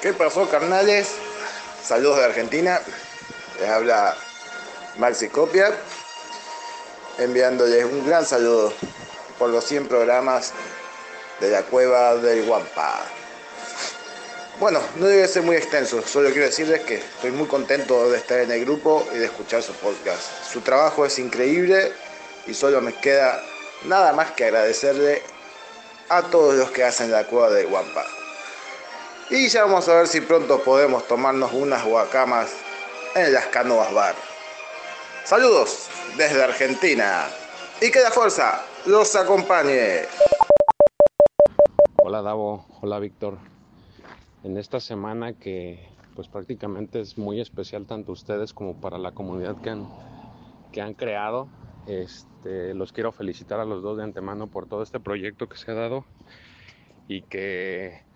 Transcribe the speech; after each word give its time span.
¿Qué 0.00 0.12
pasó, 0.12 0.48
carnales? 0.48 1.08
Saludos 1.82 2.18
de 2.18 2.26
Argentina. 2.26 2.80
Les 3.58 3.68
habla 3.68 4.16
Maxi 4.96 5.28
Copia, 5.28 5.72
enviándoles 7.18 7.84
un 7.84 8.06
gran 8.06 8.24
saludo 8.24 8.72
por 9.40 9.50
los 9.50 9.64
100 9.64 9.88
programas 9.88 10.52
de 11.40 11.50
la 11.50 11.62
cueva 11.62 12.14
del 12.14 12.46
Guampa. 12.46 13.00
Bueno, 14.60 14.80
no 14.96 15.06
debe 15.06 15.26
ser 15.26 15.42
muy 15.42 15.56
extenso, 15.56 16.00
solo 16.02 16.30
quiero 16.30 16.46
decirles 16.46 16.82
que 16.82 16.96
estoy 16.96 17.32
muy 17.32 17.48
contento 17.48 18.08
de 18.08 18.18
estar 18.18 18.38
en 18.38 18.52
el 18.52 18.64
grupo 18.64 19.04
y 19.12 19.18
de 19.18 19.24
escuchar 19.24 19.64
su 19.64 19.72
podcast. 19.72 20.22
Su 20.48 20.60
trabajo 20.60 21.06
es 21.06 21.18
increíble 21.18 21.92
y 22.46 22.54
solo 22.54 22.80
me 22.80 22.94
queda 22.94 23.42
nada 23.84 24.12
más 24.12 24.30
que 24.30 24.44
agradecerle 24.44 25.22
a 26.08 26.22
todos 26.22 26.54
los 26.54 26.70
que 26.70 26.84
hacen 26.84 27.10
la 27.10 27.24
cueva 27.24 27.50
del 27.50 27.66
Guampa. 27.66 28.17
Y 29.30 29.48
ya 29.48 29.66
vamos 29.66 29.86
a 29.90 29.94
ver 29.94 30.06
si 30.06 30.22
pronto 30.22 30.62
podemos 30.64 31.06
tomarnos 31.06 31.52
unas 31.52 31.84
guacamas 31.84 32.50
en 33.14 33.34
las 33.34 33.46
canoas 33.48 33.92
bar. 33.92 34.14
Saludos 35.22 35.90
desde 36.16 36.42
Argentina 36.42 37.26
y 37.78 37.90
que 37.90 38.00
la 38.00 38.10
fuerza 38.10 38.62
los 38.86 39.14
acompañe. 39.16 40.04
Hola 41.96 42.22
Davo, 42.22 42.64
hola 42.80 42.98
Víctor. 43.00 43.36
En 44.44 44.56
esta 44.56 44.80
semana 44.80 45.34
que 45.34 45.86
pues 46.14 46.26
prácticamente 46.28 46.98
es 46.98 47.18
muy 47.18 47.42
especial 47.42 47.84
tanto 47.84 48.12
ustedes 48.12 48.54
como 48.54 48.80
para 48.80 48.96
la 48.96 49.12
comunidad 49.12 49.60
que 49.60 49.68
han, 49.68 49.90
que 50.72 50.80
han 50.80 50.94
creado, 50.94 51.48
este, 51.86 52.72
los 52.72 52.94
quiero 52.94 53.12
felicitar 53.12 53.60
a 53.60 53.66
los 53.66 53.82
dos 53.82 53.98
de 53.98 54.04
antemano 54.04 54.46
por 54.46 54.66
todo 54.66 54.82
este 54.82 55.00
proyecto 55.00 55.50
que 55.50 55.58
se 55.58 55.70
ha 55.70 55.74
dado 55.74 56.06
y 57.08 57.20
que 57.22 58.07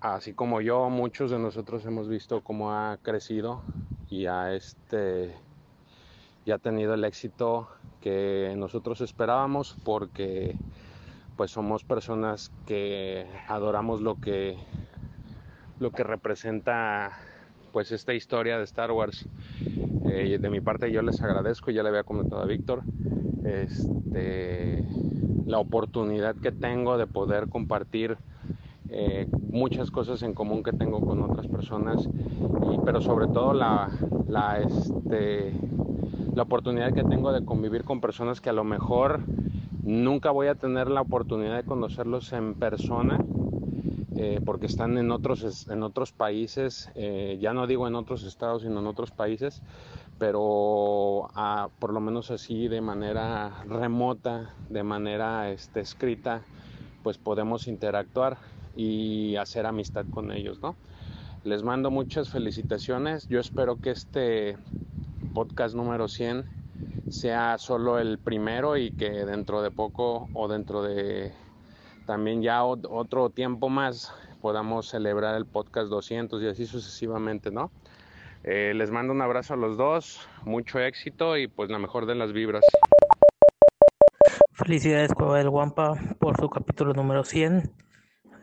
así 0.00 0.32
como 0.32 0.60
yo, 0.60 0.88
muchos 0.88 1.30
de 1.30 1.38
nosotros 1.38 1.84
hemos 1.84 2.08
visto 2.08 2.42
cómo 2.42 2.72
ha 2.72 2.98
crecido 3.02 3.62
y 4.08 4.26
ha, 4.26 4.54
este, 4.54 5.34
tenido 6.62 6.94
el 6.94 7.04
éxito 7.04 7.68
que 8.00 8.54
nosotros 8.56 9.00
esperábamos 9.02 9.76
porque 9.84 10.56
pues 11.36 11.52
somos 11.52 11.84
personas 11.84 12.50
que 12.66 13.26
adoramos 13.46 14.00
lo 14.00 14.16
que 14.16 14.56
lo 15.78 15.90
que 15.90 16.02
representa 16.02 17.12
pues 17.72 17.92
esta 17.92 18.12
historia 18.12 18.58
de 18.58 18.64
Star 18.64 18.90
Wars. 18.90 19.26
Eh, 20.06 20.38
de 20.38 20.50
mi 20.50 20.60
parte 20.60 20.90
yo 20.90 21.02
les 21.02 21.22
agradezco 21.22 21.70
ya 21.70 21.82
le 21.82 21.90
había 21.90 22.02
comentado 22.02 22.42
a 22.42 22.46
Víctor 22.46 22.82
este, 23.44 24.84
la 25.46 25.58
oportunidad 25.58 26.34
que 26.36 26.52
tengo 26.52 26.98
de 26.98 27.06
poder 27.06 27.48
compartir 27.48 28.18
eh, 28.92 29.28
muchas 29.50 29.90
cosas 29.90 30.22
en 30.22 30.34
común 30.34 30.62
que 30.62 30.72
tengo 30.72 31.00
con 31.00 31.22
otras 31.22 31.46
personas, 31.46 32.08
pero 32.84 33.00
sobre 33.00 33.28
todo 33.28 33.52
la, 33.52 33.88
la, 34.28 34.58
este, 34.58 35.52
la 36.34 36.42
oportunidad 36.42 36.92
que 36.92 37.04
tengo 37.04 37.32
de 37.32 37.44
convivir 37.44 37.84
con 37.84 38.00
personas 38.00 38.40
que 38.40 38.50
a 38.50 38.52
lo 38.52 38.64
mejor 38.64 39.20
nunca 39.84 40.30
voy 40.30 40.48
a 40.48 40.54
tener 40.56 40.90
la 40.90 41.02
oportunidad 41.02 41.56
de 41.56 41.64
conocerlos 41.64 42.32
en 42.32 42.54
persona. 42.54 43.18
Eh, 44.16 44.38
porque 44.44 44.66
están 44.66 44.98
en 44.98 45.12
otros, 45.12 45.66
en 45.70 45.82
otros 45.82 46.12
países, 46.12 46.90
eh, 46.94 47.38
ya 47.40 47.54
no 47.54 47.66
digo 47.66 47.88
en 47.88 47.94
otros 47.94 48.24
estados, 48.24 48.60
sino 48.60 48.80
en 48.80 48.86
otros 48.86 49.12
países, 49.12 49.62
pero 50.18 51.30
ah, 51.34 51.68
por 51.78 51.94
lo 51.94 52.00
menos 52.00 52.30
así 52.30 52.68
de 52.68 52.82
manera 52.82 53.62
remota, 53.66 54.50
de 54.68 54.82
manera 54.82 55.50
este, 55.50 55.80
escrita, 55.80 56.42
pues 57.02 57.16
podemos 57.16 57.66
interactuar 57.66 58.36
y 58.76 59.36
hacer 59.36 59.66
amistad 59.66 60.06
con 60.10 60.32
ellos, 60.32 60.60
¿no? 60.60 60.76
Les 61.44 61.62
mando 61.62 61.90
muchas 61.90 62.28
felicitaciones. 62.28 63.26
Yo 63.28 63.40
espero 63.40 63.76
que 63.76 63.90
este 63.90 64.56
podcast 65.32 65.74
número 65.74 66.08
100 66.08 66.44
sea 67.08 67.56
solo 67.58 67.98
el 67.98 68.18
primero 68.18 68.76
y 68.76 68.90
que 68.92 69.10
dentro 69.10 69.62
de 69.62 69.70
poco 69.70 70.28
o 70.34 70.48
dentro 70.48 70.82
de 70.82 71.32
también 72.06 72.42
ya 72.42 72.64
otro 72.64 73.30
tiempo 73.30 73.68
más 73.68 74.12
podamos 74.40 74.88
celebrar 74.88 75.34
el 75.36 75.46
podcast 75.46 75.88
200 75.88 76.42
y 76.42 76.48
así 76.48 76.66
sucesivamente, 76.66 77.50
¿no? 77.50 77.70
Eh, 78.42 78.72
les 78.74 78.90
mando 78.90 79.12
un 79.12 79.20
abrazo 79.20 79.54
a 79.54 79.56
los 79.56 79.76
dos, 79.76 80.26
mucho 80.44 80.80
éxito 80.80 81.36
y 81.36 81.46
pues 81.46 81.70
la 81.70 81.78
mejor 81.78 82.06
de 82.06 82.14
las 82.14 82.32
vibras. 82.32 82.64
Felicidades 84.52 85.14
Cueva 85.14 85.38
del 85.38 85.50
Guampa 85.50 85.94
por 86.18 86.38
su 86.40 86.48
capítulo 86.48 86.92
número 86.94 87.24
100. 87.24 87.70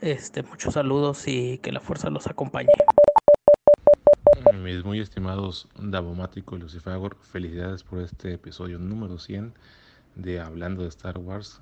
Este, 0.00 0.44
muchos 0.44 0.74
saludos 0.74 1.26
y 1.26 1.58
que 1.58 1.72
la 1.72 1.80
fuerza 1.80 2.08
los 2.08 2.28
acompañe. 2.28 2.68
Mis 4.62 4.84
muy 4.84 5.00
estimados 5.00 5.68
Davomático 5.76 6.56
y 6.56 6.60
Lucifagor, 6.60 7.16
felicidades 7.20 7.82
por 7.82 8.00
este 8.00 8.34
episodio 8.34 8.78
número 8.78 9.18
100 9.18 9.54
de 10.14 10.38
Hablando 10.38 10.82
de 10.82 10.88
Star 10.88 11.18
Wars 11.18 11.60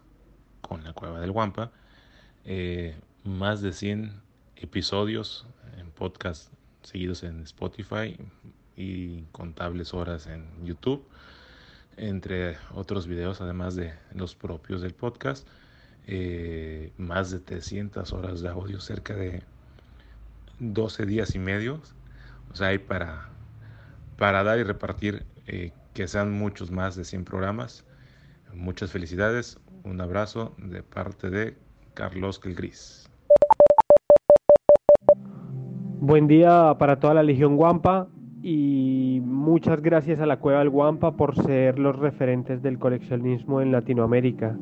con 0.61 0.85
la 0.85 0.93
Cueva 0.93 1.19
del 1.21 1.33
Guampa. 1.33 1.73
Eh, 2.45 2.95
más 3.25 3.63
de 3.63 3.73
100 3.73 4.21
episodios 4.57 5.47
en 5.79 5.91
podcast 5.91 6.53
seguidos 6.83 7.23
en 7.23 7.43
Spotify 7.43 8.19
y 8.77 9.23
contables 9.33 9.95
horas 9.95 10.27
en 10.27 10.47
YouTube, 10.63 11.07
entre 11.97 12.59
otros 12.75 13.07
videos 13.07 13.41
además 13.41 13.77
de 13.77 13.95
los 14.13 14.35
propios 14.35 14.83
del 14.83 14.93
podcast. 14.93 15.49
Eh, 16.09 16.93
más 16.99 17.33
de 17.33 17.41
300 17.41 18.13
horas 18.13 18.41
de 18.41 18.49
audio, 18.49 18.81
cerca 18.81 19.15
de 19.15 19.43
12 20.61 21.05
días 21.05 21.35
y 21.35 21.39
medio. 21.39 21.81
O 22.53 22.57
sea, 22.57 22.69
hay 22.69 22.79
para, 22.79 23.29
para 24.17 24.45
dar 24.45 24.59
y 24.59 24.63
repartir 24.63 25.25
eh, 25.47 25.73
que 25.95 26.07
sean 26.07 26.33
muchos 26.33 26.71
más 26.71 26.95
de 26.95 27.05
100 27.05 27.25
programas. 27.25 27.85
Muchas 28.55 28.93
felicidades, 28.93 29.59
un 29.83 30.01
abrazo 30.01 30.55
de 30.59 30.83
parte 30.83 31.29
de 31.29 31.57
Carlos 31.95 32.41
el 32.45 32.55
Gris. 32.55 33.11
Buen 35.99 36.29
día 36.29 36.77
para 36.79 37.01
toda 37.01 37.15
la 37.15 37.23
Legión 37.23 37.57
Guampa 37.57 38.07
y 38.43 39.21
muchas 39.25 39.83
gracias 39.83 40.21
a 40.21 40.27
la 40.27 40.39
Cueva 40.39 40.61
del 40.61 40.71
Guampa 40.71 41.17
por 41.17 41.35
ser 41.35 41.79
los 41.79 41.99
referentes 41.99 42.63
del 42.63 42.79
coleccionismo 42.79 43.61
en 43.61 43.73
Latinoamérica. 43.73 44.57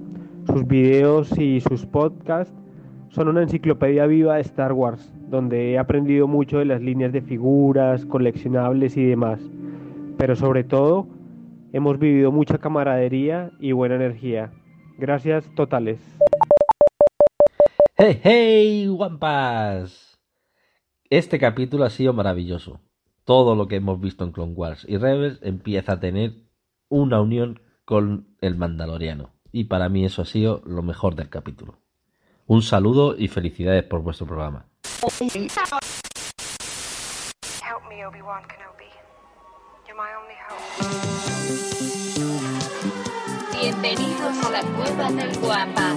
Sus 0.46 0.66
videos 0.66 1.38
y 1.38 1.60
sus 1.60 1.86
podcasts 1.86 2.54
son 3.08 3.28
una 3.28 3.42
enciclopedia 3.42 4.06
viva 4.06 4.34
de 4.34 4.42
Star 4.42 4.72
Wars, 4.72 5.12
donde 5.28 5.72
he 5.72 5.78
aprendido 5.78 6.28
mucho 6.28 6.58
de 6.58 6.66
las 6.66 6.82
líneas 6.82 7.12
de 7.12 7.22
figuras, 7.22 8.04
coleccionables 8.04 8.96
y 8.96 9.04
demás. 9.04 9.40
Pero 10.18 10.36
sobre 10.36 10.62
todo, 10.62 11.08
hemos 11.72 11.98
vivido 11.98 12.30
mucha 12.30 12.58
camaradería 12.58 13.52
y 13.58 13.72
buena 13.72 13.94
energía. 13.94 14.52
Gracias 14.98 15.50
totales. 15.54 15.98
¡Hey, 17.96 18.20
hey, 18.22 18.86
guampas! 18.88 20.20
Este 21.08 21.38
capítulo 21.38 21.84
ha 21.84 21.90
sido 21.90 22.12
maravilloso. 22.12 22.80
Todo 23.24 23.54
lo 23.54 23.66
que 23.66 23.76
hemos 23.76 24.00
visto 24.00 24.24
en 24.24 24.32
Clone 24.32 24.52
Wars 24.52 24.84
y 24.88 24.98
Rebels 24.98 25.40
empieza 25.42 25.92
a 25.92 26.00
tener 26.00 26.34
una 26.88 27.20
unión 27.20 27.60
con 27.84 28.28
el 28.40 28.56
Mandaloriano 28.56 29.33
y 29.54 29.64
para 29.64 29.88
mí 29.88 30.04
eso 30.04 30.20
ha 30.20 30.24
sido 30.24 30.62
lo 30.66 30.82
mejor 30.82 31.14
del 31.14 31.30
capítulo. 31.30 31.78
Un 32.46 32.60
saludo 32.60 33.14
y 33.16 33.28
felicidades 33.28 33.84
por 33.84 34.02
vuestro 34.02 34.26
programa. 34.26 34.66
Bienvenidos 43.52 44.44
a 44.44 44.50
la 44.50 44.62
cueva 44.62 45.12
del 45.12 45.38
guapa. 45.38 45.92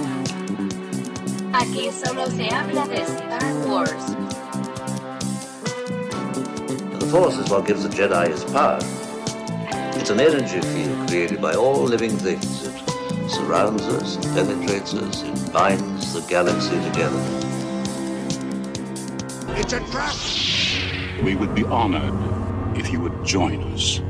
Aquí 1.52 1.90
solo 1.90 2.26
se 2.26 2.54
habla 2.54 2.86
de 2.86 3.02
Star 3.02 3.54
Wars. 3.66 4.16
The 7.00 7.06
Force 7.06 7.38
is 7.38 7.50
what 7.50 7.66
gives 7.66 7.82
the 7.82 7.88
Jedi 7.88 8.28
his 8.28 8.44
power. 8.44 8.78
It's 9.96 10.10
an 10.10 10.20
energy 10.20 10.60
field 10.60 11.08
created 11.08 11.40
by 11.40 11.54
all 11.54 11.82
living 11.82 12.16
things. 12.16 12.87
Surrounds 13.28 13.82
us, 13.82 14.16
penetrates 14.34 14.94
us, 14.94 15.22
it 15.22 15.52
binds 15.52 16.14
the 16.14 16.20
galaxy 16.28 16.80
together. 16.90 17.22
It's 19.56 19.72
a 19.72 19.80
trap! 19.90 20.14
We 21.22 21.34
would 21.34 21.54
be 21.54 21.64
honored 21.64 22.14
if 22.76 22.90
you 22.90 23.00
would 23.00 23.24
join 23.24 23.62
us. 23.74 24.00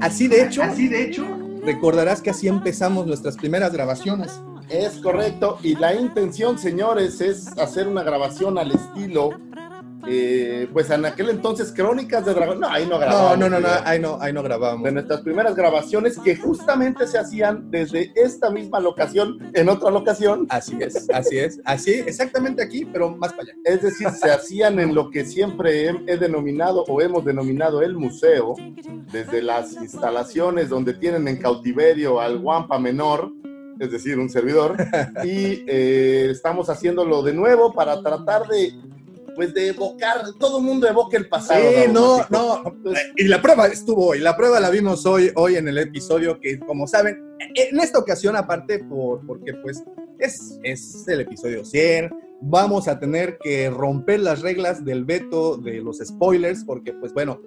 Así 0.00 0.28
de 0.28 0.42
hecho, 0.42 0.62
así 0.62 0.88
de 0.88 1.04
hecho, 1.04 1.24
recordarás 1.64 2.20
que 2.20 2.30
así 2.30 2.46
empezamos 2.46 3.06
nuestras 3.06 3.36
primeras 3.36 3.72
grabaciones. 3.72 4.38
Es 4.68 4.98
correcto. 4.98 5.58
Y 5.62 5.76
la 5.76 5.94
intención, 5.94 6.58
señores, 6.58 7.20
es 7.20 7.48
hacer 7.58 7.86
una 7.88 8.02
grabación 8.02 8.58
al 8.58 8.72
estilo 8.72 9.30
eh, 10.06 10.68
pues 10.72 10.90
en 10.90 11.04
aquel 11.06 11.30
entonces 11.30 11.72
Crónicas 11.72 12.24
de 12.24 12.34
Dragón. 12.34 12.60
No, 12.60 12.68
ahí 12.68 12.84
no 12.84 12.90
No, 12.92 12.98
grabamos. 12.98 13.38
no, 13.38 13.48
no, 13.48 13.60
no, 13.60 13.68
video. 13.68 13.80
ahí 13.84 13.98
no, 13.98 14.18
ahí 14.20 14.32
no 14.32 14.42
grabamos. 14.42 14.84
De 14.84 14.92
nuestras 14.92 15.20
primeras 15.22 15.54
grabaciones 15.54 16.18
que 16.18 16.36
justamente 16.36 17.06
se 17.06 17.18
hacían 17.18 17.70
desde 17.70 18.12
esta 18.14 18.50
misma 18.50 18.80
locación, 18.80 19.38
en 19.54 19.68
otra 19.68 19.90
locación. 19.90 20.46
Así 20.50 20.76
es, 20.80 21.08
así 21.10 21.38
es, 21.38 21.60
así, 21.64 21.92
exactamente 21.92 22.62
aquí, 22.62 22.84
pero 22.84 23.16
más 23.16 23.32
para 23.32 23.44
allá. 23.44 23.54
Es 23.64 23.82
decir, 23.82 24.10
se 24.10 24.30
hacían 24.30 24.78
en 24.78 24.94
lo 24.94 25.10
que 25.10 25.24
siempre 25.24 25.86
he, 25.88 25.96
he 26.06 26.16
denominado 26.16 26.84
o 26.86 27.00
hemos 27.00 27.24
denominado 27.24 27.82
el 27.82 27.96
museo, 27.96 28.54
desde 29.12 29.42
las 29.42 29.72
instalaciones 29.72 30.68
donde 30.68 30.94
tienen 30.94 31.28
en 31.28 31.36
cautiverio 31.38 32.20
al 32.20 32.38
Guampa 32.38 32.78
Menor, 32.78 33.32
es 33.80 33.90
decir, 33.90 34.18
un 34.18 34.30
servidor, 34.30 34.76
y 35.24 35.64
eh, 35.66 36.28
estamos 36.30 36.68
haciéndolo 36.68 37.22
de 37.22 37.32
nuevo 37.32 37.72
para 37.72 38.00
tratar 38.00 38.46
de, 38.46 38.72
pues, 39.34 39.52
de 39.54 39.68
evocar, 39.68 40.22
todo 40.38 40.58
el 40.58 40.64
mundo 40.64 40.88
evoca 40.88 41.16
el 41.16 41.28
pasado. 41.28 41.60
Sí, 41.60 41.90
no, 41.92 42.24
no. 42.30 42.62
Y 43.16 43.24
la 43.24 43.42
prueba 43.42 43.66
estuvo 43.66 44.08
hoy. 44.08 44.20
La 44.20 44.36
prueba 44.36 44.60
la 44.60 44.70
vimos 44.70 45.04
hoy, 45.06 45.30
hoy 45.34 45.56
en 45.56 45.68
el 45.68 45.78
episodio 45.78 46.40
que, 46.40 46.58
como 46.60 46.86
saben, 46.86 47.36
en 47.54 47.80
esta 47.80 47.98
ocasión, 47.98 48.36
aparte, 48.36 48.78
por, 48.80 49.26
porque 49.26 49.54
pues 49.54 49.82
es, 50.18 50.58
es 50.62 51.06
el 51.08 51.20
episodio 51.20 51.64
100, 51.64 52.10
vamos 52.40 52.88
a 52.88 52.98
tener 52.98 53.38
que 53.38 53.70
romper 53.70 54.20
las 54.20 54.42
reglas 54.42 54.84
del 54.84 55.04
veto 55.04 55.56
de 55.56 55.80
los 55.80 55.98
spoilers, 55.98 56.64
porque 56.64 56.92
pues 56.92 57.12
bueno, 57.12 57.40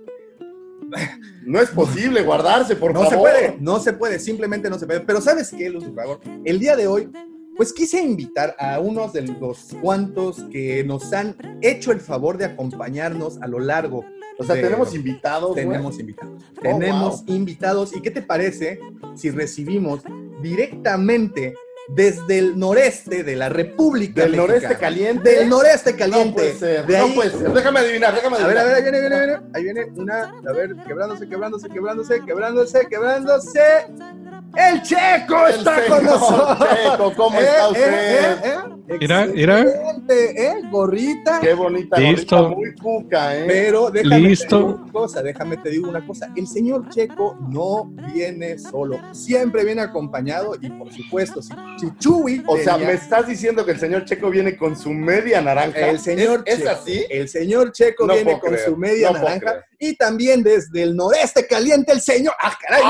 No 1.45 1.61
es 1.61 1.69
posible 1.69 2.23
guardarse, 2.23 2.75
por 2.75 2.93
no 2.93 3.03
favor. 3.03 3.09
se 3.13 3.17
puede, 3.17 3.57
no 3.61 3.79
se 3.79 3.93
puede, 3.93 4.19
simplemente 4.19 4.69
no 4.69 4.77
se 4.77 4.85
puede. 4.85 4.99
Pero 5.01 5.21
¿sabes 5.21 5.49
qué, 5.57 5.69
Luz, 5.69 5.85
por 5.85 5.95
favor? 5.95 6.19
El 6.43 6.59
día 6.59 6.75
de 6.75 6.87
hoy, 6.87 7.09
pues 7.55 7.71
quise 7.73 8.01
invitar 8.01 8.55
a 8.59 8.79
unos 8.79 9.13
de 9.13 9.21
los 9.23 9.69
cuantos 9.81 10.43
que 10.51 10.83
nos 10.83 11.13
han 11.13 11.35
hecho 11.61 11.91
el 11.91 12.01
favor 12.01 12.37
de 12.37 12.45
acompañarnos 12.45 13.41
a 13.41 13.47
lo 13.47 13.59
largo. 13.59 14.03
O 14.39 14.43
sea, 14.43 14.55
de- 14.55 14.61
tenemos 14.61 14.93
invitados. 14.93 15.53
güey. 15.53 15.65
Tenemos 15.65 15.99
invitados. 15.99 16.43
Oh, 16.57 16.61
tenemos 16.61 17.25
wow. 17.25 17.35
invitados. 17.35 17.95
¿Y 17.95 18.01
qué 18.01 18.11
te 18.11 18.21
parece 18.21 18.79
si 19.15 19.29
recibimos 19.31 20.01
directamente 20.43 21.55
desde 21.89 22.37
el 22.39 22.59
noreste 22.59 23.23
de 23.23 23.35
la 23.35 23.49
República 23.49 24.21
Del 24.21 24.31
Mexicana? 24.31 24.47
noreste 24.53 24.77
caliente. 24.77 25.29
Del 25.29 25.49
noreste 25.49 25.91
No 25.93 25.97
caliente. 25.97 26.33
puede 26.33 26.53
ser, 26.55 26.85
De 26.85 26.97
no 26.97 27.05
ahí- 27.05 27.15
puede 27.15 27.31
ser. 27.31 27.51
Déjame 27.53 27.79
adivinar, 27.79 28.13
déjame 28.15 28.37
A 28.37 28.47
ver, 28.47 28.57
adivinar. 28.57 28.65
a 28.65 28.67
ver, 28.67 28.75
ahí 28.75 28.81
viene, 28.83 28.99
viene, 28.99 29.17
viene. 29.25 29.39
Ahí 29.53 29.63
viene 29.63 29.85
una, 29.95 30.21
a 30.49 30.53
ver, 30.53 30.75
quebrándose, 30.85 31.27
quebrándose, 31.29 31.69
quebrándose, 31.69 32.21
quebrándose, 32.25 32.87
quebrándose. 32.87 33.61
¡El 34.55 34.81
Checo 34.81 35.47
El 35.47 35.55
está 35.55 35.75
señor 35.75 35.97
con 35.97 36.05
nosotros! 36.05 36.69
Checo, 36.69 37.13
¿cómo 37.15 37.39
Eh, 37.39 37.43
está 37.43 37.65
eh, 37.65 37.71
usted? 37.71 37.93
eh, 37.93 38.37
eh. 38.43 38.57
Mira, 38.87 39.25
mira. 39.25 39.61
¿eh? 40.09 40.53
Gorrita. 40.71 41.39
Qué 41.41 41.53
bonita 41.53 41.99
Listo. 41.99 42.49
gorrita, 42.49 42.55
muy 42.55 42.75
cuca, 42.75 43.37
¿eh? 43.37 43.43
Pero 43.45 43.89
déjame 43.91 44.19
Listo. 44.19 44.47
te 44.47 44.55
digo 44.65 44.75
una 44.83 44.91
cosa, 44.93 45.21
déjame 45.23 45.57
te 45.57 45.69
digo 45.69 45.89
una 45.89 46.07
cosa. 46.07 46.29
El 46.35 46.47
señor 46.47 46.87
Checo 46.89 47.37
no 47.49 47.91
viene 48.13 48.57
solo, 48.57 48.99
siempre 49.13 49.65
viene 49.65 49.81
acompañado 49.81 50.55
y 50.61 50.69
por 50.69 50.91
supuesto, 50.93 51.41
si, 51.41 51.53
si 51.79 51.95
Chuy 51.99 52.43
O 52.47 52.57
sea, 52.57 52.77
me 52.77 52.93
estás 52.93 53.27
diciendo 53.27 53.65
que 53.65 53.71
el 53.71 53.79
señor 53.79 54.05
Checo 54.05 54.29
viene 54.29 54.55
con 54.55 54.77
su 54.77 54.91
media 54.91 55.41
naranja. 55.41 55.87
el 55.89 55.99
señor 55.99 56.43
¿Es, 56.45 56.55
es 56.55 56.59
Checo, 56.59 56.71
así? 56.71 57.05
El 57.09 57.27
señor 57.29 57.71
Checo 57.73 58.05
No 58.07 58.13
viene 58.13 58.39
con 58.39 58.51
creer, 58.51 58.65
su 58.69 58.77
media 58.77 59.07
no 59.07 59.13
puedo 59.19 59.25
naranja 59.25 59.51
creer. 59.51 59.65
y 59.79 59.95
también 59.97 60.43
desde 60.43 60.83
el 60.83 60.95
noreste 60.95 61.45
caliente 61.45 61.91
el 61.91 62.01
señor. 62.01 62.33
¡Ah, 62.41 62.57
caray! 62.61 62.83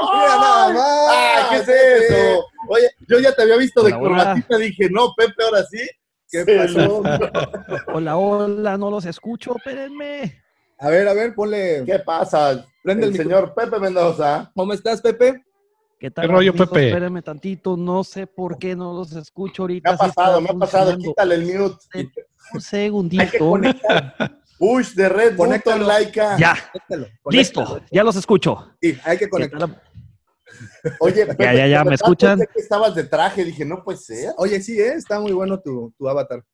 Mira 0.00 0.36
nada 0.38 0.68
más. 0.72 1.08
¡Ah, 1.10 1.48
qué 1.50 1.56
es 1.56 1.68
eso! 1.68 2.44
Oye, 2.68 2.90
yo 3.06 3.18
ya 3.20 3.34
te 3.34 3.42
había 3.42 3.56
visto 3.56 3.82
de 3.82 3.92
hola. 3.92 3.98
corbatita, 4.00 4.56
dije, 4.58 4.88
no, 4.90 5.14
Pepe, 5.16 5.44
ahora 5.44 5.62
sí. 5.64 5.78
¿Qué 6.30 6.44
pasó? 6.44 7.02
Hola, 7.94 8.16
hola, 8.18 8.76
no 8.76 8.90
los 8.90 9.06
escucho, 9.06 9.56
espérenme. 9.56 10.42
A 10.78 10.90
ver, 10.90 11.08
a 11.08 11.14
ver, 11.14 11.34
ponle. 11.34 11.84
¿Qué 11.86 11.98
pasa? 12.00 12.66
Prende 12.82 13.06
el 13.06 13.12
el 13.12 13.16
señor 13.16 13.54
Pepe 13.54 13.78
Mendoza. 13.80 14.50
¿Cómo 14.54 14.72
estás, 14.74 15.00
Pepe? 15.00 15.42
¿Qué 15.98 16.10
tal? 16.10 16.26
¿Qué 16.26 16.32
rollo, 16.32 16.50
amigos? 16.50 16.68
Pepe? 16.68 16.88
Espérenme 16.88 17.22
tantito, 17.22 17.76
no 17.78 18.04
sé 18.04 18.26
por 18.26 18.58
qué 18.58 18.76
no 18.76 18.92
los 18.92 19.12
escucho 19.12 19.62
Me 19.62 19.64
ahorita. 19.64 19.90
ha 19.90 19.96
sí 19.96 20.04
está 20.04 20.14
pasado, 20.14 20.40
me 20.42 20.50
ha 20.50 20.54
pasado. 20.54 20.98
Quítale 20.98 21.34
el 21.36 21.42
mute. 21.46 21.76
Un 21.94 22.00
Hay 22.00 22.06
que 22.10 22.60
segundito. 22.60 23.38
conectar. 23.38 24.38
Push 24.58 24.92
de 24.94 25.08
red, 25.08 25.36
Conéctalo. 25.36 25.76
button, 25.78 25.88
Laika. 25.88 26.36
Ya, 26.38 26.56
Conéctalo, 26.72 27.06
listo, 27.30 27.80
ya 27.90 28.04
los 28.04 28.16
escucho. 28.16 28.74
Sí, 28.82 28.98
hay 29.04 29.16
que 29.16 29.24
¿Qué 29.24 29.30
conectar. 29.30 29.82
Oye, 31.00 31.26
Ya, 31.38 31.66
ya, 31.66 31.84
¿me 31.84 31.94
escuchan? 31.94 32.38
que 32.38 32.60
estabas 32.60 32.94
de 32.94 33.04
traje, 33.04 33.44
dije, 33.44 33.64
no 33.64 33.82
puede 33.84 33.98
ser. 33.98 34.32
Oye, 34.36 34.60
sí, 34.60 34.80
¿eh? 34.80 34.94
está 34.94 35.20
muy 35.20 35.32
bueno 35.32 35.60
tu, 35.60 35.92
tu 35.96 36.08
avatar. 36.08 36.44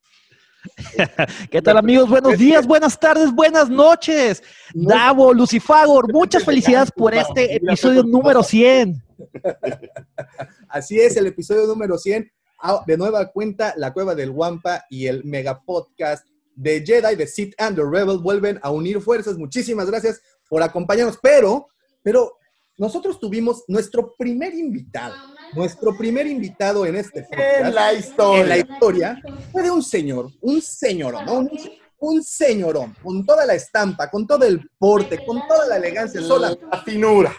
¿Qué 1.50 1.60
tal, 1.60 1.76
amigos? 1.76 2.08
Buenos 2.08 2.38
días, 2.38 2.66
buenas 2.66 2.98
tardes, 2.98 3.32
buenas 3.32 3.68
noches. 3.68 4.42
Davo, 4.72 5.32
Lucifagor, 5.34 6.10
muchas 6.12 6.44
felicidades 6.46 6.90
por 6.90 7.14
este 7.14 7.56
episodio 7.56 8.02
número 8.02 8.42
100. 8.42 9.02
Así 10.68 10.98
es, 10.98 11.16
el 11.16 11.26
episodio 11.26 11.66
número 11.66 11.98
100. 11.98 12.30
Ah, 12.60 12.82
De 12.86 12.96
nueva 12.96 13.30
cuenta, 13.30 13.74
la 13.76 13.92
cueva 13.92 14.14
del 14.14 14.30
Wampa 14.30 14.84
y 14.88 15.06
el 15.06 15.22
mega 15.24 15.60
podcast 15.60 16.26
de 16.56 16.82
Jedi, 16.86 17.16
de 17.16 17.26
Sith 17.26 17.54
and 17.58 17.76
the 17.76 17.82
Rebel 17.82 18.18
vuelven 18.18 18.58
a 18.62 18.70
unir 18.70 19.00
fuerzas. 19.00 19.36
Muchísimas 19.36 19.90
gracias 19.90 20.20
por 20.48 20.62
acompañarnos. 20.62 21.18
Pero, 21.20 21.66
pero 22.02 22.38
nosotros 22.76 23.20
tuvimos 23.20 23.64
nuestro 23.68 24.14
primer 24.16 24.54
invitado. 24.54 25.14
Nuestro 25.54 25.96
primer 25.96 26.26
invitado 26.26 26.84
en 26.86 26.96
este 26.96 27.22
podcast. 27.22 27.60
En 27.60 27.74
la 27.74 27.92
historia. 27.92 28.42
en 28.42 28.48
la 28.48 28.58
historia 28.58 29.22
fue 29.52 29.62
de 29.62 29.70
un 29.70 29.82
señor, 29.82 30.30
un 30.40 30.60
señorón, 30.60 31.24
¿no? 31.24 31.34
un, 31.34 31.50
un 31.98 32.22
señorón, 32.22 32.94
con 33.02 33.24
toda 33.24 33.46
la 33.46 33.54
estampa, 33.54 34.10
con 34.10 34.26
todo 34.26 34.44
el 34.44 34.68
porte, 34.78 35.24
con 35.24 35.46
toda 35.46 35.68
la 35.68 35.76
elegancia, 35.76 36.20
sola. 36.20 36.56
La 36.70 36.82
finura. 36.82 37.32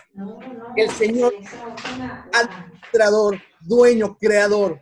El 0.76 0.90
señor 0.92 1.34
administrador, 2.34 3.42
dueño, 3.62 4.18
creador 4.18 4.82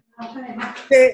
de 0.90 1.14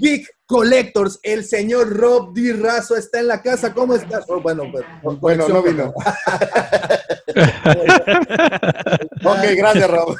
Big 0.00 0.26
Collectors, 0.46 1.18
el 1.22 1.44
señor 1.44 1.88
Rob 1.90 2.32
Di 2.32 2.52
Razo 2.52 2.96
está 2.96 3.18
en 3.18 3.26
la 3.26 3.42
casa. 3.42 3.74
¿Cómo 3.74 3.94
estás? 3.94 4.24
Oh, 4.28 4.40
bueno, 4.40 4.64
pues, 4.70 4.84
Bueno, 5.20 5.48
no 5.48 5.62
vino. 5.62 5.92
ok, 9.24 9.44
gracias, 9.56 9.90
Rob. 9.90 10.16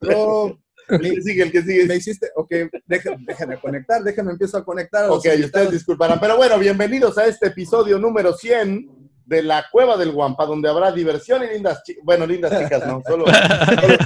Rob, 0.00 0.58
El 0.88 1.00
que 1.00 1.20
sigue, 1.22 1.42
el 1.42 1.50
que 1.52 1.62
sigue. 1.62 1.84
me 1.86 1.96
hiciste, 1.96 2.30
ok, 2.36 2.48
déjame, 2.86 3.16
déjame 3.26 3.56
conectar, 3.58 4.02
déjame 4.04 4.30
empiezo 4.32 4.56
a 4.58 4.64
conectar. 4.64 5.04
a 5.06 5.12
Ok, 5.12 5.26
ustedes 5.44 5.72
disculparán. 5.72 6.20
Pero 6.20 6.36
bueno, 6.36 6.58
bienvenidos 6.60 7.18
a 7.18 7.26
este 7.26 7.48
episodio 7.48 7.98
número 7.98 8.32
100 8.32 8.88
de 9.24 9.42
la 9.42 9.64
Cueva 9.72 9.96
del 9.96 10.12
Guampa, 10.12 10.46
donde 10.46 10.68
habrá 10.68 10.92
diversión 10.92 11.42
y 11.42 11.48
lindas 11.48 11.82
chicas. 11.82 12.04
Bueno, 12.04 12.24
lindas 12.24 12.56
chicas, 12.56 12.86
no, 12.86 13.02
solo. 13.04 13.24
solo- 13.26 13.98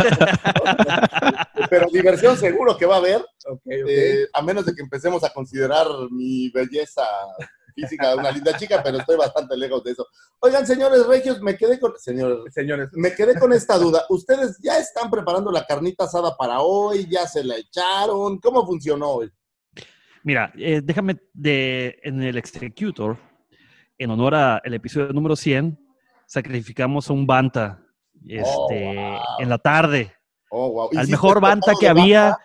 Pero 1.68 1.87
diversión 1.92 2.38
seguro 2.38 2.78
que 2.78 2.87
va 2.87 2.94
a 2.94 2.99
haber, 2.99 3.23
eh, 3.66 4.26
a 4.32 4.40
menos 4.40 4.64
de 4.64 4.75
que 4.75 4.80
empecemos 4.80 5.23
a 5.23 5.30
considerar 5.35 5.87
mi 6.11 6.49
belleza 6.50 7.02
física 7.80 8.10
de 8.10 8.16
una 8.16 8.30
linda 8.30 8.56
chica, 8.56 8.82
pero 8.82 8.99
estoy 8.99 9.16
bastante 9.16 9.56
lejos 9.56 9.82
de 9.84 9.92
eso. 9.92 10.06
Oigan, 10.40 10.66
señores 10.66 11.06
regios, 11.06 11.40
me 11.40 11.56
quedé 11.56 11.78
con. 11.78 11.92
Señores, 11.99 12.52
Señores, 12.52 12.88
me 12.92 13.14
quedé 13.14 13.38
con 13.38 13.52
esta 13.52 13.78
duda. 13.78 14.04
¿Ustedes 14.08 14.58
ya 14.62 14.78
están 14.78 15.10
preparando 15.10 15.50
la 15.50 15.64
carnita 15.64 16.04
asada 16.04 16.37
para 16.37 16.60
hoy? 16.60 17.06
¿Ya 17.10 17.26
se 17.26 17.44
la 17.44 17.56
echaron? 17.56 18.38
¿Cómo 18.38 18.66
funcionó 18.66 19.08
hoy? 19.10 19.30
Mira, 20.22 20.52
eh, 20.56 20.80
déjame 20.84 21.16
de, 21.32 21.99
en 22.02 22.22
el 22.22 22.37
Executor, 22.37 23.16
en 23.96 24.10
honor 24.10 24.34
al 24.34 24.75
episodio 24.75 25.12
número 25.12 25.34
100, 25.34 25.78
sacrificamos 26.26 27.08
a 27.08 27.12
un 27.12 27.26
Banta 27.26 27.82
este, 28.26 28.44
Oh, 28.44 28.68
wow. 28.68 29.20
en 29.38 29.49
la 29.49 29.58
tarde. 29.58 30.12
Oh, 30.50 30.70
wow. 30.72 30.88
Al 30.90 30.94
¿Hiciste 30.96 31.12
mejor 31.12 31.40
Banta 31.40 31.72
que 31.78 31.88
había. 31.88 32.22
Banta? 32.30 32.44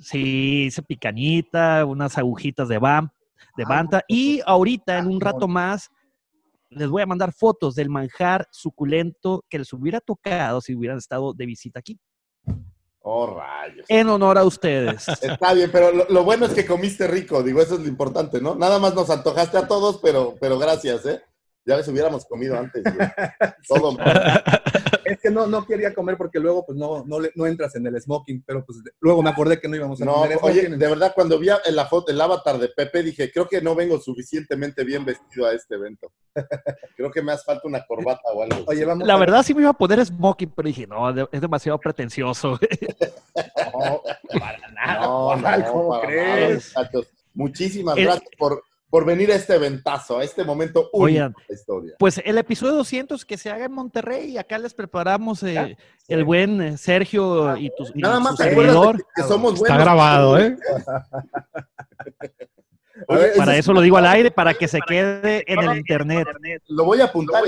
Sí, 0.00 0.64
hice 0.66 0.82
picanita, 0.82 1.84
unas 1.86 2.18
agujitas 2.18 2.68
de, 2.68 2.78
bam, 2.78 3.08
de 3.56 3.64
Banta. 3.64 4.02
Y 4.08 4.40
ahorita, 4.44 4.98
en 4.98 5.06
un 5.06 5.20
rato 5.20 5.48
más, 5.48 5.90
les 6.70 6.88
voy 6.88 7.02
a 7.02 7.06
mandar 7.06 7.32
fotos 7.32 7.74
del 7.74 7.88
manjar 7.88 8.46
suculento 8.50 9.44
que 9.48 9.58
les 9.58 9.72
hubiera 9.72 10.00
tocado 10.00 10.60
si 10.60 10.74
hubieran 10.74 10.98
estado 10.98 11.32
de 11.32 11.46
visita 11.46 11.80
aquí. 11.80 11.98
Oh, 13.00 13.26
rayos. 13.26 13.86
En 13.88 14.08
honor 14.08 14.36
a 14.36 14.44
ustedes. 14.44 15.06
Está 15.22 15.54
bien, 15.54 15.70
pero 15.70 15.92
lo, 15.92 16.06
lo 16.08 16.24
bueno 16.24 16.46
es 16.46 16.52
que 16.52 16.66
comiste 16.66 17.06
rico, 17.06 17.42
digo, 17.42 17.60
eso 17.60 17.74
es 17.74 17.80
lo 17.80 17.86
importante, 17.86 18.40
¿no? 18.40 18.56
Nada 18.56 18.80
más 18.80 18.94
nos 18.94 19.10
antojaste 19.10 19.58
a 19.58 19.68
todos, 19.68 19.98
pero, 20.02 20.34
pero 20.40 20.58
gracias, 20.58 21.06
¿eh? 21.06 21.22
Ya 21.64 21.76
les 21.76 21.86
hubiéramos 21.88 22.24
comido 22.24 22.58
antes. 22.58 22.82
güey. 22.82 23.08
Todo 23.68 23.92
mal. 23.92 24.42
Que 25.26 25.32
no, 25.32 25.44
no 25.48 25.66
quería 25.66 25.92
comer 25.92 26.16
porque 26.16 26.38
luego 26.38 26.64
pues 26.64 26.78
no, 26.78 27.02
no, 27.04 27.18
le- 27.18 27.32
no 27.34 27.46
entras 27.48 27.74
en 27.74 27.84
el 27.84 28.00
smoking, 28.00 28.44
pero 28.46 28.64
pues 28.64 28.78
luego 29.00 29.22
me 29.24 29.30
acordé 29.30 29.58
que 29.60 29.66
no 29.66 29.74
íbamos 29.74 30.00
a 30.00 30.04
No, 30.04 30.14
comer 30.14 30.38
oye, 30.40 30.60
smoking. 30.60 30.78
de 30.78 30.86
verdad, 30.86 31.12
cuando 31.16 31.36
vi 31.36 31.48
en 31.48 31.74
la 31.74 31.86
foto, 31.86 32.12
el 32.12 32.20
avatar 32.20 32.58
de 32.58 32.68
Pepe, 32.68 33.02
dije, 33.02 33.32
creo 33.32 33.48
que 33.48 33.60
no 33.60 33.74
vengo 33.74 33.98
suficientemente 33.98 34.84
bien 34.84 35.04
vestido 35.04 35.46
a 35.46 35.52
este 35.52 35.74
evento. 35.74 36.12
Creo 36.96 37.10
que 37.10 37.22
me 37.22 37.32
hace 37.32 37.42
falta 37.44 37.66
una 37.66 37.84
corbata 37.84 38.22
o 38.32 38.42
algo. 38.44 38.64
Oye, 38.68 38.84
vamos 38.84 39.04
La 39.08 39.14
a- 39.14 39.18
verdad 39.18 39.42
sí 39.42 39.52
me 39.52 39.62
iba 39.62 39.70
a 39.70 39.72
poner 39.72 40.04
smoking, 40.06 40.52
pero 40.54 40.68
dije, 40.68 40.86
no, 40.86 41.08
es 41.32 41.40
demasiado 41.40 41.78
pretencioso. 41.78 42.56
No, 43.74 44.02
para 44.40 44.68
nada. 44.70 45.00
No, 45.00 45.36
no, 45.36 45.72
¿cómo 45.72 45.88
para 45.90 46.06
crees? 46.06 46.72
nada. 46.76 46.90
Muchísimas 47.34 47.96
gracias 47.96 48.30
por, 48.38 48.62
por 48.88 49.04
venir 49.04 49.30
a 49.32 49.34
este 49.34 49.58
ventazo, 49.58 50.18
a 50.18 50.24
este 50.24 50.44
momento 50.44 50.88
único 50.92 51.04
Oigan, 51.04 51.32
de 51.32 51.44
la 51.48 51.54
historia. 51.54 51.94
Pues 51.98 52.20
el 52.24 52.38
episodio 52.38 52.74
200 52.74 53.24
que 53.24 53.36
se 53.36 53.50
haga 53.50 53.64
en 53.66 53.72
Monterrey 53.72 54.30
y 54.30 54.38
acá 54.38 54.58
les 54.58 54.74
preparamos 54.74 55.42
eh, 55.42 55.76
el 56.08 56.24
buen 56.24 56.60
eh, 56.62 56.76
Sergio 56.78 57.56
y 57.56 57.70
tu 57.76 57.84
y 57.94 58.00
Nada 58.00 58.20
más 58.20 58.36
te 58.36 58.48
que 58.48 59.22
somos 59.22 59.54
Está 59.54 59.68
buenos. 59.74 59.78
grabado, 59.84 60.38
¿eh? 60.38 60.56
Oye, 63.08 63.28
Para 63.36 63.56
eso 63.58 63.72
lo 63.74 63.82
digo 63.82 63.98
al 63.98 64.06
aire, 64.06 64.30
para 64.30 64.54
que 64.54 64.66
se 64.68 64.80
quede 64.80 65.44
en 65.46 65.58
el 65.60 65.76
internet. 65.78 66.26
Lo 66.68 66.84
voy 66.84 67.00
a 67.00 67.04
apuntar. 67.04 67.42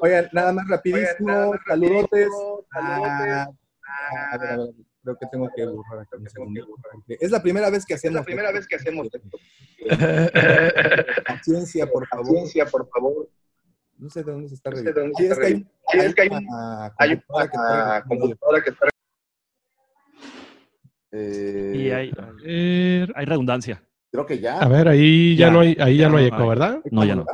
Oigan, 0.00 0.28
nada 0.32 0.52
más 0.52 0.66
rapidísimo, 0.68 1.52
saludotes. 1.66 2.28
a- 2.72 3.48
a 4.30 4.38
ver, 4.38 4.50
a 4.50 4.56
ver, 4.56 4.58
creo 5.08 5.16
que 5.18 5.26
tengo 5.30 5.50
que 5.54 5.64
borrar 5.64 6.06
segundo. 6.30 6.66
Es 7.08 7.30
la 7.30 7.42
primera 7.42 7.70
vez 7.70 7.86
que 7.86 7.94
hacemos. 7.94 8.16
la 8.16 8.24
primera 8.24 8.52
vez 8.52 8.66
que 8.66 8.76
hacemos. 8.76 9.08
Paciencia, 11.26 11.86
por 11.86 12.06
favor. 12.06 12.26
Paciencia, 12.26 12.66
por 12.66 12.88
favor. 12.88 13.30
No 13.96 14.10
sé 14.10 14.22
de 14.22 14.32
dónde 14.32 14.48
se 14.48 14.54
está 14.54 14.70
revisando. 14.70 15.10
Sí, 15.16 15.26
es 15.26 15.38
que 15.38 15.46
hay, 15.46 15.54
Sí, 15.92 15.98
es 15.98 16.14
que 16.14 16.22
hay 16.22 16.28
una 16.28 18.04
computadora 18.06 18.62
que 18.62 18.70
está 18.70 18.86
Eh, 21.10 21.72
Y 21.74 21.90
hay, 21.90 22.12
hay 23.14 23.24
redundancia. 23.24 23.82
Creo 24.12 24.26
que 24.26 24.38
ya. 24.38 24.58
A 24.60 24.68
ver, 24.68 24.88
ahí 24.88 25.36
ya, 25.36 25.46
Ya. 25.46 25.52
no 25.52 25.60
hay, 25.60 25.76
ahí 25.80 25.96
ya, 25.96 26.02
Ya 26.04 26.08
no 26.10 26.16
hay 26.18 26.30
no 26.30 26.36
eco. 26.36 26.48
¿verdad? 26.48 26.80
No, 26.90 27.04
ya 27.04 27.14
no. 27.16 27.24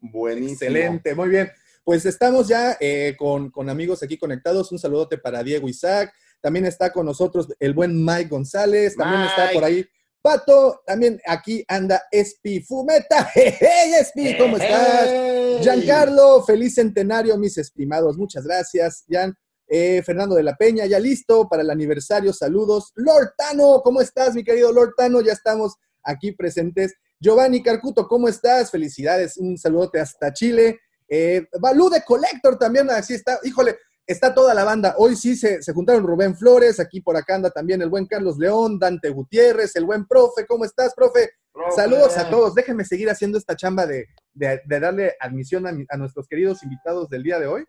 Buenísimo. 0.00 0.52
Excelente, 0.52 1.14
muy 1.14 1.28
bien. 1.28 1.50
Pues 1.84 2.06
estamos 2.06 2.46
ya 2.48 2.76
eh, 2.80 3.16
con, 3.18 3.50
con 3.50 3.68
amigos 3.68 4.02
aquí 4.02 4.16
conectados. 4.16 4.70
Un 4.72 4.78
saludote 4.78 5.18
para 5.18 5.42
Diego 5.42 5.68
Isaac. 5.68 6.12
También 6.40 6.66
está 6.66 6.92
con 6.92 7.06
nosotros 7.06 7.48
el 7.58 7.74
buen 7.74 8.04
Mike 8.04 8.28
González. 8.28 8.96
También 8.96 9.22
está 9.22 9.50
por 9.52 9.64
ahí 9.64 9.84
Pato. 10.20 10.82
También 10.86 11.20
aquí 11.26 11.64
anda 11.68 12.02
Espi 12.10 12.60
Fumeta. 12.60 13.30
¡Hey, 13.34 13.94
Espi! 14.00 14.36
¿Cómo 14.36 14.56
estás? 14.56 15.08
¡Hey! 15.08 15.58
Giancarlo, 15.62 16.42
feliz 16.44 16.74
centenario, 16.74 17.36
mis 17.36 17.58
estimados. 17.58 18.16
Muchas 18.16 18.44
gracias, 18.44 19.04
Jan. 19.08 19.34
Eh, 19.70 20.02
Fernando 20.02 20.34
de 20.34 20.42
la 20.42 20.56
Peña, 20.56 20.86
ya 20.86 20.98
listo 20.98 21.48
para 21.48 21.62
el 21.62 21.70
aniversario. 21.70 22.32
Saludos. 22.32 22.92
Lord 22.94 23.34
Tano, 23.36 23.82
¿cómo 23.82 24.00
estás, 24.00 24.34
mi 24.34 24.42
querido 24.42 24.72
Lord 24.72 24.94
Tano? 24.96 25.20
Ya 25.20 25.32
estamos 25.32 25.74
aquí 26.02 26.32
presentes. 26.32 26.94
Giovanni 27.20 27.62
Carcuto, 27.62 28.06
¿cómo 28.08 28.28
estás? 28.28 28.70
Felicidades. 28.70 29.36
Un 29.36 29.58
saludote 29.58 30.00
hasta 30.00 30.32
Chile. 30.32 30.80
Eh, 31.08 31.46
Balú 31.60 31.88
de 31.90 32.02
Collector 32.02 32.58
también, 32.58 32.88
así 32.90 33.14
está. 33.14 33.38
Híjole, 33.42 33.76
está 34.08 34.34
toda 34.34 34.54
la 34.54 34.64
banda. 34.64 34.94
Hoy 34.98 35.14
sí 35.16 35.36
se, 35.36 35.62
se 35.62 35.72
juntaron 35.72 36.04
Rubén 36.04 36.36
Flores, 36.36 36.80
aquí 36.80 37.00
por 37.00 37.16
acá 37.16 37.34
anda 37.36 37.50
también 37.50 37.80
el 37.82 37.88
buen 37.90 38.06
Carlos 38.06 38.38
León, 38.38 38.78
Dante 38.78 39.10
Gutiérrez, 39.10 39.76
el 39.76 39.84
buen 39.84 40.06
profe. 40.06 40.46
¿Cómo 40.46 40.64
estás, 40.64 40.94
profe? 40.94 41.30
Saludos 41.74 42.16
a 42.16 42.30
todos. 42.30 42.54
Déjenme 42.54 42.84
seguir 42.84 43.10
haciendo 43.10 43.36
esta 43.38 43.54
chamba 43.56 43.86
de, 43.86 44.06
de- 44.32 44.60
de 44.64 44.80
darle 44.80 45.14
admisión 45.20 45.66
a, 45.66 45.72
mi- 45.72 45.84
a 45.88 45.96
nuestros 45.96 46.26
queridos 46.26 46.62
invitados 46.62 47.08
del 47.08 47.22
día 47.22 47.38
de 47.38 47.46
hoy. 47.46 47.64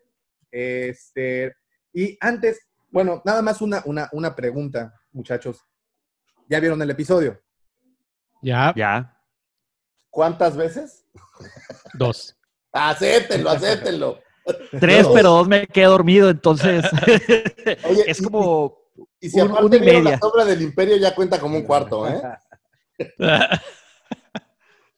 Este, 0.50 1.54
y 1.92 2.16
antes, 2.20 2.60
bueno, 2.90 3.20
nada 3.24 3.42
más 3.42 3.60
una, 3.60 3.82
una, 3.84 4.08
una 4.12 4.34
pregunta, 4.34 4.94
muchachos. 5.12 5.64
¿Ya 6.48 6.58
vieron 6.60 6.80
el 6.82 6.90
episodio? 6.90 7.40
Ya, 8.42 8.72
Ya. 8.76 9.16
¿Cuántas 10.08 10.56
veces? 10.56 11.04
dos. 11.94 12.36
Acéptenlo, 12.72 13.50
acéptenlo. 13.50 14.18
Tres, 14.80 15.06
pero 15.12 15.30
dos 15.30 15.48
me 15.48 15.66
quedé 15.66 15.86
dormido, 15.86 16.30
entonces 16.30 16.84
Oye, 17.84 18.04
es 18.06 18.20
y- 18.20 18.24
como 18.24 18.78
Y 19.20 19.30
si 19.30 19.40
un- 19.40 19.50
aparte 19.50 19.76
y 19.76 19.80
vieron 19.80 20.04
la 20.04 20.18
sombra 20.18 20.44
del 20.44 20.62
imperio, 20.62 20.96
ya 20.96 21.14
cuenta 21.14 21.38
como 21.40 21.56
un 21.56 21.62
cuarto, 21.64 22.06
¿eh? 22.08 22.20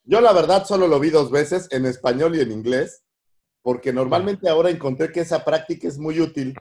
Yo 0.04 0.20
la 0.20 0.32
verdad 0.32 0.64
solo 0.66 0.88
lo 0.88 0.98
vi 0.98 1.10
dos 1.10 1.30
veces, 1.30 1.68
en 1.70 1.86
español 1.86 2.34
y 2.36 2.40
en 2.40 2.50
inglés, 2.50 3.04
porque 3.62 3.92
normalmente 3.92 4.48
ahora 4.48 4.70
encontré 4.70 5.12
que 5.12 5.20
esa 5.20 5.44
práctica 5.44 5.86
es 5.86 5.98
muy 5.98 6.20
útil 6.20 6.54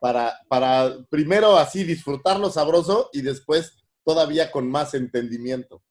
para, 0.00 0.34
para 0.48 0.96
primero 1.08 1.56
así 1.56 1.84
disfrutarlo 1.84 2.50
sabroso 2.50 3.08
y 3.12 3.22
después 3.22 3.76
todavía 4.04 4.50
con 4.50 4.68
más 4.68 4.94
entendimiento. 4.94 5.82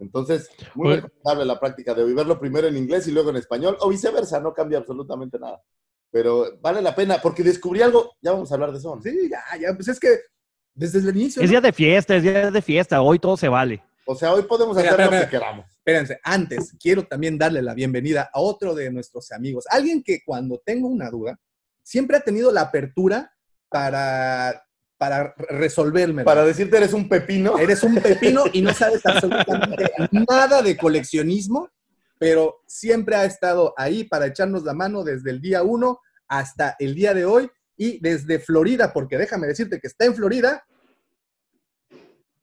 Entonces, 0.00 0.48
muy 0.74 0.88
recomendable 1.02 1.44
la 1.44 1.58
práctica 1.60 1.92
de 1.92 2.04
verlo 2.14 2.38
primero 2.38 2.68
en 2.68 2.76
inglés 2.76 3.06
y 3.08 3.10
luego 3.12 3.30
en 3.30 3.36
español, 3.36 3.76
o 3.80 3.88
viceversa, 3.88 4.40
no 4.40 4.54
cambia 4.54 4.78
absolutamente 4.78 5.38
nada. 5.38 5.60
Pero 6.10 6.58
vale 6.60 6.80
la 6.80 6.94
pena, 6.94 7.18
porque 7.22 7.42
descubrí 7.42 7.82
algo, 7.82 8.16
ya 8.20 8.32
vamos 8.32 8.50
a 8.50 8.54
hablar 8.54 8.72
de 8.72 8.78
eso. 8.78 8.94
¿no? 8.94 9.02
Sí, 9.02 9.28
ya, 9.30 9.42
ya, 9.58 9.74
pues 9.74 9.88
es 9.88 10.00
que 10.00 10.08
desde 10.74 11.00
el 11.00 11.16
inicio. 11.16 11.42
es 11.42 11.48
¿no? 11.48 11.52
día 11.52 11.60
de 11.60 11.72
fiesta, 11.72 12.16
es 12.16 12.22
día 12.22 12.50
de 12.50 12.62
fiesta, 12.62 13.02
hoy 13.02 13.18
todo 13.18 13.36
se 13.36 13.48
vale. 13.48 13.82
O 14.06 14.14
sea, 14.14 14.32
hoy 14.32 14.42
podemos 14.42 14.76
Espera, 14.76 14.94
hacer 14.94 15.06
lo 15.06 15.12
espera, 15.12 15.24
que 15.26 15.36
queramos. 15.36 15.66
Espérense, 15.70 16.20
antes 16.22 16.74
quiero 16.80 17.06
también 17.06 17.36
darle 17.36 17.60
la 17.60 17.74
bienvenida 17.74 18.30
a 18.32 18.40
otro 18.40 18.74
de 18.74 18.90
nuestros 18.90 19.30
amigos, 19.32 19.64
alguien 19.68 20.02
que 20.02 20.20
cuando 20.24 20.62
tengo 20.64 20.88
una 20.88 21.10
duda, 21.10 21.38
siempre 21.82 22.16
ha 22.16 22.20
tenido 22.20 22.50
la 22.50 22.62
apertura 22.62 23.30
para, 23.68 24.62
para 24.96 25.34
resolverme. 25.36 26.24
Para 26.24 26.44
decirte 26.44 26.76
eres 26.76 26.92
un 26.92 27.08
pepino. 27.08 27.58
Eres 27.58 27.82
un 27.82 27.96
pepino 27.96 28.44
y 28.52 28.62
no 28.62 28.72
sabes 28.74 29.04
absolutamente 29.04 29.90
nada 30.10 30.62
de 30.62 30.76
coleccionismo, 30.76 31.68
pero 32.18 32.62
siempre 32.66 33.16
ha 33.16 33.24
estado 33.24 33.74
ahí 33.76 34.04
para 34.04 34.26
echarnos 34.26 34.64
la 34.64 34.74
mano 34.74 35.04
desde 35.04 35.30
el 35.30 35.40
día 35.40 35.62
uno 35.62 36.00
hasta 36.26 36.76
el 36.78 36.94
día 36.94 37.14
de 37.14 37.24
hoy 37.24 37.50
y 37.76 38.00
desde 38.00 38.38
Florida, 38.38 38.92
porque 38.92 39.16
déjame 39.16 39.46
decirte 39.46 39.80
que 39.80 39.86
está 39.86 40.04
en 40.04 40.14
Florida. 40.14 40.64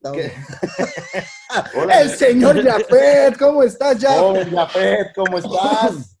Hola. 1.74 2.00
El 2.00 2.10
señor 2.10 2.62
Jafet, 2.62 3.36
¿cómo 3.38 3.62
estás, 3.62 4.00
Jafet? 4.00 4.20
Joven 4.20 4.50
Jafet, 4.50 5.14
¿cómo 5.14 5.38
estás? 5.38 6.18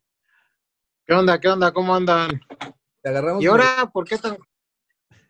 ¿Qué 1.06 1.14
onda? 1.14 1.40
¿Qué 1.40 1.48
onda? 1.48 1.72
¿Cómo 1.72 1.94
andan? 1.94 2.40
Te 3.00 3.08
agarramos. 3.08 3.42
¿Y 3.42 3.46
ahora 3.46 3.88
por 3.92 4.04
qué 4.04 4.18
tan, 4.18 4.36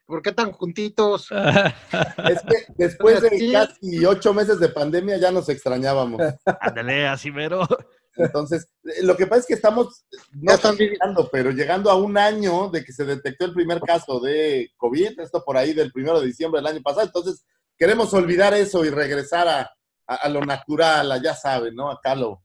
por 0.07 0.23
qué 0.23 0.33
tan 0.33 0.53
juntitos? 0.53 1.29
Es 2.31 2.41
que 2.43 2.65
después 2.77 3.21
de 3.21 3.53
casi 3.53 4.07
ocho 4.07 4.33
meses 4.33 4.59
de 4.59 4.71
pandemia 4.71 5.19
ya 5.19 5.31
nos 5.31 5.49
extrañábamos. 5.49 6.21
Ándale, 6.61 7.07
así 7.07 7.31
mero. 7.31 7.69
Entonces, 8.17 8.69
eh, 8.85 9.03
lo 9.03 9.17
que 9.17 9.27
pasa 9.27 9.41
es 9.41 9.47
que 9.47 9.55
estamos, 9.55 10.05
no 10.33 10.53
están 10.53 10.77
llegando, 10.77 11.29
pero 11.31 11.51
llegando 11.51 11.91
a 11.91 11.97
un 11.97 12.17
año 12.19 12.69
de 12.71 12.85
que 12.85 12.93
se 12.93 13.05
detectó 13.05 13.45
el 13.45 13.53
primer 13.55 13.81
caso 13.81 14.21
de 14.21 14.71
COVID, 14.77 15.21
esto 15.21 15.45
por 15.45 15.57
ahí 15.57 15.73
del 15.75 15.93
primero 15.93 16.21
de 16.21 16.27
diciembre 16.27 16.61
del 16.61 16.67
año 16.69 16.83
pasado. 16.83 17.07
Entonces, 17.07 17.45
queremos 17.79 18.13
olvidar 18.15 18.55
eso 18.55 18.85
y 18.85 18.91
regresar 18.91 19.47
a, 19.49 19.61
a- 20.07 20.15
a 20.15 20.29
lo 20.29 20.41
natural, 20.41 21.13
a 21.13 21.23
ya 21.23 21.35
saben, 21.35 21.75
¿no? 21.75 21.91
Acá 21.91 22.15
lo, 22.15 22.43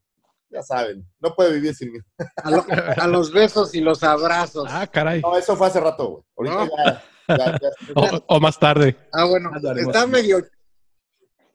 ya 0.50 0.62
saben, 0.62 1.08
no 1.20 1.34
puede 1.34 1.54
vivir 1.54 1.74
sin 1.74 1.92
mí. 1.92 1.98
A, 2.36 2.50
lo- 2.50 2.66
a 2.98 3.06
los 3.06 3.32
besos 3.32 3.74
y 3.74 3.80
los 3.80 4.02
abrazos. 4.02 4.68
Ah, 4.70 4.86
caray. 4.86 5.22
No, 5.22 5.36
eso 5.38 5.56
fue 5.56 5.68
hace 5.68 5.80
rato, 5.80 6.24
güey. 6.36 6.50
Ahorita 6.54 7.02
ya, 7.28 7.36
ya- 7.36 7.58
ya- 7.60 7.70
O, 7.94 8.24
o 8.36 8.40
más 8.40 8.58
tarde. 8.58 8.96
Ah, 9.12 9.24
bueno, 9.24 9.50
está 9.88 10.06
medio, 10.06 10.38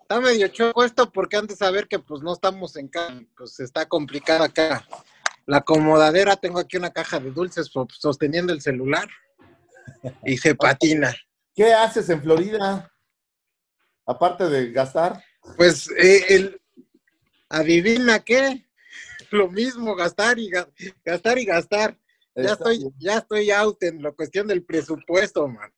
está 0.08 0.22
medio 0.22 0.48
choco 0.48 0.86
esto 0.86 1.12
porque 1.12 1.36
antes 1.36 1.60
de 1.60 1.66
saber 1.66 1.86
que 1.90 2.00
pues 2.00 2.22
no 2.22 2.32
estamos 2.32 2.78
en 2.78 2.88
casa, 2.88 3.22
pues 3.36 3.60
está 3.60 3.86
complicado 3.86 4.46
acá. 4.46 4.88
La 5.46 5.58
acomodadera, 5.58 6.38
tengo 6.38 6.60
aquí 6.60 6.78
una 6.78 6.92
caja 6.92 7.20
de 7.20 7.32
dulces 7.32 7.68
so- 7.68 7.88
sosteniendo 7.92 8.54
el 8.54 8.62
celular 8.62 9.10
y 10.24 10.38
se 10.38 10.56
patina. 10.56 11.14
¿Qué 11.54 11.74
haces 11.74 12.10
en 12.10 12.22
Florida? 12.22 12.90
Aparte 14.06 14.46
de 14.48 14.72
gastar. 14.72 15.22
Pues 15.58 15.90
eh, 15.98 16.26
el, 16.30 16.62
adivina 17.50 18.20
qué, 18.20 18.66
lo 19.32 19.50
mismo, 19.50 19.94
gastar 19.94 20.40
y 20.40 20.50
ga- 20.50 20.72
gastar 21.04 21.38
y 21.38 21.46
gastar. 21.46 22.00
Ya 22.34 22.54
estoy, 22.54 22.88
ya 22.98 23.18
estoy 23.18 23.52
out 23.52 23.82
en 23.84 24.02
la 24.04 24.12
cuestión 24.12 24.48
del 24.48 24.64
presupuesto, 24.64 25.48
man. 25.50 25.74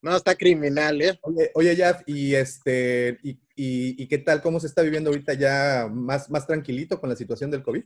No, 0.00 0.16
está 0.16 0.34
criminal, 0.34 1.00
¿eh? 1.00 1.18
Oye, 1.22 1.50
oye 1.54 1.76
Jaf, 1.76 2.02
y 2.06 2.34
este, 2.34 3.18
y, 3.22 3.38
y- 3.56 4.02
y 4.02 4.08
qué 4.08 4.18
tal? 4.18 4.42
¿Cómo 4.42 4.60
se 4.60 4.66
está 4.66 4.82
viviendo 4.82 5.10
ahorita 5.10 5.34
ya 5.34 5.88
más, 5.90 6.30
más 6.30 6.46
tranquilito 6.46 7.00
con 7.00 7.08
la 7.10 7.16
situación 7.16 7.50
del 7.50 7.62
COVID? 7.62 7.84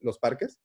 ¿Los 0.00 0.18
parques? 0.18 0.58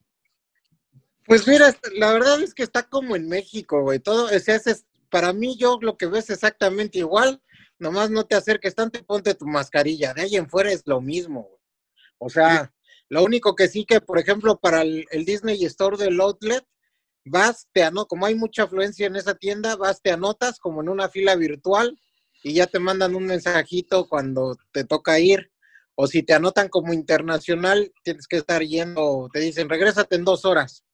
Pues 1.26 1.48
mira, 1.48 1.76
la 1.96 2.12
verdad 2.14 2.42
es 2.42 2.54
que 2.54 2.64
está 2.64 2.84
como 2.84 3.16
en 3.16 3.28
México, 3.28 3.82
güey. 3.84 4.00
Todo, 4.00 4.26
o 4.26 4.40
sea, 4.40 4.56
es- 4.56 4.86
para 5.10 5.34
mí 5.34 5.58
yo 5.58 5.78
lo 5.82 5.98
que 5.98 6.08
ves 6.08 6.30
exactamente 6.30 7.00
igual, 7.00 7.42
nomás 7.78 8.10
no 8.10 8.26
te 8.26 8.36
acerques 8.36 8.76
tanto 8.76 9.00
y 9.00 9.04
ponte 9.04 9.34
tu 9.36 9.46
mascarilla. 9.46 10.14
De 10.14 10.24
ahí 10.24 10.36
en 10.36 10.50
fuera 10.50 10.72
es 10.72 10.84
lo 10.86 11.02
mismo, 11.02 11.44
güey. 11.44 11.60
O 12.18 12.30
sea, 12.30 12.74
lo 13.10 13.24
único 13.24 13.56
que 13.56 13.68
sí 13.68 13.86
que, 13.86 14.02
por 14.02 14.20
ejemplo, 14.20 14.60
para 14.60 14.82
el, 14.82 15.06
Disney 15.26 15.64
Store 15.66 15.98
del 15.98 16.20
Outlet, 16.20 16.64
vas, 17.26 17.68
te 17.74 17.84
anotas, 17.84 18.08
como 18.10 18.26
hay 18.26 18.36
mucha 18.36 18.64
afluencia 18.64 19.08
en 19.08 19.16
esa 19.16 19.36
tienda, 19.36 19.76
vas, 19.76 20.02
te 20.02 20.12
anotas 20.12 20.60
como 20.60 20.82
en 20.82 20.90
una 20.90 21.10
fila 21.10 21.36
virtual 21.36 21.98
y 22.44 22.54
ya 22.54 22.68
te 22.68 22.80
mandan 22.80 23.16
un 23.16 23.26
mensajito 23.26 24.08
cuando 24.08 24.56
te 24.72 24.84
toca 24.84 25.20
ir. 25.20 25.52
O 25.96 26.08
si 26.08 26.24
te 26.24 26.34
anotan 26.34 26.70
como 26.70 26.94
internacional, 26.94 27.92
tienes 28.04 28.26
que 28.26 28.38
estar 28.38 28.62
yendo, 28.62 29.30
te 29.34 29.40
dicen, 29.40 29.68
regrésate 29.68 30.16
en 30.16 30.24
dos 30.24 30.46
horas 30.46 30.86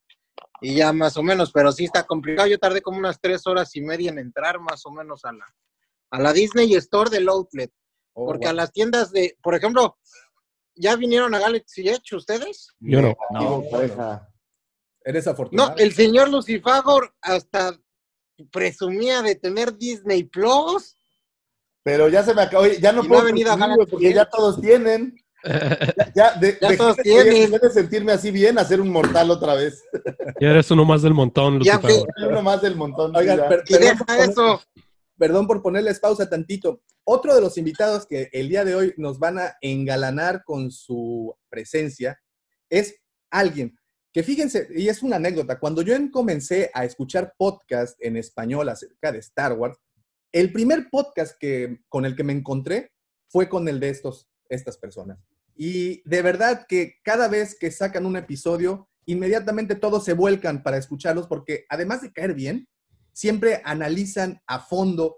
y 0.62 0.76
ya 0.76 0.94
más 0.94 1.16
o 1.18 1.22
menos, 1.22 1.52
pero 1.52 1.72
sí 1.72 1.86
está 1.86 2.04
complicado. 2.04 2.48
Yo 2.48 2.58
tardé 2.58 2.82
como 2.82 2.98
unas 2.98 3.22
tres 3.22 3.46
horas 3.46 3.76
y 3.76 3.82
media 3.82 4.10
en 4.10 4.18
entrar 4.18 4.60
más 4.60 4.84
o 4.86 4.92
menos 4.92 5.24
a 5.24 5.32
la, 5.32 5.46
a 6.10 6.20
la 6.20 6.34
Disney 6.34 6.74
Store 6.76 7.10
del 7.10 7.30
Outlet, 7.30 7.72
Oh, 8.18 8.28
porque 8.28 8.46
wow. 8.46 8.52
a 8.52 8.54
las 8.54 8.72
tiendas 8.72 9.12
de, 9.12 9.38
por 9.44 9.56
ejemplo, 9.56 9.98
¿Ya 10.76 10.96
vinieron 10.96 11.34
a 11.34 11.40
Galaxy 11.40 11.88
Edge 11.88 12.16
ustedes? 12.16 12.76
Yo 12.80 13.02
no. 13.02 13.16
No, 13.32 13.64
pareja. 13.72 14.30
Eres 15.04 15.28
afortunado. 15.28 15.70
No, 15.70 15.78
el 15.78 15.94
señor 15.94 16.30
Lucifagor 16.30 17.16
hasta 17.22 17.80
presumía 18.52 19.22
de 19.22 19.36
tener 19.36 19.78
Disney 19.78 20.24
Plus. 20.24 20.98
Pero 21.86 22.10
ya 22.10 22.24
se 22.24 22.34
me 22.34 22.42
acabó. 22.42 22.64
Oye, 22.64 22.80
Ya 22.82 22.92
no 22.92 23.02
Y 23.02 23.04
no 23.04 23.08
puedo 23.10 23.22
ha 23.22 23.26
venido 23.26 23.52
a 23.52 23.56
güey, 23.76 23.88
porque 23.88 24.12
ya 24.14 24.26
todos 24.26 24.60
tienen. 24.60 25.16
Ya, 25.46 26.12
ya, 26.16 26.34
de, 26.40 26.58
Ya 26.60 26.70
de- 26.70 26.78
todos 26.78 26.98
tienen. 26.98 27.52
de 27.52 27.70
sentirme 27.70 28.12
así 28.14 28.32
bien, 28.32 28.58
hacer 28.58 28.82
un 28.82 28.90
mortal 28.90 29.30
otra 29.30 29.54
vez. 29.54 29.84
Ya 30.42 30.50
eres 30.50 30.72
uno 30.72 30.84
más 30.86 31.04
del 31.04 31.14
montón, 31.14 31.60
que- 31.60 32.04
Uno 32.28 32.42
más 32.42 32.64
del 32.64 32.76
montón. 32.76 33.16
Oigan, 33.16 33.48
per- 33.48 33.64
Y 33.68 33.74
perdón, 33.74 33.90
deja 33.92 34.06
por 34.06 34.16
eso. 34.16 34.62
perdón 35.20 35.46
por 35.46 35.62
ponerles 35.62 36.00
pausa 36.00 36.28
tantito. 36.28 36.82
Otro 37.04 37.36
de 37.36 37.42
los 37.42 37.60
invitados 37.60 38.08
que 38.08 38.28
el 38.34 38.50
día 38.50 38.66
de 38.66 38.74
hoy 38.74 38.94
nos 38.98 39.20
van 39.20 39.38
a 39.38 39.56
engalanar 39.62 40.44
con 40.44 40.72
su 40.72 41.36
presencia 41.48 42.20
es 42.68 42.96
alguien 43.30 43.78
que 44.12 44.24
fíjense, 44.24 44.68
y 44.74 44.88
es 44.88 45.04
una 45.04 45.18
anécdota, 45.18 45.60
cuando 45.60 45.84
yo 45.84 45.94
en- 45.94 46.10
comencé 46.10 46.72
a 46.74 46.86
escuchar 46.86 47.34
podcast 47.38 47.96
en 48.04 48.18
español 48.18 48.68
acerca 48.70 49.12
de 49.12 49.20
Star 49.20 49.54
Wars, 49.54 49.78
el 50.36 50.52
primer 50.52 50.90
podcast 50.92 51.38
que, 51.40 51.80
con 51.88 52.04
el 52.06 52.14
que 52.16 52.26
me 52.26 52.34
encontré 52.34 52.92
fue 53.30 53.48
con 53.48 53.70
el 53.70 53.80
de 53.80 53.90
estos, 53.90 54.28
estas 54.50 54.78
personas. 54.78 55.18
Y 55.56 56.02
de 56.10 56.22
verdad 56.22 56.66
que 56.68 56.96
cada 57.04 57.30
vez 57.30 57.58
que 57.58 57.72
sacan 57.72 58.06
un 58.06 58.18
episodio, 58.18 58.90
inmediatamente 59.06 59.76
todos 59.76 60.04
se 60.04 60.12
vuelcan 60.12 60.62
para 60.62 60.76
escucharlos 60.78 61.28
porque 61.28 61.66
además 61.70 62.02
de 62.02 62.12
caer 62.12 62.34
bien, 62.34 62.68
siempre 63.14 63.62
analizan 63.64 64.42
a 64.46 64.60
fondo, 64.60 65.16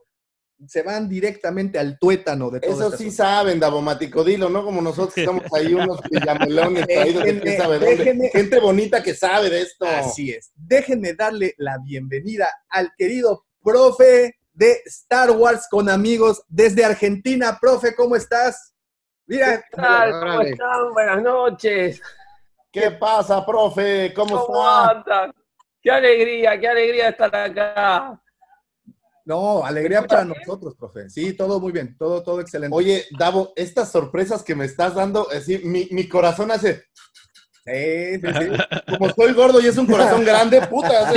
se 0.68 0.84
van 0.84 1.10
directamente 1.10 1.80
al 1.80 1.98
tuétano 1.98 2.52
de 2.52 2.60
todo 2.60 2.72
Eso 2.72 2.86
este 2.86 2.98
sí 2.98 3.04
asunto. 3.06 3.24
saben, 3.24 3.60
Davomático, 3.60 4.24
dilo, 4.24 4.50
¿no? 4.50 4.64
Como 4.64 4.82
nosotros 4.84 5.16
que 5.16 5.26
somos 5.26 5.44
ahí 5.52 5.74
unos 5.74 6.00
pillamelones 6.12 6.86
traídos 6.86 7.24
de 7.24 7.40
quién 7.40 7.58
sabe 7.58 7.80
dónde. 7.80 7.96
déjenme- 7.98 8.30
Gente 8.32 8.60
bonita 8.60 9.02
que 9.02 9.16
sabe 9.16 9.50
de 9.50 9.62
esto. 9.64 9.86
Así 9.88 10.30
es. 10.30 10.52
Déjenme 10.56 11.16
darle 11.16 11.56
la 11.58 11.80
bienvenida 11.84 12.50
al 12.70 12.92
querido 12.96 13.46
profe 13.64 14.36
de 14.58 14.82
Star 14.86 15.30
Wars 15.32 15.68
con 15.70 15.88
amigos 15.88 16.44
desde 16.48 16.84
Argentina. 16.84 17.58
Profe, 17.62 17.96
¿cómo 17.96 18.16
estás? 18.16 18.74
Mira, 19.28 19.62
¿Qué 19.62 19.78
tal? 19.78 20.12
¿Cómo 20.12 20.42
están? 20.42 20.94
Buenas 20.94 21.22
noches. 21.22 22.02
¿Qué 22.72 22.90
pasa, 22.92 23.46
profe? 23.46 24.12
¿Cómo, 24.16 24.46
¿Cómo 24.46 24.62
está? 24.62 24.90
andan? 24.90 25.34
Qué 25.80 25.92
alegría, 25.92 26.60
qué 26.60 26.68
alegría 26.68 27.10
estar 27.10 27.36
acá. 27.36 28.20
no, 29.26 29.64
alegría 29.64 30.02
para 30.02 30.26
nosotros, 30.26 30.76
profe. 30.76 31.08
Sí, 31.10 31.34
todo 31.34 31.60
muy 31.60 31.72
bien, 31.72 31.96
todo, 31.96 32.24
todo 32.24 32.42
excelente. 32.42 32.76
Oye, 32.76 33.06
Davo, 33.12 33.54
estas 33.56 33.92
sorpresas 33.92 34.42
que 34.44 34.56
me 34.56 34.66
estás 34.66 34.96
dando, 34.96 35.28
así, 35.30 35.60
mi, 35.60 35.88
mi 35.92 36.10
corazón 36.10 36.50
hace. 36.50 36.86
Sí, 37.68 38.16
sí, 38.22 38.28
sí. 38.40 38.96
Como 38.98 39.10
soy 39.14 39.34
gordo 39.34 39.60
y 39.60 39.68
es 39.68 39.78
un 39.78 39.86
corazón 39.88 40.24
grande, 40.24 40.62
puta. 40.68 41.12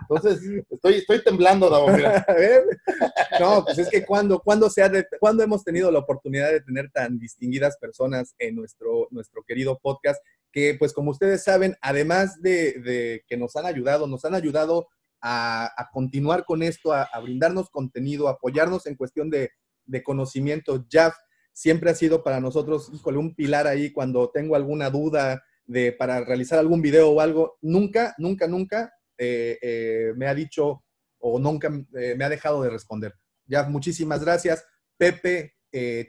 Entonces, 0.00 0.40
estoy, 0.70 0.94
estoy 0.94 1.24
temblando, 1.24 1.68
Davo, 1.68 1.88
mira. 1.88 2.24
No, 3.40 3.64
pues 3.64 3.78
es 3.78 3.88
que 3.90 4.04
cuando, 4.04 4.38
cuando, 4.38 4.70
se 4.70 4.82
ha 4.82 4.88
de- 4.88 5.06
cuando 5.18 5.42
hemos 5.42 5.64
tenido 5.64 5.90
la 5.90 5.98
oportunidad 5.98 6.52
de 6.52 6.60
tener 6.60 6.90
tan 6.92 7.18
distinguidas 7.18 7.76
personas 7.78 8.34
en 8.38 8.54
nuestro, 8.54 9.08
nuestro 9.10 9.42
querido 9.42 9.78
podcast, 9.82 10.22
que 10.52 10.76
pues 10.78 10.92
como 10.92 11.10
ustedes 11.10 11.42
saben, 11.42 11.76
además 11.80 12.40
de, 12.40 12.74
de 12.80 13.24
que 13.26 13.36
nos 13.36 13.56
han 13.56 13.66
ayudado, 13.66 14.06
nos 14.06 14.24
han 14.24 14.34
ayudado 14.36 14.86
a, 15.20 15.64
a 15.76 15.90
continuar 15.90 16.44
con 16.44 16.62
esto, 16.62 16.92
a, 16.92 17.02
a 17.02 17.18
brindarnos 17.20 17.70
contenido, 17.70 18.28
apoyarnos 18.28 18.86
en 18.86 18.94
cuestión 18.94 19.30
de, 19.30 19.50
de 19.84 20.02
conocimiento. 20.04 20.84
Jeff 20.88 21.14
siempre 21.54 21.88
ha 21.90 21.94
sido 21.94 22.22
para 22.22 22.40
nosotros, 22.40 22.90
híjole, 22.92 23.16
un 23.16 23.34
pilar 23.34 23.66
ahí 23.66 23.90
cuando 23.92 24.28
tengo 24.30 24.56
alguna 24.56 24.90
duda 24.90 25.42
de 25.64 25.92
para 25.92 26.22
realizar 26.22 26.58
algún 26.58 26.82
video 26.82 27.08
o 27.10 27.20
algo. 27.22 27.56
Nunca, 27.62 28.14
nunca, 28.18 28.46
nunca 28.46 28.92
eh, 29.16 29.58
eh, 29.62 30.12
me 30.16 30.26
ha 30.26 30.34
dicho 30.34 30.84
o 31.18 31.38
nunca 31.38 31.68
eh, 31.96 32.14
me 32.18 32.24
ha 32.24 32.28
dejado 32.28 32.60
de 32.62 32.68
responder. 32.68 33.14
Ya, 33.46 33.62
muchísimas 33.62 34.22
gracias. 34.22 34.66
Pepe, 34.98 35.54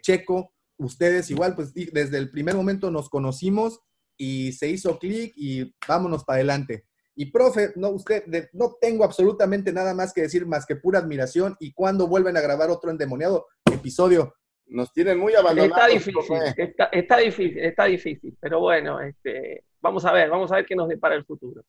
Checo, 0.01 0.53
ustedes 0.77 1.31
igual, 1.31 1.55
pues 1.55 1.73
desde 1.73 2.17
el 2.17 2.29
primer 2.29 2.55
momento 2.55 2.91
nos 2.91 3.09
conocimos 3.09 3.79
y 4.17 4.51
se 4.53 4.67
hizo 4.69 4.99
clic 4.99 5.33
y 5.35 5.73
vámonos 5.87 6.23
para 6.23 6.37
adelante. 6.37 6.85
Y 7.15 7.31
profe, 7.31 7.71
no, 7.75 7.89
usted, 7.89 8.25
de- 8.25 8.49
no 8.53 8.75
tengo 8.81 9.03
absolutamente 9.05 9.71
nada 9.71 9.93
más 9.93 10.11
que 10.11 10.21
decir 10.21 10.45
más 10.45 10.65
que 10.65 10.75
pura 10.75 10.99
admiración 10.99 11.55
y 11.59 11.71
cuando 11.73 12.07
vuelven 12.07 12.35
a 12.35 12.41
grabar 12.41 12.69
otro 12.69 12.91
endemoniado 12.91 13.47
episodio. 13.71 14.33
Nos 14.67 14.91
tienen 14.91 15.19
muy 15.19 15.33
abandonados. 15.35 15.77
Está 15.77 15.87
difícil, 15.87 16.89
está 16.91 17.17
difícil, 17.17 17.59
está 17.59 17.85
difícil. 17.85 18.37
Pero 18.39 18.59
bueno, 18.59 18.99
este, 18.99 19.63
vamos 19.79 20.05
a 20.05 20.11
ver, 20.11 20.29
vamos 20.29 20.51
a 20.51 20.55
ver 20.55 20.65
qué 20.65 20.75
nos 20.75 20.87
depara 20.87 21.15
el 21.15 21.25
futuro. 21.25 21.63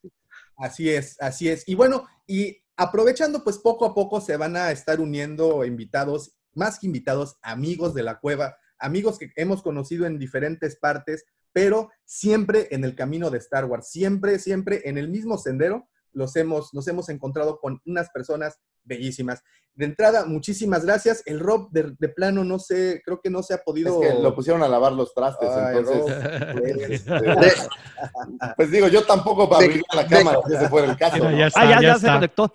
Así 0.56 0.90
es, 0.90 1.20
así 1.20 1.48
es. 1.48 1.68
Y 1.68 1.74
bueno, 1.74 2.06
y 2.26 2.62
aprovechando, 2.76 3.44
pues 3.44 3.58
poco 3.58 3.84
a 3.84 3.94
poco 3.94 4.20
se 4.20 4.36
van 4.36 4.56
a 4.56 4.70
estar 4.70 5.00
uniendo 5.00 5.64
invitados, 5.64 6.36
más 6.54 6.78
que 6.78 6.86
invitados, 6.86 7.38
amigos 7.42 7.94
de 7.94 8.02
la 8.02 8.18
cueva, 8.18 8.56
amigos 8.78 9.18
que 9.18 9.30
hemos 9.36 9.62
conocido 9.62 10.06
en 10.06 10.18
diferentes 10.18 10.76
partes, 10.76 11.24
pero 11.52 11.90
siempre 12.04 12.68
en 12.70 12.84
el 12.84 12.94
camino 12.94 13.30
de 13.30 13.38
Star 13.38 13.64
Wars, 13.64 13.88
siempre, 13.88 14.38
siempre 14.38 14.82
en 14.84 14.98
el 14.98 15.08
mismo 15.08 15.38
sendero 15.38 15.88
los 16.12 16.34
hemos, 16.36 16.72
nos 16.72 16.88
hemos 16.88 17.08
encontrado 17.08 17.58
con 17.60 17.80
unas 17.84 18.10
personas 18.10 18.58
bellísimas. 18.86 19.42
De 19.74 19.84
entrada, 19.84 20.24
muchísimas 20.24 20.86
gracias. 20.86 21.22
El 21.26 21.38
Rob 21.38 21.68
de, 21.70 21.94
de 21.98 22.08
plano, 22.08 22.44
no 22.44 22.58
sé, 22.58 23.02
creo 23.04 23.20
que 23.20 23.28
no 23.28 23.42
se 23.42 23.52
ha 23.52 23.58
podido... 23.58 24.02
Es 24.02 24.14
que 24.14 24.22
lo 24.22 24.34
pusieron 24.34 24.62
a 24.62 24.68
lavar 24.68 24.92
los 24.94 25.12
trastes, 25.12 25.50
Ay, 25.50 25.76
entonces. 25.76 27.04
Rob. 27.04 27.20
este, 27.44 27.68
pues 28.56 28.70
digo, 28.70 28.88
yo 28.88 29.04
tampoco 29.04 29.48
para 29.48 29.60
De- 29.60 29.66
abrir 29.66 29.82
la 29.94 30.06
cámara, 30.06 30.38
si 30.46 30.54
ese 30.54 30.68
fuera 30.70 30.90
el 30.90 30.96
caso. 30.96 31.18
¿no? 31.18 31.36
ya 31.36 31.48
está, 31.48 31.60
Ah, 31.60 31.64
ya, 31.70 31.74
ya 31.82 31.88
ya 31.88 31.98
se 31.98 32.06
conectó. 32.06 32.54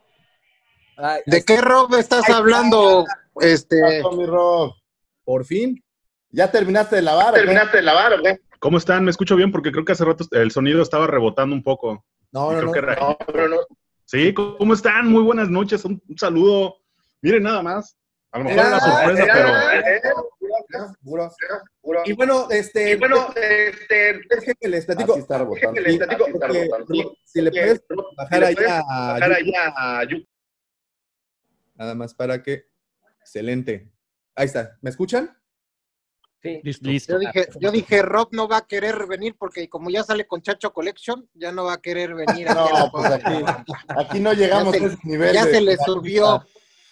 Ay, 0.98 1.22
¿De 1.26 1.44
qué 1.44 1.62
Rob 1.62 1.94
estás 1.96 2.30
hablando? 2.30 3.06
Este, 3.39 3.80
Paso, 4.02 4.15
mi 4.17 4.26
Rob. 4.26 4.74
Por 5.24 5.46
fin. 5.46 5.84
¿Ya 6.32 6.50
terminaste 6.52 6.96
de 6.98 7.02
lavar? 7.04 7.34
qué? 7.36 7.41
de 7.78 7.82
lavar 7.84 8.13
o 8.13 8.24
qué? 8.24 8.39
¿Cómo 8.60 8.78
están? 8.78 9.04
¿Me 9.04 9.12
escucho 9.12 9.36
bien? 9.36 9.52
Porque 9.52 9.72
creo 9.72 9.86
que 9.86 9.91
hace 9.94 10.06
rato 10.06 10.26
el 10.32 10.52
sonido 10.52 10.82
estaba 10.82 11.08
rebotando 11.08 11.56
un 11.56 11.63
poco. 11.63 12.04
No, 12.32 12.52
no, 12.52 12.58
Creo 12.58 12.65
no. 12.67 12.72
que 12.72 12.80
era- 12.80 13.17
Sí, 14.12 14.34
¿cómo 14.34 14.74
están? 14.74 15.08
Muy 15.08 15.24
buenas 15.24 15.50
noches. 15.50 15.86
Un, 15.86 16.04
un 16.06 16.17
saludo. 16.17 16.76
Miren 17.21 17.43
nada 17.43 17.63
más. 17.63 17.97
A 18.34 18.39
lo 18.39 18.43
mejor 18.43 18.60
era 18.60 18.67
Era- 18.67 18.80
sorpresa, 18.82 19.24
era- 19.24 20.04
pero. 21.82 22.02
Y 22.06 22.12
bueno, 22.13 22.47
este, 22.50 22.91
este, 22.93 24.19
déjenme 24.30 24.67
les 24.67 24.86
platico. 24.86 25.13
Así 25.13 25.21
está 25.21 25.38
rebotando. 25.38 25.82
Sí, 25.82 25.97
porque, 26.30 27.06
si 27.24 27.41
le 27.41 27.52
puedes 27.52 27.82
bajar 28.17 28.43
ahí 28.43 28.56
a 28.67 28.82
bajar 29.13 29.32
allá 29.32 29.74
a 29.78 30.04
YouTube. 30.04 30.28
nada 31.76 31.95
más 31.95 32.13
para 32.13 32.43
que. 32.43 32.65
Excelente. 33.21 33.89
Ahí 34.36 34.47
está. 34.47 34.78
¿Me 34.82 34.89
escuchan? 34.89 35.38
Sí. 36.43 36.60
Listo. 36.63 37.13
yo 37.13 37.19
dije, 37.19 37.47
yo 37.60 37.71
dije, 37.71 38.01
Rob 38.01 38.30
no 38.32 38.47
va 38.47 38.58
a 38.58 38.65
querer 38.67 39.06
venir 39.06 39.36
porque 39.38 39.69
como 39.69 39.89
ya 39.91 40.04
sale 40.04 40.25
con 40.25 40.41
Chacho 40.41 40.73
Collection, 40.73 41.30
ya 41.36 41.51
no 41.51 41.65
va 41.65 41.73
a 41.73 41.82
querer 41.82 42.15
venir. 42.15 42.49
aquí 42.49 42.60
a 42.60 42.73
la 42.73 42.80
No, 42.80 42.91
pues 42.91 43.06
aquí, 43.12 43.43
aquí 43.89 44.19
no 44.19 44.34
llegamos 44.34 44.75
se- 44.75 44.84
a 44.84 44.88
ese 44.88 44.97
nivel. 45.04 45.34
ya 45.34 45.45
de- 45.45 45.51
se 45.51 45.62
le 45.62 45.77
subió. 45.77 46.43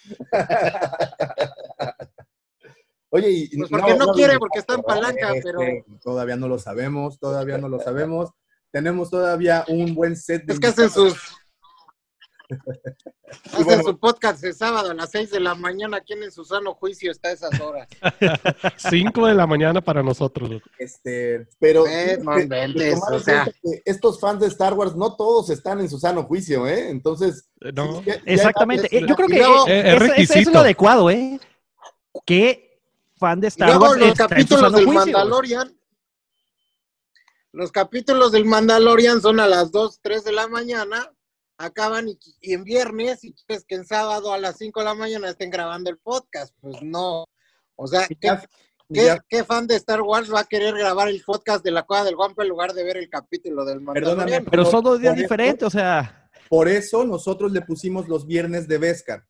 Oye, 3.12 3.28
y 3.28 3.56
Pues 3.56 3.70
porque 3.70 3.94
no, 3.94 4.06
no 4.06 4.12
quiere, 4.12 4.38
porque 4.38 4.60
está 4.60 4.74
en 4.74 4.82
palanca, 4.82 5.32
Este, 5.34 5.42
pero 5.52 5.60
Todavía 6.02 6.36
no 6.36 6.46
lo 6.46 6.58
sabemos, 6.58 7.18
todavía 7.18 7.58
no 7.58 7.68
lo 7.68 7.80
sabemos. 7.80 8.30
Tenemos 8.70 9.10
todavía 9.10 9.64
un 9.66 9.94
buen 9.96 10.16
set 10.16 10.44
de. 10.44 10.52
es 10.54 10.60
que 10.60 10.68
hacen 10.68 10.90
sus 10.90 11.14
hacen 13.52 13.64
bueno. 13.64 13.82
su 13.82 13.98
podcast 13.98 14.42
el 14.44 14.54
sábado 14.54 14.90
a 14.90 14.94
las 14.94 15.10
6 15.10 15.30
de 15.30 15.40
la 15.40 15.54
mañana. 15.54 16.00
¿Quién 16.00 16.22
en 16.22 16.32
su 16.32 16.44
sano 16.44 16.74
juicio 16.74 17.10
está 17.10 17.28
a 17.28 17.32
esas 17.32 17.60
horas? 17.60 17.88
5 18.90 19.26
de 19.26 19.34
la 19.34 19.46
mañana 19.46 19.80
para 19.80 20.02
nosotros. 20.02 20.50
Este, 20.78 21.46
Pero 21.58 21.86
Eh, 21.86 22.18
que- 22.36 22.74
que 22.74 22.94
o 23.10 23.18
sea. 23.20 23.44
que 23.44 23.82
estos 23.84 24.18
fans 24.20 24.40
de 24.40 24.46
Star 24.48 24.74
Wars 24.74 24.94
no 24.96 25.16
todos 25.16 25.50
están 25.50 25.80
en 25.80 25.88
su 25.88 25.98
sano 25.98 26.24
juicio, 26.24 26.66
¿eh? 26.66 26.90
Entonces, 26.90 27.48
No. 27.74 28.02
ya- 28.02 28.16
ya 28.16 28.22
Exactamente. 28.26 28.88
hay 28.90 29.04
Eh, 29.04 29.06
Yo 29.08 29.14
creo 29.14 29.28
que 29.28 29.38
luego- 29.38 29.66
eh, 29.68 29.80
Es- 29.80 29.86
es 29.86 29.92
es 29.94 30.08
requisito. 30.08 30.50
lo 30.52 30.58
adecuado, 30.60 31.10
¿eh? 31.10 31.40
¿Qué 32.26 32.80
fan 33.18 33.40
de 33.40 33.48
Star 33.48 33.68
luego 33.68 33.84
Wars 33.84 33.98
los 34.00 34.08
está 34.08 34.24
en 34.24 34.28
su 34.28 34.34
capítulos 34.34 34.60
sano 34.62 34.76
del 34.76 34.86
juicio? 34.86 35.00
Mandalorian. 35.12 35.76
Los 37.52 37.72
capítulos 37.72 38.30
del 38.32 38.44
Mandalorian 38.44 39.20
son 39.20 39.40
a 39.40 39.46
las 39.48 39.72
2, 39.72 39.98
3 40.00 40.22
de 40.24 40.32
la 40.32 40.46
mañana. 40.46 41.10
Acaban 41.62 42.08
y, 42.08 42.18
y 42.40 42.54
en 42.54 42.64
viernes 42.64 43.22
y 43.22 43.34
quieres 43.34 43.66
que 43.66 43.74
en 43.74 43.84
sábado 43.84 44.32
a 44.32 44.38
las 44.38 44.56
5 44.56 44.80
de 44.80 44.86
la 44.86 44.94
mañana 44.94 45.28
estén 45.28 45.50
grabando 45.50 45.90
el 45.90 45.98
podcast. 45.98 46.54
Pues 46.62 46.80
no. 46.82 47.26
O 47.76 47.86
sea, 47.86 48.06
¿qué, 48.08 48.16
Ya- 48.22 48.42
qué- 48.90 49.04
ya- 49.04 49.18
qué 49.28 49.44
fan 49.44 49.66
de 49.66 49.76
Star 49.76 50.00
Wars 50.00 50.32
va 50.32 50.40
a 50.40 50.44
querer 50.44 50.74
grabar 50.74 51.08
el 51.08 51.22
podcast 51.22 51.62
de 51.62 51.70
la 51.70 51.82
Cueva 51.82 52.04
del 52.04 52.16
Guampa 52.16 52.42
en 52.44 52.48
lugar 52.48 52.72
de 52.72 52.82
ver 52.82 52.96
el 52.96 53.10
capítulo 53.10 53.66
del 53.66 53.84
Perdóname? 53.84 54.40
Pero 54.42 54.64
son 54.64 54.82
dos 54.82 54.98
días 55.00 55.14
diferentes, 55.14 55.66
o 55.66 55.70
sea. 55.70 56.30
Por 56.48 56.66
eso 56.66 57.04
nosotros 57.04 57.52
le 57.52 57.60
pusimos 57.60 58.08
los 58.08 58.26
viernes 58.26 58.66
de 58.66 58.78
Vescar. 58.78 59.24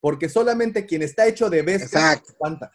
Porque 0.00 0.28
solamente 0.28 0.86
quien 0.86 1.02
está 1.02 1.26
hecho 1.26 1.50
de 1.50 1.62
Vescar 1.62 2.14
Exacto. 2.14 2.32
aguanta. 2.34 2.70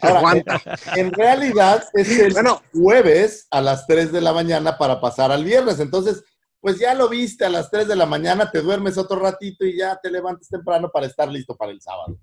Ahora, 0.00 0.18
Aguanta. 0.18 0.62
en 0.96 1.12
realidad 1.12 1.84
es 1.94 2.10
el 2.18 2.34
jueves 2.72 3.46
a 3.50 3.60
las 3.60 3.86
3 3.86 4.12
de 4.12 4.20
la 4.22 4.32
mañana 4.32 4.78
para 4.78 5.00
pasar 5.00 5.30
al 5.32 5.44
viernes. 5.44 5.80
Entonces, 5.80 6.22
pues 6.66 6.80
ya 6.80 6.94
lo 6.94 7.08
viste 7.08 7.44
a 7.44 7.48
las 7.48 7.70
3 7.70 7.86
de 7.86 7.94
la 7.94 8.06
mañana, 8.06 8.50
te 8.50 8.60
duermes 8.60 8.98
otro 8.98 9.20
ratito 9.20 9.64
y 9.64 9.76
ya 9.78 9.96
te 10.02 10.10
levantas 10.10 10.48
temprano 10.48 10.90
para 10.92 11.06
estar 11.06 11.28
listo 11.28 11.56
para 11.56 11.70
el 11.70 11.80
sábado. 11.80 12.18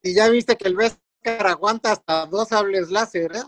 Y 0.00 0.14
ya 0.14 0.28
viste 0.28 0.56
que 0.56 0.68
el 0.68 0.76
Vescar 0.76 1.48
aguanta 1.48 1.90
hasta 1.90 2.26
dos 2.26 2.52
hables 2.52 2.92
láser, 2.92 3.34
¿eh? 3.34 3.42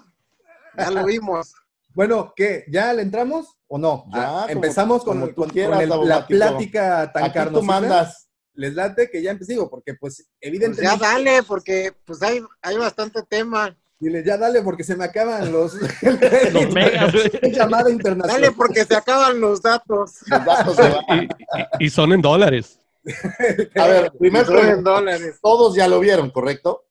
Ya 0.76 0.90
lo 0.90 1.04
vimos. 1.04 1.54
Bueno, 1.94 2.34
¿qué? 2.36 2.64
¿Ya 2.68 2.92
le 2.92 3.00
entramos 3.02 3.56
o 3.68 3.78
no? 3.78 4.04
Ya, 4.12 4.22
Ah, 4.28 4.40
como- 4.42 4.52
empezamos 4.52 5.02
con, 5.04 5.32
como 5.32 5.50
con 5.50 6.08
la 6.08 6.26
plática 6.26 7.10
tan 7.10 7.24
Aquí 7.24 7.38
tú 7.54 7.62
mandas. 7.62 8.28
Les 8.54 8.74
late 8.74 9.08
que 9.08 9.22
ya 9.22 9.30
empecé, 9.30 9.52
digo, 9.52 9.70
porque 9.70 9.94
pues 9.94 10.16
Pues 10.16 10.28
evidentemente... 10.40 10.98
ya 11.00 11.12
dale, 11.12 11.42
porque 11.44 11.94
pues 12.04 12.20
hay, 12.22 12.42
hay 12.60 12.76
bastante 12.76 13.22
tema. 13.22 13.74
Dile, 13.98 14.22
ya 14.24 14.36
dale 14.36 14.60
porque 14.62 14.84
se 14.84 14.94
me 14.94 15.04
acaban 15.04 15.50
los... 15.50 15.74
Los 16.52 16.70
megas, 16.74 17.14
llamada 17.42 17.90
internacional. 17.90 18.40
Dale 18.42 18.52
porque 18.54 18.84
se 18.84 18.94
acaban 18.94 19.40
los 19.40 19.62
datos. 19.62 20.16
Los 20.26 20.44
datos 20.44 20.76
se 20.76 20.82
van. 20.82 21.22
Y, 21.22 21.24
y- 21.24 21.86
y 21.86 21.90
son 21.90 22.12
en 22.12 22.20
dólares. 22.20 22.78
A 23.76 23.86
ver, 23.86 24.12
primer 24.18 24.44
Son 24.44 24.58
en 24.68 24.84
dólares. 24.84 25.38
Todos 25.42 25.74
ya 25.74 25.88
lo 25.88 25.98
vieron, 26.00 26.30
¿correcto? 26.30 26.84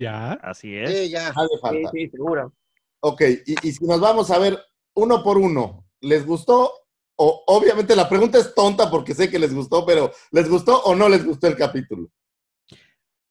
Ya. 0.00 0.32
Así 0.32 0.76
es. 0.76 0.90
Sí, 0.90 1.10
ya. 1.10 1.28
Sí, 1.28 1.34
falta. 1.60 1.90
sí, 1.92 2.08
seguro. 2.08 2.52
Ok, 3.00 3.22
y, 3.46 3.68
y 3.68 3.72
si 3.72 3.84
nos 3.86 4.00
vamos 4.00 4.30
a 4.30 4.38
ver 4.38 4.58
uno 4.94 5.22
por 5.22 5.38
uno, 5.38 5.86
¿les 6.00 6.26
gustó? 6.26 6.72
O 7.16 7.44
obviamente 7.46 7.94
la 7.94 8.08
pregunta 8.08 8.38
es 8.38 8.52
tonta 8.54 8.90
porque 8.90 9.14
sé 9.14 9.30
que 9.30 9.38
les 9.38 9.54
gustó, 9.54 9.86
pero 9.86 10.10
¿les 10.32 10.48
gustó 10.50 10.82
o 10.82 10.94
no 10.94 11.08
les 11.08 11.24
gustó 11.24 11.46
el 11.46 11.56
capítulo? 11.56 12.10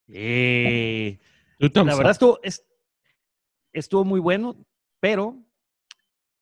Eh, 0.08 1.18
la 1.58 1.82
verdad 1.96 2.12
estuvo, 2.12 2.38
es- 2.42 2.64
estuvo 3.78 4.04
muy 4.04 4.20
bueno, 4.20 4.56
pero, 5.00 5.36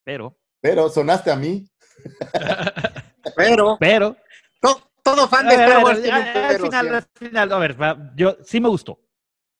pero, 0.04 0.36
Pero 0.60 0.88
sonaste 0.88 1.30
a 1.30 1.36
mí. 1.36 1.66
Pero, 3.36 3.76
pero. 3.80 4.16
to- 4.60 4.90
todo 5.02 5.26
fan 5.26 5.48
de 5.48 5.56
ver, 5.56 5.66
Star 5.68 5.80
a 5.80 5.84
Wars 5.84 6.02
ver, 6.02 6.02
tiene 6.02 6.20
un 6.20 6.36
al 6.36 6.56
final, 6.60 6.94
al 6.94 7.02
final, 7.14 7.52
a 7.52 7.58
ver, 7.58 7.76
yo 8.16 8.36
sí 8.44 8.60
me 8.60 8.68
gustó. 8.68 9.00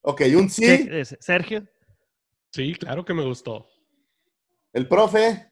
Ok, 0.01 0.21
un 0.37 0.49
sí. 0.49 0.87
Sergio. 1.19 1.65
Sí, 2.51 2.75
claro 2.75 3.03
que 3.03 3.13
me 3.13 3.23
gustó. 3.23 3.67
El 4.71 4.87
profe. 4.87 5.51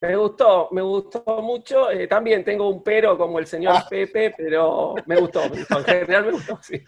Me 0.00 0.14
gustó, 0.16 0.68
me 0.72 0.82
gustó 0.82 1.24
mucho. 1.42 1.90
Eh, 1.90 2.06
también 2.06 2.44
tengo 2.44 2.68
un 2.68 2.82
pero 2.82 3.16
como 3.16 3.38
el 3.38 3.46
señor 3.46 3.74
Ah. 3.76 3.86
Pepe, 3.88 4.34
pero 4.36 4.94
me 5.06 5.16
gustó, 5.16 5.48
me 5.48 5.56
gustó. 5.56 5.78
En 5.78 5.84
general 5.84 6.26
me 6.26 6.32
gustó, 6.32 6.58
sí. 6.62 6.82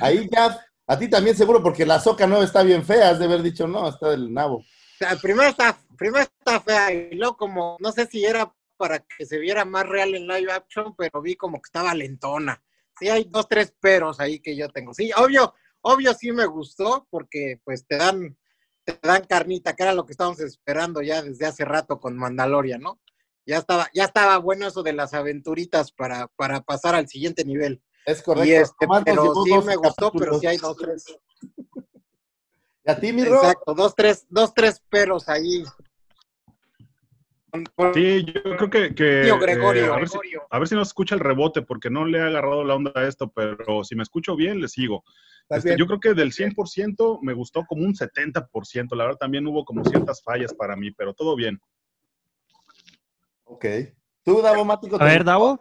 Ahí 0.00 0.28
ya, 0.30 0.58
a 0.86 0.98
ti 0.98 1.08
también 1.08 1.36
seguro, 1.36 1.62
porque 1.62 1.86
la 1.86 2.00
soca 2.00 2.26
nueva 2.26 2.44
está 2.44 2.62
bien 2.62 2.84
fea, 2.84 3.10
has 3.10 3.18
de 3.18 3.24
haber 3.24 3.42
dicho 3.42 3.66
no, 3.66 3.88
está 3.88 4.10
del 4.10 4.32
nabo. 4.32 4.56
O 4.58 5.20
primero 5.20 5.48
está, 5.48 5.78
primero 5.96 6.24
está 6.24 6.60
fea 6.60 6.92
y 6.92 7.14
luego 7.14 7.36
como, 7.36 7.76
no 7.80 7.92
sé 7.92 8.06
si 8.06 8.24
era 8.24 8.52
para 8.76 8.98
que 9.00 9.24
se 9.24 9.38
viera 9.38 9.64
más 9.64 9.86
real 9.86 10.14
en 10.14 10.26
live 10.26 10.52
action, 10.52 10.94
pero 10.96 11.22
vi 11.22 11.36
como 11.36 11.60
que 11.60 11.68
estaba 11.68 11.94
lentona. 11.94 12.62
Sí, 12.98 13.08
hay 13.08 13.24
dos, 13.28 13.48
tres 13.48 13.74
peros 13.80 14.20
ahí 14.20 14.40
que 14.40 14.56
yo 14.56 14.68
tengo. 14.68 14.94
Sí, 14.94 15.10
obvio, 15.16 15.54
obvio 15.80 16.14
sí 16.14 16.32
me 16.32 16.46
gustó 16.46 17.06
porque 17.10 17.60
pues 17.64 17.86
te 17.86 17.96
dan, 17.96 18.36
te 18.84 18.98
dan 19.02 19.24
carnita, 19.24 19.74
que 19.74 19.82
era 19.82 19.94
lo 19.94 20.06
que 20.06 20.12
estábamos 20.12 20.40
esperando 20.40 21.02
ya 21.02 21.22
desde 21.22 21.46
hace 21.46 21.64
rato 21.64 21.98
con 21.98 22.16
Mandalorian, 22.16 22.80
¿no? 22.80 23.00
Ya 23.46 23.58
estaba, 23.58 23.88
ya 23.92 24.04
estaba 24.04 24.38
bueno 24.38 24.66
eso 24.66 24.82
de 24.82 24.92
las 24.92 25.12
aventuritas 25.12 25.92
para, 25.92 26.28
para 26.28 26.60
pasar 26.62 26.94
al 26.94 27.08
siguiente 27.08 27.44
nivel. 27.44 27.82
Es 28.04 28.22
correcto. 28.22 28.48
Y 28.48 28.52
este, 28.52 28.86
pero 29.04 29.34
sí 29.44 29.50
dos 29.50 29.64
me 29.64 29.76
gustó, 29.76 30.12
pero 30.12 30.38
sí 30.38 30.46
hay 30.46 30.58
dos, 30.58 30.76
tres. 30.76 31.04
¿Y 32.86 32.90
a 32.90 33.00
ti, 33.00 33.12
mi? 33.12 33.22
Exacto, 33.22 33.74
dos, 33.74 33.94
tres, 33.94 34.26
dos, 34.28 34.52
tres 34.52 34.82
peros 34.90 35.28
ahí. 35.28 35.64
Sí, 37.94 38.24
yo 38.24 38.56
creo 38.56 38.68
que, 38.70 38.94
que, 38.96 39.22
Tío 39.22 39.38
Gregorio. 39.38 39.86
eh, 39.86 39.94
a, 39.94 39.96
ver 39.98 40.08
si, 40.08 40.18
a 40.50 40.58
ver 40.58 40.68
si 40.68 40.74
nos 40.74 40.88
escucha 40.88 41.14
el 41.14 41.20
rebote, 41.20 41.62
porque 41.62 41.88
no 41.88 42.04
le 42.04 42.18
he 42.18 42.20
agarrado 42.22 42.64
la 42.64 42.74
onda 42.74 42.90
a 42.96 43.06
esto, 43.06 43.28
pero 43.28 43.84
si 43.84 43.94
me 43.94 44.02
escucho 44.02 44.34
bien, 44.34 44.60
le 44.60 44.66
sigo. 44.68 45.04
¿Estás 45.42 45.58
Este, 45.58 45.68
bien? 45.70 45.78
yo 45.78 45.86
creo 45.86 46.00
que 46.00 46.14
del 46.14 46.32
100% 46.32 47.20
me 47.22 47.32
gustó 47.32 47.64
como 47.64 47.84
un 47.84 47.94
70%. 47.94 48.96
La 48.96 49.04
verdad 49.04 49.18
también 49.18 49.46
hubo 49.46 49.64
como 49.64 49.84
ciertas 49.84 50.20
fallas 50.20 50.52
para 50.52 50.74
mí, 50.74 50.90
pero 50.90 51.14
todo 51.14 51.36
bien. 51.36 51.60
Ok. 53.44 53.66
¿Tú, 54.24 54.42
Davomático? 54.42 54.96
A 55.00 55.04
ver, 55.04 55.22
Davo. 55.22 55.60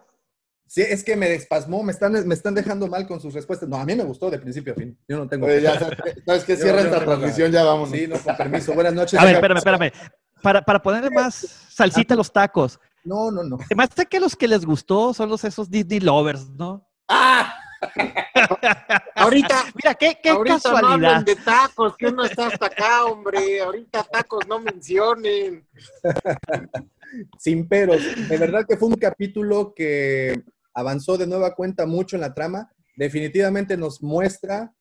Sí, 0.67 0.81
es 0.81 1.03
que 1.03 1.15
me 1.15 1.29
despasmó, 1.29 1.83
me 1.83 1.91
están, 1.91 2.13
me 2.27 2.33
están 2.33 2.55
dejando 2.55 2.87
mal 2.87 3.05
con 3.07 3.19
sus 3.19 3.33
respuestas. 3.33 3.69
No, 3.69 3.77
a 3.77 3.85
mí 3.85 3.95
me 3.95 4.03
gustó 4.03 4.31
de 4.31 4.39
principio 4.39 4.73
a 4.73 4.75
fin. 4.75 4.97
Yo 5.07 5.17
no 5.17 5.27
tengo... 5.27 5.45
Oye, 5.45 5.61
ya 5.61 5.77
sabes, 5.77 6.43
que 6.43 6.57
cierra 6.57 6.81
esta 6.81 6.99
no 6.99 7.05
transmisión, 7.05 7.51
ya 7.51 7.63
vamos. 7.63 7.91
Sí, 7.91 8.07
no, 8.07 8.17
con 8.17 8.35
permiso. 8.35 8.73
Buenas 8.75 8.93
noches. 8.93 9.19
A 9.19 9.25
ver, 9.25 9.35
espérame, 9.35 9.57
espérame. 9.57 9.91
Para, 10.41 10.61
para 10.61 10.81
ponerle 10.81 11.09
más 11.15 11.35
salsita 11.69 12.15
a 12.15 12.17
los 12.17 12.31
tacos. 12.33 12.79
No, 13.03 13.29
no, 13.31 13.43
no. 13.43 13.57
Además 13.65 13.89
de 13.95 14.05
que 14.05 14.19
los 14.19 14.35
que 14.35 14.47
les 14.47 14.65
gustó 14.65 15.13
son 15.13 15.29
los 15.29 15.43
esos 15.43 15.69
Disney 15.69 15.99
lovers, 15.99 16.49
¿no? 16.49 16.89
¡Ah! 17.07 17.53
Ahorita, 19.15 19.65
Mira, 19.75 19.93
qué, 19.95 20.17
qué 20.21 20.29
ahorita 20.29 20.55
no 20.55 20.61
casualidad. 20.61 20.93
hablen 20.93 21.25
de 21.25 21.35
tacos, 21.35 21.95
que 21.97 22.07
uno 22.07 22.23
está 22.23 22.47
hasta 22.47 22.67
acá, 22.67 23.05
hombre. 23.05 23.61
Ahorita 23.61 24.03
tacos 24.03 24.47
no 24.47 24.59
mencionen. 24.59 25.67
Sin 27.39 27.67
peros. 27.67 28.01
De 28.29 28.37
verdad 28.37 28.65
que 28.67 28.77
fue 28.77 28.89
un 28.89 28.95
capítulo 28.95 29.73
que 29.75 30.43
avanzó 30.73 31.17
de 31.17 31.27
nueva 31.27 31.55
cuenta 31.55 31.85
mucho 31.85 32.15
en 32.15 32.21
la 32.21 32.33
trama. 32.33 32.71
Definitivamente 32.95 33.77
nos 33.77 34.01
muestra 34.01 34.73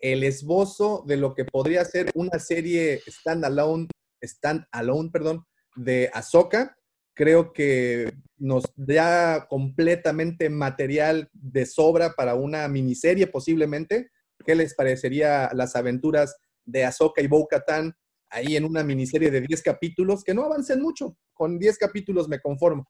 el 0.00 0.22
esbozo 0.22 1.04
de 1.06 1.16
lo 1.16 1.34
que 1.34 1.44
podría 1.44 1.84
ser 1.84 2.10
una 2.14 2.38
serie 2.38 3.00
standalone, 3.08 3.88
stand-alone, 4.22 5.10
perdón, 5.12 5.44
de 5.76 6.10
Ahsoka. 6.12 6.76
Creo 7.14 7.52
que 7.52 8.12
nos 8.36 8.64
da 8.76 9.48
completamente 9.48 10.48
material 10.50 11.28
de 11.32 11.66
sobra 11.66 12.12
para 12.12 12.34
una 12.34 12.68
miniserie 12.68 13.26
posiblemente. 13.26 14.10
¿Qué 14.46 14.54
les 14.54 14.74
parecería 14.74 15.50
las 15.52 15.74
aventuras 15.74 16.36
de 16.64 16.84
Ahsoka 16.84 17.20
y 17.20 17.26
Bo-Katan 17.26 17.96
ahí 18.30 18.56
en 18.56 18.64
una 18.64 18.82
miniserie 18.84 19.30
de 19.30 19.40
10 19.42 19.62
capítulos? 19.62 20.22
Que 20.24 20.34
no 20.34 20.44
avancen 20.44 20.80
mucho. 20.80 21.16
Con 21.32 21.58
10 21.58 21.78
capítulos 21.78 22.28
me 22.28 22.40
conformo. 22.40 22.88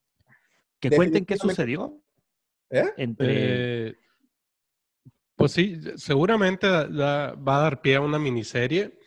Que 0.81 0.90
cuenten 0.90 1.24
qué 1.24 1.37
sucedió. 1.37 2.01
¿Eh? 2.70 2.90
Entre... 2.96 3.27
Eh, 3.88 3.96
pues 5.37 5.53
sí, 5.53 5.81
seguramente 5.96 6.66
va 6.68 7.31
a 7.31 7.61
dar 7.62 7.81
pie 7.81 7.96
a 7.96 8.01
una 8.01 8.18
miniserie. 8.18 8.98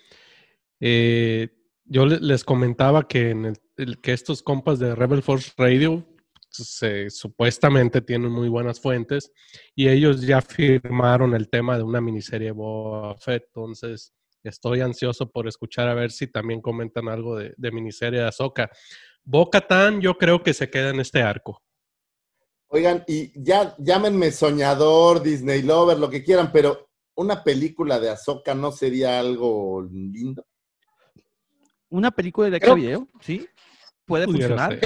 Eh, 0.80 1.50
yo 1.86 2.06
le- 2.06 2.20
les 2.20 2.44
comentaba 2.44 3.08
que, 3.08 3.32
en 3.32 3.46
el- 3.46 3.58
el- 3.78 4.00
que 4.02 4.13
estos 4.13 4.41
compas 4.41 4.80
de 4.80 4.96
Rebel 4.96 5.22
Force 5.22 5.52
Radio 5.58 6.08
se, 6.50 7.10
supuestamente 7.10 8.02
tienen 8.02 8.32
muy 8.32 8.50
buenas 8.50 8.80
fuentes 8.80 9.32
y 9.76 9.88
ellos 9.89 10.22
ya 10.22 10.41
firmaron 10.41 11.34
el 11.34 11.50
tema 11.50 11.78
de 11.78 11.84
una 11.84 12.02
miniserie 12.02 12.48
de 12.48 12.52
Boba 12.54 13.15
Fett. 13.17 13.44
Entonces, 13.48 14.13
estoy 14.43 14.82
ansioso 14.82 15.30
por 15.30 15.47
escuchar 15.47 15.88
a 15.88 15.93
ver 15.93 16.12
si 16.12 16.27
también 16.27 16.62
comentan 16.62 17.08
algo 17.10 17.38
de, 17.38 17.54
de 17.58 17.71
miniserie 17.71 18.19
de 18.21 18.27
Ahsoka. 18.27 18.69
Bo-Katan 19.23 20.01
yo 20.01 20.17
creo 20.17 20.41
que 20.43 20.54
se 20.54 20.69
queda 20.69 20.89
en 20.89 20.99
este 20.99 21.21
arco. 21.21 21.62
Oigan, 22.67 23.04
y 23.08 23.32
ya 23.43 23.75
llámenme 23.77 24.32
soñador, 24.32 25.21
Disney 25.21 25.62
Lover, 25.62 25.99
lo 25.99 26.10
que 26.10 26.23
quieran, 26.23 26.51
pero 26.51 26.89
una 27.15 27.43
película 27.43 27.99
de 27.99 28.10
Ahsoka 28.10 28.56
no 28.56 28.71
sería 28.71 29.19
algo 29.19 29.82
lindo. 29.91 30.45
Una 31.89 32.10
película 32.12 32.49
de 32.49 32.60
Creo- 32.60 32.75
video, 32.75 33.08
¿sí? 33.19 33.47
Puede 34.06 34.25
Pudiera 34.25 34.56
funcionar. 34.58 34.80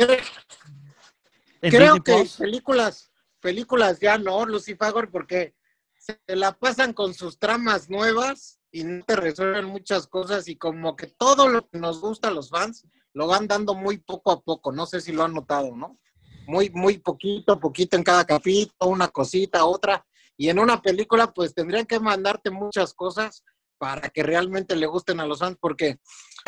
Creo 1.62 2.04
que 2.04 2.14
Plus. 2.14 2.38
películas, 2.38 3.12
películas 3.40 4.00
ya 4.00 4.18
no, 4.18 4.46
Lucifagor, 4.46 5.10
porque 5.12 5.56
se 5.98 6.20
la 6.28 6.52
pasan 6.54 6.94
con 6.94 7.14
sus 7.14 7.40
tramas 7.40 7.90
nuevas 7.90 8.60
y 8.76 8.84
no 8.84 9.06
te 9.06 9.16
resuelven 9.16 9.64
muchas 9.64 10.06
cosas 10.06 10.50
y 10.50 10.58
como 10.58 10.98
que 10.98 11.08
todo 11.08 11.48
lo 11.48 11.66
que 11.66 11.80
nos 11.80 12.02
gusta 12.02 12.28
a 12.28 12.32
los 12.32 12.50
fans 12.50 12.86
lo 13.14 13.26
van 13.26 13.48
dando 13.48 13.74
muy 13.74 14.00
poco 14.00 14.34
a 14.34 14.42
poco. 14.42 14.74
No 14.74 14.86
sé 14.86 15.00
si 15.00 15.14
lo 15.14 15.24
han 15.24 15.34
notado, 15.34 15.74
¿no? 15.78 15.98
Muy, 16.46 16.70
muy 16.72 16.98
poquito, 16.98 17.58
poquito 17.58 17.96
en 17.96 18.04
cada 18.04 18.26
capítulo, 18.26 18.92
una 18.92 19.08
cosita, 19.08 19.64
otra. 19.64 20.06
Y 20.36 20.50
en 20.50 20.60
una 20.60 20.82
película, 20.82 21.34
pues 21.34 21.54
tendrían 21.54 21.86
que 21.86 22.02
mandarte 22.02 22.52
muchas 22.52 22.94
cosas 22.94 23.46
para 23.78 24.10
que 24.10 24.24
realmente 24.24 24.76
le 24.76 24.88
gusten 24.88 25.22
a 25.22 25.26
los 25.26 25.40
fans, 25.40 25.58
porque 25.62 26.00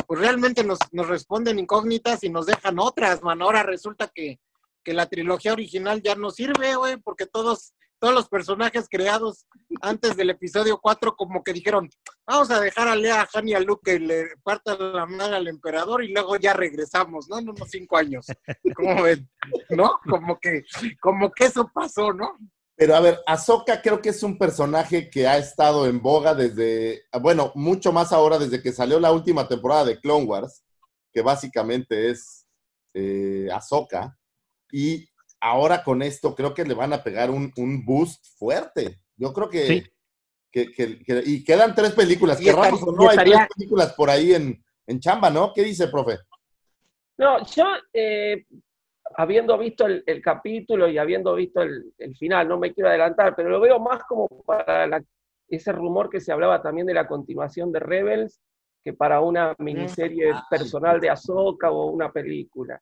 pues 0.06 0.20
realmente 0.20 0.62
nos, 0.62 0.80
nos 0.92 1.08
responden 1.08 1.58
incógnitas 1.58 2.22
y 2.24 2.28
nos 2.28 2.44
dejan 2.44 2.78
otras, 2.78 3.22
man. 3.22 3.40
Ahora 3.40 3.62
resulta 3.62 4.06
que, 4.06 4.38
que 4.84 4.92
la 4.92 5.06
trilogía 5.06 5.54
original 5.54 6.02
ya 6.02 6.14
no 6.14 6.30
sirve, 6.30 6.76
güey, 6.76 6.98
porque 6.98 7.24
todos, 7.24 7.72
todos 7.98 8.14
los 8.14 8.28
personajes 8.28 8.86
creados 8.88 9.46
antes 9.80 10.16
del 10.16 10.30
episodio 10.30 10.78
4 10.80 11.16
como 11.16 11.42
que 11.42 11.52
dijeron, 11.52 11.88
vamos 12.26 12.50
a 12.50 12.60
dejar 12.60 12.88
a 12.88 12.96
Lea, 12.96 13.22
a 13.22 13.28
Han 13.38 13.48
y 13.48 13.54
a 13.54 13.60
Luke 13.60 13.92
que 13.92 13.98
le 13.98 14.36
partan 14.42 14.92
la 14.92 15.06
madre 15.06 15.36
al 15.36 15.48
emperador 15.48 16.04
y 16.04 16.12
luego 16.12 16.36
ya 16.36 16.52
regresamos, 16.52 17.28
¿no? 17.28 17.38
En 17.38 17.48
unos 17.48 17.68
cinco 17.70 17.96
años. 17.96 18.26
¿Cómo 18.76 19.02
ven? 19.02 19.28
¿No? 19.70 19.98
Como 20.08 20.38
que, 20.38 20.64
como 21.00 21.30
que 21.32 21.46
eso 21.46 21.70
pasó, 21.72 22.12
¿no? 22.12 22.38
Pero 22.76 22.94
a 22.94 23.00
ver, 23.00 23.18
Ahsoka 23.26 23.82
creo 23.82 24.00
que 24.00 24.10
es 24.10 24.22
un 24.22 24.38
personaje 24.38 25.10
que 25.10 25.26
ha 25.26 25.36
estado 25.36 25.88
en 25.88 26.00
boga 26.00 26.34
desde, 26.36 27.02
bueno, 27.20 27.50
mucho 27.56 27.92
más 27.92 28.12
ahora 28.12 28.38
desde 28.38 28.62
que 28.62 28.70
salió 28.70 29.00
la 29.00 29.10
última 29.10 29.48
temporada 29.48 29.84
de 29.84 30.00
Clone 30.00 30.26
Wars, 30.26 30.62
que 31.12 31.20
básicamente 31.20 32.10
es 32.10 32.46
eh, 32.94 33.48
Ahsoka. 33.52 34.16
Y 34.70 35.07
ahora 35.40 35.82
con 35.84 36.02
esto 36.02 36.34
creo 36.34 36.52
que 36.54 36.64
le 36.64 36.74
van 36.74 36.92
a 36.92 37.02
pegar 37.02 37.30
un, 37.30 37.52
un 37.56 37.84
boost 37.84 38.24
fuerte. 38.38 38.98
Yo 39.16 39.32
creo 39.32 39.48
que, 39.48 39.66
Sí. 39.66 39.82
que, 40.50 40.72
que- 40.72 40.98
que- 41.04 41.22
y 41.24 41.44
quedan 41.44 41.74
tres 41.74 41.92
películas. 41.92 42.38
Que 42.38 42.50
estaría- 42.50 42.70
raro 42.70 42.76
o 42.84 42.92
no, 42.92 43.02
hay 43.02 43.08
estaría- 43.10 43.36
tres 43.36 43.48
películas 43.56 43.92
por 43.94 44.10
ahí 44.10 44.34
en, 44.34 44.64
en 44.86 45.00
chamba, 45.00 45.30
¿no? 45.30 45.52
¿Qué 45.52 45.62
dice, 45.62 45.88
profe? 45.88 46.18
No, 47.18 47.44
yo, 47.46 47.64
eh, 47.92 48.46
habiendo 49.16 49.58
visto 49.58 49.86
el, 49.86 50.02
el 50.06 50.22
capítulo 50.22 50.88
y 50.88 50.98
habiendo 50.98 51.34
visto 51.34 51.62
el, 51.62 51.92
el 51.98 52.16
final, 52.16 52.46
no 52.48 52.58
me 52.58 52.72
quiero 52.72 52.88
adelantar, 52.90 53.34
pero 53.34 53.48
lo 53.48 53.60
veo 53.60 53.78
más 53.80 54.02
como 54.04 54.28
para 54.46 54.86
la- 54.86 55.04
ese 55.48 55.72
rumor 55.72 56.10
que 56.10 56.20
se 56.20 56.30
hablaba 56.32 56.60
también 56.62 56.86
de 56.86 56.94
la 56.94 57.06
continuación 57.08 57.72
de 57.72 57.80
Rebels, 57.80 58.40
que 58.84 58.92
para 58.92 59.20
una 59.20 59.54
miniserie 59.58 60.32
personal 60.50 61.00
de 61.00 61.10
Ahsoka 61.10 61.70
o 61.70 61.86
una 61.86 62.12
película. 62.12 62.80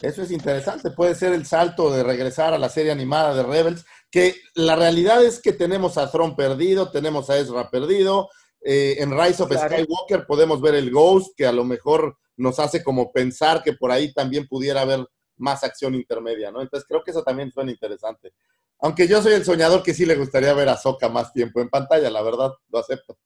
Eso 0.00 0.22
es 0.22 0.30
interesante, 0.30 0.90
puede 0.90 1.14
ser 1.14 1.32
el 1.32 1.46
salto 1.46 1.92
de 1.92 2.02
regresar 2.02 2.54
a 2.54 2.58
la 2.58 2.68
serie 2.68 2.90
animada 2.90 3.34
de 3.34 3.42
Rebels, 3.42 3.84
que 4.10 4.34
la 4.54 4.74
realidad 4.74 5.24
es 5.24 5.40
que 5.40 5.52
tenemos 5.52 5.96
a 5.96 6.10
Throne 6.10 6.34
perdido, 6.36 6.90
tenemos 6.90 7.30
a 7.30 7.38
Ezra 7.38 7.70
perdido, 7.70 8.28
eh, 8.60 8.96
en 8.98 9.10
Rise 9.10 9.42
of 9.42 9.50
Claro. 9.50 9.68
Skywalker 9.68 10.26
podemos 10.26 10.60
ver 10.60 10.74
el 10.74 10.90
Ghost, 10.90 11.34
que 11.36 11.46
a 11.46 11.52
lo 11.52 11.64
mejor 11.64 12.16
nos 12.36 12.58
hace 12.58 12.82
como 12.82 13.12
pensar 13.12 13.62
que 13.62 13.74
por 13.74 13.90
ahí 13.90 14.12
también 14.12 14.46
pudiera 14.46 14.82
haber 14.82 15.06
más 15.36 15.64
acción 15.64 15.94
intermedia, 15.94 16.50
¿no? 16.50 16.62
Entonces 16.62 16.86
creo 16.88 17.02
que 17.02 17.10
eso 17.10 17.22
también 17.22 17.50
suena 17.52 17.70
interesante. 17.70 18.32
Aunque 18.80 19.06
yo 19.06 19.22
soy 19.22 19.34
el 19.34 19.44
soñador 19.44 19.82
que 19.82 19.94
sí 19.94 20.04
le 20.06 20.16
gustaría 20.16 20.52
ver 20.54 20.68
a 20.68 20.76
Soka 20.76 21.08
más 21.08 21.32
tiempo 21.32 21.60
en 21.60 21.68
pantalla, 21.68 22.10
la 22.10 22.22
verdad, 22.22 22.52
lo 22.70 22.78
acepto. 22.78 23.18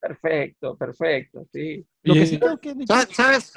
Perfecto, 0.00 0.76
perfecto, 0.76 1.44
sí. 1.52 1.84
Lo 2.02 2.14
que 2.14 2.26
sí 2.26 2.38
creo 2.38 2.58
que... 2.58 2.74
¿Sabes? 2.86 3.52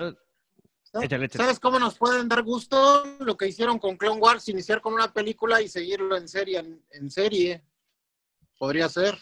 ¿Sabes? 0.92 1.06
Échale, 1.06 1.26
échale. 1.26 1.44
¿Sabes 1.46 1.60
cómo 1.60 1.80
nos 1.80 1.98
pueden 1.98 2.28
dar 2.28 2.44
gusto 2.44 3.04
lo 3.20 3.38
que 3.38 3.48
hicieron 3.48 3.80
con 3.80 3.96
Clone 3.96 4.20
Wars? 4.20 4.48
Iniciar 4.50 4.82
con 4.82 4.94
una 4.94 5.14
película 5.14 5.62
y 5.62 5.70
seguirlo 5.70 6.18
en 6.18 6.28
serie. 6.28 6.60
En, 6.60 6.84
en 6.92 7.10
serie. 7.10 7.64
Podría 8.58 8.90
ser. 8.90 9.18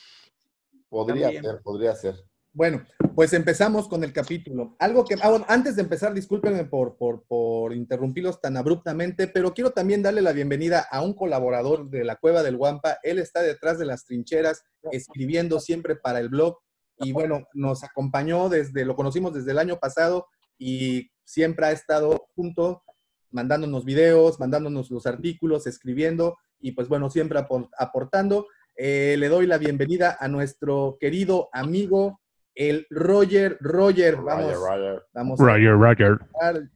Podría 0.89 1.25
También. 1.25 1.43
ser, 1.43 1.62
podría 1.62 1.95
ser. 1.95 2.15
Bueno, 2.51 2.84
pues 3.13 3.32
empezamos 3.34 3.88
con 3.88 4.03
el 4.03 4.12
capítulo. 4.12 4.75
Algo 4.79 5.05
que, 5.05 5.15
ah, 5.21 5.29
bueno, 5.29 5.45
antes 5.47 5.75
de 5.75 5.84
empezar, 5.84 6.13
discúlpenme 6.15 6.65
por, 6.65 6.97
por, 6.97 7.23
por 7.27 7.73
interrumpirlos 7.73 8.41
tan 8.41 8.58
abruptamente, 8.58 9.27
pero 9.27 9.53
quiero 9.53 9.69
también 9.69 10.01
darle 10.01 10.23
la 10.23 10.32
bienvenida 10.34 10.88
a 10.89 11.03
un 11.03 11.13
colaborador 11.13 11.89
de 11.91 12.03
la 12.03 12.15
Cueva 12.15 12.41
del 12.41 12.58
Guampa. 12.58 12.97
Él 13.03 13.19
está 13.19 13.41
detrás 13.41 13.77
de 13.77 13.86
las 13.86 14.03
trincheras, 14.05 14.63
escribiendo 14.91 15.60
siempre 15.60 15.95
para 15.95 16.19
el 16.19 16.29
blog. 16.29 16.58
Y 16.97 17.12
bueno, 17.12 17.47
nos 17.53 17.84
acompañó 17.84 18.49
desde, 18.49 18.84
lo 18.84 18.95
conocimos 18.95 19.34
desde 19.34 19.51
el 19.51 19.60
año 19.60 19.77
pasado 19.77 20.27
y 20.59 21.09
siempre 21.23 21.65
ha 21.67 21.71
estado 21.71 22.27
junto, 22.35 22.83
mandándonos 23.31 23.85
videos, 23.85 24.39
mandándonos 24.39 24.91
los 24.91 25.05
artículos, 25.07 25.65
escribiendo 25.65 26.37
y 26.59 26.73
pues 26.73 26.87
bueno, 26.89 27.09
siempre 27.09 27.39
apor- 27.39 27.69
aportando. 27.77 28.45
Eh, 28.75 29.15
le 29.17 29.29
doy 29.29 29.45
la 29.47 29.57
bienvenida 29.57 30.17
a 30.19 30.27
nuestro 30.27 30.97
querido 30.99 31.49
amigo, 31.53 32.21
el 32.55 32.85
Roger. 32.89 33.57
Roger, 33.61 34.17
vamos. 34.17 34.53
Roger. 34.53 35.03
vamos 35.13 35.39
a- 35.39 35.43
Roger, 35.43 35.71
Roger. 35.73 36.19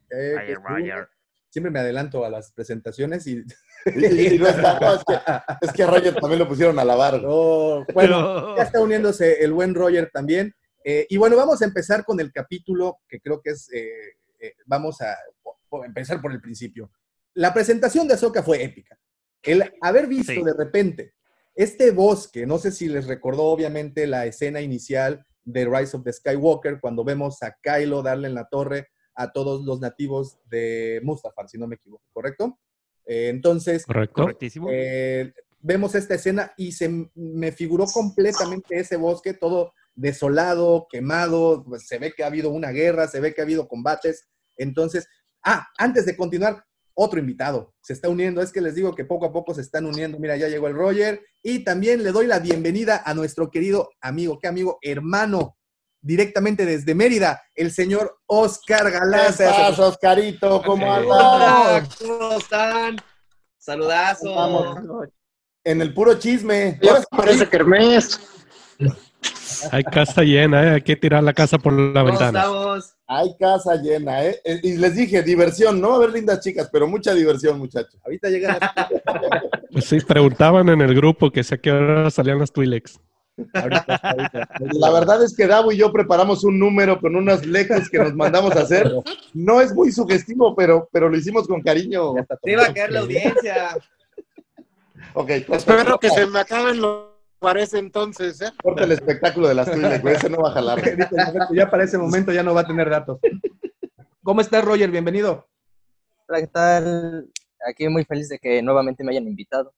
eh, 0.10 0.36
Roger, 0.36 0.58
Roger. 0.64 1.08
Siempre 1.50 1.72
me 1.72 1.80
adelanto 1.80 2.26
a 2.26 2.30
las 2.30 2.52
presentaciones 2.52 3.28
y... 3.28 3.34
Y- 3.38 3.44
y- 3.96 4.36
y 4.36 4.40
no 4.40 4.48
está- 4.48 4.80
no, 4.80 4.94
es, 4.96 5.04
que, 5.04 5.14
es 5.62 5.72
que 5.74 5.84
a 5.84 5.88
Roger 5.88 6.16
también 6.16 6.40
lo 6.40 6.48
pusieron 6.48 6.80
a 6.80 6.86
lavar. 6.86 7.14
No, 7.22 7.86
bueno, 7.94 8.56
ya 8.58 8.64
está 8.64 8.80
uniéndose 8.82 9.44
el 9.44 9.52
buen 9.54 9.76
Roger 9.76 10.10
también. 10.14 10.54
Eh, 10.84 11.06
y 11.10 11.18
bueno, 11.18 11.36
vamos 11.36 11.62
a 11.62 11.66
empezar 11.66 12.04
con 12.06 12.20
el 12.20 12.32
capítulo 12.32 13.00
que 13.08 13.20
creo 13.20 13.42
que 13.42 13.52
es, 13.52 13.72
eh, 13.72 13.88
eh, 14.40 14.54
vamos 14.66 15.02
a 15.02 15.16
empezar 15.86 16.22
por 16.22 16.32
el 16.32 16.42
principio. 16.42 16.92
La 17.34 17.54
presentación 17.54 18.08
de 18.08 18.16
Ahsoka 18.16 18.44
fue 18.44 18.64
épica. 18.64 18.98
El 19.42 19.74
haber 19.82 20.08
visto 20.08 20.34
Sí. 20.34 20.44
de 20.44 20.54
repente 20.54 21.14
este 21.56 21.92
bosque, 21.92 22.46
no 22.46 22.58
sé 22.58 22.72
si 22.72 22.88
les 22.88 23.06
recordó 23.08 23.44
obviamente 23.44 24.08
la 24.08 24.26
escena 24.26 24.62
inicial 24.62 25.26
de 25.46 25.66
Rise 25.66 25.98
of 25.98 26.04
the 26.04 26.12
Skywalker, 26.14 26.80
cuando 26.80 27.04
vemos 27.04 27.44
a 27.44 27.56
Kylo 27.62 28.02
darle 28.02 28.28
en 28.28 28.34
la 28.34 28.48
torre 28.50 28.88
a 29.16 29.32
todos 29.32 29.64
los 29.66 29.80
nativos 29.80 30.40
de 30.50 31.00
Mustafar, 31.04 31.48
si 31.50 31.58
no 31.58 31.68
me 31.68 31.76
equivoco, 31.76 32.04
¿correcto? 32.12 32.60
Eh, 33.06 33.30
entonces, 33.30 33.86
Correcto. 33.86 34.24
Correctísimo. 34.24 34.68
eh, 34.72 35.34
vemos 35.60 35.94
esta 35.96 36.16
escena 36.16 36.54
y 36.58 36.72
se 36.72 36.90
me 37.14 37.52
figuró 37.52 37.86
completamente 37.86 38.80
ese 38.80 38.96
bosque, 38.96 39.34
todo 39.34 39.74
desolado, 39.96 40.88
quemado, 40.90 41.64
pues, 41.66 41.88
se 41.88 42.00
ve 42.00 42.14
que 42.14 42.24
ha 42.24 42.28
habido 42.28 42.50
una 42.50 42.70
guerra, 42.70 43.08
se 43.08 43.20
ve 43.20 43.34
que 43.34 43.42
ha 43.42 43.44
habido 43.44 43.68
combates. 43.68 44.28
Entonces, 44.58 45.08
ah, 45.44 45.68
antes 45.78 46.06
de 46.06 46.18
continuar, 46.18 46.64
otro 46.96 47.20
invitado 47.20 47.74
se 47.82 47.94
está 47.94 48.08
uniendo, 48.10 48.42
es 48.42 48.52
que 48.52 48.62
les 48.62 48.76
digo 48.76 48.94
que 48.94 49.06
poco 49.06 49.26
a 49.26 49.34
poco 49.34 49.54
se 49.54 49.62
están 49.62 49.86
uniendo, 49.86 50.20
mira, 50.20 50.38
ya 50.38 50.48
llegó 50.48 50.68
el 50.68 50.76
Roger 50.76 51.22
y 51.42 51.64
también 51.64 52.04
le 52.04 52.12
doy 52.12 52.28
la 52.28 52.40
bienvenida 52.40 53.02
a 53.04 53.14
nuestro 53.14 53.50
querido 53.50 53.90
amigo, 54.00 54.38
qué 54.40 54.48
amigo, 54.48 54.78
hermano, 54.82 55.58
directamente 56.02 56.66
desde 56.66 56.94
Mérida, 56.94 57.42
el 57.56 57.72
señor 57.72 58.20
Oscar 58.28 58.86
¿Qué 58.86 58.92
Galaza. 58.92 59.50
pasa, 59.50 59.88
Oscarito? 59.88 60.62
¿Cómo 60.64 60.94
andas? 60.94 61.96
¿cómo 61.98 62.38
están? 62.38 62.98
Saludazo. 63.58 64.36
Vamos. 64.36 65.10
En 65.64 65.82
el 65.82 65.94
puro 65.94 66.20
chisme. 66.20 66.80
Parece 67.10 67.48
Kermés. 67.48 68.20
Hay 69.72 69.84
casa 69.84 70.22
llena, 70.24 70.64
¿eh? 70.64 70.70
hay 70.76 70.82
que 70.82 70.96
tirar 70.96 71.24
la 71.24 71.34
casa 71.34 71.58
por 71.58 71.74
la 71.74 72.02
¿Cómo 72.02 72.06
ventana. 72.12 72.40
estamos? 72.40 72.96
Hay 73.08 73.36
casa 73.38 73.76
llena, 73.76 74.24
¿eh? 74.26 74.40
Eh, 74.44 74.60
Y 74.64 74.78
les 74.78 74.96
dije, 74.96 75.22
diversión, 75.22 75.80
no 75.80 75.90
va 75.90 75.94
a 75.96 75.98
haber 75.98 76.12
lindas 76.12 76.40
chicas, 76.42 76.70
pero 76.72 76.88
mucha 76.88 77.14
diversión, 77.14 77.60
muchachos. 77.60 78.00
Ahorita 78.04 78.30
llegan 78.30 78.58
las- 78.60 78.72
Pues 79.72 79.86
sí, 79.86 80.00
preguntaban 80.02 80.70
en 80.70 80.82
el 80.82 80.96
grupo 80.96 81.32
que 81.32 81.44
sé 81.44 81.56
a 81.56 81.58
qué 81.58 81.72
hora 81.72 82.10
salían 82.10 82.40
las 82.40 82.52
Twilex. 82.52 83.00
ahorita, 83.54 83.96
ahorita. 83.96 84.50
La 84.74 84.92
verdad 84.92 85.24
es 85.24 85.36
que 85.36 85.48
Davo 85.48 85.72
y 85.72 85.78
yo 85.78 85.92
preparamos 85.92 86.44
un 86.44 86.60
número 86.60 87.00
con 87.00 87.16
unos 87.16 87.46
leques 87.46 87.90
que 87.90 87.98
nos 88.00 88.14
mandamos 88.14 88.56
a 88.56 88.62
hacer. 88.62 88.92
No 89.34 89.60
es 89.62 89.74
muy 89.74 89.92
sugestivo, 89.92 90.56
pero, 90.56 90.88
pero 90.92 91.10
lo 91.10 91.18
hicimos 91.18 91.48
con 91.48 91.62
cariño. 91.62 92.14
Te 92.44 92.52
iba 92.52 92.66
a 92.66 92.74
caer 92.74 92.92
la 92.92 93.00
audiencia. 93.02 93.70
Ok, 95.16 95.30
Espero 95.30 96.00
que 96.00 96.10
se 96.10 96.26
me 96.28 96.40
acaben 96.40 96.82
los 96.82 97.13
parece 97.44 97.78
entonces, 97.78 98.40
¿eh? 98.42 98.52
corta 98.64 98.86
el 98.86 98.94
espectáculo 98.94 99.50
de 99.50 99.54
las 99.54 99.70
Twilex, 99.70 100.02
güey, 100.02 100.16
ese 100.16 100.30
no 100.30 100.42
va 100.42 100.50
a 100.50 100.54
jalar. 100.54 100.82
Ya 101.54 101.70
para 101.70 101.84
ese 101.84 101.98
momento 101.98 102.32
ya 102.32 102.42
no 102.42 102.54
va 102.54 102.62
a 102.62 102.68
tener 102.68 102.90
datos. 102.90 103.20
¿Cómo 104.24 104.40
estás, 104.40 104.64
Roger? 104.64 104.90
Bienvenido. 104.90 105.46
Hola, 106.26 106.40
¿qué 106.40 106.48
tal? 106.48 107.30
Aquí 107.68 107.90
muy 107.90 108.06
feliz 108.06 108.30
de 108.30 108.40
que 108.40 108.62
nuevamente 108.62 109.04
me 109.04 109.12
hayan 109.12 109.28
invitado. 109.28 109.74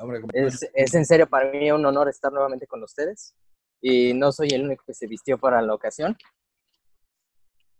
Hombre, 0.00 0.20
Es, 0.32 0.68
es 0.74 0.94
en 0.94 1.06
serio 1.06 1.28
para 1.28 1.50
mí 1.52 1.70
un 1.70 1.86
honor 1.86 2.08
estar 2.08 2.32
nuevamente 2.32 2.66
con 2.66 2.82
ustedes. 2.82 3.32
Y 3.80 4.12
no 4.12 4.32
soy 4.32 4.48
el 4.48 4.64
único 4.64 4.82
que 4.84 4.94
se 4.94 5.06
vistió 5.06 5.38
para 5.38 5.62
la 5.62 5.74
ocasión. 5.74 6.16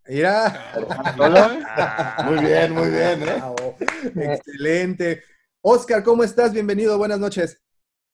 Mira. 0.07 0.71
Muy 2.25 2.39
bien, 2.39 2.71
muy 2.71 2.89
bien, 2.89 3.23
¿eh? 3.23 4.33
Excelente. 4.33 5.23
Oscar, 5.61 6.03
¿cómo 6.03 6.23
estás? 6.23 6.53
Bienvenido, 6.53 6.97
buenas 6.97 7.19
noches. 7.19 7.61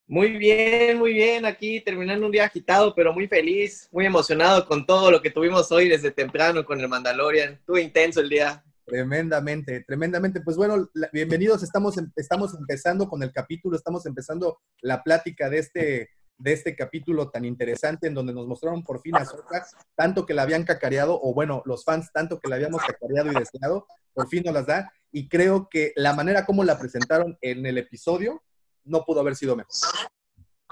Muy 0.07 0.37
bien, 0.37 0.99
muy 0.99 1.13
bien. 1.13 1.45
Aquí 1.45 1.81
terminando 1.81 2.27
un 2.27 2.31
día 2.31 2.45
agitado, 2.45 2.93
pero 2.93 3.11
muy 3.11 3.27
feliz, 3.27 3.89
muy 3.91 4.05
emocionado 4.05 4.67
con 4.67 4.85
todo 4.85 5.09
lo 5.09 5.19
que 5.19 5.31
tuvimos 5.31 5.71
hoy 5.71 5.89
desde 5.89 6.11
temprano 6.11 6.63
con 6.63 6.79
el 6.79 6.87
Mandalorian. 6.87 7.53
Estuvo 7.53 7.79
intenso 7.79 8.21
el 8.21 8.29
día. 8.29 8.63
Tremendamente, 8.85 9.81
tremendamente. 9.81 10.41
Pues 10.41 10.57
bueno, 10.57 10.91
bienvenidos. 11.11 11.63
Estamos, 11.63 11.97
em- 11.97 12.11
estamos 12.15 12.53
empezando 12.53 13.09
con 13.09 13.23
el 13.23 13.31
capítulo, 13.31 13.75
estamos 13.75 14.05
empezando 14.05 14.59
la 14.81 15.01
plática 15.01 15.49
de 15.49 15.57
este, 15.57 16.09
de 16.37 16.53
este 16.53 16.75
capítulo 16.75 17.31
tan 17.31 17.43
interesante 17.43 18.05
en 18.05 18.13
donde 18.13 18.31
nos 18.31 18.45
mostraron 18.45 18.83
por 18.83 19.01
fin 19.01 19.15
a 19.15 19.21
Ahsoka, 19.21 19.65
tanto 19.95 20.27
que 20.27 20.35
la 20.35 20.43
habían 20.43 20.65
cacareado, 20.65 21.19
o 21.19 21.33
bueno, 21.33 21.63
los 21.65 21.83
fans 21.83 22.11
tanto 22.13 22.39
que 22.39 22.47
la 22.47 22.57
habíamos 22.57 22.83
cacareado 22.83 23.31
y 23.31 23.39
deseado, 23.39 23.87
por 24.13 24.27
fin 24.27 24.43
nos 24.45 24.53
las 24.53 24.67
da. 24.67 24.93
Y 25.11 25.29
creo 25.29 25.67
que 25.67 25.93
la 25.95 26.13
manera 26.13 26.45
como 26.45 26.63
la 26.63 26.77
presentaron 26.77 27.39
en 27.41 27.65
el 27.65 27.79
episodio 27.79 28.43
no 28.85 29.03
pudo 29.03 29.19
haber 29.19 29.35
sido 29.35 29.55
mejor. 29.55 29.71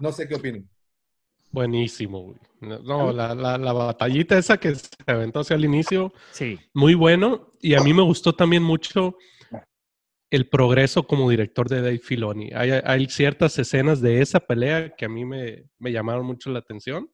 No 0.02 0.12
sé 0.12 0.28
qué 0.28 0.36
opinan. 0.36 0.70
Buenísimo, 1.52 2.22
güey. 2.24 2.38
No, 2.62 3.12
la, 3.12 3.36
la, 3.36 3.58
la 3.58 3.74
batallita 3.74 4.38
esa 4.38 4.58
que 4.58 4.74
se 4.76 4.88
aventó 5.06 5.42
hacia 5.42 5.56
el 5.56 5.66
inicio, 5.66 6.14
Sí. 6.32 6.58
muy 6.74 6.96
bueno. 6.96 7.54
Y 7.60 7.76
a 7.76 7.82
mí 7.82 7.94
me 7.94 8.02
gustó 8.02 8.34
también 8.34 8.64
mucho 8.64 9.18
el 10.32 10.50
progreso 10.50 11.04
como 11.06 11.30
director 11.30 11.70
de 11.70 11.82
Dave 11.82 12.00
Filoni. 12.00 12.50
Hay, 12.56 12.72
hay 12.72 13.06
ciertas 13.08 13.60
escenas 13.60 14.02
de 14.02 14.22
esa 14.22 14.40
pelea 14.40 14.96
que 14.96 15.06
a 15.06 15.10
mí 15.10 15.26
me, 15.26 15.66
me 15.78 15.92
llamaron 15.92 16.26
mucho 16.26 16.50
la 16.50 16.60
atención. 16.60 17.12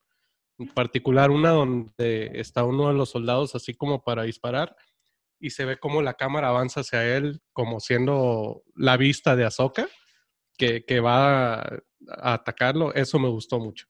En 0.58 0.68
particular 0.70 1.32
una 1.32 1.50
donde 1.50 2.32
está 2.36 2.64
uno 2.64 2.88
de 2.88 2.94
los 2.94 3.10
soldados 3.10 3.56
así 3.56 3.74
como 3.74 4.04
para 4.04 4.24
disparar 4.24 4.74
y 5.38 5.50
se 5.50 5.66
ve 5.66 5.78
como 5.78 6.02
la 6.02 6.14
cámara 6.14 6.50
avanza 6.50 6.82
hacia 6.82 7.18
él 7.18 7.42
como 7.54 7.80
siendo 7.80 8.64
la 8.76 8.96
vista 8.98 9.36
de 9.36 9.46
Ahsoka 9.46 9.88
que, 10.60 10.84
que 10.86 11.00
va 11.00 11.54
a, 11.56 11.60
a 12.10 12.34
atacarlo, 12.34 12.94
eso 12.94 13.18
me 13.18 13.30
gustó 13.30 13.58
mucho. 13.60 13.88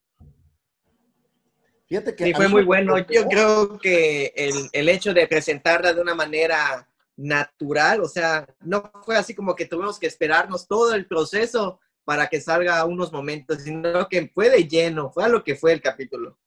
Fíjate 1.88 2.16
que 2.16 2.26
Sí, 2.26 2.34
fue 2.34 2.48
muy 2.48 2.64
bueno. 2.64 2.98
Yo 3.00 3.28
creo 3.28 3.80
que 3.80 4.32
el, 4.36 4.54
el 4.72 4.90
hecho 4.90 5.12
de 5.14 5.28
presentarla 5.28 5.92
de 5.94 6.00
una 6.02 6.14
manera 6.14 6.88
natural, 7.18 8.02
o 8.02 8.08
sea, 8.08 8.48
no 8.62 8.92
fue 9.04 9.18
así 9.18 9.34
como 9.34 9.56
que 9.56 9.66
tuvimos 9.66 9.98
que 10.00 10.06
esperarnos 10.08 10.68
todo 10.68 10.94
el 10.94 11.08
proceso 11.08 11.80
para 12.06 12.28
que 12.28 12.40
salga 12.40 12.86
unos 12.86 13.12
momentos, 13.12 13.64
sino 13.64 14.08
que 14.08 14.30
fue 14.34 14.50
de 14.52 14.68
lleno, 14.68 15.12
fue 15.12 15.24
a 15.26 15.30
lo 15.30 15.44
que 15.44 15.56
fue 15.56 15.74
el 15.74 15.82
capítulo. 15.82 16.38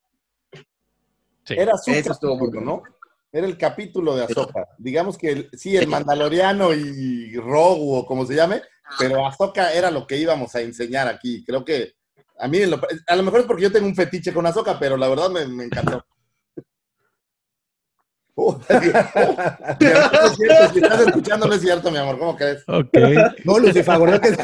Era 1.49 1.77
su 1.77 1.91
Eso 1.91 2.13
capítulo, 2.13 2.61
¿no? 2.61 2.83
Era 3.31 3.45
el 3.45 3.57
capítulo 3.57 4.15
de 4.15 4.23
Ahsoka. 4.23 4.67
Digamos 4.77 5.17
que 5.17 5.29
el- 5.31 5.49
sí, 5.53 5.75
el 5.75 5.87
Mandaloriano 5.87 6.73
y 6.73 7.35
Rogu, 7.35 7.95
o 7.97 8.05
como 8.05 8.25
se 8.25 8.35
llame, 8.35 8.61
pero 8.99 9.25
Ahsoka 9.25 9.73
era 9.73 9.89
lo 9.91 10.05
que 10.07 10.17
íbamos 10.17 10.53
a 10.55 10.61
enseñar 10.61 11.07
aquí. 11.07 11.43
Creo 11.45 11.63
que 11.65 11.93
a 12.39 12.47
mí, 12.47 12.65
lo- 12.65 12.79
a 13.07 13.15
lo 13.15 13.23
mejor 13.23 13.41
es 13.41 13.45
porque 13.45 13.63
yo 13.63 13.71
tengo 13.71 13.87
un 13.87 13.95
fetiche 13.95 14.33
con 14.33 14.45
Ahsoka, 14.45 14.77
pero 14.79 14.97
la 14.97 15.07
verdad 15.07 15.29
me, 15.29 15.45
me 15.47 15.65
encantó. 15.65 16.03
Oh, 18.35 18.59
mi 18.67 18.75
amor, 18.77 20.11
no 20.11 20.25
es 20.27 20.35
cierto, 20.35 20.73
si 20.73 20.79
estás 20.79 21.01
escuchando, 21.01 21.45
no 21.47 21.53
es 21.53 21.61
cierto, 21.61 21.91
mi 21.91 21.97
amor, 21.99 22.17
¿cómo 22.17 22.35
crees? 22.35 22.63
Ok. 22.67 22.89
No, 23.45 23.59
Lucifer, 23.59 23.99
¿verdad 23.99 24.19
que 24.19 24.35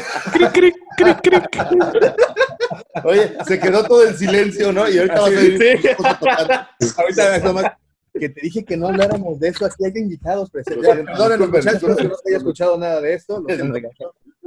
Oye, 3.02 3.36
se 3.48 3.58
quedó 3.58 3.82
todo 3.84 4.06
en 4.06 4.16
silencio, 4.16 4.72
¿no? 4.72 4.88
Y 4.88 4.96
ahorita 4.96 5.20
vas 5.20 5.30
a 5.30 5.42
ir. 5.42 5.58
sí. 5.58 5.88
Ahorita 6.96 7.36
es 7.36 7.42
nomás 7.42 7.64
que 8.18 8.28
te 8.28 8.40
dije 8.40 8.64
que 8.64 8.76
no 8.76 8.88
habláramos 8.88 9.40
de 9.40 9.48
eso, 9.48 9.66
aquí 9.66 9.84
hay 9.84 9.92
invitados 9.96 10.50
presentes. 10.50 10.86
Perdónenos, 10.88 11.48
muchachos, 11.48 11.72
disculpen. 11.72 11.96
que 12.04 12.08
no 12.10 12.14
se 12.16 12.28
haya 12.28 12.36
escuchado 12.36 12.78
nada 12.78 13.00
de 13.00 13.14
esto. 13.14 13.40
lo. 13.40 13.48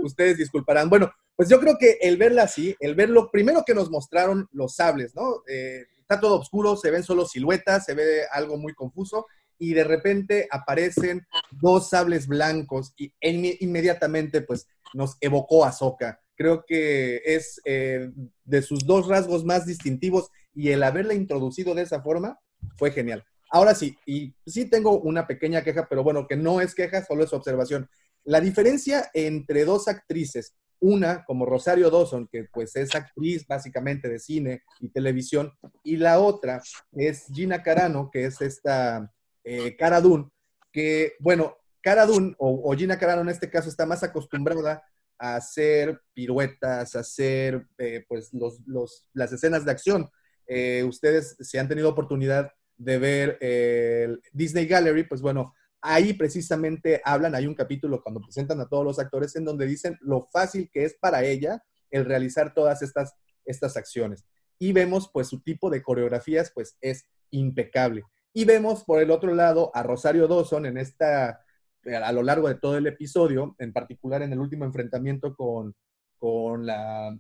Ustedes 0.04 0.38
disculparán. 0.38 0.90
Bueno, 0.90 1.12
pues 1.36 1.50
yo 1.50 1.60
creo 1.60 1.78
que 1.80 1.98
el 2.02 2.18
verla 2.18 2.44
así, 2.44 2.76
el 2.80 2.96
verlo, 2.96 3.32
primero 3.32 3.64
que 3.66 3.74
nos 3.74 3.90
mostraron 3.90 4.48
los 4.52 4.76
sables, 4.76 5.16
¿no? 5.16 5.44
Eh, 5.48 5.86
está 6.00 6.20
todo 6.20 6.40
oscuro, 6.40 6.76
se 6.76 6.92
ven 6.92 7.04
solo 7.04 7.26
siluetas, 7.26 7.86
se 7.86 7.94
ve 7.96 8.22
algo 8.32 8.58
muy 8.58 8.74
confuso, 8.74 9.26
y 9.58 9.74
de 9.74 9.84
repente 9.84 10.48
aparecen 10.52 11.26
dos 11.52 11.90
sables 11.90 12.28
blancos 12.28 12.94
y 12.98 13.14
en- 13.22 13.56
inmediatamente 13.60 14.42
pues 14.42 14.68
nos 14.94 15.16
evocó 15.22 15.64
a 15.64 15.70
Ahsoka. 15.70 16.20
Creo 16.36 16.66
que 16.66 17.22
es 17.24 17.62
eh, 17.64 18.12
de 18.44 18.62
sus 18.62 18.86
dos 18.86 19.08
rasgos 19.08 19.46
más 19.46 19.66
distintivos 19.66 20.30
y 20.54 20.70
el 20.72 20.84
haberla 20.84 21.14
introducido 21.14 21.74
de 21.76 21.84
esa 21.84 22.02
forma 22.02 22.40
fue 22.78 22.92
genial. 22.92 23.24
Ahora 23.52 23.76
sí, 23.76 23.96
y 24.06 24.34
sí 24.48 24.66
tengo 24.66 25.00
una 25.00 25.28
pequeña 25.28 25.64
queja, 25.64 25.88
pero 25.88 26.04
bueno, 26.04 26.28
que 26.28 26.36
no 26.36 26.60
es 26.60 26.74
queja, 26.74 27.06
solo 27.06 27.24
es 27.24 27.32
observación. 27.34 27.88
La 28.26 28.40
diferencia 28.40 29.10
entre 29.14 29.66
dos 29.66 29.88
actrices, 29.88 30.56
una 30.80 31.24
como 31.26 31.46
Rosario 31.46 31.90
Dawson, 31.90 32.28
que 32.32 32.46
pues 32.52 32.76
es 32.76 32.94
actriz 32.96 33.46
básicamente 33.48 34.10
de 34.10 34.20
cine 34.20 34.64
y 34.80 34.90
televisión, 34.90 35.52
y 35.84 35.98
la 35.98 36.20
otra 36.20 36.62
es 36.92 37.26
Gina 37.34 37.64
Carano, 37.64 38.10
que 38.12 38.26
es 38.26 38.42
esta 38.42 39.12
eh, 39.44 39.76
Cara 39.78 40.02
Dune, 40.02 40.30
que 40.72 41.14
bueno, 41.20 41.58
Cara 41.82 42.06
Dune 42.06 42.34
o, 42.38 42.74
Gina 42.76 42.98
Carano 42.98 43.22
en 43.22 43.30
este 43.30 43.50
caso 43.50 43.70
está 43.70 43.86
más 43.86 44.04
acostumbrada 44.04 44.84
a 45.18 45.36
hacer 45.36 46.02
piruetas, 46.14 46.96
a 46.96 47.00
hacer 47.00 47.66
eh, 47.78 48.06
pues 48.08 48.32
los, 48.34 49.06
las 49.14 49.32
escenas 49.32 49.64
de 49.66 49.72
acción. 49.72 50.10
Eh, 50.48 50.84
ustedes, 50.84 51.36
si 51.40 51.58
han 51.58 51.68
tenido 51.68 51.90
oportunidad 51.90 52.52
de 52.78 52.98
ver 52.98 53.38
el 53.42 54.22
Disney 54.32 54.66
Gallery, 54.66 55.04
pues 55.04 55.22
bueno, 55.22 55.54
ahí 55.84 56.14
precisamente 56.14 57.02
hablan, 57.04 57.36
hay 57.36 57.46
un 57.46 57.56
capítulo 57.56 58.02
cuando 58.02 58.22
presentan 58.22 58.60
a 58.62 58.68
todos 58.68 58.86
los 58.86 59.00
actores 59.00 59.36
en 59.36 59.44
donde 59.44 59.68
dicen 59.68 59.98
lo 60.02 60.30
fácil 60.32 60.70
que 60.72 60.86
es 60.86 60.96
para 60.96 61.24
ella 61.24 61.62
el 61.92 62.06
realizar 62.06 62.54
todas 62.54 62.82
estas, 62.82 63.16
estas 63.46 63.76
acciones. 63.76 64.26
Y 64.58 64.72
vemos 64.72 65.10
pues 65.12 65.28
su 65.28 65.42
tipo 65.42 65.70
de 65.70 65.84
coreografías 65.84 66.52
pues 66.56 66.78
es 66.80 67.06
impecable. 67.32 68.04
Y 68.32 68.46
vemos 68.46 68.86
por 68.86 69.02
el 69.02 69.12
otro 69.12 69.36
lado 69.36 69.72
a 69.76 69.84
Rosario 69.84 70.28
Dawson 70.28 70.66
en 70.66 70.78
esta, 70.78 71.42
a 71.86 72.12
lo 72.14 72.24
largo 72.24 72.48
de 72.48 72.56
todo 72.56 72.78
el 72.78 72.88
episodio, 72.88 73.54
en 73.60 73.74
particular 73.74 74.22
en 74.22 74.32
el 74.32 74.40
último 74.40 74.64
enfrentamiento 74.64 75.36
con, 75.36 75.76
con 76.18 76.66
la, 76.66 77.16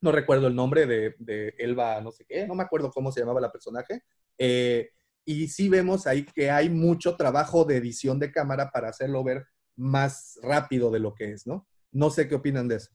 no 0.00 0.12
recuerdo 0.12 0.48
el 0.48 0.56
nombre 0.56 0.86
de, 0.86 1.54
Elba, 1.58 2.00
no 2.00 2.10
sé 2.10 2.26
qué, 2.28 2.46
no 2.46 2.56
me 2.56 2.64
acuerdo 2.64 2.90
cómo 2.90 3.12
se 3.12 3.20
llamaba 3.20 3.40
la 3.40 3.52
personaje. 3.52 4.02
eh, 4.36 4.90
y 5.24 5.48
sí 5.48 5.68
vemos 5.68 6.06
ahí 6.06 6.24
que 6.24 6.50
hay 6.50 6.68
mucho 6.70 7.16
trabajo 7.16 7.64
de 7.64 7.76
edición 7.76 8.18
de 8.18 8.30
cámara 8.32 8.70
para 8.70 8.88
hacerlo 8.88 9.24
ver 9.24 9.46
más 9.76 10.38
rápido 10.42 10.90
de 10.90 11.00
lo 11.00 11.14
que 11.14 11.32
es, 11.32 11.46
¿no? 11.46 11.66
No 11.92 12.10
sé 12.10 12.28
qué 12.28 12.34
opinan 12.34 12.68
de 12.68 12.76
eso. 12.76 12.90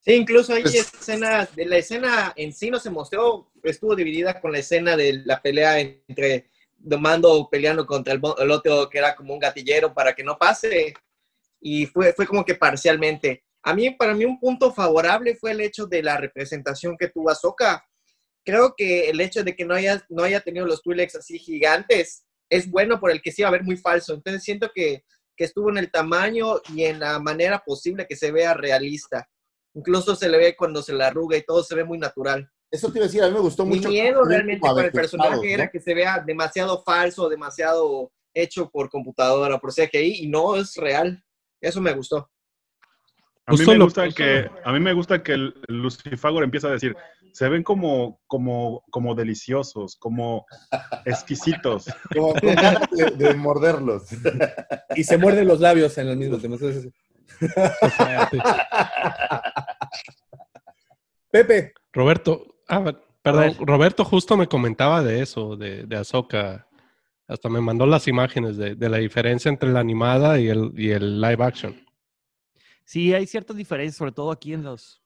Sí, 0.00 0.14
incluso 0.14 0.54
hay 0.54 0.62
Pues- 0.62 0.74
escenas, 0.76 1.54
de 1.54 1.66
la 1.66 1.76
escena 1.76 2.32
en 2.36 2.52
sí 2.52 2.70
no 2.70 2.78
se 2.78 2.88
mostró, 2.90 3.52
estuvo 3.62 3.94
dividida 3.94 4.40
con 4.40 4.52
la 4.52 4.58
escena 4.58 4.96
de 4.96 5.22
la 5.24 5.40
pelea 5.42 5.78
entre 5.80 6.50
Domando 6.82 7.46
peleando 7.50 7.84
contra 7.86 8.14
el, 8.14 8.22
el 8.38 8.50
otro 8.50 8.88
que 8.88 8.96
era 8.96 9.14
como 9.14 9.34
un 9.34 9.38
gatillero 9.40 9.92
para 9.92 10.14
que 10.14 10.24
no 10.24 10.38
pase, 10.38 10.94
y 11.60 11.84
fue, 11.84 12.14
fue 12.14 12.26
como 12.26 12.42
que 12.42 12.54
parcialmente. 12.54 13.44
A 13.62 13.74
mí, 13.74 13.90
para 13.90 14.14
mí, 14.14 14.24
un 14.24 14.40
punto 14.40 14.72
favorable 14.72 15.34
fue 15.34 15.50
el 15.50 15.60
hecho 15.60 15.84
de 15.86 16.02
la 16.02 16.16
representación 16.16 16.96
que 16.96 17.08
tuvo 17.08 17.28
Ahsoka. 17.28 17.84
Creo 18.50 18.74
que 18.76 19.08
el 19.10 19.20
hecho 19.20 19.44
de 19.44 19.54
que 19.54 19.64
no 19.64 19.74
haya, 19.74 20.04
no 20.08 20.24
haya 20.24 20.40
tenido 20.40 20.66
los 20.66 20.82
Twi'leks 20.82 21.14
así 21.14 21.38
gigantes 21.38 22.24
es 22.50 22.68
bueno 22.68 22.98
por 22.98 23.12
el 23.12 23.22
que 23.22 23.30
sí 23.30 23.42
va 23.42 23.48
a 23.48 23.52
ver 23.52 23.62
muy 23.62 23.76
falso. 23.76 24.12
Entonces 24.12 24.42
siento 24.42 24.72
que, 24.74 25.04
que 25.36 25.44
estuvo 25.44 25.70
en 25.70 25.78
el 25.78 25.88
tamaño 25.88 26.56
y 26.74 26.82
en 26.82 26.98
la 26.98 27.20
manera 27.20 27.62
posible 27.64 28.08
que 28.08 28.16
se 28.16 28.32
vea 28.32 28.54
realista. 28.54 29.28
Incluso 29.74 30.16
se 30.16 30.28
le 30.28 30.36
ve 30.36 30.56
cuando 30.56 30.82
se 30.82 30.92
la 30.92 31.06
arruga 31.06 31.36
y 31.36 31.44
todo 31.44 31.62
se 31.62 31.76
ve 31.76 31.84
muy 31.84 31.96
natural. 31.96 32.50
Eso 32.72 32.90
te 32.90 32.98
iba 32.98 33.04
a 33.04 33.06
decir, 33.06 33.22
a 33.22 33.28
mí 33.28 33.34
me 33.34 33.40
gustó 33.40 33.64
Mi 33.64 33.76
mucho. 33.76 33.88
miedo 33.88 34.24
se 34.24 34.28
ven 34.28 34.38
realmente 34.38 34.68
con 34.68 34.84
el 34.84 34.90
personaje 34.90 35.52
era 35.52 35.70
que 35.70 35.78
se 35.78 35.94
vea 35.94 36.18
demasiado 36.26 36.82
falso, 36.82 37.28
demasiado 37.28 38.10
hecho 38.34 38.68
por 38.68 38.90
computadora, 38.90 39.60
por 39.60 39.72
CGI, 39.72 40.24
y 40.24 40.28
no 40.28 40.56
es 40.56 40.74
real. 40.74 41.22
Eso 41.60 41.80
me 41.80 41.92
gustó. 41.92 42.28
A 43.46 43.52
mí, 43.52 43.64
me 43.66 43.78
gusta 43.78 44.08
que, 44.10 44.48
a 44.64 44.72
mí 44.72 44.80
me 44.80 44.92
gusta 44.92 45.22
que 45.22 45.32
el 45.32 45.54
el 45.68 45.78
Lucifagor 45.82 46.44
empieza 46.44 46.68
a 46.68 46.72
decir, 46.72 46.96
se 47.32 47.48
ven 47.48 47.62
como, 47.62 48.20
como, 48.26 48.82
como 48.90 49.14
deliciosos, 49.14 49.96
como 49.96 50.46
exquisitos. 51.04 51.86
Como 52.14 52.34
con 52.34 52.54
ganas 52.54 52.88
de, 52.90 53.10
de 53.10 53.34
morderlos. 53.34 54.04
Y 54.96 55.04
se 55.04 55.16
muerden 55.16 55.46
los 55.46 55.60
labios 55.60 55.96
en 55.98 56.08
el 56.08 56.16
mismo 56.16 56.38
tema. 56.38 56.56
Pepe. 61.30 61.72
Roberto, 61.92 62.56
ah, 62.68 62.92
perdón, 63.22 63.54
Roberto 63.60 64.04
justo 64.04 64.36
me 64.36 64.48
comentaba 64.48 65.02
de 65.02 65.22
eso, 65.22 65.56
de, 65.56 65.84
de. 65.86 65.96
Hasta 65.96 67.48
me 67.48 67.60
mandó 67.60 67.86
las 67.86 68.08
imágenes 68.08 68.56
de, 68.56 68.74
de 68.74 68.88
la 68.88 68.96
diferencia 68.96 69.48
entre 69.48 69.70
la 69.70 69.78
animada 69.78 70.40
y 70.40 70.48
el, 70.48 70.72
y 70.76 70.90
el 70.90 71.20
live 71.20 71.44
action. 71.44 71.80
Sí, 72.84 73.14
hay 73.14 73.24
ciertas 73.24 73.56
diferencias, 73.56 73.94
sobre 73.96 74.10
todo 74.10 74.32
aquí 74.32 74.52
en 74.52 74.64
los... 74.64 75.00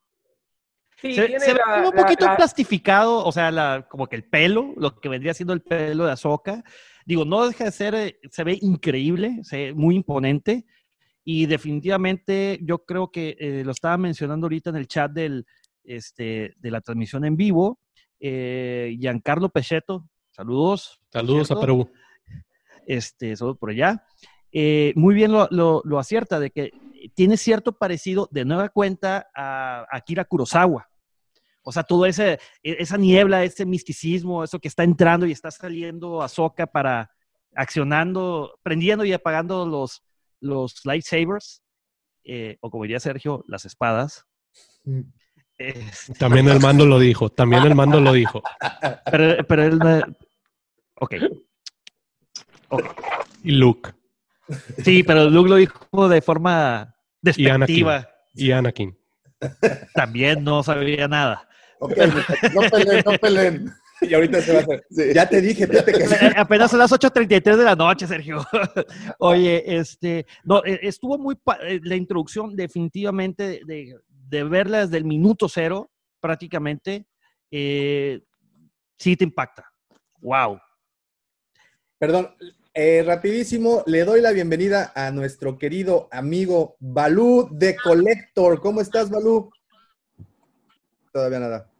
Sí, 1.00 1.14
se, 1.14 1.26
tiene 1.26 1.40
se 1.40 1.52
ve 1.52 1.60
la- 1.66 1.74
como 1.76 1.88
un 1.90 1.94
poquito 1.96 2.24
la- 2.26 2.36
plastificado, 2.36 3.24
o 3.24 3.32
sea, 3.32 3.50
la, 3.50 3.86
como 3.88 4.06
que 4.06 4.16
el 4.16 4.24
pelo, 4.24 4.72
lo 4.76 4.98
que 4.98 5.08
vendría 5.08 5.34
siendo 5.34 5.52
el 5.52 5.60
pelo 5.62 6.06
de 6.06 6.12
Ahsoka. 6.12 6.62
Digo, 7.06 7.24
no 7.24 7.46
deja 7.46 7.64
de 7.64 7.70
ser, 7.72 7.94
eh, 7.94 8.18
se 8.30 8.44
ve 8.44 8.58
increíble, 8.62 9.38
se 9.42 9.56
ve 9.56 9.74
muy 9.74 9.96
imponente. 9.96 10.64
Y 11.24 11.46
definitivamente 11.46 12.58
yo 12.62 12.84
creo 12.84 13.10
que 13.10 13.36
eh, 13.38 13.62
lo 13.64 13.72
estaba 13.72 13.96
mencionando 13.96 14.46
ahorita 14.46 14.70
en 14.70 14.76
el 14.76 14.86
chat 14.88 15.10
del, 15.10 15.46
este, 15.82 16.54
de 16.58 16.70
la 16.70 16.80
transmisión 16.80 17.24
en 17.24 17.36
vivo. 17.36 17.80
Eh, 18.20 18.96
Giancarlo 18.98 19.48
Pechetto, 19.50 20.06
saludos. 20.30 21.00
Saludos 21.10 21.50
a. 21.50 21.60
Perú. 21.60 21.90
Este, 22.86 23.34
saludos 23.36 23.58
por 23.58 23.70
allá. 23.70 24.04
Eh, 24.52 24.92
muy 24.96 25.14
bien 25.14 25.32
lo, 25.32 25.48
lo- 25.50 25.82
lo 25.84 25.98
acierta 25.98 26.38
de 26.38 26.50
que 26.50 26.70
tiene 27.14 27.36
cierto 27.36 27.72
parecido 27.76 28.28
de 28.30 28.44
nueva 28.44 28.68
cuenta 28.68 29.28
a, 29.34 29.80
a 29.80 29.86
Akira 29.96 30.24
Kurosawa. 30.24 30.88
O 31.64 31.72
sea, 31.72 31.82
todo 31.82 32.06
ese, 32.06 32.34
e- 32.62 32.76
esa 32.78 32.96
niebla, 32.96 33.42
ese 33.42 33.64
misticismo, 33.66 34.44
eso 34.44 34.60
que 34.60 34.68
está 34.68 34.84
entrando 34.84 35.26
y 35.26 35.32
está 35.32 35.50
saliendo 35.50 36.22
Ahsoka 36.22 36.66
para 36.66 37.10
accionando, 37.56 38.58
prendiendo 38.62 39.04
y 39.04 39.12
apagando 39.12 39.66
los, 39.66 40.02
los 40.40 40.84
lightsabers, 40.84 41.62
eh, 42.24 42.58
o 42.60 42.70
como 42.70 42.84
diría 42.84 43.00
Sergio, 43.00 43.44
las 43.48 43.64
espadas. 43.64 44.26
Este, 45.56 46.12
También 46.14 46.48
el 46.48 46.60
mando 46.60 46.84
lo 46.84 46.98
dijo, 46.98 47.30
también 47.30 47.62
el 47.64 47.74
mando 47.74 48.00
lo 48.00 48.12
dijo. 48.12 48.42
pero, 49.10 49.44
pero 49.46 49.62
él 49.62 49.78
Ok. 51.00 51.14
Y 53.42 53.52
Luke. 53.52 53.92
Sí, 54.84 55.02
pero 55.02 55.30
Luke 55.30 55.48
lo 55.48 55.56
dijo 55.56 56.08
de 56.08 56.20
forma 56.20 56.94
Y 57.22 57.48
Anakin. 57.48 57.76
despectiva. 57.76 58.08
Y 58.34 58.50
Anakin. 58.50 58.98
También 59.94 60.44
no 60.44 60.62
sabía 60.62 61.08
nada. 61.08 61.48
Ok, 61.84 61.96
no 62.54 62.62
peleen, 62.70 63.02
no 63.04 63.18
peleen. 63.18 63.72
Y 64.00 64.14
ahorita 64.14 64.40
se 64.40 64.52
va 64.52 64.58
a 64.58 64.62
hacer. 64.62 65.14
Ya 65.14 65.28
te 65.28 65.40
dije, 65.40 65.66
fíjate 65.66 65.92
que 65.92 66.04
Apenas 66.36 66.70
son 66.70 66.80
las 66.80 66.90
8.33 66.90 67.56
de 67.56 67.64
la 67.64 67.76
noche, 67.76 68.06
Sergio. 68.06 68.44
Oye, 69.18 69.78
este, 69.78 70.26
no, 70.44 70.64
eh, 70.64 70.80
estuvo 70.82 71.18
muy, 71.18 71.36
eh, 71.62 71.80
la 71.82 71.94
introducción 71.94 72.56
definitivamente 72.56 73.60
de, 73.66 73.96
de 74.08 74.44
verla 74.44 74.80
desde 74.80 74.96
el 74.96 75.04
minuto 75.04 75.48
cero, 75.48 75.90
prácticamente, 76.20 77.06
eh, 77.50 78.20
sí 78.98 79.16
te 79.16 79.24
impacta. 79.24 79.70
Wow. 80.20 80.58
Perdón, 81.98 82.34
eh, 82.76 83.04
rapidísimo, 83.06 83.84
le 83.86 84.04
doy 84.04 84.20
la 84.20 84.32
bienvenida 84.32 84.92
a 84.96 85.12
nuestro 85.12 85.58
querido 85.58 86.08
amigo 86.10 86.76
Balú 86.80 87.48
de 87.52 87.76
Collector. 87.76 88.60
¿Cómo 88.60 88.80
estás, 88.80 89.10
Balú? 89.10 89.50
Todavía 91.12 91.38
nada. 91.38 91.70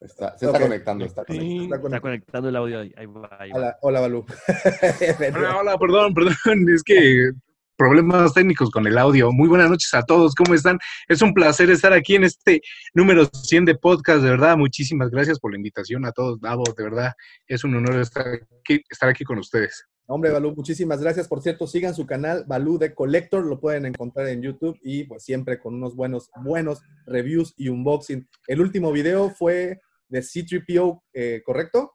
Está- 0.00 0.38
se 0.38 0.46
está 0.46 0.60
conectando, 0.60 1.04
está 1.04 1.24
conectando. 1.24 1.62
está 1.64 1.64
Está 1.64 1.80
conectando. 1.80 2.00
conectando 2.02 2.48
el 2.48 2.56
audio 2.56 2.80
ahí. 2.80 2.94
ahí 2.96 3.06
va, 3.06 3.36
ahí 3.40 3.50
va. 3.50 3.56
Hola, 3.58 3.78
hola, 3.82 4.00
Balú. 4.00 4.26
Hola, 5.36 5.56
hola, 5.58 5.78
perdón, 5.78 6.14
perdón, 6.14 6.34
es 6.72 6.82
que 6.84 7.32
problemas 7.76 8.32
técnicos 8.34 8.70
con 8.70 8.86
el 8.86 8.96
audio. 8.98 9.30
Muy 9.32 9.48
buenas 9.48 9.70
noches 9.70 9.92
a 9.94 10.02
todos, 10.02 10.34
¿cómo 10.34 10.54
están? 10.54 10.78
Es 11.08 11.20
un 11.22 11.32
placer 11.34 11.70
estar 11.70 11.92
aquí 11.92 12.14
en 12.16 12.24
este 12.24 12.60
número 12.94 13.24
100 13.26 13.64
de 13.64 13.74
podcast, 13.76 14.22
de 14.22 14.30
verdad, 14.30 14.56
muchísimas 14.56 15.10
gracias 15.10 15.38
por 15.40 15.50
la 15.52 15.56
invitación 15.58 16.04
a 16.04 16.12
todos, 16.12 16.40
Davo, 16.40 16.64
de 16.76 16.82
verdad, 16.84 17.12
es 17.46 17.62
un 17.64 17.74
honor 17.76 18.00
estar 18.00 18.26
aquí, 18.60 18.80
estar 18.90 19.08
aquí 19.08 19.24
con 19.24 19.38
ustedes. 19.38 19.84
Hombre, 20.10 20.30
Balú, 20.30 20.54
muchísimas 20.56 21.02
gracias. 21.02 21.28
Por 21.28 21.42
cierto, 21.42 21.66
sigan 21.66 21.94
su 21.94 22.06
canal, 22.06 22.44
Balú 22.46 22.78
de 22.78 22.94
Collector, 22.94 23.44
lo 23.44 23.60
pueden 23.60 23.84
encontrar 23.84 24.26
en 24.28 24.40
YouTube 24.42 24.78
y 24.82 25.04
pues 25.04 25.22
siempre 25.22 25.58
con 25.58 25.74
unos 25.74 25.94
buenos, 25.94 26.30
buenos 26.42 26.80
reviews 27.06 27.52
y 27.58 27.68
unboxing. 27.68 28.26
El 28.46 28.62
último 28.62 28.90
video 28.90 29.28
fue 29.28 29.80
de 30.08 30.20
C3PO, 30.20 31.02
eh, 31.12 31.42
¿correcto? 31.44 31.94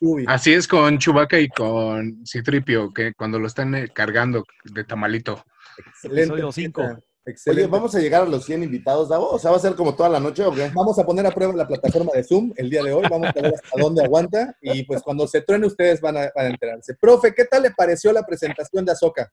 Y. 0.00 0.24
Así 0.26 0.52
es 0.52 0.66
con 0.66 0.98
Chubaca 0.98 1.38
y 1.38 1.48
con 1.48 2.24
Citripio, 2.26 2.92
que 2.92 3.14
cuando 3.14 3.38
lo 3.38 3.46
están 3.46 3.74
eh, 3.74 3.88
cargando 3.94 4.44
de 4.64 4.84
tamalito. 4.84 5.44
Excelente. 5.78 6.42
Cinco. 6.52 6.82
Oye, 6.82 6.96
Excelente. 7.26 7.70
¿vamos 7.70 7.94
a 7.94 8.00
llegar 8.00 8.22
a 8.22 8.28
los 8.28 8.44
100 8.44 8.64
invitados, 8.64 9.08
Davo? 9.10 9.28
O 9.28 9.38
sea, 9.38 9.50
¿va 9.50 9.58
a 9.58 9.60
ser 9.60 9.74
como 9.74 9.94
toda 9.94 10.08
la 10.08 10.18
noche 10.18 10.44
o 10.44 10.52
qué? 10.52 10.70
Vamos 10.74 10.98
a 10.98 11.04
poner 11.04 11.26
a 11.26 11.30
prueba 11.30 11.54
la 11.54 11.68
plataforma 11.68 12.12
de 12.12 12.24
Zoom 12.24 12.52
el 12.56 12.68
día 12.68 12.82
de 12.82 12.92
hoy. 12.92 13.04
Vamos 13.08 13.28
a 13.28 13.32
ver 13.32 13.54
hasta 13.54 13.80
dónde 13.80 14.02
aguanta. 14.02 14.56
Y 14.60 14.84
pues 14.84 15.02
cuando 15.02 15.26
se 15.28 15.42
truene, 15.42 15.66
ustedes 15.66 16.00
van 16.00 16.16
a, 16.16 16.30
van 16.34 16.46
a 16.46 16.48
enterarse. 16.48 16.94
Profe, 17.00 17.32
¿qué 17.34 17.44
tal 17.44 17.62
le 17.62 17.70
pareció 17.70 18.12
la 18.12 18.24
presentación 18.26 18.84
de 18.84 18.92
Azoka? 18.92 19.30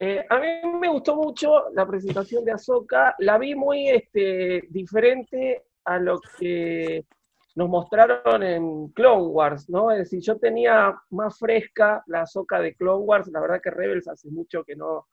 Eh, 0.00 0.24
a 0.28 0.38
mí 0.38 0.46
me 0.80 0.88
gustó 0.88 1.14
mucho 1.14 1.70
la 1.72 1.86
presentación 1.86 2.44
de 2.44 2.52
Ahsoka, 2.52 3.14
la 3.20 3.38
vi 3.38 3.54
muy 3.54 3.88
este, 3.88 4.64
diferente 4.68 5.64
a 5.84 5.98
lo 5.98 6.20
que 6.38 7.04
nos 7.54 7.68
mostraron 7.68 8.42
en 8.42 8.88
Clone 8.88 9.26
Wars, 9.28 9.70
¿no? 9.70 9.90
Es 9.90 9.98
decir, 9.98 10.20
yo 10.20 10.38
tenía 10.38 10.94
más 11.10 11.38
fresca 11.38 12.02
la 12.06 12.22
Ahsoka 12.22 12.60
de 12.60 12.74
Clone 12.74 13.04
Wars, 13.04 13.28
la 13.28 13.40
verdad 13.40 13.60
que 13.62 13.70
Rebels 13.70 14.08
hace 14.08 14.28
mucho 14.30 14.64
que 14.64 14.74
no, 14.74 15.06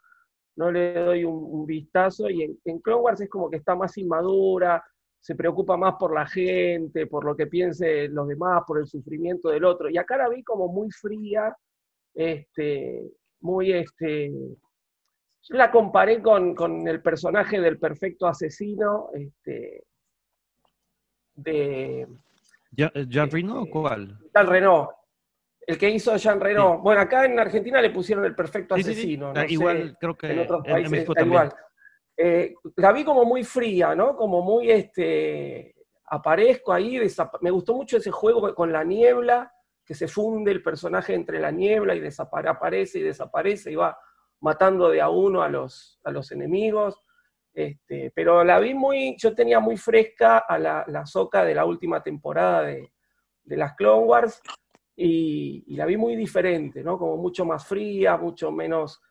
no 0.55 0.71
le 0.71 0.93
doy 0.93 1.23
un, 1.23 1.35
un 1.35 1.65
vistazo, 1.65 2.29
y 2.29 2.43
en, 2.43 2.59
en 2.65 2.79
Clone 2.79 3.01
Wars 3.01 3.21
es 3.21 3.29
como 3.29 3.49
que 3.49 3.57
está 3.57 3.75
más 3.75 3.97
inmadura, 3.97 4.83
se 5.19 5.35
preocupa 5.35 5.77
más 5.77 5.95
por 5.99 6.15
la 6.15 6.25
gente, 6.25 7.05
por 7.05 7.23
lo 7.25 7.35
que 7.35 7.45
piensen 7.45 8.13
los 8.15 8.27
demás, 8.27 8.63
por 8.65 8.79
el 8.79 8.87
sufrimiento 8.87 9.49
del 9.49 9.65
otro, 9.65 9.89
y 9.89 9.97
acá 9.97 10.17
la 10.17 10.29
vi 10.29 10.43
como 10.43 10.67
muy 10.67 10.89
fría, 10.89 11.55
este, 12.15 13.07
muy 13.41 13.71
este, 13.71 14.31
yo 15.43 15.55
la 15.55 15.71
comparé 15.71 16.21
con, 16.21 16.55
con 16.55 16.87
el 16.87 17.01
personaje 17.03 17.61
del 17.61 17.77
perfecto 17.77 18.27
asesino 18.27 19.09
este, 19.13 19.83
de 21.35 22.07
¿Ya- 22.71 22.91
¿Jean 23.07 23.29
Reno 23.29 23.61
o 23.63 23.69
cuál? 23.69 24.17
Jean 24.33 24.47
Reno. 24.47 24.89
El 25.67 25.77
que 25.77 25.89
hizo 25.89 26.15
Jean 26.17 26.39
Reno. 26.39 26.79
Bueno, 26.79 27.01
acá 27.01 27.25
en 27.25 27.39
Argentina 27.39 27.81
le 27.81 27.91
pusieron 27.91 28.25
el 28.25 28.35
perfecto 28.35 28.75
asesino. 28.75 29.29
Ah, 29.29 29.33
no 29.33 29.47
sé, 29.47 29.53
igual 29.53 29.97
creo 29.99 30.17
que 30.17 30.31
en 30.31 30.39
otros 30.39 30.65
en 30.65 30.71
países 30.71 30.91
México 30.91 31.11
está 31.13 31.21
también. 31.21 31.43
igual. 31.43 31.55
Eh, 32.17 32.53
la 32.77 32.91
vi 32.91 33.03
como 33.03 33.25
muy 33.25 33.43
fría, 33.43 33.95
¿no? 33.95 34.15
Como 34.15 34.41
muy, 34.41 34.69
este, 34.71 35.75
aparezco 36.05 36.73
ahí, 36.73 36.99
me 37.41 37.51
gustó 37.51 37.73
mucho 37.75 37.97
ese 37.97 38.11
juego 38.11 38.53
con 38.55 38.71
la 38.71 38.83
niebla, 38.83 39.51
que 39.85 39.93
se 39.93 40.07
funde 40.07 40.51
el 40.51 40.61
personaje 40.63 41.13
entre 41.13 41.39
la 41.39 41.51
niebla 41.51 41.95
y 41.95 41.99
desapare- 41.99 42.49
aparece 42.49 42.99
y 42.99 43.03
desaparece 43.03 43.71
y 43.71 43.75
va 43.75 43.97
matando 44.39 44.89
de 44.89 45.01
a 45.01 45.09
uno 45.09 45.41
a 45.43 45.49
los, 45.49 45.99
a 46.03 46.11
los 46.11 46.31
enemigos. 46.31 46.99
Este, 47.53 48.11
pero 48.15 48.43
la 48.43 48.59
vi 48.59 48.73
muy, 48.73 49.15
yo 49.17 49.35
tenía 49.35 49.59
muy 49.59 49.75
fresca 49.75 50.39
a 50.39 50.57
la, 50.57 50.85
la 50.87 51.05
Soca 51.05 51.43
de 51.43 51.53
la 51.53 51.65
última 51.65 52.01
temporada 52.01 52.63
de, 52.63 52.93
de 53.43 53.57
las 53.57 53.75
Clone 53.75 54.05
Wars 54.05 54.41
y, 54.95 55.63
y 55.67 55.75
la 55.75 55.85
vi 55.85 55.97
muy 55.97 56.15
diferente, 56.15 56.83
¿no? 56.83 56.97
Como 56.97 57.17
mucho 57.17 57.43
más 57.43 57.65
fría, 57.65 58.15
mucho 58.17 58.51
menos, 58.51 59.01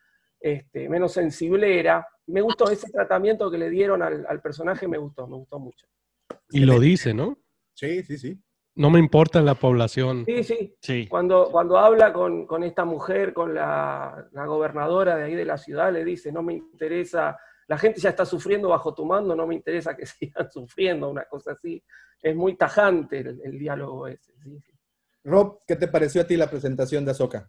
este, 0.41 0.88
menos 0.88 1.12
sensiblera. 1.12 2.07
Me 2.26 2.41
gustó 2.41 2.70
ese 2.70 2.91
tratamiento 2.91 3.51
que 3.51 3.59
le 3.59 3.68
dieron 3.68 4.03
al, 4.03 4.24
al 4.26 4.41
personaje, 4.41 4.88
me 4.88 4.99
gustó, 4.99 5.26
me 5.26 5.36
gustó 5.36 5.59
mucho. 5.59 5.86
Y 6.51 6.61
lo 6.61 6.80
dice, 6.80 7.12
¿no? 7.12 7.38
Sí, 7.74 8.03
sí, 8.05 8.16
sí. 8.18 8.38
No 8.76 8.88
me 8.88 9.01
importa 9.01 9.43
la 9.43 9.55
población. 9.55 10.24
Sí, 10.26 10.45
sí. 10.45 10.76
Sí. 10.80 11.07
Cuando, 11.09 11.51
cuando 11.51 11.76
habla 11.76 12.12
con, 12.12 12.47
con 12.47 12.62
esta 12.62 12.84
mujer, 12.84 13.34
con 13.34 13.53
la, 13.53 14.28
la 14.32 14.47
gobernadora 14.47 15.16
de 15.16 15.24
ahí 15.24 15.34
de 15.34 15.45
la 15.45 15.59
ciudad, 15.59 15.93
le 15.93 16.05
dice, 16.05 16.32
no 16.32 16.43
me 16.43 16.55
interesa, 16.55 17.36
la 17.71 17.79
gente 17.79 18.01
ya 18.01 18.11
está 18.11 18.27
sufriendo 18.27 18.68
bajo 18.68 18.93
tu 18.93 19.05
mando, 19.07 19.37
no 19.37 19.47
me 19.47 19.55
interesa 19.55 19.97
que 19.97 20.05
sigan 20.07 20.51
sufriendo, 20.51 21.09
una 21.09 21.25
cosa 21.27 21.53
así. 21.53 21.81
Es 22.21 22.35
muy 22.35 22.57
tajante 22.57 23.21
el, 23.21 23.41
el 23.45 23.59
diálogo 23.61 24.09
ese. 24.09 24.33
sí. 24.43 24.61
Rob, 25.23 25.61
¿qué 25.68 25.77
te 25.77 25.87
pareció 25.87 26.23
a 26.23 26.27
ti 26.27 26.37
la 26.37 26.51
presentación 26.51 27.05
de 27.05 27.12
Azoka? 27.12 27.49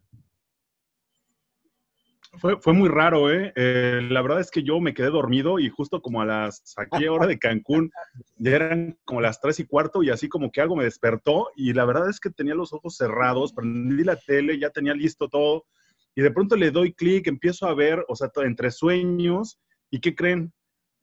Fue, 2.37 2.61
fue 2.61 2.73
muy 2.73 2.87
raro, 2.87 3.31
¿eh? 3.31 3.51
Eh, 3.55 3.99
La 4.11 4.21
verdad 4.21 4.41
es 4.41 4.51
que 4.51 4.61
yo 4.61 4.79
me 4.79 4.93
quedé 4.93 5.09
dormido 5.09 5.57
y 5.57 5.69
justo 5.69 6.03
como 6.03 6.21
a 6.21 6.25
las, 6.25 6.61
aquí 6.77 7.07
hora 7.07 7.25
de 7.25 7.39
Cancún, 7.39 7.89
ya 8.37 8.51
eran 8.51 8.99
como 9.05 9.21
las 9.21 9.41
tres 9.41 9.59
y 9.59 9.65
cuarto 9.65 10.03
y 10.03 10.11
así 10.11 10.29
como 10.29 10.51
que 10.51 10.61
algo 10.61 10.75
me 10.75 10.83
despertó 10.83 11.49
y 11.55 11.73
la 11.73 11.85
verdad 11.85 12.07
es 12.09 12.19
que 12.19 12.29
tenía 12.29 12.53
los 12.53 12.73
ojos 12.73 12.95
cerrados, 12.95 13.53
prendí 13.53 14.03
la 14.03 14.17
tele, 14.17 14.59
ya 14.59 14.69
tenía 14.69 14.93
listo 14.93 15.29
todo 15.29 15.65
y 16.13 16.21
de 16.21 16.29
pronto 16.29 16.55
le 16.55 16.69
doy 16.69 16.93
clic, 16.93 17.25
empiezo 17.25 17.65
a 17.65 17.73
ver, 17.73 18.05
o 18.07 18.15
sea, 18.15 18.29
entre 18.43 18.69
sueños 18.69 19.57
y 19.91 19.99
¿qué 19.99 20.15
creen? 20.15 20.51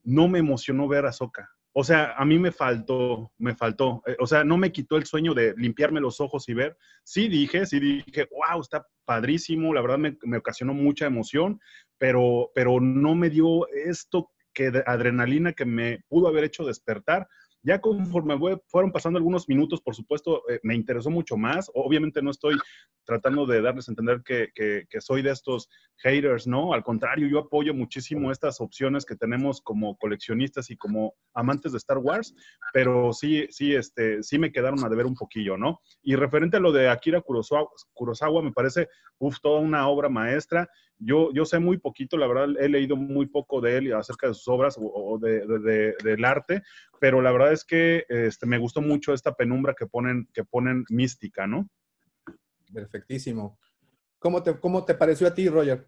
No 0.02 0.26
me 0.26 0.40
emocionó 0.40 0.88
ver 0.88 1.06
a 1.06 1.12
Soca. 1.12 1.50
O 1.72 1.84
sea, 1.84 2.14
a 2.16 2.24
mí 2.24 2.40
me 2.40 2.50
faltó, 2.50 3.30
me 3.38 3.54
faltó. 3.54 4.02
Eh, 4.06 4.16
o 4.18 4.26
sea, 4.26 4.42
no 4.42 4.56
me 4.56 4.72
quitó 4.72 4.96
el 4.96 5.04
sueño 5.04 5.32
de 5.34 5.54
limpiarme 5.56 6.00
los 6.00 6.20
ojos 6.20 6.48
y 6.48 6.54
ver. 6.54 6.76
Sí 7.04 7.28
dije, 7.28 7.66
sí 7.66 7.78
dije, 7.78 8.28
wow, 8.32 8.60
está 8.60 8.84
padrísimo, 9.04 9.72
la 9.72 9.82
verdad 9.82 9.98
me, 9.98 10.18
me 10.22 10.38
ocasionó 10.38 10.74
mucha 10.74 11.06
emoción, 11.06 11.60
pero, 11.98 12.50
pero 12.54 12.80
no 12.80 13.14
me 13.14 13.30
dio 13.30 13.68
esto 13.68 14.32
que 14.52 14.72
adrenalina 14.86 15.52
que 15.52 15.66
me 15.66 16.00
pudo 16.08 16.26
haber 16.26 16.44
hecho 16.44 16.64
despertar. 16.64 17.28
Ya 17.68 17.78
conforme 17.82 18.38
fue- 18.38 18.58
fueron 18.66 18.90
pasando 18.90 19.18
algunos 19.18 19.46
minutos, 19.46 19.82
por 19.82 19.94
supuesto, 19.94 20.42
eh, 20.48 20.58
me 20.62 20.74
interesó 20.74 21.10
mucho 21.10 21.36
más. 21.36 21.70
Obviamente 21.74 22.22
no 22.22 22.30
estoy 22.30 22.56
tratando 23.04 23.44
de 23.44 23.60
darles 23.60 23.88
a 23.88 23.92
entender 23.92 24.22
que, 24.24 24.48
que- 24.54 24.86
que 24.88 25.00
soy 25.02 25.20
de 25.20 25.32
estos 25.32 25.68
haters, 25.98 26.46
¿no? 26.46 26.72
Al 26.72 26.82
contrario, 26.82 27.28
yo 27.28 27.40
apoyo 27.40 27.74
muchísimo 27.74 28.32
estas 28.32 28.62
opciones 28.62 29.04
que 29.04 29.16
tenemos 29.16 29.60
como 29.60 29.98
coleccionistas 29.98 30.70
y 30.70 30.76
como 30.78 31.12
amantes 31.34 31.72
de 31.72 31.78
Star 31.78 31.98
Wars, 31.98 32.34
pero 32.72 33.12
sí, 33.12 33.46
sí, 33.50 33.74
este, 33.74 34.22
sí 34.22 34.38
me 34.38 34.50
quedaron 34.50 34.82
a 34.82 34.88
deber 34.88 35.04
un 35.04 35.14
poquillo, 35.14 35.58
¿no? 35.58 35.80
Y 36.02 36.16
referente 36.16 36.56
a 36.56 36.60
lo 36.60 36.72
de 36.72 36.88
Akira 36.88 37.20
Kurosawa, 37.20 37.68
Kurosawa 37.92 38.40
me 38.42 38.52
parece, 38.52 38.88
uf, 39.18 39.40
toda 39.42 39.60
una 39.60 39.86
obra 39.88 40.08
maestra. 40.08 40.70
Yo, 41.00 41.30
yo 41.32 41.44
sé 41.44 41.58
muy 41.60 41.78
poquito, 41.78 42.16
la 42.16 42.26
verdad, 42.26 42.48
he 42.60 42.68
leído 42.68 42.96
muy 42.96 43.26
poco 43.26 43.60
de 43.60 43.76
él 43.78 43.86
y 43.86 43.92
acerca 43.92 44.26
de 44.26 44.34
sus 44.34 44.48
obras 44.48 44.76
o, 44.78 44.82
o 44.82 45.18
de, 45.18 45.46
de- 45.46 45.58
de- 45.60 45.94
del 46.02 46.24
arte, 46.24 46.62
pero 47.00 47.22
la 47.22 47.30
verdad 47.30 47.52
es 47.52 47.64
que 47.64 48.04
este, 48.08 48.46
me 48.46 48.58
gustó 48.58 48.80
mucho 48.80 49.12
esta 49.14 49.34
penumbra 49.34 49.74
que 49.78 49.86
ponen, 49.86 50.28
que 50.34 50.42
ponen 50.44 50.84
mística, 50.88 51.46
¿no? 51.46 51.68
Perfectísimo. 52.72 53.58
¿Cómo 54.18 54.42
te, 54.42 54.58
¿Cómo 54.58 54.84
te 54.84 54.94
pareció 54.94 55.28
a 55.28 55.34
ti, 55.34 55.48
Roger? 55.48 55.86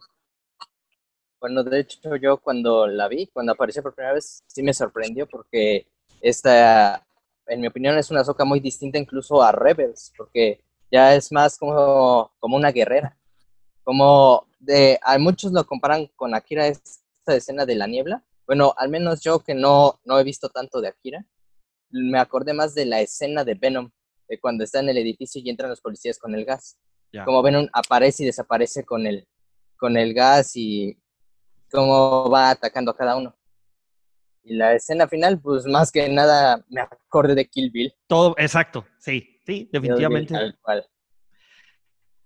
Bueno, 1.41 1.65
de 1.65 1.81
hecho, 1.81 2.17
yo 2.17 2.37
cuando 2.37 2.87
la 2.87 3.09
vi, 3.09 3.27
cuando 3.29 3.53
apareció 3.53 3.83
por 3.83 3.95
primera 3.95 4.15
vez, 4.15 4.45
sí 4.47 4.63
me 4.63 4.75
sorprendió 4.75 5.27
porque 5.27 5.87
esta, 6.21 7.05
en 7.47 7.61
mi 7.61 7.67
opinión, 7.67 7.97
es 7.97 8.11
una 8.11 8.23
soca 8.25 8.45
muy 8.45 8.61
distinta 8.61 8.99
incluso 8.99 9.43
a 9.43 9.51
Rebels, 9.51 10.13
porque 10.17 10.61
ya 10.93 11.15
es 11.15 11.33
más 11.33 11.57
como, 11.59 12.31
como 12.39 12.57
una 12.57 12.71
guerrera. 12.73 13.17
Como 13.83 14.47
de, 14.61 14.99
a 15.03 15.19
muchos 15.19 15.53
lo 15.53 15.65
comparan 15.67 16.07
con 16.15 16.35
Akira, 16.35 16.67
esta 16.69 17.35
escena 17.35 17.67
de 17.67 17.75
la 17.75 17.87
niebla. 17.87 18.25
Bueno, 18.47 18.75
al 18.77 18.89
menos 18.89 19.21
yo 19.21 19.41
que 19.41 19.55
no, 19.55 20.01
no 20.05 20.19
he 20.19 20.25
visto 20.25 20.49
tanto 20.49 20.81
de 20.81 20.89
Akira, 20.89 21.27
me 21.91 22.19
acordé 22.19 22.53
más 22.53 22.75
de 22.75 22.87
la 22.87 23.01
escena 23.01 23.45
de 23.45 23.55
Venom, 23.55 23.91
de 24.29 24.39
cuando 24.39 24.65
está 24.65 24.81
en 24.81 24.91
el 24.91 24.99
edificio 24.99 25.41
y 25.45 25.51
entran 25.51 25.71
los 25.71 25.81
policías 25.81 26.19
con 26.19 26.35
el 26.35 26.45
gas. 26.45 26.79
Ya. 27.13 27.25
Como 27.25 27.43
Venom 27.43 27.69
aparece 27.73 28.23
y 28.23 28.27
desaparece 28.27 28.85
con 28.85 29.07
el, 29.07 29.27
con 29.77 29.97
el 29.97 30.15
gas 30.15 30.53
y 30.55 30.97
cómo 31.71 32.31
va 32.31 32.51
atacando 32.51 32.93
a 32.93 32.97
cada 32.97 33.17
uno. 33.17 33.37
Y 34.43 34.55
la 34.55 34.75
escena 34.75 35.09
final, 35.09 35.41
pues 35.41 35.67
más 35.67 35.91
que 35.91 36.09
nada 36.09 36.65
me 36.69 36.81
acordé 36.81 37.35
de 37.35 37.49
Kill 37.49 37.71
Bill. 37.71 37.93
Todo, 38.07 38.35
exacto, 38.39 38.87
sí. 38.99 39.37
Sí, 39.45 39.69
definitivamente. 39.73 40.33
Tal 40.33 40.57
cual. 40.61 40.87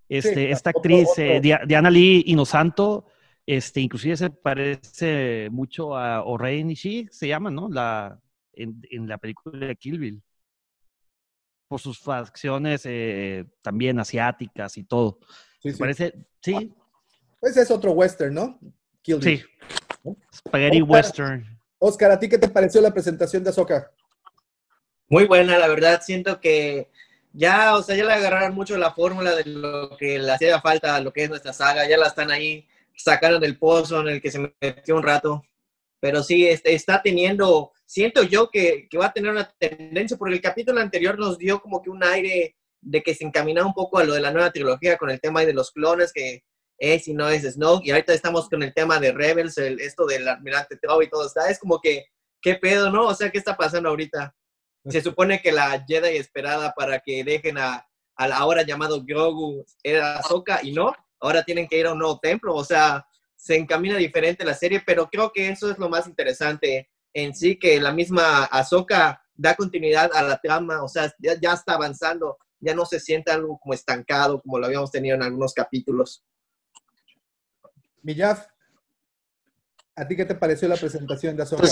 Este, 0.09 0.34
Sí, 0.34 0.40
esta 0.50 0.70
actriz, 0.70 1.09
otro- 1.11 1.24
eh, 1.24 1.40
Dia- 1.40 1.62
Diana 1.66 1.90
Lee 1.90 2.24
Inosanto, 2.26 3.07
este, 3.46 3.80
inclusive 3.80 4.16
se 4.16 4.30
parece 4.30 5.48
mucho 5.50 5.96
a 5.96 6.22
Oren 6.24 6.70
Ishii, 6.70 7.09
se 7.11 7.28
llama, 7.28 7.50
¿no? 7.50 7.68
La, 7.68 8.20
en, 8.52 8.80
en 8.90 9.09
la 9.09 9.18
película 9.18 9.66
de 9.66 9.76
Kill 9.76 9.98
Bill. 9.98 10.22
Por 11.68 11.80
sus 11.80 11.98
facciones 11.98 12.82
eh, 12.84 13.44
también 13.62 13.98
asiáticas 13.98 14.76
y 14.76 14.84
todo. 14.84 15.18
Sí, 15.61 15.70
Se 15.70 15.72
sí. 15.72 15.78
Parece, 15.80 16.14
sí, 16.42 16.72
Ese 17.40 17.62
es 17.62 17.70
otro 17.70 17.92
western, 17.92 18.34
¿no? 18.34 18.59
Kill 19.02 19.18
Bill. 19.20 19.38
sí. 19.38 19.44
Spaghetti 20.34 20.82
Oscar. 20.82 20.90
Western. 20.96 21.59
Oscar, 21.78 22.11
¿a 22.12 22.18
ti 22.18 22.28
qué 22.28 22.38
te 22.38 22.48
pareció 22.48 22.80
la 22.80 22.92
presentación 22.92 23.42
de 23.42 23.50
Ahsoka? 23.50 23.90
Muy 25.09 25.24
buena, 25.26 25.59
la 25.59 25.68
verdad. 25.68 26.00
Siento 26.02 26.40
que 26.40 26.90
ya, 27.35 27.74
o 27.74 27.82
sea, 27.82 27.97
ya 27.97 28.05
le 28.05 28.12
agarraron 28.12 28.55
mucho 28.55 28.78
la 28.78 28.93
fórmula 28.93 29.35
de 29.35 29.45
lo 29.45 29.97
que 29.97 30.18
le 30.20 30.30
hacía 30.30 30.61
falta 30.61 31.01
lo 31.01 31.12
que 31.12 31.24
es 31.24 31.28
nuestra 31.28 31.53
saga. 31.53 31.89
Ya 31.89 31.99
la 31.99 32.07
están 32.07 32.30
ahí, 32.30 32.66
sacaron 32.97 33.41
del 33.41 33.59
pozo 33.59 34.01
en 34.01 34.09
el 34.09 34.22
que 34.22 34.30
se 34.30 34.55
metió 34.61 34.97
un 34.97 35.03
rato. 35.03 35.43
Pero 36.01 36.22
sí, 36.22 36.47
este, 36.47 36.74
está 36.74 37.03
teniendo, 37.03 37.72
siento 37.87 38.22
yo 38.22 38.51
que, 38.51 38.87
que 38.89 38.99
va 38.99 39.07
a 39.07 39.12
tener 39.12 39.32
una 39.32 39.53
tendencia, 39.59 40.16
porque 40.16 40.35
el 40.35 40.41
capítulo 40.41 40.80
anterior 40.80 41.18
nos 41.18 41.37
dio 41.37 41.61
como 41.61 41.82
que 41.82 41.91
un 41.91 42.05
aire 42.05 42.57
de 42.80 43.03
que 43.03 43.14
se 43.14 43.24
encaminaba 43.24 43.66
un 43.66 43.74
poco 43.74 43.99
a 43.99 44.05
lo 44.05 44.14
de 44.14 44.20
la 44.20 44.30
nueva 44.30 44.53
trilogía 44.53 44.97
con 44.97 45.11
el 45.11 45.20
tema 45.20 45.45
de 45.45 45.55
los 45.55 45.72
clones, 45.72 46.12
que 46.12 46.45
es 46.78 47.09
y 47.09 47.14
no 47.14 47.28
es 47.28 47.43
Snoke. 47.43 47.87
Y 47.87 47.91
ahorita 47.91 48.14
estamos 48.14 48.49
con 48.49 48.62
el 48.62 48.72
tema 48.72 49.01
de 49.01 49.12
Rebels, 49.12 49.59
el, 49.59 49.80
esto 49.80 50.07
del 50.07 50.28
almirante 50.28 50.76
Tau 50.76 51.03
y 51.03 51.11
todo 51.11 51.26
está. 51.26 51.51
Es 51.51 51.59
como 51.59 51.80
que, 51.80 52.07
¿qué 52.41 52.55
pedo, 52.55 52.91
no? 52.91 53.07
O 53.09 53.14
sea, 53.14 53.30
¿qué 53.30 53.39
está 53.39 53.57
pasando 53.57 53.89
ahorita? 53.89 54.35
Se 54.89 55.01
supone 55.01 55.41
que 55.41 55.51
la 55.51 55.82
Jedi 55.87 56.16
esperada 56.16 56.72
para 56.74 57.01
que 57.01 57.24
dejen 57.24 57.59
a, 57.59 57.87
al 58.16 58.32
ahora 58.32 58.62
llamado 58.62 59.03
Grogu 59.05 59.64
era 59.82 60.18
Ahsoka 60.18 60.61
y 60.62 60.72
no, 60.72 60.93
ahora 61.20 61.43
tienen 61.43 61.66
que 61.66 61.78
ir 61.78 61.87
a 61.87 61.93
un 61.93 61.99
nuevo 61.99 62.18
templo, 62.20 62.55
o 62.55 62.64
sea, 62.64 63.07
se 63.35 63.57
encamina 63.57 63.97
diferente 63.97 64.45
la 64.45 64.55
serie, 64.55 64.82
pero 64.85 65.09
creo 65.09 65.32
que 65.32 65.49
eso 65.49 65.70
es 65.70 65.78
lo 65.78 65.89
más 65.89 66.07
interesante 66.07 66.91
en 67.14 67.35
sí, 67.35 67.59
que 67.59 67.80
la 67.80 67.93
misma 67.93 68.45
Ahsoka 68.45 69.22
da 69.35 69.55
continuidad 69.55 70.11
a 70.14 70.22
la 70.22 70.39
trama, 70.39 70.82
o 70.82 70.89
sea, 70.89 71.12
ya, 71.18 71.39
ya 71.41 71.53
está 71.53 71.74
avanzando, 71.74 72.39
ya 72.61 72.74
no 72.74 72.85
se 72.85 73.01
siente 73.01 73.30
algo 73.32 73.59
como 73.59 73.74
estancado 73.74 74.41
como 74.41 74.59
lo 74.59 74.66
habíamos 74.66 74.91
tenido 74.91 75.16
en 75.16 75.22
algunos 75.22 75.53
capítulos. 75.55 76.24
Millaf, 78.03 78.47
¿a 79.97 80.07
ti 80.07 80.16
qué 80.16 80.24
te 80.24 80.35
pareció 80.35 80.68
la 80.68 80.76
presentación 80.76 81.37
de 81.37 81.43
Ahsoka? 81.43 81.62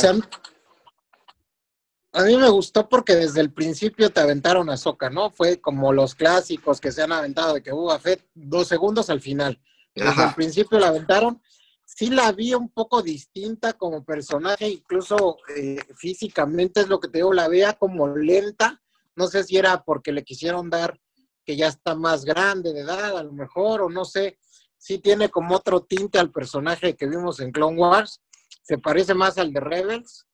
A, 2.13 2.23
mí- 2.25 2.35
a 2.35 2.39
me 2.39 2.49
gustó 2.51 2.89
porque 2.89 3.15
desde 3.17 3.41
el 3.41 3.53
principio 3.53 4.11
te 4.11 4.21
aventaron 4.21 4.69
a 4.71 4.77
Soca, 4.77 5.09
¿no? 5.11 5.31
Fue 5.31 5.61
como 5.61 5.93
los 5.93 6.15
clásicos 6.15 6.81
que 6.81 6.93
se 6.93 7.03
han 7.03 7.13
aventado 7.13 7.55
de 7.55 7.63
que 7.63 7.73
Boba 7.73 7.99
Fett 7.99 8.25
dos 8.35 8.69
segundos 8.69 9.09
al 9.11 9.21
final. 9.21 9.61
Desde 9.95 10.11
Ajá. 10.11 10.29
el 10.29 10.35
principio 10.35 10.79
la 10.79 10.89
aventaron. 10.89 11.41
Sí 11.85 12.09
la 12.11 12.33
vi 12.33 12.55
un 12.55 12.71
poco 12.71 13.03
distinta 13.03 13.75
como 13.75 14.05
personaje, 14.05 14.69
incluso 14.69 15.37
eh, 15.57 15.79
físicamente 15.97 16.81
es 16.81 16.89
lo 16.89 16.99
que 17.01 17.09
te 17.09 17.19
digo, 17.19 17.33
la 17.33 17.49
veía 17.49 17.75
como 17.75 18.09
lenta. 18.09 18.81
No 19.15 19.27
sé 19.27 19.45
si 19.45 19.57
era 19.59 19.83
porque 19.83 20.13
le 20.13 20.25
quisieron 20.25 20.71
dar 20.71 20.99
que 21.45 21.57
ya 21.57 21.69
está 21.69 21.95
más 21.95 22.25
grande 22.25 22.73
de 22.73 22.81
edad, 22.81 23.17
a 23.19 23.23
lo 23.23 23.33
mejor, 23.33 23.83
o 23.83 23.91
no 23.91 24.05
sé. 24.05 24.39
Sí 24.79 24.99
tiene 24.99 25.29
como 25.29 25.55
otro 25.57 25.83
tinte 25.83 26.19
al 26.19 26.31
personaje 26.31 26.95
que 26.97 27.07
vimos 27.07 27.41
en 27.41 27.53
Clone 27.53 27.79
Wars. 27.79 28.21
Se 28.63 28.79
parece 28.79 29.13
más 29.15 29.37
al 29.39 29.53
de 29.53 29.61
Rebels 29.61 30.27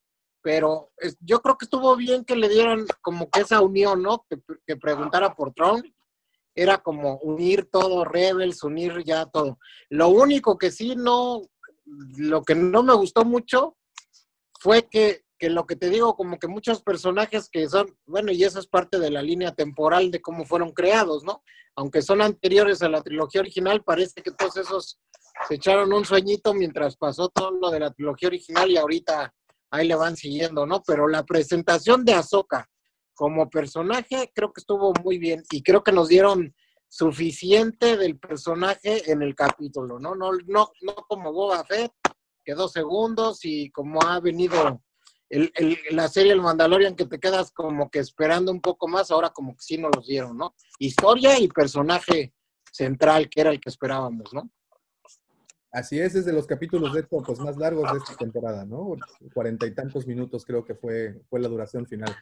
pero 0.43 0.91
es- 0.99 1.17
yo 1.21 1.41
creo 1.41 1.57
que 1.59 1.65
estuvo 1.67 1.95
bien 1.97 2.25
que 2.25 2.37
le 2.37 2.49
dieran 2.49 2.87
como 3.03 3.31
que 3.31 3.41
esa 3.41 3.61
unión, 3.61 4.03
¿no? 4.03 4.25
Que, 4.29 4.39
que 4.67 4.77
preguntara 4.77 5.35
por 5.35 5.53
Tron. 5.53 5.83
Era 6.55 6.79
como 6.79 7.19
unir 7.19 7.69
todo, 7.71 8.05
Rebels, 8.05 8.63
unir 8.65 9.05
ya 9.05 9.27
todo. 9.27 9.59
Lo 9.91 10.09
único 10.09 10.59
que 10.59 10.71
sí 10.73 10.97
no, 10.97 11.43
lo 12.17 12.43
que 12.43 12.55
no 12.55 12.83
me 12.83 12.95
gustó 12.95 13.25
mucho 13.25 13.77
fue 14.61 14.89
que, 14.89 15.23
que 15.39 15.51
lo 15.51 15.67
que 15.67 15.77
te 15.77 15.89
digo, 15.89 16.17
como 16.17 16.39
que 16.39 16.49
muchos 16.49 16.83
personajes 16.83 17.49
que 17.49 17.69
son, 17.69 17.97
bueno, 18.07 18.33
y 18.33 18.43
eso 18.43 18.59
es 18.59 18.67
parte 18.67 18.99
de 18.99 19.11
la 19.11 19.23
línea 19.23 19.53
temporal 19.55 20.11
de 20.11 20.21
cómo 20.21 20.45
fueron 20.45 20.73
creados, 20.73 21.23
¿no? 21.23 21.45
Aunque 21.77 22.03
son 22.03 22.21
anteriores 22.23 22.83
a 22.83 22.89
la 22.89 23.03
trilogía 23.03 23.41
original, 23.41 23.85
parece 23.85 24.21
que 24.21 24.33
todos 24.33 24.57
esos 24.57 24.99
se 25.47 25.55
echaron 25.55 25.93
un 25.93 26.05
sueñito 26.05 26.53
mientras 26.55 26.97
pasó 26.97 27.29
todo 27.29 27.53
lo 27.53 27.71
de 27.71 27.79
la 27.79 27.93
trilogía 27.93 28.29
original 28.29 28.69
y 28.69 28.77
ahorita 28.77 29.33
ahí 29.71 29.87
le 29.87 29.95
van 29.95 30.17
siguiendo, 30.17 30.67
¿no? 30.67 30.83
Pero 30.87 31.09
la 31.09 31.25
presentación 31.25 32.05
de 32.05 32.15
Ahsoka 32.15 32.69
como 33.15 33.51
personaje 33.51 34.31
creo 34.35 34.53
que 34.53 34.61
estuvo 34.61 34.93
muy 35.03 35.19
bien 35.19 35.43
y 35.51 35.63
creo 35.63 35.83
que 35.83 35.93
nos 35.93 36.09
dieron 36.09 36.55
suficiente 36.89 37.97
del 37.97 38.19
personaje 38.19 39.11
en 39.11 39.23
el 39.23 39.35
capítulo, 39.35 39.99
¿no? 39.99 40.15
No, 40.15 40.33
no, 40.47 40.71
no 40.81 40.95
como 41.09 41.33
Boba 41.33 41.65
Fett, 41.65 41.93
que 42.45 42.55
dos 42.55 42.73
segundos 42.73 43.41
y 43.45 43.71
como 43.71 44.01
ha 44.03 44.21
venido 44.21 44.83
el- 45.29 45.53
el- 45.57 45.79
la 45.91 46.09
serie 46.09 46.33
El 46.33 46.41
Mandalorian 46.41 46.97
que 46.97 47.05
te 47.05 47.19
quedas 47.21 47.51
como 47.53 47.91
que 47.91 47.99
esperando 47.99 48.51
un 48.51 48.61
poco 48.63 48.89
más, 48.89 49.11
ahora 49.11 49.29
como 49.31 49.53
que 49.55 49.61
sí 49.63 49.77
nos 49.77 49.91
los 49.95 50.07
dieron, 50.07 50.37
¿no? 50.39 50.55
Historia 50.79 51.39
y 51.39 51.49
personaje 51.49 52.33
central 52.73 53.29
que 53.29 53.41
era 53.43 53.51
el 53.51 53.61
que 53.61 53.69
esperábamos, 53.69 54.33
¿no? 54.33 54.51
Así 55.71 55.99
es, 56.01 56.15
es 56.15 56.25
de 56.25 56.33
los 56.33 56.47
capítulos 56.47 56.95
de 56.95 57.01
hecho 57.01 57.23
pues, 57.25 57.39
más 57.41 57.57
largos 57.57 57.91
de 57.93 57.99
esta 57.99 58.15
temporada, 58.17 58.65
¿no? 58.65 58.97
Cuarenta 59.35 59.67
y 59.67 59.75
tantos 59.75 60.07
minutos 60.07 60.45
creo 60.47 60.65
que 60.65 60.75
fue, 60.75 61.21
fue 61.29 61.41
la 61.41 61.49
duración 61.49 61.87
final. 61.87 62.15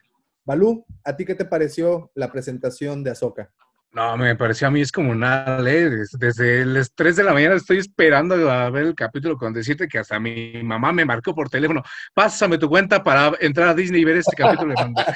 Balú, 0.43 0.85
¿a 1.03 1.15
ti 1.15 1.25
qué 1.25 1.35
te 1.35 1.45
pareció 1.45 2.11
la 2.15 2.31
presentación 2.31 3.03
de 3.03 3.11
Ahsoka? 3.11 3.49
No, 3.93 4.15
me 4.17 4.35
pareció 4.35 4.67
a 4.67 4.71
mí 4.71 4.81
es 4.81 4.91
como 4.91 5.15
nada, 5.15 5.59
¿eh? 5.71 5.89
Des- 5.89 6.11
Desde 6.19 6.65
las 6.65 6.93
3 6.93 7.15
de 7.15 7.23
la 7.23 7.33
mañana 7.33 7.55
estoy 7.55 7.77
esperando 7.77 8.35
a 8.51 8.69
ver 8.69 8.83
el 8.87 8.95
capítulo 8.95 9.37
con 9.37 9.53
decirte 9.53 9.87
que 9.87 9.97
hasta 9.97 10.19
mi 10.19 10.61
mamá 10.61 10.91
me 10.91 11.05
marcó 11.05 11.33
por 11.33 11.49
teléfono, 11.49 11.81
pásame 12.13 12.57
tu 12.57 12.67
cuenta 12.69 13.01
para 13.01 13.31
entrar 13.39 13.69
a 13.69 13.73
Disney 13.73 14.01
y 14.01 14.05
ver 14.05 14.17
este 14.17 14.35
capítulo 14.35 14.73
de, 14.75 14.83
Manda- 14.83 15.15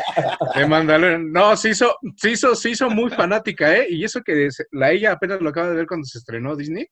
de 0.55 0.65
Mandalorian. 0.65 1.31
No, 1.31 1.55
se 1.57 1.71
hizo, 1.71 1.95
se 2.15 2.31
hizo, 2.31 2.55
se 2.55 2.69
hizo 2.71 2.89
muy 2.89 3.11
fanática, 3.11 3.75
¿eh? 3.77 3.87
Y 3.89 4.03
eso 4.05 4.21
que 4.21 4.47
la 4.71 4.91
ella 4.91 5.11
apenas 5.11 5.41
lo 5.41 5.49
acaba 5.49 5.69
de 5.69 5.75
ver 5.75 5.85
cuando 5.85 6.05
se 6.05 6.17
estrenó 6.17 6.55
Disney. 6.55 6.87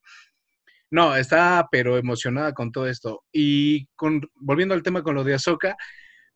No, 0.92 1.16
está 1.16 1.68
pero 1.72 1.98
emocionada 1.98 2.54
con 2.54 2.72
todo 2.72 2.88
esto. 2.88 3.24
Y 3.32 3.88
con, 3.96 4.22
volviendo 4.36 4.74
al 4.74 4.84
tema 4.84 5.04
con 5.04 5.16
lo 5.16 5.24
de 5.24 5.36
Ahsoka, 5.36 5.76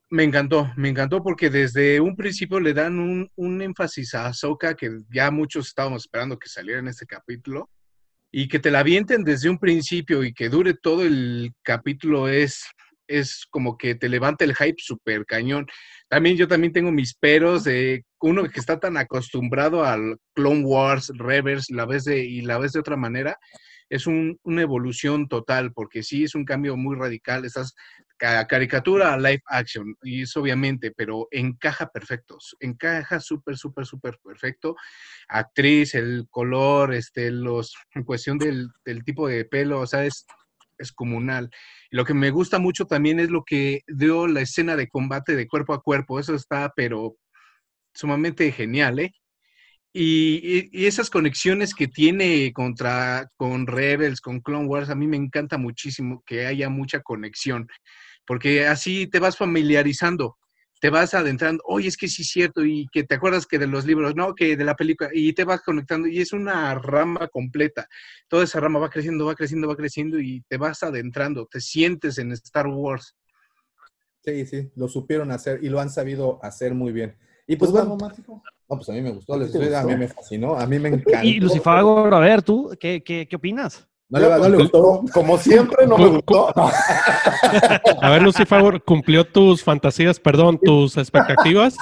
me 0.10 0.24
encantó, 0.24 0.72
me 0.76 0.90
encantó 0.90 1.24
porque 1.24 1.50
desde 1.50 2.00
un 2.00 2.16
principio 2.16 2.60
le 2.60 2.74
dan 2.74 3.00
un, 3.00 3.32
un 3.36 3.62
énfasis 3.62 4.14
a 4.14 4.28
Ahsoka 4.28 4.76
que 4.76 4.92
ya 5.12 5.32
muchos 5.32 5.68
estábamos 5.68 6.04
esperando 6.04 6.38
que 6.38 6.50
saliera 6.50 6.80
en 6.80 6.88
este 6.88 7.08
capítulo 7.08 7.70
y 8.32 8.48
que 8.48 8.60
te 8.60 8.72
la 8.72 8.80
avienten 8.80 9.24
desde 9.24 9.50
un 9.50 9.58
principio 9.58 10.24
y 10.24 10.34
que 10.34 10.50
dure 10.50 10.74
todo 10.74 11.04
el 11.04 11.54
capítulo 11.64 12.28
es, 12.28 12.64
es 13.08 13.46
como 13.50 13.78
que 13.78 13.96
te 13.96 14.10
levanta 14.10 14.44
el 14.44 14.56
hype 14.56 14.78
súper 14.78 15.26
cañón. 15.26 15.68
También 16.10 16.36
yo 16.38 16.48
también 16.48 16.74
tengo 16.74 16.92
mis 16.92 17.16
peros 17.16 17.64
de 17.64 18.04
uno 18.20 18.44
que 18.50 18.60
está 18.60 18.80
tan 18.80 18.98
acostumbrado 18.98 19.84
al 19.84 20.18
Clone 20.34 20.64
Wars, 20.64 21.12
Rebels, 21.16 21.70
la 21.70 21.86
vez 21.86 22.04
de, 22.06 22.24
y 22.24 22.42
la 22.42 22.58
vez 22.58 22.74
de 22.74 22.80
otra 22.80 22.98
manera, 22.98 23.38
es 23.94 24.08
un- 24.08 24.40
una 24.44 24.62
evolución 24.64 25.28
total, 25.28 25.72
porque 25.74 26.02
sí 26.04 26.24
es 26.24 26.34
un 26.36 26.46
cambio 26.46 26.76
muy 26.76 26.96
radical. 26.96 27.46
Estás 27.46 27.76
ca- 28.18 28.48
caricatura 28.48 29.14
a 29.14 29.18
live 29.18 29.42
action, 29.48 29.96
y 30.02 30.24
eso 30.24 30.42
obviamente, 30.42 30.92
pero 30.92 31.28
encaja 31.32 31.88
perfecto, 31.88 32.38
s- 32.40 32.56
encaja 32.60 33.20
súper, 33.20 33.56
súper, 33.58 33.86
súper 33.86 34.18
perfecto. 34.24 34.76
Actriz, 35.28 35.94
el 35.96 36.26
color, 36.30 36.94
este, 36.94 37.30
los, 37.32 37.76
en 37.94 38.04
cuestión 38.04 38.38
del, 38.40 38.70
del 38.86 39.04
tipo 39.04 39.28
de 39.28 39.46
pelo, 39.46 39.82
o 39.82 39.88
sea, 39.88 40.06
es, 40.06 40.26
es 40.78 40.92
comunal. 40.92 41.50
Lo 41.92 42.04
que 42.04 42.14
me 42.16 42.32
gusta 42.32 42.58
mucho 42.60 42.86
también 42.86 43.20
es 43.20 43.30
lo 43.30 43.44
que 43.44 43.82
dio 43.88 44.26
la 44.28 44.42
escena 44.42 44.76
de 44.76 44.88
combate 44.88 45.36
de 45.36 45.48
cuerpo 45.48 45.74
a 45.74 45.82
cuerpo, 45.84 46.20
eso 46.20 46.34
está, 46.34 46.72
pero 46.76 47.16
sumamente 47.94 48.52
genial, 48.52 49.00
¿eh? 49.00 49.12
Y, 49.96 50.86
esas 50.88 51.12
conexiones 51.12 51.76
que 51.76 51.88
tiene 51.88 52.52
contra, 52.52 53.30
con 53.38 53.68
Rebels, 53.68 54.22
con 54.22 54.42
Clone 54.42 54.66
Wars, 54.66 54.90
a 54.90 54.96
mí 54.96 55.06
me 55.06 55.18
encanta 55.18 55.58
muchísimo 55.58 56.24
que 56.26 56.48
haya 56.48 56.68
mucha 56.70 57.02
conexión, 57.02 57.68
porque 58.26 58.66
así 58.66 59.06
te 59.06 59.20
vas 59.20 59.38
familiarizando, 59.38 60.38
te 60.82 60.90
vas 60.90 61.14
adentrando, 61.14 61.62
oye, 61.68 61.88
es 61.88 61.96
que 61.96 62.08
sí 62.08 62.24
es 62.24 62.30
cierto, 62.30 62.66
y 62.66 62.88
que 62.92 63.04
te 63.04 63.16
acuerdas 63.16 63.46
que 63.46 63.60
de 63.60 63.68
los 63.68 63.86
libros, 63.86 64.16
no, 64.16 64.34
que 64.34 64.58
de 64.58 64.64
la 64.66 64.76
película, 64.76 65.12
y 65.14 65.32
te 65.34 65.44
vas 65.44 65.62
conectando, 65.62 66.08
y 66.08 66.20
es 66.20 66.34
una 66.34 66.74
rama 66.74 67.28
completa. 67.28 67.88
Toda 68.28 68.46
esa 68.46 68.60
rama 68.60 68.80
va 68.80 68.90
creciendo, 68.90 69.28
va 69.28 69.36
creciendo, 69.36 69.68
va 69.68 69.76
creciendo, 69.76 70.20
y 70.20 70.42
te 70.50 70.58
vas 70.58 70.82
adentrando, 70.82 71.46
te 71.46 71.62
sientes 71.62 72.18
en 72.18 72.32
Star 72.32 72.66
Wars. 72.68 73.16
Sí, 74.26 74.46
sí, 74.48 74.72
lo 74.76 74.88
supieron 74.88 75.32
hacer 75.32 75.64
y 75.64 75.70
lo 75.70 75.80
han 75.80 75.90
sabido 75.90 76.40
hacer 76.44 76.74
muy 76.74 76.92
bien. 76.92 77.16
Y 77.48 77.56
pues 77.56 77.72
¿Tú, 77.72 77.78
bueno, 77.78 77.98
no, 78.00 78.78
pues 78.78 78.90
a 78.90 78.94
mí 78.94 79.02
me 79.02 79.12
gustó, 79.12 79.38
les 79.38 79.54
estoy- 79.54 79.74
a 79.74 79.84
mí 79.84 79.96
me 79.96 80.08
fascinó, 80.08 80.58
a 80.58 80.66
mí 80.66 80.80
me 80.80 80.90
encantó. 80.94 81.28
Y 81.28 81.40
Lucifagor, 81.40 82.14
a 82.14 82.20
ver, 82.20 82.42
¿tú 82.42 82.72
qué, 82.80 83.04
qué, 83.04 83.28
qué 83.28 83.36
opinas? 83.36 83.88
No 84.10 84.20
le, 84.20 84.30
no 84.30 84.50
le 84.50 84.58
gustó. 84.58 85.02
Como 85.12 85.38
siempre, 85.40 85.88
no 85.88 85.98
me 85.98 86.08
gustó. 86.08 86.54
A 88.02 88.10
ver, 88.12 88.22
Lucy 88.22 88.46
Favor, 88.46 88.84
¿cumplió 88.84 89.26
tus 89.26 89.64
fantasías, 89.64 90.20
perdón, 90.20 90.60
tus 90.64 90.98
expectativas? 90.98 91.76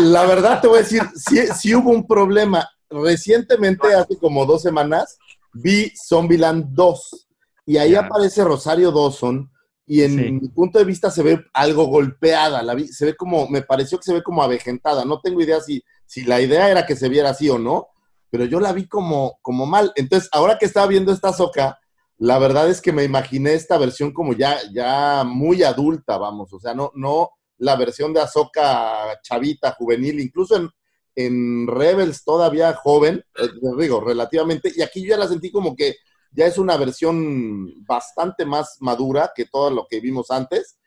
La 0.00 0.24
verdad 0.24 0.62
te 0.62 0.68
voy 0.68 0.78
a 0.78 0.82
decir, 0.82 1.02
sí, 1.14 1.40
sí 1.54 1.74
hubo 1.74 1.90
un 1.90 2.06
problema. 2.06 2.66
Recientemente, 2.88 3.92
hace 3.92 4.16
como 4.18 4.46
dos 4.46 4.62
semanas, 4.62 5.18
vi 5.52 5.92
Zombieland 6.08 6.66
2 6.70 7.26
y 7.66 7.76
ahí 7.76 7.94
aparece 7.94 8.44
Rosario 8.44 8.90
Dawson 8.90 9.50
y 9.86 10.02
en 10.02 10.16
mi 10.40 10.48
punto 10.48 10.78
de 10.78 10.84
vista 10.84 11.10
se 11.10 11.22
ve 11.22 11.44
algo 11.52 11.84
golpeada, 11.86 12.62
la 12.62 12.74
vi- 12.74 12.88
se 12.88 13.04
ve 13.06 13.14
como, 13.16 13.48
me 13.48 13.62
pareció 13.62 13.98
que 13.98 14.04
se 14.04 14.14
ve 14.14 14.22
como 14.22 14.42
avejentada, 14.42 15.04
no 15.04 15.20
tengo 15.20 15.42
idea 15.42 15.60
si, 15.60 15.82
si 16.06 16.24
la 16.24 16.40
idea 16.40 16.70
era 16.70 16.86
que 16.86 16.96
se 16.96 17.08
viera 17.08 17.30
así 17.30 17.48
o 17.50 17.58
no, 17.58 17.88
pero 18.30 18.44
yo 18.46 18.60
la 18.60 18.72
vi 18.72 18.86
como, 18.88 19.38
como 19.42 19.66
mal. 19.66 19.92
Entonces, 19.96 20.28
ahora 20.32 20.56
que 20.58 20.66
estaba 20.66 20.86
viendo 20.86 21.12
esta 21.12 21.32
soca, 21.32 21.78
la 22.18 22.38
verdad 22.38 22.68
es 22.70 22.80
que 22.80 22.92
me 22.92 23.04
imaginé 23.04 23.54
esta 23.54 23.76
versión 23.76 24.12
como 24.12 24.32
ya, 24.32 24.58
ya 24.72 25.24
muy 25.24 25.62
adulta, 25.62 26.16
vamos, 26.16 26.52
o 26.52 26.58
sea, 26.60 26.74
no, 26.74 26.90
no 26.94 27.30
la 27.58 27.76
versión 27.76 28.12
de 28.12 28.20
Ahsoka 28.20 29.20
chavita, 29.22 29.72
juvenil, 29.78 30.18
incluso 30.20 30.56
en, 30.56 30.68
en 31.16 31.66
Rebels 31.66 32.24
todavía 32.24 32.72
joven, 32.74 33.22
eh, 33.38 33.48
digo, 33.78 34.00
relativamente, 34.00 34.72
y 34.74 34.82
aquí 34.82 35.02
yo 35.02 35.10
ya 35.10 35.16
la 35.18 35.28
sentí 35.28 35.50
como 35.52 35.76
que 35.76 35.94
ya 36.34 36.46
es 36.46 36.58
una 36.58 36.76
versión 36.76 37.84
bastante 37.86 38.44
más 38.44 38.76
madura 38.80 39.32
que 39.34 39.46
todo 39.46 39.70
lo 39.70 39.86
que 39.88 40.00
vimos 40.00 40.30
antes. 40.30 40.78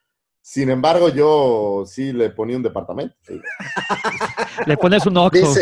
Sin 0.41 0.70
embargo, 0.70 1.10
yo 1.10 1.84
sí 1.86 2.14
le 2.14 2.30
ponía 2.30 2.58
un 2.58 2.64
departamento. 2.64 3.16
sí. 3.22 3.39
Le 4.66 4.78
pones 4.78 5.06
un 5.06 5.18
Oxxo. 5.18 5.56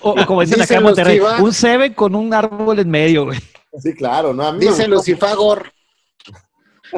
O, 0.00 0.14
como 0.26 0.40
dicen 0.40 0.56
acá 0.62 0.62
dice 0.62 0.74
en 0.76 0.82
Monterrey, 0.82 1.20
un 1.40 1.52
Seven 1.52 1.92
con 1.92 2.14
un 2.14 2.32
árbol 2.32 2.78
en 2.78 2.88
medio, 2.90 3.26
güey. 3.26 3.38
Sí, 3.78 3.92
claro, 3.94 4.32
¿no? 4.32 4.46
A 4.46 4.52
mí 4.52 4.58
me 4.60 4.64
Dice 4.66 4.82
gustó. 4.84 4.94
Lucifagor. 4.94 5.72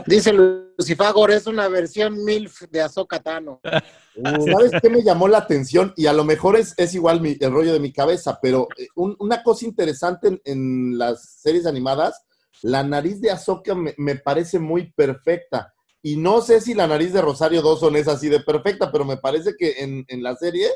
Dice 0.07 0.33
Lucifagor, 0.33 1.31
es 1.31 1.47
una 1.47 1.69
versión 1.69 2.23
MILF 2.25 2.63
de 2.71 2.83
Ahsoka 2.83 3.21
Tano. 3.21 3.61
¿Sabes 4.53 4.73
qué 4.83 4.91
me 4.91 5.03
llamó 5.03 5.29
la 5.29 5.39
atención? 5.39 5.93
Y 5.97 6.07
a 6.07 6.13
lo 6.13 6.25
mejor 6.25 6.57
es, 6.57 6.75
es 6.77 6.95
igual 6.95 7.21
el 7.25 7.53
rollo 7.53 7.73
de 7.73 7.81
mi 7.81 7.93
cabeza, 7.93 8.39
pero 8.41 8.69
eh, 8.77 8.87
un- 8.95 9.17
una 9.19 9.43
cosa 9.43 9.65
interesante 9.67 10.41
en, 10.45 10.99
las 10.99 11.41
series 11.41 11.67
animadas, 11.67 12.23
la 12.63 12.83
nariz 12.83 13.21
de 13.21 13.31
Ahsoka 13.31 13.75
me, 13.75 13.95
me 13.99 14.17
parece 14.17 14.59
muy 14.59 14.93
perfecta. 14.93 15.73
Y 16.03 16.17
no 16.17 16.41
sé 16.41 16.61
si 16.61 16.75
la 16.75 16.87
nariz 16.87 17.13
de 17.13 17.21
Rosario 17.21 17.63
Dawson 17.63 17.97
es 17.97 18.09
así 18.09 18.29
de 18.29 18.41
perfecta, 18.41 18.93
pero 18.93 19.05
me 19.05 19.17
parece 19.17 19.55
que 19.59 19.83
en, 19.83 20.05
en 20.09 20.23
la 20.23 20.37
serie 20.37 20.69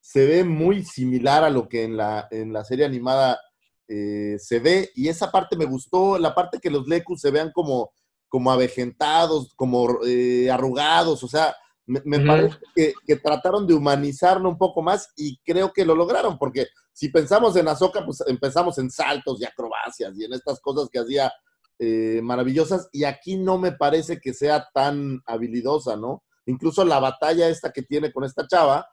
se 0.00 0.26
ve 0.26 0.44
muy 0.44 0.84
similar 0.84 1.44
a 1.44 1.50
lo 1.50 1.68
que 1.68 1.84
en 1.84 1.96
la, 1.96 2.26
en 2.30 2.52
la 2.52 2.64
serie 2.64 2.86
animada 2.86 3.38
eh, 3.86 4.36
se 4.38 4.58
ve. 4.58 4.90
Y 4.94 5.08
esa 5.08 5.30
parte 5.30 5.56
me 5.56 5.66
gustó, 5.66 6.18
la 6.18 6.34
parte 6.34 6.58
que 6.58 6.70
los 6.70 6.88
Lecus 6.88 7.20
se 7.20 7.30
vean 7.30 7.52
como, 7.52 7.92
como 8.30 8.50
avejentados, 8.50 9.52
como 9.54 9.98
eh, 10.06 10.50
arrugados, 10.50 11.22
o 11.22 11.28
sea, 11.28 11.54
me, 11.84 12.20
parece 12.20 12.56
que, 12.74 12.94
que 13.04 13.16
trataron 13.16 13.66
de 13.66 13.74
humanizarlo 13.74 14.48
un 14.48 14.56
poco 14.56 14.80
más 14.80 15.12
y 15.16 15.38
creo 15.44 15.72
que 15.72 15.84
lo 15.84 15.94
lograron, 15.94 16.38
porque 16.38 16.68
si 16.92 17.08
pensamos 17.08 17.56
en 17.56 17.68
Ahsoka, 17.68 18.04
pues 18.06 18.22
empezamos 18.26 18.78
en 18.78 18.90
saltos 18.90 19.40
y 19.40 19.44
acrobacias 19.44 20.16
y 20.16 20.24
en 20.24 20.32
estas 20.32 20.60
cosas 20.60 20.88
que 20.88 21.00
hacía 21.00 21.32
eh, 21.78 22.20
maravillosas, 22.22 22.88
y 22.92 23.04
aquí 23.04 23.36
no 23.36 23.58
me 23.58 23.72
parece 23.72 24.20
que 24.20 24.34
sea 24.34 24.68
tan 24.72 25.22
habilidosa, 25.24 25.96
¿no? 25.96 26.22
Incluso 26.46 26.84
la 26.84 27.00
batalla 27.00 27.48
esta 27.48 27.72
que 27.72 27.82
tiene 27.82 28.12
con 28.12 28.22
esta 28.24 28.46
chava, 28.46 28.86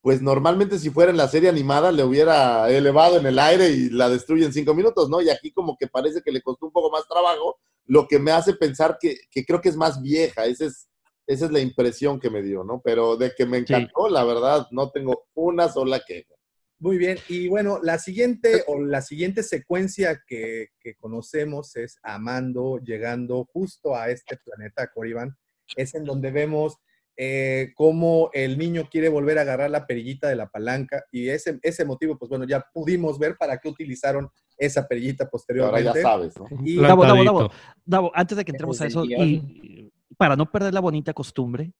pues 0.00 0.22
normalmente 0.22 0.78
si 0.78 0.88
fuera 0.88 1.10
en 1.10 1.18
la 1.18 1.28
serie 1.28 1.50
animada 1.50 1.92
le 1.92 2.04
hubiera 2.04 2.70
elevado 2.70 3.18
en 3.18 3.26
el 3.26 3.38
aire 3.38 3.68
y 3.68 3.90
la 3.90 4.08
destruye 4.08 4.46
en 4.46 4.54
cinco 4.54 4.72
minutos, 4.74 5.10
¿no? 5.10 5.20
Y 5.20 5.28
aquí 5.28 5.52
como 5.52 5.76
que 5.76 5.86
parece 5.86 6.22
que 6.22 6.32
le 6.32 6.40
costó 6.40 6.66
un 6.66 6.72
poco 6.72 6.90
más 6.90 7.06
trabajo, 7.06 7.58
lo 7.88 8.06
que 8.06 8.18
me 8.18 8.30
hace 8.30 8.54
pensar 8.54 8.98
que, 9.00 9.16
que 9.30 9.44
creo 9.44 9.60
que 9.60 9.70
es 9.70 9.76
más 9.76 10.00
vieja, 10.00 10.46
esa 10.46 10.66
es, 10.66 10.88
esa 11.26 11.46
es 11.46 11.50
la 11.50 11.60
impresión 11.60 12.20
que 12.20 12.30
me 12.30 12.42
dio, 12.42 12.62
¿no? 12.62 12.80
Pero 12.84 13.16
de 13.16 13.32
que 13.36 13.46
me 13.46 13.58
encantó, 13.58 14.08
la 14.08 14.24
verdad, 14.24 14.66
no 14.70 14.90
tengo 14.90 15.26
una 15.34 15.68
sola 15.68 16.00
queja. 16.06 16.34
Muy 16.80 16.96
bien, 16.96 17.18
y 17.28 17.48
bueno, 17.48 17.80
la 17.82 17.98
siguiente 17.98 18.62
o 18.68 18.80
la 18.80 19.02
siguiente 19.02 19.42
secuencia 19.42 20.22
que, 20.26 20.68
que 20.78 20.94
conocemos 20.94 21.74
es 21.74 21.98
Amando 22.02 22.78
llegando 22.78 23.44
justo 23.52 23.96
a 23.96 24.10
este 24.10 24.36
planeta 24.36 24.88
Corriban. 24.94 25.36
Es 25.74 25.94
en 25.94 26.04
donde 26.04 26.30
vemos 26.30 26.78
eh, 27.16 27.72
cómo 27.74 28.30
el 28.32 28.56
niño 28.56 28.88
quiere 28.88 29.08
volver 29.08 29.38
a 29.38 29.40
agarrar 29.40 29.70
la 29.70 29.88
perillita 29.88 30.28
de 30.28 30.36
la 30.36 30.48
palanca 30.48 31.04
y 31.10 31.30
ese, 31.30 31.58
ese 31.62 31.84
motivo, 31.84 32.16
pues 32.16 32.28
bueno, 32.28 32.46
ya 32.46 32.64
pudimos 32.72 33.18
ver 33.18 33.36
para 33.36 33.58
qué 33.58 33.68
utilizaron 33.68 34.30
esa 34.58 34.86
perillita 34.86 35.28
posteriormente. 35.28 35.88
Ahora 35.88 36.00
ya 36.00 36.02
sabes, 36.02 36.38
¿no? 36.38 36.46
Y 36.64 36.76
Davo, 36.76 37.06
Davo, 37.06 37.24
Davo, 37.24 37.50
Davo, 37.84 38.12
antes 38.14 38.36
de 38.36 38.44
que 38.44 38.50
entremos 38.50 38.80
a 38.80 38.86
eso, 38.86 39.04
y 39.04 39.90
para 40.16 40.36
no 40.36 40.50
perder 40.50 40.74
la 40.74 40.80
bonita 40.80 41.14
costumbre, 41.14 41.72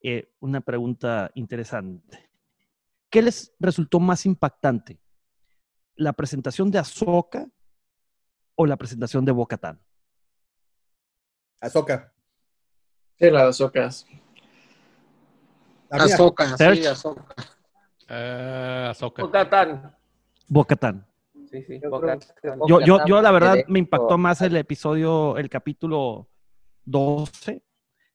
eh, 0.00 0.32
una 0.40 0.60
pregunta 0.60 1.30
interesante. 1.34 2.30
¿Qué 3.10 3.22
les 3.22 3.54
resultó 3.58 4.00
más 4.00 4.26
impactante? 4.26 5.00
¿La 5.96 6.12
presentación 6.12 6.70
de 6.70 6.78
Ahsoka 6.78 7.46
o 8.54 8.66
la 8.66 8.76
presentación 8.76 9.24
de 9.24 9.32
Bo-Katan? 9.32 9.80
Ahsoka. 11.60 12.12
Sí, 13.18 13.30
la 13.30 13.42
de 13.42 13.48
Ahsokas. 13.48 14.06
Ahsoka, 15.90 16.48
sí, 16.48 16.56
Serge. 16.58 16.88
Ahsoka. 16.88 17.34
Eh, 18.08 18.86
Ahsoka. 18.90 19.22
Bo-Katan. 20.48 21.06
Sí, 21.54 21.62
sí, 21.66 21.80
Yo. 21.80 21.90
Yo, 22.68 22.78
yo, 22.86 22.98
yo 23.06 23.22
la 23.22 23.30
verdad 23.30 23.56
me 23.68 23.78
impactó 23.78 24.18
más 24.18 24.40
el 24.42 24.56
episodio, 24.56 25.36
el 25.38 25.48
capítulo 25.48 26.28
12, 26.84 27.62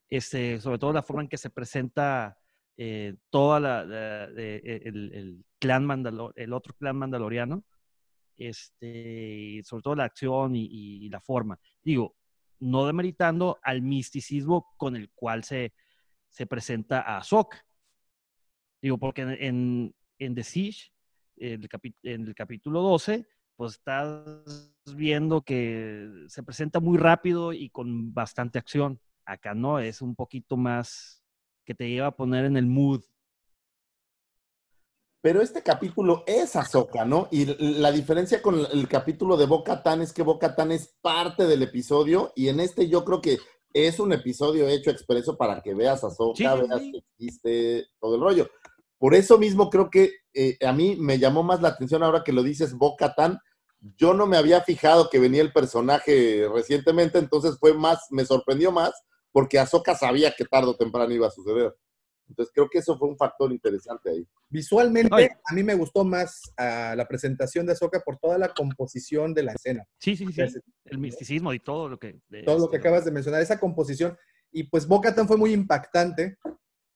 este, 0.10 0.60
sobre 0.60 0.78
todo 0.78 0.92
la 0.92 1.02
forma 1.04 1.22
en 1.22 1.30
que 1.30 1.38
se 1.38 1.50
presenta 1.50 2.38
eh, 2.76 3.16
toda 3.30 3.60
la, 3.60 3.86
la- 3.86 4.28
de- 4.28 4.58
el, 4.86 5.14
el 5.14 5.46
clan 5.60 5.86
Mandalo- 5.86 6.34
el 6.36 6.52
otro 6.54 6.74
clan 6.78 6.98
mandaloriano, 6.98 7.64
este, 8.38 9.62
sobre 9.64 9.84
todo 9.84 9.96
la 9.96 10.06
acción 10.06 10.56
y, 10.56 10.66
y 10.66 11.10
la 11.10 11.20
forma. 11.22 11.60
Digo, 11.84 12.16
no 12.60 12.86
demeritando 12.88 13.58
al 13.64 13.82
misticismo 13.82 14.74
con 14.78 14.96
el 14.96 15.10
cual 15.12 15.44
se, 15.44 15.74
se 16.30 16.46
presenta 16.46 17.02
a 17.02 17.18
Ahsoka. 17.20 17.66
Digo, 18.82 18.98
porque 18.98 19.22
en, 19.22 19.30
en, 19.32 19.96
en 20.20 20.36
The 20.36 20.44
Siege, 20.44 20.92
el 21.40 21.68
en 22.04 22.28
el 22.28 22.36
capítulo 22.36 22.82
12, 22.82 23.28
pues 23.56 23.74
estás 23.74 24.72
viendo 24.96 25.42
que 25.42 26.10
se 26.28 26.44
presenta 26.44 26.80
muy 26.80 26.98
rápido 26.98 27.54
y 27.54 27.70
con 27.70 28.14
bastante 28.14 28.60
acción. 28.60 29.00
Acá 29.26 29.54
no, 29.54 29.80
es 29.80 30.02
un 30.02 30.16
poquito 30.16 30.58
más 30.58 31.24
que 31.66 31.76
te 31.76 31.90
lleva 31.90 32.08
a 32.08 32.16
poner 32.16 32.46
en 32.46 32.58
el 32.58 32.66
mood. 32.66 33.04
Pero 35.22 35.42
este 35.42 35.62
capítulo 35.62 36.24
es 36.26 36.56
Ahsoka, 36.56 37.04
¿no? 37.04 37.28
Y 37.32 37.46
la 37.60 37.92
diferencia 37.92 38.42
con 38.42 38.66
el 38.72 38.88
capítulo 38.88 39.36
de 39.36 39.46
Bo-Katan 39.46 40.02
es 40.02 40.14
que 40.14 40.24
Bo-Katan 40.24 40.72
es 40.72 40.96
parte 41.02 41.46
del 41.46 41.62
episodio 41.62 42.32
y 42.36 42.48
en 42.48 42.62
este 42.62 42.88
yo 42.88 43.04
creo 43.04 43.20
que 43.20 43.38
es 43.74 44.00
un 44.00 44.14
episodio 44.14 44.68
hecho 44.68 44.90
expreso 44.90 45.38
para 45.38 45.62
que 45.62 45.74
veas 45.74 46.04
a 46.04 46.08
Ahsoka, 46.08 46.38
Sí, 46.38 46.44
sí, 46.46 46.68
veas 46.68 46.82
que 46.82 46.98
existe 46.98 47.88
todo 48.00 48.16
el 48.16 48.22
rollo. 48.22 48.50
Por 49.00 49.16
eso 49.16 49.40
mismo 49.40 49.70
creo 49.70 49.90
que 49.90 50.12
eh, 50.34 50.58
a 50.64 50.72
mí 50.74 50.96
me 51.00 51.18
llamó 51.18 51.42
más 51.42 51.62
la 51.62 51.70
atención 51.70 52.04
ahora 52.04 52.24
que 52.24 52.34
lo 52.34 52.44
dices 52.44 52.74
Bo-Katan. 52.74 53.40
Yo 53.98 54.14
no 54.14 54.28
me 54.28 54.38
había 54.38 54.62
fijado 54.62 55.10
que 55.10 55.20
venía 55.20 55.42
el 55.42 55.54
personaje 55.54 56.46
recientemente, 56.54 57.18
entonces 57.18 57.58
fue 57.60 57.74
más, 57.74 58.00
me 58.12 58.26
sorprendió 58.26 58.72
más 58.72 58.92
porque 59.32 59.58
Ahsoka 59.58 59.96
sabía 59.96 60.34
que 60.38 60.44
tarde 60.46 60.68
o 60.70 60.76
temprano 60.76 61.14
iba 61.14 61.28
a 61.28 61.32
suceder. 61.32 61.74
Entonces 62.28 62.52
creo 62.54 62.70
que 62.70 62.80
eso 62.80 62.98
fue 62.98 63.08
un 63.08 63.18
factor 63.18 63.52
interesante 63.52 64.10
ahí. 64.12 64.28
Visualmente, 64.50 65.10
Ay. 65.16 65.28
a 65.46 65.54
mí 65.54 65.64
me 65.64 65.74
gustó 65.76 66.04
más 66.04 66.42
ah, 66.58 66.94
la 66.96 67.08
presentación 67.08 67.66
de 67.66 67.72
Ahsoka 67.72 68.02
por 68.02 68.18
toda 68.18 68.38
la 68.38 68.54
composición 68.54 69.34
de 69.34 69.44
la 69.44 69.54
escena. 69.54 69.84
Sí, 69.98 70.16
sí, 70.16 70.28
sí. 70.32 70.42
El 70.86 70.98
misticismo 71.00 71.54
y 71.54 71.60
todo 71.60 71.90
lo 71.90 71.98
que... 71.98 72.20
de- 72.28 72.44
todo 72.44 72.60
lo 72.60 72.70
que 72.70 72.76
este, 72.78 72.88
acabas 72.88 73.06
de 73.06 73.12
mencionar, 73.12 73.42
esa 73.42 73.60
composición. 73.60 74.16
Y 74.52 74.64
pues 74.64 74.88
Bo-Katan 74.88 75.28
fue 75.28 75.38
muy 75.38 75.54
impactante, 75.54 76.38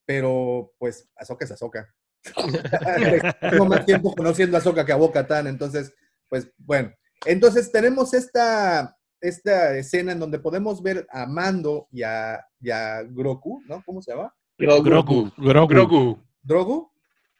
pero 0.05 0.73
pues 0.77 1.09
Ahsoka 1.15 1.45
es 1.45 1.51
Ahsoka. 1.51 1.93
Tengo 3.51 3.65
más 3.65 3.85
tiempo 3.85 4.13
conociendo 4.15 4.57
a 4.57 4.59
Ahsoka 4.59 4.85
que 4.85 4.91
a 4.91 4.97
Bo-Katan, 4.97 5.47
entonces, 5.47 5.93
pues 6.29 6.51
bueno. 6.57 6.91
Entonces 7.25 7.71
tenemos 7.71 8.13
esta, 8.13 8.97
esta 9.21 9.77
escena 9.77 10.11
en 10.11 10.19
donde 10.19 10.39
podemos 10.39 10.81
ver 10.81 11.07
a 11.09 11.25
Mando 11.25 11.87
y 11.91 12.03
a, 12.03 12.45
y 12.59 12.69
a 12.69 13.03
Grogu, 13.03 13.61
¿no? 13.67 13.81
¿Cómo 13.85 14.01
se 14.01 14.11
llama? 14.11 14.33
Grogu. 14.57 14.83
Grogu. 14.83 15.31
Grogu. 15.37 16.19
¿Drogu? 16.41 16.91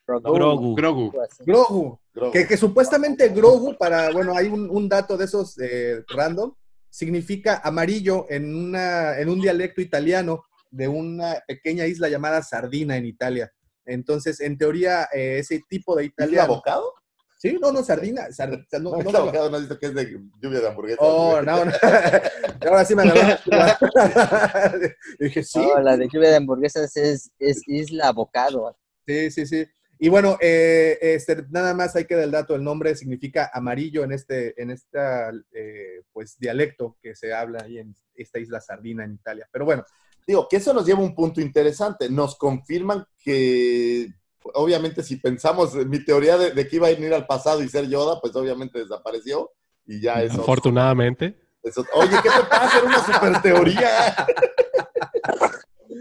Grogu. 0.07 0.76
Grogu. 0.76 1.11
Grogu. 1.45 1.99
Grogu. 2.14 2.32
Que, 2.32 2.47
que 2.47 2.57
supuestamente 2.57 3.30
Grogu, 3.30 3.78
para, 3.78 4.11
bueno, 4.11 4.36
hay 4.36 4.47
un, 4.47 4.70
un 4.70 4.88
dato 4.88 5.18
de 5.18 5.26
esos 5.26 5.59
eh, 5.59 6.03
random, 6.07 6.53
significa 6.89 7.61
amarillo 7.64 8.28
en, 8.30 8.55
una, 8.55 9.18
en 9.18 9.30
un 9.30 9.41
dialecto 9.41 9.82
italiano 9.82 10.45
de 10.74 10.88
una 10.88 11.36
pequeña 11.47 11.86
isla 11.86 12.09
llamada 12.09 12.41
Sardina 12.41 12.97
en 12.97 13.05
Italia. 13.05 13.51
Entonces, 13.86 14.39
en 14.41 14.57
teoría, 14.57 15.07
eh, 15.13 15.38
ese 15.39 15.61
tipo 15.69 15.95
de 15.95 16.05
¿Isla 16.05 16.13
italiano. 16.26 16.55
Bocado? 16.55 16.93
Sí, 17.38 17.57
no, 17.61 17.71
no, 17.74 17.84
sardina. 17.84 18.32
sar- 18.32 18.65
no, 18.80 18.80
No, 18.80 18.97
no, 19.03 19.09
el 19.09 19.15
abogado 19.17 19.49
no 19.49 19.57
ha 19.57 19.59
visto 19.59 19.78
que 19.78 19.88
es 19.88 19.93
de 19.93 20.17
lluvia 20.41 20.61
de 20.61 20.67
hamburguesas. 20.69 20.99
Oh, 21.01 21.41
no, 21.41 21.65
no. 21.65 21.71
Ahora 22.67 22.86
sí 22.86 22.95
me 22.95 23.03
agarró. 23.03 23.38
Dije, 25.19 25.43
sí. 25.43 25.59
No, 25.59 25.80
la 25.82 25.97
de 25.97 26.07
lluvia 26.07 26.30
de 26.30 26.36
hamburguesas 26.38 26.95
es, 26.95 27.32
es 27.39 27.61
Isla 27.67 28.11
Bocado. 28.13 28.78
Sí, 29.05 29.30
sí, 29.30 29.45
sí. 29.45 29.65
Y 29.99 30.09
bueno, 30.09 30.38
eh, 30.41 30.97
este, 31.01 31.45
nada 31.49 31.74
más 31.74 31.95
hay 31.95 32.05
que 32.05 32.15
dar 32.15 32.24
el 32.24 32.32
dato, 32.32 32.55
el 32.55 32.63
nombre 32.63 32.95
significa 32.95 33.51
amarillo 33.53 34.03
en 34.03 34.13
este, 34.13 34.59
en 34.61 34.71
esta, 34.71 35.30
eh, 35.53 36.01
pues, 36.11 36.38
dialecto 36.39 36.97
que 37.01 37.15
se 37.15 37.34
habla 37.34 37.63
ahí 37.63 37.78
en 37.78 37.93
esta 38.15 38.39
isla 38.39 38.59
Sardina 38.61 39.03
en 39.03 39.13
Italia. 39.13 39.47
Pero 39.51 39.65
bueno, 39.65 39.84
Digo, 40.26 40.47
que 40.49 40.57
eso 40.57 40.74
nos 40.74 40.86
lleva 40.86 40.99
a 40.99 41.03
un 41.03 41.15
punto 41.15 41.41
interesante. 41.41 42.09
Nos 42.09 42.36
confirman 42.36 43.05
que, 43.19 44.07
obviamente, 44.53 45.03
si 45.03 45.17
pensamos 45.17 45.76
en 45.76 45.89
mi 45.89 46.03
teoría 46.03 46.38
de, 46.38 46.51
de 46.51 46.67
que 46.67 46.76
iba 46.78 46.88
a 46.88 46.91
ir 46.91 47.13
al 47.13 47.26
pasado 47.28 47.61
y 47.63 47.69
ser 47.69 47.88
Yoda, 47.89 48.19
pues 48.21 48.36
obviamente 48.36 48.80
desapareció 48.80 49.51
y 49.86 49.99
ya 50.01 50.21
eso. 50.24 50.41
Afortunadamente. 50.41 51.36
eso- 51.61 51.86
Oye, 51.93 52.15
¿qué 52.24 52.30
te 52.30 52.45
pasa? 52.49 52.78
Era 52.80 52.88
una 52.88 53.05
super 53.05 53.41
teoría. 53.41 54.15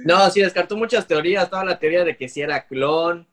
No, 0.04 0.28
sí, 0.30 0.40
descartó 0.40 0.76
muchas 0.76 1.06
teorías, 1.06 1.48
toda 1.48 1.64
la 1.64 1.78
teoría 1.78 2.04
de 2.04 2.16
que 2.16 2.28
si 2.28 2.40
era 2.40 2.66
clon 2.66 3.28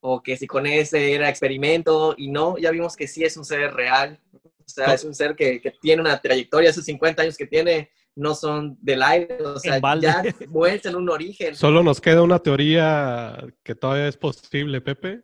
o 0.00 0.22
que 0.22 0.36
si 0.36 0.46
con 0.46 0.66
ese 0.66 1.12
era 1.14 1.28
experimento 1.28 2.14
y 2.16 2.30
no, 2.30 2.56
ya 2.58 2.70
vimos 2.70 2.94
que 2.96 3.08
sí 3.08 3.24
es 3.24 3.36
un 3.36 3.44
ser 3.44 3.72
real, 3.72 4.20
o 4.34 4.68
sea, 4.68 4.94
es 4.94 5.02
un 5.04 5.14
ser 5.14 5.34
que, 5.34 5.60
que 5.60 5.72
tiene 5.80 6.02
una 6.02 6.20
trayectoria, 6.20 6.70
esos 6.70 6.84
50 6.84 7.22
años 7.22 7.36
que 7.36 7.46
tiene 7.46 7.90
no 8.14 8.34
son 8.34 8.76
del 8.80 9.02
aire, 9.02 9.38
o 9.42 9.58
sea, 9.58 9.76
En 9.76 10.00
ya 10.00 10.22
muestran 10.48 10.96
un 10.96 11.08
origen. 11.08 11.54
Solo 11.54 11.82
nos 11.82 12.00
queda 12.00 12.22
una 12.22 12.38
teoría 12.38 13.38
que 13.62 13.74
todavía 13.74 14.08
es 14.08 14.16
posible, 14.16 14.80
Pepe. 14.80 15.22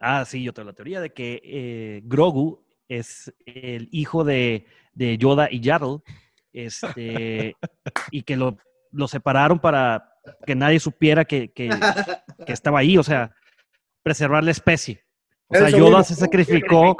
Ah, 0.00 0.24
sí, 0.24 0.48
otra 0.48 0.64
la 0.64 0.72
teoría 0.72 1.00
de 1.00 1.12
que 1.12 1.40
eh, 1.44 2.00
Grogu 2.04 2.64
es 2.88 3.32
el 3.46 3.88
hijo 3.92 4.24
de, 4.24 4.66
de 4.94 5.16
Yoda 5.18 5.48
y 5.50 5.60
Yaddle, 5.60 5.98
este, 6.52 7.56
y 8.10 8.22
que 8.22 8.36
lo, 8.36 8.56
lo 8.92 9.08
separaron 9.08 9.58
para 9.58 10.10
que 10.46 10.54
nadie 10.54 10.80
supiera 10.80 11.24
que, 11.24 11.52
que- 11.52 11.70
que 12.46 12.52
estaba 12.52 12.78
ahí, 12.78 12.96
o 12.98 13.02
sea, 13.02 13.34
preservar 14.02 14.44
la 14.44 14.50
especie. 14.50 15.04
O 15.48 15.56
sea, 15.56 15.68
Eso 15.68 15.76
Yoda 15.78 15.98
mismo. 15.98 16.04
se 16.04 16.14
sacrificó 16.14 16.96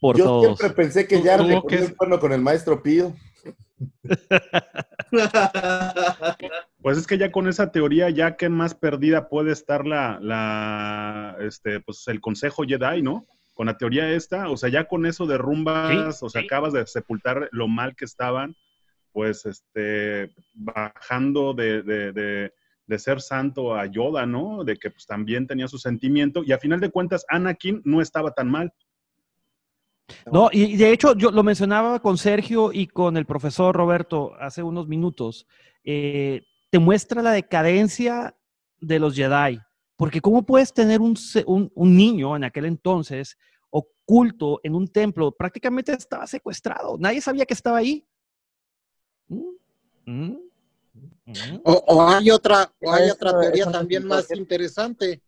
por 0.00 0.16
Yo 0.18 0.24
todos. 0.24 0.58
siempre 0.58 0.70
pensé 0.84 1.06
que 1.06 1.22
ya 1.22 1.36
le 1.38 1.60
ponía 1.60 1.78
que- 1.78 1.84
el 2.04 2.18
con 2.18 2.32
el 2.32 2.40
maestro 2.42 2.82
Pío. 2.82 3.14
Pues 6.82 6.98
es 6.98 7.06
que 7.06 7.16
ya 7.18 7.32
con 7.32 7.48
esa 7.48 7.72
teoría, 7.72 8.10
ya 8.10 8.36
que 8.36 8.48
más 8.50 8.74
perdida 8.74 9.28
puede 9.28 9.52
estar 9.52 9.86
la, 9.86 10.18
la, 10.20 11.36
este, 11.40 11.80
pues 11.80 12.06
el 12.08 12.20
Consejo 12.20 12.64
Jedi, 12.64 13.00
¿no? 13.02 13.26
Con 13.54 13.66
la 13.66 13.78
teoría 13.78 14.10
esta, 14.10 14.50
o 14.50 14.56
sea, 14.56 14.68
ya 14.68 14.86
con 14.86 15.06
eso 15.06 15.26
derrumbas, 15.26 16.18
Sí, 16.18 16.24
o 16.26 16.28
sea, 16.28 16.42
sí. 16.42 16.46
acabas 16.46 16.72
de 16.74 16.86
sepultar 16.86 17.48
lo 17.52 17.68
mal 17.68 17.94
que 17.96 18.04
estaban, 18.04 18.54
pues, 19.12 19.46
este, 19.46 20.34
bajando 20.52 21.54
de, 21.54 21.82
de, 21.82 22.12
de, 22.12 22.52
de 22.86 22.98
ser 22.98 23.20
santo 23.22 23.74
a 23.74 23.86
Yoda, 23.86 24.26
¿no? 24.26 24.62
De 24.64 24.76
que 24.76 24.90
pues 24.90 25.06
también 25.06 25.46
tenía 25.46 25.68
su 25.68 25.78
sentimiento, 25.78 26.42
y 26.44 26.52
a 26.52 26.58
final 26.58 26.80
de 26.80 26.90
cuentas, 26.90 27.24
Anakin 27.30 27.80
no 27.84 28.02
estaba 28.02 28.32
tan 28.32 28.50
mal. 28.50 28.72
No, 30.30 30.48
y 30.52 30.76
de 30.76 30.90
hecho 30.92 31.14
yo 31.16 31.30
lo 31.30 31.42
mencionaba 31.42 32.00
con 32.00 32.18
Sergio 32.18 32.72
y 32.72 32.86
con 32.86 33.16
el 33.16 33.24
profesor 33.26 33.74
Roberto 33.74 34.34
hace 34.38 34.62
unos 34.62 34.86
minutos. 34.86 35.46
eh, 35.86 36.42
te 36.70 36.78
muestra 36.78 37.22
la 37.22 37.30
decadencia 37.32 38.34
de 38.80 38.98
los 38.98 39.14
Jedi. 39.14 39.60
Porque 39.96 40.20
¿cómo 40.20 40.42
puedes 40.44 40.72
tener 40.72 41.00
un, 41.00 41.16
se- 41.16 41.44
un- 41.46 41.70
un 41.74 41.96
niño 41.96 42.34
en 42.34 42.42
aquel 42.42 42.64
entonces 42.64 43.36
oculto 43.70 44.60
en 44.64 44.74
un 44.74 44.88
templo? 44.88 45.30
Prácticamente 45.30 45.92
estaba 45.92 46.26
secuestrado. 46.26 46.96
Nadie 46.98 47.20
sabía 47.20 47.46
que 47.46 47.54
estaba 47.54 47.78
ahí. 47.78 48.04
¿Mm? 49.28 49.42
¿Mm? 50.06 50.36
¿Mm? 51.26 51.60
O, 51.64 51.72
o 51.86 52.08
hay 52.08 52.30
otra, 52.30 52.72
o 52.82 52.92
hay 52.92 53.04
Eso- 53.04 53.14
otra 53.14 53.38
teoría 53.38 53.70
también 53.70 54.06
más 54.06 54.30
interesante. 54.32 55.22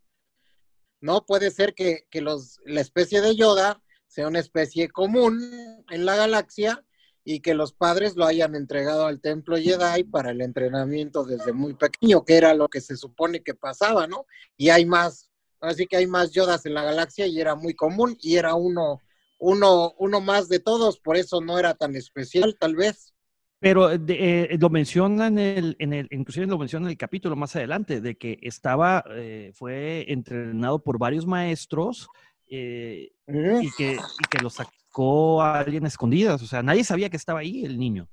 No 0.99 1.25
puede 1.25 1.49
ser 1.51 1.73
que, 1.73 2.07
que 2.09 2.19
los, 2.21 2.59
la 2.65 2.81
especie 2.81 3.21
de 3.21 3.35
Yoda 3.35 3.81
sea 4.07 4.27
una 4.27 4.39
especie 4.39 4.89
común 4.89 5.83
en 5.89 6.05
la 6.05 6.15
galaxia 6.15 6.83
y 7.29 7.41
que 7.41 7.53
los 7.53 7.73
padres 7.73 8.15
lo 8.15 8.25
hayan 8.25 8.55
entregado 8.55 9.05
al 9.05 9.19
templo 9.19 9.57
Jedi 9.57 10.05
para 10.05 10.31
el 10.31 10.39
entrenamiento 10.39 11.25
desde 11.25 11.51
muy 11.51 11.73
pequeño, 11.73 12.23
que 12.23 12.37
era 12.37 12.53
lo 12.53 12.69
que 12.69 12.79
se 12.79 12.95
supone 12.95 13.43
que 13.43 13.53
pasaba, 13.53 14.07
¿no? 14.07 14.25
Y 14.55 14.69
hay 14.69 14.85
más, 14.85 15.29
así 15.59 15.87
que 15.87 15.97
hay 15.97 16.07
más 16.07 16.31
Yodas 16.31 16.65
en 16.65 16.73
la 16.73 16.83
galaxia 16.83 17.27
y 17.27 17.41
era 17.41 17.55
muy 17.55 17.73
común 17.73 18.17
y 18.21 18.37
era 18.37 18.55
uno, 18.55 19.01
uno, 19.39 19.93
uno 19.97 20.21
más 20.21 20.47
de 20.47 20.59
todos, 20.59 20.99
por 20.99 21.17
eso 21.17 21.41
no 21.41 21.59
era 21.59 21.73
tan 21.73 21.97
especial, 21.97 22.55
tal 22.57 22.77
vez. 22.77 23.13
Pero 23.59 23.91
eh, 23.91 24.55
lo 24.59 24.69
menciona 24.69 25.27
en 25.27 25.39
el, 25.39 25.75
en 25.79 25.91
el, 25.91 26.07
inclusive 26.11 26.45
lo 26.45 26.57
menciona 26.57 26.85
en 26.85 26.91
el 26.91 26.97
capítulo 26.97 27.35
más 27.35 27.55
adelante, 27.57 27.99
de 27.99 28.15
que 28.15 28.37
estaba, 28.41 29.03
eh, 29.15 29.51
fue 29.53 30.05
entrenado 30.07 30.79
por 30.79 30.97
varios 30.97 31.25
maestros 31.25 32.07
eh, 32.49 33.11
y, 33.27 33.71
que, 33.77 33.93
y 33.93 34.27
que 34.29 34.39
lo 34.41 34.49
sacó 34.49 35.41
a 35.41 35.59
alguien 35.59 35.85
a 35.85 35.87
escondidas. 35.87 36.41
O 36.41 36.47
sea, 36.47 36.63
nadie 36.63 36.83
sabía 36.83 37.09
que 37.09 37.17
estaba 37.17 37.39
ahí 37.39 37.65
el 37.65 37.77
niño. 37.77 38.07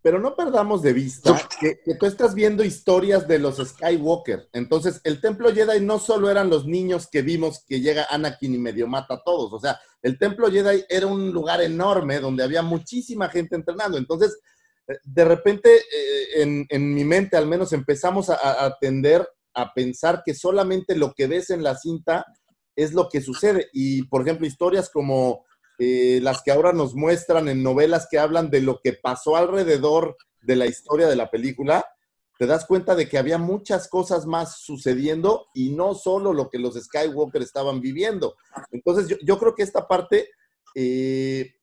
Pero 0.00 0.20
no 0.20 0.36
perdamos 0.36 0.80
de 0.82 0.92
vista 0.92 1.36
que, 1.60 1.80
que 1.84 1.96
tú 1.96 2.06
estás 2.06 2.32
viendo 2.34 2.62
historias 2.62 3.26
de 3.26 3.40
los 3.40 3.56
Skywalker. 3.56 4.48
Entonces, 4.52 5.00
el 5.02 5.20
Templo 5.20 5.52
Jedi 5.52 5.84
no 5.84 5.98
solo 5.98 6.30
eran 6.30 6.48
los 6.48 6.66
niños 6.66 7.08
que 7.10 7.22
vimos 7.22 7.64
que 7.66 7.80
llega 7.80 8.06
Anakin 8.08 8.54
y 8.54 8.58
medio 8.58 8.86
mata 8.86 9.14
a 9.14 9.22
todos. 9.24 9.52
O 9.52 9.58
sea, 9.58 9.78
el 10.02 10.16
Templo 10.16 10.50
Jedi 10.50 10.84
era 10.88 11.08
un 11.08 11.32
lugar 11.32 11.60
enorme 11.62 12.20
donde 12.20 12.44
había 12.44 12.62
muchísima 12.62 13.28
gente 13.28 13.56
entrenando. 13.56 13.98
Entonces, 13.98 14.38
eh, 14.86 14.94
de 15.02 15.24
repente, 15.24 15.68
eh, 15.76 16.42
en, 16.42 16.64
en 16.68 16.94
mi 16.94 17.04
mente 17.04 17.36
al 17.36 17.48
menos 17.48 17.72
empezamos 17.72 18.30
a, 18.30 18.34
a- 18.36 18.66
a 18.66 18.78
tender 18.78 19.28
a 19.54 19.74
pensar 19.74 20.22
que 20.24 20.32
solamente 20.34 20.94
lo 20.94 21.12
que 21.12 21.26
ves 21.26 21.50
en 21.50 21.64
la 21.64 21.74
cinta 21.76 22.24
es 22.78 22.94
lo 22.94 23.08
que 23.08 23.20
sucede. 23.20 23.68
Y, 23.72 24.04
por 24.04 24.22
ejemplo, 24.22 24.46
historias 24.46 24.88
como 24.88 25.44
eh, 25.80 26.20
las 26.22 26.42
que 26.42 26.52
ahora 26.52 26.72
nos 26.72 26.94
muestran 26.94 27.48
en 27.48 27.64
novelas 27.64 28.06
que 28.08 28.20
hablan 28.20 28.50
de 28.50 28.60
lo 28.62 28.80
que 28.80 28.92
pasó 28.92 29.34
alrededor 29.34 30.16
de 30.42 30.54
la 30.54 30.66
historia 30.66 31.08
de 31.08 31.16
la 31.16 31.28
película, 31.28 31.84
te 32.38 32.46
das 32.46 32.66
cuenta 32.66 32.94
de 32.94 33.08
que 33.08 33.18
había 33.18 33.36
muchas 33.36 33.88
cosas 33.88 34.26
más 34.26 34.60
sucediendo 34.60 35.48
y 35.54 35.70
no 35.70 35.96
solo 35.96 36.32
lo 36.32 36.48
que 36.48 36.60
los 36.60 36.80
Skywalker 36.80 37.42
estaban 37.42 37.80
viviendo. 37.80 38.36
Entonces, 38.70 39.18
yo, 39.24 39.38
creo 39.40 39.56
que 39.56 39.64
esta 39.64 39.88
parte 39.88 40.30
eh, 40.76 41.56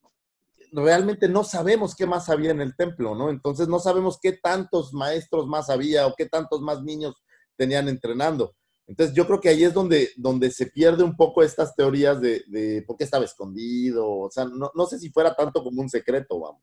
realmente 0.72 1.30
no 1.30 1.44
sabemos 1.44 1.96
qué 1.96 2.04
más 2.04 2.28
había 2.28 2.50
en 2.50 2.60
el 2.60 2.76
templo, 2.76 3.14
¿no? 3.14 3.30
Entonces, 3.30 3.68
no 3.68 3.78
sabemos 3.78 4.18
qué 4.20 4.32
tantos 4.32 4.92
maestros 4.92 5.46
más 5.46 5.70
había 5.70 6.06
o 6.06 6.14
qué 6.14 6.26
tantos 6.26 6.60
más 6.60 6.82
niños 6.82 7.14
tenían 7.56 7.88
entrenando. 7.88 8.54
Entonces 8.88 9.14
yo 9.16 9.26
creo 9.26 9.40
que 9.40 9.48
ahí 9.48 9.64
es 9.64 9.74
donde, 9.74 10.10
donde 10.16 10.50
se 10.50 10.66
pierde 10.66 11.02
un 11.02 11.16
poco 11.16 11.42
estas 11.42 11.74
teorías 11.74 12.20
de, 12.20 12.44
de 12.46 12.82
por 12.86 12.96
qué 12.96 13.04
estaba 13.04 13.24
escondido. 13.24 14.08
O 14.08 14.30
sea, 14.30 14.44
no, 14.44 14.70
no 14.74 14.86
sé 14.86 14.98
si 14.98 15.10
fuera 15.10 15.34
tanto 15.34 15.62
como 15.64 15.80
un 15.82 15.88
secreto, 15.90 16.38
vamos. 16.38 16.62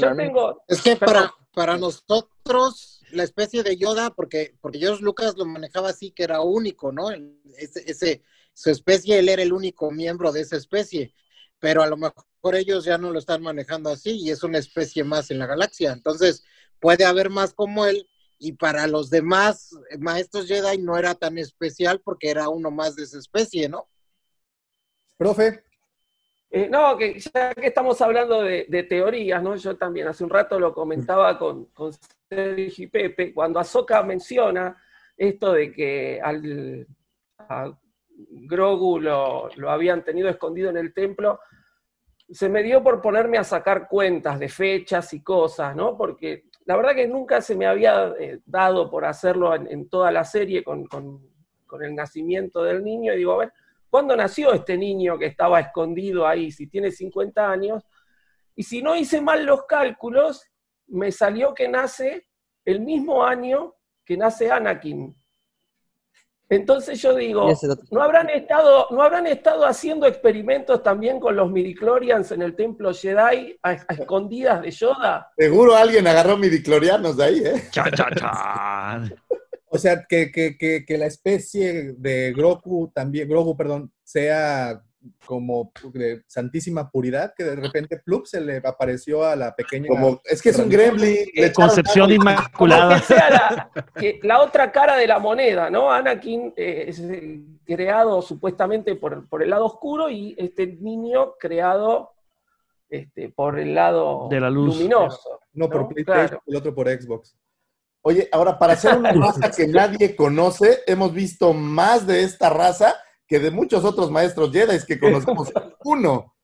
Yo 0.00 0.08
tengo- 0.16 0.62
Es 0.66 0.82
que 0.82 0.96
para, 0.96 1.32
para 1.54 1.76
nosotros, 1.76 3.02
la 3.12 3.22
especie 3.22 3.62
de 3.62 3.76
Yoda, 3.76 4.10
porque, 4.10 4.56
porque 4.60 4.78
George 4.78 5.02
Lucas 5.02 5.36
lo 5.36 5.44
manejaba 5.46 5.90
así, 5.90 6.10
que 6.10 6.24
era 6.24 6.40
único, 6.40 6.90
¿no? 6.92 7.10
Ese, 7.56 7.84
ese- 7.90 8.22
su 8.52 8.70
especie, 8.70 9.18
él 9.18 9.28
era 9.28 9.42
el 9.42 9.52
único 9.52 9.90
miembro 9.90 10.32
de 10.32 10.40
esa 10.40 10.56
especie, 10.56 11.14
pero 11.60 11.82
a 11.82 11.86
lo 11.86 11.96
mejor 11.96 12.54
ellos 12.54 12.84
ya 12.84 12.98
no 12.98 13.10
lo 13.12 13.18
están 13.18 13.42
manejando 13.42 13.90
así 13.90 14.10
y 14.18 14.30
es 14.30 14.42
una 14.42 14.58
especie 14.58 15.04
más 15.04 15.30
en 15.30 15.38
la 15.38 15.46
galaxia. 15.46 15.92
Entonces, 15.92 16.42
puede 16.80 17.04
haber 17.04 17.30
más 17.30 17.52
como 17.54 17.86
él 17.86 18.08
y 18.40 18.52
para 18.52 18.86
los 18.86 19.10
demás 19.10 19.78
maestros 19.98 20.48
Jedi 20.48 20.78
no 20.78 20.96
era 20.96 21.14
tan 21.14 21.36
especial 21.36 22.00
porque 22.02 22.30
era 22.30 22.48
uno 22.48 22.70
más 22.70 22.96
de 22.96 23.04
esa 23.04 23.18
especie, 23.18 23.68
¿no? 23.68 23.86
Profe. 25.18 25.62
Eh, 26.50 26.68
no, 26.68 26.96
que 26.96 27.20
ya 27.20 27.54
que 27.54 27.66
estamos 27.66 28.00
hablando 28.00 28.42
de, 28.42 28.66
de 28.68 28.82
teorías, 28.82 29.42
¿no? 29.42 29.54
Yo 29.56 29.76
también 29.76 30.08
hace 30.08 30.24
un 30.24 30.30
rato 30.30 30.58
lo 30.58 30.72
comentaba 30.72 31.38
con, 31.38 31.66
con 31.66 31.92
Sergio 32.28 32.84
y 32.84 32.88
Pepe, 32.88 33.34
cuando 33.34 33.60
Ahsoka 33.60 34.02
menciona 34.02 34.82
esto 35.16 35.52
de 35.52 35.70
que 35.70 36.18
al, 36.22 36.86
a 37.38 37.78
Grogu 38.16 39.00
lo, 39.00 39.50
lo 39.56 39.70
habían 39.70 40.02
tenido 40.02 40.30
escondido 40.30 40.70
en 40.70 40.78
el 40.78 40.94
templo, 40.94 41.40
se 42.32 42.48
me 42.48 42.62
dio 42.62 42.82
por 42.82 43.00
ponerme 43.00 43.38
a 43.38 43.44
sacar 43.44 43.88
cuentas 43.88 44.38
de 44.38 44.48
fechas 44.48 45.12
y 45.14 45.22
cosas, 45.22 45.74
¿no? 45.74 45.96
Porque 45.96 46.44
la 46.64 46.76
verdad 46.76 46.94
que 46.94 47.08
nunca 47.08 47.40
se 47.40 47.56
me 47.56 47.66
había 47.66 48.12
eh, 48.18 48.40
dado 48.46 48.90
por 48.90 49.04
hacerlo 49.04 49.54
en, 49.54 49.88
toda 49.88 50.10
la 50.12 50.24
serie 50.24 50.62
con, 50.62 50.86
con- 50.86 51.28
con 51.66 51.84
el 51.84 51.94
nacimiento 51.94 52.64
del 52.64 52.82
niño, 52.82 53.12
y 53.14 53.18
digo, 53.18 53.32
a 53.34 53.38
ver, 53.38 53.52
¿cuándo 53.88 54.16
nació 54.16 54.52
este 54.52 54.76
niño 54.76 55.16
que 55.16 55.26
estaba 55.26 55.60
escondido 55.60 56.26
ahí? 56.26 56.50
Si 56.50 56.66
tiene 56.66 56.90
50 56.90 57.48
años. 57.48 57.84
Y 58.56 58.64
si 58.64 58.82
no 58.82 58.96
hice 58.96 59.20
mal 59.20 59.46
los 59.46 59.64
cálculos, 59.66 60.44
me 60.88 61.12
salió 61.12 61.54
que 61.54 61.68
nace 61.68 62.26
el 62.64 62.80
mismo 62.80 63.24
año 63.24 63.74
que 64.04 64.16
nace 64.16 64.50
Anakin. 64.50 65.16
Entonces 66.50 67.00
yo 67.00 67.14
digo, 67.14 67.48
¿no 67.92 68.02
habrán, 68.02 68.28
estado, 68.28 68.88
¿no 68.90 69.02
habrán 69.02 69.28
estado 69.28 69.64
haciendo 69.64 70.08
experimentos 70.08 70.82
también 70.82 71.20
con 71.20 71.36
los 71.36 71.48
midichlorians 71.48 72.32
en 72.32 72.42
el 72.42 72.56
templo 72.56 72.92
Jedi 72.92 73.56
a, 73.62 73.70
a 73.70 73.94
escondidas 73.94 74.60
de 74.60 74.72
Yoda? 74.72 75.30
Seguro 75.38 75.76
alguien 75.76 76.08
agarró 76.08 76.36
midiclorianos 76.36 77.16
de 77.16 77.24
ahí, 77.24 77.42
¿eh? 77.44 77.62
O 79.72 79.78
sea, 79.78 80.04
que, 80.08 80.32
que, 80.32 80.58
que, 80.58 80.84
que 80.84 80.98
la 80.98 81.06
especie 81.06 81.92
de 81.92 82.32
Grogu 82.32 82.90
también, 82.92 83.28
Grogu, 83.28 83.56
perdón, 83.56 83.92
sea 84.02 84.82
como 85.24 85.72
de 85.94 86.22
santísima 86.26 86.90
puridad, 86.90 87.32
que 87.36 87.44
de 87.44 87.56
repente 87.56 87.98
plup 88.04 88.26
se 88.26 88.40
le 88.40 88.58
apareció 88.58 89.24
a 89.24 89.34
la 89.36 89.54
pequeña. 89.54 89.88
Como- 89.88 90.20
es 90.24 90.42
que 90.42 90.50
es 90.50 90.58
un 90.58 90.68
gremlin, 90.68 91.16
echaron 91.34 91.52
Concepción 91.68 92.10
inmaculada. 92.10 92.96
que 93.00 93.02
sea 93.06 93.30
la, 93.30 93.70
que 93.98 94.20
la 94.22 94.40
otra 94.42 94.70
cara 94.70 94.96
de 94.96 95.06
la 95.06 95.18
moneda, 95.18 95.70
¿no? 95.70 95.90
Anakin 95.90 96.52
eh, 96.56 96.84
es 96.88 96.98
eh, 97.00 97.40
creado 97.64 98.20
supuestamente 98.20 98.94
por, 98.96 99.28
por 99.28 99.42
el 99.42 99.50
lado 99.50 99.66
oscuro 99.66 100.10
y 100.10 100.34
este 100.38 100.66
niño 100.66 101.34
creado 101.38 102.10
este, 102.88 103.28
por 103.30 103.58
el 103.58 103.74
lado 103.74 104.26
De 104.28 104.40
la 104.40 104.50
luz. 104.50 104.76
luminoso. 104.76 105.20
Por 105.30 105.40
¿no? 105.54 105.68
PlayStation, 105.88 106.04
Claro. 106.28 106.42
el 106.46 106.56
otro 106.56 106.74
por 106.74 106.88
Xbox. 106.88 107.36
Oye, 108.02 108.28
ahora, 108.32 108.58
para 108.58 108.76
ser 108.76 108.96
una 108.98 109.12
raza 109.12 109.50
que 109.50 109.66
nadie 109.68 110.16
conoce, 110.16 110.80
hemos 110.86 111.12
visto 111.12 111.52
más 111.52 112.06
de 112.06 112.22
esta 112.22 112.50
raza 112.50 112.94
que 113.30 113.38
de 113.38 113.52
muchos 113.52 113.84
otros 113.84 114.10
maestros 114.10 114.50
Jedi 114.52 114.76
que 114.84 114.98
conocemos 114.98 115.50
uno, 115.84 116.34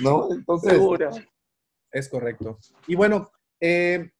¿no? 0.00 0.28
Entonces, 0.32 0.74
Seguro. 0.74 1.10
Es 1.90 2.08
correcto. 2.08 2.58
Y 2.86 2.94
bueno, 2.94 3.30
eh, 3.60 4.10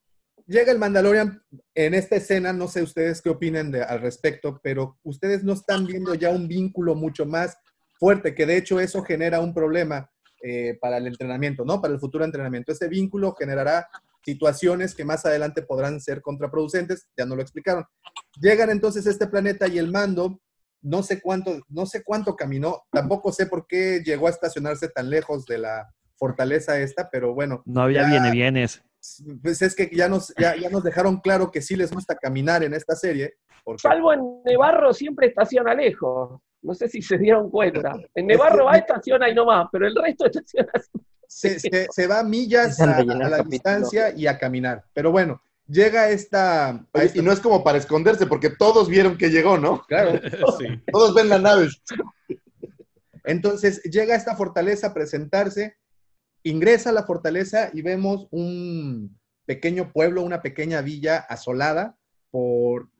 llega 0.46 0.72
el 0.72 0.78
Mandalorian 0.80 1.40
en 1.74 1.94
esta 1.94 2.16
escena, 2.16 2.52
no 2.52 2.66
sé 2.66 2.82
ustedes 2.82 3.22
qué 3.22 3.30
opinen 3.30 3.70
de- 3.70 3.84
al 3.84 4.00
respecto, 4.00 4.58
pero 4.62 4.98
ustedes 5.04 5.44
no 5.44 5.52
están 5.52 5.86
viendo 5.86 6.12
ya 6.14 6.30
un 6.30 6.48
vínculo 6.48 6.96
mucho 6.96 7.24
más 7.24 7.56
fuerte, 8.00 8.34
que 8.34 8.46
de 8.46 8.56
hecho 8.56 8.80
eso 8.80 9.02
genera 9.04 9.40
un 9.40 9.54
problema 9.54 10.10
eh, 10.42 10.76
para 10.80 10.96
el 10.96 11.06
entrenamiento, 11.06 11.64
¿no? 11.64 11.80
Para 11.80 11.94
el 11.94 12.00
futuro 12.00 12.24
entrenamiento. 12.24 12.72
Ese 12.72 12.88
vínculo 12.88 13.34
generará 13.34 13.88
situaciones 14.24 14.94
que 14.94 15.04
más 15.04 15.24
adelante 15.24 15.62
podrán 15.62 16.00
ser 16.00 16.20
contraproducentes, 16.20 17.08
ya 17.16 17.26
no 17.26 17.36
lo 17.36 17.42
explicaron. 17.42 17.84
Llegan 18.40 18.70
entonces 18.70 19.06
a 19.06 19.10
este 19.10 19.26
planeta 19.28 19.68
y 19.68 19.78
el 19.78 19.90
mando, 19.90 20.40
no 20.82 21.02
sé 21.02 21.20
cuánto, 21.20 21.60
no 21.68 21.86
sé 21.86 22.02
cuánto 22.04 22.36
caminó, 22.36 22.82
tampoco 22.90 23.32
sé 23.32 23.46
por 23.46 23.66
qué 23.66 24.02
llegó 24.04 24.26
a 24.26 24.30
estacionarse 24.30 24.88
tan 24.88 25.10
lejos 25.10 25.44
de 25.46 25.58
la 25.58 25.92
fortaleza 26.16 26.78
esta, 26.78 27.08
pero 27.10 27.34
bueno. 27.34 27.62
No 27.66 27.82
había 27.82 28.02
ya- 28.02 28.08
viene 28.08 28.30
bienes. 28.30 28.82
Pues 29.42 29.62
es 29.62 29.74
que 29.76 29.88
ya 29.94 30.08
nos, 30.08 30.34
ya, 30.38 30.56
ya 30.56 30.68
nos 30.70 30.82
dejaron 30.82 31.18
claro 31.20 31.50
que 31.52 31.62
sí 31.62 31.76
les 31.76 31.92
gusta 31.92 32.16
caminar 32.16 32.64
en 32.64 32.74
esta 32.74 32.96
serie. 32.96 33.34
Porque 33.64 33.80
Salvo 33.82 34.12
en 34.12 34.42
Nevarro 34.44 34.92
siempre 34.92 35.28
estaciona 35.28 35.72
lejos. 35.74 36.40
No 36.62 36.74
sé 36.74 36.88
si 36.88 37.00
se 37.00 37.16
dieron 37.16 37.48
cuenta. 37.48 37.94
En 38.14 38.26
Nevarro 38.26 38.64
va, 38.64 38.76
estaciona 38.76 39.28
y 39.28 39.34
no 39.34 39.46
más, 39.46 39.68
pero 39.70 39.86
el 39.86 39.94
resto 39.94 40.26
estaciona. 40.26 40.72
se, 41.28 41.60
se- 41.60 41.86
se 41.90 42.06
va 42.08 42.20
a 42.20 42.24
millas 42.24 42.80
a, 42.80 43.04
la 43.04 43.42
distancia 43.44 44.10
y 44.16 44.26
a 44.26 44.36
caminar. 44.36 44.84
Pero 44.92 45.12
bueno, 45.12 45.40
llega 45.68 46.10
esta... 46.10 46.68
a 46.70 46.86
oye, 46.92 47.06
esta- 47.06 47.18
y 47.18 47.22
no 47.22 47.32
es 47.32 47.40
como 47.40 47.62
para 47.62 47.78
esconderse, 47.78 48.26
porque 48.26 48.50
todos 48.50 48.88
vieron 48.88 49.16
que 49.16 49.30
llegó, 49.30 49.58
¿no? 49.58 49.84
Claro. 49.86 50.20
Sí. 50.58 50.66
Todos 50.90 51.14
ven 51.14 51.28
la 51.28 51.38
nave. 51.38 51.68
Entonces 53.24 53.82
llega 53.82 54.14
a 54.14 54.16
esta 54.16 54.34
fortaleza 54.36 54.88
a 54.88 54.94
presentarse, 54.94 55.76
ingresa 56.42 56.90
a 56.90 56.94
la 56.94 57.04
fortaleza 57.04 57.70
y 57.72 57.82
vemos 57.82 58.26
un 58.30 59.18
pequeño 59.44 59.92
pueblo, 59.92 60.22
una 60.22 60.42
pequeña 60.42 60.80
villa 60.80 61.18
asolada 61.18 61.96
por... 62.30 62.90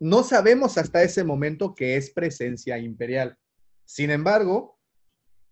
No 0.00 0.22
sabemos 0.22 0.76
hasta 0.78 1.02
ese 1.02 1.24
momento 1.24 1.74
que 1.74 1.96
es 1.96 2.10
presencia 2.10 2.78
imperial. 2.78 3.38
Sin 3.84 4.10
embargo, 4.10 4.78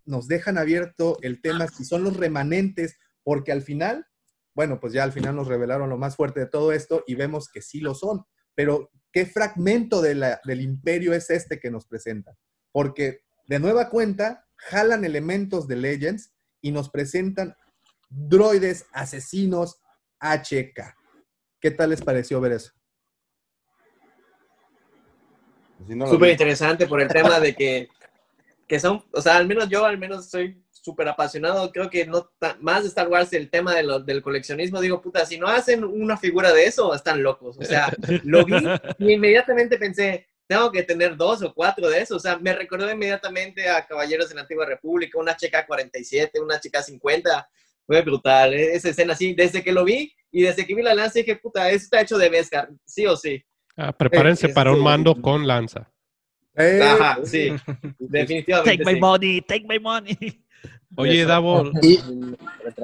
nos 0.05 0.27
dejan 0.27 0.59
abierto 0.59 1.17
el 1.23 1.41
tema 1.41 1.69
si 1.69 1.85
son 1.85 2.03
los 2.05 2.17
remanentes, 2.17 2.97
porque 3.23 3.53
al 3.53 3.63
final, 3.63 4.07
bueno, 4.55 4.79
pues 4.81 4.93
ya 4.93 5.03
al 5.05 5.13
final 5.13 5.37
nos 5.37 5.49
revelaron 5.49 5.89
lo 5.89 5.97
más 5.99 6.17
fuerte 6.17 6.41
de 6.41 6.47
todo 6.47 6.73
esto 6.73 7.05
y 7.07 7.15
vemos 7.15 7.49
que 7.49 7.63
sí 7.63 7.81
lo 7.81 7.95
son. 7.95 8.25
Pero, 8.55 8.91
¿qué 9.13 9.25
fragmento 9.27 10.03
de 10.03 10.15
la- 10.15 10.41
del 10.45 10.61
imperio 10.61 11.15
es 11.15 11.31
este 11.31 11.59
que 11.59 11.71
nos 11.71 11.87
presenta? 11.87 12.37
Porque 12.71 13.21
de 13.47 13.59
nueva 13.59 13.89
cuenta, 13.89 14.47
jalan 14.57 15.05
elementos 15.05 15.67
de 15.67 15.77
Legends 15.77 16.35
y 16.61 16.71
nos 16.71 16.91
presentan 16.91 17.57
droides 18.11 18.87
asesinos 18.93 19.81
HK. 20.21 20.95
¿Qué 21.61 21.71
tal 21.71 21.91
les 21.91 22.03
pareció 22.03 22.41
ver 22.41 22.53
eso? 22.53 22.73
Si 25.87 25.95
no 25.97 26.05
lo 26.05 26.13
Súper 26.13 26.31
interesante 26.31 26.87
por 26.87 27.01
el 27.01 27.09
tema 27.09 27.41
de 27.41 27.55
que, 27.55 27.89
que 28.69 28.79
son, 28.79 29.05
o 29.13 29.21
sea, 29.21 29.37
al 29.37 29.49
menos 29.49 29.69
yo 29.69 29.85
al 29.85 29.99
menos 29.99 30.31
soy 30.31 30.62
súper 30.83 31.09
apasionado, 31.09 31.71
creo 31.73 31.89
que 31.89 32.05
no 32.07 32.29
más 32.61 32.83
de 32.83 32.89
Star 32.89 33.09
Wars 33.09 33.33
el 33.33 33.49
tema 33.49 33.75
de 33.75 33.85
lo- 33.85 34.01
del 34.01 34.21
coleccionismo, 34.21 34.81
digo, 34.81 35.01
puta, 35.01 35.25
si 35.25 35.39
no 35.39 35.47
hacen 35.47 35.85
una 35.85 36.17
figura 36.17 36.53
de 36.53 36.65
eso, 36.67 36.93
están 36.95 37.23
locos, 37.23 37.57
o 37.59 37.65
sea, 37.65 37.91
lo 38.25 38.45
vi 38.45 38.55
y 38.99 39.13
inmediatamente 39.13 39.79
pensé, 39.79 40.27
tengo 40.49 40.71
que 40.73 40.83
tener 40.83 41.17
dos 41.17 41.41
o 41.43 41.55
cuatro 41.55 41.89
de 41.89 42.01
esos, 42.01 42.17
o 42.17 42.21
sea, 42.21 42.37
me 42.37 42.53
recordó 42.53 42.91
inmediatamente 42.91 43.69
a 43.71 43.87
Caballeros 43.87 44.29
de 44.29 44.35
la 44.35 44.41
Antigua 44.43 44.67
República, 44.67 45.19
una 45.19 45.37
HK-47, 45.37 46.43
una 46.43 46.57
HK-50, 46.61 47.47
fue 47.87 48.03
brutal, 48.03 48.53
eh, 48.53 48.75
esa 48.75 48.89
escena 48.91 49.13
así, 49.13 49.35
desde 49.35 49.63
que 49.63 49.73
lo 49.73 49.85
vi 49.85 50.13
y 50.33 50.43
desde 50.43 50.67
que 50.67 50.75
vi 50.75 50.83
la 50.83 50.95
lanza 50.95 51.21
dije, 51.21 51.37
puta, 51.37 51.71
eso 51.71 51.85
está 51.85 52.01
hecho 52.01 52.19
de 52.19 52.29
Beskar, 52.29 52.69
sí 52.85 53.07
o 53.07 53.17
sí. 53.17 53.43
Ah, 53.77 53.93
prepárense 53.93 54.49
Eh, 54.49 54.53
para 54.53 54.71
un 54.71 54.79
este- 54.79 54.85
mando 54.85 55.15
con 55.23 55.47
lanza. 55.47 55.89
Eh, 56.55 56.81
Ajá, 56.83 57.19
sí, 57.25 57.49
definitivamente. 57.99 58.77
Take 58.77 58.85
my 58.85 58.95
sí. 58.95 59.01
money, 59.01 59.41
take 59.41 59.65
my 59.67 59.79
money. 59.79 60.42
Oye. 60.97 61.25
Davo, 61.25 61.71
Y- 61.83 61.99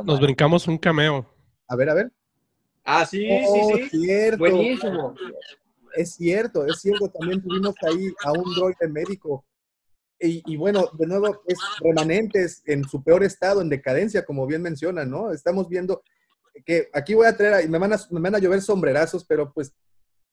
nos 0.04 0.20
brincamos 0.20 0.66
un 0.68 0.78
cameo. 0.78 1.26
A 1.66 1.76
ver, 1.76 1.90
a 1.90 1.94
ver. 1.94 2.12
Ah, 2.84 3.04
sí, 3.04 3.28
Oh, 3.30 3.76
sí, 3.76 3.82
sí. 3.90 3.98
cierto. 4.04 4.38
Buenísimo. 4.38 5.14
Es 5.94 6.14
cierto, 6.14 6.64
es 6.66 6.80
cierto. 6.80 7.10
También 7.10 7.42
tuvimos 7.42 7.74
ahí 7.82 8.12
a 8.24 8.32
un 8.32 8.54
droide 8.54 8.88
médico. 8.88 9.44
Y, 10.20 10.42
y 10.52 10.56
bueno, 10.56 10.88
de 10.98 11.06
nuevo, 11.06 11.42
es 11.46 11.58
remanentes 11.80 12.62
en 12.66 12.84
su 12.88 13.02
peor 13.04 13.22
estado, 13.24 13.60
en 13.60 13.68
decadencia, 13.68 14.24
como 14.24 14.46
bien 14.46 14.62
mencionan, 14.62 15.10
¿no? 15.10 15.30
Estamos 15.32 15.68
viendo 15.68 16.02
que 16.64 16.88
aquí 16.92 17.14
voy 17.14 17.26
a 17.26 17.36
traer, 17.36 17.54
a- 17.54 17.62
y 17.62 17.68
me 17.68 17.78
van 17.78 17.92
a, 17.92 17.98
me 18.10 18.20
van 18.20 18.34
a 18.34 18.38
llover 18.38 18.60
sombrerazos, 18.62 19.24
pero 19.24 19.52
pues, 19.52 19.72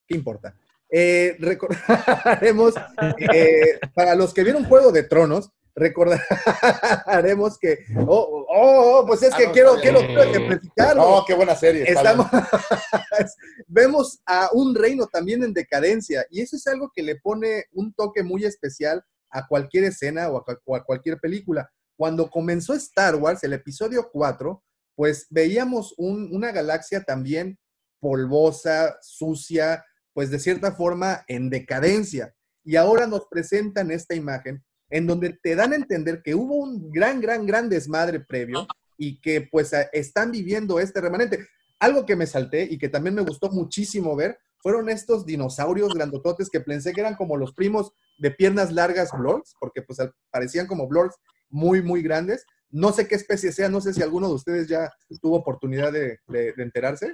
¿qué 0.08 0.16
importa? 0.16 0.56
Eh, 0.90 1.36
recordaremos, 1.40 2.74
eh, 3.36 3.80
para 3.94 4.16
los 4.16 4.34
que 4.34 4.44
vieron 4.44 4.64
Juego 4.66 4.92
de 4.92 5.04
Tronos, 5.04 5.52
recordaremos 5.76 7.58
que, 7.60 7.80
oh, 8.08 8.46
oh, 8.50 9.00
oh, 9.00 9.06
pues 9.06 9.22
es 9.24 9.34
que 9.36 9.44
Ah, 9.44 9.48
no, 9.48 9.54
quiero, 9.54 9.76
quiero, 9.82 10.00
quiero 10.00 10.24
ejemplificarlo. 10.24 11.02
No, 11.02 11.26
qué 11.26 11.34
buena 11.34 11.56
serie. 11.56 11.84
Estamos, 11.88 12.28
vemos 13.68 14.22
a 14.26 14.50
un 14.54 14.76
reino 14.76 15.08
también 15.08 15.44
en 15.44 15.54
decadencia 15.54 16.26
y 16.30 16.42
eso 16.42 16.56
es 16.56 16.66
algo 16.68 16.92
que 16.94 17.04
le 17.04 17.18
pone 17.18 17.66
un 17.74 17.94
toque 17.94 18.24
muy 18.24 18.46
especial 18.46 19.04
a 19.30 19.48
cualquier 19.48 19.84
escena 19.86 20.30
o 20.30 20.38
a, 20.38 20.44
cual- 20.46 20.60
o 20.66 20.76
a 20.76 20.84
cualquier 20.86 21.20
película. 21.20 21.70
Cuando 21.98 22.30
comenzó 22.30 22.74
Star 22.74 23.16
Wars, 23.16 23.44
el 23.44 23.54
episodio 23.54 24.10
4, 24.12 24.64
pues 24.96 25.28
veíamos 25.30 25.94
un- 25.98 26.30
una 26.34 26.52
galaxia 26.52 27.04
también 27.04 27.58
polvosa, 28.00 28.98
sucia, 29.02 29.84
pues 30.14 30.30
de 30.30 30.40
cierta 30.40 30.72
forma 30.74 31.24
en 31.28 31.50
decadencia. 31.50 32.34
Y 32.64 32.76
ahora 32.78 33.08
nos 33.08 33.28
presentan 33.28 33.92
esta 33.92 34.16
imagen 34.16 34.64
en 34.90 35.08
donde 35.08 35.38
te 35.42 35.56
dan 35.56 35.74
a 35.74 35.76
entender 35.76 36.22
que 36.24 36.36
hubo 36.36 36.56
un 36.56 36.92
gran, 36.92 37.20
gran, 37.22 37.46
gran 37.46 37.70
desmadre 37.70 38.20
previo 38.20 38.68
y 38.98 39.20
que 39.20 39.42
pues 39.42 39.72
están 39.94 40.32
viviendo 40.32 40.80
este 40.80 41.02
remanente. 41.02 41.48
Algo 41.80 42.06
que 42.06 42.16
me 42.16 42.28
salté 42.28 42.64
y 42.70 42.78
que 42.78 42.90
también 42.90 43.16
me 43.16 43.22
gustó 43.24 43.50
muchísimo 43.52 44.16
ver 44.16 44.38
fueron 44.60 44.90
estos 44.90 45.26
dinosaurios 45.26 45.94
grandototes 45.94 46.50
que 46.50 46.60
pensé 46.60 46.94
que 46.94 47.02
eran 47.02 47.16
como 47.16 47.38
los 47.38 47.54
primos 47.54 47.92
de 48.18 48.32
piernas 48.32 48.72
largas 48.72 49.12
Blorks, 49.16 49.56
porque 49.60 49.82
pues 49.82 50.00
parecían 50.32 50.66
como 50.68 50.88
Blorks 50.88 51.16
muy, 51.50 51.82
muy 51.82 52.02
grandes. 52.02 52.46
No 52.72 52.92
sé 52.92 53.08
qué 53.08 53.16
especie 53.16 53.52
sea, 53.52 53.70
no 53.70 53.80
sé 53.82 53.94
si 53.94 54.02
alguno 54.02 54.28
de 54.28 54.34
ustedes 54.34 54.68
ya 54.68 54.92
tuvo 55.22 55.36
oportunidad 55.38 55.92
de, 55.94 56.20
de- 56.28 56.54
de 56.54 56.64
enterarse. 56.64 57.14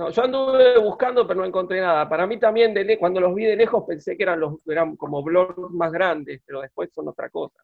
No, 0.00 0.08
yo 0.10 0.24
anduve 0.24 0.78
buscando, 0.78 1.26
pero 1.28 1.40
no 1.40 1.46
encontré 1.46 1.78
nada. 1.78 2.08
Para 2.08 2.26
mí 2.26 2.38
también, 2.40 2.72
de 2.72 2.84
le- 2.84 2.98
cuando 2.98 3.20
los 3.20 3.34
vi 3.34 3.44
de 3.44 3.54
lejos, 3.54 3.84
pensé 3.86 4.16
que 4.16 4.22
eran, 4.22 4.40
los, 4.40 4.54
eran 4.66 4.96
como 4.96 5.22
blurs 5.22 5.54
más 5.72 5.92
grandes, 5.92 6.40
pero 6.46 6.62
después 6.62 6.88
son 6.94 7.08
otra 7.08 7.28
cosa. 7.28 7.62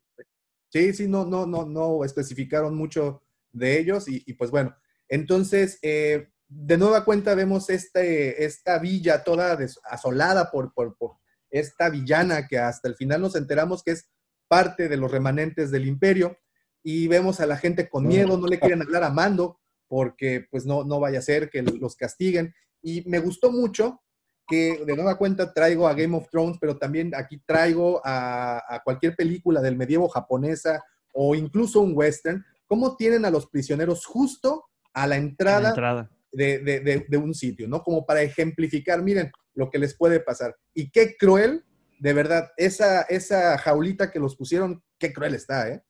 Sí, 0.69 0.93
sí, 0.93 1.09
no, 1.09 1.25
no, 1.25 1.47
no, 1.47 1.65
no 1.65 2.05
especificaron 2.05 2.77
mucho 2.77 3.23
de 3.53 3.79
ellos 3.79 4.07
y, 4.07 4.23
y, 4.27 4.35
pues 4.35 4.51
bueno, 4.51 4.77
entonces 5.09 5.79
eh, 5.81 6.29
de 6.47 6.77
nueva 6.77 7.07
cuenta 7.07 7.35
vemos 7.35 7.71
este, 7.71 8.45
esta 8.45 8.79
villa 8.81 9.25
toda 9.25 9.57
des- 9.57 9.81
asolada 9.85 10.51
por, 10.51 10.75
por, 10.75 10.95
por 10.99 11.13
esta 11.49 11.89
villana 11.89 12.47
que 12.49 12.59
hasta 12.59 12.87
el 12.87 12.97
final 12.97 13.23
nos 13.23 13.35
enteramos 13.35 13.83
que 13.83 13.93
es 13.93 14.11
parte 14.47 14.91
de 14.91 14.99
los 14.99 15.11
remanentes 15.11 15.71
del 15.71 15.87
imperio 15.87 16.37
y 16.83 17.09
vemos 17.09 17.41
a 17.41 17.47
la 17.47 17.57
gente 17.57 17.89
con 17.89 18.07
miedo, 18.07 18.37
no 18.37 18.47
le 18.47 18.61
quieren 18.61 18.83
hablar 18.83 19.05
a 19.05 19.11
Mando 19.11 19.59
porque 19.89 20.47
pues 20.51 20.67
no, 20.67 20.85
no 20.85 21.01
vaya 21.01 21.19
a 21.21 21.23
ser 21.23 21.49
que 21.51 21.63
los 21.63 21.97
castiguen 21.97 22.55
y 22.83 23.03
me 23.09 23.19
gustó 23.19 23.51
mucho 23.51 24.01
que 24.49 24.85
de 24.87 24.95
nueva 24.95 25.19
cuenta 25.19 25.53
traigo 25.53 25.89
a 25.89 25.95
Game 25.95 26.17
of 26.17 26.29
Thrones, 26.31 26.57
pero 26.61 26.77
también 26.79 27.13
aquí 27.17 27.39
traigo 27.45 28.01
a, 28.05 28.63
a 28.69 28.83
cualquier 28.85 29.17
película 29.17 29.61
del 29.61 29.77
medievo 29.77 30.09
japonesa 30.09 30.85
o 31.13 31.35
incluso 31.35 31.81
un 31.81 31.93
western, 31.97 32.45
cómo 32.69 32.97
tienen 32.97 33.25
a 33.25 33.31
los 33.31 33.47
prisioneros 33.49 34.07
justo 34.07 34.65
a 34.93 35.07
la 35.07 35.17
entrada, 35.17 35.61
La 35.61 35.69
entrada. 35.71 36.11
De, 36.33 36.59
de- 36.59 36.81
de- 36.81 37.07
de 37.09 37.17
un 37.17 37.35
sitio, 37.35 37.67
¿no? 37.67 37.83
Como 37.83 38.05
para 38.05 38.23
ejemplificar, 38.23 39.03
miren 39.03 39.31
lo 39.55 39.71
que 39.71 39.79
les 39.79 39.97
puede 39.97 40.21
pasar. 40.21 40.55
Y 40.75 40.91
qué 40.91 41.17
cruel, 41.17 41.65
de 41.99 42.13
verdad, 42.13 42.51
esa, 42.59 43.03
esa 43.03 43.57
jaulita 43.59 44.11
que 44.11 44.19
los 44.21 44.37
pusieron, 44.37 44.83
qué 44.99 45.13
cruel 45.15 45.35
está, 45.35 45.69
¿eh? 45.71 45.83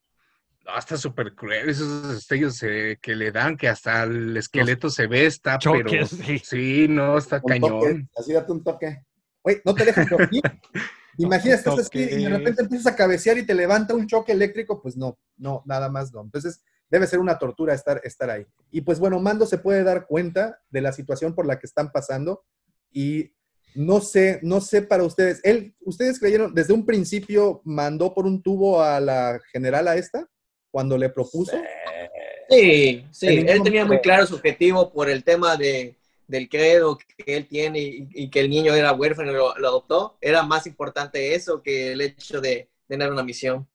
No, 0.67 0.77
está 0.77 0.97
súper 0.97 1.33
cruel 1.35 1.69
esos 1.71 2.15
destellos 2.15 2.61
eh, 2.65 2.99
que 3.01 3.15
le 3.15 3.31
dan, 3.31 3.57
que 3.57 3.69
hasta 3.69 4.03
el 4.03 4.37
esqueleto 4.37 4.91
se 4.91 5.07
ve, 5.07 5.27
está, 5.27 5.59
pero 5.61 6.07
sí. 6.07 6.41
sí, 6.41 6.87
no, 6.89 7.17
está 7.19 7.41
Un 7.41 7.61
toque, 7.61 7.87
cañón. 7.87 8.11
así 8.17 8.33
date 8.33 8.51
un 8.51 8.65
toque. 8.65 9.03
Oye, 9.43 9.63
no 9.65 9.75
te 9.75 9.85
dejes 9.85 10.11
dormir. 10.11 10.43
Imagina, 11.19 11.55
estás 11.55 11.79
así 11.79 11.99
y 11.99 12.25
de 12.25 12.29
repente 12.29 12.63
empiezas 12.63 12.93
a 12.93 12.97
cabecear 12.97 13.39
y 13.39 13.47
te 13.47 13.55
levanta 13.55 13.95
un 13.95 14.09
choque 14.09 14.33
eléctrico, 14.33 14.83
pues 14.83 14.97
no, 14.97 15.17
no, 15.37 15.63
nada 15.67 15.89
más 15.89 16.13
no. 16.13 16.23
Entonces, 16.23 16.61
debe 16.91 17.07
ser 17.07 17.21
una 17.21 17.39
tortura 17.39 17.73
estar, 17.73 18.01
estar 18.03 18.29
ahí. 18.29 18.45
Y 18.73 18.81
pues 18.81 18.99
bueno, 18.99 19.21
Mando 19.21 19.47
se 19.47 19.59
puede 19.59 19.85
dar 19.85 20.07
cuenta 20.07 20.61
de 20.69 20.81
la 20.81 20.93
situación 20.93 21.35
por 21.35 21.47
la 21.47 21.61
que 21.61 21.67
están 21.67 21.93
pasando 21.93 22.45
y 22.91 23.33
no 23.77 24.01
sé, 24.01 24.41
no 24.43 24.61
sé 24.61 24.83
para 24.83 25.05
ustedes, 25.05 25.41
él, 25.45 25.77
¿ustedes 25.81 26.19
creyeron, 26.19 26.53
desde 26.55 26.73
un 26.73 26.85
principio 26.85 27.61
mandó 27.65 28.13
por 28.15 28.27
un 28.27 28.43
tubo 28.43 28.83
a 28.83 29.01
la 29.01 29.41
general 29.53 29.87
a 29.89 29.97
esta 29.97 30.29
cuando 30.77 30.99
le 30.99 31.09
propuso? 31.09 31.57
Sí, 32.51 33.03
sí, 33.11 33.27
él 33.49 33.63
tenía 33.63 33.87
muy 33.87 33.99
claro 33.99 34.27
su 34.27 34.35
objetivo 34.35 34.93
por 34.93 35.09
el 35.09 35.25
tema 35.25 35.57
de, 35.57 35.95
del 36.29 36.51
credo 36.51 36.99
que 36.99 37.35
él 37.35 37.47
tiene 37.47 37.79
y, 37.81 38.09
y 38.13 38.29
que 38.29 38.41
el 38.41 38.51
niño 38.51 38.75
era 38.75 38.93
huérfano 38.93 39.31
y 39.31 39.35
lo, 39.35 39.57
lo 39.57 39.69
adoptó. 39.69 40.19
Era 40.21 40.43
más 40.43 40.67
importante 40.67 41.35
eso 41.35 41.63
que 41.63 41.93
el 41.93 42.03
hecho 42.03 42.43
de 42.43 42.69
tener 42.87 43.11
una 43.11 43.23
misión. 43.23 43.67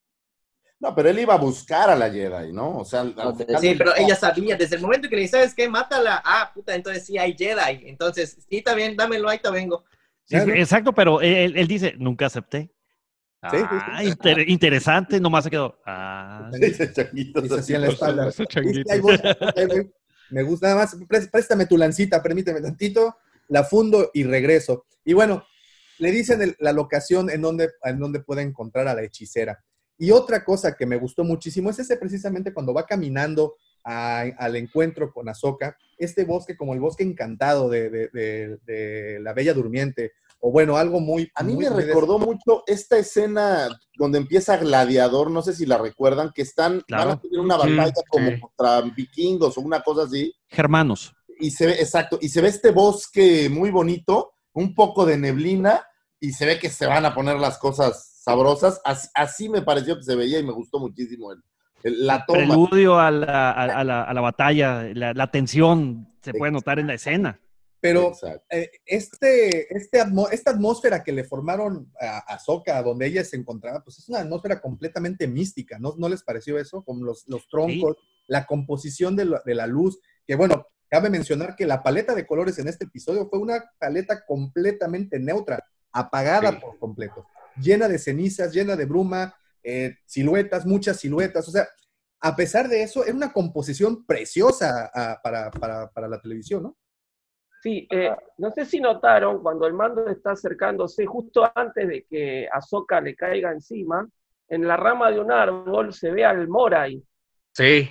No, 0.80 0.94
pero 0.94 1.10
él 1.10 1.18
iba 1.18 1.34
a 1.34 1.38
buscar 1.38 1.90
a 1.90 1.96
la 1.96 2.12
Jedi, 2.12 2.54
¿no? 2.54 2.78
O 2.78 2.86
sea, 2.86 3.02
al- 3.02 3.20
al 3.20 3.36
final 3.36 3.58
Sí, 3.62 3.74
pero 3.76 3.96
ella 3.96 4.16
sabía, 4.16 4.56
desde 4.56 4.76
el 4.76 4.82
momento 4.84 5.10
que 5.10 5.16
le 5.16 5.24
dice, 5.24 5.38
¿sabes 5.38 5.56
qué? 5.56 5.68
Mátala. 5.68 6.22
Ah, 6.24 6.52
puta, 6.54 6.76
entonces 6.76 7.04
sí 7.04 7.18
hay 7.18 7.36
Jedi. 7.36 7.90
Entonces, 7.90 8.38
sí, 8.48 8.58
está 8.58 8.76
bien, 8.76 8.96
dámelo, 8.96 9.28
ahí 9.28 9.40
te 9.40 9.50
vengo. 9.50 9.86
Sí, 10.26 10.40
sí, 10.40 10.52
exacto, 10.52 10.94
pero 10.94 11.20
él, 11.20 11.58
él 11.58 11.68
dice, 11.68 11.96
nunca 11.98 12.28
acepté. 12.28 12.72
Sí, 13.50 13.58
sí, 13.58 13.64
Ah, 13.70 14.04
inter- 14.04 14.48
interesante, 14.50 15.20
nomás 15.20 15.46
se 15.46 15.50
quedó. 15.50 15.80
Ah, 15.86 16.50
Dice 16.60 16.92
así 17.58 17.74
en 17.74 17.82
la 17.82 17.88
espalda. 17.88 18.30
Ese 18.30 18.44
Sí, 18.44 18.48
changuito. 18.48 18.92
ahí 18.94 19.00
voy, 19.00 19.20
ahí 19.56 19.66
voy. 19.66 19.92
Me 20.30 20.44
gusta 20.44 20.68
nada 20.68 20.82
más. 20.82 20.96
prés- 21.08 21.30
Préstame 21.30 21.66
tu 21.66 21.76
lancita, 21.78 22.22
permíteme 22.22 22.62
tantito. 22.62 23.18
La 23.48 23.64
fundo 23.64 24.12
y 24.14 24.24
regreso. 24.24 24.86
Y 25.04 25.14
bueno, 25.14 25.44
le 25.98 26.12
dicen 26.12 26.42
el- 26.42 26.56
la 26.60 26.72
locación 26.72 27.30
en 27.32 27.42
donde, 27.42 27.72
en 27.84 28.00
donde 28.00 28.20
puede 28.20 28.44
encontrar 28.44 28.88
a 28.88 28.94
la 28.94 29.04
hechicera. 29.04 29.64
Y 29.98 30.12
otra 30.12 30.44
cosa 30.46 30.76
que 30.76 30.86
me 30.86 30.96
gustó 30.98 31.24
muchísimo 31.24 31.70
es 31.72 31.80
ese 31.80 31.98
precisamente 31.98 32.54
cuando 32.54 32.74
va 32.74 32.86
caminando 32.86 33.56
a- 33.84 34.22
al 34.38 34.56
encuentro 34.56 35.12
con 35.12 35.28
Ahsoka, 35.28 35.76
este 35.98 36.24
bosque 36.26 36.56
como 36.56 36.74
el 36.76 36.80
bosque 36.80 37.04
encantado 37.04 37.70
de, 37.70 37.90
de- 37.90 38.10
de- 38.14 38.58
de 38.66 39.20
la 39.20 39.34
Bella 39.34 39.54
Durmiente, 39.56 40.12
o 40.44 40.52
bueno, 40.52 40.76
algo 40.76 41.00
muy... 41.00 41.32
A 41.36 41.44
mí 41.44 41.54
muy- 41.54 41.66
me 41.66 41.70
muy 41.72 41.84
recordó 41.84 42.18
mucho 42.20 42.64
esta 42.68 42.98
escena 42.98 43.70
donde 43.96 44.18
empieza 44.18 44.58
Gladiador, 44.58 45.30
no 45.32 45.42
sé 45.44 45.54
si 45.54 45.66
la 45.66 45.78
recuerdan, 45.78 46.32
que 46.34 46.42
están, 46.42 46.82
Claro. 46.88 47.06
van 47.10 47.18
a 47.18 47.22
tener 47.22 47.40
una 47.40 47.60
Sí, 47.60 47.76
batalla 47.76 47.94
como 48.10 48.30
sí. 48.30 48.40
contra 48.40 48.82
vikingos 48.82 49.58
o 49.58 49.62
una 49.62 49.82
cosa 49.82 50.04
así, 50.04 50.34
Germanos. 50.50 51.14
y 51.40 51.52
se 51.52 51.68
ve, 51.68 51.74
exacto, 51.74 52.18
y 52.22 52.30
se 52.30 52.42
ve 52.42 52.48
este 52.50 52.72
bosque 52.72 53.50
muy 53.50 53.70
bonito, 53.70 54.34
un 54.54 54.74
poco 54.76 55.06
de 55.06 55.18
neblina, 55.18 55.86
y 56.20 56.32
se 56.34 56.46
ve 56.46 56.60
que 56.60 56.70
se 56.70 56.86
van 56.88 57.06
a 57.06 57.14
poner 57.16 57.38
las 57.40 57.58
cosas 57.58 58.20
sabrosas. 58.24 58.80
Así, 58.86 59.08
así 59.16 59.50
me 59.50 59.62
pareció 59.62 59.96
que 59.98 60.04
se 60.04 60.16
veía 60.16 60.40
y 60.40 60.44
me 60.44 60.52
gustó 60.54 60.80
muchísimo 60.80 61.32
el, 61.32 61.40
el- 61.84 62.06
la 62.06 62.26
toma. 62.26 62.40
Preludio 62.40 63.00
a 63.00 63.10
la, 63.12 63.52
a- 63.52 63.64
a 63.80 63.84
la- 63.84 64.04
a 64.04 64.14
la 64.14 64.22
batalla, 64.22 64.84
la, 64.94 65.14
la 65.14 65.32
tensión 65.32 66.08
se 66.22 66.34
puede 66.34 66.52
notar 66.52 66.78
en 66.80 66.88
la 66.88 66.94
escena. 66.96 67.40
Pero 67.82 68.12
eh, 68.50 68.70
este, 68.86 69.76
este 69.76 70.00
atmo- 70.02 70.30
esta 70.32 70.52
atmósfera 70.52 71.04
que 71.04 71.12
le 71.12 71.24
formaron 71.24 71.92
a, 72.00 72.18
a 72.20 72.36
Ahsoka, 72.36 72.82
donde 72.84 73.08
ella 73.08 73.24
se 73.24 73.36
encontraba, 73.38 73.84
pues 73.84 73.98
es 74.00 74.08
una 74.08 74.20
atmósfera 74.20 74.62
completamente 74.62 75.28
mística, 75.28 75.80
¿no, 75.80 75.96
¿No 75.98 76.08
les 76.08 76.22
pareció 76.24 76.60
eso? 76.60 76.84
Con 76.84 77.04
los, 77.04 77.28
los 77.28 77.48
troncos, 77.50 77.98
la 78.28 78.46
composición 78.46 79.16
de 79.16 79.26
la, 79.26 79.42
de 79.46 79.56
la 79.56 79.66
luz, 79.68 80.00
que 80.28 80.36
bueno, 80.36 80.68
cabe 80.90 81.10
mencionar 81.10 81.56
que 81.56 81.66
la 81.66 81.82
paleta 81.82 82.14
de 82.14 82.26
colores 82.28 82.60
en 82.60 82.68
este 82.68 82.86
episodio 82.86 83.28
fue 83.30 83.40
una 83.40 83.64
paleta 83.80 84.26
completamente 84.26 85.20
neutra, 85.20 85.66
apagada 85.92 86.52
por 86.62 86.78
completo, 86.80 87.26
llena 87.60 87.88
de 87.88 87.98
cenizas, 87.98 88.54
llena 88.54 88.76
de 88.76 88.86
bruma, 88.86 89.36
eh, 89.64 89.96
siluetas, 90.06 90.66
muchas 90.66 90.98
siluetas, 91.00 91.48
o 91.48 91.52
sea, 91.52 91.68
a 92.20 92.36
pesar 92.36 92.68
de 92.70 92.84
eso, 92.84 93.04
era 93.04 93.16
una 93.16 93.34
composición 93.34 94.06
preciosa 94.06 94.92
para, 95.24 95.50
para- 95.50 95.90
para 95.92 96.08
la 96.08 96.22
televisión, 96.22 96.62
¿no? 96.64 96.78
Sí, 97.62 97.88
eh, 97.92 98.16
no 98.40 98.50
sé 98.50 98.66
si 98.66 98.80
notaron 98.80 99.44
cuando 99.44 99.68
el 99.68 99.74
mando 99.74 100.08
está 100.08 100.32
acercándose, 100.32 101.06
justo 101.06 101.50
antes 101.54 101.88
de 101.88 102.06
que 102.10 102.48
Ahsoka 102.52 103.00
le 103.00 103.16
caiga 103.16 103.52
encima, 103.52 104.08
en 104.50 104.68
la 104.68 104.78
rama 104.78 105.12
de 105.12 105.20
un 105.20 105.32
árbol 105.32 105.94
se 105.94 106.12
ve 106.12 106.26
al 106.26 106.48
Morai, 106.48 107.04
Sí. 107.54 107.90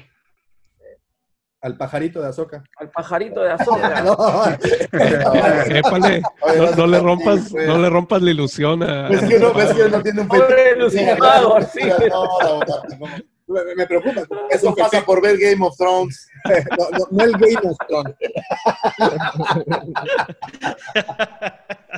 Al 1.63 1.77
pajarito 1.77 2.23
de 2.23 2.29
Azoka. 2.29 2.65
al 2.79 2.91
pajarito 2.91 3.43
de 3.43 3.51
Ahsoka. 3.51 4.03
Épale, 5.69 6.23
no, 6.57 6.71
no 6.75 6.87
le 6.87 6.99
rompas, 6.99 7.53
no 7.53 7.79
le 7.79 7.91
rompas 7.91 8.23
la 8.23 8.31
ilusión 8.31 8.83
a. 8.83 9.09
Es 9.09 9.23
que 9.29 9.37
uno, 9.37 9.53
ves 9.53 9.75
que 9.75 9.83
uno 9.83 10.03
tiene 10.03 10.23
un 10.23 10.29
Pobre 10.29 10.77
Lucifago, 10.77 11.61
sí. 11.61 11.81
Me, 13.51 13.75
me 13.75 13.87
preocupa. 13.87 14.23
Eso 14.49 14.75
pasa 14.75 15.05
por 15.05 15.21
ver 15.21 15.37
Game 15.39 15.65
of 15.65 15.77
Thrones. 15.77 16.27
No, 16.79 16.89
no, 16.99 17.07
no 17.11 17.25
el 17.25 17.33
Game 17.33 17.69
of 17.69 17.77
Thrones. 17.87 18.15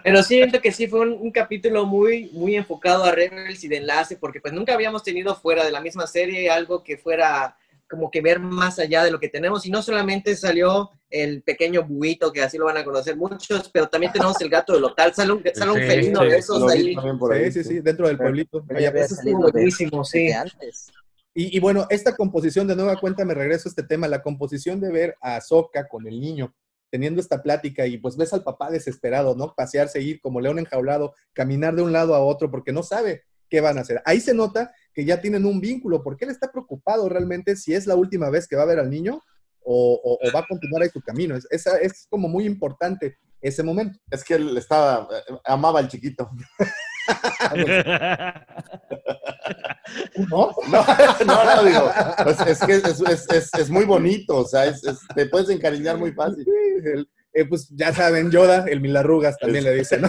Pero 0.03 0.23
siento 0.23 0.61
que 0.61 0.73
sí 0.73 0.87
fue 0.89 1.01
un, 1.01 1.13
un 1.13 1.31
capítulo 1.31 1.87
muy, 1.87 2.31
muy 2.33 2.57
enfocado 2.57 3.05
a 3.05 3.13
Rebels 3.13 3.63
y 3.65 3.69
de 3.69 3.77
enlace, 3.79 4.17
porque 4.17 4.41
pues 4.41 4.53
nunca 4.53 4.75
habíamos 4.75 5.03
tenido 5.05 5.35
fuera 5.37 5.65
de 5.65 5.71
la 5.71 5.81
misma 5.81 6.07
serie 6.07 6.51
algo 6.51 6.83
que 6.83 6.97
fuera 6.99 7.57
como 7.89 8.11
que 8.11 8.23
ver 8.23 8.41
más 8.41 8.79
allá 8.79 9.05
de 9.05 9.11
lo 9.11 9.21
que 9.21 9.29
tenemos. 9.29 9.65
Y 9.67 9.71
no 9.71 9.83
solamente 9.83 10.35
salió 10.35 10.91
el 11.11 11.43
pequeño 11.43 11.85
buito, 11.85 12.33
que 12.33 12.43
así 12.43 12.57
lo 12.59 12.65
van 12.65 12.79
a 12.79 12.85
conocer 12.85 13.17
muchos, 13.17 13.69
pero 13.69 13.87
también 13.89 14.13
tenemos 14.13 14.41
el 14.41 14.49
gato 14.49 14.73
de 14.73 14.81
local. 14.81 15.13
Sale 15.15 15.33
un, 15.33 15.43
sale 15.55 15.71
un 15.73 15.79
Sí, 15.79 15.85
felino 15.87 16.21
sí, 16.23 16.27
de 16.29 16.37
esos 16.39 16.73
ahí. 16.73 16.97
ahí, 17.33 17.53
sí, 17.53 17.63
sí, 17.63 17.81
dentro 17.81 18.09
del 18.09 18.17
pueblito. 18.17 18.65
Pues, 18.67 19.13
estuvo 19.13 19.47
de- 19.47 19.53
buenísimo, 19.53 20.05
sí. 20.05 20.33
antes. 20.33 20.91
Y, 21.35 21.59
bueno, 21.61 21.87
esta 21.89 22.15
composición, 22.15 22.67
de 22.67 22.77
nueva 22.77 23.01
cuenta, 23.01 23.25
me 23.25 23.33
regreso 23.35 23.69
a 23.69 23.71
este 23.71 23.83
tema, 23.83 24.07
la 24.07 24.23
composición 24.23 24.81
de 24.81 24.93
ver 24.93 25.17
a 25.23 25.37
Ahsoka 25.37 25.89
con 25.89 26.07
el 26.07 26.21
niño, 26.21 26.55
teniendo 26.91 27.21
esta 27.23 27.43
plática, 27.43 27.87
y 27.87 27.97
pues 27.97 28.19
ves 28.19 28.35
al 28.35 28.43
papá 28.43 28.71
desesperado, 28.71 29.35
¿no? 29.35 29.55
Pasearse, 29.55 30.03
ir 30.03 30.21
como 30.21 30.41
león 30.43 30.59
enjaulado, 30.59 31.15
caminar 31.33 31.75
de 31.75 31.81
un 31.83 31.93
lado 31.93 32.15
a 32.15 32.21
otro, 32.23 32.51
porque 32.51 32.73
no 32.73 32.83
sabe 32.83 33.23
qué 33.49 33.63
van 33.63 33.79
a 33.79 33.81
hacer. 33.81 34.03
Ahí 34.05 34.21
se 34.21 34.35
nota 34.35 34.73
que 34.93 35.07
ya 35.07 35.23
tienen 35.23 35.47
un 35.47 35.59
vínculo, 35.61 36.03
porque 36.03 36.27
él 36.27 36.31
está 36.31 36.53
preocupado 36.53 37.09
realmente 37.09 37.57
si 37.57 37.73
es 37.73 37.87
la 37.87 37.97
última 37.97 38.29
vez 38.29 38.47
que 38.47 38.57
va 38.57 38.63
a 38.63 38.67
ver 38.67 38.79
al 38.79 38.91
niño 38.91 39.23
o, 39.65 40.01
o- 40.05 40.19
o 40.29 40.33
va 40.35 40.41
a 40.41 40.47
continuar 40.47 40.83
ahí 40.83 40.91
su 40.91 41.01
camino. 41.01 41.35
Es, 41.35 41.47
esa- 41.51 41.79
es 41.79 42.07
como 42.11 42.29
muy 42.29 42.45
importante 42.45 43.17
ese 43.41 43.63
momento. 43.63 43.99
Es 44.11 44.23
que 44.23 44.35
él 44.35 44.57
estaba, 44.59 45.09
eh, 45.11 45.33
amaba 45.45 45.79
al 45.79 45.89
chiquito. 45.89 46.29
¿No? 50.31 50.55
No, 50.69 50.87
no, 51.27 51.45
no, 51.45 51.65
digo, 51.65 51.93
pues 52.23 52.41
es 52.47 52.61
que 52.61 52.81
es, 53.61 53.71
muy 53.71 53.85
bonito, 53.85 54.37
o 54.39 54.47
sea, 54.47 54.73
te 55.15 55.27
puedes 55.27 55.51
encariñar 55.51 55.99
muy 55.99 56.13
fácil. 56.13 56.47
Eh, 57.35 57.45
pues 57.47 57.69
ya 57.71 57.93
saben, 57.93 58.31
Yoda, 58.31 58.67
el 58.69 58.81
milarrugas 58.81 59.37
también 59.39 59.65
le 59.65 59.75
dice, 59.75 59.99
¿no? 59.99 60.09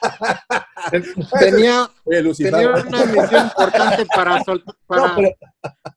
Tenía, 1.38 1.88
Oye, 2.04 2.22
Lucifer. 2.22 2.52
tenía 2.52 2.70
una 2.70 3.04
misión 3.06 3.46
importante 3.46 4.06
para 4.14 4.42
soltar. 4.44 4.74
Para... 4.86 5.06
No, 5.08 5.14
pero 5.16 5.28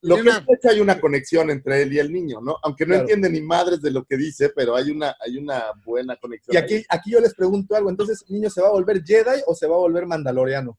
lo 0.01 0.15
que 0.15 0.21
Una- 0.21 0.45
es 0.47 0.59
que 0.61 0.69
hay 0.69 0.79
una 0.79 0.99
conexión 0.99 1.49
entre 1.49 1.81
él 1.83 1.93
y 1.93 1.99
el 1.99 2.11
niño, 2.11 2.39
¿no? 2.41 2.57
Aunque 2.63 2.85
no 2.85 2.89
Claro. 2.89 3.01
entiende 3.01 3.29
ni 3.29 3.41
madres 3.41 3.81
de 3.81 3.91
lo 3.91 4.03
que 4.03 4.17
dice, 4.17 4.49
pero 4.55 4.75
hay 4.75 4.91
una, 4.91 5.15
hay 5.19 5.37
una 5.37 5.63
buena 5.85 6.15
conexión. 6.17 6.53
Y 6.53 6.57
ahí. 6.57 6.63
aquí, 6.63 6.85
aquí 6.89 7.11
yo 7.11 7.19
les 7.19 7.33
pregunto 7.33 7.75
algo, 7.75 7.89
entonces, 7.89 8.23
¿el 8.27 8.35
niño 8.35 8.49
se 8.49 8.61
va 8.61 8.67
a 8.67 8.71
volver 8.71 9.03
Jedi 9.03 9.41
o 9.47 9.55
se 9.55 9.67
va 9.67 9.75
a 9.75 9.79
volver 9.79 10.05
Mandaloriano? 10.05 10.77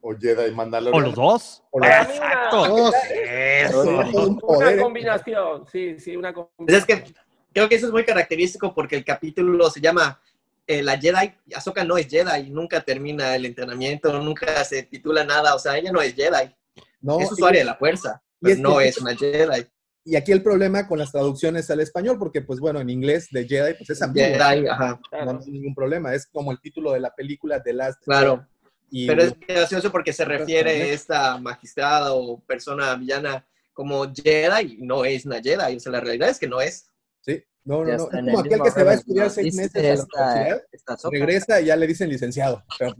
O 0.00 0.14
Jedi 0.14 0.50
Mandalorian. 0.52 1.02
O 1.02 1.06
los 1.06 1.14
dos. 1.14 1.62
O 1.70 1.78
los 1.78 1.88
Exacto. 1.88 2.92
Eso. 3.14 3.82
Un 3.82 4.40
Una 4.42 4.76
combinación, 4.82 5.66
sí, 5.70 5.98
sí, 5.98 6.16
una 6.16 6.32
Pues 6.34 6.46
combinación. 6.56 6.98
es 6.98 7.04
que 7.12 7.14
creo 7.52 7.68
que 7.68 7.74
eso 7.76 7.86
es 7.86 7.92
muy 7.92 8.04
característico 8.04 8.74
porque 8.74 8.96
el 8.96 9.04
capítulo 9.04 9.70
se 9.70 9.80
llama 9.80 10.20
eh, 10.66 10.82
La 10.82 10.98
Jedi. 10.98 11.32
Ahsoka 11.54 11.84
no 11.84 11.96
es 11.96 12.08
Jedi, 12.08 12.50
nunca 12.50 12.80
termina 12.80 13.34
el 13.36 13.46
entrenamiento, 13.46 14.12
nunca 14.22 14.64
se 14.64 14.82
titula 14.84 15.24
nada, 15.24 15.54
o 15.54 15.58
sea, 15.58 15.76
ella 15.76 15.92
no 15.92 16.00
es 16.00 16.14
Jedi. 16.14 16.54
No, 17.00 17.20
es 17.20 17.30
usuaria 17.30 17.60
de 17.60 17.66
la 17.66 17.76
fuerza, 17.76 18.22
pero 18.40 18.60
no 18.60 18.78
que- 18.78 18.88
es 18.88 18.98
una 18.98 19.14
Jedi. 19.14 19.66
Y 20.06 20.16
aquí 20.16 20.32
el 20.32 20.42
problema 20.42 20.86
con 20.86 20.98
las 20.98 21.10
traducciones 21.12 21.70
al 21.70 21.80
español, 21.80 22.18
porque 22.18 22.42
pues 22.42 22.60
bueno, 22.60 22.78
en 22.78 22.90
inglés 22.90 23.28
de 23.30 23.46
Jedi 23.48 23.72
pues 23.74 23.88
es 23.88 24.02
ambiguo. 24.02 24.28
Jedi, 24.28 24.66
ajá. 24.68 25.00
No 25.24 25.40
hay 25.40 25.50
ningún 25.50 25.74
problema, 25.74 26.14
es 26.14 26.26
como 26.26 26.52
el 26.52 26.60
título 26.60 26.92
de 26.92 27.00
la 27.00 27.14
película 27.14 27.62
The 27.62 27.72
Last 27.72 28.02
Claro. 28.04 28.46
Y 28.90 29.06
Pero 29.06 29.22
es 29.22 29.34
gracioso 29.40 29.90
porque 29.90 30.12
se 30.12 30.24
refiere 30.26 30.92
esta 30.92 31.38
magistrada 31.38 32.12
o 32.12 32.38
persona 32.40 32.94
villana 32.96 33.46
como 33.72 34.04
Jedi, 34.14 34.76
no 34.82 35.04
es 35.04 35.24
una 35.24 35.40
Jedi, 35.40 35.76
o 35.76 35.80
sea, 35.80 35.90
la 35.92 36.00
realidad 36.00 36.28
es 36.28 36.38
que 36.38 36.46
no 36.48 36.60
es. 36.60 36.90
Sí, 37.22 37.42
no, 37.64 37.82
no, 37.82 37.84
no. 37.84 37.92
Es 37.94 38.02
como 38.02 38.40
el 38.40 38.46
aquel 38.46 38.62
que 38.62 38.70
se 38.70 38.84
va 38.84 38.90
a 38.90 38.94
estudiar 38.94 39.30
seis 39.30 39.54
meses 39.54 39.74
a 39.74 39.82
la 39.82 39.92
esta- 39.94 40.32
universidad, 40.32 40.66
esta 40.70 41.10
regresa 41.10 41.60
y 41.60 41.64
ya 41.66 41.76
le 41.76 41.86
dicen 41.86 42.08
licenciado. 42.10 42.62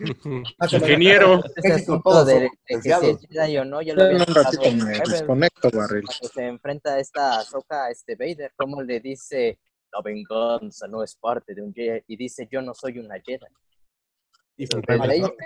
Ingeniero. 0.72 1.42
Ese 1.56 1.72
asunto 1.74 2.24
de, 2.24 2.50
que 2.66 2.82
si 2.82 2.90
es 2.90 3.00
Jedi 3.30 3.58
o 3.58 3.64
no, 3.64 3.80
ya 3.80 3.94
lo 3.94 4.04
había 4.04 4.18
desconecto, 4.18 5.70
Barril. 5.72 6.04
cuando 6.04 6.28
se 6.34 6.46
enfrenta 6.46 6.98
esta 6.98 7.38
Ahsoka 7.38 7.84
a 7.84 7.90
este 7.90 8.16
Vader, 8.16 8.52
como 8.56 8.82
le 8.82 8.98
dice, 8.98 9.60
la 9.92 10.00
venganza 10.02 10.88
no 10.88 11.04
es 11.04 11.14
parte 11.16 11.54
de 11.54 11.62
un 11.62 11.72
Jedi, 11.72 12.02
y 12.08 12.16
dice, 12.16 12.48
yo 12.50 12.60
no 12.62 12.74
soy 12.74 12.98
una 12.98 13.20
Jedi. 13.20 13.46
Y 14.56 14.64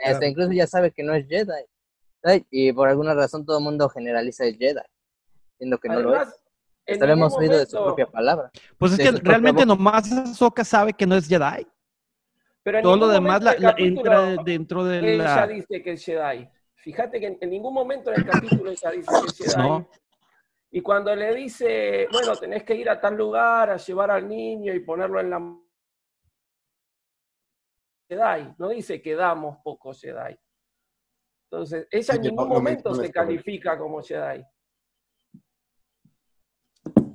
hasta 0.05 0.27
incluso 0.27 0.53
ya 0.53 0.67
sabe 0.67 0.91
que 0.93 1.03
no 1.03 1.15
es 1.15 1.27
Jedi. 1.29 1.53
Y 2.51 2.73
por 2.73 2.89
alguna 2.89 3.13
razón 3.13 3.45
todo 3.45 3.59
el 3.59 3.65
mundo 3.65 3.89
generaliza 3.89 4.45
el 4.45 4.57
Jedi, 4.57 4.81
siendo 5.59 5.79
que 5.79 5.89
no 5.89 6.01
lo 6.01 6.23
es. 6.23 6.29
Además, 6.87 6.87
en 6.87 6.95
Hasta 6.95 7.07
lo 7.07 7.13
hemos 7.13 7.33
ningún 7.33 7.45
oído 7.49 7.59
de 7.59 7.67
su 7.67 7.77
propia 7.83 8.07
palabra. 8.07 8.51
Pues 8.79 8.93
es 8.93 8.99
que 8.99 9.21
realmente 9.23 9.65
boca. 9.65 9.67
nomás 9.67 10.13
Ahsoka 10.13 10.65
sabe 10.65 10.93
que 10.93 11.07
no 11.07 11.15
es 11.17 11.27
Jedi. 11.29 11.67
Pero 12.63 12.79
en 12.79 12.83
Todo 12.83 12.97
lo 12.97 13.09
demás 13.09 13.43
la- 13.43 13.57
la- 13.59 13.75
entra 13.79 14.37
dentro 14.45 14.85
de 14.85 15.15
Ella 15.15 15.37
la... 15.37 15.47
dice 15.47 15.83
que 15.83 15.93
es 15.93 16.05
Jedi. 16.05 16.49
Fíjate 16.77 17.19
que 17.21 17.27
en, 17.27 17.39
en 17.41 17.51
ningún 17.51 17.73
momento 17.75 18.11
en 18.13 18.21
el 18.21 18.27
capítulo 18.27 18.71
ella 18.71 18.91
dice 18.91 19.11
que 19.21 19.27
es 19.45 19.55
Jedi. 19.55 19.69
No. 19.69 19.89
Y 20.71 20.81
cuando 20.83 21.15
le 21.15 21.35
dice, 21.35 22.09
bueno, 22.11 22.35
tenés 22.37 22.65
que 22.65 22.75
ir 22.75 22.91
a 22.91 23.01
tal 23.01 23.15
lugar 23.17 23.71
a 23.71 23.77
llevar 23.77 24.11
al 24.11 24.29
niño 24.29 24.75
y 24.75 24.81
ponerlo 24.81 25.21
en 25.21 25.31
la 25.31 25.57
Jedi, 28.09 28.55
no 28.59 28.69
dice 28.69 29.01
que 29.01 29.15
damos 29.15 29.59
pocos 29.63 30.01
Jedi. 30.01 30.37
Entonces, 31.51 31.87
ella 31.91 32.15
en 32.15 32.21
ningún 32.23 32.49
momento 32.49 32.95
se 32.95 33.11
califica 33.11 33.79
como 33.79 34.03
Jedi. 34.03 34.45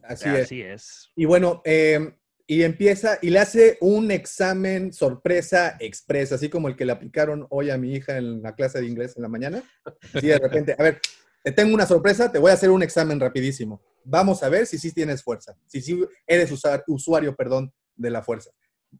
Así 0.03 0.29
es. 0.29 0.45
Así 0.45 0.61
es. 0.61 1.09
Y 1.15 1.25
bueno, 1.25 1.61
eh, 1.65 2.13
y 2.47 2.63
empieza 2.63 3.19
y 3.21 3.29
le 3.29 3.39
hace 3.39 3.77
un 3.81 4.09
examen 4.09 4.91
sorpresa 4.91 5.77
express, 5.79 6.31
así 6.31 6.49
como 6.49 6.67
el 6.67 6.75
que 6.75 6.85
le 6.85 6.91
aplicaron 6.91 7.45
hoy 7.51 7.69
a 7.69 7.77
mi 7.77 7.93
hija 7.93 8.17
en 8.17 8.41
la 8.41 8.55
clase 8.55 8.79
de 8.81 8.87
inglés 8.87 9.13
en 9.15 9.21
la 9.23 9.29
mañana. 9.29 9.63
Así 10.13 10.27
de 10.27 10.39
repente, 10.39 10.75
a 10.77 10.81
ver, 10.81 10.99
te 11.43 11.51
tengo 11.51 11.73
una 11.75 11.85
sorpresa, 11.85 12.31
te 12.31 12.39
voy 12.39 12.49
a 12.51 12.55
hacer 12.55 12.71
un 12.71 12.81
examen 12.81 13.19
rapidísimo. 13.19 13.81
Vamos 14.03 14.41
a 14.41 14.49
ver 14.49 14.65
si 14.65 14.77
sí 14.79 14.91
tienes 14.91 15.21
fuerza, 15.21 15.55
si 15.67 15.81
sí 15.81 16.03
eres 16.25 16.51
usa- 16.51 16.83
usuario, 16.87 17.35
perdón, 17.35 17.71
de 17.95 18.09
la 18.09 18.23
fuerza. 18.23 18.49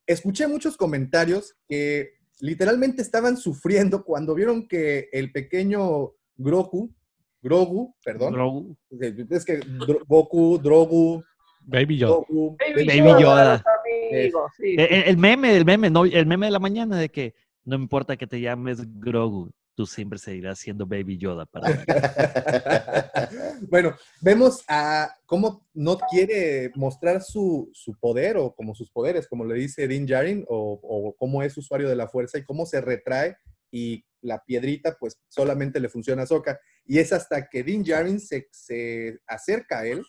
Escuché 0.05 0.47
muchos 0.47 0.77
comentarios 0.77 1.55
que 1.67 2.11
literalmente 2.39 3.01
estaban 3.01 3.35
sufriendo 3.35 4.03
cuando 4.03 4.35
vieron 4.35 4.67
que 4.67 5.09
el 5.11 5.31
pequeño 5.31 6.13
Grogu, 6.37 6.93
Grogu, 7.41 7.95
perdón, 8.03 8.33
Grogu. 8.33 8.77
es 8.99 9.45
que 9.45 9.59
Dro- 9.59 10.03
Goku, 10.07 10.57
Drogu, 10.59 11.23
Baby 11.61 11.97
Yoda. 11.97 12.15
Goku, 12.15 12.57
Baby, 12.59 12.85
Baby 12.87 12.97
Yoda, 12.99 13.19
Yoda. 13.21 13.53
los 13.53 13.63
amigos, 14.11 14.51
sí. 14.57 14.75
El, 14.77 15.17
meme, 15.17 15.55
el 15.55 15.65
meme, 15.65 15.89
no, 15.89 16.05
el 16.05 16.25
meme 16.25 16.47
de 16.47 16.51
la 16.51 16.59
mañana 16.59 16.97
de 16.97 17.09
que 17.09 17.33
no 17.63 17.75
importa 17.75 18.17
que 18.17 18.27
te 18.27 18.41
llames 18.41 18.79
Grogu, 18.99 19.51
tú 19.75 19.85
siempre 19.85 20.17
seguirás 20.19 20.59
siendo 20.59 20.85
Baby 20.85 21.17
Yoda 21.17 21.45
para 21.45 21.69
mí. 21.69 21.75
bueno, 23.69 23.93
vemos 24.21 24.63
a 24.67 25.13
cómo 25.25 25.65
no 25.73 25.97
quiere 26.09 26.71
mostrar 26.75 27.21
su, 27.21 27.69
su 27.73 27.93
poder 27.99 28.37
o 28.37 28.53
como 28.53 28.73
sus 28.75 28.89
poderes, 28.91 29.27
como 29.27 29.45
le 29.45 29.55
dice 29.55 29.87
Din 29.87 30.05
Djarin, 30.05 30.45
o, 30.49 30.79
o 30.81 31.15
cómo 31.15 31.43
es 31.43 31.57
usuario 31.57 31.87
de 31.87 31.95
la 31.95 32.07
fuerza 32.07 32.37
y 32.37 32.43
cómo 32.43 32.65
se 32.65 32.81
retrae 32.81 33.37
y 33.71 34.03
la 34.21 34.43
piedrita 34.43 34.97
pues 34.99 35.17
solamente 35.29 35.79
le 35.79 35.87
funciona 35.89 36.23
a 36.23 36.27
Sokka. 36.27 36.59
Y 36.89 36.97
es 36.97 37.13
hasta 37.13 37.47
que 37.47 37.61
Din 37.61 37.83
Djarin 37.83 38.19
se, 38.19 38.49
se 38.51 39.19
acerca 39.27 39.81
a 39.81 39.85
él 39.85 40.03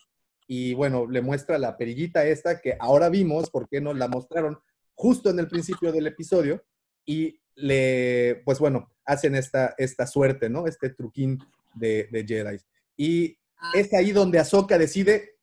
y 0.47 0.73
bueno, 0.73 1.07
le 1.07 1.21
muestra 1.21 1.59
la 1.59 1.77
perillita 1.77 2.25
esta 2.25 2.59
que 2.59 2.75
ahora 2.79 3.07
vimos, 3.09 3.51
porque 3.51 3.79
nos 3.79 3.95
la 3.95 4.07
mostraron 4.07 4.57
justo 4.95 5.29
en 5.29 5.37
el 5.37 5.47
principio 5.47 5.91
del 5.91 6.07
episodio 6.07 6.65
y 7.05 7.39
le, 7.53 8.41
pues 8.45 8.57
bueno, 8.57 8.91
hacen 9.05 9.35
esta, 9.35 9.75
esta 9.77 10.07
suerte, 10.07 10.49
¿no? 10.49 10.65
Este 10.65 10.89
truquín 10.89 11.37
de, 11.75 12.09
de 12.11 12.25
Jedi. 12.25 12.57
Y 12.97 13.37
es 13.75 13.93
ahí 13.93 14.11
donde 14.11 14.39
Ahsoka 14.39 14.79
decide 14.79 15.35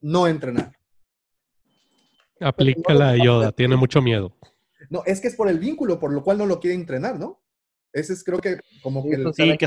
no 0.00 0.26
entrenar. 0.26 0.72
Aplica 2.40 2.94
la 2.94 3.12
de 3.12 3.26
Yoda, 3.26 3.52
tiene 3.52 3.76
mucho 3.76 4.00
miedo. 4.00 4.34
No, 4.88 5.02
es 5.04 5.20
que 5.20 5.28
es 5.28 5.36
por 5.36 5.50
el 5.50 5.58
vínculo, 5.58 5.98
por 6.00 6.14
lo 6.14 6.24
cual 6.24 6.38
no 6.38 6.46
lo 6.46 6.60
quiere 6.60 6.76
entrenar, 6.76 7.18
¿no? 7.18 7.42
Ese 7.92 8.12
es 8.12 8.22
creo 8.22 8.38
que 8.38 8.58
como 8.82 9.02
que... 9.02 9.14
el- 9.16 9.24
justamente 9.24 9.66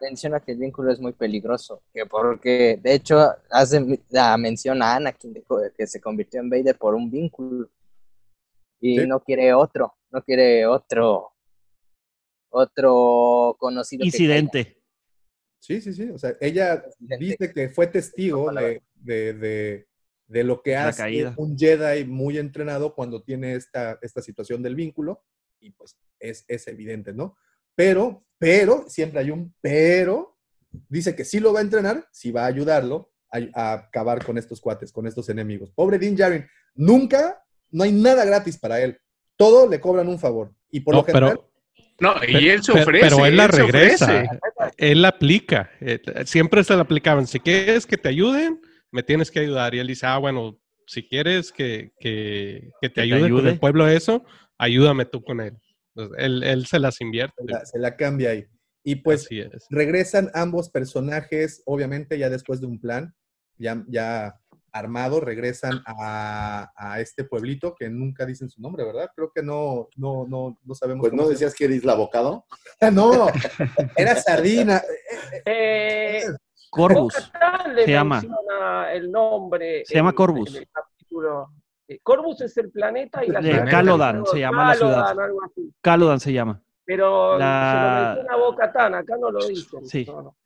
menciona 0.00 0.40
que 0.40 0.52
el 0.52 0.58
vínculo 0.58 0.90
es 0.90 0.98
muy 1.00 1.12
peligroso, 1.12 1.82
que 1.92 2.06
porque 2.06 2.78
de 2.82 2.94
hecho 2.94 3.18
hace 3.50 4.00
la 4.08 4.36
mención 4.38 4.82
a 4.82 4.96
Anakin 4.96 5.32
de 5.34 5.44
que 5.76 5.86
se 5.86 6.00
convirtió 6.00 6.40
en 6.40 6.48
Vader 6.50 6.76
por 6.78 6.94
un 6.94 7.10
vínculo 7.10 7.68
y 8.80 9.00
Sí. 9.00 9.06
no 9.06 9.20
quiere 9.20 9.52
otro, 9.54 9.94
no 10.10 10.22
quiere 10.22 10.66
otro 10.66 11.28
otro 12.50 13.56
conocido 13.58 14.02
que 14.02 14.06
Incidente. 14.08 14.82
Sí, 15.58 15.80
sí, 15.80 15.92
sí. 15.94 16.10
O 16.10 16.18
sea, 16.18 16.36
ella 16.40 16.84
dice 16.98 17.52
que 17.52 17.68
fue 17.68 17.86
testigo 17.86 18.52
de, 18.52 18.82
de- 18.94 19.32
de- 19.34 19.86
de 20.26 20.44
lo 20.44 20.62
que 20.62 20.72
La 20.72 20.88
hace 20.88 21.02
caída. 21.02 21.34
un 21.36 21.56
Jedi 21.58 22.04
muy 22.04 22.38
entrenado 22.38 22.94
cuando 22.94 23.22
tiene 23.22 23.54
esta, 23.54 23.98
esta 24.02 24.20
situación 24.22 24.62
del 24.62 24.74
vínculo. 24.74 25.22
Y 25.62 25.70
pues 25.70 25.96
es, 26.18 26.44
es 26.48 26.66
evidente, 26.68 27.12
¿no? 27.14 27.36
Pero, 27.74 28.24
pero, 28.38 28.84
siempre 28.88 29.20
hay 29.20 29.30
un 29.30 29.54
pero. 29.60 30.36
Dice 30.88 31.14
que 31.14 31.24
sí 31.24 31.38
lo 31.40 31.52
va 31.52 31.60
a 31.60 31.62
entrenar, 31.62 32.06
sí 32.12 32.30
va 32.32 32.44
a 32.44 32.46
ayudarlo 32.46 33.12
a, 33.30 33.38
a 33.54 33.72
acabar 33.74 34.24
con 34.24 34.38
estos 34.38 34.60
cuates, 34.60 34.90
con 34.92 35.06
estos 35.06 35.28
enemigos. 35.28 35.70
Pobre 35.70 35.98
Din 35.98 36.16
Djarin, 36.16 36.46
nunca, 36.74 37.42
no 37.70 37.84
hay 37.84 37.92
nada 37.92 38.24
gratis 38.24 38.58
para 38.58 38.80
él. 38.80 38.98
Todo 39.36 39.68
le 39.68 39.80
cobran 39.80 40.08
un 40.08 40.18
favor. 40.18 40.52
Y 40.70 40.80
por 40.80 40.94
No, 40.94 41.00
lo 41.00 41.04
general, 41.06 41.30
pero- 41.30 41.50
No, 42.00 42.14
y 42.26 42.48
él 42.48 42.62
se 42.62 42.72
ofrece. 42.72 43.06
Pero 43.08 43.26
él 43.26 43.36
la 43.36 43.48
regresa. 43.48 44.24
Él 44.76 45.02
la 45.02 45.08
aplica. 45.08 45.70
Eh, 45.80 46.00
Siempre 46.24 46.64
se 46.64 46.74
la 46.74 46.82
aplicaban. 46.82 47.26
Si 47.26 47.38
quieres 47.38 47.86
que 47.86 47.96
te 47.98 48.08
ayuden, 48.08 48.60
me 48.90 49.02
tienes 49.02 49.30
que 49.30 49.40
ayudar. 49.40 49.74
Y 49.74 49.78
él 49.78 49.86
dice, 49.86 50.06
ah, 50.06 50.18
bueno, 50.18 50.58
si 50.86 51.06
quieres 51.06 51.52
que, 51.52 51.92
que, 52.00 52.70
que 52.80 52.88
te 52.88 52.94
te 52.96 53.00
ayude 53.02 53.20
con 53.20 53.26
ayude. 53.26 53.50
el 53.50 53.58
pueblo 53.58 53.86
eso, 53.88 54.24
ayúdame 54.62 55.04
tú 55.04 55.22
con 55.22 55.40
él. 55.40 55.58
Entonces, 55.94 56.24
él, 56.24 56.42
él 56.44 56.66
se 56.66 56.78
las 56.78 57.00
invierte. 57.00 57.34
se 57.44 57.52
la, 57.52 57.64
se 57.66 57.78
la 57.78 57.96
cambia 57.96 58.30
ahí. 58.30 58.46
Y 58.84 58.96
pues 58.96 59.28
regresan 59.70 60.30
ambos 60.34 60.70
personajes, 60.70 61.62
obviamente 61.66 62.18
ya 62.18 62.28
después 62.30 62.60
de 62.60 62.66
un 62.66 62.80
plan, 62.80 63.14
ya, 63.58 63.84
ya 63.88 64.34
armado, 64.72 65.20
regresan 65.20 65.82
a, 65.86 66.72
a 66.74 67.00
este 67.00 67.24
pueblito 67.24 67.74
que 67.74 67.88
nunca 67.90 68.24
dicen 68.26 68.48
su 68.48 68.60
nombre, 68.60 68.84
¿verdad? 68.84 69.10
Creo 69.14 69.30
que 69.32 69.42
no, 69.42 69.88
no, 69.96 70.26
no, 70.26 70.58
no 70.64 70.74
sabemos. 70.74 71.02
Pues 71.02 71.10
cómo 71.10 71.22
no 71.22 71.28
decías 71.28 71.54
que 71.54 71.66
eres 71.66 71.84
la 71.84 71.92
abocado. 71.92 72.44
llama. 72.80 72.90
no, 72.92 73.28
era 73.96 74.16
Sardina. 74.16 74.82
Eh, 75.46 76.24
Corvus. 76.70 77.14
Bo-Katan 77.14 77.74
le 77.74 77.84
se 77.84 77.90
llama. 77.90 78.22
el 78.92 79.10
nombre. 79.10 79.82
Se 79.86 79.94
llama 79.94 80.12
Corvus. 80.12 80.50
en 80.54 80.62
el 80.62 80.68
capítulo. 80.70 81.50
Eh, 81.88 81.98
Corvus 82.02 82.40
es 82.40 82.56
el 82.56 82.70
planeta 82.70 83.24
y 83.24 83.28
la 83.28 83.42
ciudad. 83.42 83.70
Calodan 83.70 84.24
se 84.26 84.38
llama 84.40 84.68
la 84.68 84.74
ciudad. 84.74 84.94
Calodan, 84.94 85.20
algo 85.20 85.44
así. 85.44 85.74
Calodan 85.80 86.20
se 86.20 86.32
llama. 86.32 86.62
Pero 86.84 87.38
La- 87.38 88.14
se 88.16 88.16
lo 88.20 88.22
menciona 88.24 88.36
Bo-Katan, 88.44 88.94
acá 88.94 89.16
no 89.20 89.30
lo 89.30 89.46
dicen. 89.46 89.86
Sí. 89.86 90.04
No, 90.08 90.22
no. 90.22 90.36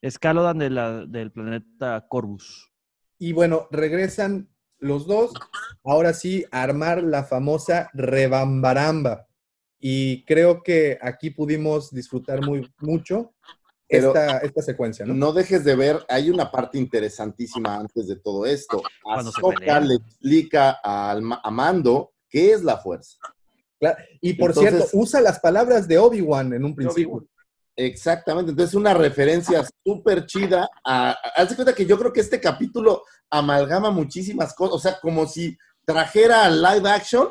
Es 0.00 0.18
Calodan 0.18 0.58
de 0.58 0.70
la, 0.70 1.06
del 1.06 1.32
planeta 1.32 2.04
Corvus. 2.08 2.70
Y 3.18 3.32
bueno, 3.32 3.66
regresan 3.70 4.48
los 4.78 5.06
dos, 5.06 5.32
ahora 5.84 6.12
sí, 6.12 6.44
a 6.50 6.62
armar 6.62 7.02
la 7.02 7.24
famosa 7.24 7.90
rebambaramba. 7.94 9.26
Y 9.78 10.24
creo 10.24 10.62
que 10.62 10.98
aquí 11.00 11.30
pudimos 11.30 11.90
disfrutar 11.92 12.42
muy 12.44 12.70
mucho 12.80 13.34
esta, 13.88 14.38
esta 14.38 14.62
secuencia, 14.62 15.06
¿no? 15.06 15.14
No 15.14 15.32
dejes 15.32 15.64
de 15.64 15.76
ver, 15.76 16.04
hay 16.08 16.30
una 16.30 16.50
parte 16.50 16.78
interesantísima 16.78 17.76
antes 17.76 18.08
de 18.08 18.16
todo 18.16 18.44
esto. 18.46 18.82
Ahsoka 19.08 19.80
le 19.80 19.94
explica 19.96 20.78
ma- 21.20 21.40
a 21.42 21.50
Mando 21.50 22.12
qué 22.28 22.52
es 22.52 22.62
la 22.64 22.78
fuerza. 22.78 23.16
Claro, 23.78 23.98
Y 24.20 24.34
por 24.34 24.50
Entonces- 24.50 24.74
cierto, 24.74 24.90
usa 24.98 25.20
las 25.20 25.38
palabras 25.38 25.86
de 25.86 25.98
Obi-Wan 25.98 26.52
en 26.54 26.64
un 26.64 26.74
principio. 26.74 27.26
Exactamente, 27.78 28.50
entonces 28.52 28.74
una 28.74 28.94
referencia 28.94 29.62
súper 29.84 30.24
chida. 30.26 30.68
A, 30.82 31.10
a- 31.10 31.16
haz 31.36 31.50
de 31.50 31.54
cuenta 31.56 31.74
que 31.74 31.84
yo 31.86 31.98
creo 31.98 32.12
que 32.12 32.20
este 32.20 32.40
capítulo 32.40 33.02
amalgama 33.30 33.90
muchísimas 33.90 34.54
cosas, 34.54 34.74
o 34.74 34.78
sea, 34.78 34.98
como 35.00 35.26
si 35.26 35.56
trajera 35.84 36.48
live 36.48 36.88
action 36.88 37.28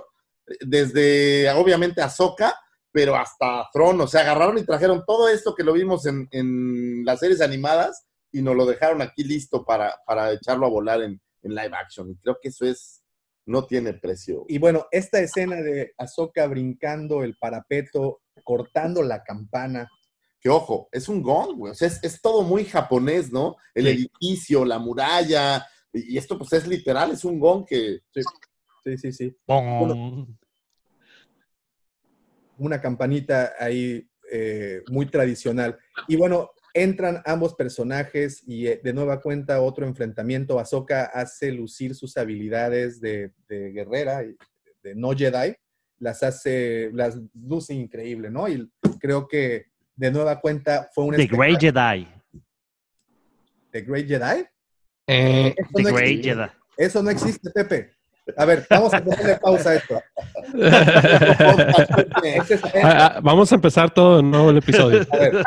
desde, 0.61 1.49
obviamente, 1.51 2.01
Ahsoka, 2.01 2.55
pero 2.95 3.13
hasta 3.17 3.67
Throne, 3.73 4.01
o 4.03 4.07
sea, 4.07 4.21
agarraron 4.21 4.57
y 4.57 4.63
trajeron 4.63 5.03
todo 5.05 5.27
esto 5.27 5.53
que 5.53 5.65
lo 5.65 5.73
vimos 5.73 6.05
en, 6.05 6.29
en 6.31 7.03
las 7.03 7.19
series 7.19 7.41
animadas 7.41 8.05
y 8.31 8.41
nos 8.41 8.55
lo 8.55 8.65
dejaron 8.65 9.01
aquí 9.01 9.25
listo 9.25 9.65
para, 9.65 9.97
para 10.07 10.31
echarlo 10.31 10.65
a 10.65 10.69
volar 10.69 11.01
en, 11.01 11.21
en 11.41 11.55
live 11.55 11.75
action. 11.75 12.09
Y 12.09 12.15
creo 12.15 12.37
que 12.41 12.47
eso 12.47 12.63
es, 12.65 13.03
no 13.45 13.65
tiene 13.65 13.95
precio. 13.95 14.45
Y 14.47 14.59
bueno, 14.59 14.87
esta 14.91 15.19
escena 15.19 15.57
de 15.57 15.93
Ahsoka 15.97 16.47
brincando 16.47 17.21
el 17.21 17.35
parapeto, 17.37 18.21
cortando 18.45 19.03
la 19.03 19.23
campana. 19.23 19.89
Que 20.39 20.47
ojo, 20.49 20.87
es 20.93 21.09
un 21.09 21.21
gong, 21.21 21.57
güey. 21.57 21.71
O 21.73 21.75
sea, 21.75 21.89
es, 21.89 22.01
es 22.01 22.21
todo 22.21 22.43
muy 22.43 22.63
japonés, 22.63 23.29
¿no? 23.29 23.57
El 23.73 23.87
Sí. 23.87 23.91
edificio, 24.21 24.63
la 24.63 24.79
muralla. 24.79 25.67
Y 25.91 26.17
esto, 26.17 26.37
pues, 26.37 26.53
es 26.53 26.65
literal, 26.65 27.11
es 27.11 27.25
un 27.25 27.41
gong 27.41 27.65
que. 27.65 27.99
Sí, 28.85 28.97
sí, 28.97 29.11
sí. 29.11 29.37
Bueno, 29.45 30.27
una 32.57 32.81
campanita 32.81 33.53
ahí 33.59 34.07
eh, 34.31 34.81
muy 34.89 35.05
tradicional. 35.05 35.77
Y 36.07 36.15
bueno, 36.15 36.51
entran 36.73 37.21
ambos 37.25 37.55
personajes 37.55 38.43
y 38.45 38.67
eh, 38.67 38.81
de 38.83 38.93
nueva 38.93 39.21
cuenta 39.21 39.61
otro 39.61 39.85
enfrentamiento. 39.85 40.59
Ahsoka 40.59 41.05
hace 41.05 41.51
lucir 41.51 41.95
sus 41.95 42.17
habilidades 42.17 42.99
de, 42.99 43.31
de 43.47 43.71
guerrera, 43.71 44.23
y 44.23 44.35
de 44.83 44.95
no 44.95 45.11
Jedi, 45.11 45.55
las 45.99 46.21
hace, 46.23 46.89
las 46.93 47.17
luce 47.33 47.73
increíble, 47.73 48.29
¿no? 48.29 48.47
Y 48.49 48.69
creo 48.99 49.27
que 49.27 49.67
de 49.95 50.11
nueva 50.11 50.41
cuenta 50.41 50.89
fue 50.93 51.05
un 51.05 51.15
The 51.15 51.27
Great. 51.27 51.59
Jedi. 51.59 52.07
¿The 53.71 53.81
Great 53.81 54.07
Jedi? 54.07 54.45
Eh, 55.07 55.55
The 55.73 55.83
no 55.83 55.93
Great 55.93 56.09
existe. 56.09 56.29
Jedi. 56.35 56.49
Eso 56.77 57.01
no 57.01 57.09
existe, 57.09 57.49
Pepe. 57.51 57.94
A 58.37 58.45
ver, 58.45 58.65
vamos 58.69 58.93
a 58.93 59.03
ponerle 59.03 59.35
pausa 59.35 59.69
a 59.69 59.75
esto. 59.75 60.01
Es- 62.23 62.61
Ah, 62.83 63.15
ah, 63.15 63.19
vamos 63.21 63.51
a 63.51 63.55
empezar 63.55 63.93
todo 63.93 64.17
de 64.17 64.23
nuevo 64.23 64.49
el 64.49 64.57
episodio. 64.57 65.05
A 65.11 65.17
ver, 65.17 65.43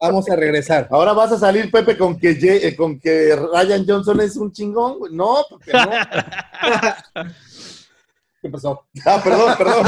vamos 0.00 0.28
a 0.28 0.36
regresar. 0.36 0.88
Ahora 0.90 1.12
vas 1.14 1.32
a 1.32 1.38
salir, 1.38 1.70
Pepe, 1.70 1.96
con 1.96 2.18
que, 2.18 2.34
Ye- 2.38 2.66
eh, 2.68 2.76
con 2.76 2.98
que 3.00 3.34
Ryan 3.36 3.84
Johnson 3.86 4.20
es 4.20 4.36
un 4.36 4.52
chingón. 4.52 4.98
No, 5.12 5.36
Pepe, 5.64 5.72
no. 5.78 5.90
¿Qué 8.42 8.48
pasó? 8.50 8.84
Ah, 9.06 9.20
perdón, 9.22 9.54
perdón. 9.56 9.86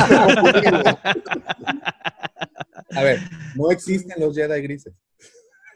A 2.94 3.02
ver, 3.02 3.18
no 3.56 3.70
existen 3.70 4.14
los 4.22 4.34
Jedi 4.36 4.62
grises. 4.62 4.92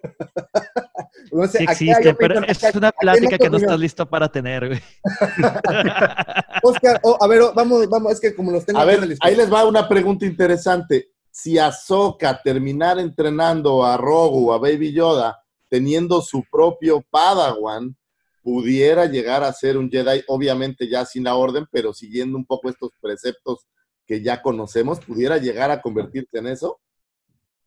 No 1.32 1.46
sé, 1.46 1.58
Sí 1.58 1.64
existe, 1.64 2.14
pero 2.14 2.42
es 2.44 2.74
una 2.74 2.92
plática 2.92 3.36
que 3.38 3.50
no 3.50 3.58
estás 3.58 3.78
listo 3.78 4.08
para 4.08 4.28
tener, 4.28 4.68
güey. 4.68 4.80
Oscar, 6.62 7.00
oh, 7.02 7.18
a 7.20 7.26
ver, 7.26 7.42
oh, 7.42 7.52
vamos, 7.54 7.88
vamos, 7.88 8.12
es 8.12 8.20
que 8.20 8.34
como 8.34 8.50
los 8.50 8.64
tengo 8.64 8.78
A 8.78 8.84
ver, 8.84 9.16
ahí 9.20 9.36
les 9.36 9.52
va 9.52 9.66
una 9.66 9.88
pregunta 9.88 10.24
interesante. 10.24 11.10
Si 11.30 11.58
Ahsoka 11.58 12.40
terminara 12.42 13.00
entrenando 13.00 13.84
a 13.84 13.96
Rogu, 13.96 14.52
a 14.52 14.58
Baby 14.58 14.92
Yoda, 14.92 15.38
teniendo 15.68 16.20
su 16.22 16.44
propio 16.50 17.04
Padawan, 17.10 17.94
pudiera 18.42 19.06
llegar 19.06 19.42
a 19.42 19.52
ser 19.52 19.76
un 19.76 19.90
Jedi, 19.90 20.24
obviamente 20.28 20.88
ya 20.88 21.04
sin 21.04 21.24
la 21.24 21.34
orden, 21.34 21.66
pero 21.70 21.92
siguiendo 21.92 22.38
un 22.38 22.46
poco 22.46 22.68
estos 22.68 22.90
preceptos 23.00 23.66
que 24.06 24.22
ya 24.22 24.40
conocemos, 24.40 25.00
pudiera 25.00 25.36
llegar 25.36 25.70
a 25.70 25.82
convertirse 25.82 26.38
en 26.38 26.46
eso. 26.46 26.80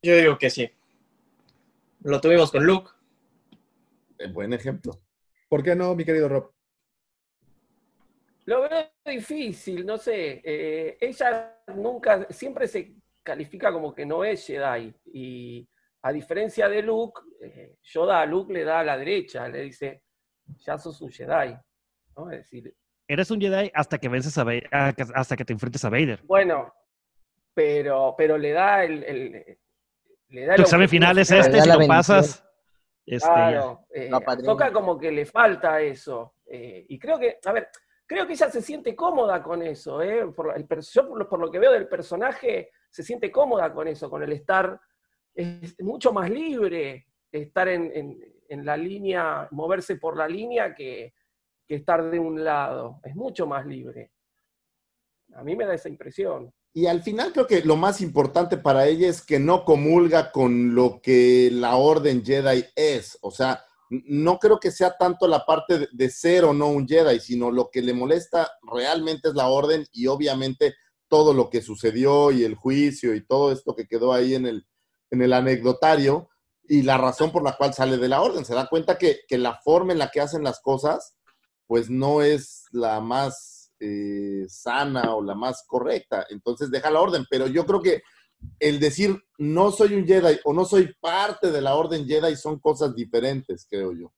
Yo 0.02 0.16
digo 0.16 0.38
que 0.40 0.50
sí. 0.50 0.70
Lo 2.04 2.20
tuvimos 2.20 2.52
con 2.52 2.66
Luke. 2.66 2.90
Eh, 4.18 4.28
buen 4.32 4.54
ejemplo. 4.54 4.94
¿Por 5.50 5.64
qué 5.64 5.76
no, 5.76 5.96
mi 5.96 6.06
querido 6.06 6.30
Rob? 6.30 6.52
Lo 8.46 8.62
veo 8.62 8.90
difícil, 9.06 9.86
no 9.86 9.98
sé. 9.98 10.42
eh, 10.44 10.98
ella 11.00 11.62
nunca, 11.76 12.26
siempre 12.32 12.68
se 12.68 12.96
califica 13.24 13.72
como 13.72 13.94
que 13.94 14.06
no 14.06 14.24
es 14.24 14.46
Jedi. 14.46 14.94
Y 15.14 15.68
a 16.02 16.12
diferencia 16.12 16.68
de 16.68 16.82
Luke, 16.82 17.22
eh, 17.42 17.78
Yoda 17.84 18.22
a 18.22 18.26
Luke 18.26 18.52
le 18.52 18.64
da 18.64 18.80
a 18.80 18.84
la 18.84 18.98
derecha, 18.98 19.48
le 19.48 19.62
dice, 19.62 20.04
ya 20.58 20.78
sos 20.78 21.00
un 21.02 21.12
Jedi. 21.12 21.56
¿no? 22.18 22.32
Es 22.32 22.40
decir, 22.40 22.74
Eres 23.08 23.30
un 23.30 23.42
Jedi 23.42 23.70
hasta 23.74 23.98
que 23.98 24.08
vences 24.10 24.38
a 24.38 24.44
Vader, 24.44 24.70
hasta 25.14 25.36
que 25.36 25.44
te 25.46 25.54
enfrentes 25.54 25.84
a 25.86 25.90
Vader. 25.90 26.22
bueno, 26.24 26.74
pero, 27.54 28.16
pero 28.18 28.38
le 28.38 28.52
da 28.52 28.84
el... 28.84 29.04
el- 29.04 29.58
le 30.32 30.46
da 30.46 30.56
Tu 30.56 30.62
el 30.62 30.66
examen 30.66 30.90
final 30.90 31.18
es 31.20 31.32
este, 31.32 31.62
si 31.62 31.70
lo 31.70 31.88
pasas, 31.88 32.44
este, 33.06 33.28
Claro, 33.28 33.86
ya. 33.94 34.02
eh, 34.02 34.10
como 34.74 34.98
que 34.98 35.12
le 35.12 35.26
falta 35.26 35.82
eso. 35.82 36.36
eh, 36.46 36.86
y 36.90 36.98
creo 37.00 37.20
que, 37.20 37.40
a 37.46 37.52
ver, 37.52 37.68
creo 38.06 38.26
que 38.28 38.34
ella 38.34 38.50
se 38.50 38.62
siente 38.62 38.96
cómoda 38.96 39.42
con 39.44 39.62
eso. 39.62 40.02
eh, 40.02 40.28
por 40.28 40.54
el 40.56 40.68
yo 40.68 41.08
por 41.08 41.18
lo, 41.20 41.30
por 41.30 41.40
lo 41.40 41.52
que 41.52 41.60
veo 41.60 41.72
del 41.72 41.88
personaje, 41.88 42.72
se 42.90 43.04
siente 43.04 43.32
cómoda 43.32 43.72
con 43.74 43.88
eso, 43.88 44.10
con 44.10 44.24
el 44.24 44.32
estar 44.34 44.80
es 45.34 45.80
mucho 45.82 46.12
más 46.12 46.30
libre, 46.30 47.08
estar 47.32 47.68
en, 47.70 47.90
en- 47.96 48.20
en 48.50 48.66
la 48.66 48.76
línea, 48.76 49.48
moverse 49.52 49.96
por 49.96 50.18
la 50.18 50.28
línea 50.28 50.76
que, 50.76 51.14
que 51.66 51.76
estar 51.76 52.04
de 52.12 52.20
un 52.20 52.44
lado. 52.44 53.00
Es 53.04 53.16
mucho 53.16 53.48
más 53.48 53.66
libre. 53.66 54.12
A 55.36 55.44
mí 55.44 55.56
me 55.56 55.66
da 55.66 55.74
esa 55.74 55.88
impresión. 55.88 56.54
Y 56.74 56.86
al 56.86 57.04
final 57.04 57.34
creo 57.34 57.48
que 57.48 57.64
lo 57.64 57.76
más 57.76 58.00
importante 58.02 58.58
para 58.58 58.88
ella 58.88 59.10
es 59.10 59.22
que 59.22 59.40
no 59.40 59.66
comulga 59.66 60.32
con 60.32 60.74
lo 60.74 61.02
que 61.02 61.50
la 61.52 61.76
orden 61.76 62.24
Jedi 62.24 62.66
es. 62.76 63.18
O 63.22 63.32
sea, 63.32 63.64
no 63.90 64.40
creo 64.40 64.60
que 64.60 64.72
sea 64.72 64.96
tanto 64.98 65.28
la 65.28 65.46
parte 65.46 65.80
de, 65.80 65.90
de 65.92 66.10
ser 66.10 66.46
o 66.46 66.54
no 66.54 66.68
un 66.68 66.88
Jedi, 66.88 67.20
sino 67.20 67.52
lo 67.52 67.70
que 67.70 67.82
le 67.82 67.94
molesta 67.94 68.50
realmente 68.62 69.28
es 69.30 69.36
la 69.36 69.48
orden 69.48 69.86
y 69.92 70.08
obviamente 70.08 70.76
todo 71.10 71.34
lo 71.34 71.50
que 71.50 71.62
sucedió 71.62 72.32
y 72.32 72.46
el 72.46 72.56
juicio 72.56 73.14
y 73.14 73.26
todo 73.26 73.52
esto 73.52 73.76
que 73.76 73.86
quedó 73.86 74.14
ahí 74.14 74.34
en 74.34 74.46
el, 74.46 74.66
en 75.10 75.22
el 75.22 75.34
anecdotario 75.34 76.30
y 76.64 76.84
la 76.84 76.98
razón 76.98 77.34
por 77.34 77.44
la 77.44 77.58
cual 77.58 77.74
sale 77.74 77.98
de 77.98 78.08
la 78.08 78.22
orden. 78.22 78.46
Se 78.46 78.56
da 78.56 78.68
cuenta 78.68 78.98
que, 78.98 79.20
que 79.28 79.38
la 79.38 79.60
forma 79.62 79.92
en 79.92 80.00
la 80.00 80.10
que 80.10 80.22
hacen 80.22 80.42
las 80.42 80.62
cosas 80.62 81.18
pues 81.68 81.90
no 81.90 82.22
es 82.22 82.66
la 82.72 83.02
más 83.02 83.51
eh, 83.82 84.46
sana 84.48 85.16
o 85.16 85.22
la 85.22 85.36
más 85.36 85.64
correcta. 85.68 86.26
Entonces 86.30 86.70
deja 86.70 86.90
la 86.90 87.02
orden. 87.02 87.26
Pero 87.30 87.48
yo 87.48 87.66
creo 87.66 87.82
que 87.82 88.04
el 88.60 88.80
decir 88.80 89.22
no 89.38 89.72
soy 89.72 89.96
un 89.96 90.06
Jedi 90.06 90.40
o 90.46 90.54
no 90.54 90.66
soy 90.66 90.94
parte 91.00 91.52
de 91.52 91.62
la 91.62 91.76
orden 91.76 92.08
Jedi 92.08 92.36
son 92.36 92.60
cosas 92.60 92.96
diferentes, 92.96 93.68
creo 93.70 93.92
yo. 93.94 94.14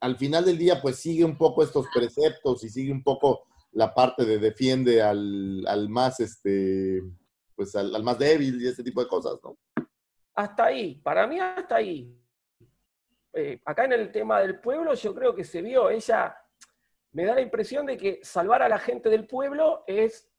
Al 0.00 0.16
final 0.16 0.44
del 0.44 0.56
día, 0.56 0.80
pues 0.80 0.96
sigue 0.96 1.24
un 1.24 1.36
poco 1.36 1.62
estos 1.62 1.86
preceptos 1.92 2.64
y 2.64 2.70
sigue 2.70 2.90
un 2.90 3.02
poco 3.02 3.42
la 3.72 3.92
parte 3.92 4.24
de 4.24 4.38
defiende 4.38 5.02
al, 5.02 5.66
al 5.66 5.88
más, 5.88 6.20
este, 6.20 7.02
pues 7.54 7.76
al 7.76 8.02
más 8.02 8.18
débil 8.18 8.60
y 8.62 8.66
ese 8.66 8.82
tipo 8.82 9.02
de 9.02 9.08
cosas, 9.08 9.38
¿no? 9.44 9.58
Hasta 10.34 10.66
ahí, 10.66 10.94
para 10.94 11.26
mí 11.26 11.38
hasta 11.38 11.76
ahí. 11.76 12.16
Eh, 13.32 13.60
acá 13.64 13.84
en 13.84 13.92
el 13.92 14.10
tema 14.10 14.40
del 14.40 14.58
pueblo 14.58 14.94
yo 14.94 15.14
creo 15.14 15.34
que 15.34 15.44
se 15.44 15.62
vio, 15.62 15.90
ella 15.90 16.34
me 17.12 17.24
da 17.24 17.34
la 17.34 17.40
impresión 17.40 17.86
de 17.86 17.96
que 17.96 18.20
salvar 18.22 18.62
a 18.62 18.68
la 18.68 18.78
gente 18.78 19.08
del 19.08 19.26
pueblo 19.26 19.84
es 19.86 20.30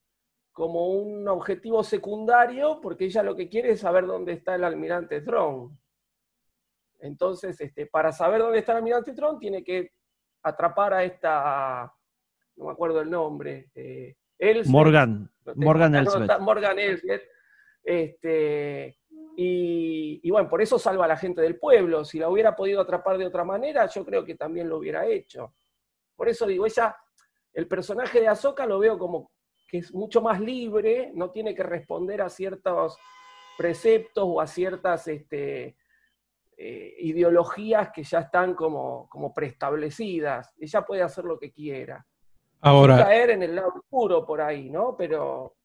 como 0.52 0.90
un 0.90 1.28
objetivo 1.28 1.84
secundario 1.84 2.80
porque 2.82 3.06
ella 3.06 3.24
lo 3.24 3.36
que 3.36 3.50
quiere 3.50 3.72
es 3.72 3.82
saber 3.82 4.06
dónde 4.06 4.34
está 4.34 4.56
el 4.56 4.64
almirante 4.64 5.22
Throne. 5.22 5.78
Entonces, 7.00 7.60
este, 7.60 7.88
para 7.88 8.12
saber 8.12 8.42
dónde 8.42 8.60
está 8.60 8.74
el 8.74 8.80
almirante 8.80 9.14
Throne 9.14 9.40
tiene 9.40 9.64
que 9.64 9.94
atrapar 10.44 10.94
a 10.94 11.04
esta, 11.04 11.94
no 12.56 12.66
me 12.66 12.72
acuerdo 12.72 13.02
el 13.02 13.10
nombre, 13.10 13.70
eh, 13.76 14.16
Elsbeth. 14.38 14.72
Morgan, 14.72 15.32
tengo 15.44 15.62
Morgan 15.62 15.96
Elsbeth. 15.96 16.22
está 16.22 16.40
Morgan 16.40 16.80
Elsbeth. 16.80 17.24
Este, 17.84 18.98
y, 19.36 20.20
y 20.24 20.32
bueno, 20.32 20.50
por 20.50 20.62
eso 20.62 20.80
salva 20.80 21.06
a 21.06 21.10
la 21.10 21.18
gente 21.18 21.42
del 21.42 21.58
pueblo. 21.58 22.04
Si 22.04 22.20
la 22.20 22.30
hubiera 22.30 22.56
podido 22.56 22.82
atrapar 22.82 23.18
de 23.18 23.26
otra 23.26 23.44
manera, 23.44 23.86
yo 23.88 24.06
creo 24.06 24.26
que 24.26 24.36
también 24.36 24.68
lo 24.68 24.78
hubiera 24.78 25.06
hecho. 25.06 25.54
Por 26.22 26.30
eso 26.30 26.46
digo, 26.46 26.68
ella, 26.68 26.96
el 27.52 27.68
personaje 27.68 28.20
de 28.22 28.28
Ahsoka 28.28 28.68
lo 28.68 28.78
veo 28.78 28.96
como 29.00 29.32
que 29.68 29.80
es 29.80 29.92
mucho 29.92 30.22
más 30.22 30.40
libre, 30.40 31.10
no 31.16 31.32
tiene 31.32 31.56
que 31.56 31.64
responder 31.64 32.22
a 32.22 32.30
ciertos 32.30 32.96
preceptos 33.58 34.24
o 34.28 34.40
a 34.40 34.46
ciertas 34.46 35.08
este, 35.08 35.76
eh, 36.58 36.96
ideologías 37.00 37.90
que 37.92 38.04
ya 38.04 38.20
están 38.20 38.54
como, 38.54 39.10
como 39.10 39.34
preestablecidas. 39.34 40.54
Ella 40.60 40.84
puede 40.84 41.02
hacer 41.02 41.24
lo 41.26 41.40
que 41.40 41.52
quiera. 41.52 42.06
Ahora- 42.60 42.98
caer 43.04 43.32
en 43.32 43.42
el 43.42 43.56
lado 43.56 43.70
oscuro 43.76 44.24
por 44.24 44.42
ahí, 44.42 44.70
¿no? 44.70 44.96
Pero 44.96 45.56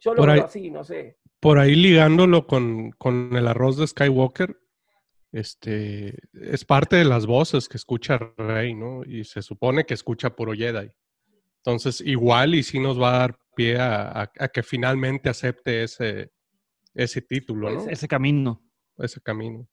yo 0.00 0.14
lo 0.14 0.22
veo 0.22 0.32
ahí- 0.32 0.40
así, 0.40 0.70
no 0.70 0.82
sé. 0.82 1.18
Por 1.40 1.58
ahí 1.58 1.74
ligándolo 1.74 2.46
con, 2.46 2.92
con 2.92 3.36
el 3.36 3.46
arroz 3.46 3.76
de 3.76 3.86
Skywalker, 3.86 4.56
este, 5.32 6.16
es 6.32 6.64
parte 6.64 6.96
de 6.96 7.04
las 7.04 7.26
voces 7.26 7.68
que 7.68 7.76
escucha 7.76 8.18
Rey, 8.36 8.74
¿no? 8.74 9.02
Y 9.04 9.24
se 9.24 9.42
supone 9.42 9.84
que 9.84 9.94
escucha 9.94 10.34
puro 10.34 10.52
Jedi. 10.52 10.90
Entonces, 11.64 12.00
igual 12.00 12.54
y 12.54 12.62
sí 12.62 12.78
nos 12.78 13.00
va 13.00 13.14
a 13.16 13.18
dar 13.18 13.38
pie 13.54 13.78
a, 13.78 14.22
a- 14.22 14.32
a 14.38 14.48
que 14.48 14.62
finalmente 14.62 15.28
acepte 15.28 15.82
ese, 15.82 16.30
ese 16.94 17.22
título, 17.22 17.70
¿no? 17.70 17.90
Ese 17.90 18.06
camino. 18.08 18.62
Ese 18.98 19.20
camino. 19.20 19.66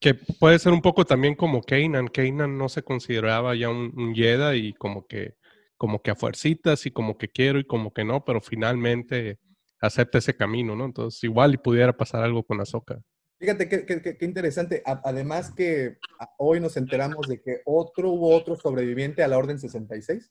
Que 0.00 0.14
puede 0.14 0.58
ser 0.58 0.72
un 0.72 0.80
poco 0.80 1.04
también 1.04 1.34
como 1.34 1.60
Kanan. 1.62 2.08
Kanan 2.08 2.56
no 2.56 2.68
se 2.68 2.82
consideraba 2.82 3.54
ya 3.54 3.68
un, 3.68 3.92
un 3.96 4.14
Jedi 4.14 4.68
y 4.68 4.72
como 4.74 5.06
que, 5.06 5.34
como 5.76 6.00
que 6.00 6.10
a 6.10 6.14
fuercitas 6.16 6.86
y 6.86 6.90
como 6.90 7.18
que 7.18 7.28
quiero 7.28 7.58
y 7.58 7.64
como 7.64 7.92
que 7.92 8.04
no, 8.04 8.24
pero 8.24 8.40
finalmente 8.40 9.38
acepta 9.80 10.18
ese 10.18 10.36
camino, 10.36 10.74
¿no? 10.76 10.84
Entonces, 10.86 11.22
igual 11.24 11.54
y 11.54 11.58
pudiera 11.58 11.94
pasar 11.96 12.22
algo 12.22 12.44
con 12.44 12.60
Ahsoka. 12.60 13.00
Fíjate 13.40 13.68
qué, 13.70 13.86
qué- 13.86 14.02
qué- 14.02 14.16
qué 14.18 14.24
interesante. 14.26 14.82
A- 14.84 15.00
además 15.02 15.50
que 15.52 15.96
a- 16.18 16.28
hoy 16.38 16.60
nos 16.60 16.76
enteramos 16.76 17.26
de 17.26 17.40
que 17.40 17.62
otro 17.64 18.10
hubo 18.10 18.34
otro 18.36 18.54
sobreviviente 18.54 19.22
a 19.22 19.28
la 19.28 19.38
Orden 19.38 19.58
66, 19.58 20.30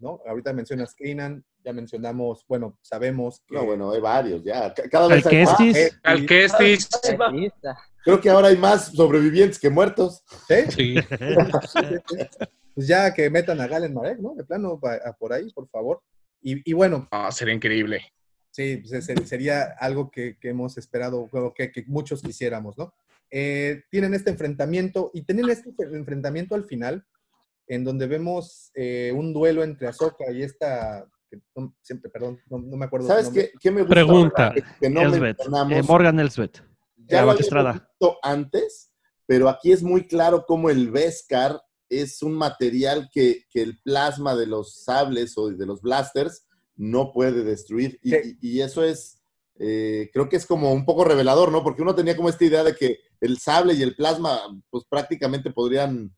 ¿no? 0.00 0.20
Ahorita 0.26 0.52
mencionas 0.52 0.92
Kanan, 0.94 1.44
ya 1.64 1.72
mencionamos, 1.72 2.44
bueno, 2.48 2.76
sabemos 2.82 3.42
que... 3.46 3.54
No, 3.54 3.64
bueno, 3.64 3.92
hay 3.92 4.00
varios 4.00 4.42
ya. 4.42 4.74
Ca- 4.74 4.88
Cada 4.88 5.06
vez 5.08 5.24
hay 5.26 5.44
más. 5.44 5.60
Alquestis. 6.02 6.88
Creo 8.04 8.20
que 8.20 8.30
ahora 8.30 8.48
hay 8.48 8.56
más 8.56 8.86
sobrevivientes 8.92 9.58
que 9.60 9.70
muertos. 9.70 10.24
¿Sí? 10.48 10.96
pues 12.74 12.86
ya 12.86 13.12
que 13.14 13.28
metan 13.30 13.60
a 13.60 13.66
Galen 13.68 13.94
Marek, 13.94 14.18
¿no? 14.18 14.34
De 14.34 14.44
plano, 14.44 14.80
a 14.82 15.12
por 15.12 15.32
ahí, 15.32 15.50
por 15.52 15.68
favor. 15.68 16.00
Y, 16.40 16.68
y 16.68 16.72
bueno, 16.72 17.06
Ah, 17.10 17.30
sería 17.32 17.54
increíble. 17.54 18.00
Sí, 18.58 18.78
pues, 18.78 19.04
se- 19.04 19.24
sería 19.26 19.76
algo 19.78 20.10
que, 20.10 20.36
que 20.40 20.48
hemos 20.48 20.76
esperado, 20.78 21.28
o 21.30 21.54
que, 21.54 21.70
que 21.70 21.84
muchos 21.86 22.20
quisiéramos, 22.22 22.76
¿no? 22.76 22.92
Eh, 23.30 23.84
tienen 23.88 24.14
este 24.14 24.30
enfrentamiento 24.30 25.12
y 25.14 25.22
tienen 25.22 25.48
este 25.48 25.72
enfrentamiento 25.92 26.56
al 26.56 26.64
final, 26.64 27.06
en 27.68 27.84
donde 27.84 28.08
vemos 28.08 28.72
eh, 28.74 29.12
un 29.14 29.32
duelo 29.32 29.62
entre 29.62 29.86
Ahsoka 29.86 30.28
y 30.32 30.42
esta, 30.42 31.06
que 31.30 31.38
no- 31.54 31.72
siempre, 31.82 32.10
perdón, 32.10 32.40
no, 32.50 32.58
no 32.58 32.76
me 32.76 32.86
acuerdo. 32.86 33.06
¿Sabes 33.06 33.28
qué, 33.28 33.52
qué 33.60 33.70
me 33.70 33.82
gusta? 33.82 33.94
Pregunta. 33.94 34.48
ahora 34.48 34.54
Que, 34.56 34.64
que 34.80 34.90
no 34.90 35.02
Elsbeth, 35.02 35.38
eh, 35.70 35.82
Morgan 35.86 36.18
Elsbeth. 36.18 36.62
ya 36.96 37.24
lo 37.24 37.36
visto 37.36 38.18
antes, 38.24 38.90
pero 39.24 39.48
aquí 39.48 39.70
es 39.70 39.84
muy 39.84 40.08
claro 40.08 40.44
cómo 40.48 40.68
el 40.68 40.90
Beskar 40.90 41.62
es 41.88 42.22
un 42.24 42.32
material 42.32 43.08
que, 43.12 43.44
que 43.50 43.62
el 43.62 43.78
plasma 43.84 44.34
de 44.34 44.46
los 44.46 44.82
sables 44.82 45.38
o 45.38 45.48
de 45.48 45.64
los 45.64 45.80
blasters 45.80 46.44
no 46.78 47.12
puede 47.12 47.44
destruir. 47.44 47.98
Y, 48.02 48.14
y- 48.16 48.38
y 48.40 48.60
eso 48.62 48.82
es, 48.82 49.20
eh, 49.58 50.08
creo 50.12 50.28
que 50.30 50.36
es 50.36 50.46
como 50.46 50.72
un 50.72 50.86
poco 50.86 51.04
revelador, 51.04 51.52
¿no? 51.52 51.62
Porque 51.62 51.82
uno 51.82 51.94
tenía 51.94 52.16
como 52.16 52.28
esta 52.30 52.44
idea 52.46 52.64
de 52.64 52.74
que 52.74 53.00
el 53.20 53.38
sable 53.38 53.74
y 53.74 53.82
el 53.82 53.94
plasma, 53.96 54.40
pues 54.70 54.84
prácticamente 54.88 55.50
podrían... 55.50 56.14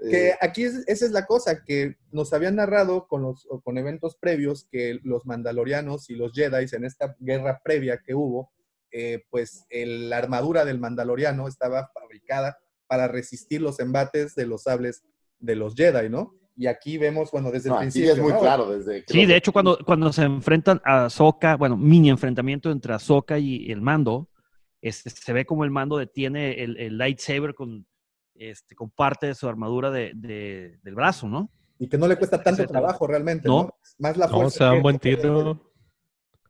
eh, 0.00 0.10
Que 0.10 0.34
aquí 0.40 0.62
es- 0.64 0.84
esa 0.86 1.04
es 1.04 1.10
la 1.10 1.26
cosa, 1.26 1.64
que 1.64 1.96
nos 2.12 2.32
habían 2.32 2.54
narrado 2.56 3.06
con, 3.08 3.22
los, 3.22 3.46
con 3.64 3.76
eventos 3.76 4.16
previos 4.16 4.66
que 4.70 4.98
los 5.02 5.26
mandalorianos 5.26 6.08
y 6.08 6.14
los 6.14 6.32
Jedi 6.32 6.66
en 6.72 6.84
esta 6.84 7.16
guerra 7.18 7.60
previa 7.64 8.00
que 8.04 8.14
hubo, 8.14 8.52
eh, 8.92 9.24
pues 9.30 9.64
el- 9.68 10.08
la 10.08 10.18
armadura 10.18 10.64
del 10.64 10.78
mandaloriano 10.78 11.48
estaba 11.48 11.90
fabricada 11.92 12.56
para 12.86 13.08
resistir 13.08 13.60
los 13.60 13.80
embates 13.80 14.36
de 14.36 14.46
los 14.46 14.62
sables 14.62 15.02
de 15.40 15.56
los 15.56 15.74
Jedi, 15.74 16.08
¿no? 16.08 16.32
Y 16.56 16.66
aquí 16.66 16.96
vemos, 16.96 17.30
bueno, 17.30 17.50
desde 17.50 17.68
No, 17.68 17.74
el 17.76 17.80
principio. 17.82 18.12
es 18.12 18.18
muy 18.18 18.32
¿no? 18.32 18.40
claro, 18.40 18.70
desde 18.70 19.04
que 19.04 19.12
Sí, 19.12 19.26
de 19.26 19.36
hecho, 19.36 19.52
cuando, 19.52 19.78
cuando 19.84 20.12
se 20.12 20.22
enfrentan 20.22 20.80
a 20.84 21.04
Ahsoka, 21.06 21.56
bueno, 21.56 21.76
mini 21.76 22.08
enfrentamiento 22.08 22.70
entre 22.70 22.94
Ahsoka 22.94 23.38
y 23.38 23.70
el 23.70 23.82
mando, 23.82 24.28
este, 24.80 25.10
se 25.10 25.32
ve 25.32 25.44
como 25.44 25.64
el 25.64 25.70
mando 25.70 25.98
detiene 25.98 26.62
el, 26.62 26.78
el 26.78 26.96
lightsaber 26.96 27.54
con, 27.54 27.86
este, 28.34 28.74
con 28.74 28.90
parte 28.90 29.26
de 29.26 29.34
su 29.34 29.48
armadura 29.48 29.90
de, 29.90 30.12
de- 30.14 30.78
del 30.82 30.94
brazo, 30.94 31.28
¿no? 31.28 31.50
Y 31.78 31.88
que 31.88 31.98
no 31.98 32.08
le 32.08 32.16
cuesta 32.16 32.42
tanto 32.42 32.66
trabajo 32.66 33.06
realmente, 33.06 33.48
¿no? 33.48 33.64
No. 33.64 33.74
Más 33.98 34.16
la 34.16 34.26
No, 34.26 34.32
fuerza. 34.36 34.58
se 34.58 34.64
da 34.64 34.70
que- 34.70 34.76
un 34.78 34.82
buen 34.82 34.98
tiro. 34.98 35.60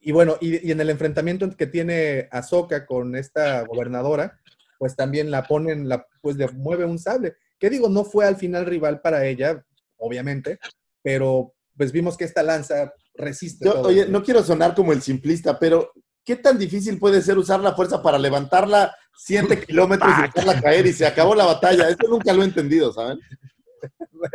Y 0.01 0.13
bueno, 0.13 0.37
y, 0.41 0.69
y 0.69 0.71
en 0.71 0.81
el 0.81 0.91
enfrentamiento 0.91 1.51
que 1.57 1.67
tiene 1.67 2.29
Ahsoka 2.31 2.87
con 2.87 3.17
esta 3.17 3.63
gobernadora, 3.65 4.39
pues 4.79 4.95
también 4.95 5.33
la 5.33 5.43
ponen, 5.49 5.89
la, 5.89 6.07
pues 6.21 6.37
le 6.37 6.47
mueve 6.53 6.85
un 6.85 7.01
sable. 7.01 7.35
Que 7.59 7.71
digo, 7.71 7.89
no 7.89 8.05
fue 8.05 8.25
al 8.25 8.37
final 8.37 8.67
rival 8.67 9.01
para 9.01 9.25
ella, 9.27 9.65
obviamente, 9.99 10.59
pero 11.03 11.53
pues 11.77 11.93
vimos 11.93 12.17
que 12.17 12.25
esta 12.25 12.43
lanza 12.43 12.93
resiste 13.15 13.65
Yo, 13.67 13.75
todo. 13.75 13.89
oye, 13.89 14.07
no 14.09 14.23
quiero 14.23 14.43
sonar 14.43 14.75
como 14.75 14.93
el 14.93 15.03
simplista, 15.03 15.59
pero 15.59 15.93
¿qué 16.25 16.37
tan 16.37 16.59
difícil 16.59 16.99
puede 16.99 17.21
ser 17.23 17.39
usar 17.39 17.61
la 17.61 17.75
fuerza 17.75 18.03
para 18.03 18.19
levantarla 18.19 18.95
7 19.17 19.61
kilómetros 19.67 20.13
y 20.19 20.23
dejarla 20.23 20.61
caer 20.61 20.87
y 20.87 20.93
se 20.93 21.07
acabó 21.07 21.35
la 21.35 21.45
batalla? 21.47 21.89
Eso 21.89 22.09
nunca 22.09 22.33
lo 22.33 22.43
he 22.43 22.47
entendido, 22.47 22.93
¿saben? 22.93 23.19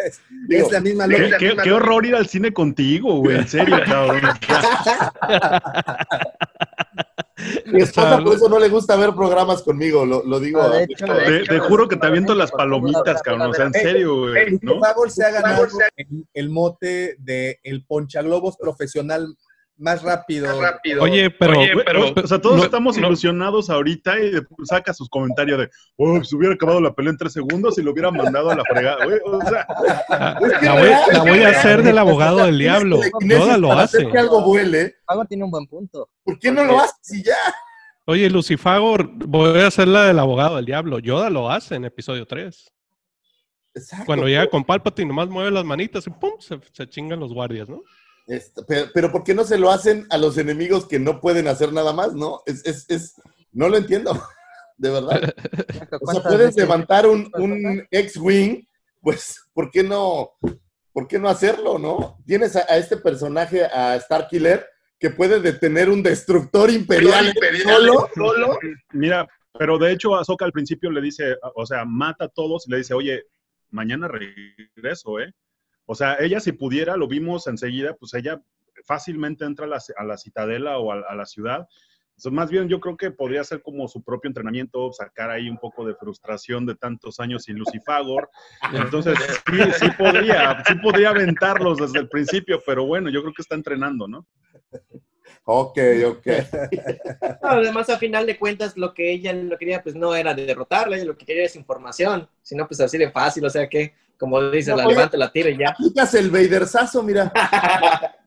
es, 0.06 0.22
Digo, 0.48 0.68
es 0.68 0.72
la 0.72 0.80
misma 0.82 1.08
Qué, 1.08 1.18
lógica. 1.18 1.38
qué- 1.40 1.56
qué 1.64 1.72
horror 1.72 2.06
ir 2.06 2.16
al 2.16 2.28
cine 2.28 2.54
contigo, 2.54 3.18
güey, 3.20 3.38
en 3.40 3.48
serio, 3.48 3.78
cabrón. 3.86 4.22
Mi 7.66 7.82
esposa 7.82 8.20
por 8.24 8.36
eso 8.36 8.50
no 8.50 8.60
le 8.60 8.70
gusta 8.70 8.96
ver 8.96 9.14
programas 9.14 9.62
conmigo, 9.62 10.06
lo, 10.06 10.24
lo 10.24 10.40
digo. 10.40 10.62
No, 10.62 10.70
de 10.70 10.88
Te, 10.88 11.44
te 11.44 11.60
juro 11.60 11.88
que 11.88 11.96
te 11.96 12.08
aviento 12.08 12.36
las 12.36 12.52
palomitas, 12.52 13.22
cabrón. 13.22 13.50
O 13.50 13.54
sea, 13.54 13.66
en 13.66 13.74
serio, 13.74 14.30
güey, 14.30 14.60
¿no? 14.62 14.80
Se 15.10 15.26
ha 15.26 15.32
ganado 15.32 15.68
el, 15.96 16.26
el 16.34 16.50
mote 16.50 17.16
de 17.20 17.60
el 17.64 17.86
ponchaglobos 17.86 18.58
profesional 18.58 19.36
más 19.78 20.04
rápido. 20.04 20.54
Oye, 21.02 21.32
pero, 21.32 21.60
Oye, 21.60 21.72
pero, 21.86 22.14
o 22.16 22.28
sea, 22.28 22.40
todos 22.40 22.58
no- 22.58 22.64
estamos 22.66 22.98
no- 22.98 23.08
ilusionados 23.08 23.70
ahorita 23.70 24.20
y 24.20 24.32
saca 24.64 24.94
sus 24.94 25.10
comentarios 25.10 25.58
de, 25.60 25.70
oh, 25.98 26.24
se 26.24 26.36
hubiera 26.36 26.54
acabado 26.54 26.80
la 26.80 26.94
pelea 26.94 27.12
en 27.12 27.18
tres 27.18 27.34
segundos 27.34 27.78
y 27.80 27.82
lo 27.82 27.92
hubiera 27.92 28.12
mandado 28.12 28.52
a 28.52 28.56
la 28.56 28.64
fregada. 28.64 29.06
O 29.26 29.42
sea, 29.42 29.68
La 30.62 30.74
voy, 30.74 30.90
la 31.14 31.20
voy 31.24 31.40
a 31.44 31.50
hacer 31.50 31.82
del 31.84 31.98
abogado 31.98 32.46
del 32.46 32.60
diablo. 32.60 33.00
Yoda 33.22 33.58
lo 33.58 33.72
hace. 33.74 34.08
que 34.08 34.18
algo 34.18 34.42
vuele, 34.44 34.96
Pago 35.06 35.26
tiene 35.26 35.44
un 35.46 35.52
buen 35.52 35.66
punto. 35.68 36.10
¿por 36.24 36.38
qué 36.38 36.52
no 36.52 36.64
lo 36.64 36.80
haces 36.80 37.14
y 37.14 37.24
ya? 37.24 37.34
Oye, 38.06 38.30
Lucifagor, 38.30 39.10
voy 39.14 39.60
a 39.62 39.68
hacer 39.68 39.88
la 39.88 40.06
del 40.06 40.20
abogado 40.20 40.58
del 40.58 40.66
diablo. 40.66 41.00
Yoda 41.00 41.30
lo 41.30 41.50
hace 41.50 41.76
en 41.76 41.86
episodio 41.86 42.26
3. 42.28 42.72
Exacto. 43.74 44.06
Cuando 44.06 44.28
llega 44.28 44.48
con 44.48 44.64
Palpatine, 44.66 45.08
nomás 45.08 45.30
mueve 45.30 45.50
las 45.52 45.64
manitas 45.64 46.06
y 46.06 46.10
¡pum! 46.10 46.32
Se, 46.40 46.60
se 46.74 46.90
chingan 46.90 47.20
los 47.20 47.34
guardias, 47.34 47.70
¿no? 47.70 47.82
Este, 48.32 48.62
pero, 48.66 48.88
pero 48.94 49.12
¿por 49.12 49.26
qué 49.26 49.36
no 49.36 49.44
se 49.44 49.58
lo 49.58 49.70
hacen 49.70 50.08
a 50.10 50.18
los 50.18 50.38
enemigos 50.38 50.86
que 50.86 51.00
no 51.00 51.20
pueden 51.20 51.50
hacer 51.50 51.74
nada 51.74 51.92
más, 51.92 52.14
no? 52.14 52.42
Es, 52.46 52.66
es, 52.66 52.90
es, 52.90 53.22
no 53.52 53.68
lo 53.68 53.76
entiendo, 53.76 54.14
de 54.78 54.90
verdad. 54.90 55.34
O 55.70 55.74
sea, 55.74 56.00
¿Cuántas 56.00 56.24
puedes 56.24 56.56
levantar 56.56 57.06
un, 57.08 57.30
un 57.34 57.86
X-Wing, 57.92 58.66
pues, 59.02 59.50
¿por 59.52 59.70
qué 59.70 59.84
no, 59.84 60.32
por 60.94 61.10
qué 61.10 61.20
no 61.20 61.28
hacerlo, 61.28 61.78
no? 61.78 62.20
Tienes 62.26 62.56
a, 62.56 62.60
a 62.70 62.78
este 62.78 62.96
personaje, 62.96 63.66
a 63.66 64.00
Starkiller, 64.00 64.66
que 64.98 65.10
puede 65.10 65.42
detener 65.42 65.90
un 65.90 66.02
destructor 66.02 66.72
imperial, 66.72 67.34
solo. 68.16 68.58
Mira, 68.94 69.28
pero 69.60 69.78
de 69.78 69.92
hecho 69.92 70.16
Ahsoka 70.16 70.46
al 70.46 70.54
principio 70.54 70.90
le 70.90 71.02
dice, 71.02 71.36
o 71.56 71.66
sea, 71.66 71.84
mata 71.84 72.26
a 72.26 72.30
todos 72.30 72.66
y 72.66 72.72
le 72.72 72.78
dice, 72.78 72.94
oye, 72.94 73.24
mañana 73.72 74.08
regreso, 74.08 75.20
¿eh? 75.20 75.34
O 75.86 75.96
sea, 75.96 76.18
ella 76.20 76.40
si 76.40 76.52
pudiera, 76.52 76.98
lo 76.98 77.08
vimos 77.08 77.48
enseguida, 77.48 77.96
pues 77.96 78.14
ella 78.14 78.42
fácilmente 78.86 79.46
entra 79.46 79.66
a 79.66 79.70
la, 79.70 79.80
a 79.98 80.04
la 80.04 80.18
citadela 80.18 80.78
o 80.78 80.92
a, 80.92 81.02
a 81.08 81.16
la 81.16 81.26
ciudad. 81.26 81.68
Entonces, 82.22 82.34
más 82.34 82.52
bien 82.52 82.70
yo 82.70 82.80
creo 82.80 82.96
que 82.96 83.10
podría 83.10 83.44
ser 83.44 83.64
como 83.64 83.88
su 83.88 84.04
propio 84.04 84.28
entrenamiento, 84.28 84.92
sacar 84.94 85.32
ahí 85.32 85.50
un 85.50 85.58
poco 85.58 85.86
de 85.86 85.96
frustración 85.96 86.68
de 86.68 86.76
tantos 86.76 87.20
años 87.20 87.46
sin 87.46 87.58
Lucifagor. 87.58 88.30
Entonces, 88.74 89.18
sí, 89.50 89.58
sí 89.80 89.88
podría, 89.98 90.64
sí 90.68 90.76
podría 90.76 91.10
aventarlos 91.10 91.80
desde 91.80 91.98
el 91.98 92.10
principio, 92.10 92.62
pero 92.64 92.86
bueno, 92.86 93.10
yo 93.10 93.22
creo 93.22 93.34
que 93.34 93.42
está 93.42 93.56
entrenando, 93.56 94.08
¿no? 94.08 94.28
Ok, 95.46 95.80
ok. 96.06 96.28
No, 97.42 97.50
además, 97.50 97.90
a 97.90 97.98
final 97.98 98.28
de 98.28 98.38
cuentas, 98.38 98.78
lo 98.78 98.94
que 98.94 99.12
ella 99.12 99.34
no 99.34 99.58
quería, 99.58 99.82
pues 99.82 99.96
no 99.96 100.14
era 100.14 100.36
derrotarla, 100.36 100.98
ella 100.98 101.06
lo 101.06 101.18
que 101.18 101.26
quería 101.26 101.46
es 101.46 101.56
información. 101.56 102.30
Si 102.44 102.56
no, 102.56 102.68
pues 102.68 102.80
así 102.82 103.00
de 103.00 103.10
fácil, 103.10 103.46
o 103.46 103.50
sea 103.50 103.68
que, 103.68 103.96
como 104.22 104.40
dice, 104.52 104.70
No, 104.70 104.78
la 104.78 104.86
levanta, 104.86 105.18
la 105.18 105.32
tira 105.32 105.50
y 105.50 105.58
ya. 105.58 105.70
Aplicas 105.72 106.14
el 106.14 106.30
Vadersazo, 106.30 107.02
mira. 107.02 107.34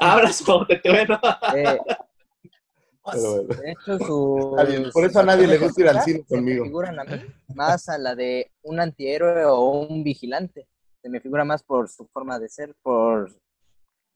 Abrazo, 0.00 0.66
te 0.66 0.90
bueno. 0.90 1.20
Eh, 1.56 1.78
Pero 3.12 3.32
bueno. 3.44 3.54
de 3.54 3.70
hecho, 3.70 3.98
su. 3.98 4.56
Bien, 4.68 4.90
por 4.92 5.04
eso 5.04 5.20
a 5.20 5.22
nadie 5.22 5.46
le 5.46 5.58
gusta 5.58 5.80
ir 5.82 5.88
al 5.88 6.02
cine 6.02 6.24
se 6.26 6.34
me 6.34 6.40
conmigo. 6.40 6.64
figuran 6.64 6.98
a 6.98 7.04
mí 7.04 7.20
más 7.54 7.88
a 7.88 7.96
la 7.96 8.16
de 8.16 8.50
un 8.62 8.80
antihéroe 8.80 9.44
o 9.44 9.60
un 9.86 10.02
vigilante. 10.02 10.66
Se 11.00 11.08
me 11.08 11.20
figura 11.20 11.44
más 11.44 11.62
por 11.62 11.88
su 11.88 12.06
forma 12.08 12.38
de 12.40 12.48
ser, 12.48 12.74
por 12.82 13.30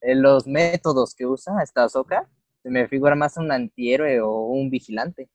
eh, 0.00 0.16
los 0.16 0.48
métodos 0.48 1.14
que 1.14 1.26
usa 1.26 1.62
esta 1.62 1.84
Ahsoka. 1.84 2.28
Se 2.64 2.70
me 2.70 2.88
figura 2.88 3.14
más 3.14 3.36
un 3.36 3.52
antihéroe 3.52 4.20
o 4.20 4.46
un 4.46 4.68
vigilante. 4.68 5.28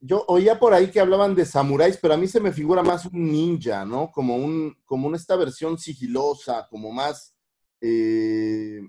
Yo 0.00 0.24
oía 0.28 0.58
por 0.58 0.72
ahí 0.72 0.90
que 0.90 0.98
hablaban 1.00 1.34
de 1.34 1.44
samuráis, 1.44 1.98
pero 2.00 2.14
a 2.14 2.16
mí 2.16 2.26
se 2.26 2.40
me 2.40 2.52
figura 2.52 2.82
más 2.82 3.04
un 3.04 3.30
ninja, 3.30 3.84
¿no? 3.84 4.10
Como 4.10 4.36
un, 4.36 4.74
como 4.86 5.06
una 5.06 5.16
esta 5.18 5.36
versión 5.36 5.76
sigilosa, 5.78 6.66
como 6.70 6.90
más, 6.90 7.34
eh, 7.82 8.80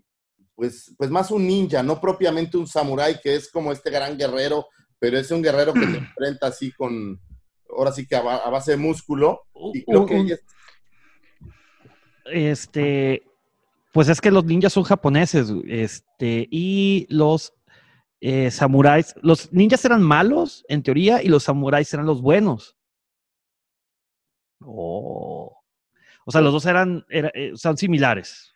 pues, 0.56 0.94
pues 0.98 1.10
más 1.10 1.30
un 1.32 1.46
ninja, 1.46 1.84
no 1.84 2.00
propiamente 2.00 2.58
un 2.58 2.66
samurái 2.68 3.20
que 3.22 3.36
es 3.36 3.52
como 3.52 3.72
este 3.74 3.90
gran 3.92 4.18
guerrero, 4.18 4.68
pero 5.00 5.18
es 5.18 5.30
un 5.32 5.42
guerrero 5.42 5.74
que 5.74 5.82
se 5.82 5.86
enfrenta 5.98 6.48
así 6.48 6.72
con, 6.72 7.20
ahora 7.70 7.92
sí 7.92 8.08
que 8.08 8.16
a, 8.16 8.22
ba- 8.22 8.38
a 8.46 8.50
base 8.50 8.72
de 8.72 8.78
músculo. 8.78 9.42
Y 9.74 9.84
creo 9.84 10.02
Un- 10.02 10.08
que 10.08 10.14
un- 10.16 10.26
ella 10.28 10.36
es- 10.36 10.46
Este, 12.26 13.24
pues 13.92 14.08
es 14.08 14.22
que 14.22 14.32
los 14.32 14.46
ninjas 14.46 14.74
son 14.74 14.84
japoneses, 14.84 15.52
este, 15.68 16.48
y 16.52 17.06
los 17.10 17.54
eh, 18.22 18.52
samuráis, 18.52 19.14
los 19.22 19.52
ninjas 19.52 19.84
eran 19.84 20.02
malos, 20.04 20.64
en 20.70 20.84
teoría, 20.84 21.22
y 21.24 21.28
los 21.28 21.44
samuráis 21.44 21.92
eran 21.94 22.06
los 22.06 22.22
buenos. 22.22 22.78
Oh. 24.64 25.58
O 26.26 26.32
sea, 26.32 26.42
los 26.42 26.54
dos 26.54 26.66
eran, 26.66 27.04
era- 27.10 27.32
eh, 27.34 27.52
son 27.56 27.78
similares. 27.78 28.48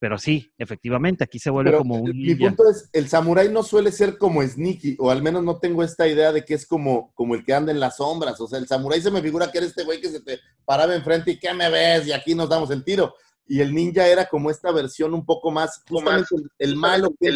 pero 0.00 0.16
sí, 0.16 0.52
efectivamente, 0.56 1.24
aquí 1.24 1.40
se 1.40 1.50
vuelve 1.50 1.70
Pero 1.72 1.78
como 1.80 1.96
un 1.96 2.10
mi 2.12 2.28
ninja. 2.28 2.46
punto 2.46 2.70
es, 2.70 2.88
el 2.92 3.08
samurái 3.08 3.48
no 3.48 3.64
suele 3.64 3.90
ser 3.90 4.16
como 4.16 4.40
sneaky, 4.44 4.94
o 5.00 5.10
al 5.10 5.20
menos 5.24 5.42
no 5.42 5.58
tengo 5.58 5.82
esta 5.82 6.06
idea 6.06 6.30
de 6.30 6.44
que 6.44 6.54
es 6.54 6.64
como, 6.68 7.12
como 7.14 7.34
el 7.34 7.44
que 7.44 7.52
anda 7.52 7.72
en 7.72 7.80
las 7.80 7.96
sombras. 7.96 8.40
O 8.40 8.46
sea, 8.46 8.60
el 8.60 8.68
samurái 8.68 9.00
se 9.02 9.10
me 9.10 9.20
figura 9.20 9.50
que 9.50 9.58
era 9.58 9.66
este 9.66 9.82
güey 9.82 10.00
que 10.00 10.08
se 10.10 10.20
te 10.20 10.38
paraba 10.64 10.94
enfrente 10.94 11.32
y 11.32 11.38
¿qué 11.40 11.52
me 11.52 11.68
ves? 11.68 12.06
Y 12.06 12.12
aquí 12.12 12.32
nos 12.36 12.48
damos 12.48 12.70
el 12.70 12.84
tiro. 12.84 13.16
Y 13.48 13.60
el 13.60 13.74
ninja 13.74 14.06
era 14.06 14.26
como 14.28 14.52
esta 14.52 14.70
versión 14.70 15.14
un 15.14 15.26
poco 15.26 15.50
más, 15.50 15.82
justamente 15.88 16.28
el, 16.36 16.48
el 16.60 16.76
malo 16.76 17.10
que 17.18 17.28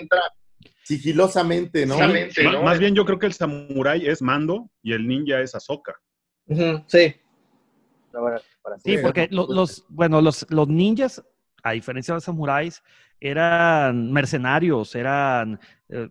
entra, 0.00 0.20
sigilosamente, 0.96 1.86
¿no? 1.86 1.96
Más 2.64 2.78
bien 2.78 2.94
yo 2.94 3.04
creo 3.04 3.18
que 3.18 3.26
el 3.26 3.32
samurái 3.32 4.06
es 4.06 4.20
Mando 4.22 4.70
y 4.82 4.92
el 4.92 5.06
ninja 5.06 5.40
es 5.40 5.54
Ahsoka. 5.54 5.94
Sí. 6.88 7.14
Sí, 8.82 8.96
porque 9.02 9.28
lo- 9.30 9.46
los, 9.54 9.84
bueno, 9.88 10.20
los, 10.20 10.46
los 10.50 10.66
ninjas, 10.68 11.22
a 11.62 11.72
diferencia 11.72 12.12
de 12.12 12.16
los 12.16 12.24
samuráis, 12.24 12.82
eran 13.20 14.10
mercenarios, 14.12 14.94
eran 14.96 15.60
eh, 15.88 16.08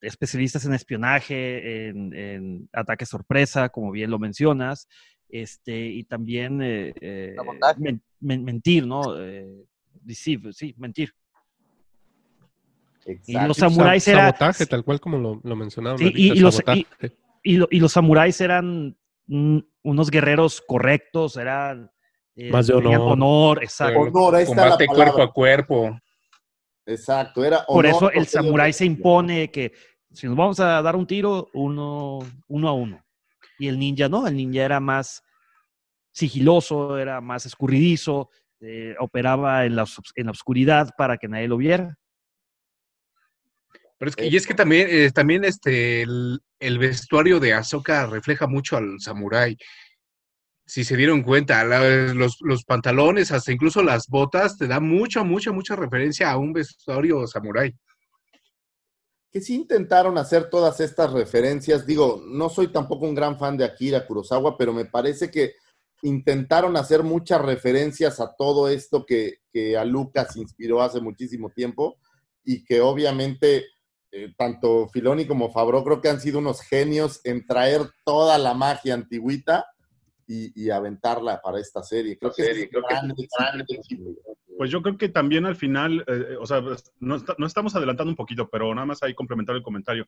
especialistas 0.00 0.64
en 0.66 0.74
espionaje, 0.74 1.88
en, 1.88 2.14
en 2.14 2.68
ataque 2.72 3.04
sorpresa, 3.06 3.68
como 3.70 3.90
bien 3.90 4.10
lo 4.10 4.18
mencionas, 4.18 4.86
este, 5.28 5.86
y 5.88 6.04
también 6.04 6.62
eh, 6.62 6.92
eh, 7.00 7.34
men- 7.78 8.02
men- 8.20 8.44
mentir, 8.44 8.86
¿no? 8.86 9.16
Eh, 9.20 9.46
deceive, 10.02 10.52
sí, 10.52 10.74
mentir. 10.78 11.12
Y 13.26 13.38
los 13.46 13.56
samuráis 13.56 14.06
eran... 14.08 14.26
Sabotaje, 14.26 14.66
tal 14.66 14.84
cual 14.84 15.00
como 15.00 15.18
lo, 15.18 15.40
lo 15.42 15.56
mencionaron. 15.56 15.98
Sí, 15.98 16.12
y, 16.14 16.32
y 16.32 16.40
los, 16.40 16.62
y, 17.42 17.56
lo- 17.56 17.68
y 17.70 17.80
los 17.80 17.92
samuráis 17.92 18.40
eran 18.40 18.96
unos 19.82 20.10
guerreros 20.10 20.60
correctos, 20.66 21.36
eran... 21.36 21.90
eh, 22.36 22.50
Más 22.50 22.66
de 22.66 22.74
tenían 22.74 23.00
honor. 23.00 23.12
honor, 23.12 23.62
exacto. 23.62 24.00
Honor, 24.00 24.34
ahí 24.36 24.42
está 24.44 24.54
la 24.56 24.62
Combate 24.62 24.86
cuerpo 24.86 25.04
palabra. 25.04 25.24
a 25.24 25.32
cuerpo. 25.32 26.00
Exacto, 26.86 27.44
era 27.44 27.64
Por 27.66 27.86
honor, 27.86 27.96
eso 27.96 28.10
el 28.10 28.26
samurái 28.26 28.72
se 28.72 28.84
impone 28.84 29.50
que 29.50 29.72
si 30.12 30.26
nos 30.26 30.36
vamos 30.36 30.58
a 30.58 30.82
dar 30.82 30.96
un 30.96 31.06
tiro, 31.06 31.48
uno, 31.54 32.18
uno 32.48 32.68
a 32.68 32.72
uno. 32.72 33.00
Y 33.58 33.68
el 33.68 33.78
ninja 33.78 34.08
no, 34.08 34.26
el 34.26 34.34
ninja 34.36 34.64
era 34.64 34.80
más 34.80 35.22
sigiloso, 36.12 36.98
era 36.98 37.20
más 37.20 37.46
escurridizo, 37.46 38.30
eh, 38.60 38.94
operaba 38.98 39.64
en 39.64 39.76
la, 39.76 39.84
en 40.16 40.26
la 40.26 40.32
oscuridad 40.32 40.90
para 40.98 41.16
que 41.16 41.28
nadie 41.28 41.46
lo 41.48 41.56
viera. 41.56 41.96
Pero 44.00 44.08
es 44.10 44.16
que, 44.16 44.26
y 44.26 44.34
es 44.36 44.46
que 44.46 44.54
también, 44.54 44.88
eh, 44.90 45.10
también 45.12 45.44
este, 45.44 46.02
el, 46.02 46.40
el 46.58 46.78
vestuario 46.78 47.38
de 47.38 47.52
Ahsoka 47.52 48.06
refleja 48.06 48.46
mucho 48.48 48.76
al 48.78 48.98
samurái. 48.98 49.56
Si 50.66 50.84
se 50.84 50.96
dieron 50.96 51.22
cuenta, 51.22 51.62
la- 51.64 52.14
los, 52.14 52.38
los 52.40 52.64
pantalones, 52.64 53.30
hasta 53.30 53.52
incluso 53.52 53.82
las 53.82 54.06
botas, 54.08 54.56
te 54.56 54.66
da 54.66 54.80
mucha, 54.80 55.22
mucha, 55.22 55.52
mucha 55.52 55.76
referencia 55.76 56.30
a 56.30 56.38
un 56.38 56.52
vestuario 56.54 57.26
samurái. 57.26 57.74
que 59.32 59.40
sí 59.40 59.54
intentaron 59.54 60.18
hacer 60.18 60.50
todas 60.50 60.80
estas 60.80 61.12
referencias. 61.12 61.86
Digo, 61.86 62.20
no 62.26 62.48
soy 62.48 62.68
tampoco 62.72 63.06
un 63.06 63.14
gran 63.14 63.38
fan 63.38 63.56
de 63.56 63.64
Akira 63.64 64.04
Kurosawa, 64.06 64.56
pero 64.58 64.72
me 64.72 64.86
parece 64.86 65.30
que 65.30 65.54
intentaron 66.02 66.76
hacer 66.76 67.02
muchas 67.04 67.40
referencias 67.42 68.18
a 68.18 68.34
todo 68.34 68.68
esto 68.68 69.04
que, 69.06 69.40
que 69.52 69.76
a 69.76 69.84
Lucas 69.84 70.34
inspiró 70.36 70.82
hace 70.82 71.00
muchísimo 71.00 71.50
tiempo 71.50 71.98
y 72.42 72.64
que 72.64 72.80
obviamente 72.80 73.66
eh, 74.12 74.32
tanto 74.36 74.88
Filoni 74.88 75.26
como 75.26 75.50
Fabro 75.50 75.84
creo 75.84 76.00
que 76.00 76.08
han 76.08 76.20
sido 76.20 76.38
unos 76.38 76.62
genios 76.62 77.20
en 77.24 77.46
traer 77.46 77.82
toda 78.04 78.38
la 78.38 78.54
magia 78.54 78.94
antigüita 78.94 79.66
y, 80.26 80.52
y 80.60 80.70
aventarla 80.70 81.40
para 81.42 81.58
esta 81.60 81.82
serie. 81.82 82.18
Creo 82.18 82.32
que 82.32 82.42
es 82.64 82.70
gran 82.70 83.60
éxito. 83.68 84.04
Pues 84.56 84.70
yo 84.70 84.82
creo 84.82 84.98
que 84.98 85.08
también 85.08 85.46
al 85.46 85.56
final, 85.56 86.04
eh, 86.06 86.36
o 86.38 86.46
sea, 86.46 86.62
pues, 86.62 86.92
no, 87.00 87.16
está- 87.16 87.34
no 87.38 87.46
estamos 87.46 87.74
adelantando 87.74 88.10
un 88.10 88.16
poquito, 88.16 88.48
pero 88.50 88.74
nada 88.74 88.86
más 88.86 89.02
ahí 89.02 89.14
complementar 89.14 89.56
el 89.56 89.62
comentario. 89.62 90.06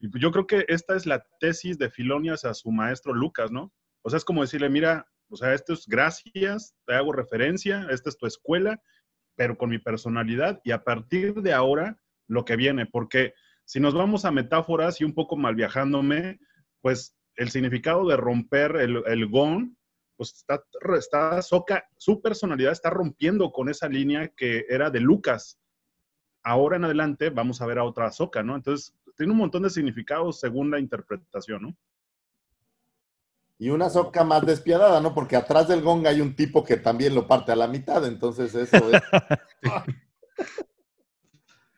Pues 0.00 0.22
yo 0.22 0.30
creo 0.32 0.46
que 0.46 0.64
esta 0.68 0.96
es 0.96 1.04
la 1.04 1.22
tesis 1.38 1.76
de 1.78 1.90
Filoni 1.90 2.30
hacia 2.30 2.54
su 2.54 2.70
maestro 2.72 3.12
Lucas, 3.12 3.50
¿no? 3.50 3.72
O 4.02 4.08
sea, 4.10 4.16
es 4.16 4.24
como 4.24 4.40
decirle, 4.40 4.70
mira, 4.70 5.06
o 5.28 5.36
sea, 5.36 5.52
esto 5.54 5.74
es 5.74 5.86
gracias, 5.86 6.74
te 6.86 6.94
hago 6.94 7.12
referencia, 7.12 7.86
esta 7.90 8.08
es 8.08 8.16
tu 8.16 8.26
escuela, 8.26 8.80
pero 9.36 9.56
con 9.58 9.68
mi 9.70 9.78
personalidad 9.78 10.60
y 10.64 10.70
a 10.70 10.82
partir 10.82 11.34
de 11.42 11.52
ahora 11.52 12.00
lo 12.30 12.44
que 12.44 12.56
viene, 12.56 12.86
porque 12.86 13.34
si 13.64 13.80
nos 13.80 13.94
vamos 13.94 14.24
a 14.24 14.30
metáforas 14.30 15.00
y 15.00 15.04
un 15.04 15.14
poco 15.14 15.36
mal 15.36 15.54
viajándome, 15.54 16.38
pues 16.80 17.16
el 17.34 17.50
significado 17.50 18.06
de 18.08 18.16
romper 18.16 18.76
el, 18.76 19.02
el 19.06 19.28
gon, 19.28 19.76
pues 20.16 20.34
está, 20.34 20.62
está 20.96 21.42
Soca, 21.42 21.84
su 21.96 22.22
personalidad 22.22 22.72
está 22.72 22.90
rompiendo 22.90 23.50
con 23.52 23.68
esa 23.68 23.88
línea 23.88 24.28
que 24.28 24.64
era 24.68 24.90
de 24.90 25.00
Lucas. 25.00 25.58
Ahora 26.42 26.76
en 26.76 26.84
adelante 26.84 27.30
vamos 27.30 27.60
a 27.60 27.66
ver 27.66 27.78
a 27.78 27.84
otra 27.84 28.10
Soca, 28.12 28.42
¿no? 28.42 28.54
Entonces, 28.54 28.94
tiene 29.16 29.32
un 29.32 29.38
montón 29.38 29.62
de 29.62 29.70
significados 29.70 30.40
según 30.40 30.70
la 30.70 30.78
interpretación, 30.78 31.62
¿no? 31.62 31.76
Y 33.58 33.68
una 33.68 33.90
soca 33.90 34.24
más 34.24 34.46
despiadada, 34.46 35.02
¿no? 35.02 35.12
Porque 35.14 35.36
atrás 35.36 35.68
del 35.68 35.82
gong 35.82 36.06
hay 36.06 36.22
un 36.22 36.34
tipo 36.34 36.64
que 36.64 36.78
también 36.78 37.14
lo 37.14 37.26
parte 37.26 37.52
a 37.52 37.56
la 37.56 37.66
mitad, 37.66 38.06
entonces 38.06 38.54
eso 38.54 38.90
es... 38.90 39.02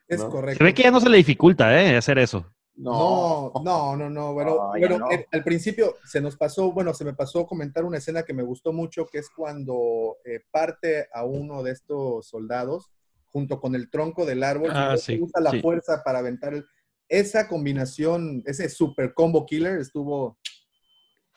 Es 0.08 0.20
¿no? 0.20 0.30
correcto. 0.30 0.58
Se 0.58 0.64
ve 0.64 0.74
que 0.74 0.82
ya 0.82 0.90
no 0.90 1.00
se 1.00 1.08
le 1.08 1.16
dificulta, 1.16 1.80
¿eh? 1.80 1.96
Hacer 1.96 2.18
eso. 2.18 2.46
No, 2.74 3.52
no, 3.62 3.96
no, 3.96 4.08
no. 4.08 4.32
No. 4.34 5.10
eh, 5.10 5.26
al 5.30 5.44
principio 5.44 5.96
se 6.04 6.20
nos 6.20 6.36
pasó, 6.36 6.72
bueno, 6.72 6.94
se 6.94 7.04
me 7.04 7.12
pasó 7.12 7.46
comentar 7.46 7.84
una 7.84 7.98
escena 7.98 8.22
que 8.22 8.32
me 8.32 8.42
gustó 8.42 8.72
mucho, 8.72 9.06
que 9.06 9.18
es 9.18 9.28
cuando 9.30 10.16
eh, 10.24 10.40
parte 10.50 11.06
a 11.12 11.24
uno 11.24 11.62
de 11.62 11.72
estos 11.72 12.26
soldados 12.26 12.90
junto 13.28 13.60
con 13.60 13.74
el 13.74 13.90
tronco 13.90 14.24
del 14.26 14.42
árbol 14.42 14.70
y 14.70 14.74
Ah, 14.74 14.96
sí, 14.96 15.20
usa 15.20 15.40
la 15.40 15.50
sí. 15.52 15.60
fuerza 15.60 16.02
para 16.02 16.18
aventar 16.20 16.54
el... 16.54 16.66
Esa 17.08 17.46
combinación, 17.46 18.42
ese 18.46 18.70
super 18.70 19.12
combo 19.12 19.44
killer 19.44 19.78
estuvo, 19.78 20.38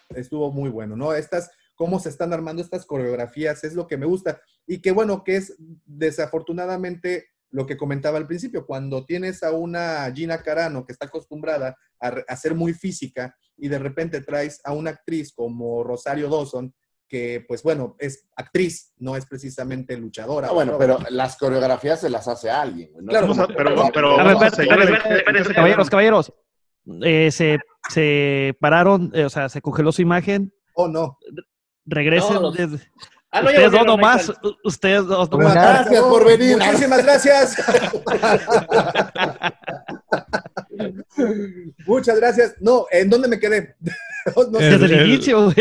estuvo 0.10 0.52
muy 0.52 0.70
bueno, 0.70 0.96
¿no? 0.96 1.14
Estas, 1.14 1.52
cómo 1.76 2.00
se 2.00 2.10
están 2.10 2.32
armando 2.32 2.62
estas 2.62 2.86
coreografías 2.86 3.64
es 3.66 3.74
lo 3.76 3.88
que 3.88 3.98
me 3.98 4.06
gusta. 4.06 4.42
Y 4.66 4.82
que 4.82 4.92
bueno, 4.92 5.24
que 5.24 5.36
es 5.36 5.56
desafortunadamente 5.86 7.28
lo 7.51 7.65
que 7.65 7.77
comentaba 7.77 8.17
al 8.17 8.27
principio, 8.27 8.65
cuando 8.65 9.05
tienes 9.05 9.41
a 9.43 9.51
una 9.51 10.11
Gina 10.13 10.41
Carano 10.41 10.85
que 10.85 10.91
está 10.93 11.05
acostumbrada 11.05 11.77
a, 12.01 12.07
a 12.27 12.35
ser 12.35 12.53
muy 12.55 12.73
física 12.73 13.35
y 13.57 13.67
de 13.69 13.80
repente 13.80 14.22
traes 14.22 14.59
a 14.65 14.73
una 14.73 14.89
actriz 14.91 15.31
como 15.34 15.84
Rosario 15.84 16.30
Dawson, 16.30 16.73
que 17.07 17.45
pues 17.47 17.61
bueno, 17.63 17.95
es 17.99 18.27
actriz, 18.35 18.91
no 18.97 19.15
es 19.15 19.26
precisamente 19.27 19.95
luchadora. 19.95 20.47
Ah, 20.49 20.53
bueno, 20.53 20.76
pero 20.77 20.97
las 21.11 21.38
coreografías 21.38 22.01
se 22.01 22.09
las 22.09 22.27
hace 22.27 22.49
alguien. 22.49 22.91
güey, 22.91 23.05
¿no? 23.05 23.09
Claro, 23.11 23.31
a- 23.34 23.47
pero- 23.47 23.89
pero 23.93 24.19
A 24.19 24.23
ver, 24.23 24.35
vamos 24.35 24.41
a 24.43 24.47
espérate, 24.47 24.55
seguir 24.55 24.72
espérate, 24.72 24.89
el- 24.89 24.95
espérate, 24.95 25.17
espérate, 25.19 25.49
el- 25.49 25.55
caballeros, 25.55 25.89
caballeros. 25.89 26.34
Eh, 27.03 27.31
se, 27.31 27.59
se 27.89 28.55
pararon, 28.59 29.11
eh, 29.13 29.26
o 29.26 29.30
sea, 29.30 29.49
se 29.49 29.61
congeló 29.61 29.91
su 29.91 30.01
imagen. 30.01 30.51
Oh, 30.73 30.88
no. 30.88 31.17
Regresen. 31.85 32.34
No, 32.34 32.41
los- 32.41 32.57
Ah, 33.36 33.41
no, 33.41 33.49
ustedes 33.49 33.72
dos 33.72 33.86
nomás. 33.86 34.32
Ustedes 34.64 35.06
dos 35.06 35.30
nomás. 35.30 35.53
Gracias 35.53 36.02
por 36.03 36.26
venir. 36.26 36.57
Muchísimas 36.57 37.03
gracias. 37.03 37.57
Muchas 41.86 42.16
gracias. 42.18 42.56
No, 42.62 42.86
¿en 42.91 43.10
dónde 43.10 43.28
me 43.28 43.40
quedé? 43.40 43.76
No. 44.49 44.57
Desde 44.57 44.86
el, 44.86 45.07
inicio, 45.07 45.44
güey, 45.44 45.53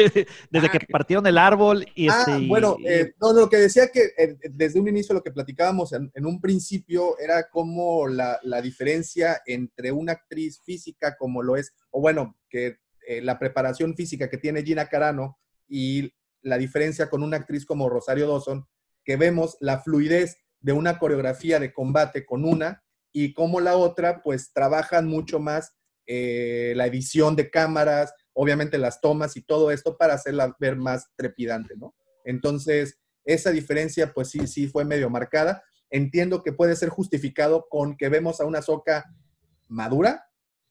desde 0.50 0.70
que 0.70 0.80
partieron 0.90 1.26
el 1.26 1.36
árbol 1.36 1.84
y 1.94 2.08
Ah, 2.08 2.24
este. 2.26 2.46
bueno, 2.46 2.78
eh, 2.82 3.12
no, 3.20 3.34
no, 3.34 3.40
lo 3.40 3.50
que 3.50 3.58
decía 3.58 3.88
que 3.88 4.12
eh, 4.16 4.38
desde 4.52 4.80
un 4.80 4.88
inicio 4.88 5.14
lo 5.14 5.22
que 5.22 5.32
platicábamos 5.32 5.92
en, 5.92 6.10
en 6.14 6.24
un 6.24 6.40
principio 6.40 7.18
era 7.18 7.50
como 7.50 8.08
la, 8.08 8.40
la 8.42 8.62
diferencia 8.62 9.42
entre 9.44 9.92
una 9.92 10.12
actriz 10.12 10.62
física 10.64 11.14
como 11.18 11.42
lo 11.42 11.58
es, 11.58 11.74
o 11.90 12.00
bueno, 12.00 12.38
que 12.48 12.78
eh, 13.06 13.20
la 13.20 13.38
preparación 13.38 13.94
física 13.94 14.30
que 14.30 14.38
tiene 14.38 14.62
Gina 14.62 14.88
Carano 14.88 15.36
y 15.68 16.14
la 16.44 16.58
diferencia 16.58 17.10
con 17.10 17.22
una 17.22 17.38
actriz 17.38 17.66
como 17.66 17.88
Rosario 17.88 18.28
Dawson, 18.28 18.66
que 19.04 19.16
vemos 19.16 19.56
la 19.60 19.80
fluidez 19.80 20.36
de 20.60 20.72
una 20.72 20.98
coreografía 20.98 21.58
de 21.58 21.72
combate 21.72 22.24
con 22.24 22.44
una 22.44 22.82
y 23.12 23.34
como 23.34 23.60
la 23.60 23.76
otra, 23.76 24.22
pues 24.22 24.52
trabajan 24.52 25.06
mucho 25.06 25.40
más 25.40 25.74
eh, 26.06 26.74
la 26.76 26.86
edición 26.86 27.34
de 27.36 27.50
cámaras, 27.50 28.12
obviamente 28.32 28.78
las 28.78 29.00
tomas 29.00 29.36
y 29.36 29.42
todo 29.42 29.70
esto 29.70 29.96
para 29.96 30.14
hacerla 30.14 30.54
ver 30.58 30.76
más 30.76 31.08
trepidante, 31.16 31.74
¿no? 31.76 31.94
Entonces, 32.24 32.98
esa 33.24 33.50
diferencia, 33.50 34.12
pues 34.12 34.30
sí, 34.30 34.46
sí 34.46 34.68
fue 34.68 34.84
medio 34.84 35.08
marcada. 35.10 35.62
Entiendo 35.90 36.42
que 36.42 36.52
puede 36.52 36.76
ser 36.76 36.88
justificado 36.88 37.66
con 37.70 37.96
que 37.96 38.08
vemos 38.08 38.40
a 38.40 38.44
una 38.44 38.62
soca 38.62 39.04
madura 39.68 40.26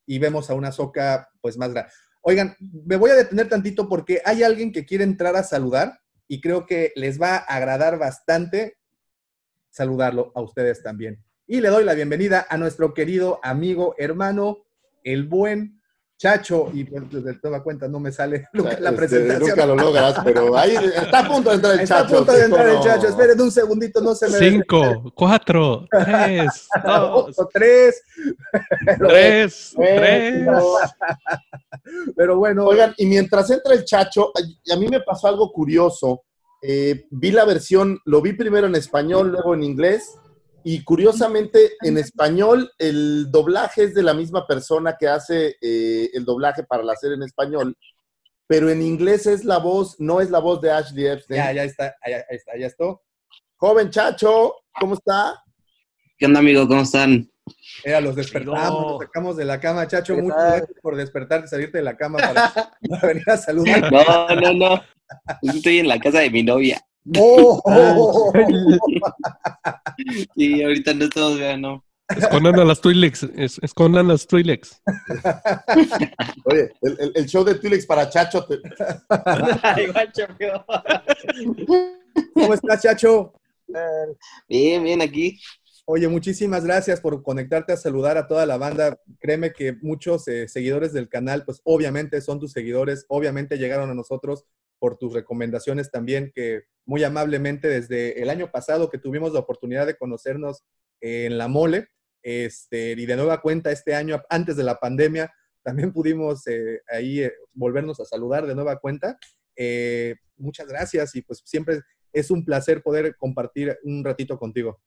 y 0.06 0.20
vemos 0.20 0.50
a 0.50 0.54
una 0.54 0.72
soca, 0.72 1.30
pues 1.42 1.58
más 1.58 1.72
grande. 1.72 1.92
Oigan, 2.26 2.56
me 2.60 2.96
voy 2.96 3.12
a 3.12 3.16
detener 3.16 3.50
tantito 3.50 3.90
porque 3.90 4.22
hay 4.24 4.44
alguien 4.44 4.72
que 4.72 4.86
quiere 4.86 5.04
entrar 5.04 5.36
a 5.36 5.44
saludar 5.44 6.00
y 6.26 6.40
creo 6.40 6.66
que 6.66 6.94
les 6.96 7.22
va 7.22 7.36
a 7.36 7.40
agradar 7.40 8.00
bastante 8.00 8.78
saludarlo 9.70 10.32
a 10.34 10.42
ustedes 10.42 10.82
también. 10.82 11.22
Y 11.48 11.60
le 11.60 11.68
doy 11.68 11.84
la 11.84 11.94
bienvenida 11.94 12.48
a 12.50 12.58
nuestro 12.58 12.94
querido 12.94 13.42
amigo, 13.44 13.96
hermano, 13.98 14.66
el 15.04 15.28
buen 15.28 15.82
Chacho, 16.24 16.70
y 16.74 16.86
pues, 16.86 17.22
de 17.22 17.34
toda 17.34 17.62
cuenta 17.62 17.86
no 17.90 18.00
me 18.00 18.10
sale 18.10 18.48
nunca 18.54 18.80
la 18.80 18.92
Este, 18.92 18.96
presentación. 18.96 19.50
nunca 19.50 19.66
lo 19.66 19.76
logras, 19.76 20.16
pero 20.24 20.58
ahí 20.58 20.74
está 20.96 21.20
a 21.20 21.28
punto 21.28 21.50
de 21.50 21.56
entrar 21.58 21.74
el 21.74 21.80
Está 21.82 21.96
Chacho. 21.98 22.14
a 22.16 22.18
punto 22.18 22.32
de 22.32 22.38
¿sí 22.38 22.44
o 22.44 22.46
entrar 22.46 22.68
el? 22.70 22.80
Chacho. 22.80 23.08
Esperen 23.10 23.42
un 23.42 23.52
segundito, 23.52 24.00
no 24.00 24.16
se 24.16 24.30
me 24.30 24.38
Cinco, 24.40 25.12
cuatro, 25.14 25.86
tres, 25.92 26.68
dos, 26.86 27.36
tres. 27.52 28.02
tres, 29.00 29.74
tres. 29.76 30.48
Pero 32.16 32.38
bueno. 32.38 32.66
Oigan, 32.68 32.94
y 32.98 33.06
mientras 33.06 33.50
entra 33.52 33.74
el 33.74 33.84
Chacho, 33.84 34.32
a 34.34 34.74
a 34.74 34.78
mí 34.78 34.88
me 34.88 35.02
pasó 35.02 35.28
algo 35.28 35.52
curioso. 35.52 36.24
Eh, 36.62 37.06
vi 37.12 37.32
la 37.32 37.44
versión, 37.44 38.00
lo 38.06 38.22
vi 38.22 38.32
primero 38.32 38.68
en 38.68 38.76
español, 38.76 39.34
luego 39.34 39.54
en 39.56 39.64
inglés, 39.64 40.16
y 40.64 40.84
curiosamente 40.84 41.74
en 41.82 41.98
español 41.98 42.72
el 42.78 43.32
doblaje 43.32 43.84
es 43.84 43.94
de 43.94 44.04
la 44.04 44.14
misma 44.14 44.48
persona 44.48 44.96
que 44.98 45.08
hace 45.08 45.58
eh, 45.62 46.10
el 46.14 46.26
doblaje 46.26 46.64
para 46.64 46.84
la 46.84 46.96
serie 46.96 47.16
en 47.16 47.24
español, 47.24 47.78
pero 48.48 48.70
en 48.70 48.82
inglés 48.82 49.26
es 49.26 49.46
la 49.46 49.58
voz, 49.58 50.00
no 50.00 50.22
es 50.22 50.30
la 50.30 50.40
voz 50.40 50.62
de 50.62 50.72
Ashley 50.72 51.08
Epstein. 51.08 51.42
Ya, 51.42 51.54
ya 51.54 51.64
está, 51.64 51.96
ahí 52.02 52.14
está, 52.30 52.58
ya 52.58 52.68
está. 52.68 52.86
Joven 53.56 53.90
Chacho, 53.90 54.56
¿cómo 54.80 54.96
está? 54.96 55.44
¿Qué 56.18 56.26
onda, 56.26 56.40
amigo? 56.40 56.68
¿Cómo 56.68 56.82
están? 56.82 57.30
Era, 57.84 58.00
los 58.00 58.16
despertamos, 58.16 58.92
nos 58.94 59.02
sacamos 59.02 59.36
de 59.36 59.46
la 59.46 59.60
cama. 59.60 59.88
Chacho, 59.88 60.16
¿Qué 60.16 60.22
muchas 60.22 60.44
gracias 60.44 60.80
por 60.82 60.96
despertarte, 60.96 61.48
salirte 61.48 61.80
de 61.80 61.84
la 61.84 61.98
cama 61.98 62.20
para, 62.20 62.54
para 62.90 63.08
venir 63.08 63.30
a 63.30 63.38
saludar. 63.38 63.92
No, 63.92 64.36
no, 64.36 64.54
no. 64.54 64.84
Estoy 65.42 65.80
en 65.80 65.88
la 65.88 66.00
casa 66.00 66.20
de 66.20 66.30
mi 66.30 66.44
novia. 66.44 66.82
¡Oh! 67.18 68.32
Sí, 70.36 70.64
ahorita 70.64 70.94
no 70.94 71.06
estamos, 71.06 71.40
vean, 71.40 71.62
no. 71.62 71.84
Escondan 72.10 72.60
a 72.60 72.66
las 72.66 72.82
Twi'leks, 72.82 73.24
es- 73.36 73.60
escondan 73.62 74.08
las 74.08 74.28
Twi'leks. 74.28 74.82
Oye, 76.46 76.72
el, 76.82 76.98
el- 77.00 77.12
el 77.16 77.26
show 77.28 77.44
de 77.44 77.56
Twilex 77.56 77.86
para 77.86 78.10
Chacho. 78.10 78.46
te-. 78.46 78.60
¿Cómo 82.34 82.54
estás, 82.54 82.82
Chacho? 82.82 83.34
Bien, 84.48 84.84
bien, 84.84 85.02
aquí. 85.02 85.40
Oye, 85.86 86.08
muchísimas 86.08 86.64
gracias 86.64 87.02
por 87.02 87.22
conectarte 87.24 87.74
a 87.74 87.78
saludar 87.78 88.18
a 88.18 88.28
toda 88.28 88.46
la 88.46 88.58
banda. 88.58 88.98
Créeme 89.20 89.52
que 89.52 89.74
muchos 89.82 90.28
eh, 90.28 90.48
seguidores 90.48 90.94
del 90.94 91.10
canal, 91.10 91.44
pues 91.46 91.60
obviamente 91.64 92.22
son 92.22 92.40
tus 92.40 92.52
seguidores, 92.54 93.06
obviamente 93.10 93.58
llegaron 93.58 93.90
a 93.90 93.94
nosotros 93.94 94.46
por 94.84 94.98
tus 94.98 95.14
recomendaciones 95.14 95.92
también, 95.92 96.34
que 96.36 96.64
muy 96.86 97.06
amablemente 97.06 97.70
desde 97.70 98.22
el 98.22 98.30
año 98.30 98.52
pasado 98.52 98.90
que 98.90 98.98
tuvimos 98.98 99.32
la 99.32 99.40
oportunidad 99.40 99.88
de 99.88 99.96
conocernos 99.96 100.66
en 101.00 101.38
la 101.38 101.48
mole, 101.48 101.88
este, 102.22 102.92
y 102.92 103.06
de 103.06 103.16
nueva 103.16 103.40
cuenta 103.40 103.72
este 103.72 103.96
año, 103.96 104.22
antes 104.30 104.58
de 104.58 104.66
la 104.66 104.82
pandemia, 104.82 105.34
también 105.64 105.94
pudimos 105.94 106.46
eh, 106.48 106.82
ahí 106.92 107.22
eh, 107.22 107.32
volvernos 107.54 108.02
a 108.02 108.04
saludar 108.04 108.46
de 108.46 108.56
nueva 108.56 108.78
cuenta. 108.78 109.18
Eh, 109.56 110.16
muchas 110.36 110.68
gracias 110.68 111.16
y 111.16 111.22
pues 111.22 111.42
siempre 111.46 111.80
es 112.12 112.30
un 112.30 112.44
placer 112.44 112.84
poder 112.84 113.16
compartir 113.16 113.80
un 113.84 114.04
ratito 114.04 114.38
contigo. 114.38 114.82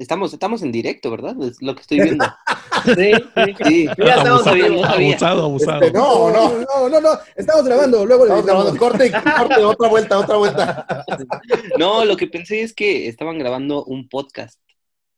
Estamos, 0.00 0.32
estamos 0.32 0.62
en 0.62 0.72
directo, 0.72 1.10
¿verdad? 1.10 1.36
Es 1.42 1.60
lo 1.60 1.74
que 1.74 1.82
estoy 1.82 2.00
viendo. 2.00 2.24
Sí, 2.82 3.12
sí. 3.12 3.54
Sí, 3.66 3.86
Ya 3.98 4.14
estamos 4.14 4.54
viendo. 4.54 4.84
Abusado, 4.86 5.44
abusado. 5.44 5.82
Este, 5.82 5.98
no, 5.98 6.30
no. 6.30 6.50
no, 6.60 6.88
no, 6.88 7.00
no, 7.00 7.10
estamos 7.36 7.64
grabando, 7.66 8.06
luego 8.06 8.24
le 8.24 8.38
Estamos 8.38 8.64
grabando. 8.64 8.80
Corte, 8.80 9.12
corte, 9.12 9.62
otra 9.62 9.88
vuelta, 9.88 10.18
otra 10.18 10.36
vuelta. 10.38 11.06
No, 11.78 12.06
lo 12.06 12.16
que 12.16 12.26
pensé 12.26 12.62
es 12.62 12.72
que 12.72 13.08
estaban 13.08 13.38
grabando 13.38 13.84
un 13.84 14.08
podcast. 14.08 14.58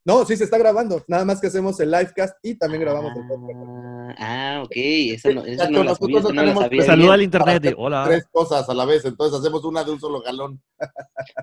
No, 0.04 0.24
sí 0.24 0.36
se 0.36 0.42
está 0.42 0.58
grabando, 0.58 1.04
nada 1.06 1.24
más 1.24 1.40
que 1.40 1.46
hacemos 1.46 1.78
el 1.78 1.92
livecast 1.92 2.36
y 2.42 2.56
también 2.56 2.80
grabamos 2.80 3.12
el 3.16 3.28
podcast. 3.28 4.18
Ah, 4.18 4.62
ok. 4.64 4.72
Eso 4.74 5.32
no, 5.32 5.44
eso 5.44 5.70
no 5.70 5.78
lo 5.78 5.84
nosotros 5.84 6.22
sabía, 6.22 6.34
no 6.34 6.40
tenemos 6.40 6.62
sabía. 6.64 6.82
Saluda 6.82 7.14
al 7.14 7.22
internet. 7.22 7.74
Hola. 7.76 8.04
Tres 8.08 8.26
cosas 8.32 8.68
a 8.68 8.74
la 8.74 8.84
vez, 8.84 9.04
entonces 9.04 9.38
hacemos 9.38 9.64
una 9.64 9.84
de 9.84 9.92
un 9.92 10.00
solo 10.00 10.20
galón. 10.20 10.60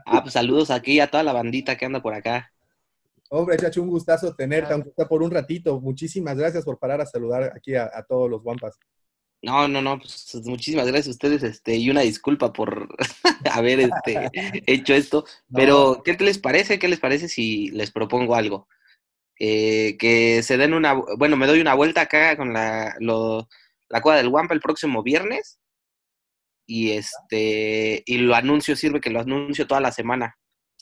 Ah, 0.05 0.21
pues 0.21 0.33
saludos 0.33 0.69
aquí 0.69 0.99
a 0.99 1.09
toda 1.09 1.23
la 1.23 1.31
bandita 1.31 1.77
que 1.77 1.85
anda 1.85 2.01
por 2.01 2.13
acá. 2.13 2.51
Hombre, 3.31 3.57
Chacho, 3.57 3.81
un 3.81 3.89
gustazo 3.89 4.35
tenerte, 4.35 4.73
aunque 4.73 4.91
sea 4.95 5.07
por 5.07 5.21
un 5.21 5.31
ratito. 5.31 5.79
Muchísimas 5.79 6.37
gracias 6.37 6.65
por 6.65 6.79
parar 6.79 6.99
a 7.01 7.05
saludar 7.05 7.53
aquí 7.55 7.75
a, 7.75 7.89
a 7.93 8.03
todos 8.03 8.29
los 8.29 8.41
guampas. 8.41 8.77
No, 9.41 9.67
no, 9.69 9.81
no, 9.81 9.99
pues 9.99 10.35
muchísimas 10.45 10.85
gracias 10.87 11.07
a 11.07 11.11
ustedes, 11.11 11.43
este, 11.43 11.75
y 11.77 11.89
una 11.89 12.01
disculpa 12.01 12.51
por 12.51 12.89
haber 13.51 13.79
este, 13.79 14.29
hecho 14.67 14.93
esto. 14.93 15.25
Pero, 15.53 16.01
¿qué 16.03 16.13
les 16.19 16.39
parece? 16.39 16.77
¿Qué 16.79 16.87
les 16.89 16.99
parece 16.99 17.27
si 17.29 17.69
les 17.69 17.91
propongo 17.91 18.35
algo? 18.35 18.67
Eh, 19.39 19.95
que 19.97 20.43
se 20.43 20.57
den 20.57 20.73
una, 20.73 20.93
bueno, 20.93 21.37
me 21.37 21.47
doy 21.47 21.61
una 21.61 21.73
vuelta 21.73 22.01
acá 22.01 22.35
con 22.35 22.51
la, 22.51 22.95
lo- 22.99 23.47
la 23.87 24.01
cueva 24.01 24.17
del 24.17 24.29
Guampa 24.29 24.53
el 24.53 24.59
próximo 24.59 25.03
viernes. 25.03 25.59
Y 26.67 26.91
este, 26.91 28.03
y 28.05 28.17
lo 28.17 28.35
anuncio, 28.35 28.75
sirve 28.75 28.99
que 28.99 29.09
lo 29.09 29.21
anuncio 29.21 29.65
toda 29.67 29.79
la 29.81 29.91
semana. 29.91 30.37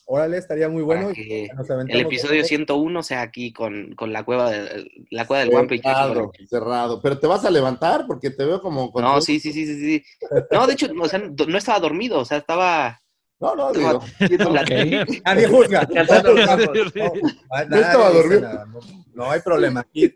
Órale, 0.09 0.37
estaría 0.37 0.69
muy 0.69 0.83
bueno. 0.83 1.11
Que 1.13 1.49
el 1.89 1.99
episodio 2.01 2.41
de- 2.41 2.47
101 2.47 3.03
sea 3.03 3.21
aquí 3.21 3.51
con, 3.51 3.93
con 3.93 4.13
la 4.13 4.23
cueva 4.23 4.49
de, 4.51 4.89
la 5.11 5.27
cueva 5.27 5.41
del 5.41 5.49
Guampa 5.51 5.75
y 5.75 5.79
Cerrado, 5.79 6.31
cerrado. 6.49 7.01
Pero 7.01 7.19
te 7.19 7.27
vas 7.27 7.43
a 7.43 7.49
levantar 7.51 8.05
porque 8.07 8.29
te 8.31 8.45
veo 8.45 8.61
como... 8.61 8.89
con- 8.91 9.03
No, 9.03 9.19
sí, 9.19 9.39
sí, 9.41 9.51
sí, 9.51 9.65
sí, 9.65 9.75
sí. 9.79 10.03
No, 10.49 10.65
de 10.65 10.73
hecho, 10.73 10.87
o 10.97 11.07
sea, 11.09 11.19
no 11.19 11.57
estaba 11.57 11.79
dormido, 11.79 12.19
o 12.19 12.25
sea, 12.25 12.37
estaba... 12.37 13.01
No, 13.39 13.53
no, 13.55 13.71
digo. 13.73 13.99
Nadie 15.25 15.47
juzga. 15.47 15.85
No, 15.91 17.65
No 17.67 17.77
estaba 17.77 18.09
dormido. 18.09 18.65
No, 18.65 18.79
no 19.13 19.31
hay 19.31 19.41
problema. 19.41 19.81
Aquí 19.81 20.13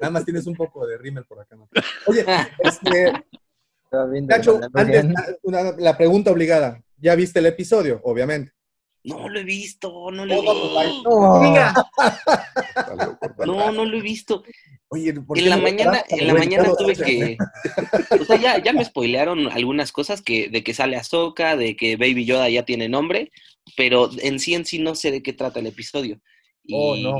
nada 0.00 0.10
más 0.10 0.24
tienes 0.24 0.46
un 0.46 0.54
poco 0.56 0.86
de 0.86 0.96
rímel 0.98 1.24
por 1.26 1.40
acá. 1.40 1.56
¿no? 1.56 1.68
Oye, 2.06 2.24
este, 2.60 3.12
Chacho, 4.28 4.60
antes, 4.74 5.04
una- 5.42 5.72
la 5.78 5.96
pregunta 5.96 6.30
obligada. 6.32 6.80
¿Ya 6.98 7.14
viste 7.14 7.38
el 7.40 7.46
episodio? 7.46 8.00
Obviamente. 8.02 8.52
No 9.06 9.28
lo 9.28 9.38
he 9.38 9.44
visto, 9.44 10.10
no 10.10 10.26
lo 10.26 10.32
he 10.32 10.36
no, 10.36 10.42
pues, 10.42 10.86
visto. 10.88 11.10
no. 11.10 11.72
No, 13.46 13.72
no 13.72 13.84
lo 13.84 13.98
he 13.98 14.02
visto. 14.02 14.42
Oye, 14.88 15.12
¿por 15.14 15.38
En 15.38 15.48
la 15.48 15.56
mañana, 15.56 16.04
en 16.08 16.26
la 16.26 16.34
mañana 16.34 16.70
tuve 16.78 16.94
que, 16.94 17.36
o 18.20 18.24
sea, 18.24 18.36
ya, 18.36 18.62
ya 18.62 18.72
me 18.72 18.84
spoilearon 18.84 19.50
algunas 19.50 19.90
cosas 19.92 20.22
que, 20.22 20.48
de 20.48 20.62
que 20.62 20.74
sale 20.74 20.96
Ahsoka, 20.96 21.56
de 21.56 21.76
que 21.76 21.96
Baby 21.96 22.24
Yoda 22.24 22.48
ya 22.48 22.64
tiene 22.64 22.88
nombre, 22.88 23.30
pero 23.76 24.10
en 24.20 24.38
sí 24.38 24.54
en 24.54 24.64
sí 24.64 24.78
no 24.78 24.94
sé 24.94 25.10
de 25.10 25.22
qué 25.22 25.32
trata 25.32 25.58
el 25.60 25.66
episodio. 25.66 26.20
Y 26.64 26.74
Oh, 26.76 26.96
no. 26.96 27.18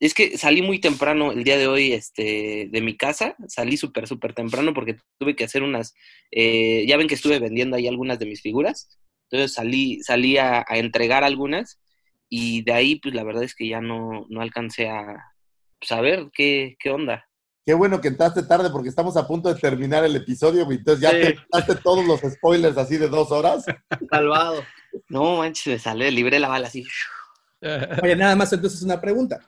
es 0.00 0.14
que 0.14 0.38
salí 0.38 0.62
muy 0.62 0.78
temprano 0.80 1.32
el 1.32 1.42
día 1.44 1.58
de 1.58 1.66
hoy, 1.66 1.92
este, 1.92 2.68
de 2.70 2.80
mi 2.80 2.96
casa, 2.96 3.36
salí 3.48 3.76
súper, 3.76 4.06
súper 4.06 4.32
temprano 4.32 4.72
porque 4.72 4.96
tuve 5.18 5.34
que 5.34 5.44
hacer 5.44 5.62
unas, 5.64 5.94
eh, 6.30 6.84
ya 6.86 6.96
ven 6.96 7.08
que 7.08 7.14
estuve 7.14 7.40
vendiendo 7.40 7.76
ahí 7.76 7.88
algunas 7.88 8.18
de 8.20 8.26
mis 8.26 8.40
figuras, 8.40 8.88
entonces 9.34 9.54
salí, 9.54 10.02
salí 10.02 10.38
a, 10.38 10.64
a 10.68 10.76
entregar 10.78 11.24
algunas 11.24 11.80
y 12.28 12.62
de 12.62 12.72
ahí, 12.72 12.96
pues 13.00 13.14
la 13.14 13.24
verdad 13.24 13.42
es 13.44 13.54
que 13.54 13.68
ya 13.68 13.80
no, 13.80 14.26
no 14.28 14.40
alcancé 14.40 14.88
a 14.88 15.04
saber 15.80 16.30
qué, 16.32 16.76
qué 16.78 16.90
onda. 16.90 17.24
Qué 17.66 17.72
bueno 17.74 18.00
que 18.00 18.08
entraste 18.08 18.42
tarde 18.42 18.68
porque 18.70 18.88
estamos 18.90 19.16
a 19.16 19.26
punto 19.26 19.52
de 19.52 19.58
terminar 19.60 20.04
el 20.04 20.14
episodio, 20.16 20.64
güey. 20.66 20.78
entonces 20.78 21.02
ya 21.02 21.10
Sí. 21.10 21.16
te 21.20 21.34
quitaste 21.36 21.74
todos 21.76 22.04
los 22.06 22.20
spoilers 22.20 22.76
así 22.76 22.96
de 22.98 23.08
dos 23.08 23.30
horas. 23.32 23.64
Salvado. 24.10 24.62
No, 25.08 25.38
manches, 25.38 25.66
me 25.66 25.78
salió, 25.78 26.10
libré 26.10 26.38
la 26.38 26.48
bala 26.48 26.68
así. 26.68 26.84
Oye, 28.02 28.14
nada 28.16 28.36
más 28.36 28.52
entonces 28.52 28.82
una 28.82 29.00
pregunta. 29.00 29.40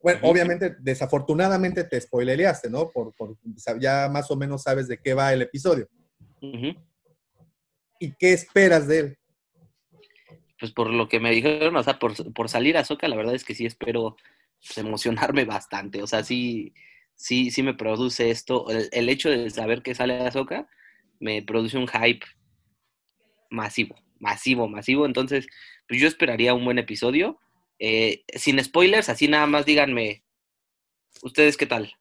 Bueno, 0.00 0.20
obviamente, 0.22 0.76
desafortunadamente 0.78 1.82
te 1.82 2.00
spoilereaste, 2.00 2.70
¿no? 2.70 2.90
Por, 2.90 3.12
por- 3.14 3.36
ya 3.80 4.08
más 4.08 4.30
o 4.30 4.36
menos 4.36 4.62
sabes 4.62 4.86
de 4.86 4.98
qué 4.98 5.14
va 5.14 5.32
el 5.32 5.42
episodio. 5.42 5.88
¿Y 7.98 8.12
qué 8.16 8.32
esperas 8.32 8.86
de 8.86 8.98
él? 9.00 9.18
Pues 10.58 10.72
por 10.72 10.90
lo 10.90 11.08
que 11.08 11.20
me 11.20 11.30
dijeron, 11.30 11.76
o 11.76 11.82
sea, 11.82 11.98
por, 11.98 12.32
por 12.32 12.48
salir 12.48 12.76
a 12.76 12.84
Soca, 12.84 13.08
la 13.08 13.16
verdad 13.16 13.34
es 13.34 13.44
que 13.44 13.54
sí 13.54 13.66
espero 13.66 14.16
pues, 14.60 14.78
emocionarme 14.78 15.44
bastante. 15.46 16.02
O 16.02 16.06
sea, 16.06 16.22
sí, 16.24 16.74
sí, 17.14 17.50
sí 17.50 17.62
me 17.62 17.74
produce 17.74 18.30
esto. 18.30 18.68
El, 18.70 18.88
el 18.92 19.08
hecho 19.08 19.30
de 19.30 19.50
saber 19.50 19.82
que 19.82 19.94
sale 19.94 20.14
a 20.20 20.32
Soca 20.32 20.68
me 21.20 21.42
produce 21.42 21.78
un 21.78 21.88
hype 21.88 22.26
masivo, 23.50 23.96
masivo, 24.18 24.68
masivo. 24.68 25.06
Entonces, 25.06 25.46
pues 25.88 26.00
yo 26.00 26.08
esperaría 26.08 26.54
un 26.54 26.64
buen 26.64 26.78
episodio. 26.78 27.38
Eh, 27.78 28.24
sin 28.34 28.62
spoilers, 28.62 29.08
así 29.08 29.28
nada 29.28 29.46
más 29.46 29.66
díganme, 29.66 30.24
¿ustedes 31.22 31.56
qué 31.56 31.66
tal? 31.66 31.94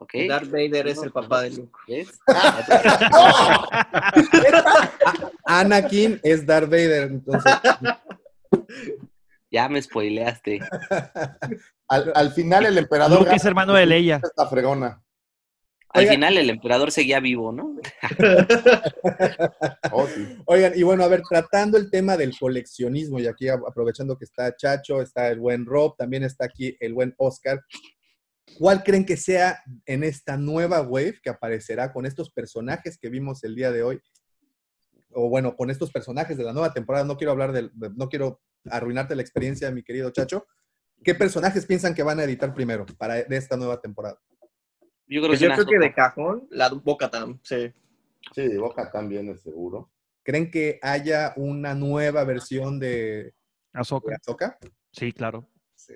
¿Ok? 0.00 0.14
Darth 0.28 0.50
Vader 0.50 0.86
es 0.86 1.02
el 1.02 1.10
papá 1.10 1.42
de 1.42 1.50
Luke. 1.50 1.76
¿Ves? 1.88 2.20
Anakin 5.44 6.20
es 6.22 6.46
Darth 6.46 6.70
Vader, 6.70 7.10
entonces. 7.10 7.52
Ya 9.50 9.68
me 9.68 9.82
spoileaste. 9.82 10.60
Al, 11.88 12.12
al 12.14 12.32
final 12.32 12.66
el 12.66 12.78
emperador... 12.78 13.20
Luke 13.20 13.34
es 13.34 13.44
hermano 13.44 13.74
de 13.74 13.86
Leia. 13.86 14.20
Esta 14.22 14.46
fregona. 14.46 15.02
Al 15.90 16.06
final 16.06 16.36
el 16.36 16.50
emperador 16.50 16.92
seguía 16.92 17.18
vivo, 17.20 17.52
¿no? 17.52 17.76
Oh, 19.90 20.06
sí. 20.06 20.36
Oigan, 20.44 20.74
y 20.76 20.82
bueno, 20.82 21.02
a 21.02 21.08
ver, 21.08 21.22
tratando 21.28 21.78
el 21.78 21.90
tema 21.90 22.16
del 22.16 22.38
coleccionismo, 22.38 23.18
y 23.18 23.26
aquí 23.26 23.48
aprovechando 23.48 24.16
que 24.16 24.26
está 24.26 24.54
Chacho, 24.54 25.00
está 25.00 25.28
el 25.28 25.40
buen 25.40 25.64
Rob, 25.64 25.96
también 25.96 26.24
está 26.24 26.44
aquí 26.44 26.76
el 26.78 26.92
buen 26.92 27.14
Oscar. 27.16 27.64
¿Cuál 28.56 28.82
creen 28.82 29.04
que 29.04 29.16
sea 29.16 29.62
en 29.86 30.02
esta 30.04 30.36
nueva 30.36 30.80
wave 30.82 31.20
que 31.22 31.30
aparecerá 31.30 31.92
con 31.92 32.06
estos 32.06 32.30
personajes 32.30 32.98
que 32.98 33.08
vimos 33.08 33.44
el 33.44 33.54
día 33.54 33.70
de 33.70 33.82
hoy? 33.82 34.00
O 35.10 35.28
bueno, 35.28 35.56
con 35.56 35.70
estos 35.70 35.90
personajes 35.90 36.36
de 36.36 36.44
la 36.44 36.52
nueva 36.52 36.72
temporada. 36.72 37.04
No 37.04 37.16
quiero 37.16 37.32
hablar 37.32 37.52
del, 37.52 37.70
de- 37.74 37.90
no 37.90 38.08
quiero 38.08 38.40
arruinarte 38.70 39.14
la 39.14 39.22
experiencia, 39.22 39.70
mi 39.70 39.82
querido 39.82 40.10
Chacho. 40.10 40.46
¿Qué 41.04 41.14
personajes 41.14 41.64
piensan 41.66 41.94
que 41.94 42.02
van 42.02 42.18
a 42.18 42.24
editar 42.24 42.52
primero 42.52 42.84
para 42.98 43.14
de 43.22 43.36
esta 43.36 43.56
nueva 43.56 43.80
temporada? 43.80 44.18
Yo 45.06 45.22
creo 45.22 45.32
que, 45.32 45.38
yo 45.38 45.46
una 45.46 45.54
creo 45.54 45.66
que 45.66 45.74
sopa. 45.76 45.84
de 45.86 45.94
cajón, 45.94 46.48
la 46.50 46.68
Boca 46.68 47.10
Tam, 47.10 47.38
sí. 47.42 47.72
Sí, 48.34 48.56
Boca 48.58 48.90
también 48.90 49.28
es 49.30 49.40
seguro. 49.40 49.90
¿Creen 50.24 50.50
que 50.50 50.78
haya 50.82 51.32
una 51.36 51.74
nueva 51.74 52.24
versión 52.24 52.78
de 52.78 53.32
de 53.72 54.14
Ahsoka? 54.14 54.58
Sí, 54.92 55.12
claro. 55.12 55.48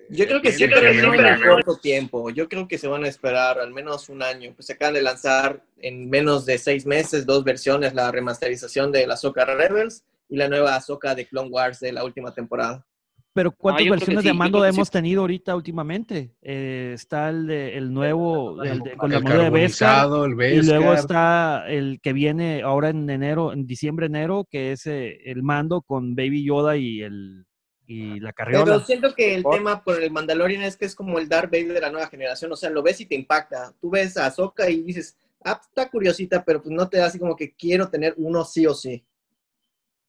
Yo 0.09 0.27
creo 0.27 0.41
que 0.41 0.53
Sí, 0.53 0.65
pero 0.67 0.81
definitivamente. 0.81 1.45
en 1.45 1.51
corto 1.51 1.77
tiempo. 1.77 2.31
Yo 2.31 2.49
creo 2.49 2.67
que 2.67 2.79
se 2.79 2.89
van 2.89 3.05
a 3.05 3.09
esperar 3.09 3.59
al 3.59 3.73
menos 3.73 4.09
un 4.09 4.23
año. 4.23 4.53
Pues 4.55 4.67
se 4.67 4.73
acaban 4.75 4.95
de 4.95 5.03
lanzar 5.03 5.63
en 5.79 6.09
menos 6.09 6.47
de 6.47 6.59
seis 6.59 6.87
meses 6.87 7.27
dos 7.27 7.45
versiones, 7.45 7.95
la 7.95 8.11
remasterización 8.11 8.91
de 8.93 9.07
la 9.07 9.15
Ahsoka 9.15 9.45
Rebels 9.45 10.05
y 10.29 10.37
la 10.37 10.49
nueva 10.49 10.77
Ahsoka 10.77 11.15
de 11.15 11.27
Clone 11.27 11.51
Wars 11.51 11.81
de 11.81 11.93
la 11.93 12.05
última 12.05 12.33
temporada. 12.33 12.87
Pero 13.35 13.51
¿cuántas 13.51 13.89
versiones 13.89 14.23
sí, 14.23 14.29
de 14.29 14.35
mando 14.35 14.63
hemos 14.65 14.89
sí. 14.89 14.93
tenido 14.93 15.23
ahorita 15.23 15.57
últimamente? 15.57 16.33
Eh, 16.43 16.93
está 16.95 17.31
el, 17.31 17.47
de, 17.47 17.79
el 17.79 17.91
nuevo, 17.93 18.63
el 18.63 18.81
de- 18.81 18.95
con 18.97 19.11
la 19.11 19.17
El 19.19 19.23
armadura 19.25 19.45
de 19.45 19.51
Beskar, 19.51 20.07
y 20.53 20.63
luego 20.67 20.93
está 20.93 21.65
el 21.67 22.01
que 22.03 22.13
viene 22.13 22.61
ahora 22.63 22.91
en 22.91 23.09
enero, 23.09 23.55
en 23.55 23.67
diciembre, 23.67 24.05
enero, 24.07 24.47
que 24.51 24.73
es 24.73 24.87
eh, 24.87 25.19
el 25.25 25.43
mando 25.43 25.81
con 25.81 26.15
Baby 26.15 26.45
Yoda 26.45 26.77
y 26.77 27.01
el 27.01 27.47
y 27.87 28.21
la 28.21 28.33
carriola. 28.33 28.65
Pero 28.65 28.81
siento 28.81 29.15
que 29.15 29.35
el 29.35 29.45
tema 29.45 29.83
con 29.83 30.03
el 30.03 30.11
Mandalorian 30.11 30.63
es 30.63 30.77
que 30.77 30.85
es 30.85 30.95
como 30.95 31.19
el 31.19 31.29
Darth 31.29 31.51
Vader 31.51 31.73
de 31.73 31.81
la 31.81 31.91
nueva 31.91 32.09
generación. 32.09 32.53
O 32.53 32.57
sea, 32.57 32.71
lo 32.71 32.83
ves 32.83 33.01
y 33.01 33.07
te 33.07 33.15
impacta. 33.15 33.75
Tú 33.81 33.91
ves 33.91 34.17
a 34.17 34.27
Ahsoka 34.27 34.69
y 34.71 34.83
dices, 34.83 35.17
ah, 35.45 35.61
está 35.63 35.91
curiosita, 35.91 36.45
pero 36.45 36.63
pues 36.63 36.75
no 36.75 36.89
te 36.89 36.99
da 36.99 37.07
así 37.07 37.19
como 37.19 37.37
que 37.37 37.53
quiero 37.53 37.89
tener 37.89 38.15
uno 38.17 38.45
sí 38.45 38.67
o 38.67 38.75
sí. 38.75 39.05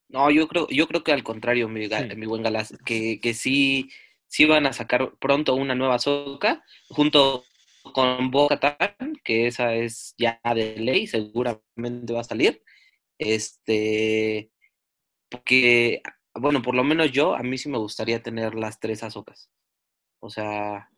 No, 0.09 0.29
yo 0.29 0.47
creo, 0.47 0.67
yo 0.69 0.87
creo 0.87 1.03
que 1.03 1.11
al 1.11 1.23
contrario, 1.23 1.67
mi, 1.67 1.87
buen 2.25 2.43
Galás, 2.43 2.75
que, 2.85 3.19
que 3.19 3.33
sí, 3.33 3.89
sí 4.27 4.45
van 4.45 4.67
a 4.67 4.73
sacar 4.73 5.13
pronto 5.19 5.55
una 5.55 5.73
nueva 5.73 5.97
soca 5.97 6.63
junto 6.89 7.43
con 7.91 8.31
Bo-Katan, 8.31 9.19
que 9.23 9.47
esa 9.47 9.73
es 9.73 10.13
ya 10.17 10.39
de 10.55 10.77
ley, 10.77 11.07
seguramente 11.07 12.13
va 12.13 12.21
a 12.21 12.23
salir. 12.23 12.61
Este, 13.17 14.51
porque, 15.29 16.01
bueno, 16.35 16.61
por 16.61 16.76
lo 16.76 16.84
menos 16.84 17.11
yo, 17.11 17.35
a 17.35 17.43
mí 17.43 17.57
sí 17.57 17.69
me 17.69 17.77
gustaría 17.77 18.22
tener 18.22 18.55
las 18.55 18.80
tres 18.80 19.03
azocas. 19.03 19.49
O 20.19 20.30
sea, 20.30 20.89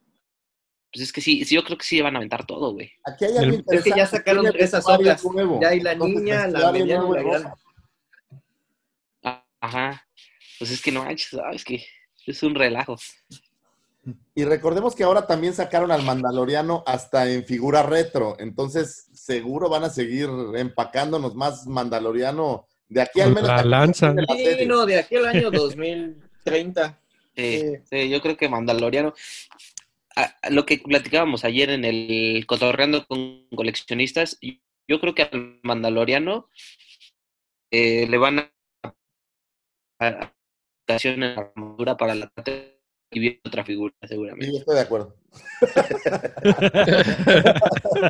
pues 0.94 1.03
es 1.03 1.14
que 1.14 1.22
sí, 1.22 1.44
sí, 1.44 1.56
yo 1.56 1.64
creo 1.64 1.78
que 1.78 1.84
sí 1.84 1.99
van 2.02 2.16
a 2.16 2.20
aventar 2.20 2.45
todo, 2.45 2.74
güey. 2.74 2.91
Aquí 3.03 3.26
hay 3.26 3.38
algo 3.38 3.64
Es 3.68 3.84
que 3.84 3.90
ya 3.90 4.06
sacaron 4.06 4.45
tres 4.52 4.72
nuevo. 5.34 5.60
Ya 5.62 5.70
hay 5.70 5.82
la 5.82 5.91
Entonces, 5.94 6.22
niña, 6.22 6.48
la 6.48 6.72
mediana 6.72 7.03
y 7.03 7.07
nuevo 7.07 7.16
la 7.16 7.20
de 7.22 7.30
grande. 7.30 7.49
Ah, 9.24 9.45
Ajá. 9.60 10.07
Pues 10.57 10.72
es 10.72 10.82
que 10.82 10.91
no 10.91 11.03
manches, 11.03 11.32
¿sabes? 11.32 11.66
Que 11.66 11.84
es 12.26 12.44
un 12.44 12.56
relajo. 12.56 12.95
Y 14.36 14.45
recordemos 14.45 14.95
que 14.95 15.03
ahora 15.03 15.26
también 15.26 15.53
sacaron 15.53 15.91
al 15.91 16.03
Mandaloriano 16.03 16.84
hasta 16.86 17.30
en 17.30 17.44
figura 17.44 17.84
retro. 17.84 18.38
Entonces, 18.40 19.10
seguro 19.14 19.68
van 19.68 19.84
a 19.84 19.90
seguir 19.90 20.30
empacándonos 20.56 21.36
más 21.36 21.66
Mandaloriano 21.68 22.68
de 22.90 23.02
aquí 23.02 23.22
al 23.22 23.30
menos. 23.34 23.48
la 23.49 23.64
lanza. 23.64 24.14
la 24.14 24.26
Sí, 24.36 24.66
no, 24.66 24.86
de 24.86 24.99
aquí 24.99 25.16
al 25.16 25.26
año 25.26 25.52
2030. 25.52 26.99
Sí, 27.36 27.62
sí, 27.90 28.10
yo 28.10 28.22
creo 28.22 28.38
que 28.38 28.48
Mandaloriano. 28.49 29.14
a- 30.16 30.34
a 30.41 30.49
lo 30.49 30.66
que 30.66 30.78
platicábamos 30.78 31.44
ayer 31.44 31.70
en 31.72 31.84
el 31.84 32.45
Cotorreando 32.48 33.06
con 33.06 33.48
coleccionistas, 33.53 34.38
yo 34.88 35.02
creo 35.02 35.14
que 35.14 35.24
al 35.24 35.60
Mandaloriano 35.64 36.49
eh, 37.72 38.07
le 38.07 38.18
van 38.18 38.40
a 38.40 38.52
a- 39.99 40.34
ocasión 40.88 41.24
en 41.24 41.36
la 41.36 41.41
armadura 41.41 41.98
para 41.98 42.16
la 42.16 42.30
parte 42.30 42.74
y 43.16 43.20
viene 43.20 43.42
otra 43.46 43.64
figura, 43.64 43.94
seguramente. 44.08 44.48
Sí, 44.48 44.58
estoy 44.58 44.76
de 44.76 44.82
acuerdo. 44.82 45.16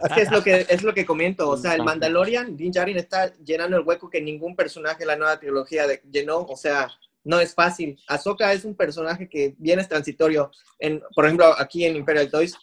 Es 0.04 0.14
que 0.14 0.22
es 0.22 0.32
lo 0.32 0.44
que, 0.44 0.66
es 0.70 0.84
lo 0.84 0.94
que 0.94 1.06
comento. 1.06 1.50
O 1.50 1.58
sea, 1.58 1.76
el 1.76 1.84
Mandalorian, 1.84 2.56
Din 2.56 2.72
Djarin 2.72 2.98
está 2.98 3.34
llenando 3.38 3.78
el 3.78 3.84
hueco 3.86 4.10
que 4.10 4.22
ningún 4.22 4.56
personaje 4.56 5.00
de 5.00 5.06
la 5.06 5.16
nueva 5.16 5.40
trilogía 5.40 5.88
de- 5.88 6.02
llenó. 6.12 6.40
O 6.40 6.56
sea, 6.58 6.90
no 7.24 7.40
es 7.40 7.54
fácil. 7.54 8.00
Ahsoka 8.08 8.52
es 8.54 8.66
un 8.66 8.76
personaje 8.76 9.28
que 9.30 9.56
bien 9.58 9.80
es 9.80 9.88
transitorio. 9.90 10.52
En, 10.80 11.02
por 11.16 11.26
ejemplo, 11.26 11.54
aquí 11.58 11.86
en 11.86 11.96
Imperial 11.96 12.30
Toys 12.30 12.56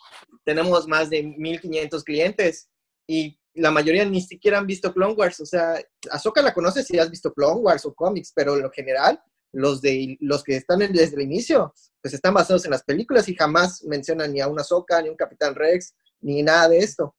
tenemos 0.44 0.86
más 0.89 1.10
de 1.10 1.23
1500 1.23 2.05
clientes 2.05 2.69
y 3.06 3.39
la 3.55 3.70
mayoría 3.70 4.05
ni 4.05 4.20
siquiera 4.23 4.59
han 4.59 4.66
visto 4.66 4.93
Clone 4.93 5.14
Wars. 5.14 5.40
O 5.40 5.47
sea, 5.47 5.74
Ahsoka 6.10 6.40
la 6.43 6.55
conoces 6.55 6.86
si 6.86 6.98
has 6.98 7.10
visto 7.10 7.32
Clone 7.32 7.60
Wars 7.60 7.85
o 7.85 7.94
cómics, 7.94 8.32
pero 8.35 8.55
en 8.56 8.62
lo 8.62 8.70
general, 8.70 9.20
los, 9.52 9.80
de, 9.82 10.16
los 10.20 10.42
que 10.42 10.56
están 10.56 10.82
en- 10.82 10.92
desde 10.92 11.16
el 11.16 11.22
inicio, 11.22 11.72
pues 12.00 12.14
están 12.14 12.34
basados 12.34 12.64
en 12.64 12.70
las 12.72 12.82
películas 12.82 13.28
y 13.28 13.34
jamás 13.34 13.84
mencionan 13.84 14.32
ni 14.32 14.40
a 14.40 14.48
una 14.48 14.62
Ahsoka, 14.62 15.00
ni 15.00 15.08
a 15.08 15.10
un 15.10 15.16
Capitán 15.16 15.54
Rex, 15.54 15.94
ni 16.20 16.42
nada 16.42 16.68
de 16.68 16.78
esto. 16.78 17.14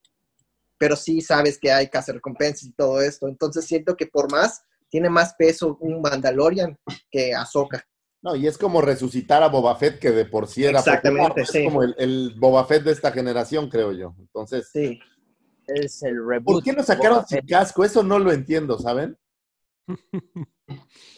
Pero 0.77 0.95
sí 0.95 1.21
sabes 1.21 1.57
que 1.57 1.71
hay 1.71 1.89
recompensas 2.07 2.63
y 2.63 2.73
todo 2.73 3.01
esto. 3.01 3.27
Entonces 3.27 3.65
siento 3.65 3.95
que 3.95 4.07
por 4.07 4.31
más, 4.31 4.63
tiene 4.89 5.09
más 5.09 5.33
peso 5.35 5.77
un 5.79 6.01
Mandalorian 6.01 6.77
que 7.09 7.33
Ahsoka. 7.33 7.85
No, 8.21 8.35
y 8.35 8.47
es 8.47 8.57
como 8.57 8.81
resucitar 8.81 9.43
a 9.43 9.49
Boba 9.49 9.75
Fett, 9.75 9.99
que 9.99 10.11
de 10.11 10.25
por 10.25 10.47
sí 10.47 10.63
era 10.65 10.79
Exactamente, 10.79 11.27
popular. 11.29 11.47
sí. 11.47 11.57
Es 11.59 11.65
como 11.65 11.83
el, 11.83 11.95
el 11.97 12.33
Boba 12.37 12.65
Fett 12.65 12.83
de 12.83 12.91
esta 12.93 13.11
generación, 13.11 13.69
creo 13.69 13.91
yo. 13.91 14.15
Entonces, 14.17 14.69
sí. 14.71 14.99
Es 15.67 16.03
el 16.03 16.15
reboot. 16.25 16.45
¿por 16.55 16.63
qué 16.63 16.73
lo 16.73 16.83
sacaron 16.83 17.17
Boba 17.17 17.27
sin 17.27 17.37
Fett. 17.39 17.49
casco? 17.49 17.83
Eso 17.83 18.01
no 18.03 18.19
lo 18.19 18.31
entiendo, 18.31 18.77
¿saben? 18.79 19.17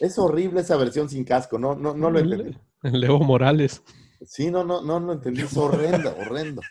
Es 0.00 0.18
horrible 0.18 0.60
esa 0.60 0.76
versión 0.76 1.08
sin 1.08 1.24
casco, 1.24 1.58
no, 1.58 1.74
no, 1.74 1.94
no 1.94 2.10
lo 2.10 2.18
entendí. 2.18 2.58
El 2.82 3.00
Leo 3.00 3.18
Morales. 3.18 3.82
Sí, 4.24 4.50
no, 4.50 4.64
no, 4.64 4.80
no 4.82 4.98
lo 4.98 5.12
entendí, 5.12 5.42
es 5.42 5.56
horrendo, 5.56 6.14
horrendo. 6.20 6.62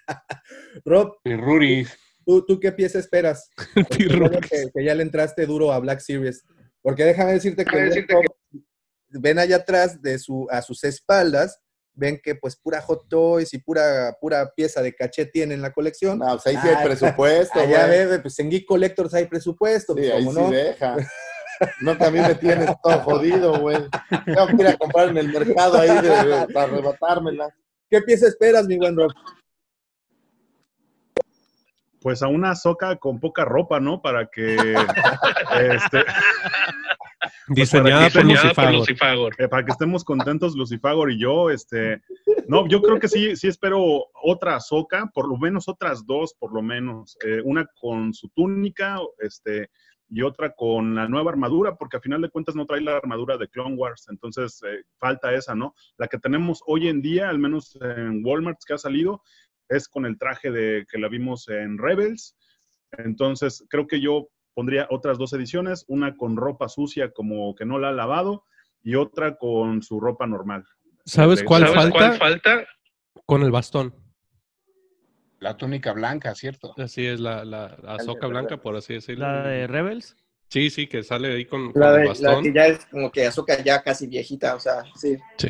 Rob, 0.84 1.16
Ruris. 1.24 1.98
¿tú, 2.26 2.44
¿tú 2.46 2.60
qué 2.60 2.72
pieza 2.72 3.00
esperas? 3.00 3.50
Que, 3.90 4.70
que 4.74 4.84
ya 4.84 4.96
le 4.96 5.04
entraste 5.04 5.46
duro 5.46 5.72
a 5.72 5.80
Black 5.80 6.00
Series. 6.00 6.44
Porque 6.82 7.04
déjame 7.04 7.34
decirte 7.34 7.64
que, 7.66 7.72
Déjame 7.72 7.90
decirte 7.90 8.14
Rob, 8.14 8.62
ven 9.10 9.40
allá 9.40 9.58
atrás 9.58 10.02
de 10.02 10.20
su, 10.20 10.48
a 10.52 10.62
sus 10.62 10.84
espaldas, 10.84 11.60
ven 11.94 12.20
que 12.22 12.36
pues 12.36 12.56
pura 12.58 12.82
Hot 12.82 13.08
Toys 13.08 13.54
y 13.54 13.60
pura, 13.60 14.16
pura 14.20 14.52
pieza 14.56 14.82
de 14.82 14.94
caché 14.94 15.26
tiene 15.26 15.54
en 15.54 15.62
la 15.62 15.72
colección. 15.72 16.20
No, 16.20 16.28
pues 16.28 16.48
ahí 16.48 16.58
sí 16.62 16.68
hay 16.68 16.86
presupuesto, 16.86 17.60
Allá 17.60 17.88
güey. 17.88 18.06
ve, 18.08 18.20
pues 18.20 18.38
en 18.40 18.50
Geek 18.50 18.66
Collectors 18.66 19.14
hay 19.14 19.26
presupuesto. 19.26 19.94
Sí, 19.94 20.02
pues, 20.02 20.14
ahí 20.14 20.26
¿cómo 20.26 20.32
sí 20.34 20.40
no? 20.42 20.52
deja. 20.52 20.96
No, 21.82 21.98
que 21.98 22.06
a 22.06 22.12
mí 22.12 22.20
me 22.20 22.36
tienes 22.36 22.70
todo 22.84 23.00
jodido, 23.00 23.60
güey. 23.60 23.78
Tengo 24.26 24.48
que 24.48 24.56
ir 24.60 24.68
a 24.68 24.78
comprar 24.78 25.10
en 25.10 25.18
el 25.18 25.28
mercado 25.32 25.78
ahí 25.80 25.90
de, 25.90 26.02
de- 26.10 26.48
para 26.54 26.68
arrebatármela. 26.72 27.50
¿Qué 27.90 28.02
pieza 28.02 28.28
esperas, 28.28 28.66
mi 28.68 28.78
buen 28.78 28.96
Rob? 28.98 29.12
Pues 32.02 32.22
a 32.22 32.28
una 32.28 32.54
soca 32.56 32.96
con 32.98 33.20
poca 33.20 33.46
ropa, 33.46 33.80
¿no? 33.80 34.02
Para 34.02 34.28
que. 34.28 34.56
este, 35.60 36.04
pues 37.48 37.56
Diseñada 37.58 38.10
por 38.10 38.22
estemos- 38.22 38.74
Lucifagor. 38.74 39.36
eh, 39.40 39.48
para 39.48 39.66
que 39.66 39.72
estemos 39.72 40.04
contentos, 40.04 40.56
Lucifagor 40.56 41.12
y 41.12 41.20
yo. 41.20 41.50
Este, 41.50 42.02
no, 42.48 42.68
yo 42.68 42.82
creo 42.82 43.00
que 43.00 43.08
sí, 43.08 43.36
sí 43.36 43.48
espero 43.48 44.06
otra 44.22 44.60
soca, 44.60 45.10
por 45.14 45.28
lo 45.28 45.38
menos 45.38 45.68
otras 45.68 46.06
dos, 46.06 46.36
por 46.38 46.54
lo 46.54 46.62
menos. 46.62 47.18
Eh, 47.26 47.42
una 47.44 47.66
con 47.80 48.14
su 48.14 48.30
túnica, 48.30 49.00
este, 49.20 49.70
y 50.10 50.22
otra 50.22 50.54
con 50.54 50.96
la 50.96 51.08
nueva 51.08 51.32
armadura, 51.32 51.76
porque 51.76 51.98
a 51.98 52.02
final 52.02 52.22
de 52.22 52.30
cuentas 52.30 52.56
no 52.56 52.66
trae 52.66 52.82
la 52.82 52.96
armadura 52.98 53.38
de 53.38 53.48
Clone 53.48 53.76
Wars, 53.76 54.06
entonces 54.10 54.62
eh, 54.68 54.84
falta 55.00 55.34
esa, 55.34 55.56
¿no? 55.56 55.74
La 55.98 56.08
que 56.08 56.20
tenemos 56.20 56.62
hoy 56.68 56.88
en 56.88 57.02
día, 57.02 57.30
al 57.30 57.40
menos 57.40 57.76
en 57.82 58.24
Walmart 58.26 58.60
que 58.68 58.74
ha 58.76 58.78
salido, 58.78 59.22
es 59.68 59.88
con 59.88 60.06
el 60.06 60.18
traje 60.20 60.52
de 60.52 60.86
que 60.92 61.00
la 61.00 61.08
vimos 61.10 61.48
en 61.48 61.78
Rebels. 61.80 62.38
Entonces, 62.92 63.66
creo 63.70 63.88
que 63.88 64.00
yo 64.00 64.28
pondría 64.54 64.88
otras 64.92 65.18
dos 65.18 65.34
ediciones, 65.34 65.86
una 65.88 66.16
con 66.16 66.38
ropa 66.38 66.70
sucia 66.70 67.12
como 67.12 67.56
que 67.56 67.66
no 67.66 67.80
la 67.80 67.90
ha 67.90 67.94
lavado 67.94 68.46
y 68.84 68.96
otra 68.96 69.38
con 69.38 69.82
su 69.82 70.00
ropa 70.00 70.28
normal. 70.28 70.64
¿Sabes 71.06 71.40
De- 71.40 71.46
cuál 71.46 71.62
¿Sabes 71.68 71.76
falta? 71.76 71.98
cuál 71.98 72.18
falta? 72.18 72.66
Con 73.26 73.42
el 73.42 73.52
bastón. 73.52 73.94
La 75.40 75.58
túnica 75.58 75.92
blanca, 75.94 76.34
¿cierto? 76.36 76.74
Así 76.78 77.06
es, 77.06 77.20
la, 77.20 77.44
la, 77.46 77.78
la 77.82 78.00
soca 78.00 78.28
blanca, 78.28 78.58
por 78.58 78.76
así 78.76 78.94
decirlo. 78.94 79.26
¿La 79.26 79.48
de 79.48 79.68
Rebels? 79.68 80.16
Sí, 80.50 80.70
sí, 80.70 80.88
que 80.88 81.04
sale 81.04 81.34
ahí 81.34 81.46
con, 81.46 81.72
con 81.74 81.82
La, 81.82 81.90
el 81.90 81.96
de- 81.96 82.02
la 82.04 82.10
bastón. 82.10 82.44
que 82.44 82.54
ya 82.54 82.68
es 82.68 82.86
como 82.86 83.12
que 83.12 83.26
Ahsoka 83.26 83.62
ya 83.64 83.82
casi 83.84 84.08
viejita, 84.08 84.56
o 84.56 84.60
sea, 84.60 84.84
sí. 84.96 85.18
Sí. 85.38 85.50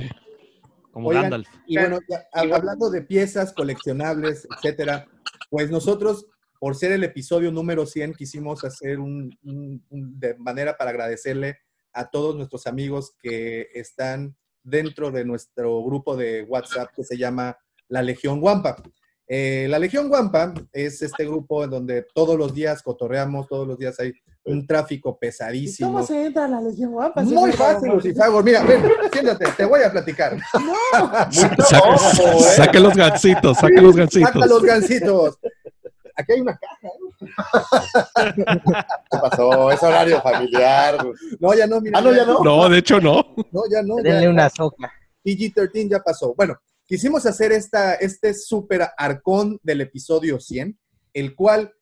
Como 0.92 1.10
Oigan, 1.10 1.24
Gandalf. 1.24 1.50
Y 1.68 1.78
bueno, 1.78 2.00
ya, 2.10 2.26
hablando 2.34 2.90
de 2.90 3.02
piezas 3.02 3.54
coleccionables, 3.54 4.48
etcétera, 4.56 5.08
pues 5.50 5.70
nosotros, 5.70 6.26
por 6.60 6.76
ser 6.76 6.94
el 6.94 7.04
episodio 7.04 7.52
número 7.52 7.86
100, 7.86 8.14
quisimos 8.14 8.64
hacer 8.64 9.00
un, 9.00 9.38
un- 9.44 9.86
un- 9.90 10.20
de 10.20 10.36
manera 10.38 10.78
para 10.78 10.92
agradecerle 10.92 11.60
a 11.94 12.10
todos 12.10 12.36
nuestros 12.36 12.66
amigos 12.66 13.14
que 13.22 13.68
están 13.74 14.36
dentro 14.64 15.12
de 15.12 15.26
nuestro 15.26 15.84
grupo 15.84 16.16
de 16.16 16.44
WhatsApp 16.44 16.90
que 16.96 17.04
se 17.04 17.18
llama 17.18 17.58
La 17.90 18.02
Legión 18.02 18.40
Wampa. 18.42 18.78
Eh, 19.28 19.66
la 19.70 19.80
Legión 19.80 20.08
Guampa 20.08 20.54
es 20.72 21.02
este 21.02 21.26
grupo 21.26 21.64
en 21.64 21.72
donde 21.72 22.06
todos 22.14 22.38
los 22.38 22.54
días 22.54 22.84
cotorreamos, 22.84 23.48
todos 23.48 23.68
los 23.68 23.78
días 23.80 24.00
hay 24.00 24.14
un 24.44 24.68
tráfico 24.68 25.18
pesadísimo. 25.18 25.92
¿Cómo 25.94 26.06
se 26.06 26.26
entra 26.28 26.46
a 26.46 26.48
la 26.48 26.62
Legión 26.62 26.92
Guampa? 26.92 27.24
Muy 27.24 27.52
fácil, 27.52 27.90
Lucifagor. 27.92 28.44
Mira, 28.44 28.62
ven, 28.64 28.84
siéntate, 29.12 29.46
te 29.58 29.66
voy 29.66 29.82
a 29.82 29.92
platicar. 29.92 30.38
Saca, 31.32 31.98
saca 32.56 32.80
los 32.80 32.94
gancitos, 32.96 33.58
saca 33.58 33.82
los 33.82 33.96
gancitos. 33.96 34.32
Saca 34.32 34.46
los 34.46 34.62
gancitos. 34.64 35.40
Aquí 36.18 36.32
hay 36.34 36.42
una 36.42 36.58
caja. 36.58 36.88
¿eh? 36.88 38.34
¿Qué 39.12 39.18
pasó? 39.20 39.72
Es 39.72 39.84
horario 39.84 40.22
familiar. 40.22 40.98
No, 41.40 41.54
ya 41.54 41.68
no, 41.68 41.82
mira. 41.82 41.98
Ah, 42.00 42.02
no, 42.02 42.14
ya 42.14 42.26
no. 42.26 42.40
No, 42.44 42.70
de 42.70 42.78
hecho 42.78 43.02
no. 43.02 43.34
No, 43.52 43.64
ya 43.70 43.82
no. 43.82 43.96
Denle 43.98 44.24
ya- 44.24 44.30
una 44.30 44.50
soca. 44.50 44.92
PG-13 45.26 45.90
ya 45.90 46.00
pasó. 46.00 46.34
Bueno, 46.36 46.56
quisimos 46.86 47.26
hacer 47.26 47.52
esta, 47.52 47.96
este 47.96 48.34
super 48.34 48.88
arcón 48.98 49.60
del 49.64 49.82
episodio 49.82 50.40
100, 50.40 50.78
el 51.14 51.36
cual, 51.36 51.74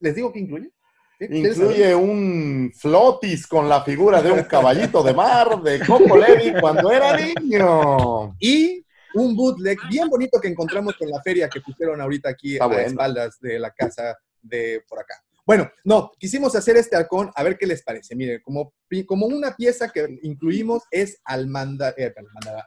¿les 0.00 0.14
digo 0.14 0.32
que 0.32 0.40
incluye? 0.40 0.70
¿Sí? 1.18 1.28
¿Quieres 1.28 1.56
Incluye 1.56 1.94
un 1.94 2.72
flotis 2.74 3.46
con 3.46 3.68
la 3.68 3.82
figura 3.84 4.22
de 4.22 4.32
un 4.32 4.42
caballito 4.44 5.02
de 5.02 5.14
mar 5.14 5.62
de 5.62 5.80
Coco 5.80 6.16
Levi 6.16 6.58
cuando 6.60 6.90
era 6.90 7.16
niño. 7.16 8.34
Y 8.40 8.84
un 9.14 9.36
bootleg 9.36 9.78
bien 9.88 10.08
bonito 10.08 10.40
que 10.40 10.48
encontramos 10.48 10.94
en 11.00 11.10
la 11.10 11.22
feria 11.22 11.48
que 11.48 11.60
pusieron 11.60 12.00
ahorita 12.00 12.30
aquí 12.30 12.54
Está 12.54 12.64
a 12.64 12.68
bueno. 12.68 12.82
espaldas 12.82 13.38
de 13.40 13.58
la 13.58 13.70
casa 13.70 14.16
de 14.40 14.82
por 14.88 14.98
acá. 14.98 15.22
Bueno, 15.44 15.70
no, 15.84 16.12
quisimos 16.18 16.54
hacer 16.54 16.76
este 16.76 16.96
arcón 16.96 17.30
a 17.34 17.42
ver 17.42 17.58
qué 17.58 17.66
les 17.66 17.82
parece. 17.82 18.14
Miren, 18.14 18.40
como, 18.42 18.74
como 19.06 19.26
una 19.26 19.54
pieza 19.54 19.88
que 19.88 20.18
incluimos 20.22 20.84
es 20.90 21.20
al 21.24 21.48
manda, 21.48 21.94
eh, 21.96 22.14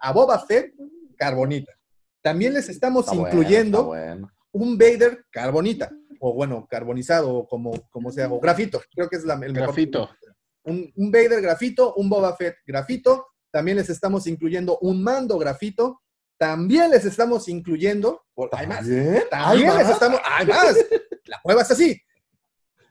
a 0.01 0.11
Boba 0.11 0.39
Fett 0.45 0.73
Carbonita. 1.15 1.73
También 2.21 2.53
les 2.53 2.69
estamos 2.69 3.05
Está 3.05 3.15
incluyendo 3.15 3.85
bueno. 3.85 4.31
un 4.51 4.77
Vader 4.77 5.25
Carbonita, 5.29 5.91
o 6.19 6.33
bueno, 6.33 6.65
carbonizado, 6.69 7.33
o 7.33 7.47
como, 7.47 7.87
como 7.89 8.11
sea, 8.11 8.31
o 8.31 8.39
grafito, 8.39 8.81
creo 8.95 9.07
que 9.09 9.17
es 9.17 9.25
la, 9.25 9.33
el 9.35 9.39
mejor. 9.53 9.67
Grafito. 9.67 10.09
Un, 10.63 10.91
un 10.95 11.11
Vader 11.11 11.41
grafito, 11.41 11.93
un 11.95 12.09
Boba 12.09 12.35
Fett 12.35 12.55
grafito, 12.65 13.27
también 13.51 13.77
les 13.77 13.89
estamos 13.89 14.25
incluyendo 14.27 14.79
un 14.79 15.03
mando 15.03 15.37
grafito, 15.37 16.01
también 16.37 16.89
les 16.89 17.05
estamos 17.05 17.47
incluyendo, 17.47 18.25
por- 18.33 18.49
hay 18.53 18.65
más, 18.67 18.79
¿También? 18.79 19.23
también 19.29 19.69
¿Hay 19.69 19.77
les 19.77 19.85
más? 19.85 19.93
estamos, 19.93 20.19
hay 20.25 20.45
más, 20.47 20.75
la 21.25 21.39
cueva 21.43 21.61
es 21.61 21.71
así, 21.71 22.01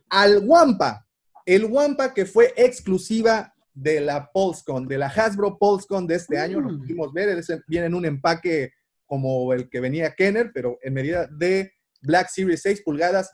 al 0.09 0.39
Wampa, 0.47 1.07
el 1.45 1.65
Wampa 1.67 2.15
que 2.15 2.25
fue 2.27 2.53
exclusiva 2.57 3.54
de 3.75 4.01
la 4.01 4.31
PulseCon, 4.33 4.87
de 4.87 4.99
la 4.99 5.07
Hasbro 5.09 5.59
PulseCon 5.59 6.07
de 6.07 6.15
este 6.15 6.39
año, 6.39 6.61
lo 6.61 6.79
pudimos 6.79 7.13
ver, 7.13 7.29
es- 7.31 7.49
viene 7.67 7.87
en 7.87 7.95
un 7.95 8.05
empaque 8.07 8.73
como 9.05 9.53
el 9.53 9.69
que 9.69 9.81
venía 9.81 10.15
Kenner, 10.15 10.51
pero 10.55 10.79
en 10.83 10.95
medida 10.95 11.27
de 11.27 11.73
Black 12.01 12.29
Series 12.31 12.63
6 12.63 12.83
pulgadas. 12.83 13.31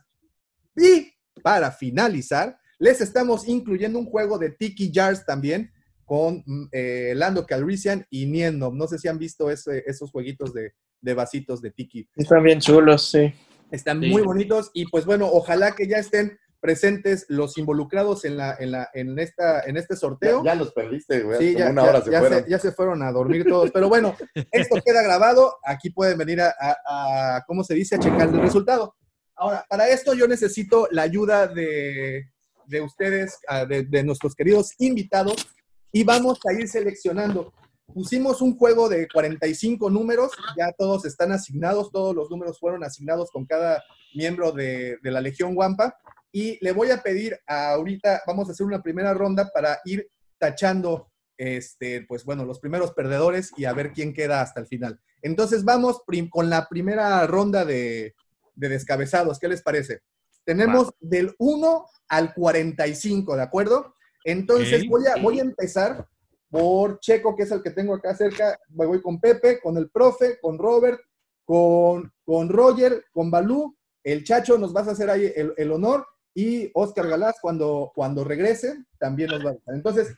Y 0.77 1.13
para 1.43 1.71
finalizar, 1.71 2.59
les 2.79 3.01
estamos 3.01 3.47
incluyendo 3.47 3.99
un 3.99 4.07
juego 4.07 4.39
de 4.39 4.51
Tiki 4.51 4.91
Jars 4.93 5.25
también 5.27 5.71
con 6.05 6.43
mm, 6.47 6.65
eh, 6.73 7.13
Lando 7.15 7.47
Calrissian 7.47 8.07
y 8.11 8.27
Niendo. 8.27 8.73
No 8.73 8.87
sé 8.89 8.99
si 8.99 9.09
han 9.09 9.19
visto 9.19 9.51
ese- 9.51 9.85
esos 9.87 10.11
jueguitos 10.11 10.53
de, 10.55 10.73
de 11.01 11.15
vasitos 11.15 11.61
de 11.61 11.71
Tiki. 11.71 12.09
Están 12.17 12.43
bien 12.43 12.61
chulos, 12.61 13.11
sí. 13.11 13.33
Están 13.71 14.01
Sí. 14.01 14.09
muy 14.11 14.23
bonitos 14.23 14.71
y 14.75 14.87
pues 14.87 15.05
bueno, 15.05 15.29
ojalá 15.31 15.73
que 15.77 15.87
ya 15.87 15.99
estén 15.99 16.37
presentes 16.61 17.27
los 17.29 17.57
involucrados 17.59 18.25
en, 18.25 18.37
la, 18.37 18.55
en, 18.59 18.71
la, 18.73 18.89
en, 18.95 19.19
esta, 19.19 19.63
en 19.63 19.77
este 19.77 19.97
sorteo. 19.97 20.45
Ya, 20.45 20.53
ya 20.53 20.59
los 20.59 20.73
perdiste, 20.73 21.23
güey. 21.23 21.39
Sí, 21.39 21.55
ya, 21.57 21.71
una 21.71 21.83
ya- 21.85 21.89
hora 21.89 22.01
se 22.03 22.11
ya 22.11 22.21
fueron. 22.21 22.45
ya 22.47 22.59
se 22.59 22.73
fueron 22.73 23.03
a 23.03 23.11
dormir 23.13 23.45
todos. 23.49 23.71
Pero 23.71 23.89
bueno, 23.89 24.15
esto 24.53 24.77
queda 24.85 25.03
grabado. 25.03 25.57
Aquí 25.65 25.91
pueden 25.91 26.19
venir 26.19 26.41
a, 26.43 26.55
a- 26.61 27.37
a, 27.37 27.45
¿cómo 27.47 27.65
se 27.65 27.75
dice?, 27.75 27.97
a 27.97 27.99
checar 27.99 28.29
el 28.29 28.41
resultado. 28.41 28.95
Ahora, 29.37 29.65
para 29.69 29.89
esto 29.89 30.13
yo 30.13 30.29
necesito 30.29 30.87
la 30.91 31.03
ayuda 31.03 31.47
de, 31.47 32.27
de 32.67 32.81
ustedes, 32.83 33.39
ah, 33.49 33.65
de, 33.65 33.85
de 33.85 34.05
nuestros 34.05 34.35
queridos 34.35 34.75
invitados, 34.79 35.49
y 35.93 36.05
vamos 36.05 36.39
a 36.49 36.53
ir 36.53 36.69
seleccionando. 36.69 37.53
Pusimos 37.93 38.41
un 38.43 38.57
juego 38.57 38.89
de 38.89 39.09
45 39.09 39.91
números, 39.91 40.31
ya 40.57 40.71
todos 40.79 41.05
están 41.07 41.33
asignados, 41.33 41.91
todos 41.91 42.15
los 42.15 42.31
números 42.31 42.61
fueron 42.61 42.85
asignados 42.85 43.31
con 43.33 43.47
cada 43.47 43.83
miembro 44.15 44.53
de, 44.53 44.99
de 45.03 45.11
la 45.11 45.21
Legión 45.21 45.57
Wampa. 45.57 45.97
Y 46.33 46.63
le 46.65 46.73
voy 46.73 46.91
a 46.91 47.03
pedir 47.03 47.39
a 47.47 47.73
ahorita, 47.73 48.23
vamos 48.27 48.49
a 48.49 48.53
hacer 48.53 48.67
una 48.67 48.83
primera 48.83 49.15
ronda 49.15 49.51
para 49.53 49.81
ir 49.85 50.09
tachando, 50.39 51.11
este, 51.37 52.05
pues 52.07 52.25
bueno, 52.25 52.45
los 52.45 52.61
primeros 52.61 52.93
perdedores 52.93 53.53
y 53.57 53.65
a 53.65 53.73
ver 53.73 53.93
quién 53.93 54.15
queda 54.15 54.41
hasta 54.41 54.61
el 54.61 54.67
final. 54.67 55.01
Entonces 55.23 55.65
vamos 55.65 56.03
con 56.31 56.51
la 56.51 56.69
primera 56.69 57.27
ronda 57.27 57.65
de, 57.65 58.15
de 58.55 58.69
descabezados. 58.69 59.39
¿Qué 59.39 59.49
les 59.49 59.63
parece? 59.63 60.01
Tenemos 60.45 60.93
del 61.01 61.35
1 61.39 61.87
al 62.09 62.35
45, 62.35 63.37
¿de 63.37 63.43
acuerdo? 63.43 63.95
Entonces 64.25 64.87
voy, 64.89 65.07
a, 65.07 65.21
voy 65.21 65.39
a 65.39 65.43
empezar 65.43 66.07
por 66.51 66.99
Checo, 67.01 67.37
que 67.37 67.45
es 67.45 67.51
el 67.53 67.63
que 67.63 67.71
tengo 67.71 67.95
acá 67.95 68.15
cerca. 68.15 68.59
Me 68.71 68.87
voy 68.87 69.01
con 69.01 69.21
Pepe, 69.21 69.61
con 69.61 69.77
el 69.77 69.91
profe, 69.91 70.39
con 70.41 70.59
Robert, 70.59 71.01
con, 71.45 72.13
con 72.25 72.49
Roger, 72.49 73.05
con 73.13 73.31
Balú. 73.31 73.77
El 74.03 74.25
Chacho 74.25 74.59
nos 74.59 74.73
vas 74.73 74.89
a 74.89 74.93
hacer 74.93 75.11
ahí 75.11 75.33
el, 75.35 75.55
el 75.57 75.71
honor. 75.73 76.07
Y 76.35 76.71
Oscar 76.75 77.09
Galás, 77.09 77.37
cuando, 77.41 77.91
cuando 77.95 78.25
regrese, 78.25 78.85
también 78.99 79.31
nos 79.31 79.45
va 79.45 79.51
a 79.51 79.53
hacer. 79.53 79.75
Entonces, 79.75 80.15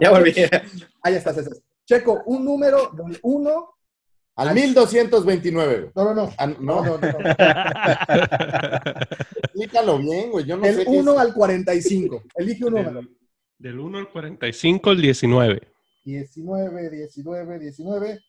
Ya 0.00 0.10
volví. 0.10 0.30
ahí 1.02 1.14
estás. 1.14 1.36
estás. 1.38 1.60
Checo, 1.86 2.22
un 2.26 2.44
número 2.44 2.90
del 2.96 3.18
1 3.22 3.68
Al 4.36 4.54
1229. 4.54 5.80
güey. 5.80 5.92
No, 5.94 6.04
no, 6.04 6.14
no. 6.14 6.32
Ah, 6.38 6.46
No, 6.46 6.84
no, 6.84 6.98
no. 6.98 7.08
Explícalo 9.42 9.98
bien, 9.98 10.30
güey. 10.30 10.44
Yo 10.44 10.56
no 10.56 10.62
Del 10.64 10.76
sé 10.76 10.84
qué 10.84 10.90
1 10.90 11.12
es. 11.12 11.18
al 11.18 11.34
45. 11.34 12.22
Elige 12.36 12.64
un 12.64 12.72
número. 12.74 12.94
Del, 12.94 13.16
del 13.58 13.78
1 13.80 13.98
al 13.98 14.08
45, 14.10 14.90
el 14.92 15.00
19. 15.02 15.60
19, 16.04 16.90
19, 16.90 17.58
19. 17.58 18.20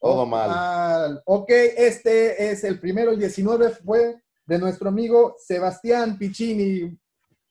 Todo 0.00 0.22
Oh, 0.22 0.26
mal. 0.26 1.20
Ok, 1.26 1.50
este 1.50 2.50
es 2.50 2.64
el 2.64 2.80
primero, 2.80 3.10
el 3.10 3.18
19 3.18 3.70
fue 3.84 4.16
de 4.50 4.58
nuestro 4.58 4.88
amigo 4.88 5.36
Sebastián 5.38 6.18
Piccini. 6.18 6.98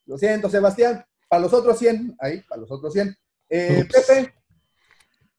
Lo 0.05 0.17
siento, 0.17 0.49
Sebastián. 0.49 1.01
Para 1.29 1.43
los 1.43 1.53
otros 1.53 1.79
100, 1.79 2.17
ahí, 2.19 2.41
para 2.41 2.59
los 2.59 2.69
otros 2.69 2.91
100. 2.91 3.15
Eh. 3.51 3.87
Pepe, 3.89 4.33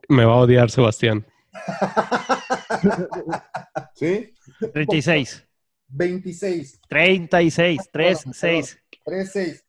Me 0.08 0.24
va 0.24 0.32
a 0.32 0.36
odiar 0.36 0.70
Sebastián. 0.70 1.26
¿Sí? 3.94 4.32
36. 4.72 5.46
26. 5.88 6.80
36. 6.88 7.80
3, 7.92 8.24
6. 8.32 8.78
3, 9.04 9.30
6. 9.30 9.64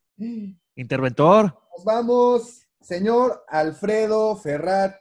Interventor. 0.75 1.53
Nos 1.75 1.83
vamos, 1.83 2.67
señor 2.79 3.43
Alfredo 3.49 4.37
Ferrat. 4.37 4.95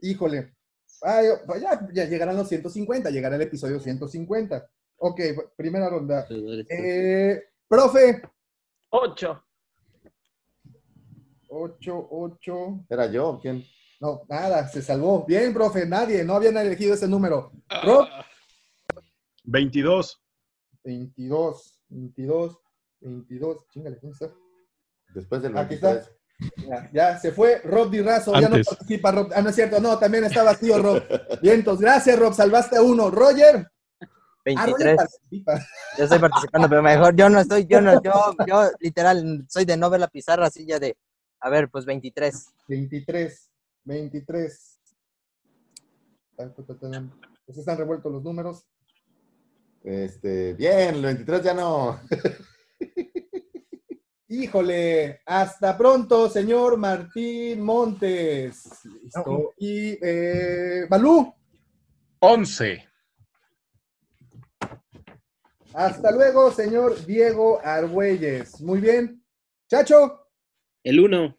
Híjole. 0.00 0.54
Ay, 1.02 1.26
ya, 1.60 1.86
ya 1.92 2.04
llegarán 2.06 2.38
los 2.38 2.48
150, 2.48 3.10
llegará 3.10 3.36
el 3.36 3.42
episodio 3.42 3.78
150. 3.78 4.70
Ok, 4.98 5.20
primera 5.56 5.88
ronda. 5.88 6.26
Eh, 6.30 7.40
profe. 7.68 8.20
8. 8.90 9.44
8, 11.50 12.08
8. 12.10 12.86
¿Era 12.88 13.06
yo? 13.06 13.38
¿Quién? 13.40 13.64
No, 14.00 14.22
nada, 14.28 14.66
se 14.68 14.82
salvó. 14.82 15.24
Bien, 15.26 15.52
profe, 15.52 15.86
nadie, 15.86 16.24
no 16.24 16.34
habían 16.34 16.56
elegido 16.56 16.94
ese 16.94 17.08
número. 17.08 17.52
Rob, 17.84 18.06
22. 19.44 20.20
22, 20.84 21.80
22, 21.88 22.58
22. 23.00 23.68
Chingale, 23.70 23.98
¿dónde 24.00 24.16
está? 24.20 24.34
Después 25.14 25.42
del 25.42 25.56
Aquí 25.56 25.76
23. 25.76 25.96
está. 25.96 26.18
Ya, 26.68 26.90
ya 26.92 27.18
se 27.18 27.32
fue 27.32 27.60
Rob 27.64 27.90
Di 27.90 28.00
Razo, 28.00 28.32
ya 28.34 28.48
no 28.48 28.62
participa 28.62 29.10
Rob. 29.10 29.32
Ah, 29.34 29.42
no 29.42 29.48
es 29.48 29.56
cierto, 29.56 29.80
no, 29.80 29.98
también 29.98 30.24
está 30.24 30.44
vacío 30.44 30.80
Rob. 30.80 31.02
Vientos, 31.42 31.80
gracias 31.80 32.16
Rob, 32.16 32.32
salvaste 32.32 32.76
a 32.76 32.82
uno. 32.82 33.10
Roger. 33.10 33.68
Ah, 34.56 34.66
Roger 34.66 34.96
23. 34.96 34.96
participa. 34.96 35.66
Yo 35.96 36.04
estoy 36.04 36.18
participando, 36.18 36.68
pero 36.68 36.82
mejor 36.82 37.16
yo 37.16 37.28
no 37.28 37.40
estoy, 37.40 37.66
yo 37.66 37.80
no, 37.80 38.02
yo, 38.02 38.12
yo 38.46 38.70
literal 38.80 39.44
soy 39.48 39.64
de 39.64 39.76
no 39.76 39.90
ver 39.90 40.00
la 40.00 40.08
pizarra 40.08 40.46
así 40.46 40.64
ya 40.66 40.78
de, 40.78 40.96
a 41.40 41.50
ver, 41.50 41.68
pues 41.70 41.84
23. 41.84 42.54
23, 42.68 43.50
23. 43.84 44.80
Tan, 46.36 46.54
tan, 46.54 46.66
tan, 46.66 46.78
tan. 46.78 47.20
Pues 47.46 47.58
están 47.58 47.78
revueltos 47.78 48.12
los 48.12 48.22
números. 48.22 48.64
Este, 49.82 50.54
bien, 50.54 50.96
el 50.96 51.02
23 51.02 51.42
ya 51.42 51.54
no. 51.54 52.00
Híjole, 54.30 55.22
hasta 55.24 55.76
pronto, 55.78 56.28
señor 56.28 56.76
Martín 56.76 57.62
Montes. 57.62 58.84
Listo. 59.02 59.54
Y 59.56 59.98
eh, 60.02 60.86
Balú, 60.88 61.34
11. 62.18 62.87
Hasta 65.78 66.10
luego, 66.10 66.50
señor 66.50 67.04
Diego 67.06 67.60
Argüelles. 67.64 68.60
Muy 68.60 68.80
bien. 68.80 69.24
Chacho. 69.70 70.26
El 70.82 70.98
1. 71.00 71.38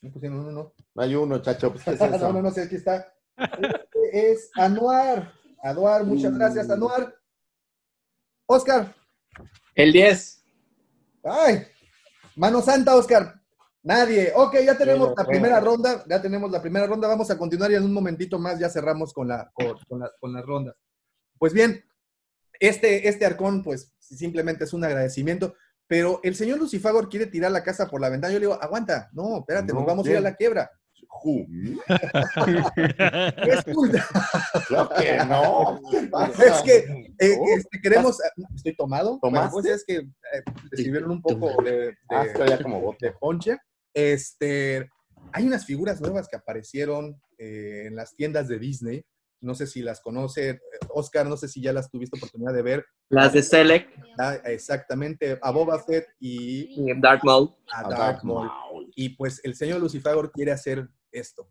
Me 0.00 0.10
pusieron 0.10 0.38
uno, 0.40 0.52
no. 0.52 0.74
No 0.94 1.02
hay 1.02 1.14
uno, 1.14 1.42
chacho. 1.42 1.72
Pues, 1.72 1.86
no, 2.00 2.32
no, 2.32 2.42
no 2.42 2.50
sé, 2.50 2.62
aquí 2.62 2.76
está. 2.76 3.12
Este 3.36 4.30
es 4.32 4.50
Anuar. 4.54 5.32
Anuar, 5.62 6.04
muchas 6.04 6.32
gracias, 6.36 6.70
Anuar. 6.70 7.14
Oscar. 8.46 8.94
El 9.74 9.92
10. 9.92 10.44
Ay, 11.24 11.66
mano 12.36 12.62
santa, 12.62 12.96
Oscar. 12.96 13.34
Nadie. 13.82 14.32
Ok, 14.34 14.56
ya 14.64 14.76
tenemos 14.78 15.12
la 15.16 15.26
primera 15.26 15.60
ronda. 15.60 16.04
Ya 16.08 16.22
tenemos 16.22 16.50
la 16.50 16.60
primera 16.62 16.86
ronda. 16.86 17.06
Vamos 17.08 17.30
a 17.30 17.36
continuar 17.38 17.70
y 17.70 17.74
en 17.74 17.84
un 17.84 17.92
momentito 17.92 18.38
más 18.38 18.58
ya 18.58 18.68
cerramos 18.70 19.12
con, 19.12 19.28
la, 19.28 19.50
con, 19.52 19.76
con 19.88 20.00
la- 20.00 20.12
con 20.18 20.32
las 20.32 20.44
rondas. 20.44 20.74
Pues 21.38 21.52
bien, 21.52 21.84
este, 22.60 23.08
este 23.08 23.26
arcón, 23.26 23.62
pues 23.62 23.92
simplemente 23.98 24.64
es 24.64 24.72
un 24.72 24.84
agradecimiento. 24.84 25.54
Pero 25.86 26.20
el 26.22 26.36
señor 26.36 26.58
Lucifagor 26.58 27.08
quiere 27.08 27.26
tirar 27.26 27.50
la 27.50 27.64
casa 27.64 27.88
por 27.88 28.00
la 28.00 28.10
ventana. 28.10 28.32
Yo 28.32 28.38
le 28.38 28.46
digo, 28.46 28.62
aguanta, 28.62 29.08
no, 29.12 29.38
espérate, 29.38 29.72
No, 29.72 29.80
nos 29.80 29.86
vamos 29.86 30.06
a 30.06 30.10
ir 30.10 30.16
a 30.18 30.20
la 30.20 30.34
quiebra. 30.34 30.70
Claro 34.68 34.90
que 34.96 35.16
no. 35.26 35.80
Es 36.44 36.62
que 36.62 36.76
eh, 37.18 37.38
este, 37.56 37.80
queremos. 37.80 38.18
Estoy 38.54 38.76
tomado. 38.76 39.18
¿Tomaste? 39.20 39.52
Pues 39.52 39.66
es 39.66 39.84
que 39.84 39.96
eh, 39.96 40.42
le 40.70 40.76
sirvieron 40.76 41.10
un 41.10 41.22
poco 41.22 41.62
de, 41.62 41.70
de, 41.72 41.94
Ah, 42.10 42.24
estoy 42.24 42.48
ya 42.48 42.62
como 42.62 42.80
bote. 42.80 43.06
de 43.06 43.12
ponche. 43.12 43.56
Este, 43.94 44.88
hay 45.32 45.46
unas 45.46 45.64
figuras 45.64 46.00
nuevas 46.00 46.28
que 46.28 46.36
aparecieron 46.36 47.20
eh, 47.38 47.84
en 47.86 47.96
las 47.96 48.14
tiendas 48.14 48.48
de 48.48 48.58
Disney. 48.58 49.04
No 49.40 49.54
sé 49.54 49.66
si 49.66 49.82
las 49.82 50.00
conoce. 50.00 50.50
eh, 50.50 50.58
Oscar, 50.90 51.26
no 51.26 51.36
sé 51.36 51.48
si 51.48 51.60
ya 51.60 51.72
las 51.72 51.90
tuviste 51.90 52.16
oportunidad 52.18 52.52
de 52.52 52.62
ver. 52.62 52.86
Las 53.08 53.32
de 53.32 53.42
Select. 53.42 53.90
Ah, 54.18 54.36
exactamente, 54.44 55.38
a 55.40 55.50
Boba 55.50 55.78
Fett 55.78 56.06
y 56.18 56.88
Y 56.90 57.00
Dark 57.00 57.24
Maul. 57.24 57.50
a 57.72 58.20
Maul. 58.22 58.50
Y 58.94 59.10
pues 59.10 59.40
el 59.44 59.54
señor 59.54 59.80
Lucifagor 59.80 60.32
quiere 60.32 60.52
hacer 60.52 60.88
esto. 61.12 61.48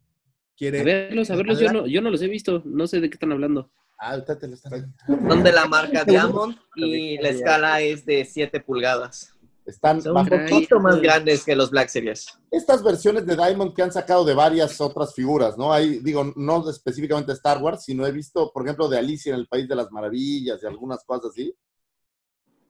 Quiere 0.56 0.82
A 0.82 0.84
verlos, 0.84 1.30
a 1.30 1.36
verlos, 1.36 1.60
yo 1.60 1.72
no, 1.72 1.86
yo 1.86 2.02
no 2.02 2.10
los 2.10 2.22
he 2.22 2.28
visto, 2.28 2.64
no 2.66 2.88
sé 2.88 3.00
de 3.00 3.10
qué 3.10 3.14
están 3.16 3.32
hablando. 3.32 3.72
Ah, 4.00 4.20
te 4.24 4.48
lo 4.48 4.54
están. 4.54 4.94
Son 5.08 5.44
de 5.44 5.52
la 5.52 5.66
marca 5.66 6.04
Diamond 6.04 6.56
y 6.76 7.18
la 7.18 7.30
escala 7.30 7.82
es 7.82 8.06
de 8.06 8.26
7 8.26 8.60
pulgadas. 8.60 9.37
Están 9.68 10.02
Son 10.02 10.16
un 10.16 10.26
poquito 10.26 10.80
más 10.80 11.02
grandes 11.02 11.44
que 11.44 11.54
los 11.54 11.70
Black 11.70 11.90
Series. 11.90 12.26
Estas 12.50 12.82
versiones 12.82 13.26
de 13.26 13.36
Diamond 13.36 13.76
que 13.76 13.84
han 13.84 13.92
sacado 13.92 14.24
de 14.24 14.34
varias 14.34 14.80
otras 14.80 15.14
figuras, 15.14 15.58
¿no? 15.58 15.74
Hay, 15.74 16.00
digo, 16.00 16.32
no 16.38 16.70
específicamente 16.70 17.34
Star 17.34 17.62
Wars, 17.62 17.84
sino 17.84 18.08
he 18.08 18.12
visto, 18.14 18.50
por 18.54 18.64
ejemplo, 18.64 18.88
de 18.88 18.98
Alicia 18.98 19.34
en 19.34 19.40
el 19.40 19.48
País 19.48 19.68
de 19.68 19.76
las 19.76 19.92
Maravillas 19.92 20.64
y 20.64 20.66
algunas 20.66 21.04
cosas 21.04 21.32
así. 21.32 21.54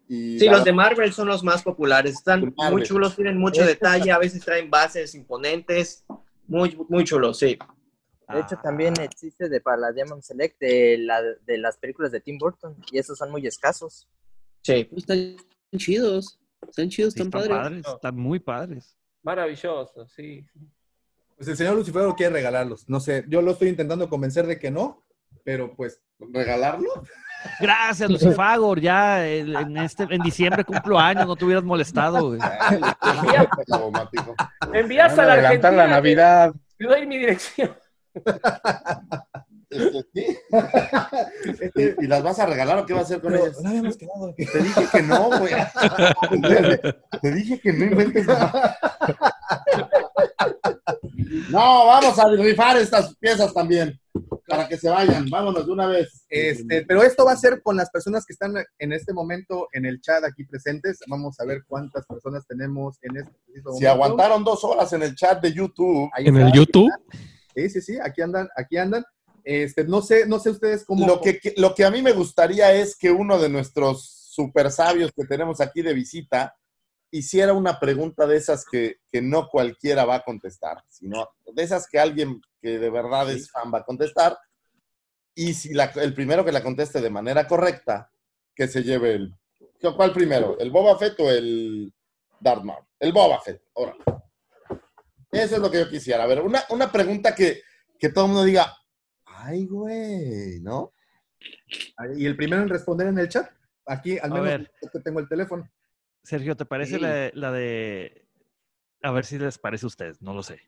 Y 0.07 0.39
Sí, 0.39 0.45
la 0.47 0.53
los 0.53 0.63
de 0.63 0.73
Marvel 0.73 1.13
son 1.13 1.27
los 1.27 1.43
más 1.43 1.61
populares. 1.61 2.15
Están 2.15 2.51
muy 2.71 2.81
chulos, 2.81 3.15
tienen 3.15 3.37
mucho 3.37 3.61
Este 3.61 3.73
detalle, 3.73 4.11
a 4.11 4.17
veces 4.17 4.43
traen 4.43 4.71
bases 4.71 5.13
imponentes. 5.13 6.03
Muy, 6.47 6.75
muy 6.89 7.03
chulos, 7.03 7.37
sí. 7.37 7.59
De 8.33 8.39
hecho, 8.39 8.57
también 8.61 8.93
existe 8.99 9.49
de 9.49 9.61
para 9.61 9.77
la 9.77 9.91
Diamond 9.91 10.23
Select 10.23 10.59
de, 10.59 10.97
la, 10.97 11.21
de 11.21 11.57
las 11.59 11.77
películas 11.77 12.11
de 12.11 12.21
Tim 12.21 12.39
Burton 12.39 12.75
y 12.91 12.97
esos 12.97 13.19
son 13.19 13.29
muy 13.29 13.45
escasos. 13.45 14.09
Sí. 14.63 14.89
Están 14.95 15.37
chidos, 15.77 16.39
están 16.69 16.89
chidos, 16.89 17.13
Sí, 17.13 17.21
están, 17.21 17.27
están 17.41 17.49
padres. 17.57 17.57
padres, 17.83 17.95
están 17.95 18.15
muy 18.15 18.39
padres. 18.39 18.97
Maravilloso, 19.23 20.07
sí. 20.07 20.45
Pues 21.35 21.47
el 21.49 21.57
señor 21.57 21.75
Lucifagor 21.75 22.15
quiere 22.15 22.33
regalarlos. 22.33 22.87
No 22.89 22.99
sé, 22.99 23.25
yo 23.27 23.41
lo 23.41 23.51
estoy 23.51 23.69
intentando 23.69 24.09
convencer 24.09 24.47
de 24.47 24.57
que 24.59 24.71
no, 24.71 25.03
pero 25.43 25.75
pues. 25.75 26.01
¿Regalarlo? 26.19 26.89
Gracias, 27.59 28.09
Lucifagor. 28.09 28.79
Ya 28.81 29.27
en, 29.27 29.77
este, 29.77 30.07
en 30.09 30.19
diciembre 30.23 30.63
cumplo 30.63 30.97
años, 30.97 31.27
no 31.27 31.35
te 31.35 31.45
hubieras 31.45 31.63
molestado. 31.63 32.29
güey. 32.29 32.39
Me 34.71 34.79
envías 34.79 35.17
a 35.19 35.25
la 35.25 35.33
Argentina. 35.33 35.71
la 35.71 35.87
Navidad. 35.87 36.53
Te 36.77 36.87
doy 36.87 37.05
mi 37.05 37.19
dirección. 37.19 37.75
¿Y, 40.13 42.03
y 42.03 42.07
las 42.07 42.23
vas 42.23 42.39
a 42.39 42.45
regalar 42.45 42.79
o 42.79 42.85
qué 42.85 42.93
vas 42.93 43.03
a 43.03 43.05
hacer 43.05 43.21
con 43.21 43.35
ellas? 43.35 43.61
no 43.61 43.69
habíamos 43.69 43.97
quedado. 43.97 44.33
Te 44.35 44.59
dije 44.63 44.87
que 44.91 45.01
no, 45.03 45.29
güey. 45.39 45.53
Te 47.21 47.31
dije 47.31 47.59
que 47.59 47.73
no 47.73 47.85
inventes 47.85 48.25
nada. 48.27 48.77
No, 51.49 51.85
vamos 51.87 52.17
a 52.19 52.27
rifar 52.29 52.77
estas 52.77 53.15
piezas 53.17 53.53
también. 53.53 53.99
Para 54.47 54.67
que 54.67 54.77
se 54.77 54.89
vayan. 54.89 55.29
Vámonos 55.29 55.65
de 55.65 55.71
una 55.71 55.87
vez. 55.87 56.25
Este, 56.29 56.85
pero 56.85 57.03
esto 57.03 57.25
va 57.25 57.33
a 57.33 57.37
ser 57.37 57.61
con 57.61 57.75
las 57.75 57.89
personas 57.89 58.25
que 58.25 58.33
están 58.33 58.53
en 58.79 58.93
este 58.93 59.13
momento 59.13 59.67
en 59.73 59.85
el 59.85 59.99
chat 60.01 60.23
aquí 60.23 60.45
presentes. 60.45 60.99
Vamos 61.07 61.39
a 61.39 61.45
ver 61.45 61.63
cuántas 61.67 62.05
personas 62.05 62.45
tenemos 62.47 62.97
en 63.01 63.17
este 63.17 63.31
preciso 63.45 63.73
Si 63.73 63.83
momento. 63.85 63.89
aguantaron 63.91 64.43
dos 64.43 64.63
horas 64.63 64.91
en 64.93 65.03
el 65.03 65.15
chat 65.15 65.41
de 65.41 65.53
YouTube. 65.53 66.09
Ahí 66.13 66.27
En 66.27 66.35
está. 66.37 66.47
el 66.47 66.53
YouTube, 66.53 66.89
Sí, 67.55 67.69
sí, 67.71 67.81
sí, 67.81 67.97
aquí 68.01 68.21
andan, 68.21 68.47
aquí 68.55 68.77
andan. 68.77 69.03
Este, 69.49 69.85
no 69.85 70.01
sé, 70.01 70.25
no 70.27 70.39
sé 70.39 70.49
ustedes 70.49 70.83
cómo. 70.83 71.07
Lo 71.07 71.21
que, 71.21 71.39
lo 71.55 71.73
que 71.73 71.85
a 71.85 71.89
mí 71.89 72.01
me 72.01 72.11
gustaría 72.11 72.73
es 72.73 72.97
que 72.97 73.09
uno 73.11 73.39
de 73.39 73.47
nuestros 73.47 74.03
super 74.29 74.69
sabios 74.71 75.11
que 75.15 75.23
tenemos 75.23 75.61
aquí 75.61 75.81
de 75.81 75.93
visita 75.93 76.53
hiciera 77.11 77.53
una 77.53 77.79
pregunta 77.79 78.27
de 78.27 78.35
esas 78.35 78.65
que, 78.69 78.97
que 79.09 79.21
no 79.21 79.47
cualquiera 79.47 80.03
va 80.03 80.15
a 80.15 80.23
contestar, 80.25 80.83
sino 80.89 81.29
de 81.45 81.63
esas 81.63 81.87
que 81.87 81.97
alguien 81.97 82.41
que 82.61 82.77
de 82.77 82.89
verdad 82.89 83.31
es 83.31 83.49
fan 83.49 83.71
va 83.73 83.77
a 83.79 83.85
contestar. 83.85 84.37
Y 85.33 85.53
si 85.53 85.73
la- 85.73 85.93
el 85.95 86.13
primero 86.13 86.43
que 86.43 86.51
la 86.51 86.61
conteste 86.61 86.99
de 86.99 87.09
manera 87.09 87.47
correcta, 87.47 88.11
que 88.53 88.67
se 88.67 88.83
lleve 88.83 89.13
el... 89.13 89.33
¿Cuál 89.95 90.11
primero? 90.11 90.57
¿El 90.59 90.71
Boba 90.71 90.97
Fett 90.97 91.17
o 91.21 91.29
el 91.31 91.93
Darth 92.41 92.63
Maul? 92.63 92.83
El 92.99 93.13
Boba 93.13 93.39
Fett, 93.39 93.61
ahora. 93.75 93.95
Eso 95.31 95.55
es 95.55 95.61
lo 95.61 95.71
que 95.71 95.79
yo 95.79 95.89
quisiera. 95.89 96.23
A 96.23 96.27
ver, 96.27 96.41
una, 96.41 96.63
una 96.71 96.91
pregunta 96.91 97.33
que, 97.33 97.61
que 97.97 98.09
todo 98.09 98.25
el 98.25 98.31
mundo 98.31 98.43
diga, 98.43 98.75
ay, 99.37 99.65
güey, 99.67 100.59
¿no? 100.61 100.93
Y 102.15 102.25
el 102.25 102.35
primero 102.35 102.61
en 102.63 102.69
responder 102.69 103.07
en 103.07 103.19
el 103.19 103.29
chat. 103.29 103.49
Aquí, 103.85 104.17
al 104.19 104.31
menos, 104.31 104.45
ver. 104.45 104.71
yo 104.81 104.89
que 104.91 104.99
tengo 104.99 105.19
el 105.19 105.27
teléfono. 105.29 105.69
Sergio, 106.23 106.55
¿te 106.57 106.65
parece 106.65 106.95
Sí. 106.95 106.99
la, 107.01 107.09
de- 107.13 107.31
la 107.35 107.51
de... 107.51 108.27
A 109.03 109.11
ver 109.11 109.25
si 109.25 109.37
les 109.37 109.57
parece 109.57 109.85
a 109.85 109.87
ustedes, 109.87 110.21
no 110.21 110.33
lo 110.33 110.43
sé. 110.43 110.59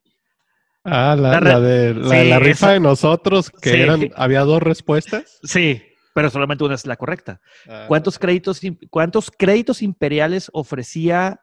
ah, 0.86 1.16
la, 1.20 1.32
La 1.32 1.42
la 1.42 1.60
de 1.60 1.94
la, 1.94 2.16
de 2.16 2.26
la 2.26 2.38
Sí, 2.38 2.44
rifa 2.44 2.52
esa- 2.68 2.72
de 2.74 2.80
nosotros, 2.80 3.50
que 3.52 3.72
Sí. 3.72 3.82
eran, 3.82 4.10
había 4.16 4.42
dos 4.42 4.62
respuestas. 4.64 5.40
Sí, 5.44 5.82
pero 6.14 6.30
solamente 6.30 6.64
una 6.64 6.76
es 6.76 6.86
la 6.86 6.96
correcta. 6.96 7.42
Ah. 7.68 7.86
¿Cuántos 7.88 8.18
créditos, 8.18 8.62
cuántos 8.90 9.30
créditos 9.32 9.82
imperiales 9.82 10.50
ofrecía 10.54 11.42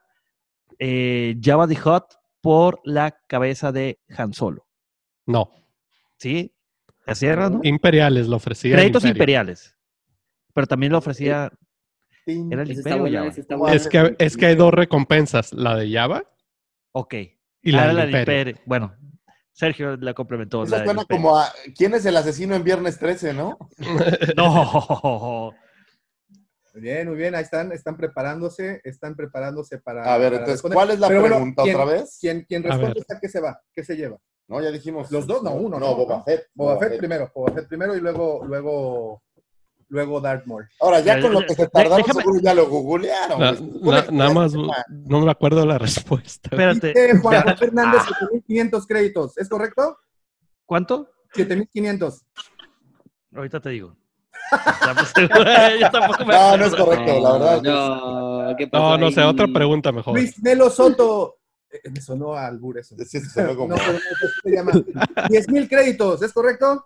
eh, 0.79 1.35
Java 1.41 1.67
the 1.67 1.75
Hutt 1.79 2.05
por 2.41 2.79
la 2.83 3.19
cabeza 3.27 3.71
de 3.71 3.99
Han 4.17 4.33
Solo? 4.33 4.65
No, 5.27 5.51
¿Sí? 6.17 6.55
Así 7.07 7.25
era, 7.25 7.49
¿no? 7.49 7.59
imperiales 7.63 8.27
lo 8.27 8.35
ofrecía. 8.35 8.75
Créditos 8.75 9.05
imperiales. 9.05 9.75
Pero 10.53 10.67
también 10.67 10.91
lo 10.91 10.97
ofrecía. 10.99 11.51
¿Era 12.25 12.63
el 12.63 12.71
Esa 12.71 12.79
está 12.79 12.89
Imperio 12.89 12.97
buena, 12.99 13.17
Java? 13.19 13.29
esa 13.31 13.41
está. 13.41 13.55
Es 13.73 13.87
que, 13.87 14.15
es 14.19 14.37
que 14.37 14.45
hay 14.47 14.55
dos 14.55 14.73
recompensas, 14.73 15.53
la 15.53 15.75
de 15.75 15.91
Java 15.91 16.23
Ok. 16.91 17.13
y 17.61 17.71
la 17.71 17.83
Ah, 17.83 17.87
del 17.87 17.95
la 17.95 18.01
del 18.05 18.09
Imperio. 18.15 18.39
Imperio. 18.39 18.61
Bueno, 18.65 18.95
Sergio 19.53 19.95
la 19.97 20.13
complementó. 20.13 20.63
Eso 20.63 20.71
la 20.71 20.77
del 20.79 20.85
suena 20.87 21.05
como 21.05 21.37
a 21.37 21.47
¿Quién 21.77 21.93
es 21.95 22.05
el 22.05 22.17
asesino 22.17 22.53
en 22.55 22.63
Viernes 22.63 22.99
13, 22.99 23.33
no? 23.33 23.57
No. 24.35 25.53
Muy 26.73 26.81
bien, 26.81 27.07
muy 27.07 27.17
bien. 27.17 27.33
Ahí 27.33 27.41
están, 27.43 27.71
están 27.71 27.97
preparándose, 27.97 28.81
están 28.83 29.15
preparándose 29.15 29.79
para. 29.79 30.13
A 30.13 30.17
ver, 30.17 30.27
para 30.33 30.35
entonces, 30.43 30.53
responder. 30.55 30.75
¿cuál 30.75 30.91
es 30.91 30.99
la 30.99 31.07
Pero 31.07 31.23
pregunta 31.23 31.63
¿quién- 31.63 31.75
otra 31.75 31.85
vez? 31.93 32.17
Quien, 32.19 32.43
quien 32.43 32.63
responde. 32.63 33.03
¿a 33.09 33.19
qué 33.19 33.29
se 33.29 33.39
va? 33.39 33.61
¿Qué 33.73 33.83
se 33.83 33.95
lleva? 33.95 34.17
No, 34.47 34.61
ya 34.61 34.71
dijimos. 34.71 35.11
Los 35.11 35.27
dos, 35.27 35.43
no, 35.43 35.51
uno. 35.51 35.79
No, 35.79 35.95
Boba 35.95 36.23
Fett. 36.23 36.47
Boba 36.55 36.77
Fett 36.79 36.97
primero, 36.97 37.29
Boba 37.35 37.51
Fett 37.53 37.67
primero 37.67 37.95
y 37.97 37.99
luego, 37.99 38.45
luego, 38.45 39.21
luego 39.89 40.21
Darth 40.21 40.45
Maul. 40.45 40.67
Ahora, 40.79 41.01
ya 41.01 41.19
con 41.19 41.33
lo 41.33 41.41
que 41.45 41.53
se 41.53 41.67
tardaron, 41.67 42.05
Déjame- 42.05 42.21
seguro 42.21 42.39
ya 42.41 42.53
lo 42.53 42.67
googlearon. 42.69 43.39
Na- 43.39 43.51
na- 43.91 44.07
nada 44.11 44.33
más 44.33 44.53
no 44.53 45.19
me 45.21 45.31
acuerdo 45.31 45.65
la 45.65 45.77
respuesta. 45.77 46.49
Espérate. 46.51 46.87
Dice 46.87 47.17
Juan 47.19 47.33
Ya. 47.45 47.51
José 47.51 47.65
Hernández, 47.65 48.01
Ah. 48.03 48.07
7500 48.19 48.87
créditos. 48.87 49.37
¿Es 49.37 49.49
correcto? 49.49 49.97
¿Cuánto? 50.65 51.09
7500. 51.33 52.25
Ahorita 53.35 53.59
te 53.59 53.69
digo. 53.69 53.95
Yo 55.81 55.91
tampoco 55.91 56.25
me 56.25 56.33
No, 56.33 56.57
no 56.57 56.65
es 56.65 56.75
correcto, 56.75 57.19
la 57.19 57.31
verdad. 57.33 57.61
No, 57.63 58.55
¿qué 58.57 58.67
pasó 58.67 58.83
No, 58.83 58.97
no 58.97 59.11
sé, 59.11 59.21
otra 59.23 59.45
pregunta 59.47 59.91
mejor. 59.91 60.13
Luis 60.13 60.41
Melo 60.41 60.69
Soto. 60.69 61.35
Me 61.91 62.01
sonó 62.01 62.33
a 62.33 62.47
albur 62.47 62.77
eso. 62.77 62.95
Sí, 62.97 63.19
sí, 63.19 63.29
sonó 63.29 63.55
como- 63.55 63.75
No, 63.75 63.81
pero 63.83 63.99
se 64.43 64.51
llama 64.51 64.71
10,000 65.29 65.67
créditos, 65.69 66.21
¿es 66.21 66.33
correcto? 66.33 66.85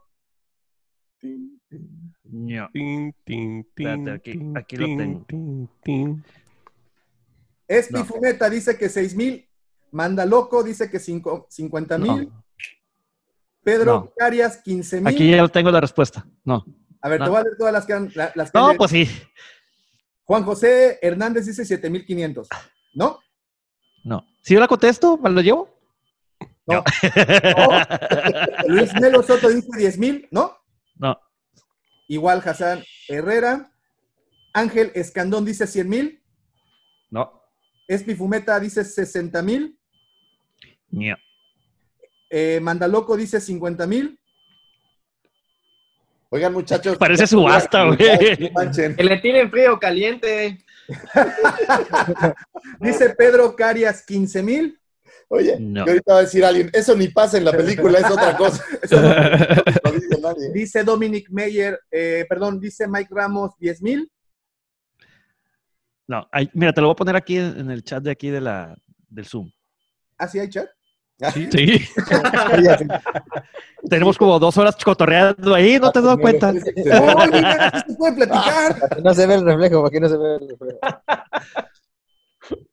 No. 1.22 2.70
Tin, 2.72 3.14
tin, 3.24 3.64
tin, 3.76 3.88
Espérate, 3.88 4.12
aquí- 4.12 4.40
aquí 4.56 4.76
lo 4.78 4.86
tengo. 4.86 5.26
tin. 5.84 6.24
Espi 7.68 7.94
No. 7.94 8.06
Fumeta 8.06 8.50
dice 8.50 8.78
que 8.78 8.90
6,000. 8.90 9.48
Manda 9.92 10.26
Loco 10.26 10.64
dice 10.64 10.90
que 10.90 11.00
50,000. 11.00 12.26
No. 12.30 12.44
Pedro 13.64 13.94
No. 13.94 14.14
Carias, 14.18 14.58
15,000. 14.64 15.08
Aquí 15.14 15.30
ya 15.30 15.48
tengo 15.50 15.70
la 15.72 15.82
respuesta. 15.82 16.26
No. 16.46 16.66
A 17.02 17.10
ver, 17.10 17.20
no. 17.20 17.26
te 17.26 17.30
voy 17.32 17.40
a 17.40 17.44
leer 17.44 17.58
todas 17.58 17.74
las 17.74 17.86
que 17.86 17.94
han. 17.94 18.12
la- 18.16 18.32
las 18.36 18.52
que 18.52 18.58
No, 18.58 18.70
han- 18.70 18.78
pues 18.78 18.92
sí. 18.92 19.08
Juan 20.24 20.44
José 20.44 20.98
Hernández 21.02 21.46
dice 21.46 21.66
7500. 21.66 22.48
¿No? 22.94 23.20
No. 24.06 24.26
Si 24.42 24.54
yo 24.54 24.60
la 24.60 24.68
contesto, 24.68 25.18
¿me 25.18 25.30
lo 25.30 25.42
llevo? 25.42 25.70
No. 26.66 26.84
Luis 28.68 28.94
Melo 29.00 29.24
Soto 29.24 29.50
dice 29.50 29.70
10,000. 29.76 30.28
¿No? 30.32 30.58
No. 30.96 31.20
igual 32.08 32.42
Hassan 32.46 32.84
Herrera. 33.08 33.72
Ángel 34.54 34.92
Escandón 34.96 35.46
dice 35.46 35.66
100 35.66 35.90
mil. 35.90 36.24
No. 37.10 37.42
Espi 37.88 38.16
Fumeta 38.16 38.60
dice 38.60 38.84
60 38.84 39.42
mil. 39.42 39.78
No. 40.90 41.16
Eh, 42.30 42.60
Mandaloco 42.62 43.16
dice 43.18 43.40
50 43.40 43.88
mil. 43.88 44.20
Oigan, 46.30 46.54
muchachos. 46.54 46.98
Parece 46.98 47.28
subasta, 47.28 47.84
güey. 47.88 47.98
Que 47.98 49.04
le 49.04 49.18
tienen 49.18 49.50
frío 49.52 49.74
o 49.74 49.80
caliente. 49.80 50.58
Dice 52.80 53.10
Pedro 53.12 53.56
Carias 53.56 54.04
15 54.06 54.44
mil. 54.44 54.78
Oye, 55.28 55.58
No. 55.60 55.86
y 55.86 55.90
ahorita 55.90 56.14
va 56.14 56.20
a 56.20 56.24
decir 56.24 56.44
alguien, 56.44 56.70
eso 56.74 56.94
ni 56.96 57.08
pasa 57.08 57.38
en 57.38 57.46
la 57.46 57.54
película, 57.54 58.00
es 58.00 58.12
otra 58.12 58.36
cosa. 58.36 58.62
Eso 58.82 59.02
no, 59.02 59.08
no 59.86 59.92
dice 59.94 60.22
nadie. 60.22 60.52
Dice 60.52 60.84
Dominic 60.84 61.30
Meyer, 61.30 61.80
eh, 61.90 62.26
perdón, 62.28 62.60
dice 62.60 62.86
Mike 62.88 63.10
Ramos 63.14 63.52
10 63.58 63.82
mil. 63.82 64.12
No, 66.08 66.28
mira, 66.54 66.74
te 66.74 66.82
lo 66.82 66.88
voy 66.88 66.94
a 66.94 66.96
poner 66.98 67.16
aquí 67.16 67.38
en, 67.38 67.58
en 67.60 67.72
el 67.72 67.82
chat 67.84 68.04
de 68.04 68.12
aquí 68.12 68.30
de 68.30 68.42
la, 68.42 68.76
del 69.08 69.26
Zoom. 69.26 69.50
¿Ah, 70.18 70.28
sí 70.28 70.38
hay 70.40 70.50
chat? 70.50 70.70
Sí. 71.30 71.88
Tenemos 73.89 74.18
como 74.18 74.39
dos 74.39 74.57
horas 74.57 74.76
cotorreando 74.84 75.53
ahí, 75.53 75.80
¿no 75.80 75.91
te 75.91 75.99
has 75.99 76.06
dado 76.06 76.18
cuenta? 76.19 76.49
¡Oh, 76.93 77.26
mira, 77.31 77.68
aquí 77.68 77.91
se 77.91 77.95
puede 77.98 78.14
platicar! 78.14 78.80
Para 78.80 78.89
que 78.95 79.02
no 79.02 79.14
se 79.14 79.27
ve 79.27 79.35
el 79.35 79.45
reflejo, 79.45 79.89
que 79.89 79.99
no 79.99 80.10
se 80.10 80.18
ve 80.18 80.35
el 80.35 80.49
reflejo. 80.49 80.80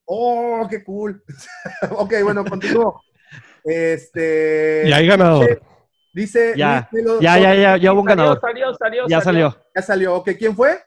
¡Oh, 0.06 0.66
qué 0.68 0.82
cool! 0.84 1.22
ok, 1.90 2.14
bueno, 2.22 2.44
continúo. 2.44 3.02
Este. 3.64 4.84
Y 4.86 4.92
hay 4.92 5.06
ganador. 5.06 5.60
Dice. 6.14 6.54
Ya, 6.56 6.88
Luis 6.90 7.20
ya, 7.20 7.38
ya, 7.38 7.54
ya, 7.54 7.76
ya 7.76 7.92
hubo 7.92 8.00
un 8.00 8.08
Salió, 8.08 8.22
ganador. 8.24 8.40
salió, 8.40 8.74
salió, 8.74 9.08
Ya 9.08 9.20
salió. 9.20 9.56
Ya 9.76 9.82
salió. 9.82 10.14
Ok, 10.16 10.30
¿quién 10.38 10.56
fue? 10.56 10.78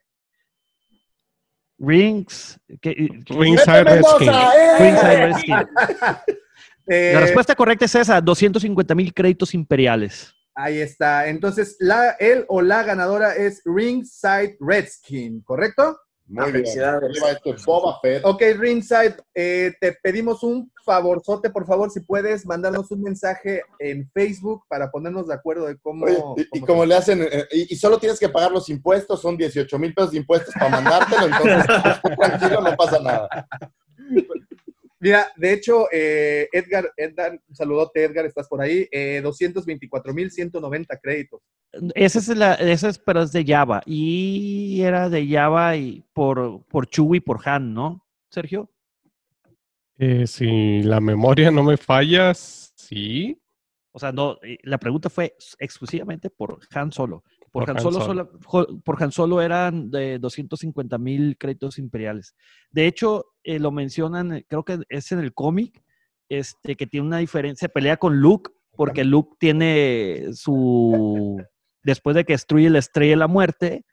Rings. 1.78 2.60
¿qué- 2.82 3.10
Ringside 3.28 3.84
Redskin. 3.84 4.32
Ringside 4.80 5.26
Redskin. 5.28 5.56
Eh, 6.94 7.12
La 7.14 7.22
respuesta 7.22 7.56
correcta 7.56 7.86
es 7.86 7.96
esa, 7.96 8.20
250 8.20 8.94
mil 8.96 9.14
créditos 9.14 9.54
imperiales. 9.54 10.34
Ahí 10.54 10.80
está. 10.80 11.28
Entonces, 11.28 11.78
la, 11.80 12.12
él 12.20 12.44
o 12.50 12.62
la 12.62 12.84
ganadora 12.84 13.34
es 13.36 13.62
Ringside 13.64 14.58
Redskin, 14.60 15.42
¿correcto? 15.42 15.98
Muy 16.28 16.44
bien. 16.52 16.64
Felicidades. 16.66 17.14
Lleva 17.14 17.32
esto 17.32 17.54
es 17.54 17.66
Boba 17.66 18.00
Fett. 18.02 18.26
Ok, 18.26 18.42
Ringside, 18.58 19.16
eh, 19.34 19.74
te 19.80 19.98
pedimos 20.04 20.44
un 20.44 20.72
favorzote, 20.86 21.50
por 21.50 21.66
favor, 21.66 21.90
si 21.92 22.00
puedes 22.02 22.46
mandarnos 22.46 22.90
un 22.92 23.02
mensaje 23.02 23.64
en 23.80 24.10
Facebook 24.14 24.64
para 24.70 24.90
ponernos 24.92 25.28
de 25.28 25.34
acuerdo 25.34 25.68
de 25.68 25.78
cómo. 25.78 26.06
Oye, 26.06 26.18
y, 26.38 26.42
y 26.42 26.60
cómo- 26.62 26.66
como 26.68 26.86
le 26.86 26.96
hacen, 26.96 27.22
eh, 27.22 27.46
y, 27.52 27.74
y 27.74 27.78
solo 27.78 27.98
tienes 27.98 28.20
que 28.20 28.30
pagar 28.30 28.52
los 28.52 28.68
impuestos, 28.70 29.22
son 29.22 29.36
18 29.38 29.78
mil 29.80 29.94
pesos 29.94 30.12
de 30.12 30.18
impuestos 30.18 30.54
para 30.54 30.70
mandártelo, 30.70 31.26
entonces 31.28 31.66
tranquilo, 32.20 32.62
no 32.62 32.76
pasa 32.76 33.00
nada. 33.00 33.48
Mira, 35.02 35.26
de 35.36 35.54
hecho, 35.54 35.88
eh, 35.92 36.48
Edgar, 36.54 36.94
Edgar, 36.96 37.42
un 37.48 37.56
saludote, 37.56 38.04
Edgar, 38.04 38.24
estás 38.28 38.48
por 38.48 38.62
ahí. 38.62 38.88
Eh, 38.92 39.20
224.190 39.24 41.00
créditos. 41.02 41.42
Ese 41.96 42.20
es, 42.20 42.28
la, 42.30 42.54
ese 42.54 42.90
es, 42.90 43.00
pero 43.00 43.24
es 43.24 43.32
de 43.32 43.44
Java. 43.44 43.82
Y 43.88 44.80
era 44.84 45.10
de 45.10 45.28
Java 45.28 45.76
y 45.76 46.04
por, 46.14 46.64
por 46.66 46.88
Chewie 46.88 47.18
y 47.18 47.20
por 47.20 47.42
Han, 47.50 47.74
¿no, 47.74 48.06
Sergio? 48.30 48.70
Eh, 49.98 50.28
si 50.28 50.84
la 50.84 51.00
memoria 51.00 51.50
no 51.50 51.64
me 51.64 51.78
falla, 51.78 52.36
sí. 52.36 53.42
O 53.94 53.98
sea, 54.00 54.12
no, 54.12 54.38
eh, 54.44 54.60
la 54.62 54.78
pregunta 54.78 55.10
fue 55.10 55.36
exclusivamente 55.58 56.30
por 56.30 56.60
Han 56.76 56.92
Solo. 56.92 57.24
Por, 57.52 57.66
Por 57.66 57.70
Han, 57.72 57.78
Han 57.78 57.84
Solo, 57.84 58.00
Solo. 58.06 58.06
solo- 58.26 58.40
jo- 58.46 58.80
por 58.84 59.04
Han 59.04 59.12
Solo 59.12 59.42
eran 59.42 59.92
de 59.92 60.20
250 60.20 60.98
mil 60.98 61.38
créditos 61.38 61.78
imperiales. 61.78 62.34
De 62.72 62.88
hecho, 62.88 63.26
eh, 63.44 63.60
lo 63.60 63.72
mencionan, 63.72 64.32
eh, 64.34 64.46
creo 64.48 64.64
que 64.64 64.80
es 64.90 65.12
en 65.12 65.20
el 65.20 65.34
cómic, 65.34 65.84
este, 66.30 66.76
que 66.76 66.88
tiene 66.88 67.08
una 67.08 67.18
diferencia, 67.18 67.68
pelea 67.68 67.98
con 67.98 68.20
Luke, 68.22 68.52
porque 68.78 69.04
Luke 69.04 69.36
tiene 69.38 70.30
su, 70.34 71.44
después 71.84 72.16
de 72.16 72.24
que 72.24 72.34
destruye 72.34 72.70
la 72.70 72.80
estrella 72.80 73.12
de 73.12 73.18
la 73.18 73.28
muerte, 73.28 73.86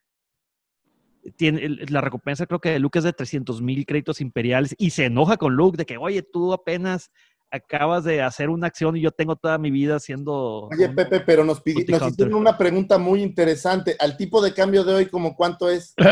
tiene, 1.37 1.69
la 1.91 2.01
recompensa 2.01 2.47
creo 2.47 2.61
que 2.61 2.71
de 2.71 2.79
Luke 2.79 2.99
es 3.01 3.05
de 3.05 3.13
300 3.13 3.61
mil 3.61 3.85
créditos 3.85 4.21
imperiales 4.21 4.75
y 4.79 4.91
se 4.91 5.07
enoja 5.07 5.37
con 5.37 5.55
Luke 5.57 5.77
de 5.77 5.85
que, 5.85 5.99
oye, 5.99 6.23
tú 6.23 6.53
apenas 6.53 7.11
acabas 7.51 8.05
de 8.05 8.23
hacer 8.23 8.51
una 8.51 8.67
acción 8.67 8.97
y 8.97 9.01
yo 9.01 9.11
tengo 9.11 9.37
toda 9.37 9.57
mi 9.59 9.71
vida 9.71 9.99
siendo... 10.01 10.69
Oye, 10.71 10.87
un- 10.87 10.95
Pepe, 10.95 11.21
pero 11.21 11.45
nos, 11.45 11.63
pidi- 11.65 11.89
nos 11.89 12.11
hicieron 12.11 12.35
una 12.35 12.57
pregunta 12.59 12.99
muy 12.99 13.23
interesante. 13.23 13.97
¿Al 13.99 14.17
tipo 14.17 14.43
de 14.43 14.53
cambio 14.53 14.85
de 14.85 14.95
hoy, 14.95 15.07
como 15.07 15.35
cuánto 15.37 15.69
es? 15.71 15.95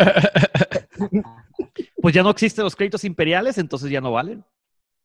Pues 2.01 2.15
ya 2.15 2.23
no 2.23 2.31
existen 2.31 2.63
los 2.65 2.77
créditos 2.77 3.03
imperiales, 3.05 3.59
entonces 3.59 3.91
ya 3.91 4.01
no 4.01 4.13
valen. 4.13 4.45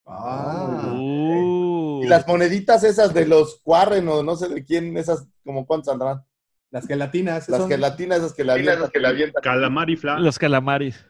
Ah. 0.06 0.94
Uh. 0.96 2.02
Y 2.04 2.08
las 2.08 2.28
moneditas 2.28 2.84
esas 2.84 3.14
de 3.14 3.26
los 3.26 3.60
Quarren 3.64 4.08
o 4.08 4.22
no 4.22 4.36
sé 4.36 4.50
de 4.50 4.64
quién, 4.64 4.96
esas, 4.98 5.28
como 5.44 5.66
cuánto 5.66 5.86
saldrán? 5.92 6.24
Las 6.70 6.86
gelatinas. 6.88 7.50
Las 7.50 7.62
son- 7.62 7.70
gelatinas 7.70 8.20
esas 8.20 8.34
que 8.34 8.44
la 8.44 8.54
avientan. 8.54 8.90
que 8.92 9.00
la 9.00 9.10
avientan. 9.10 9.42
Calamar 9.42 9.90
y 9.90 9.96
fla. 9.98 10.20
Los 10.20 10.38
calamares. 10.38 11.04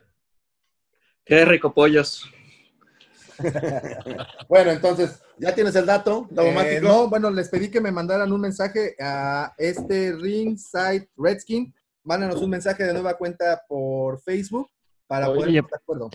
Qué 1.26 1.44
rico 1.46 1.74
pollos. 1.74 2.30
Bueno, 4.48 4.72
entonces, 4.72 5.22
¿ya 5.38 5.54
tienes 5.56 5.76
el 5.76 5.86
dato? 5.86 6.28
Eh, 6.38 6.80
no, 6.82 7.10
bueno, 7.10 7.30
les 7.30 7.50
pedí 7.50 7.70
que 7.70 7.82
me 7.82 7.92
mandaran 7.92 8.32
un 8.32 8.42
mensaje 8.42 8.96
a 9.00 9.54
este 9.58 10.14
Ringside 10.14 11.10
Redskin. 11.16 11.74
Mándanos 12.04 12.42
un 12.42 12.50
mensaje 12.50 12.84
de 12.84 12.94
nueva 12.94 13.18
cuenta 13.18 13.62
por 13.68 14.20
Facebook 14.22 14.70
para 15.08 15.30
Oye, 15.30 15.36
poder 15.36 15.56
estar 15.56 15.70
de 15.70 15.76
acuerdo. 15.76 16.10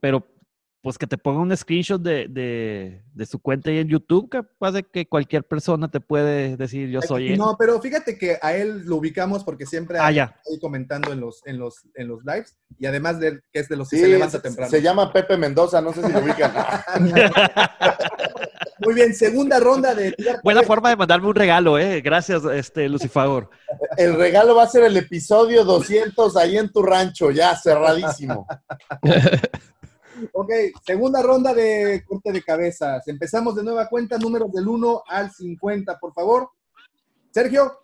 Pero 0.00 0.26
pues 0.82 0.98
que 0.98 1.06
te 1.06 1.16
ponga 1.16 1.40
un 1.40 1.56
screenshot 1.56 2.02
de, 2.02 2.26
de, 2.28 3.04
de 3.14 3.26
su 3.26 3.38
cuenta 3.38 3.70
ahí 3.70 3.78
en 3.78 3.86
YouTube, 3.88 4.28
capaz 4.28 4.72
de 4.72 4.82
que 4.82 5.06
cualquier 5.08 5.44
persona 5.44 5.88
te 5.88 6.00
puede 6.00 6.56
decir 6.56 6.88
yo 6.90 7.00
soy 7.00 7.32
él. 7.32 7.38
No, 7.38 7.54
pero 7.56 7.80
fíjate 7.80 8.18
que 8.18 8.36
a 8.42 8.54
él 8.56 8.82
lo 8.84 8.96
ubicamos 8.96 9.44
porque 9.44 9.64
siempre 9.64 9.98
Ah, 9.98 10.10
está 10.10 10.12
ya. 10.12 10.40
ahí 10.50 10.58
comentando 10.60 11.12
en 11.12 11.20
los, 11.20 11.40
en 11.46 11.58
los, 11.60 11.86
en 11.94 12.08
los 12.08 12.24
lives 12.24 12.58
y 12.80 12.86
además 12.86 13.20
de 13.20 13.40
que 13.52 13.60
es 13.60 13.68
de 13.68 13.76
los 13.76 13.88
que 13.88 13.96
Sí, 13.96 14.02
se 14.02 14.08
levanta 14.08 14.38
se, 14.38 14.42
temprano. 14.42 14.70
se 14.70 14.82
llama 14.82 15.12
Pepe 15.12 15.36
Mendoza, 15.36 15.80
no 15.80 15.92
sé 15.92 16.02
si 16.04 16.12
lo 16.12 16.18
ubican. 16.18 16.52
Muy 18.84 18.94
bien, 18.94 19.14
segunda 19.14 19.60
ronda 19.60 19.94
de 19.94 20.12
Buena 20.42 20.64
forma 20.64 20.90
de 20.90 20.96
mandarme 20.96 21.28
un 21.28 21.34
regalo, 21.36 21.78
¿eh? 21.78 22.00
Gracias, 22.00 22.42
este, 22.44 22.88
Lucifagor. 22.88 23.48
El 23.96 24.16
regalo 24.16 24.56
va 24.56 24.64
a 24.64 24.68
ser 24.68 24.82
el 24.82 24.96
episodio 24.96 25.64
200 25.64 26.36
ahí 26.36 26.58
en 26.58 26.72
tu 26.72 26.82
rancho, 26.82 27.30
ya 27.30 27.54
cerradísimo. 27.56 28.46
Ok, 30.32 30.50
segunda 30.84 31.22
ronda 31.22 31.52
de 31.54 32.02
corte 32.06 32.32
de 32.32 32.42
cabezas. 32.42 33.06
Empezamos 33.08 33.54
de 33.56 33.62
nueva 33.64 33.88
cuenta, 33.88 34.18
números 34.18 34.52
del 34.52 34.68
1 34.68 35.02
al 35.06 35.30
50, 35.30 35.98
por 35.98 36.12
favor. 36.12 36.50
Sergio, 37.30 37.78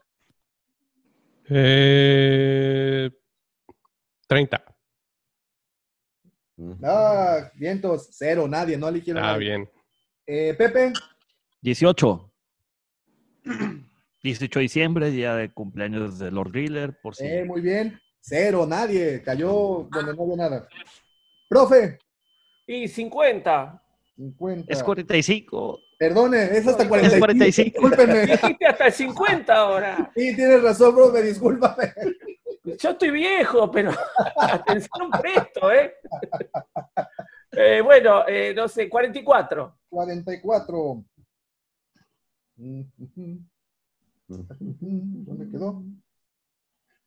Eh, 1.50 3.10
30. 4.26 4.62
ah, 6.84 7.50
vientos, 7.54 8.08
cero, 8.12 8.46
nadie, 8.46 8.76
no 8.76 8.88
eligieron 8.88 9.22
Ah, 9.22 9.32
nadie. 9.32 9.48
bien. 9.48 9.70
Eh, 10.26 10.54
Pepe, 10.58 10.92
18. 11.62 12.30
18 14.22 14.58
de 14.58 14.62
diciembre, 14.62 15.10
día 15.10 15.34
de 15.36 15.50
cumpleaños 15.52 16.18
de 16.18 16.30
Lord 16.30 16.52
Griller, 16.52 16.98
por 17.00 17.16
si. 17.16 17.24
eh, 17.24 17.44
muy 17.46 17.62
bien, 17.62 17.98
cero, 18.20 18.66
nadie, 18.68 19.22
cayó 19.22 19.88
donde 19.90 20.14
no 20.14 20.22
había 20.24 20.36
nada. 20.36 20.68
Profe, 21.48 21.98
Y 22.68 22.86
50. 22.86 23.82
50. 24.16 24.70
Es 24.72 24.82
45. 24.82 25.78
Perdone, 25.98 26.44
es 26.44 26.66
hasta 26.66 26.82
Es 26.82 26.88
45. 26.88 27.18
45. 27.18 27.80
Discúlpeme. 27.80 28.26
Dijiste 28.26 28.66
hasta 28.66 28.86
el 28.86 28.92
50 28.92 29.54
ahora. 29.54 30.12
Sí, 30.14 30.36
tienes 30.36 30.62
razón, 30.62 30.94
profe, 30.94 31.22
discúlpame. 31.22 31.94
Yo 32.78 32.90
estoy 32.90 33.10
viejo, 33.10 33.70
pero 33.70 33.90
atención 34.36 35.10
presto, 35.10 35.72
¿eh? 35.72 35.94
Eh, 37.52 37.80
bueno, 37.80 38.28
eh, 38.28 38.52
no 38.54 38.68
sé, 38.68 38.86
44. 38.86 39.78
44. 39.88 41.04
¿Dónde 44.26 45.50
quedó? 45.50 45.82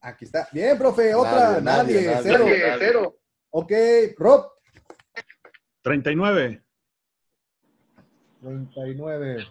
Aquí 0.02 0.26
está. 0.26 0.48
Bien, 0.52 0.76
profe, 0.76 1.14
otra. 1.14 1.62
Nadie, 1.62 1.62
Nadie, 1.62 2.06
nadie, 2.08 2.20
cero. 2.24 2.46
nadie, 2.46 2.64
cero. 2.80 3.16
Ok, 3.52 3.72
Rob. 4.18 4.52
39. 5.82 6.64
39. 8.41 9.45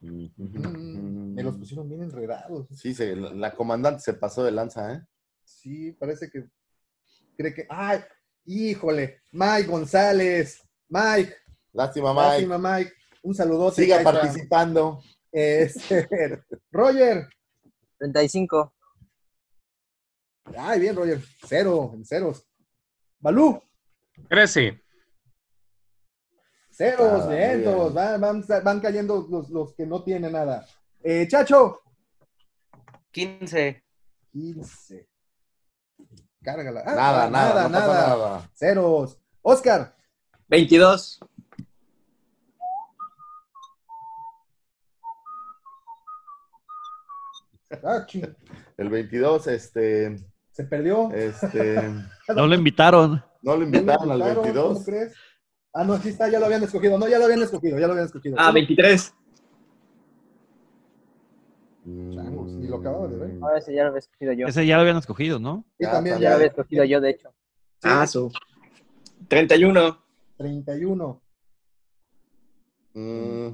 Mm, 0.00 1.34
Me 1.34 1.42
los 1.42 1.56
pusieron 1.56 1.88
bien 1.88 2.02
enredados. 2.02 2.66
Sí, 2.70 2.94
se- 2.94 3.16
la 3.16 3.54
comandante 3.54 4.00
se 4.02 4.14
pasó 4.14 4.44
de 4.44 4.52
lanza, 4.52 4.94
¿eh? 4.94 5.02
Sí, 5.44 5.92
parece 5.92 6.30
que 6.30 6.44
cree 7.36 7.54
que. 7.54 7.66
¡Ay! 7.68 8.00
¡Híjole! 8.44 9.20
Mike 9.32 9.68
González. 9.68 10.62
Mike. 10.88 11.34
Lástima, 11.72 12.12
Mike. 12.12 12.26
Lástima, 12.46 12.58
Mike. 12.58 12.92
Un 13.22 13.34
saludote. 13.34 13.82
Siga 13.82 14.02
participando. 14.02 15.02
Este, 15.32 16.08
Roger. 16.70 17.28
35. 17.98 18.72
Ay, 20.56 20.80
bien, 20.80 20.94
Roger. 20.94 21.20
Cero, 21.46 21.90
en 21.94 22.04
ceros. 22.04 22.46
Balú, 23.18 23.60
Crece. 24.28 24.80
Ceros, 26.76 27.24
Ah, 27.24 27.54
todos. 27.64 27.94
Van, 27.94 28.20
van, 28.20 28.44
van 28.64 28.80
cayendo 28.80 29.26
los, 29.30 29.48
los 29.50 29.74
que 29.74 29.86
no 29.86 30.02
tienen 30.02 30.32
nada. 30.32 30.66
Eh, 31.02 31.26
Chacho. 31.28 31.80
15. 33.10 33.82
15. 34.32 35.08
Cárgala. 36.42 36.82
Ah, 36.86 36.94
Nada, 36.94 37.30
nada, 37.30 37.68
no 37.68 37.78
pasa 37.78 38.08
nada. 38.08 38.50
Ceros. 38.54 39.18
Oscar. 39.42 39.96
22. 40.48 41.20
Ah. 47.82 48.06
El 48.76 48.88
22, 48.90 49.46
este. 49.48 50.16
Se 50.52 50.64
perdió. 50.64 51.10
Este. 51.12 51.76
No 52.34 52.44
lo 52.46 52.54
invitaron. 52.56 53.24
No 53.42 53.56
lo 53.56 53.62
invitaron 53.62 54.10
al 54.10 54.18
Claro, 54.18 54.42
22. 54.42 54.72
¿cómo 54.74 54.84
crees? 54.84 55.14
Ah, 55.78 55.84
no, 55.84 55.92
aquí 55.92 56.08
está, 56.08 56.26
ya 56.30 56.40
lo 56.40 56.46
habían 56.46 56.62
escogido. 56.62 56.98
No, 56.98 57.06
ya 57.06 57.18
lo 57.18 57.26
habían 57.26 57.42
escogido, 57.42 57.78
ya 57.78 57.86
lo 57.86 57.92
habían 57.92 58.06
escogido. 58.06 58.34
Ah, 58.38 58.50
23. 58.50 59.14
Changos, 62.14 62.50
ni 62.52 62.66
lo 62.66 62.76
acababa 62.76 63.06
de 63.08 63.16
ver. 63.18 63.34
No, 63.34 63.54
ese 63.54 63.74
ya 63.74 63.82
lo 63.82 63.88
había 63.88 63.98
escogido 63.98 64.32
yo. 64.32 64.46
Ese 64.46 64.66
ya 64.66 64.76
lo 64.76 64.80
habían 64.80 64.96
escogido, 64.96 65.38
¿no? 65.38 65.66
Sí, 65.76 65.84
Ya, 65.84 65.90
también 65.90 66.16
Ya 66.16 66.22
ya. 66.22 66.28
lo 66.30 66.34
había 66.36 66.46
escogido 66.46 66.82
yo, 66.84 66.98
de 67.02 67.10
hecho. 67.10 67.34
Ah, 67.82 68.06
su. 68.06 68.32
31. 69.28 70.02
31. 70.38 71.22
Mm. 72.94 73.50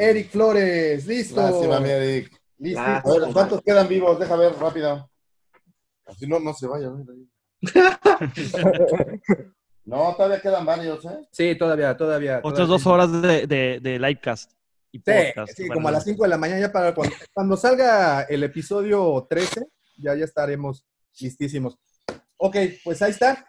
Eric 0.00 0.30
Flores, 0.30 1.06
listo. 1.06 1.40
Lástima, 1.40 1.78
mi 1.78 1.90
Eric. 1.90 2.42
Listo. 2.58 2.80
A 2.80 3.02
ver, 3.04 3.32
¿cuántos 3.32 3.62
quedan 3.62 3.86
vivos? 3.86 4.18
Deja 4.18 4.34
ver 4.34 4.52
rápido. 4.56 5.08
Así 6.06 6.26
no, 6.26 6.40
no 6.40 6.52
se 6.54 6.66
vaya. 6.66 6.88
a 6.88 6.90
ver 6.90 7.06
ahí. 7.08 7.28
No, 9.84 10.14
todavía 10.16 10.40
quedan 10.40 10.64
varios, 10.64 11.04
¿eh? 11.04 11.18
Sí, 11.30 11.54
todavía, 11.56 11.96
todavía. 11.96 12.38
Otras 12.42 12.66
todavía. 12.66 12.72
dos 12.72 12.86
horas 12.86 13.22
de, 13.22 13.46
de, 13.46 13.80
de 13.80 13.98
livecast. 13.98 14.50
Y 14.90 14.98
Sí, 14.98 15.04
podcast. 15.04 15.52
sí, 15.56 15.62
Bueno, 15.62 15.74
como 15.74 15.88
a 15.88 15.92
las 15.92 16.04
5 16.04 16.22
de 16.22 16.28
la 16.28 16.38
mañana, 16.38 16.60
ya 16.60 16.72
para 16.72 16.94
cuando, 16.94 17.14
cuando 17.34 17.56
salga 17.56 18.22
el 18.22 18.42
episodio 18.44 19.26
13, 19.28 19.66
ya, 19.98 20.14
ya 20.14 20.24
estaremos 20.24 20.86
listísimos. 21.20 21.76
Ok, 22.36 22.56
pues 22.84 23.02
ahí 23.02 23.10
está. 23.10 23.44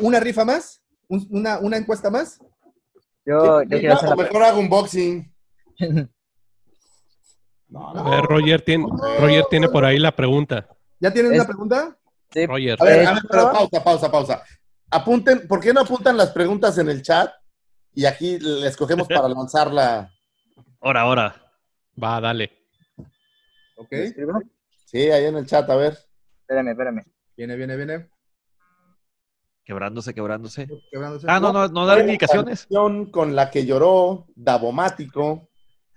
¿Una 0.00 0.20
rifa 0.20 0.44
más? 0.44 0.82
¿Un- 1.08 1.26
¿Una, 1.30 1.58
una 1.58 1.76
encuesta 1.76 2.10
más? 2.10 2.38
Yo, 3.26 3.62
yo 3.62 3.78
quiero 3.80 3.94
hacer 3.94 4.12
O 4.12 4.16
mejor 4.16 4.42
hago 4.42 4.60
un 4.60 4.68
boxing. 4.68 5.34
A 7.74 8.02
ver, 8.10 8.24
Roger 8.24 8.60
tiene, 8.62 8.86
Roger 9.18 9.44
tiene 9.50 9.68
por 9.68 9.84
ahí 9.84 9.98
la 9.98 10.14
pregunta. 10.14 10.68
¿Ya 11.00 11.12
tienen 11.12 11.32
Es- 11.32 11.38
una 11.40 11.46
pregunta? 11.48 11.96
Sí. 12.32 12.46
Roger. 12.46 12.76
A 12.80 12.84
ver, 12.84 13.06
a 13.06 13.12
ver, 13.14 13.22
pero 13.30 13.52
pausa, 13.52 13.82
pausa, 13.84 14.10
pausa. 14.10 14.42
Apunten, 14.94 15.48
¿por 15.48 15.58
qué 15.58 15.72
no 15.72 15.80
apuntan 15.80 16.16
las 16.16 16.30
preguntas 16.30 16.78
en 16.78 16.88
el 16.88 17.02
chat? 17.02 17.32
Y 17.94 18.04
aquí 18.04 18.38
le 18.38 18.68
escogemos 18.68 19.08
para 19.08 19.28
lanzarla. 19.28 20.12
Ahora, 20.80 21.00
ahora. 21.00 21.34
Va, 22.00 22.20
dale. 22.20 22.52
Ok. 23.76 23.92
Sí, 24.84 25.10
ahí 25.10 25.24
en 25.24 25.36
el 25.36 25.46
chat, 25.46 25.68
a 25.68 25.74
ver. 25.74 25.98
Espérame, 26.42 26.68
espérame. 26.68 27.02
Viene, 27.36 27.56
viene, 27.56 27.76
viene. 27.76 28.08
Quebrándose, 29.64 30.14
quebrándose. 30.14 30.68
Quebrándose. 30.92 31.26
Ah, 31.28 31.40
no, 31.40 31.52
no, 31.52 31.66
no 31.66 31.86
dar 31.86 31.98
indicaciones. 31.98 32.68
con 33.10 33.34
la 33.34 33.50
que 33.50 33.66
lloró 33.66 34.26
Davomático 34.36 35.48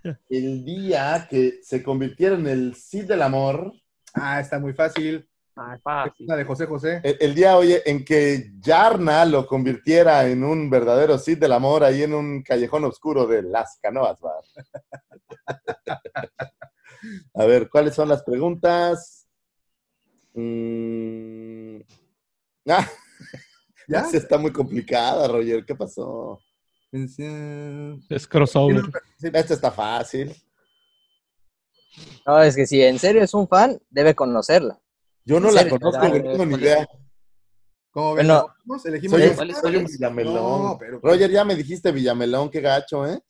el 0.30 0.66
día 0.66 1.28
que 1.30 1.60
se 1.62 1.84
convirtiera 1.84 2.34
en 2.34 2.48
el 2.48 2.74
Cid 2.74 3.06
del 3.06 3.22
Amor. 3.22 3.74
Ah, 4.16 4.40
está 4.40 4.58
muy 4.58 4.74
fácil. 4.74 5.30
Ah, 5.58 5.78
fácil. 5.84 6.28
La 6.28 6.36
de 6.36 6.46
José 6.46 6.66
José. 6.66 7.02
El, 7.04 7.18
el 7.20 7.36
día, 7.36 7.58
oye, 7.58 7.82
en 7.90 8.06
que 8.06 8.52
Yarna 8.60 9.26
lo 9.26 9.48
convirtiera 9.48 10.28
en 10.28 10.44
un 10.44 10.70
verdadero 10.70 11.18
Cid 11.18 11.40
del 11.40 11.54
Amor 11.54 11.84
ahí 11.84 12.04
en 12.04 12.14
un 12.14 12.44
callejón 12.44 12.86
oscuro 12.86 13.26
de 13.26 13.42
Las 13.42 13.80
Canoas 13.82 14.20
Bar. 14.20 14.44
A 17.34 17.46
ver, 17.46 17.70
¿cuáles 17.70 17.96
son 17.96 18.10
las 18.10 18.24
preguntas? 18.24 19.28
Mm, 20.34 21.80
Ah, 22.70 22.86
¿Ya? 23.88 24.00
esa 24.08 24.18
está 24.18 24.38
muy 24.38 24.52
complicada, 24.52 25.28
Roger. 25.28 25.66
¿Qué 25.66 25.76
pasó? 25.76 26.40
Es 26.92 28.28
crossover. 28.28 28.84
Esta 29.22 29.54
está 29.54 29.72
fácil. 29.72 30.36
No, 32.26 32.42
es 32.42 32.56
que 32.56 32.66
si 32.66 32.82
en 32.82 33.00
serio 33.00 33.24
es 33.24 33.34
un 33.34 33.48
fan, 33.48 33.80
debe 33.90 34.14
conocerla. 34.16 34.80
Yo 35.28 35.42
no 35.42 35.50
¿En 35.50 35.56
la 35.56 35.68
conozco, 35.70 36.08
no 36.08 36.14
tengo 36.14 36.46
ni 36.46 36.56
idea. 36.56 36.88
¿Cómo 37.92 38.14
ven? 38.16 38.28
Bueno, 38.28 38.82
elegimos. 38.86 39.20
Soy, 39.20 39.30
dos. 39.30 39.40
un- 39.42 39.56
soy 39.56 39.76
un 39.76 39.86
Villamelón. 39.86 40.34
No, 40.64 40.78
pero- 40.80 41.00
Roger, 41.04 41.30
ya 41.30 41.44
me 41.44 41.54
dijiste 41.56 41.92
Villamelón, 41.92 42.50
qué 42.50 42.62
gacho, 42.62 43.06
¿eh? 43.06 43.22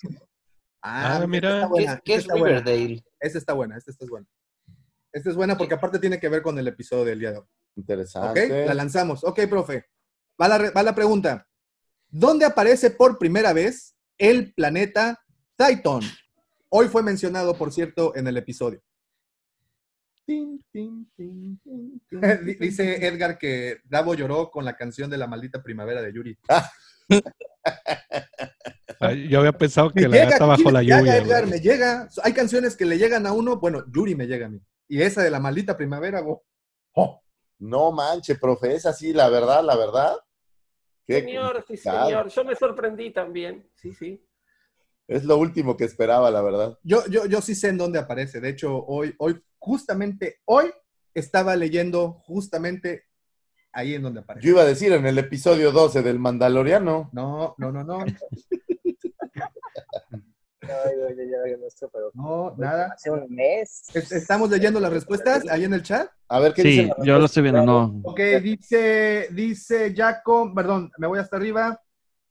Ah, 0.84 1.18
Ah, 1.22 1.28
mira. 1.28 1.68
esta 1.80 2.00
¿Qué, 2.06 2.14
esta 2.16 2.34
es 2.36 2.40
buena. 2.40 2.60
Riverdale? 2.60 3.04
Esta 3.20 3.38
está 3.40 3.54
buena, 3.54 3.78
esta 3.78 3.90
está 3.90 4.06
buena. 4.08 4.28
Esta 5.12 5.30
es 5.32 5.36
buena 5.36 5.58
porque 5.58 5.74
aparte 5.74 5.98
tiene 5.98 6.20
que 6.20 6.30
ver 6.30 6.44
con 6.44 6.60
el 6.60 6.68
episodio 6.68 7.06
del 7.06 7.20
día 7.20 7.32
de 7.32 7.38
hoy. 7.40 7.44
¿Ok? 7.44 7.50
Interesante. 7.78 8.66
La 8.68 8.74
lanzamos. 8.76 9.24
Ok, 9.24 9.40
profe. 9.50 9.86
Va 10.40 10.48
la, 10.48 10.70
va 10.70 10.84
la 10.84 10.94
pregunta. 10.94 11.48
¿Dónde 12.10 12.46
aparece 12.46 12.92
por 12.92 13.18
primera 13.18 13.54
vez 13.54 13.96
el 14.20 14.54
planeta 14.54 15.20
Titan? 15.56 16.02
Hoy 16.70 16.90
fue 16.90 17.02
mencionado, 17.02 17.58
por 17.58 17.74
cierto, 17.74 18.16
en 18.16 18.28
el 18.28 18.38
episodio. 18.38 18.82
Tin, 20.28 20.62
tin, 20.74 21.10
tin, 21.16 21.58
tin, 21.64 22.02
tin, 22.10 22.20
Di- 22.46 22.56
Dice 22.56 23.08
Edgar 23.08 23.38
que 23.38 23.78
Davo 23.86 24.14
lloró 24.14 24.52
con 24.52 24.66
la 24.66 24.76
canción 24.76 25.10
de 25.10 25.18
la 25.18 25.26
maldita 25.26 25.64
primavera 25.64 26.02
de 26.02 26.12
Yuri. 26.14 26.38
Ah, 26.50 26.70
Yo 29.30 29.40
había 29.40 29.54
pensado 29.54 29.94
que 29.94 30.02
Me 30.02 30.10
la 30.10 30.18
llega, 30.18 30.30
gata 30.32 30.46
bajo 30.46 30.64
¿quién 30.64 30.74
la 30.74 30.80
le 30.82 30.86
llega, 30.86 31.00
lluvia. 31.00 31.18
Edgar, 31.18 31.48
me 31.48 31.60
llega. 31.62 32.10
Hay 32.24 32.34
canciones 32.34 32.76
que 32.76 32.84
le 32.84 32.98
llegan 32.98 33.26
a 33.26 33.32
uno. 33.32 33.58
Bueno, 33.58 33.86
Yuri 33.90 34.16
me 34.16 34.28
llega 34.28 34.48
a 34.48 34.50
mí. 34.50 34.60
Y 34.90 35.02
esa 35.02 35.24
de 35.24 35.32
la 35.32 35.40
maldita 35.40 35.78
primavera, 35.78 36.20
bo- 36.22 36.44
oh, 36.96 37.24
No 37.60 37.94
manche, 37.94 38.36
profe, 38.36 38.76
es 38.76 38.86
así, 38.86 39.14
la 39.14 39.30
verdad, 39.30 39.64
la 39.64 39.78
verdad. 39.78 40.18
Qué 41.06 41.22
Señor, 41.22 41.64
sí, 41.66 41.78
señor. 41.78 42.28
Yo 42.28 42.44
me 42.44 42.56
sorprendí 42.56 43.12
también. 43.12 43.70
Sí, 43.76 43.94
sí. 43.94 44.22
Es 45.08 45.24
lo 45.24 45.38
último 45.38 45.78
que 45.78 45.86
esperaba, 45.86 46.30
la 46.32 46.42
verdad. 46.42 46.78
Yo, 46.84 47.06
yo, 47.08 47.26
yo 47.26 47.42
sí 47.42 47.56
sé 47.56 47.70
en 47.70 47.78
dónde 47.78 48.00
aparece. 48.00 48.42
De 48.42 48.50
hecho, 48.50 48.86
hoy, 48.86 49.16
hoy, 49.20 49.42
justamente 49.58 50.42
hoy, 50.46 50.66
estaba 51.14 51.56
leyendo 51.56 52.12
justamente 52.26 53.06
ahí 53.72 53.96
en 53.96 54.02
donde 54.04 54.20
aparece. 54.20 54.46
Yo 54.46 54.52
iba 54.54 54.62
a 54.64 54.66
decir 54.66 54.92
en 54.92 55.06
el 55.06 55.18
episodio 55.18 55.72
12 55.72 56.02
del 56.02 56.20
Mandaloriano. 56.20 57.10
No, 57.14 57.56
no, 57.58 57.72
no, 57.72 57.84
no. 57.84 58.00
No, 62.14 62.56
nada. 62.58 62.92
Hace 62.94 63.10
un 63.12 63.26
mes. 63.30 63.84
Es- 63.94 64.12
Estamos 64.12 64.50
leyendo 64.50 64.80
las 64.80 64.92
respuestas 64.92 65.48
ahí 65.50 65.64
en 65.64 65.74
el 65.74 65.82
chat. 65.84 66.10
A 66.28 66.40
ver 66.40 66.54
qué 66.54 66.62
Sí, 66.64 66.70
dice. 66.70 66.92
yo 67.04 67.20
lo 67.20 67.26
estoy 67.26 67.44
viendo, 67.44 67.64
no. 67.64 68.02
Ok, 68.04 68.20
dice, 68.42 69.28
dice 69.32 69.94
Jacob, 69.96 70.54
perdón, 70.54 70.92
me 70.98 71.08
voy 71.08 71.20
hasta 71.20 71.38
arriba. 71.38 71.82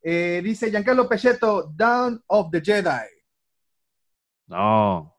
Eh, 0.08 0.40
dice 0.40 0.70
Giancarlo 0.70 1.08
Pechetto, 1.08 1.72
Down 1.74 2.22
of 2.28 2.52
the 2.52 2.62
Jedi. 2.62 3.08
No. 4.46 5.16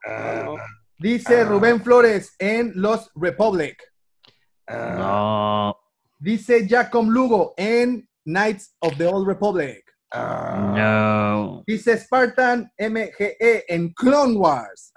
Dice 0.97 1.43
Rubén 1.43 1.83
Flores 1.83 2.33
en 2.39 2.71
Los 2.75 3.11
Republic. 3.13 3.83
No. 4.69 5.77
Dice 6.17 6.65
Jacob 6.65 7.09
Lugo 7.09 7.53
en 7.57 8.07
Knights 8.23 8.77
of 8.79 8.95
the 8.97 9.05
Old 9.05 9.27
Republic. 9.27 9.83
No. 10.15 11.63
Dice 11.67 11.97
Spartan 11.97 12.71
MGE 12.79 13.65
en 13.67 13.89
Clone 13.89 14.37
Wars. 14.37 14.93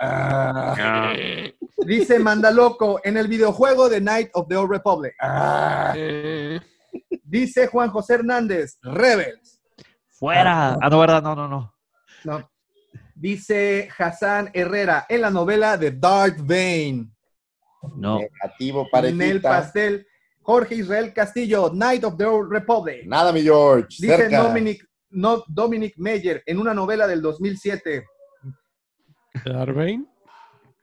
Dice 1.85 2.21
Mandaloco 2.21 3.01
en 3.03 3.17
el 3.17 3.27
videojuego 3.27 3.89
de 3.89 3.99
Knight 3.99 4.31
of 4.35 4.47
the 4.47 4.57
Old 4.57 4.71
Republic. 4.71 5.15
Dice 7.25 7.67
Juan 7.67 7.91
José 7.91 8.15
Hernández, 8.15 8.79
Rebels. 8.83 9.60
Fuera. 10.21 10.77
Ah, 10.83 10.91
no, 10.91 10.99
verdad, 10.99 11.23
no, 11.23 11.35
no, 11.35 11.49
no. 11.49 11.75
No. 12.25 12.51
Dice 13.15 13.89
Hassan 13.99 14.51
Herrera 14.53 15.07
en 15.09 15.23
la 15.23 15.31
novela 15.31 15.79
de 15.79 15.93
Darth 15.93 16.41
Bane. 16.41 17.09
No. 17.97 18.19
Negativo, 18.19 18.87
En 18.93 19.23
el 19.23 19.41
pastel, 19.41 20.07
Jorge 20.43 20.75
Israel 20.75 21.15
Castillo, 21.15 21.71
Knight 21.71 22.05
of 22.05 22.19
the 22.19 22.27
Old 22.27 22.53
Republic. 22.53 23.07
Nada, 23.07 23.33
mi 23.33 23.41
George. 23.41 23.97
Dice 23.99 24.15
cerca. 24.15 24.43
Dominic, 24.43 24.87
no, 25.09 25.43
Dominic 25.49 25.95
Meyer 25.97 26.43
en 26.45 26.59
una 26.59 26.75
novela 26.75 27.07
del 27.07 27.23
2007. 27.23 28.05
¿Darbain? 29.47 30.07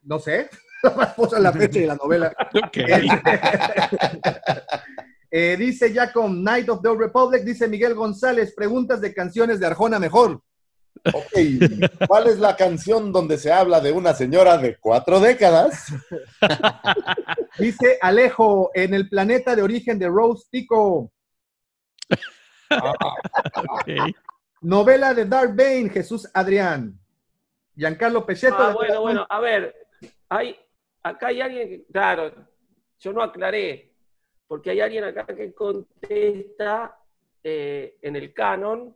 No 0.01 0.17
sé. 0.17 0.49
Puso 1.15 1.37
la 1.37 1.51
fecha 1.51 1.79
de 1.79 1.85
la 1.85 1.95
novela. 1.95 2.33
Eh, 5.29 5.57
dice 5.57 5.93
Jacob, 5.93 6.29
Knight 6.29 6.69
of 6.69 6.81
the 6.81 6.95
Republic, 6.95 7.43
dice 7.43 7.67
Miguel 7.67 7.93
González, 7.93 8.53
preguntas 8.55 9.01
de 9.01 9.13
canciones 9.13 9.59
de 9.59 9.67
Arjona 9.67 9.99
mejor. 9.99 10.41
Ok, 11.13 11.31
¿cuál 12.07 12.27
es 12.27 12.39
la 12.39 12.55
canción 12.55 13.11
donde 13.11 13.37
se 13.37 13.51
habla 13.51 13.79
de 13.79 13.91
una 13.91 14.13
señora 14.13 14.57
de 14.57 14.77
cuatro 14.77 15.19
décadas? 15.19 15.93
Dice 17.59 17.97
Alejo, 18.01 18.71
en 18.73 18.93
el 18.93 19.09
planeta 19.09 19.55
de 19.55 19.63
origen 19.63 19.97
de 19.97 20.07
Rose 20.07 20.45
Tico. 20.51 21.11
Novela 24.61 25.13
de 25.13 25.25
Dark 25.25 25.55
Bane, 25.55 25.89
Jesús 25.89 26.29
Adrián. 26.33 26.99
Giancarlo 27.75 28.25
Pechetto. 28.25 28.57
Ah, 28.57 28.73
bueno, 28.73 29.01
bueno, 29.01 29.27
a 29.29 29.39
ver, 29.39 29.75
hay, 30.29 30.55
acá 31.03 31.27
hay 31.27 31.41
alguien 31.41 31.69
que, 31.69 31.85
claro, 31.91 32.33
yo 32.99 33.13
no 33.13 33.21
aclaré, 33.21 33.86
porque 34.47 34.71
hay 34.71 34.79
alguien 34.79 35.03
acá 35.03 35.25
que 35.25 35.53
contesta 35.53 36.97
eh, 37.43 37.97
en 38.01 38.15
el 38.15 38.33
canon 38.33 38.95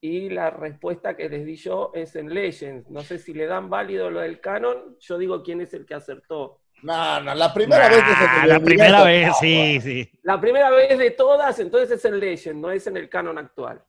y 0.00 0.28
la 0.28 0.50
respuesta 0.50 1.16
que 1.16 1.28
les 1.28 1.44
di 1.44 1.56
yo 1.56 1.90
es 1.94 2.14
en 2.16 2.32
Legends. 2.32 2.88
No 2.90 3.02
sé 3.02 3.18
si 3.18 3.32
le 3.32 3.46
dan 3.46 3.70
válido 3.70 4.10
lo 4.10 4.20
del 4.20 4.40
canon, 4.40 4.96
yo 5.00 5.18
digo 5.18 5.42
quién 5.42 5.60
es 5.60 5.74
el 5.74 5.86
que 5.86 5.94
acertó. 5.94 6.60
No, 6.82 7.20
no, 7.20 7.34
la 7.34 7.54
primera 7.54 7.88
vez 7.88 8.02
que 8.02 8.14
se 8.14 8.40
te 8.40 8.46
la 8.46 8.60
primera 8.60 9.04
vez, 9.04 9.32
sí, 9.40 9.80
sí. 9.80 10.10
La 10.22 10.40
primera 10.40 10.70
vez 10.70 10.98
de 10.98 11.10
todas, 11.12 11.58
entonces 11.58 11.92
es 11.92 12.04
en 12.04 12.20
Legend, 12.20 12.60
no 12.60 12.70
es 12.70 12.86
en 12.86 12.96
el 12.96 13.08
canon 13.08 13.38
actual. 13.38 13.82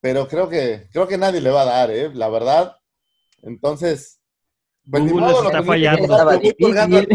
Pero 0.00 0.26
creo 0.28 0.48
que, 0.48 0.88
creo 0.92 1.06
que 1.08 1.18
nadie 1.18 1.40
le 1.40 1.50
va 1.50 1.62
a 1.62 1.66
dar, 1.66 1.90
¿eh? 1.90 2.10
La 2.14 2.28
verdad. 2.28 2.76
Entonces, 3.42 4.22
pues 4.88 5.02
Google 5.02 5.20
modo, 5.20 5.32
les 5.32 5.42
lo 5.42 5.48
está 5.48 5.62
fallando. 5.62 7.10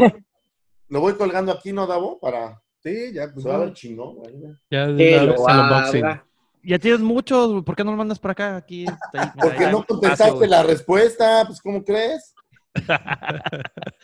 Lo 0.89 1.01
voy, 1.01 1.15
colgando 1.15 1.51
aquí, 1.51 1.73
¿no, 1.73 1.87
Davo? 1.87 2.19
Para... 2.19 2.61
Sí, 2.83 3.11
ya, 3.13 3.31
pues 3.33 3.45
va 3.47 3.55
a 3.55 3.57
no. 3.57 3.63
ver 3.65 3.73
chingón. 3.73 4.17
Ya 6.63 6.79
tienes 6.79 6.99
muchos, 7.01 7.63
¿por 7.63 7.75
qué 7.75 7.83
no 7.83 7.91
lo 7.91 7.97
mandas 7.97 8.19
para 8.19 8.31
acá? 8.33 8.55
Aquí, 8.57 8.83
está 8.85 9.09
ahí, 9.13 9.29
mira, 9.35 9.47
Porque 9.47 9.67
no 9.71 9.83
contestaste 9.85 10.47
la 10.47 10.63
respuesta, 10.63 11.43
pues 11.47 11.61
¿cómo 11.61 11.83
crees? 11.83 12.33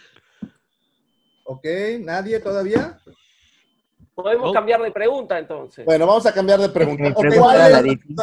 Ok, 1.44 1.66
nadie 2.00 2.40
todavía. 2.40 2.98
Podemos 4.16 4.52
Oh. 4.52 4.54
cambiar 4.54 4.82
de 4.82 4.92
pregunta 4.92 5.38
entonces. 5.38 5.84
Bueno, 5.86 6.08
vamos 6.08 6.26
a 6.26 6.34
cambiar 6.34 6.60
de 6.62 6.70
pregunta. 6.70 7.14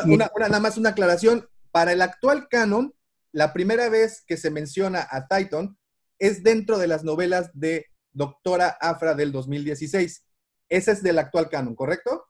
Una- 0.06 0.30
nada 0.48 0.60
más 0.60 0.78
una 0.78 0.90
aclaración. 0.90 1.46
Para 1.70 1.92
el 1.92 2.00
actual 2.00 2.48
canon, 2.48 2.94
la 3.32 3.52
primera 3.52 3.88
vez 3.90 4.24
que 4.26 4.36
se 4.38 4.50
menciona 4.50 5.06
a 5.10 5.26
Titan 5.28 5.76
es 6.18 6.42
dentro 6.42 6.78
de 6.78 6.86
las 6.86 7.04
novelas 7.04 7.50
de 7.52 7.86
Doctora 8.18 8.76
Afra 8.80 9.14
del 9.14 9.30
2016. 9.30 10.24
Ese 10.68 10.90
es 10.92 11.02
del 11.04 11.18
actual 11.20 11.48
canon, 11.48 11.74
¿correcto? 11.76 12.26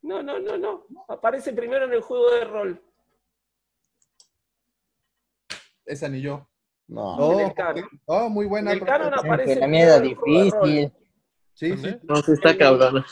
No, 0.00 0.22
no, 0.22 0.38
no, 0.40 0.56
no. 0.56 0.86
Aparece 1.06 1.52
primero 1.52 1.84
en 1.84 1.92
el 1.92 2.00
juego 2.00 2.30
de 2.30 2.44
rol. 2.46 2.82
Esa 5.84 6.08
ni 6.08 6.22
yo. 6.22 6.48
No. 6.88 7.16
Oh, 7.16 7.32
En 7.40 7.46
el 7.48 7.54
canon. 7.54 7.84
oh, 8.06 8.28
muy 8.30 8.46
buena. 8.46 8.72
En 8.72 8.78
el 8.78 8.84
canon 8.84 9.12
aparece 9.14 9.56
La 9.56 9.98
rol. 9.98 10.02
difícil. 10.02 10.92
Sí, 11.54 11.76
sí. 11.76 11.96
No, 12.04 12.16
sí 12.16 12.32
está 12.32 12.56
cabrón. 12.56 13.04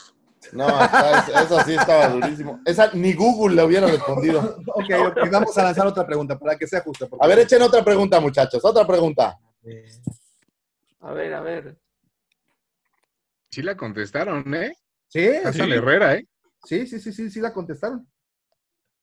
No, 0.53 0.67
eso 0.67 1.61
sí 1.67 1.75
estaba 1.75 2.09
durísimo. 2.09 2.61
Esa 2.65 2.91
ni 2.95 3.13
Google 3.13 3.57
le 3.57 3.63
hubiera 3.63 3.87
respondido. 3.87 4.41
Ok, 4.69 4.85
ok, 5.09 5.31
vamos 5.31 5.57
a 5.59 5.65
lanzar 5.65 5.87
otra 5.87 6.07
pregunta 6.07 6.39
para 6.39 6.57
que 6.57 6.67
sea 6.67 6.81
justa. 6.81 7.07
porque- 7.07 7.23
A 7.25 7.29
ver, 7.29 7.41
echen 7.41 7.61
otra 7.61 7.85
pregunta, 7.85 8.19
muchachos. 8.21 8.65
Otra 8.65 8.87
pregunta. 8.87 9.39
A 11.01 11.13
ver, 11.13 11.35
a 11.35 11.41
ver. 11.43 11.79
Sí 13.51 13.63
la 13.63 13.77
contestaron, 13.77 14.55
¿eh? 14.55 14.75
Sí, 15.09 15.27
Hassan 15.29 15.53
sí, 15.67 15.73
Herrera, 15.73 16.15
¿eh? 16.15 16.27
sí, 16.65 16.87
sí, 16.87 17.01
sí, 17.01 17.13
sí, 17.13 17.31
sí 17.31 17.41
la 17.41 17.53
contestaron. 17.53 18.07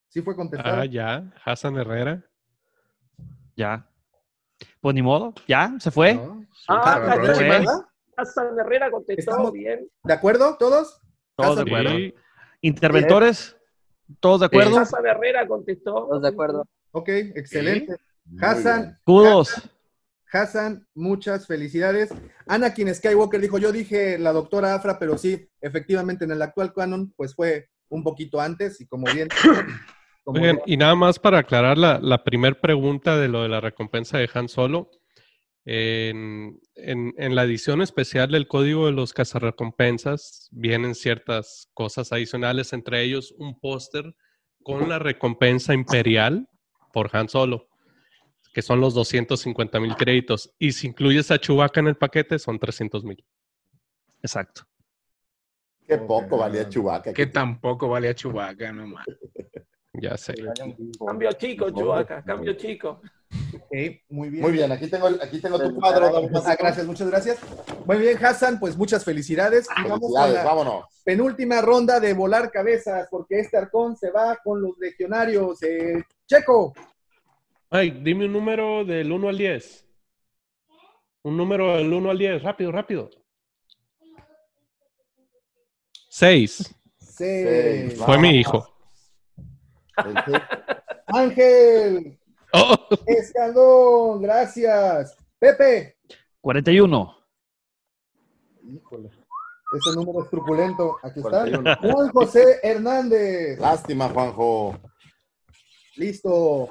Sí 0.09 0.21
fue 0.21 0.35
contestada. 0.35 0.81
Ah, 0.81 0.85
ya. 0.85 1.33
Hassan 1.43 1.75
Herrera. 1.77 2.23
Ya. 3.57 3.89
Pues 4.79 4.95
ni 4.95 5.01
modo, 5.01 5.33
ya, 5.47 5.73
se 5.79 5.91
fue. 5.91 6.13
No, 6.15 6.45
Ah, 6.69 7.15
Herrera 8.59 8.89
contestó 8.89 9.19
Estamos- 9.31 9.51
bien. 9.51 9.87
¿De 10.03 10.13
acuerdo 10.13 10.57
todos? 10.57 10.99
Todos 11.35 11.57
de 11.57 11.61
acuerdo. 11.63 11.89
Sí. 11.91 12.15
Interventores, 12.61 13.57
todos 14.19 14.39
de 14.39 14.45
acuerdo. 14.47 14.79
Hassan 14.79 15.05
Herrera 15.05 15.47
contestó. 15.47 15.91
Todos 16.07 16.21
de 16.21 16.27
acuerdo. 16.29 16.65
Ok, 16.91 17.09
excelente. 17.09 17.95
Hassan. 18.41 18.97
Kudos. 19.03 19.51
Hassan, 19.57 19.71
muchas 20.93 21.47
felicidades. 21.47 22.09
Anakin 22.47 22.93
Skywalker 22.93 23.39
dijo, 23.41 23.57
yo 23.57 23.71
dije 23.71 24.17
la 24.17 24.33
doctora 24.33 24.75
Afra, 24.75 24.99
pero 24.99 25.17
sí, 25.17 25.47
efectivamente 25.61 26.25
en 26.25 26.31
el 26.31 26.41
actual 26.41 26.73
canon, 26.73 27.13
pues 27.15 27.33
fue 27.35 27.69
un 27.89 28.03
poquito 28.03 28.39
antes 28.41 28.81
y 28.81 28.87
como 28.87 29.05
bien... 29.13 29.29
como 30.23 30.39
Oigan, 30.39 30.55
bien- 30.57 30.63
y 30.65 30.77
nada 30.77 30.95
más 30.95 31.17
para 31.19 31.39
aclarar 31.39 31.77
la, 31.77 31.99
la 32.01 32.23
primera 32.23 32.59
pregunta 32.59 33.17
de 33.17 33.27
lo 33.29 33.43
de 33.43 33.49
la 33.49 33.61
recompensa 33.61 34.17
de 34.17 34.29
Han 34.33 34.49
Solo. 34.49 34.89
En, 35.69 36.59
en- 36.75 37.13
en 37.17 37.35
la 37.35 37.43
edición 37.43 37.81
especial 37.81 38.31
del 38.31 38.47
Código 38.47 38.85
de 38.85 38.93
los 38.93 39.13
Cazarrecompensas 39.13 40.47
vienen 40.51 40.95
ciertas 40.95 41.69
cosas 41.73 42.13
adicionales, 42.13 42.71
entre 42.71 43.01
ellos 43.03 43.33
un 43.37 43.59
póster 43.59 44.15
con 44.63 44.87
la 44.87 44.97
recompensa 44.99 45.73
imperial 45.73 46.47
por 46.93 47.09
Han 47.15 47.27
Solo, 47.27 47.67
que 48.57 48.63
son 48.63 48.81
los 48.81 48.95
250 48.95 49.79
mil 49.79 49.95
créditos. 49.95 50.51
Y 50.57 50.71
si 50.71 50.87
incluyes 50.87 51.29
a 51.29 51.37
Chewbacca 51.37 51.79
en 51.79 51.89
el 51.89 51.95
paquete, 51.95 52.39
son 52.39 52.57
300 52.57 53.03
mil. 53.03 53.23
Exacto. 54.23 54.63
Qué 55.85 55.99
poco 55.99 56.39
valía 56.39 56.67
Chubaca. 56.67 57.13
Que 57.13 57.27
tampoco 57.27 57.87
vale 57.87 58.09
a 58.09 58.15
Chubaca, 58.15 58.71
no 58.71 58.87
más. 58.87 59.05
Ya 59.93 60.17
sé. 60.17 60.33
Cambio 61.05 61.31
chico, 61.33 61.69
Chubaca, 61.69 62.23
cambio 62.23 62.53
chico. 62.53 62.99
Muy 64.09 64.29
bien. 64.29 64.41
Muy 64.41 64.51
bien, 64.51 64.71
aquí 64.71 64.87
tengo, 64.87 65.07
el- 65.07 65.21
aquí 65.21 65.39
tengo 65.39 65.59
tu 65.59 65.75
cuadro. 65.75 66.27
Ah, 66.45 66.55
gracias, 66.57 66.85
muchas 66.87 67.09
gracias. 67.09 67.37
Muy 67.85 67.97
bien, 67.97 68.17
Hassan, 68.23 68.59
pues 68.59 68.75
muchas 68.75 69.03
felicidades. 69.05 69.67
Y 69.77 69.83
vamos 69.83 69.99
Felicidades, 69.99 70.33
la 70.35 70.43
vámonos. 70.43 70.85
penúltima 71.03 71.61
ronda 71.61 71.99
de 71.99 72.13
volar 72.13 72.49
cabezas, 72.51 73.07
porque 73.11 73.39
este 73.39 73.57
arcón 73.57 73.95
se 73.97 74.09
va 74.11 74.37
con 74.43 74.61
los 74.63 74.77
legionarios. 74.79 75.61
Eh, 75.63 76.03
Checo, 76.27 76.73
Ay, 77.69 77.91
dime 77.91 78.25
un 78.25 78.33
número 78.33 78.85
del 78.85 79.11
1 79.11 79.29
al 79.29 79.37
10. 79.37 79.85
Un 81.23 81.37
número 81.37 81.75
del 81.77 81.91
1 81.91 82.09
al 82.09 82.17
10, 82.17 82.43
rápido, 82.43 82.71
rápido. 82.71 83.09
6. 86.09 86.75
se... 86.99 87.87
Seis, 87.89 88.01
Fue 88.03 88.17
mi 88.17 88.29
hijo. 88.29 88.67
Ángel, 91.07 92.19
Oh, 92.53 92.75
Escandón, 93.05 94.21
gracias. 94.21 95.17
Pepe, 95.37 95.97
41. 96.41 97.17
híjole, 98.63 99.09
ese 99.77 99.95
número 99.95 100.23
es 100.23 100.29
truculento. 100.29 100.97
Aquí 101.03 101.19
está. 101.19 101.29
41. 101.41 101.75
Juan 101.81 102.09
José 102.11 102.59
Hernández, 102.63 103.59
Lástima, 103.59 104.07
Juanjo. 104.09 104.79
listo. 105.97 106.69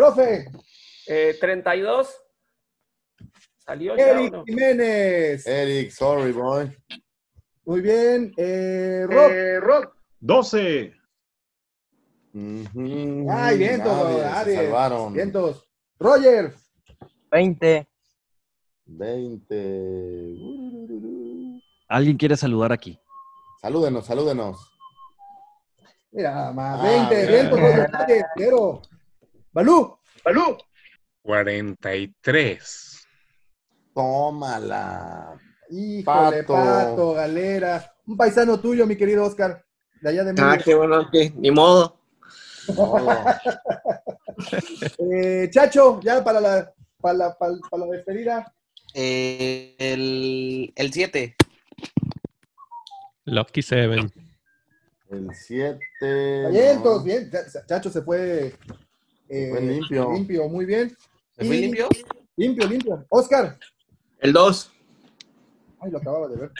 Profe, 0.00 0.50
Eh, 1.06 1.38
32. 1.40 2.14
¿Salió 3.64 3.96
ya 3.96 4.04
o 4.04 4.08
Eric 4.18 4.32
no? 4.32 4.44
Jiménez, 4.44 5.46
Eric, 5.46 5.90
sorry, 5.90 6.32
boy. 6.32 6.70
muy 7.64 7.80
bien. 7.80 8.34
Eh, 8.36 9.06
Rob, 9.08 9.30
Eh, 9.30 9.58
Rob, 9.58 9.90
12. 10.20 10.92
Ujú. 12.34 13.26
ay, 13.30 13.56
vientos, 13.56 14.22
Aries, 14.36 14.54
salvaron. 14.56 15.14
vientos. 15.14 15.66
Roger, 15.98 16.52
20. 17.30 17.88
20. 18.84 20.36
¿Alguien 21.88 22.18
quiere 22.18 22.36
saludar 22.36 22.70
aquí? 22.70 22.98
Salúdenos, 23.62 24.04
salúdenos. 24.04 24.58
mira, 26.12 26.52
más 26.52 26.80
Ah, 26.80 26.82
20, 26.82 27.16
bien. 27.16 27.28
vientos, 27.30 27.58
Roger, 27.60 27.90
Balú, 29.60 29.96
¡Salud! 30.22 30.58
43. 31.22 33.06
Tómala. 33.94 35.40
híjole, 35.70 36.42
Pato. 36.44 36.52
Pato, 36.52 37.12
Galera, 37.14 37.94
un 38.06 38.18
paisano 38.18 38.60
tuyo, 38.60 38.86
mi 38.86 38.96
querido 38.98 39.24
Oscar, 39.24 39.64
de 40.02 40.10
allá 40.10 40.24
de 40.24 40.34
Ah, 40.42 40.50
México. 40.50 40.62
qué 40.66 40.74
bueno, 40.74 41.10
que 41.10 41.32
ni 41.36 41.50
modo. 41.50 41.98
Eh, 44.98 45.48
Chacho, 45.50 46.00
ya 46.02 46.22
para 46.22 46.38
la, 46.42 46.70
para 47.00 47.14
la, 47.16 47.38
para, 47.38 47.54
para 47.70 47.86
la 47.86 47.92
despedida. 47.96 48.54
Eh, 48.92 49.74
el, 49.78 50.70
el 50.76 50.92
7. 50.92 51.34
Lucky 53.24 53.62
Seven. 53.62 54.12
El 55.08 55.34
7. 55.34 55.78
Vientos, 56.50 57.02
bien. 57.02 57.30
Cha- 57.30 57.64
Chacho 57.64 57.88
se 57.88 58.02
fue, 58.02 58.54
eh, 59.28 59.48
fue 59.50 59.60
limpio. 59.60 60.12
Limpio, 60.12 60.48
muy 60.48 60.64
bien. 60.64 60.96
¿Se 61.32 61.44
fue 61.44 61.56
Y- 61.56 61.60
limpio? 61.62 61.88
Limpio, 62.36 62.66
limpio. 62.68 63.04
Oscar. 63.08 63.56
El 64.18 64.32
2. 64.32 64.72
Ay, 65.80 65.90
lo 65.90 65.98
acababa 65.98 66.28
de 66.28 66.36
ver. 66.36 66.50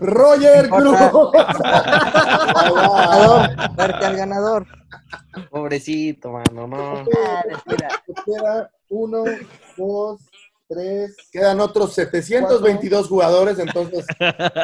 Roger 0.00 0.68
Cruz. 0.68 0.98
Muerte 3.76 4.04
al 4.06 4.16
ganador. 4.16 4.66
Pobrecito, 5.50 6.32
mano, 6.32 6.66
no. 6.66 7.04
Ah. 7.16 7.42
Queda 8.24 8.70
uno, 8.88 9.24
dos, 9.76 10.20
tres. 10.68 11.16
Quedan 11.30 11.60
otros 11.60 11.94
722 11.94 13.08
jugadores, 13.08 13.58
entonces 13.58 14.04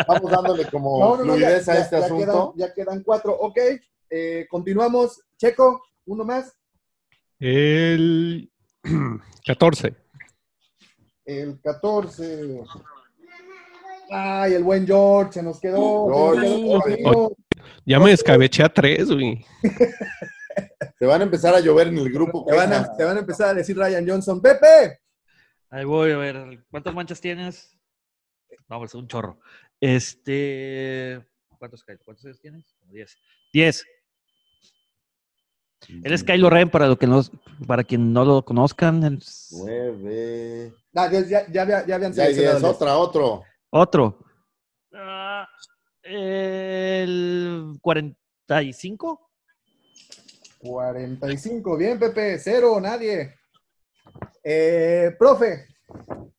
vamos 0.06 0.30
dándole 0.30 0.64
como 0.66 0.98
No, 0.98 1.16
no, 1.16 1.24
no, 1.24 1.36
ya, 1.36 1.46
fluidez 1.48 1.68
a 1.68 1.74
ya- 1.74 1.80
este 1.80 1.98
ya 2.00 2.04
asunto. 2.06 2.52
quedan, 2.54 2.68
ya 2.68 2.74
quedan 2.74 3.02
cuatro. 3.02 3.36
Ok, 3.38 3.58
eh, 4.10 4.47
continuamos. 4.48 5.22
Checo, 5.36 5.82
uno 6.06 6.24
más. 6.24 6.52
El 7.39 8.51
14. 9.47 9.94
El 11.24 11.60
14. 11.60 12.62
Ay, 14.10 14.55
el 14.55 14.64
buen 14.64 14.86
George, 14.86 15.35
se 15.35 15.43
nos 15.43 15.60
quedó. 15.60 16.09
George. 16.09 17.35
Ya 17.85 18.01
me 18.01 18.10
descabeché 18.10 18.62
a 18.62 18.72
tres, 18.72 19.10
güey. 19.10 19.44
Te 20.98 21.06
van 21.06 21.20
a 21.20 21.24
empezar 21.24 21.55
a 21.55 21.60
llover 21.60 21.89
en 21.89 21.98
el 21.98 22.10
grupo. 22.12 22.44
Te 22.47 22.55
van, 22.55 22.72
a, 22.72 22.97
te 22.97 23.05
van 23.05 23.16
a 23.16 23.20
empezar 23.20 23.51
a 23.51 23.55
decir 23.55 23.76
Ryan 23.76 24.09
Johnson. 24.09 24.40
Pepe, 24.40 25.01
Ahí 25.70 25.85
voy 25.85 26.12
a 26.12 26.16
ver. 26.16 26.64
¿Cuántas 26.70 26.94
manchas 26.94 27.20
tienes? 27.20 27.78
No, 28.68 28.78
pues 28.78 28.94
un 28.94 29.06
chorro. 29.06 29.39
Este. 29.80 31.24
¿Cuántos? 31.59 31.85
¿Cuántos 32.05 32.24
años 32.24 32.40
tienes? 32.40 32.74
Como 32.80 32.93
10. 32.93 33.18
10. 33.52 33.86
Él 35.88 36.12
es 36.12 36.24
Kylo 36.24 36.50
Ren, 36.50 36.68
para, 36.70 36.86
lo 36.88 36.98
que 36.98 37.06
no, 37.06 37.22
para 37.66 37.84
quien 37.84 38.12
no 38.12 38.24
lo 38.24 38.44
conozcan. 38.44 39.02
es 39.05 39.48
Nueve. 39.59 40.72
Ya, 40.92 41.10
ya, 41.10 41.46
ya, 41.50 41.62
había- 41.62 41.86
ya 41.86 41.94
habían 41.94 42.12
Ya 42.12 42.26
diez. 42.28 42.38
el 42.38 42.64
Otra, 42.64 42.98
otro. 42.98 43.42
Otro. 43.70 44.18
Ah, 44.92 45.46
el 46.02 47.78
45. 47.80 49.30
45. 50.59 51.76
Bien, 51.76 51.98
Pepe. 51.98 52.38
Cero, 52.38 52.80
nadie. 52.80 53.34
Eh, 54.42 55.14
profe. 55.18 55.66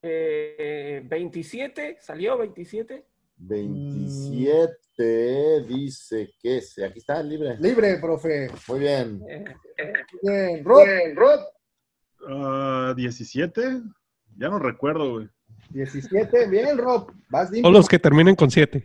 Eh, 0.01 1.01
27, 1.05 1.97
¿salió 2.01 2.37
27? 2.37 3.05
27 3.39 5.63
dice 5.67 6.33
que 6.39 6.61
se. 6.61 6.85
Aquí 6.85 6.99
está, 6.99 7.21
libre. 7.23 7.57
Libre, 7.59 7.97
profe. 7.99 8.49
Muy 8.67 8.79
bien. 8.79 9.23
Bien, 10.21 10.63
Rob. 10.65 10.85
Ah, 12.27 12.93
17. 12.95 13.81
Ya 14.37 14.49
no 14.49 14.59
recuerdo, 14.59 15.13
güey. 15.13 15.29
17. 15.69 16.47
Bien, 16.47 16.77
Rob. 16.77 17.11
Vas 17.29 17.47
Todos 17.47 17.51
limpio. 17.51 17.71
los 17.71 17.87
que 17.87 17.99
terminen 17.99 18.35
con 18.35 18.51
7. 18.51 18.83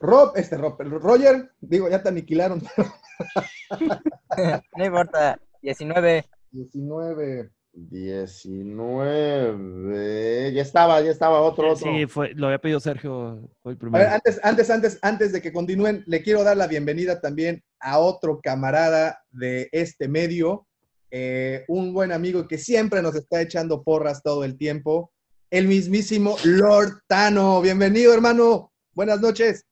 Rob, 0.00 0.32
este 0.36 0.56
Rob, 0.56 0.80
el 0.80 0.90
Roger, 0.90 1.52
digo, 1.60 1.88
ya 1.88 2.02
te 2.02 2.08
aniquilaron. 2.08 2.62
No 4.76 4.84
importa. 4.84 5.38
19. 5.62 6.26
19. 6.50 7.50
19. 7.74 10.52
Ya 10.52 10.62
estaba, 10.62 11.00
ya 11.00 11.10
estaba 11.10 11.40
otro, 11.40 11.72
otro. 11.72 11.90
Sí, 11.92 12.06
fue, 12.06 12.34
lo 12.34 12.46
había 12.46 12.58
pedido 12.58 12.80
Sergio. 12.80 13.48
Fue 13.62 13.72
el 13.72 13.76
A 13.76 13.80
primero. 13.80 14.04
ver, 14.04 14.12
antes, 14.12 14.40
antes, 14.42 14.70
antes, 14.70 14.98
antes 15.02 15.32
de 15.32 15.40
que 15.40 15.52
continúen, 15.52 16.02
le 16.06 16.22
quiero 16.22 16.44
dar 16.44 16.56
la 16.56 16.66
bienvenida 16.66 17.20
también 17.20 17.62
a 17.80 17.98
otro 17.98 18.40
camarada 18.42 19.22
de 19.30 19.68
este 19.72 20.08
medio, 20.08 20.66
eh, 21.10 21.64
un 21.68 21.92
buen 21.94 22.12
amigo 22.12 22.46
que 22.46 22.58
siempre 22.58 23.02
nos 23.02 23.14
está 23.14 23.40
echando 23.40 23.82
porras 23.82 24.22
todo 24.22 24.44
el 24.44 24.56
tiempo, 24.58 25.10
el 25.50 25.66
mismísimo 25.66 26.36
Lord 26.44 27.00
Tano. 27.06 27.60
Bienvenido, 27.60 28.12
hermano. 28.14 28.72
Buenas 28.94 29.20
noches. 29.20 29.64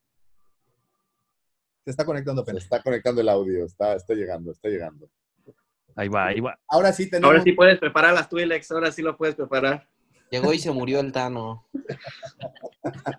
Se 1.84 1.90
está 1.90 2.04
conectando, 2.04 2.42
Se 2.42 2.50
apenas. 2.50 2.64
está 2.64 2.82
conectando 2.82 3.20
el 3.20 3.28
audio. 3.28 3.64
Está, 3.64 3.94
está 3.94 4.14
llegando, 4.14 4.52
está 4.52 4.68
llegando. 4.68 5.08
Ahí 6.00 6.08
va, 6.08 6.28
ahí 6.28 6.40
va. 6.40 6.58
Ahora 6.66 6.94
sí 6.94 7.10
tenemos. 7.10 7.28
Ahora 7.30 7.42
sí 7.42 7.52
puedes 7.52 7.78
preparar 7.78 8.14
las 8.14 8.30
Twilex, 8.30 8.70
ahora 8.70 8.90
sí 8.90 9.02
lo 9.02 9.18
puedes 9.18 9.34
preparar. 9.34 9.86
Llegó 10.30 10.54
y 10.54 10.58
se 10.58 10.70
murió 10.70 10.98
el 11.00 11.12
Tano. 11.12 11.66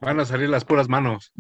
Van 0.01 0.19
a 0.19 0.25
salir 0.25 0.49
las 0.49 0.65
puras 0.65 0.89
manos. 0.89 1.31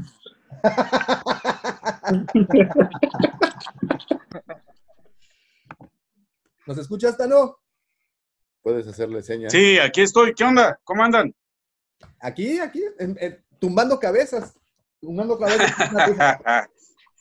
¿Nos 6.67 6.77
escuchas, 6.77 7.17
Tano? 7.17 7.57
Puedes 8.61 8.87
hacerle 8.87 9.23
señas. 9.23 9.51
Sí, 9.51 9.79
aquí 9.79 10.01
estoy. 10.01 10.33
¿Qué 10.35 10.43
onda? 10.43 10.79
¿Cómo 10.83 11.03
andan? 11.03 11.33
Aquí, 12.19 12.59
aquí, 12.59 12.83
en- 12.99 13.17
en- 13.19 13.43
tumbando 13.59 13.99
cabezas. 13.99 14.53
Tumbando 14.99 15.39
cabezas. 15.39 15.71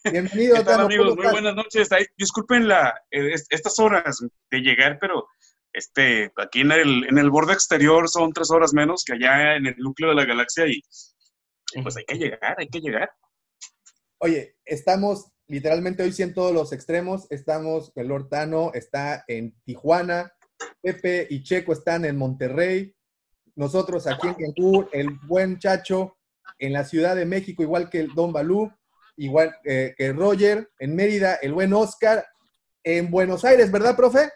Bienvenido, 0.05 0.57
¿Qué 0.57 0.65
tal, 0.65 0.81
amigos? 0.81 1.11
¿cómo 1.11 1.23
Muy 1.23 1.33
buenas 1.33 1.55
noches. 1.55 1.93
Ay, 1.93 2.07
disculpen 2.17 2.67
la, 2.67 2.95
eh, 3.11 3.33
es- 3.35 3.47
estas 3.51 3.79
horas 3.79 4.21
de 4.51 4.59
llegar, 4.61 4.99
pero 5.01 5.27
este, 5.73 6.33
aquí 6.37 6.63
en 6.63 6.73
el, 6.73 7.05
en 7.09 7.19
el 7.19 7.31
borde 7.31 7.53
exterior 7.53 8.09
son 8.09 8.33
tres 8.33 8.51
horas 8.51 8.73
menos 8.73 9.05
que 9.05 9.13
allá 9.13 9.57
en 9.57 9.67
el 9.67 9.77
núcleo 9.79 10.11
de 10.11 10.17
la 10.17 10.25
galaxia 10.25 10.67
y 10.67 10.83
pues 11.83 11.97
hay 11.97 12.05
que 12.05 12.17
llegar, 12.17 12.57
hay 12.59 12.69
que 12.69 12.81
llegar. 12.81 13.11
Oye, 14.19 14.57
estamos 14.65 15.29
literalmente 15.47 16.03
hoy 16.03 16.13
sí 16.13 16.23
en 16.23 16.35
todos 16.35 16.53
los 16.53 16.73
extremos. 16.73 17.27
Estamos, 17.31 17.93
el 17.95 18.09
Lord 18.09 18.29
Tano 18.29 18.73
está 18.75 19.25
en 19.29 19.55
Tijuana, 19.65 20.33
Pepe 20.81 21.27
y 21.31 21.43
Checo 21.43 21.73
están 21.73 22.05
en 22.05 22.17
Monterrey, 22.17 22.95
nosotros 23.55 24.07
aquí 24.07 24.29
en 24.29 24.35
Cancún, 24.35 24.89
el 24.93 25.11
buen 25.27 25.59
Chacho 25.59 26.17
en 26.59 26.73
la 26.73 26.85
Ciudad 26.85 27.15
de 27.17 27.27
México, 27.27 27.63
igual 27.63 27.89
que 27.91 28.01
el 28.01 28.15
Don 28.15 28.33
Balú, 28.33 28.73
igual 29.25 29.55
eh, 29.65 29.95
que 29.97 30.13
Roger, 30.13 30.71
en 30.79 30.95
Mérida, 30.97 31.35
el 31.43 31.53
buen 31.53 31.73
Oscar, 31.75 32.27
en 32.83 33.11
Buenos 33.11 33.45
Aires, 33.45 33.71
¿verdad, 33.71 33.95
profe? 33.97 34.31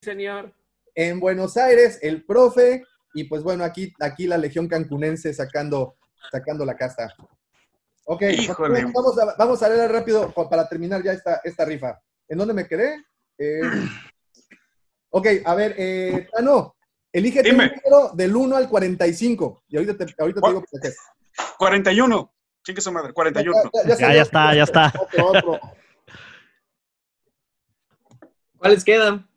Señor. 0.00 0.54
En 0.94 1.20
Buenos 1.20 1.56
Aires, 1.56 1.98
el 2.02 2.24
profe, 2.24 2.84
y 3.14 3.24
pues 3.24 3.42
bueno, 3.42 3.62
aquí, 3.64 3.92
aquí 4.00 4.26
la 4.26 4.38
Legión 4.38 4.68
Cancunense 4.68 5.34
sacando, 5.34 5.96
sacando 6.30 6.64
la 6.64 6.74
casta. 6.76 7.14
Ok, 8.04 8.22
Híjole. 8.22 8.84
vamos 8.86 9.18
a, 9.18 9.34
vamos 9.38 9.62
a 9.62 9.68
leer 9.68 9.90
rápido 9.92 10.32
pa- 10.32 10.48
para 10.48 10.68
terminar 10.68 11.02
ya 11.02 11.12
esta, 11.12 11.40
esta 11.44 11.64
rifa. 11.64 12.00
¿En 12.28 12.38
dónde 12.38 12.54
me 12.54 12.66
quedé? 12.66 13.04
Eh, 13.38 13.60
ok, 15.10 15.26
a 15.44 15.54
ver, 15.54 15.74
eh, 15.78 16.26
Tano, 16.32 16.74
elígete 17.12 17.50
Dime. 17.50 17.64
un 17.64 17.70
número 17.90 18.14
del 18.14 18.34
1 18.34 18.56
al 18.56 18.68
45. 18.68 19.64
Y 19.68 19.76
ahorita 19.76 19.96
te, 20.06 20.14
ahorita 20.18 20.40
te 20.40 20.48
digo 20.48 20.64
por 20.70 20.80
qué. 20.80 20.90
41. 21.58 22.32
Chingue 22.62 22.80
su 22.80 22.92
madre, 22.92 23.12
41. 23.12 23.70
Ya, 23.74 23.88
ya 23.88 23.96
Ya, 23.98 24.14
ya 24.14 24.22
está, 24.22 24.54
ya 24.54 24.62
está. 24.62 24.92
Otro, 25.00 25.26
otro. 25.26 25.60
¿Cuáles 28.56 28.84
quedan? 28.84 29.28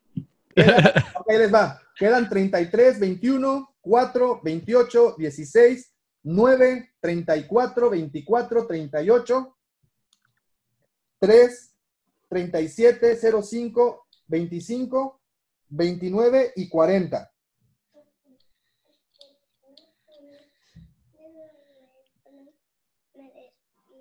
Ok, 1.16 1.32
ahí 1.32 1.38
les 1.40 1.54
va. 1.54 1.82
Quedan 1.98 2.30
33, 2.30 3.00
21, 3.00 3.76
4, 3.82 4.42
28, 4.44 5.16
16, 5.18 5.94
9, 6.24 6.94
34, 7.02 7.90
24, 7.90 8.68
38, 8.68 9.58
3, 11.20 11.76
37, 12.30 13.20
05, 13.42 14.08
25, 14.28 15.22
29 15.70 16.54
y 16.56 16.70
40. 16.70 17.32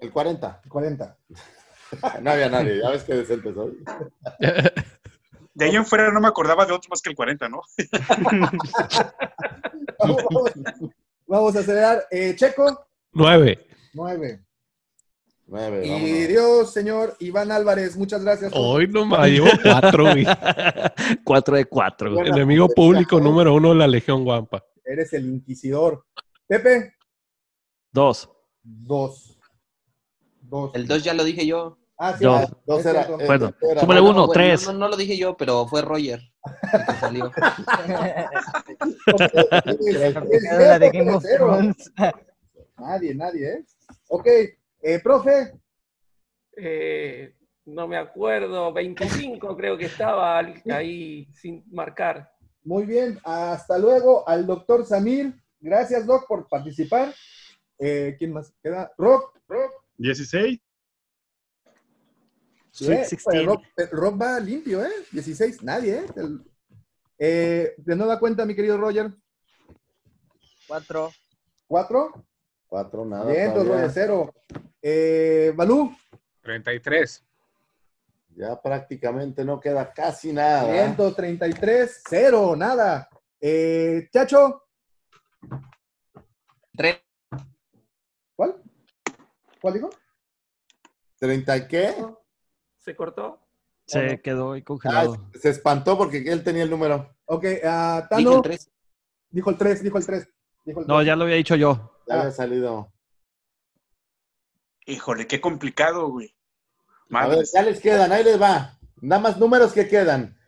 El 0.05 0.12
40. 0.12 0.60
40. 0.68 1.16
No 2.22 2.31
había 2.32 2.48
nadie. 2.48 2.81
Ya 2.82 2.90
ves 2.90 3.05
que 3.05 3.14
decente 3.14 3.55
soy. 3.55 3.78
De 5.55 5.64
ahí 5.64 5.76
en 5.76 5.86
fuera 5.86 6.10
no 6.10 6.20
me 6.20 6.26
acordaba 6.26 6.66
de 6.66 6.72
otro 6.72 6.89
más 6.90 7.01
que 7.01 7.10
el 7.10 7.14
40, 7.14 7.48
¿no? 7.48 7.60
Vamos, 10.01 10.22
vamos, 10.31 10.51
vamos 11.26 11.56
a 11.56 11.60
acelerar. 11.60 12.05
Eh, 12.10 12.35
Checo, 12.35 12.86
9. 13.12 13.66
9. 13.93 14.44
Nueve, 15.47 15.86
Y 15.86 15.90
vámonos. 15.90 16.28
Dios, 16.28 16.72
señor 16.72 17.16
Iván 17.20 17.52
Álvarez, 17.52 17.97
muchas 17.97 18.24
gracias. 18.24 18.51
por- 18.51 18.60
Hoy 18.60 18.89
nomás 18.89 19.28
llevo 19.28 19.48
4, 19.62 20.02
güey. 20.05 20.26
4 21.22 21.56
de 21.56 21.64
4. 21.66 22.12
Buena 22.12 22.31
Enemigo 22.31 22.66
puntería, 22.66 22.85
público 23.06 23.20
número 23.20 23.55
uno 23.55 23.68
de 23.68 23.74
la 23.76 23.86
Legión 23.86 24.24
Guampa. 24.24 24.64
Eres 24.85 25.12
el 25.12 25.26
inquisidor. 25.26 26.05
Pepe, 26.48 26.94
2. 27.93 28.31
2. 28.64 29.34
2. 30.55 30.70
El 30.74 30.86
2 30.86 31.02
ya 31.02 31.14
lo 31.14 31.24
dije 31.24 31.47
yo. 31.47 31.78
Ah, 31.98 32.16
sí, 32.16 32.24
Dos. 32.24 32.48
Dos 32.66 32.86
era- 32.86 33.02
eh, 33.02 33.26
Bueno, 33.26 33.52
era- 33.60 33.81
súmale 33.81 34.01
No, 34.01 34.10
uno, 34.10 34.28
tres. 34.28 34.66
No, 34.66 34.72
no 34.72 34.89
lo 34.89 34.97
dije 34.97 35.16
yo, 35.16 35.36
pero 35.36 35.66
fue 35.66 35.82
Roger 35.82 36.20
el 36.72 36.86
que 36.86 36.93
salió. 37.01 37.32
La 40.59 40.78
de 40.78 40.90
Game 40.90 41.12
of 41.14 41.24
Thrones. 41.24 41.93
Nadie, 42.78 43.14
nadie, 43.14 43.48
¿eh? 43.52 43.64
Ok, 44.09 44.26
eh, 44.26 45.01
profe, 45.02 45.52
Eh, 46.56 47.35
no 47.66 47.89
me 47.89 47.97
acuerdo, 47.97 48.72
25 48.72 49.56
creo 49.56 49.76
que 49.76 49.86
estaba 49.86 50.39
ahí 50.39 51.26
sin 51.32 51.64
marcar. 51.72 52.31
muy 52.62 52.85
bien. 52.86 53.18
Hasta 53.24 53.76
luego 53.78 54.26
al 54.28 54.47
doctor 54.47 54.86
Samir. 54.86 55.35
Gracias, 55.60 56.06
Doc, 56.06 56.26
por 56.28 56.48
participar. 56.48 57.12
Eh, 57.78 58.14
¿Quién 58.18 58.32
más 58.32 58.52
queda? 58.62 58.93
Rob, 58.97 59.20
Rob. 59.48 59.70
16. 59.96 60.60
Sí, 62.70 62.90
eh, 62.92 63.06
Rob, 63.44 63.62
Rob, 63.92 64.20
va 64.20 64.40
limpio, 64.40 64.84
¿eh? 64.84 64.90
16, 65.12 65.62
nadie, 65.62 65.98
¿eh? 65.98 66.06
El, 66.16 66.44
eh 67.18 67.74
de 67.76 67.96
nueva 67.96 68.18
cuenta, 68.18 68.44
mi 68.44 68.54
querido 68.56 68.76
Roger. 68.76 69.14
Cuatro. 70.66 71.12
¿Cuatro? 71.68 72.26
Cuatro, 72.66 73.04
nada. 73.04 73.30
Bien, 73.30 73.48
entonces 73.48 73.72
Roger, 73.72 73.90
cero. 73.92 74.34
Eh, 74.82 75.52
Balú. 75.54 75.94
33. 76.42 77.24
Ya 78.36 78.60
prácticamente 78.60 79.44
no 79.44 79.60
queda 79.60 79.92
casi 79.92 80.32
nada. 80.32 80.64
133, 80.64 82.02
cero, 82.08 82.56
nada. 82.56 83.08
Eh, 83.40 84.08
Chacho. 84.12 84.64
3. 86.76 87.03
¿Cuál 89.64 89.72
dijo? 89.72 89.88
¿30 91.22 91.56
y 91.64 91.68
qué? 91.68 91.94
¿Se 92.76 92.94
cortó? 92.94 93.40
Se 93.86 94.20
quedó 94.20 94.52
ahí 94.52 94.60
Ah, 94.60 94.64
congelado. 94.66 95.30
se 95.40 95.48
espantó 95.48 95.96
porque 95.96 96.18
él 96.18 96.44
tenía 96.44 96.64
el 96.64 96.68
número. 96.68 97.16
Ok, 97.24 97.46
ah, 97.64 98.06
Dijo 98.14 98.30
Tano. 98.32 98.36
el 98.36 98.42
tres. 98.42 98.70
Dijo 99.30 99.48
el 99.48 99.56
3, 99.56 99.82
dijo 99.82 99.96
el 99.96 100.04
3. 100.04 100.28
Dijo 100.66 100.80
el 100.82 100.86
No, 100.86 100.96
tres. 100.96 101.06
ya 101.06 101.16
lo 101.16 101.24
había 101.24 101.36
dicho 101.36 101.56
yo. 101.56 101.98
Ya 102.06 102.20
había 102.20 102.30
salido. 102.32 102.92
Híjole, 104.84 105.26
qué 105.26 105.40
complicado, 105.40 106.08
güey. 106.10 106.36
A 107.12 107.26
ver, 107.28 107.46
ya 107.50 107.62
les 107.62 107.80
quedan, 107.80 108.12
ahí 108.12 108.22
les 108.22 108.38
va. 108.38 108.78
Nada 109.00 109.22
más 109.22 109.38
números 109.38 109.72
que 109.72 109.88
quedan. 109.88 110.38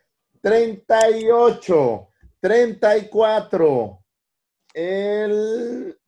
38, 0.42 2.08
34, 2.38 4.04
el 4.74 5.98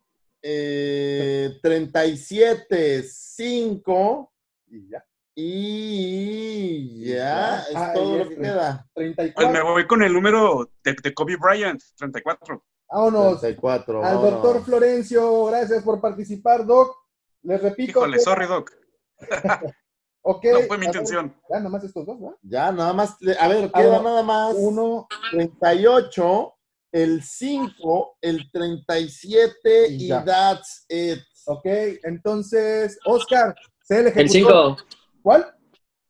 eh, 0.50 1.58
37, 1.62 3.02
5 3.02 4.32
y 4.68 4.88
ya. 4.90 5.04
Y 5.34 7.04
ya, 7.04 7.58
es 7.70 7.76
Ah, 7.76 7.92
todo 7.94 8.18
lo 8.18 8.28
que 8.28 8.36
queda. 8.36 8.86
Pues 8.94 9.14
34. 9.14 9.52
me 9.52 9.62
voy 9.70 9.86
con 9.86 10.02
el 10.02 10.12
número 10.12 10.68
de, 10.82 10.96
de 11.02 11.14
Kobe 11.14 11.36
Bryant, 11.36 11.80
34. 11.96 12.64
Vámonos. 12.90 13.40
34, 13.40 14.04
Al 14.04 14.14
vámonos. 14.16 14.32
doctor 14.42 14.64
Florencio, 14.64 15.44
gracias 15.44 15.82
por 15.84 16.00
participar, 16.00 16.66
Doc. 16.66 16.96
Les 17.42 17.62
repito. 17.62 17.90
Híjole, 18.00 18.16
que- 18.16 18.22
sorry, 18.22 18.46
Doc. 18.46 18.72
Ok. 20.22 20.44
No 20.52 20.60
fue 20.66 20.76
mi 20.76 20.86
a 20.86 20.88
ver, 20.90 20.96
intención. 21.00 21.34
Ya, 21.48 21.60
nomás 21.60 21.84
estos 21.84 22.04
dos, 22.04 22.20
¿verdad? 22.20 22.36
Ya, 22.42 22.72
nada 22.72 22.92
más, 22.92 23.16
a 23.38 23.48
ver, 23.48 23.70
queda 23.70 23.88
bueno. 23.88 24.02
nada 24.02 24.22
más. 24.22 24.54
Uno. 24.58 25.06
38, 25.30 26.57
el 26.92 27.22
5, 27.22 28.18
el 28.20 28.50
37 28.50 29.88
Y 29.90 30.06
y, 30.06 30.08
that's 30.08 30.84
it. 30.88 31.20
Ok, 31.46 31.66
entonces, 32.02 32.98
Oscar, 33.04 33.54
sé 33.82 34.00
el 34.00 34.06
El 34.08 34.26
ejecutor. 34.26 34.76
5. 34.78 34.88
¿Cuál? 35.22 35.54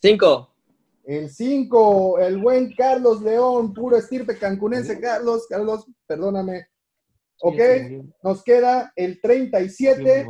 5. 0.02 0.54
El 1.04 1.30
5, 1.30 2.18
el 2.18 2.38
buen 2.38 2.74
Carlos 2.74 3.22
León, 3.22 3.72
puro 3.72 3.96
estirpe 3.96 4.36
cancunense. 4.36 5.00
Carlos, 5.00 5.46
Carlos, 5.48 5.86
perdóname. 6.06 6.66
Ok, 7.40 7.60
nos 8.22 8.42
queda 8.42 8.92
el 8.96 9.20
37 9.20 10.26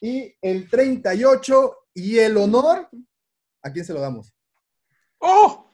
y 0.00 0.34
el 0.40 0.70
38 0.70 1.76
y 1.94 2.18
el 2.18 2.36
honor. 2.36 2.88
¿A 3.62 3.72
quién 3.72 3.84
se 3.84 3.92
lo 3.92 4.00
damos? 4.00 4.32
¡Oh! 5.18 5.69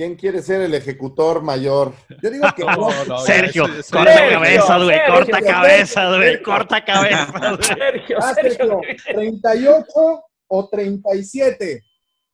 ¿Quién 0.00 0.14
quiere 0.16 0.40
ser 0.40 0.62
el 0.62 0.72
ejecutor 0.72 1.42
mayor? 1.42 1.92
Yo 2.22 2.30
digo 2.30 2.46
que 2.56 2.64
No, 2.64 3.04
no. 3.04 3.18
Sergio, 3.18 3.64
corta 3.64 3.82
Sergio, 4.14 4.40
cabeza, 4.40 4.78
güey, 4.82 4.98
corta 5.06 5.36
Sergio, 5.36 5.52
cabeza, 5.52 6.16
güey, 6.16 6.42
corta 6.42 6.84
cabeza, 6.86 7.26
güey. 7.50 7.62
Sergio, 7.62 8.18
Ah, 8.18 8.32
Sergio. 8.34 8.80
Sergio, 8.80 9.14
38 9.14 9.84
o 10.46 10.68
37. 10.70 11.82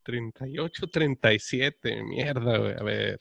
38, 0.05 0.87
37, 0.93 2.03
mierda, 2.05 2.57
güey. 2.57 2.75
A 2.79 2.83
ver. 2.85 3.19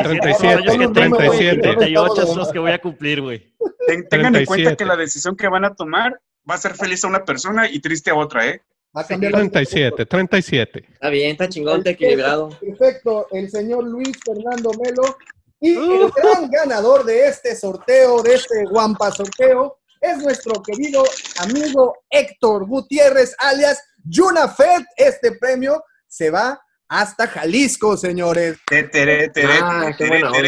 37, 0.00 0.62
37, 0.62 0.92
37. 0.92 1.60
38 1.60 2.26
son 2.26 2.38
los 2.38 2.52
que 2.52 2.58
voy 2.60 2.70
a 2.70 2.78
cumplir, 2.80 3.20
güey. 3.20 3.52
Ten- 3.88 4.08
tengan 4.08 4.36
en 4.36 4.44
cuenta 4.44 4.76
37. 4.76 4.76
que 4.76 4.84
la 4.84 4.94
decisión 4.96 5.34
que 5.34 5.48
van 5.48 5.64
a 5.64 5.74
tomar 5.74 6.20
va 6.48 6.54
a 6.54 6.58
ser 6.58 6.76
feliz 6.76 7.02
a 7.02 7.08
una 7.08 7.24
persona 7.24 7.68
y 7.68 7.80
triste 7.80 8.12
a 8.12 8.14
otra, 8.14 8.46
¿eh? 8.46 8.62
Va 8.96 9.00
a 9.02 9.06
cambiar 9.06 9.32
la- 9.32 9.38
37, 9.38 10.06
37. 10.06 10.84
Está 10.92 11.08
bien, 11.08 11.30
está 11.32 11.48
chingón, 11.48 11.78
está 11.78 11.90
equilibrado. 11.90 12.50
Perfecto, 12.60 13.26
el 13.32 13.50
señor 13.50 13.84
Luis 13.84 14.12
Fernando 14.24 14.70
Melo. 14.82 15.16
Y 15.60 15.76
el 15.76 16.10
gran 16.10 16.50
ganador 16.50 17.04
de 17.04 17.28
este 17.28 17.54
sorteo, 17.54 18.20
de 18.22 18.34
este 18.34 18.64
Guampa 18.64 19.12
sorteo, 19.12 19.78
es 20.00 20.18
nuestro 20.18 20.60
querido 20.60 21.04
amigo 21.38 21.98
Héctor 22.10 22.66
Gutiérrez, 22.66 23.34
alias 23.38 23.80
Junafed. 24.12 24.82
Este 24.96 25.32
premio 25.32 25.82
se 26.08 26.30
va 26.30 26.60
hasta 26.92 27.26
Jalisco, 27.26 27.96
señores. 27.96 28.58
Ah, 29.62 29.94
qué 29.96 30.06
buena 30.06 30.30
onda. 30.30 30.42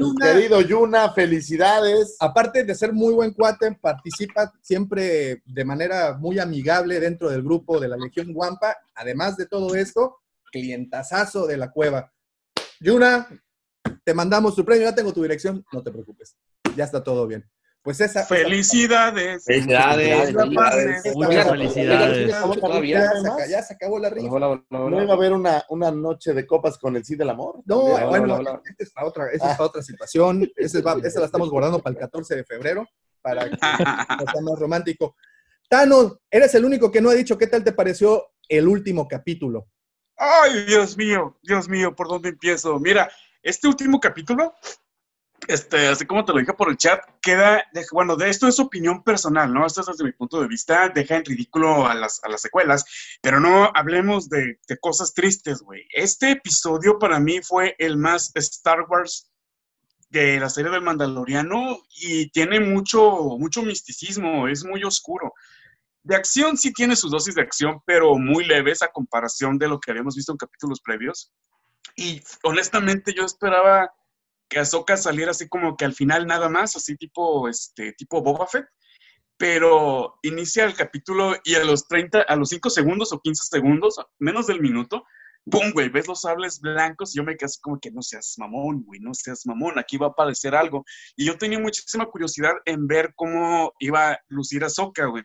Yuna, 0.00 0.32
Querido 0.32 0.60
Yuna, 0.62 1.12
felicidades. 1.12 2.16
aparte 2.18 2.64
de 2.64 2.74
ser 2.74 2.92
muy 2.92 3.14
buen 3.14 3.32
cuate, 3.32 3.70
participa 3.80 4.52
siempre 4.60 5.42
de 5.46 5.64
manera 5.64 6.14
muy 6.18 6.40
amigable 6.40 6.98
dentro 6.98 7.30
del 7.30 7.40
grupo 7.44 7.78
de 7.78 7.86
la 7.86 7.96
Legión 7.96 8.32
Guampa. 8.32 8.76
Además 8.96 9.36
de 9.36 9.46
todo 9.46 9.76
esto, 9.76 10.16
clientazazo 10.50 11.46
de 11.46 11.56
la 11.56 11.70
cueva. 11.70 12.12
Yuna, 12.80 13.28
te 14.02 14.12
mandamos 14.12 14.56
tu 14.56 14.64
premio, 14.64 14.88
ya 14.88 14.94
tengo 14.94 15.12
tu 15.12 15.22
dirección, 15.22 15.64
no 15.72 15.84
te 15.84 15.92
preocupes. 15.92 16.36
Ya 16.74 16.82
está 16.82 17.00
todo 17.04 17.28
bien. 17.28 17.48
Pues 17.82 18.00
esa. 18.00 18.24
Felicidades. 18.26 19.44
Felicidades, 19.44 20.34
felicidades. 20.34 21.14
Muchas 21.16 21.48
felicidades. 21.50 22.28
Ya, 23.48 23.62
se, 23.62 23.74
acabó 23.74 23.98
la 23.98 24.10
rifa. 24.10 24.28
¿No 24.68 25.02
iba 25.02 25.12
a 25.12 25.16
haber 25.16 25.32
una, 25.32 25.64
una 25.70 25.90
noche 25.90 26.34
de 26.34 26.46
copas 26.46 26.76
con 26.76 26.96
el 26.96 27.04
sí 27.04 27.16
del 27.16 27.30
amor? 27.30 27.62
No, 27.64 27.80
bueno, 28.08 28.38
esta 28.64 28.84
es 28.84 28.90
para 28.92 29.06
otra, 29.06 29.30
esa 29.32 29.52
es 29.52 29.56
para 29.56 29.68
otra 29.68 29.82
situación. 29.82 30.50
Esa, 30.56 30.80
va- 30.82 30.98
esa 31.02 31.20
la 31.20 31.26
estamos 31.26 31.50
guardando 31.50 31.78
para 31.80 31.94
el 31.94 31.98
14 32.00 32.36
de 32.36 32.44
febrero, 32.44 32.86
para 33.22 33.48
que 33.48 33.56
sea 33.56 34.40
más 34.42 34.58
romántico. 34.58 35.16
Tano, 35.68 36.18
eres 36.30 36.54
el 36.54 36.64
único 36.64 36.90
que 36.90 37.00
no 37.00 37.10
ha 37.10 37.14
dicho 37.14 37.38
qué 37.38 37.46
tal 37.46 37.64
te 37.64 37.72
pareció 37.72 38.26
el 38.48 38.68
último 38.68 39.08
capítulo. 39.08 39.68
Ay, 40.16 40.64
Dios 40.66 40.98
mío, 40.98 41.38
Dios 41.42 41.66
mío, 41.68 41.94
¿por 41.96 42.08
dónde 42.08 42.28
empiezo? 42.28 42.78
Mira, 42.78 43.10
este 43.42 43.68
último 43.68 43.98
capítulo, 44.00 44.54
este, 45.50 45.88
así 45.88 46.06
como 46.06 46.24
te 46.24 46.32
lo 46.32 46.38
dije 46.38 46.54
por 46.54 46.70
el 46.70 46.76
chat, 46.76 47.00
queda, 47.20 47.64
bueno, 47.92 48.16
de 48.16 48.30
esto 48.30 48.46
es 48.46 48.60
opinión 48.60 49.02
personal, 49.02 49.52
¿no? 49.52 49.66
Esto 49.66 49.80
es 49.80 49.88
desde 49.88 50.04
mi 50.04 50.12
punto 50.12 50.40
de 50.40 50.48
vista, 50.48 50.88
deja 50.88 51.16
en 51.16 51.24
ridículo 51.24 51.86
a 51.86 51.94
las, 51.94 52.22
a 52.22 52.28
las 52.28 52.40
secuelas, 52.40 52.84
pero 53.20 53.40
no 53.40 53.70
hablemos 53.74 54.28
de, 54.28 54.58
de 54.68 54.78
cosas 54.78 55.12
tristes, 55.12 55.60
güey. 55.60 55.84
Este 55.92 56.32
episodio 56.32 56.98
para 56.98 57.18
mí 57.18 57.40
fue 57.42 57.74
el 57.78 57.96
más 57.96 58.30
Star 58.34 58.86
Wars 58.88 59.30
de 60.10 60.40
la 60.40 60.48
serie 60.48 60.70
del 60.70 60.82
Mandaloriano 60.82 61.78
y 62.00 62.30
tiene 62.30 62.60
mucho, 62.60 63.36
mucho 63.38 63.62
misticismo, 63.62 64.48
es 64.48 64.64
muy 64.64 64.84
oscuro. 64.84 65.32
De 66.02 66.16
acción 66.16 66.56
sí 66.56 66.72
tiene 66.72 66.96
sus 66.96 67.10
dosis 67.10 67.34
de 67.34 67.42
acción, 67.42 67.80
pero 67.86 68.16
muy 68.16 68.44
leves 68.44 68.82
a 68.82 68.88
comparación 68.88 69.58
de 69.58 69.68
lo 69.68 69.78
que 69.78 69.90
habíamos 69.90 70.16
visto 70.16 70.32
en 70.32 70.38
capítulos 70.38 70.80
previos. 70.80 71.32
Y 71.96 72.20
honestamente 72.42 73.12
yo 73.14 73.24
esperaba 73.24 73.92
que 74.50 74.58
Ahsoka 74.58 74.96
saliera 74.96 75.30
así 75.30 75.48
como 75.48 75.76
que 75.76 75.86
al 75.86 75.94
final 75.94 76.26
nada 76.26 76.48
más, 76.50 76.76
así 76.76 76.96
tipo, 76.96 77.48
este, 77.48 77.92
tipo 77.92 78.20
Boba 78.20 78.46
Fett. 78.46 78.66
Pero 79.38 80.18
inicia 80.22 80.64
el 80.64 80.74
capítulo 80.74 81.34
y 81.44 81.54
a 81.54 81.64
los 81.64 81.88
30, 81.88 82.20
a 82.20 82.36
los 82.36 82.50
5 82.50 82.68
segundos 82.68 83.10
o 83.12 83.20
15 83.20 83.44
segundos, 83.44 83.96
menos 84.18 84.48
del 84.48 84.60
minuto, 84.60 85.04
¡pum, 85.50 85.72
güey! 85.72 85.88
Ves 85.88 86.08
los 86.08 86.20
sables 86.20 86.60
blancos 86.60 87.14
y 87.14 87.18
yo 87.18 87.24
me 87.24 87.36
quedé 87.36 87.46
así 87.46 87.58
como 87.62 87.80
que 87.80 87.90
no 87.90 88.02
seas 88.02 88.34
mamón, 88.36 88.82
güey, 88.84 89.00
no 89.00 89.14
seas 89.14 89.46
mamón, 89.46 89.78
aquí 89.78 89.96
va 89.96 90.08
a 90.08 90.10
aparecer 90.10 90.54
algo. 90.54 90.84
Y 91.16 91.24
yo 91.24 91.38
tenía 91.38 91.58
muchísima 91.58 92.04
curiosidad 92.06 92.52
en 92.66 92.86
ver 92.86 93.14
cómo 93.16 93.72
iba 93.78 94.10
a 94.10 94.20
lucir 94.28 94.62
Ahsoka, 94.62 95.06
güey. 95.06 95.24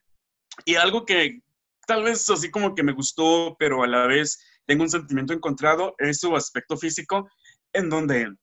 Y 0.64 0.76
algo 0.76 1.06
que 1.06 1.42
tal 1.86 2.04
vez 2.04 2.30
así 2.30 2.50
como 2.50 2.74
que 2.74 2.84
me 2.84 2.94
gustó, 2.94 3.58
pero 3.60 3.84
a 3.84 3.88
la 3.88 4.08
vez 4.08 4.40
tengo 4.66 4.84
un 4.84 4.90
sentimiento 4.90 5.34
encontrado, 5.34 5.94
es 5.98 6.20
su 6.20 6.34
aspecto 6.38 6.78
físico, 6.78 7.30
en 7.74 7.90
donde 7.90 8.34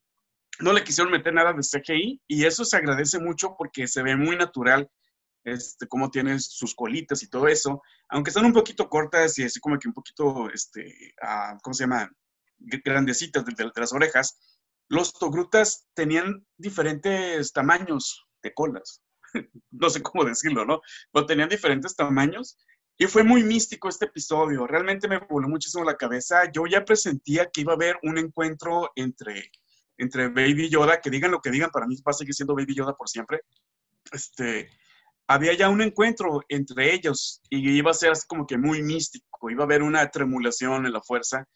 no 0.61 0.73
le 0.73 0.85
quisieron 0.85 1.13
meter 1.13 1.33
nada 1.35 1.53
de 1.53 1.63
CGI 1.63 2.21
y 2.29 2.45
eso 2.45 2.65
se 2.65 2.77
agradece 2.77 3.19
mucho 3.19 3.55
porque 3.57 3.87
se 3.89 4.03
ve 4.03 4.17
muy 4.17 4.37
natural 4.37 4.91
este, 5.45 5.89
cómo 5.89 6.11
tiene 6.11 6.39
sus 6.39 6.75
colitas 6.75 7.23
y 7.23 7.29
todo 7.29 7.49
eso, 7.49 7.83
aunque 8.09 8.31
están 8.31 8.45
un 8.45 8.53
poquito 8.53 8.89
cortas 8.89 9.39
y 9.39 9.45
así 9.45 9.59
como 9.59 9.79
que 9.79 9.89
un 9.89 9.95
poquito, 9.95 10.49
este, 10.51 11.15
ah, 11.21 11.59
¿cómo 11.63 11.75
se 11.75 11.85
llama? 11.85 12.11
Grandecitas 12.59 13.45
de, 13.45 13.53
de- 13.57 13.65
de 13.75 13.81
las 13.81 13.93
orejas, 13.93 14.39
los 14.89 15.13
togrutas 15.13 15.89
tenían 15.95 16.47
diferentes 16.57 17.53
tamaños 17.53 18.25
de 18.43 18.55
colas. 18.55 19.03
no 19.71 19.91
sé 19.91 20.03
cómo 20.03 20.25
decirlo, 20.25 20.65
¿no? 20.65 20.81
Pero 21.13 21.27
tenían 21.27 21.49
diferentes 21.49 21.97
tamaños 21.97 22.57
y 22.99 23.07
fue 23.07 23.25
muy 23.25 23.43
místico 23.43 23.89
este 23.89 24.05
episodio. 24.05 24.67
Realmente 24.67 25.09
me 25.09 25.19
voló 25.19 25.49
muchísimo 25.49 25.83
la 25.83 25.97
cabeza. 25.97 26.51
Yo 26.53 26.67
ya 26.67 26.85
presentía 26.85 27.51
que 27.51 27.63
iba 27.63 27.73
a 27.73 27.77
haber 27.77 27.99
un 28.03 28.19
encuentro 28.19 28.91
entre, 28.95 29.51
entre 29.99 30.29
Baby 30.29 30.69
Yoda, 30.69 31.01
que 31.01 31.11
digan 31.11 31.31
lo 31.31 31.41
que 31.41 31.51
digan, 31.51 31.71
para 31.71 31.87
mí 31.87 31.97
va 31.97 32.11
a 32.11 32.15
seguir 32.15 32.35
siendo 32.35 32.55
Baby 32.55 32.75
Yoda 32.75 32.95
por 32.95 33.09
siempre. 33.09 33.41
Este, 34.11 34.69
había 35.27 35.55
ya 35.55 35.69
un 35.69 35.83
encuentro 35.83 36.43
entre 36.49 36.93
ellos 36.93 37.41
y 37.49 37.71
iba 37.71 37.91
a 37.91 37.95
ser 37.95 38.13
así 38.13 38.27
como 38.27 38.47
que 38.47 38.59
muy 38.59 38.83
místico, 38.83 39.51
iba 39.51 39.63
a 39.63 39.67
haber 39.67 39.83
una 39.83 40.09
tremulación 40.11 40.87
en 40.87 40.93
la 40.93 41.01
fuerza. 41.01 41.47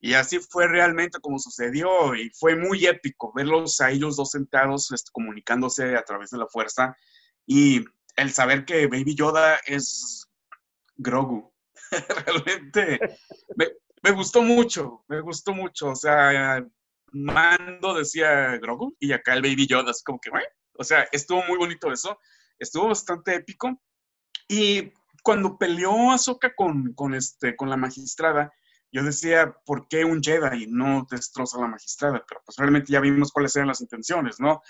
Y 0.00 0.14
así 0.14 0.38
fue 0.38 0.68
realmente 0.68 1.18
como 1.20 1.38
sucedió 1.38 2.14
y 2.14 2.30
fue 2.30 2.56
muy 2.56 2.84
épico 2.86 3.32
verlos 3.34 3.80
a 3.80 3.90
ellos 3.90 4.16
dos 4.16 4.32
sentados 4.32 4.92
este, 4.92 5.10
comunicándose 5.12 5.96
a 5.96 6.02
través 6.02 6.30
de 6.30 6.38
la 6.38 6.46
fuerza 6.46 6.94
y 7.46 7.84
el 8.16 8.30
saber 8.30 8.64
que 8.64 8.86
Baby 8.86 9.14
Yoda 9.14 9.58
es 9.66 10.28
Grogu. 10.96 11.52
realmente 12.26 12.98
me, 13.56 13.68
me 14.02 14.10
gustó 14.10 14.42
mucho, 14.42 15.04
me 15.08 15.20
gustó 15.22 15.54
mucho. 15.54 15.88
O 15.88 15.96
sea, 15.96 16.62
Mando 17.14 17.94
decía 17.94 18.58
Grogu 18.58 18.96
y 19.00 19.12
acá 19.12 19.34
el 19.34 19.42
Baby 19.42 19.66
Yoda, 19.66 19.90
así 19.92 20.02
como 20.04 20.20
que, 20.20 20.30
"Bueno", 20.30 20.46
o 20.78 20.84
sea, 20.84 21.06
estuvo 21.12 21.42
muy 21.44 21.58
bonito 21.58 21.92
eso, 21.92 22.18
estuvo 22.58 22.88
bastante 22.88 23.34
épico. 23.36 23.80
Y 24.48 24.92
cuando 25.22 25.58
peleó 25.58 26.12
Ahsoka 26.12 26.54
con, 26.54 26.92
con, 26.94 27.14
este, 27.14 27.56
con 27.56 27.70
la 27.70 27.76
magistrada, 27.76 28.52
yo 28.92 29.02
decía, 29.02 29.56
¿por 29.66 29.88
qué 29.88 30.04
un 30.04 30.22
Jedi 30.22 30.66
no 30.68 31.06
destroza 31.10 31.58
a 31.58 31.62
la 31.62 31.68
magistrada? 31.68 32.24
Pero 32.28 32.42
pues 32.44 32.56
realmente 32.58 32.92
ya 32.92 33.00
vimos 33.00 33.32
cuáles 33.32 33.56
eran 33.56 33.68
las 33.68 33.80
intenciones, 33.80 34.38
¿no? 34.40 34.62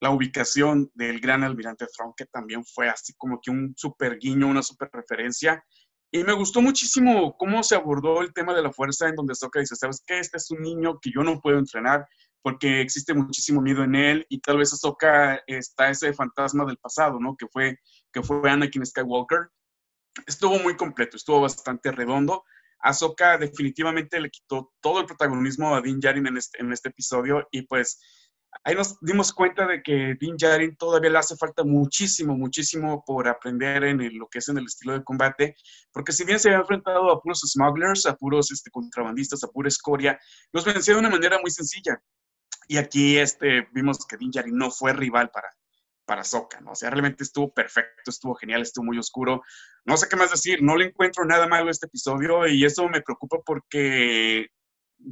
La 0.00 0.10
ubicación 0.10 0.90
del 0.94 1.20
gran 1.20 1.44
almirante 1.44 1.86
Thrawn, 1.86 2.14
que 2.16 2.26
también 2.26 2.64
fue 2.64 2.88
así 2.88 3.14
como 3.16 3.40
que 3.40 3.50
un 3.50 3.74
super 3.76 4.18
guiño, 4.18 4.48
una 4.48 4.62
super 4.62 4.90
referencia. 4.92 5.64
Y 6.12 6.24
me 6.24 6.32
gustó 6.32 6.60
muchísimo 6.60 7.36
cómo 7.38 7.62
se 7.62 7.76
abordó 7.76 8.20
el 8.20 8.32
tema 8.32 8.52
de 8.54 8.62
la 8.62 8.72
fuerza, 8.72 9.08
en 9.08 9.14
donde 9.14 9.32
Ahsoka 9.32 9.60
dice, 9.60 9.76
¿sabes 9.76 10.02
qué? 10.04 10.18
Este 10.18 10.38
es 10.38 10.50
un 10.50 10.60
niño 10.60 10.98
que 11.00 11.10
yo 11.14 11.22
no 11.22 11.40
puedo 11.40 11.58
entrenar 11.58 12.06
porque 12.42 12.80
existe 12.80 13.14
muchísimo 13.14 13.60
miedo 13.60 13.84
en 13.84 13.94
él 13.94 14.26
y 14.28 14.40
tal 14.40 14.58
vez 14.58 14.72
Ahsoka 14.72 15.40
está 15.46 15.90
ese 15.90 16.12
fantasma 16.12 16.64
del 16.64 16.78
pasado, 16.78 17.20
¿no? 17.20 17.36
Que 17.36 17.46
fue, 17.46 17.78
que 18.12 18.22
fue 18.22 18.50
Anakin 18.50 18.84
Skywalker. 18.84 19.50
Estuvo 20.26 20.58
muy 20.58 20.76
completo, 20.76 21.16
estuvo 21.16 21.40
bastante 21.40 21.92
redondo. 21.92 22.44
Ahsoka 22.80 23.38
definitivamente 23.38 24.20
le 24.20 24.30
quitó 24.30 24.72
todo 24.80 25.00
el 25.00 25.06
protagonismo 25.06 25.74
a 25.74 25.80
Din 25.80 26.00
Djarin 26.00 26.26
en 26.26 26.38
este, 26.38 26.60
en 26.60 26.72
este 26.72 26.88
episodio 26.88 27.46
y 27.50 27.62
pues 27.62 28.00
ahí 28.64 28.74
nos 28.74 28.98
dimos 29.00 29.32
cuenta 29.32 29.66
de 29.66 29.82
que 29.82 30.16
Din 30.20 30.36
Djarin 30.36 30.76
todavía 30.76 31.10
le 31.10 31.18
hace 31.18 31.36
falta 31.36 31.64
muchísimo, 31.64 32.36
muchísimo 32.36 33.04
por 33.04 33.28
aprender 33.28 33.84
en 33.84 34.00
el- 34.00 34.14
lo 34.16 34.28
que 34.28 34.38
es 34.40 34.48
en 34.48 34.58
el 34.58 34.66
estilo 34.66 34.92
de 34.92 35.04
combate, 35.04 35.54
porque 35.92 36.12
si 36.12 36.24
bien 36.24 36.38
se 36.38 36.48
había 36.48 36.60
enfrentado 36.60 37.10
a 37.10 37.20
puros 37.20 37.40
smugglers, 37.40 38.06
a 38.06 38.16
puros 38.16 38.50
este, 38.52 38.70
contrabandistas, 38.70 39.42
a 39.44 39.48
pura 39.48 39.68
escoria, 39.68 40.18
los 40.52 40.64
venció 40.64 40.94
de 40.94 41.00
una 41.00 41.10
manera 41.10 41.38
muy 41.40 41.50
sencilla. 41.50 42.02
Y 42.68 42.76
aquí 42.76 43.18
este, 43.18 43.68
vimos 43.72 44.06
que 44.06 44.16
Din 44.16 44.30
Djarin 44.30 44.56
no 44.56 44.70
fue 44.70 44.92
rival 44.92 45.30
para, 45.30 45.48
para 46.04 46.20
Ahsoka, 46.22 46.60
¿no? 46.60 46.72
O 46.72 46.74
sea, 46.74 46.90
realmente 46.90 47.24
estuvo 47.24 47.52
perfecto, 47.52 48.10
estuvo 48.10 48.34
genial, 48.34 48.62
estuvo 48.62 48.84
muy 48.84 48.98
oscuro. 48.98 49.42
No 49.84 49.96
sé 49.96 50.08
qué 50.08 50.16
más 50.16 50.30
decir, 50.30 50.62
no 50.62 50.76
le 50.76 50.86
encuentro 50.86 51.24
nada 51.24 51.46
malo 51.48 51.68
a 51.68 51.70
este 51.70 51.86
episodio 51.86 52.46
y 52.46 52.64
eso 52.64 52.88
me 52.88 53.00
preocupa 53.00 53.38
porque 53.44 54.48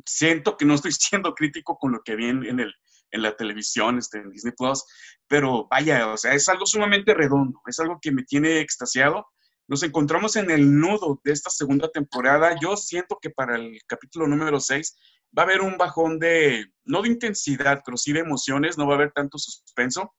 siento 0.04 0.56
que 0.56 0.64
no 0.66 0.74
estoy 0.74 0.92
siendo 0.98 1.34
crítico 1.34 1.78
con 1.78 1.92
lo 1.92 2.02
que 2.02 2.16
vi 2.16 2.26
en 2.26 2.60
el, 2.60 2.74
en 3.10 3.22
la 3.22 3.36
televisión, 3.36 3.98
este, 3.98 4.18
en 4.18 4.30
Disney 4.30 4.52
Plus, 4.56 4.84
pero 5.26 5.66
vaya, 5.70 6.12
o 6.12 6.16
sea, 6.16 6.34
es 6.34 6.48
algo 6.48 6.66
sumamente 6.66 7.14
redondo, 7.14 7.60
es 7.66 7.78
algo 7.78 7.98
que 8.00 8.12
me 8.12 8.22
tiene 8.22 8.60
extasiado. 8.60 9.26
Nos 9.66 9.82
encontramos 9.82 10.36
en 10.36 10.50
el 10.50 10.78
nudo 10.78 11.20
de 11.24 11.32
esta 11.32 11.50
segunda 11.50 11.90
temporada. 11.90 12.56
Yo 12.60 12.76
siento 12.76 13.18
que 13.20 13.30
para 13.30 13.56
el 13.56 13.78
capítulo 13.86 14.26
número 14.26 14.60
6 14.60 14.96
va 15.36 15.42
a 15.42 15.46
haber 15.46 15.60
un 15.60 15.76
bajón 15.76 16.18
de, 16.18 16.66
no 16.84 17.02
de 17.02 17.08
intensidad, 17.08 17.82
pero 17.84 17.96
sí 17.96 18.12
de 18.12 18.20
emociones, 18.20 18.78
no 18.78 18.86
va 18.86 18.94
a 18.94 18.96
haber 18.96 19.12
tanto 19.12 19.36
suspenso. 19.36 20.14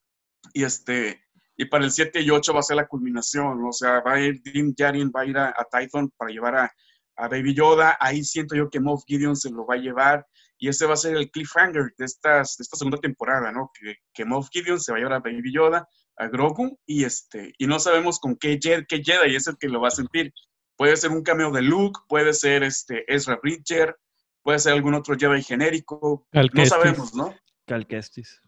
Y 0.53 0.63
este, 0.63 1.19
y 1.57 1.65
para 1.65 1.83
el 1.83 1.91
7 1.91 2.21
y 2.21 2.29
8 2.29 2.53
va 2.53 2.59
a 2.59 2.63
ser 2.63 2.77
la 2.77 2.87
culminación, 2.87 3.65
o 3.65 3.73
sea, 3.73 4.01
va 4.01 4.13
a 4.13 4.21
ir 4.21 4.41
Din 4.43 4.73
Djarin, 4.73 5.11
va 5.13 5.21
a 5.21 5.25
ir 5.25 5.37
a, 5.37 5.49
a 5.49 5.65
Tython 5.69 6.09
para 6.15 6.31
llevar 6.31 6.55
a, 6.55 6.71
a 7.17 7.27
Baby 7.27 7.53
Yoda, 7.53 7.97
ahí 7.99 8.23
siento 8.23 8.55
yo 8.55 8.69
que 8.69 8.79
Moff 8.79 9.03
Gideon 9.05 9.35
se 9.35 9.51
lo 9.51 9.65
va 9.65 9.75
a 9.75 9.77
llevar, 9.77 10.25
y 10.59 10.67
ese 10.67 10.85
va 10.85 10.93
a 10.93 10.97
ser 10.97 11.15
el 11.15 11.31
cliffhanger 11.31 11.93
de, 11.97 12.05
estas, 12.05 12.57
de 12.57 12.63
esta 12.63 12.77
segunda 12.77 12.97
temporada, 12.97 13.51
¿no? 13.51 13.71
Que, 13.79 13.95
que 14.13 14.25
Moff 14.25 14.49
Gideon 14.51 14.79
se 14.79 14.91
va 14.91 14.97
a 14.97 14.99
llevar 14.99 15.13
a 15.13 15.19
Baby 15.19 15.53
Yoda, 15.53 15.87
a 16.17 16.27
Grogu, 16.27 16.77
y, 16.85 17.05
este, 17.05 17.53
y 17.57 17.65
no 17.65 17.79
sabemos 17.79 18.19
con 18.19 18.35
qué, 18.35 18.59
Jedi, 18.61 18.85
qué 18.85 19.01
Jedi 19.01 19.35
es 19.35 19.47
el 19.47 19.57
que 19.57 19.69
lo 19.69 19.79
va 19.79 19.87
a 19.87 19.91
sentir. 19.91 20.33
Puede 20.75 20.97
ser 20.97 21.11
un 21.11 21.23
cameo 21.23 21.51
de 21.51 21.61
Luke, 21.61 22.01
puede 22.09 22.33
ser 22.33 22.63
este 22.63 23.05
Ezra 23.13 23.39
Bridger, 23.41 23.97
puede 24.43 24.59
ser 24.59 24.73
algún 24.73 24.95
otro 24.95 25.15
Jedi 25.17 25.41
genérico, 25.41 26.27
no 26.33 26.65
sabemos, 26.65 27.15
¿no? 27.15 27.33
Cal 27.65 27.87
Kestis. 27.87 28.41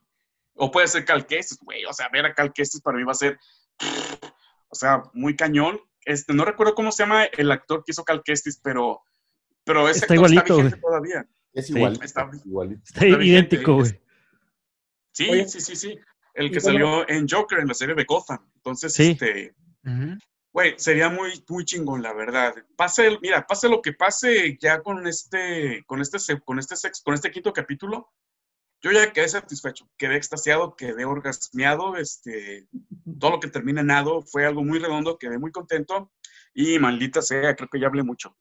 O 0.56 0.70
puede 0.70 0.88
ser 0.88 1.06
Cal 1.06 1.26
Kestis, 1.26 1.60
güey. 1.62 1.86
O 1.86 1.94
sea, 1.94 2.10
ver 2.12 2.26
a 2.26 2.34
Cal 2.34 2.52
Kestis 2.52 2.82
para 2.82 2.98
mí 2.98 3.04
va 3.06 3.14
a 3.14 3.16
ser, 3.16 3.40
o 4.68 4.76
sea, 4.76 5.04
muy 5.14 5.38
cañón. 5.38 5.80
Este, 6.04 6.34
no 6.34 6.44
recuerdo 6.44 6.76
cómo 6.76 6.92
se 6.92 7.04
llama 7.04 7.24
el 7.26 7.52
actor 7.52 7.84
que 7.86 7.92
hizo 7.92 8.04
Cal 8.04 8.22
Kestis, 8.24 8.60
pero, 8.62 9.02
pero 9.64 9.88
ese 9.88 10.00
Está 10.00 10.14
actor 10.14 10.16
igualito, 10.16 10.42
está 10.42 10.56
vigente 10.56 10.82
todavía. 10.82 11.26
Es 11.54 11.68
Sí. 11.68 11.74
igual. 11.76 12.00
Está, 12.02 12.30
igualito. 12.46 12.82
Está 12.86 13.06
idéntico, 13.08 13.76
güey. 13.76 14.00
Sí, 15.14 15.30
Oye. 15.30 15.48
sí, 15.48 15.60
sí, 15.62 15.76
sí. 15.76 16.00
El 16.34 16.50
que 16.52 16.60
bueno- 16.60 16.62
salió 16.62 17.10
en 17.10 17.28
Joker, 17.28 17.60
en 17.60 17.68
la 17.68 17.74
serie 17.74 17.96
de 17.96 18.06
Gotham. 18.06 18.40
Entonces, 18.56 18.94
Sí. 18.94 19.12
este, 19.12 19.54
güey, 20.54 20.76
sería 20.78 21.10
muy, 21.10 21.44
muy 21.50 21.66
chingón, 21.66 22.02
la 22.02 22.14
verdad. 22.14 22.56
Pase, 22.78 23.18
mira, 23.22 23.46
pase 23.46 23.68
lo 23.68 23.82
que 23.82 23.92
pase 23.94 24.58
ya 24.62 24.82
con 24.82 25.06
este, 25.08 25.84
con 25.86 26.00
este, 26.02 26.18
con 26.46 26.60
este 26.60 26.76
sex, 26.78 27.02
con 27.02 27.14
este 27.14 27.32
quinto 27.32 27.52
capítulo, 27.52 28.10
yo 28.82 28.92
ya 28.92 29.12
quedé 29.14 29.28
satisfecho, 29.28 29.90
quedé 29.98 30.16
extasiado, 30.16 30.76
quedé 30.76 31.06
orgasmeado, 31.06 31.98
este, 31.98 32.68
todo 33.20 33.32
lo 33.32 33.40
que 33.40 33.50
termina 33.50 33.82
en 33.82 33.88
nado 33.88 34.22
fue 34.24 34.46
algo 34.46 34.64
muy 34.64 34.80
redondo, 34.80 35.18
quedé 35.20 35.38
muy 35.38 35.52
contento 35.52 36.12
y 36.54 36.80
maldita 36.80 37.22
sea, 37.22 37.56
creo 37.56 37.70
que 37.70 37.80
ya 37.80 37.88
hablé 37.88 38.04
mucho. 38.04 38.36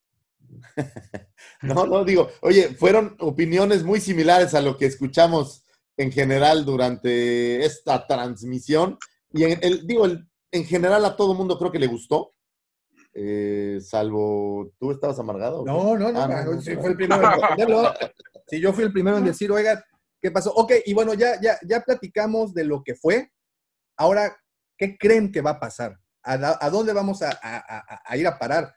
No, 1.62 1.86
no, 1.86 2.04
digo, 2.04 2.28
oye, 2.42 2.74
fueron 2.74 3.16
opiniones 3.20 3.82
muy 3.82 4.00
similares 4.00 4.54
a 4.54 4.60
lo 4.62 4.76
que 4.76 4.86
escuchamos 4.86 5.64
en 5.96 6.10
general 6.10 6.64
durante 6.64 7.64
esta 7.64 8.06
transmisión. 8.06 8.98
Y 9.32 9.44
en, 9.44 9.58
el, 9.62 9.86
digo, 9.86 10.06
el- 10.06 10.26
en 10.52 10.64
general 10.64 11.04
a 11.04 11.16
todo 11.16 11.34
mundo 11.34 11.58
creo 11.58 11.70
que 11.70 11.78
le 11.78 11.86
gustó. 11.86 12.34
Eh, 13.12 13.78
salvo, 13.82 14.72
¿tú 14.78 14.90
estabas 14.92 15.18
amargado? 15.18 15.64
No, 15.64 15.96
no, 15.96 16.12
no, 16.12 16.20
Ah, 16.20 16.44
no, 16.44 16.60
sí, 16.60 16.76
fue 16.76 16.90
el 16.90 16.96
primero 16.96 17.22
en 17.24 17.30
responderlo. 17.32 17.92
Sí, 18.48 18.60
yo 18.60 18.72
fui 18.72 18.84
el 18.84 18.92
primero 18.92 19.18
en 19.18 19.24
decir, 19.24 19.50
oiga, 19.52 19.84
¿qué 20.20 20.30
pasó? 20.30 20.52
Ok, 20.54 20.72
y 20.86 20.94
bueno, 20.94 21.14
ya, 21.14 21.40
ya, 21.40 21.58
ya 21.66 21.80
platicamos 21.80 22.54
de 22.54 22.64
lo 22.64 22.82
que 22.82 22.94
fue. 22.94 23.30
Ahora, 23.96 24.36
¿qué 24.78 24.96
creen 24.96 25.30
que 25.30 25.40
va 25.42 25.50
a 25.52 25.60
pasar? 25.60 25.98
¿A, 26.22 26.70
dónde 26.70 26.92
vamos 26.92 27.22
a- 27.22 27.38
a 28.04 28.16
ir 28.16 28.26
a 28.26 28.38
parar? 28.38 28.72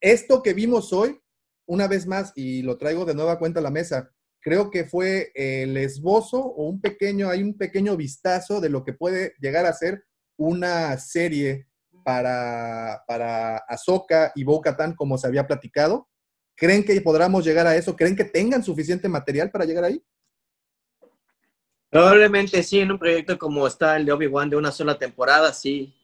Esto 0.00 0.42
que 0.42 0.52
vimos 0.54 0.92
hoy, 0.92 1.21
una 1.72 1.88
vez 1.88 2.06
más, 2.06 2.34
y 2.36 2.60
lo 2.60 2.76
traigo 2.76 3.06
de 3.06 3.14
nueva 3.14 3.38
cuenta 3.38 3.60
a 3.60 3.62
la 3.62 3.70
mesa, 3.70 4.10
creo 4.40 4.70
que 4.70 4.84
fue 4.84 5.32
el 5.34 5.74
esbozo 5.78 6.38
o 6.38 6.68
un 6.68 6.82
pequeño, 6.82 7.30
hay 7.30 7.42
un 7.42 7.56
pequeño 7.56 7.96
vistazo 7.96 8.60
de 8.60 8.68
lo 8.68 8.84
que 8.84 8.92
puede 8.92 9.32
llegar 9.40 9.64
a 9.64 9.72
ser 9.72 10.04
una 10.36 10.98
serie 10.98 11.66
para, 12.04 13.02
para 13.08 13.56
Ahsoka 13.56 14.32
y 14.34 14.44
Bo-Katan 14.44 14.94
como 14.94 15.16
se 15.16 15.26
había 15.26 15.46
platicado. 15.46 16.10
¿Creen 16.56 16.84
que 16.84 17.00
podamos 17.00 17.42
llegar 17.42 17.66
a 17.66 17.74
eso? 17.74 17.96
¿Creen 17.96 18.16
que 18.16 18.24
tengan 18.24 18.62
suficiente 18.62 19.08
material 19.08 19.50
para 19.50 19.64
llegar 19.64 19.84
ahí? 19.84 20.04
Probablemente 21.88 22.62
sí, 22.62 22.80
en 22.80 22.92
un 22.92 22.98
proyecto 22.98 23.38
como 23.38 23.66
está 23.66 23.96
el 23.96 24.04
de 24.04 24.12
Obi-Wan 24.12 24.50
de 24.50 24.56
una 24.56 24.72
sola 24.72 24.98
temporada, 24.98 25.54
sí. 25.54 25.94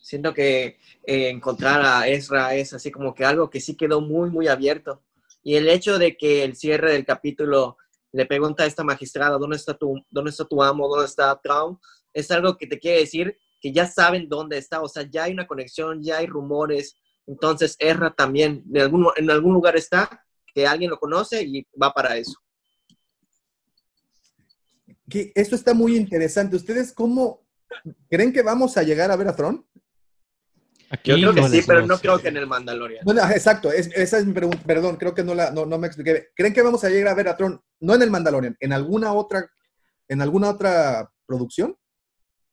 Siento 0.00 0.32
que 0.32 0.78
eh, 1.02 1.30
encontrar 1.30 1.82
a 1.84 2.06
Ezra 2.06 2.54
es 2.54 2.72
así 2.72 2.92
como 2.92 3.12
que 3.12 3.24
algo 3.24 3.50
que 3.50 3.60
sí 3.60 3.74
quedó 3.74 4.00
muy, 4.00 4.30
muy 4.30 4.46
abierto. 4.46 5.02
Y 5.46 5.54
el 5.54 5.68
hecho 5.68 5.96
de 5.96 6.16
que 6.16 6.42
el 6.42 6.56
cierre 6.56 6.90
del 6.90 7.06
capítulo 7.06 7.76
le 8.10 8.26
pregunta 8.26 8.64
a 8.64 8.66
esta 8.66 8.82
magistrada, 8.82 9.38
¿dónde 9.38 9.54
está 9.54 9.74
tu, 9.74 9.94
dónde 10.10 10.32
está 10.32 10.44
tu 10.44 10.60
amo? 10.60 10.88
¿Dónde 10.88 11.06
está 11.06 11.40
Traum? 11.40 11.78
Es 12.12 12.32
algo 12.32 12.56
que 12.56 12.66
te 12.66 12.80
quiere 12.80 12.98
decir 12.98 13.38
que 13.60 13.72
ya 13.72 13.86
saben 13.86 14.28
dónde 14.28 14.58
está, 14.58 14.82
o 14.82 14.88
sea, 14.88 15.04
ya 15.08 15.22
hay 15.22 15.32
una 15.32 15.46
conexión, 15.46 16.02
ya 16.02 16.16
hay 16.16 16.26
rumores. 16.26 16.96
Entonces, 17.28 17.76
Ezra 17.78 18.12
también, 18.12 18.64
en 18.74 18.82
algún, 18.82 19.06
en 19.14 19.30
algún 19.30 19.54
lugar 19.54 19.76
está, 19.76 20.20
que 20.52 20.66
alguien 20.66 20.90
lo 20.90 20.98
conoce 20.98 21.44
y 21.44 21.64
va 21.80 21.92
para 21.92 22.16
eso. 22.16 22.34
Que 25.08 25.30
esto 25.32 25.54
está 25.54 25.74
muy 25.74 25.96
interesante. 25.96 26.56
¿Ustedes 26.56 26.92
cómo 26.92 27.46
creen 28.10 28.32
que 28.32 28.42
vamos 28.42 28.76
a 28.76 28.82
llegar 28.82 29.12
a 29.12 29.16
ver 29.16 29.28
a 29.28 29.36
Tron? 29.36 29.64
Yo 31.04 31.14
creo 31.16 31.34
que 31.34 31.48
sí, 31.48 31.62
pero 31.66 31.86
no 31.86 31.98
creo 31.98 32.18
que 32.20 32.28
en 32.28 32.36
el 32.36 32.46
Mandalorian. 32.46 33.04
Bueno, 33.04 33.22
exacto, 33.30 33.72
es- 33.72 33.90
esa 33.94 34.18
es 34.18 34.26
mi 34.26 34.32
pregunta. 34.32 34.62
Perdón, 34.66 34.96
creo 34.96 35.14
que 35.14 35.24
no, 35.24 35.34
la, 35.34 35.50
no, 35.50 35.66
no 35.66 35.78
me 35.78 35.86
expliqué. 35.86 36.28
¿Creen 36.34 36.52
que 36.54 36.62
vamos 36.62 36.84
a 36.84 36.88
llegar 36.88 37.08
a 37.08 37.14
ver 37.14 37.28
a 37.28 37.36
Tron, 37.36 37.60
no 37.80 37.94
en 37.94 38.02
el 38.02 38.10
Mandalorian, 38.10 38.56
en 38.60 38.72
alguna 38.72 39.12
otra, 39.12 39.48
en 40.08 40.22
alguna 40.22 40.50
otra 40.50 41.10
producción? 41.26 41.76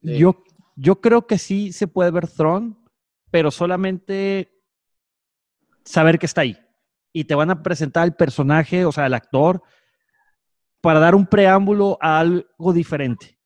Yo, 0.01 0.43
yo 0.75 0.99
creo 0.99 1.27
que 1.27 1.37
sí 1.37 1.71
se 1.71 1.87
puede 1.87 2.11
ver 2.11 2.27
Throne, 2.27 2.75
pero 3.29 3.51
solamente 3.51 4.51
saber 5.85 6.17
que 6.19 6.25
está 6.25 6.41
ahí. 6.41 6.57
Y 7.13 7.25
te 7.25 7.35
van 7.35 7.51
a 7.51 7.61
presentar 7.61 8.05
el 8.05 8.15
personaje, 8.15 8.85
o 8.85 8.91
sea, 8.91 9.05
el 9.05 9.13
actor, 9.13 9.61
para 10.81 10.99
dar 10.99 11.13
un 11.15 11.27
preámbulo 11.27 11.97
a 12.01 12.19
algo 12.19 12.73
diferente. 12.73 13.37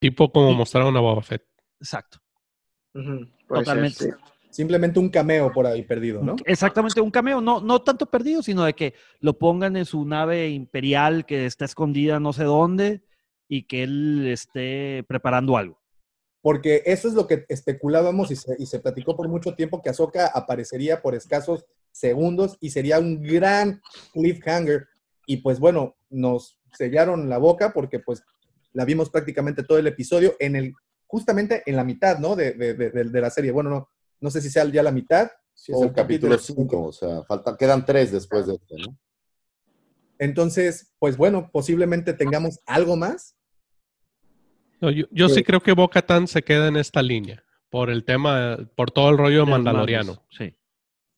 Tipo 0.00 0.32
como 0.32 0.52
mostraron 0.52 0.96
a 0.96 1.00
Boba 1.00 1.22
Fett. 1.22 1.44
Exacto. 1.80 2.18
Ser, 2.92 3.28
Totalmente. 3.48 4.04
sí. 4.04 4.10
Simplemente 4.52 4.98
un 5.00 5.08
cameo 5.08 5.50
por 5.50 5.66
ahí 5.66 5.82
perdido, 5.82 6.22
¿no? 6.22 6.36
Exactamente, 6.44 7.00
un 7.00 7.10
cameo, 7.10 7.40
no, 7.40 7.60
no 7.62 7.80
tanto 7.82 8.04
perdido, 8.06 8.42
sino 8.42 8.64
de 8.64 8.74
que 8.74 8.92
lo 9.20 9.38
pongan 9.38 9.76
en 9.76 9.86
su 9.86 10.04
nave 10.04 10.50
imperial 10.50 11.24
que 11.24 11.46
está 11.46 11.64
escondida 11.64 12.20
no 12.20 12.32
sé 12.34 12.44
dónde 12.44 13.00
y 13.48 13.62
que 13.64 13.82
él 13.82 14.26
esté 14.30 15.04
preparando 15.08 15.56
algo. 15.56 15.80
Porque 16.42 16.82
eso 16.84 17.08
es 17.08 17.14
lo 17.14 17.26
que 17.26 17.46
especulábamos 17.48 18.30
y 18.30 18.36
se, 18.36 18.54
y 18.58 18.66
se 18.66 18.80
platicó 18.80 19.16
por 19.16 19.26
mucho 19.28 19.54
tiempo 19.54 19.80
que 19.80 19.88
Ahsoka 19.90 20.26
aparecería 20.26 21.00
por 21.00 21.14
escasos 21.14 21.64
segundos 21.90 22.58
y 22.60 22.70
sería 22.70 22.98
un 22.98 23.22
gran 23.22 23.80
cliffhanger. 24.12 24.86
Y 25.26 25.38
pues 25.38 25.60
bueno, 25.60 25.96
nos 26.10 26.58
sellaron 26.72 27.28
la 27.28 27.38
boca 27.38 27.72
porque 27.72 28.00
pues 28.00 28.22
la 28.72 28.84
vimos 28.84 29.08
prácticamente 29.08 29.62
todo 29.62 29.78
el 29.78 29.86
episodio 29.86 30.34
en 30.40 30.56
el, 30.56 30.74
justamente 31.06 31.62
en 31.64 31.76
la 31.76 31.84
mitad, 31.84 32.18
¿no? 32.18 32.34
De, 32.36 32.52
de- 32.52 32.74
de- 32.74 32.90
de- 32.90 33.04
de 33.04 33.20
la 33.20 33.30
serie. 33.30 33.50
Bueno, 33.52 33.70
no, 33.70 33.88
no 34.22 34.30
sé 34.30 34.40
si 34.40 34.48
sea 34.50 34.64
ya 34.64 34.82
la 34.82 34.92
mitad. 34.92 35.30
Sí, 35.54 35.72
es 35.72 35.78
o 35.78 35.84
el 35.84 35.92
capítulo 35.92 36.38
5, 36.38 36.82
o 36.86 36.92
sea, 36.92 37.22
faltan, 37.24 37.56
quedan 37.58 37.84
tres 37.84 38.10
después 38.10 38.46
de 38.46 38.54
este, 38.54 38.76
¿no? 38.78 38.96
Entonces, 40.18 40.94
pues 40.98 41.16
bueno, 41.16 41.50
posiblemente 41.52 42.14
tengamos 42.14 42.60
algo 42.66 42.96
más. 42.96 43.36
No, 44.80 44.90
yo 44.90 45.06
yo 45.10 45.28
sí 45.28 45.36
Sí. 45.36 45.44
creo 45.44 45.60
que 45.60 45.72
Bo-Katan 45.72 46.26
se 46.28 46.42
queda 46.42 46.68
en 46.68 46.76
esta 46.76 47.02
línea 47.02 47.44
por 47.70 47.90
el 47.90 48.04
tema, 48.04 48.58
por 48.76 48.90
todo 48.90 49.10
el 49.10 49.18
rollo 49.18 49.44
De 49.44 49.50
mandaloriano. 49.50 50.24
sí. 50.30 50.56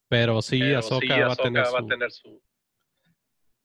Pero 0.08 0.42
sí, 0.42 0.58
Pero 0.60 0.78
Ahsoka 0.78 1.00
sí, 1.00 1.08
va, 1.20 1.32
a 1.32 1.36
tener 1.36 1.64
va 1.64 1.68
a 1.78 1.80
su, 1.82 1.86
tener 1.88 2.12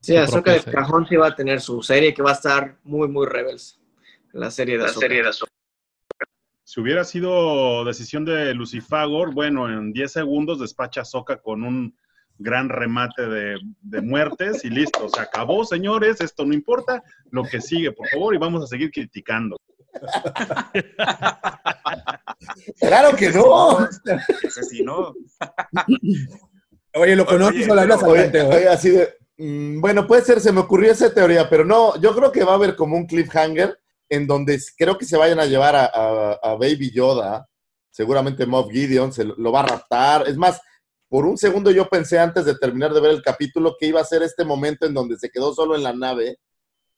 Sí, 0.02 0.14
su 0.14 0.18
Ahsoka 0.20 0.42
propia 0.54 0.64
de 0.64 0.72
cajón 0.72 1.08
sí 1.08 1.16
va 1.16 1.28
a 1.28 1.36
tener 1.36 1.62
su 1.62 1.82
serie 1.84 2.14
que 2.14 2.22
va 2.24 2.32
a 2.32 2.34
estar 2.34 2.80
muy, 2.84 3.08
muy 3.08 3.28
Rebels. 3.28 3.80
La 4.32 4.50
serie 4.50 4.78
de 4.78 4.86
Ahsoka. 4.86 5.48
Si 6.70 6.80
hubiera 6.80 7.04
sido 7.04 7.84
decisión 7.84 8.26
de 8.26 8.54
Lucifagor, 8.54 9.34
bueno, 9.34 9.68
en 9.68 9.92
10 9.92 10.12
segundos 10.12 10.60
despacha 10.60 11.02
a 11.02 11.06
Soca 11.06 11.42
con 11.42 11.64
un 11.64 11.98
gran 12.38 12.70
remate 12.70 13.28
de, 13.28 13.58
de 13.82 14.02
muertes 14.02 14.64
y 14.64 14.70
listo. 14.70 15.10
Se 15.10 15.20
acabó, 15.20 15.66
señores, 15.66 16.22
esto 16.22 16.46
no 16.46 16.54
importa. 16.54 17.02
Lo 17.32 17.42
que 17.44 17.60
sigue, 17.60 17.92
por 17.92 18.08
favor, 18.10 18.36
y 18.36 18.38
vamos 18.38 18.64
a 18.64 18.68
seguir 18.68 18.92
criticando. 18.92 19.58
¡Claro 22.80 23.16
que 23.18 23.32
no! 23.32 23.80
Ese 24.44 24.62
sí, 24.62 24.84
¿no? 24.84 25.16
Oye, 26.94 27.16
¿lo 27.16 27.26
conoces 27.26 27.68
o 27.68 27.74
le 27.74 27.82
hablas 27.82 28.04
así 28.70 28.92
de, 28.92 29.10
mm, 29.40 29.82
bueno, 29.82 30.06
puede 30.06 30.22
ser, 30.22 30.40
se 30.40 30.52
me 30.52 30.60
ocurrió 30.60 30.92
esa 30.92 31.12
teoría, 31.12 31.50
pero 31.50 31.66
no, 31.66 32.00
yo 32.00 32.16
creo 32.16 32.32
que 32.32 32.44
va 32.44 32.52
a 32.52 32.58
haber 32.58 32.76
como 32.76 32.96
un 32.96 33.08
cliffhanger 33.08 33.76
en 34.10 34.28
donde 34.28 34.60
creo 34.78 34.98
que 34.98 35.06
se 35.06 35.18
vayan 35.18 35.40
a 35.40 35.46
llevar 35.46 35.76
a, 35.76 36.56
Baby 36.56 36.92
Yoda, 36.92 37.48
seguramente 37.92 38.46
Moff 38.46 38.72
Gideon 38.72 39.14
se 39.14 39.24
lo, 39.24 39.36
lo 39.38 39.52
va 39.52 39.62
a 39.62 39.68
raptar. 39.68 40.28
Es 40.28 40.36
más, 40.36 40.60
por 41.08 41.26
un 41.26 41.38
segundo 41.38 41.72
yo 41.72 41.90
pensé 41.90 42.20
antes 42.20 42.46
de 42.46 42.56
terminar 42.56 42.94
de 42.94 43.02
ver 43.02 43.12
el 43.12 43.22
capítulo 43.22 43.76
que 43.80 43.88
iba 43.88 44.02
a 44.02 44.06
ser 44.06 44.24
este 44.24 44.44
momento 44.46 44.86
en 44.86 44.94
donde 44.94 45.18
se 45.18 45.30
quedó 45.30 45.54
solo 45.54 45.76
en 45.76 45.84
la 45.84 45.94
nave 45.94 46.38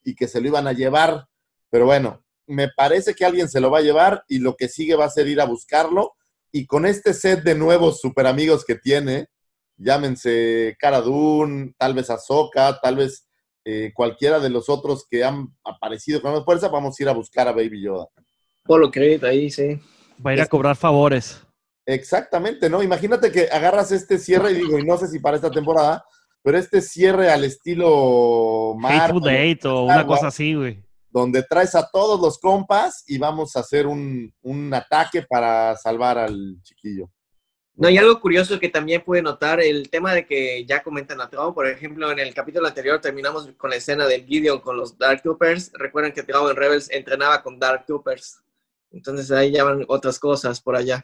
y 0.03 0.15
que 0.15 0.27
se 0.27 0.41
lo 0.41 0.47
iban 0.47 0.67
a 0.67 0.73
llevar, 0.73 1.25
pero 1.69 1.85
bueno, 1.85 2.23
me 2.47 2.69
parece 2.69 3.13
que 3.13 3.25
alguien 3.25 3.47
se 3.47 3.61
lo 3.61 3.71
va 3.71 3.79
a 3.79 3.83
llevar 3.83 4.23
y 4.27 4.39
lo 4.39 4.55
que 4.55 4.67
sigue 4.67 4.95
va 4.95 5.05
a 5.05 5.09
ser 5.09 5.27
ir 5.27 5.39
a 5.39 5.45
buscarlo 5.45 6.13
y 6.51 6.65
con 6.65 6.85
este 6.85 7.13
set 7.13 7.43
de 7.43 7.55
nuevos 7.55 8.01
super 8.01 8.27
amigos 8.27 8.65
que 8.65 8.75
tiene, 8.75 9.29
llámense 9.77 10.75
Cara 10.77 11.01
Dune, 11.01 11.73
tal 11.77 11.93
vez 11.93 12.09
Ahsoka, 12.09 12.79
tal 12.81 12.97
vez 12.97 13.25
eh, 13.65 13.91
cualquiera 13.93 14.39
de 14.39 14.49
los 14.49 14.69
otros 14.69 15.05
que 15.09 15.23
han 15.23 15.47
aparecido 15.63 16.21
con 16.21 16.33
más 16.33 16.43
fuerza, 16.43 16.67
vamos 16.67 16.99
a 16.99 17.03
ir 17.03 17.09
a 17.09 17.13
buscar 17.13 17.47
a 17.47 17.51
Baby 17.51 17.83
Yoda. 17.83 18.07
Polo 18.63 18.89
Creed 18.89 19.23
ahí, 19.23 19.49
sí. 19.49 19.79
Va 20.25 20.31
a 20.31 20.33
ir 20.35 20.41
a 20.41 20.47
cobrar 20.47 20.75
favores. 20.75 21.41
Exactamente, 21.85 22.69
¿no? 22.69 22.83
Imagínate 22.83 23.31
que 23.31 23.49
agarras 23.51 23.91
este 23.91 24.17
cierre 24.17 24.51
y 24.51 24.55
digo, 24.55 24.77
y 24.77 24.85
no 24.85 24.97
sé 24.97 25.07
si 25.07 25.19
para 25.19 25.35
esta 25.35 25.51
temporada, 25.51 26.03
pero 26.43 26.57
este 26.57 26.81
cierre 26.81 27.29
al 27.29 27.43
estilo 27.43 28.75
Marvel, 28.77 29.01
Hateful 29.01 29.21
Date 29.23 29.67
o 29.67 29.83
una 29.83 30.05
cosa 30.05 30.27
así, 30.27 30.53
güey. 30.53 30.83
donde 31.09 31.43
traes 31.43 31.75
a 31.75 31.87
todos 31.91 32.19
los 32.19 32.39
compas 32.39 33.03
y 33.07 33.17
vamos 33.17 33.55
a 33.55 33.59
hacer 33.61 33.87
un, 33.87 34.31
un 34.41 34.73
ataque 34.73 35.23
para 35.27 35.75
salvar 35.75 36.17
al 36.17 36.57
chiquillo. 36.63 37.09
No, 37.81 37.89
y 37.89 37.97
algo 37.97 38.19
curioso 38.21 38.59
que 38.59 38.69
también 38.69 39.01
pude 39.03 39.23
notar, 39.23 39.59
el 39.59 39.89
tema 39.89 40.13
de 40.13 40.27
que 40.27 40.63
ya 40.67 40.83
comentan 40.83 41.19
a 41.19 41.27
Tron, 41.27 41.51
por 41.51 41.65
ejemplo, 41.65 42.11
en 42.11 42.19
el 42.19 42.31
capítulo 42.31 42.67
anterior 42.67 43.01
terminamos 43.01 43.49
con 43.57 43.71
la 43.71 43.77
escena 43.77 44.05
del 44.05 44.23
Gideon 44.23 44.59
con 44.59 44.77
los 44.77 44.99
Dark 44.99 45.23
Troopers. 45.23 45.71
Recuerden 45.73 46.13
que 46.13 46.21
Tron 46.21 46.47
en 46.51 46.55
Rebels 46.55 46.91
entrenaba 46.91 47.41
con 47.41 47.57
Dark 47.57 47.87
Troopers. 47.87 48.39
Entonces 48.91 49.31
ahí 49.31 49.51
ya 49.51 49.63
van 49.63 49.83
otras 49.87 50.19
cosas 50.19 50.61
por 50.61 50.75
allá. 50.75 51.03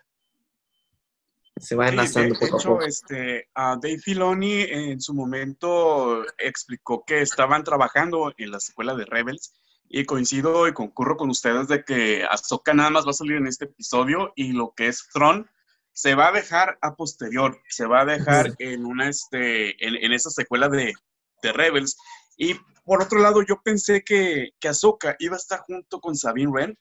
Se 1.56 1.76
va 1.76 1.90
Sí, 1.90 1.96
de, 2.20 2.30
enlazando 2.30 2.36
poco 2.36 2.58
a 2.58 2.60
hecho, 2.60 2.70
poco. 2.70 2.82
este, 2.84 3.50
a 3.56 3.76
Dave 3.82 3.98
Filoni 3.98 4.62
en 4.62 5.02
su 5.02 5.16
momento 5.16 6.24
explicó 6.38 7.04
que 7.08 7.22
estaban 7.22 7.64
trabajando 7.64 8.36
en 8.38 8.52
la 8.52 8.60
secuela 8.60 8.94
de 8.94 9.06
Rebels 9.06 9.56
y 9.90 10.06
coincido 10.06 10.68
y 10.68 10.74
concurro 10.74 11.18
con 11.18 11.32
ustedes 11.32 11.68
de 11.70 11.84
que 11.84 12.24
Ahsoka 12.30 12.76
nada 12.76 12.92
más 12.92 13.08
va 13.08 13.10
a 13.10 13.14
salir 13.14 13.38
en 13.38 13.48
este 13.48 13.66
episodio 13.66 14.32
y 14.36 14.52
lo 14.54 14.76
que 14.76 14.90
es 14.90 15.10
Thrawn 15.12 15.50
se 15.98 16.14
va 16.14 16.28
a 16.28 16.32
dejar 16.32 16.78
a 16.84 16.96
posterior, 16.96 17.60
se 17.70 17.88
va 17.88 18.02
a 18.02 18.06
dejar 18.06 18.54
en 18.60 18.86
una 18.86 19.10
este, 19.10 19.84
en, 19.84 19.96
en 19.96 20.14
esa 20.14 20.30
secuela 20.30 20.70
de, 20.70 20.94
de 21.42 21.52
Rebels. 21.52 21.98
Y 22.38 22.54
por 22.86 23.02
otro 23.02 23.18
lado, 23.18 23.42
yo 23.42 23.64
pensé 23.64 24.04
que, 24.04 24.52
que 24.60 24.68
Ahsoka 24.68 25.16
iba 25.18 25.34
a 25.34 25.40
estar 25.40 25.62
junto 25.62 26.00
con 26.00 26.16
Sabine 26.16 26.52
Wren. 26.52 26.78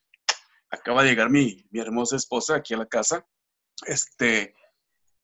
Acaba 0.70 1.02
de 1.02 1.08
llegar 1.08 1.31
mi, 1.31 1.66
mi 1.70 1.81
hermosa 1.81 2.16
esposa 2.16 2.57
aquí 2.57 2.74
a 2.74 2.76
la 2.76 2.84
casa. 2.84 3.26
Este, 3.86 4.55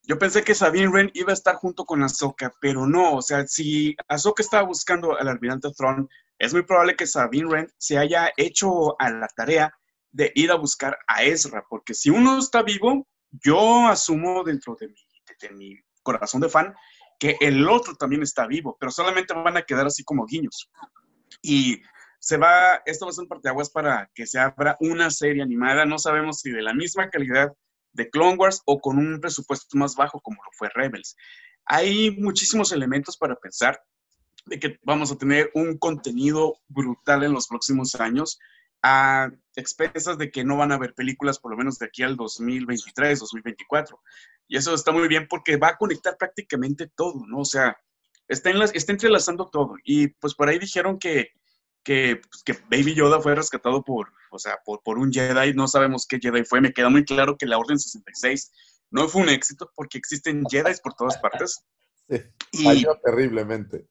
yo 0.05 0.19
pensé 0.19 0.43
que 0.43 0.55
Sabine 0.55 0.89
Wren 0.89 1.11
iba 1.13 1.33
a 1.33 1.35
estar 1.35 1.57
junto 1.57 1.85
con 1.85 2.03
Ahsoka, 2.03 2.51
pero 2.63 2.87
no, 2.87 3.17
o 3.17 3.21
sea, 3.21 3.47
si 3.47 3.95
Ahsoka 4.09 4.43
estaba 4.43 4.67
buscando 4.67 5.19
al 5.19 5.29
almirante 5.29 5.71
Thrawn, 5.71 6.09
es 6.39 6.55
muy 6.55 6.63
probable 6.63 6.97
que 6.97 7.07
Sabine 7.07 7.47
Wren 7.47 7.73
se 7.77 7.99
haya 7.99 8.33
hecho 8.39 8.99
a 8.99 9.11
la 9.11 9.29
tarea 9.37 9.71
de 10.13 10.33
ir 10.35 10.51
a 10.51 10.57
buscar 10.57 10.97
a 11.07 11.25
Ezra, 11.25 11.63
porque 11.69 11.93
si 11.93 12.09
uno 12.09 12.39
está 12.39 12.63
vivo, 12.63 13.07
yo 13.33 13.87
asumo 13.87 14.45
dentro 14.45 14.77
de 14.79 14.89
mi, 15.53 15.79
corazón 16.03 16.41
de 16.41 16.49
fan 16.49 16.75
que 17.19 17.37
el 17.41 17.69
otro 17.69 17.95
también 17.95 18.23
está 18.23 18.47
vivo, 18.47 18.77
pero 18.79 18.91
solamente 18.91 19.33
van 19.33 19.57
a 19.57 19.63
quedar 19.63 19.87
así 19.87 20.03
como 20.03 20.27
guiños. 20.27 20.69
Y 21.41 21.81
se 22.19 22.37
va, 22.37 22.83
esto 22.85 23.07
va 23.07 23.11
a 23.11 23.13
ser 23.13 23.23
un 23.23 23.29
parteaguas 23.29 23.71
para 23.71 24.11
que 24.15 24.27
se 24.27 24.41
abra 24.41 24.77
una 24.81 25.11
serie 25.11 25.43
animada, 25.43 25.85
no 25.85 25.99
sabemos 25.99 26.41
si 26.41 26.51
de 26.51 26.63
la 26.63 26.75
misma 26.75 27.09
calidad 27.11 27.53
de 27.93 28.11
Clone 28.11 28.37
Wars 28.37 28.63
o 28.65 28.81
con 28.81 28.99
un 28.99 29.21
presupuesto 29.21 29.77
más 29.79 29.95
bajo 29.95 30.21
como 30.21 30.43
lo 30.43 30.51
fue 30.53 30.69
Rebels. 30.75 31.17
Hay 31.65 32.11
muchísimos 32.19 32.73
elementos 32.73 33.17
para 33.17 33.37
pensar 33.37 33.81
de 34.47 34.59
que 34.59 34.79
vamos 34.83 35.13
a 35.13 35.17
tener 35.17 35.51
un 35.55 35.79
contenido 35.79 36.55
brutal 36.69 37.23
en 37.23 37.33
los 37.33 37.47
próximos 37.47 37.95
años 37.95 38.39
a 38.83 39.31
expensas 39.55 40.19
de 40.19 40.31
que 40.31 40.45
no 40.45 40.57
van 40.57 40.73
a 40.73 40.77
haber 40.77 40.95
películas 40.95 41.39
por 41.39 41.53
lo 41.53 41.57
menos 41.57 41.79
de 41.79 41.87
aquí 41.87 42.03
al 42.03 42.17
2023, 42.17 43.19
2024. 43.19 44.01
Y 44.49 44.57
eso 44.57 44.75
está 44.75 44.93
muy 44.93 45.09
bien 45.09 45.27
porque 45.29 45.57
va 45.57 45.69
a 45.69 45.77
conectar 45.77 46.17
prácticamente 46.19 46.91
todo, 46.95 47.25
¿no? 47.27 47.39
O 47.39 47.45
sea, 47.45 47.77
está, 48.29 48.51
en 48.51 48.59
las, 48.59 48.75
está 48.75 48.93
entrelazando 48.93 49.49
todo. 49.51 49.77
Y 49.85 50.09
pues 50.09 50.35
por 50.35 50.49
ahí 50.49 50.59
dijeron 50.59 50.99
que, 50.99 51.31
que, 51.85 52.21
pues, 52.29 52.43
que 52.43 52.53
Baby 52.71 52.95
Yoda 52.95 53.21
fue 53.21 53.35
rescatado 53.35 53.83
por, 53.85 54.13
o 54.31 54.39
sea, 54.39 54.59
por, 54.65 54.83
por 54.83 54.99
un 54.99 55.13
Jedi. 55.13 55.55
No 55.55 55.69
sabemos 55.69 56.07
qué 56.07 56.19
Jedi 56.21 56.45
fue. 56.45 56.61
Me 56.61 56.73
queda 56.73 56.89
muy 56.89 57.05
claro 57.05 57.37
que 57.37 57.47
la 57.47 57.59
Orden 57.59 57.79
66 57.79 58.53
no 58.91 59.09
fue 59.09 59.23
un 59.23 59.29
éxito 59.29 59.71
porque 59.75 59.99
existen 59.99 60.45
Jedi 60.51 60.73
por 60.83 60.95
todas 60.95 61.19
partes. 61.19 61.65
Sí, 62.53 62.65
falló 62.65 62.99
terriblemente. 63.03 63.87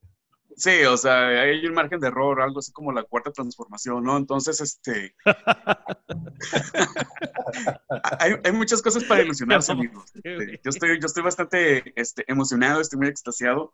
Sí, 0.61 0.83
o 0.83 0.95
sea, 0.95 1.30
hay 1.30 1.65
un 1.65 1.73
margen 1.73 1.99
de 1.99 2.09
error, 2.09 2.40
algo 2.40 2.59
así 2.59 2.72
como 2.72 2.91
la 2.91 3.01
cuarta 3.01 3.31
transformación, 3.31 4.03
¿no? 4.03 4.15
Entonces, 4.15 4.61
este... 4.61 5.15
hay, 8.19 8.33
hay, 8.43 8.51
muchas 8.51 8.80
cosas 8.83 9.03
para 9.06 9.23
ilusionarse, 9.23 9.72
amigos. 9.72 10.11
Este, 10.14 10.61
yo, 10.64 10.69
estoy, 10.69 10.99
yo 10.99 11.07
estoy 11.07 11.23
bastante 11.23 11.99
este, 11.99 12.31
emocionado, 12.31 12.80
estoy 12.80 12.99
muy 12.99 13.07
extasiado. 13.07 13.73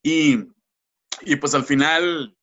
Y, 0.00 0.46
y 1.22 1.34
pues 1.34 1.56
al 1.56 1.64
final, 1.64 2.38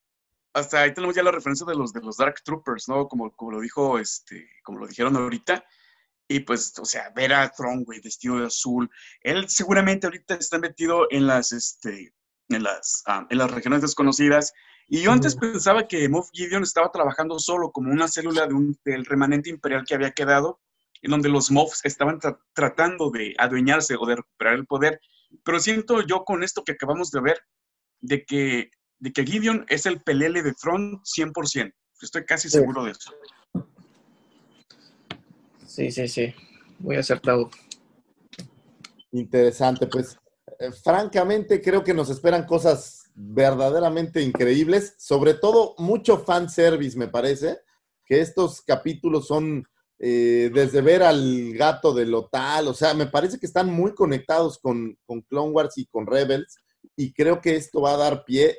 hasta 0.53 0.81
ahí 0.81 0.93
tenemos 0.93 1.15
ya 1.15 1.23
la 1.23 1.31
referencia 1.31 1.65
de 1.65 1.75
los, 1.75 1.93
de 1.93 2.01
los 2.01 2.17
Dark 2.17 2.43
Troopers, 2.43 2.89
¿no? 2.89 3.07
Como, 3.07 3.31
como 3.31 3.51
lo 3.51 3.61
dijo, 3.61 3.97
este, 3.97 4.45
como 4.61 4.79
lo 4.79 4.87
dijeron 4.87 5.15
ahorita. 5.15 5.63
Y 6.27 6.41
pues, 6.41 6.77
o 6.79 6.85
sea, 6.85 7.11
ver 7.11 7.33
a 7.33 7.49
Tron, 7.49 7.85
güey, 7.85 8.01
vestido 8.01 8.39
de 8.39 8.47
azul. 8.47 8.91
Él 9.21 9.47
seguramente 9.47 10.05
ahorita 10.05 10.35
está 10.35 10.59
metido 10.59 11.07
en 11.09 11.27
las, 11.27 11.53
este, 11.53 12.13
en 12.49 12.63
las, 12.63 13.03
um, 13.07 13.25
en 13.29 13.37
las 13.37 13.51
regiones 13.51 13.81
desconocidas. 13.81 14.53
Y 14.87 15.01
yo 15.01 15.11
antes 15.11 15.35
pensaba 15.35 15.87
que 15.87 16.09
Moff 16.09 16.29
Gideon 16.33 16.63
estaba 16.63 16.91
trabajando 16.91 17.37
solo 17.39 17.71
como 17.71 17.91
una 17.91 18.07
célula 18.07 18.47
de 18.47 18.53
un, 18.53 18.77
del 18.83 19.05
remanente 19.05 19.49
imperial 19.49 19.85
que 19.85 19.93
había 19.95 20.11
quedado, 20.11 20.59
en 21.01 21.11
donde 21.11 21.29
los 21.29 21.51
Moffs 21.51 21.81
estaban 21.85 22.19
tra 22.19 22.39
tratando 22.53 23.09
de 23.11 23.35
adueñarse 23.37 23.95
o 23.99 24.05
de 24.05 24.17
recuperar 24.17 24.55
el 24.55 24.65
poder. 24.65 24.99
Pero 25.43 25.59
siento 25.59 26.01
yo 26.01 26.25
con 26.25 26.43
esto 26.43 26.63
que 26.63 26.71
acabamos 26.71 27.11
de 27.11 27.21
ver, 27.21 27.39
de 28.01 28.25
que, 28.25 28.71
de 28.97 29.13
que 29.13 29.25
Gideon 29.25 29.65
es 29.69 29.85
el 29.85 30.01
pelele 30.01 30.41
de 30.41 30.53
Throne 30.53 30.99
100%. 31.03 31.71
Estoy 32.01 32.25
casi 32.25 32.49
Sí. 32.49 32.57
seguro 32.57 32.83
de 32.83 32.91
eso. 32.91 33.11
Sí, 35.67 35.91
sí, 35.91 36.07
sí. 36.07 36.33
Muy 36.79 36.95
acertado. 36.95 37.49
Interesante, 39.11 39.85
pues 39.87 40.17
eh, 40.59 40.71
francamente 40.73 41.61
creo 41.61 41.83
que 41.83 41.93
nos 41.93 42.09
esperan 42.09 42.45
cosas 42.45 43.09
verdaderamente 43.15 44.21
increíbles, 44.21 44.93
sobre 44.97 45.33
todo 45.33 45.73
mucho 45.77 46.17
fanservice 46.19 46.97
me 46.97 47.07
parece, 47.07 47.59
que 48.05 48.19
estos 48.19 48.61
capítulos 48.61 49.27
son 49.27 49.65
eh, 49.99 50.51
desde 50.53 50.81
ver 50.81 51.03
al 51.03 51.53
gato 51.53 51.93
de 51.93 52.05
Lotal, 52.05 52.67
o 52.67 52.73
sea, 52.73 52.93
me 52.93 53.05
parece 53.05 53.39
que 53.39 53.45
están 53.45 53.71
muy 53.71 53.93
conectados 53.93 54.59
con, 54.59 54.97
con 55.05 55.21
Clone 55.21 55.51
Wars 55.51 55.77
y 55.77 55.85
con 55.85 56.05
Rebels, 56.05 56.57
y 56.95 57.13
creo 57.13 57.39
que 57.39 57.55
esto 57.55 57.81
va 57.81 57.93
a 57.93 57.97
dar 57.97 58.25
pie, 58.25 58.57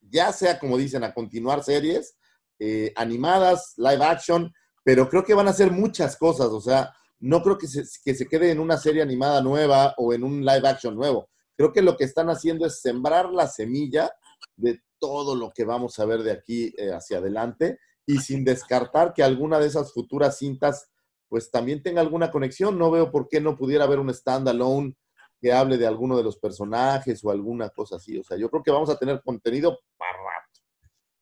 ya 0.00 0.32
sea 0.32 0.58
como 0.58 0.78
dicen, 0.78 1.04
a 1.04 1.12
continuar 1.12 1.62
series 1.62 2.16
eh, 2.58 2.92
animadas, 2.96 3.74
live 3.76 4.04
action, 4.04 4.52
pero 4.84 5.08
creo 5.08 5.24
que 5.24 5.34
van 5.34 5.48
a 5.48 5.52
ser 5.52 5.70
muchas 5.70 6.16
cosas, 6.16 6.48
o 6.48 6.60
sea, 6.60 6.92
no 7.20 7.42
creo 7.42 7.58
que 7.58 7.66
se, 7.66 7.84
que 8.02 8.14
se 8.14 8.26
quede 8.26 8.50
en 8.50 8.58
una 8.58 8.78
serie 8.78 9.02
animada 9.02 9.42
nueva 9.42 9.94
o 9.98 10.14
en 10.14 10.24
un 10.24 10.44
live 10.44 10.66
action 10.66 10.94
nuevo. 10.94 11.28
Creo 11.62 11.72
que 11.72 11.82
lo 11.82 11.96
que 11.96 12.02
están 12.02 12.28
haciendo 12.28 12.66
es 12.66 12.80
sembrar 12.80 13.30
la 13.30 13.46
semilla 13.46 14.10
de 14.56 14.82
todo 14.98 15.36
lo 15.36 15.52
que 15.52 15.64
vamos 15.64 15.96
a 16.00 16.04
ver 16.04 16.24
de 16.24 16.32
aquí 16.32 16.74
eh, 16.76 16.90
hacia 16.90 17.18
adelante 17.18 17.78
y 18.04 18.18
sin 18.18 18.44
descartar 18.44 19.14
que 19.14 19.22
alguna 19.22 19.60
de 19.60 19.68
esas 19.68 19.92
futuras 19.92 20.38
cintas 20.38 20.90
pues 21.28 21.52
también 21.52 21.80
tenga 21.80 22.00
alguna 22.00 22.32
conexión. 22.32 22.76
No 22.80 22.90
veo 22.90 23.12
por 23.12 23.28
qué 23.28 23.40
no 23.40 23.56
pudiera 23.56 23.84
haber 23.84 24.00
un 24.00 24.12
standalone 24.12 24.96
que 25.40 25.52
hable 25.52 25.78
de 25.78 25.86
alguno 25.86 26.16
de 26.16 26.24
los 26.24 26.36
personajes 26.36 27.24
o 27.24 27.30
alguna 27.30 27.70
cosa 27.70 27.94
así. 27.94 28.18
O 28.18 28.24
sea, 28.24 28.36
yo 28.36 28.50
creo 28.50 28.64
que 28.64 28.72
vamos 28.72 28.90
a 28.90 28.98
tener 28.98 29.22
contenido 29.22 29.78
para 29.96 30.14
rato. 30.14 30.60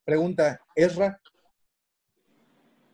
Pregunta, 0.07 0.59
Ezra, 0.75 1.21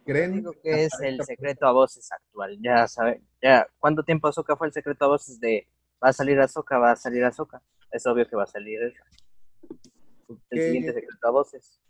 ¿creen? 0.04 0.32
Digo 0.32 0.52
que 0.60 0.86
es 0.86 1.00
el 1.00 1.22
secreto 1.22 1.68
a 1.68 1.70
voces 1.70 2.10
actual. 2.10 2.58
Ya 2.60 2.88
saben, 2.88 3.24
ya, 3.40 3.68
¿cuánto 3.78 4.02
tiempo 4.02 4.26
Ahsoka 4.26 4.56
fue 4.56 4.66
el 4.66 4.72
secreto 4.72 5.04
a 5.04 5.08
voces 5.08 5.38
de 5.38 5.68
va 6.02 6.10
a 6.10 6.12
salir 6.12 6.40
Ahsoka, 6.40 6.78
va 6.78 6.92
a 6.92 6.96
salir 6.96 7.24
Ahsoka? 7.24 7.62
Es 7.90 8.06
obvio 8.06 8.28
que 8.28 8.36
va 8.36 8.44
a 8.44 8.46
salir 8.46 8.80
el, 8.82 8.94
el 10.50 10.62
siguiente 10.62 10.92
secreto 10.92 11.28
a 11.28 11.30
voces. 11.30 11.80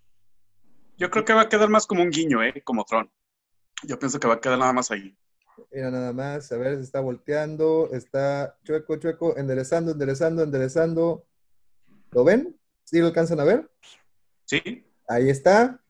Yo 0.97 1.11
creo 1.11 1.25
que 1.25 1.35
va 1.35 1.43
a 1.43 1.49
quedar 1.49 1.69
más 1.69 1.87
como 1.87 2.03
un 2.03 2.11
guiño, 2.11 2.43
¿eh? 2.43 2.63
Como 2.65 2.85
Tron. 2.85 3.11
Yo 3.83 3.99
pienso 3.99 4.19
que 4.19 4.29
va 4.29 4.35
a 4.35 4.41
quedar 4.41 4.59
nada 4.59 4.73
más 4.73 4.91
ahí. 4.91 5.17
Mira 5.71 5.91
nada 5.91 6.13
más, 6.13 6.51
a 6.53 6.57
ver, 6.59 6.77
se 6.77 6.83
está 6.83 7.01
volteando, 7.01 7.91
está 7.93 8.59
chueco, 8.65 8.97
chueco, 8.97 9.37
enderezando, 9.37 9.93
enderezando, 9.93 10.43
enderezando. 10.43 11.27
¿Lo 12.11 12.25
ven? 12.25 12.59
¿Sí 12.85 13.01
lo 13.01 13.07
alcanzan 13.07 13.41
a 13.41 13.45
ver? 13.45 13.71
Sí. 14.45 14.87
Ahí 15.09 15.29
está. 15.29 15.83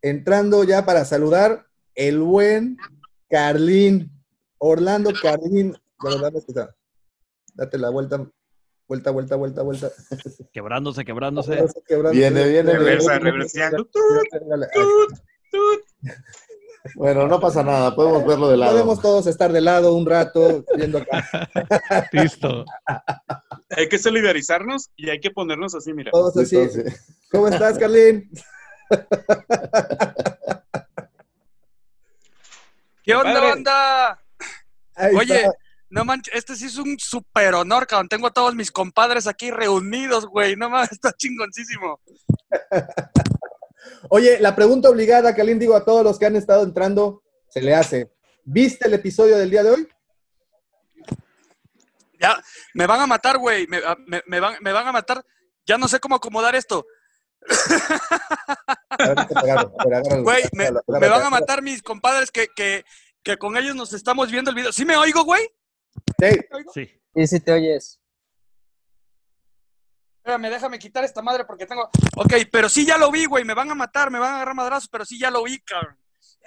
Entrando 0.00 0.64
ya 0.64 0.86
para 0.86 1.04
saludar 1.04 1.66
el 1.94 2.20
buen 2.20 2.78
Carlín. 3.28 4.12
Orlando 4.58 5.12
Carlín. 5.20 5.76
Bueno, 5.98 6.20
dame. 6.20 6.40
Date 7.58 7.76
la 7.76 7.90
vuelta. 7.90 8.24
Vuelta, 8.86 9.10
vuelta, 9.10 9.34
vuelta, 9.34 9.62
vuelta. 9.62 9.90
Quebrándose, 10.52 11.04
quebrándose. 11.04 11.66
Viene, 12.12 12.48
viene, 12.48 12.72
Reversa, 12.72 13.18
reversiando. 13.18 13.88
Bueno, 16.94 17.26
no 17.26 17.40
pasa 17.40 17.64
nada, 17.64 17.94
podemos 17.96 18.24
verlo 18.24 18.48
de 18.48 18.56
lado. 18.56 18.72
Podemos 18.72 19.02
todos 19.02 19.26
estar 19.26 19.52
de 19.52 19.60
lado 19.60 19.92
un 19.94 20.06
rato 20.06 20.64
viendo 20.76 20.98
acá. 20.98 21.48
Listo. 22.12 22.64
Hay 23.70 23.88
que 23.88 23.98
solidarizarnos 23.98 24.90
y 24.96 25.10
hay 25.10 25.18
que 25.18 25.32
ponernos 25.32 25.74
así, 25.74 25.92
mira. 25.92 26.12
Todos 26.12 26.36
así. 26.36 26.56
¿Cómo 27.32 27.48
estás, 27.48 27.76
Carlín? 27.76 28.30
¿Qué 33.02 33.14
onda? 33.16 34.22
Ahí 34.94 35.16
Oye. 35.16 35.50
No 35.90 36.04
manches, 36.04 36.34
este 36.34 36.54
sí 36.56 36.66
es 36.66 36.76
un 36.76 36.98
super 36.98 37.54
honor, 37.54 37.86
cabrón. 37.86 38.08
Tengo 38.08 38.26
a 38.26 38.32
todos 38.32 38.54
mis 38.54 38.70
compadres 38.70 39.26
aquí 39.26 39.50
reunidos, 39.50 40.26
güey. 40.26 40.56
No 40.56 40.68
mames, 40.70 40.92
está 40.92 41.12
chingoncísimo. 41.12 42.00
Oye, 44.10 44.38
la 44.40 44.54
pregunta 44.54 44.88
obligada, 44.90 45.34
Carlín, 45.34 45.58
digo 45.58 45.74
a 45.76 45.84
todos 45.84 46.04
los 46.04 46.18
que 46.18 46.26
han 46.26 46.36
estado 46.36 46.62
entrando, 46.62 47.22
se 47.48 47.62
le 47.62 47.74
hace. 47.74 48.10
¿Viste 48.44 48.86
el 48.86 48.94
episodio 48.94 49.36
del 49.38 49.50
día 49.50 49.62
de 49.62 49.70
hoy? 49.70 49.88
Ya, 52.20 52.42
me 52.74 52.86
van 52.86 53.00
a 53.00 53.06
matar, 53.06 53.38
güey. 53.38 53.66
Me, 53.68 53.78
a- 53.78 53.96
me- 54.06 54.22
me 54.26 54.40
van, 54.40 54.56
me 54.60 54.72
van 54.72 54.86
a 54.88 54.92
matar. 54.92 55.24
Ya 55.66 55.78
no 55.78 55.86
sé 55.86 56.00
cómo 56.00 56.16
acomodar 56.16 56.54
esto. 56.56 56.84
Güey, 60.22 60.42
me, 60.52 60.70
me 60.88 61.08
van 61.08 61.22
a 61.22 61.30
matar 61.30 61.62
mis 61.62 61.82
compadres 61.82 62.30
que, 62.30 62.48
que, 62.54 62.84
que 63.22 63.36
con 63.36 63.56
ellos 63.56 63.76
nos 63.76 63.92
estamos 63.92 64.30
viendo 64.30 64.50
el 64.50 64.56
video. 64.56 64.72
¿Sí 64.72 64.84
me 64.84 64.96
oigo, 64.96 65.22
güey? 65.24 65.48
Sí. 66.18 66.40
Sí. 66.72 67.00
Sí, 67.14 67.26
sí 67.26 67.40
te 67.40 67.52
oyes. 67.52 68.00
Espérame, 70.18 70.50
déjame 70.50 70.78
quitar 70.78 71.04
esta 71.04 71.22
madre 71.22 71.44
porque 71.44 71.66
tengo. 71.66 71.88
Ok, 72.16 72.34
pero 72.52 72.68
sí 72.68 72.84
ya 72.84 72.98
lo 72.98 73.10
vi, 73.10 73.24
güey. 73.24 73.44
Me 73.44 73.54
van 73.54 73.70
a 73.70 73.74
matar, 73.74 74.10
me 74.10 74.18
van 74.18 74.32
a 74.32 74.36
agarrar 74.36 74.54
madrazos, 74.54 74.88
pero 74.88 75.04
sí 75.04 75.18
ya 75.18 75.30
lo 75.30 75.42
vi, 75.42 75.58
cabrón. 75.60 75.98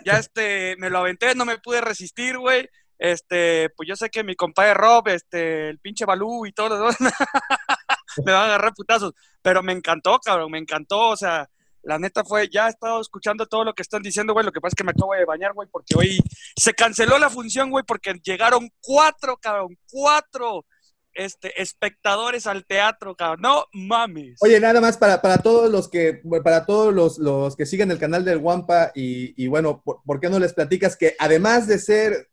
Ya 0.05 0.13
este, 0.13 0.75
me 0.77 0.89
lo 0.89 0.99
aventé, 0.99 1.35
no 1.35 1.45
me 1.45 1.57
pude 1.57 1.81
resistir, 1.81 2.37
güey. 2.37 2.69
Este, 2.97 3.71
pues 3.75 3.89
yo 3.89 3.95
sé 3.95 4.09
que 4.09 4.23
mi 4.23 4.35
compadre 4.35 4.75
Rob, 4.75 5.07
este, 5.07 5.69
el 5.69 5.79
pinche 5.79 6.05
Balú 6.05 6.45
y 6.45 6.53
todo 6.53 6.69
lo 6.69 6.75
demás, 6.75 6.97
me 8.23 8.31
van 8.31 8.43
a 8.43 8.45
agarrar 8.45 8.73
putazos. 8.75 9.13
Pero 9.41 9.63
me 9.63 9.73
encantó, 9.73 10.19
cabrón, 10.19 10.51
me 10.51 10.59
encantó. 10.59 11.09
O 11.09 11.17
sea, 11.17 11.49
la 11.83 11.97
neta 11.97 12.23
fue, 12.23 12.47
ya 12.49 12.67
he 12.67 12.69
estado 12.69 13.01
escuchando 13.01 13.45
todo 13.45 13.63
lo 13.63 13.73
que 13.73 13.81
están 13.81 14.01
diciendo, 14.01 14.33
güey. 14.33 14.45
Lo 14.45 14.51
que 14.51 14.61
pasa 14.61 14.73
es 14.73 14.75
que 14.75 14.83
me 14.83 14.91
acabo 14.91 15.13
de 15.13 15.25
bañar, 15.25 15.53
güey, 15.53 15.67
porque 15.71 15.95
hoy 15.97 16.19
se 16.55 16.73
canceló 16.73 17.17
la 17.17 17.29
función, 17.29 17.69
güey, 17.69 17.83
porque 17.85 18.13
llegaron 18.23 18.69
cuatro, 18.81 19.37
cabrón, 19.37 19.77
cuatro 19.89 20.65
este, 21.13 21.59
espectadores 21.61 22.47
al 22.47 22.65
teatro, 22.65 23.15
cabrón. 23.15 23.41
No 23.41 23.65
mames. 23.73 24.37
Oye, 24.41 24.59
nada 24.59 24.79
más 24.79 24.97
para, 24.97 25.21
para 25.21 25.39
todos 25.39 25.71
los 25.71 25.89
que, 25.89 26.21
para 26.43 26.65
todos 26.65 26.93
los, 26.93 27.17
los 27.17 27.55
que 27.55 27.65
siguen 27.65 27.91
el 27.91 27.99
canal 27.99 28.23
del 28.23 28.37
Wampa 28.37 28.91
y, 28.93 29.33
y 29.43 29.47
bueno, 29.47 29.81
¿por, 29.83 30.01
por 30.05 30.19
qué 30.19 30.29
no 30.29 30.39
les 30.39 30.53
platicas 30.53 30.95
que 30.95 31.15
además 31.19 31.67
de 31.67 31.79
ser 31.79 32.29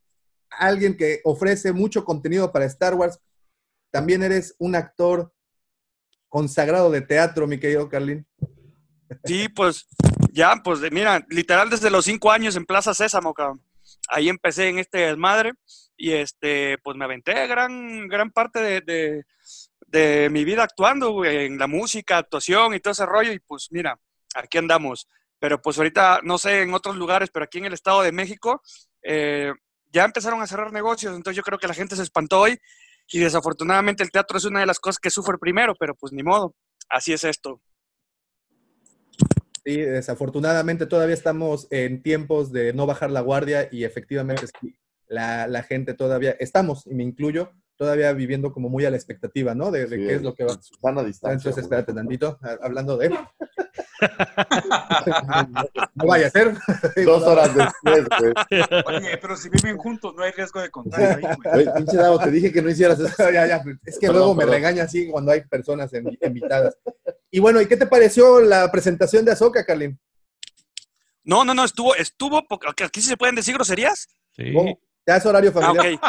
alguien 0.50 0.96
que 0.96 1.20
ofrece 1.24 1.72
mucho 1.72 2.04
contenido 2.04 2.52
para 2.52 2.66
Star 2.66 2.94
Wars, 2.94 3.18
también 3.90 4.22
eres 4.22 4.54
un 4.58 4.74
actor 4.74 5.32
consagrado 6.28 6.90
de 6.90 7.00
teatro, 7.00 7.46
mi 7.46 7.58
querido 7.58 7.88
Carlín? 7.88 8.26
Sí, 9.24 9.48
pues 9.48 9.86
ya, 10.32 10.60
pues 10.62 10.80
mira, 10.92 11.24
literal 11.28 11.70
desde 11.70 11.90
los 11.90 12.04
cinco 12.04 12.30
años 12.30 12.56
en 12.56 12.66
Plaza 12.66 12.94
Sésamo. 12.94 13.34
Ahí 14.08 14.28
empecé 14.28 14.68
en 14.68 14.78
este 14.78 14.98
desmadre 14.98 15.52
y 15.96 16.12
este, 16.12 16.78
pues 16.78 16.96
me 16.96 17.04
aventé 17.04 17.46
gran, 17.46 18.08
gran 18.08 18.30
parte 18.30 18.60
de, 18.60 19.24
de, 19.86 20.30
mi 20.30 20.44
vida 20.44 20.62
actuando, 20.62 21.24
en 21.24 21.58
la 21.58 21.66
música, 21.66 22.18
actuación 22.18 22.74
y 22.74 22.80
todo 22.80 22.92
ese 22.92 23.06
rollo 23.06 23.32
y 23.32 23.40
pues 23.40 23.68
mira, 23.70 23.98
aquí 24.34 24.58
andamos. 24.58 25.08
Pero 25.40 25.60
pues 25.60 25.78
ahorita, 25.78 26.20
no 26.22 26.38
sé, 26.38 26.62
en 26.62 26.74
otros 26.74 26.96
lugares, 26.96 27.30
pero 27.32 27.44
aquí 27.44 27.58
en 27.58 27.66
el 27.66 27.72
Estado 27.72 28.02
de 28.02 28.12
México, 28.12 28.62
eh, 29.02 29.52
ya 29.90 30.04
empezaron 30.04 30.42
a 30.42 30.46
cerrar 30.46 30.72
negocios, 30.72 31.14
entonces 31.14 31.36
yo 31.36 31.42
creo 31.42 31.58
que 31.58 31.68
la 31.68 31.74
gente 31.74 31.96
se 31.96 32.02
espantó 32.02 32.40
hoy 32.40 32.58
y 33.08 33.18
desafortunadamente 33.18 34.02
el 34.02 34.10
teatro 34.10 34.38
es 34.38 34.44
una 34.44 34.60
de 34.60 34.66
las 34.66 34.80
cosas 34.80 34.98
que 34.98 35.10
sufre 35.10 35.38
primero, 35.38 35.74
pero 35.78 35.94
pues 35.94 36.12
ni 36.12 36.22
modo, 36.22 36.54
así 36.88 37.12
es 37.12 37.24
esto. 37.24 37.60
Sí, 39.68 39.76
desafortunadamente 39.82 40.86
todavía 40.86 41.12
estamos 41.12 41.66
en 41.70 42.02
tiempos 42.02 42.52
de 42.52 42.72
no 42.72 42.86
bajar 42.86 43.10
la 43.10 43.20
guardia 43.20 43.68
y 43.70 43.84
efectivamente 43.84 44.46
sí, 44.58 44.78
la, 45.08 45.46
la 45.46 45.62
gente 45.62 45.92
todavía, 45.92 46.34
estamos, 46.40 46.86
y 46.86 46.94
me 46.94 47.02
incluyo, 47.02 47.52
todavía 47.78 48.12
viviendo 48.12 48.52
como 48.52 48.68
muy 48.68 48.84
a 48.84 48.90
la 48.90 48.96
expectativa, 48.96 49.54
¿no? 49.54 49.70
De, 49.70 49.86
de 49.86 49.96
Sí, 49.96 50.06
qué 50.06 50.14
es 50.16 50.22
lo 50.22 50.34
que 50.34 50.44
va. 50.44 50.58
Susana 50.60 51.00
a 51.00 51.04
distancia. 51.04 51.36
Entonces, 51.48 51.62
espérate 51.64 51.94
tantito, 51.94 52.38
hablando 52.60 52.96
de... 52.98 53.08
no 55.94 56.06
vaya 56.06 56.26
a 56.26 56.30
ser. 56.30 56.54
Dos 57.04 57.22
horas 57.22 57.54
después, 57.54 58.06
güey. 58.18 58.32
Oye, 58.86 59.16
pero 59.18 59.36
si 59.36 59.48
viven 59.48 59.76
juntos, 59.78 60.14
no 60.16 60.22
hay 60.22 60.32
riesgo 60.32 60.60
de 60.60 60.70
contagio 60.70 61.08
ahí, 61.28 61.36
güey. 61.52 61.66
Pinche 61.76 61.96
Davo, 61.96 62.18
te 62.18 62.30
dije 62.30 62.52
que 62.52 62.62
no 62.62 62.70
hicieras 62.70 62.98
eso. 63.00 63.30
ya, 63.32 63.46
ya, 63.46 63.62
es 63.84 63.98
que 63.98 64.06
Perdón, 64.06 64.16
luego 64.16 64.34
me 64.34 64.40
perdón. 64.40 64.54
regaña 64.54 64.82
así 64.84 65.08
cuando 65.10 65.32
hay 65.32 65.42
personas 65.42 65.92
en- 65.94 66.18
invitadas. 66.20 66.76
Y 67.30 67.40
bueno, 67.40 67.60
¿y 67.60 67.66
qué 67.66 67.76
te 67.76 67.86
pareció 67.86 68.40
la 68.40 68.70
presentación 68.70 69.24
de 69.24 69.32
Azoka, 69.32 69.64
Carlin? 69.64 69.98
No, 71.24 71.44
no, 71.44 71.54
no, 71.54 71.64
estuvo, 71.64 71.94
estuvo, 71.94 72.42
po- 72.46 72.58
aquí 72.84 73.00
sí 73.00 73.08
se 73.08 73.16
pueden 73.16 73.34
decir 73.34 73.54
groserías. 73.54 74.08
Sí. 74.34 74.52
¿Cómo? 74.54 74.78
Ya 75.06 75.16
es 75.16 75.26
horario 75.26 75.52
Ah, 75.54 75.60
familiar. 75.60 76.00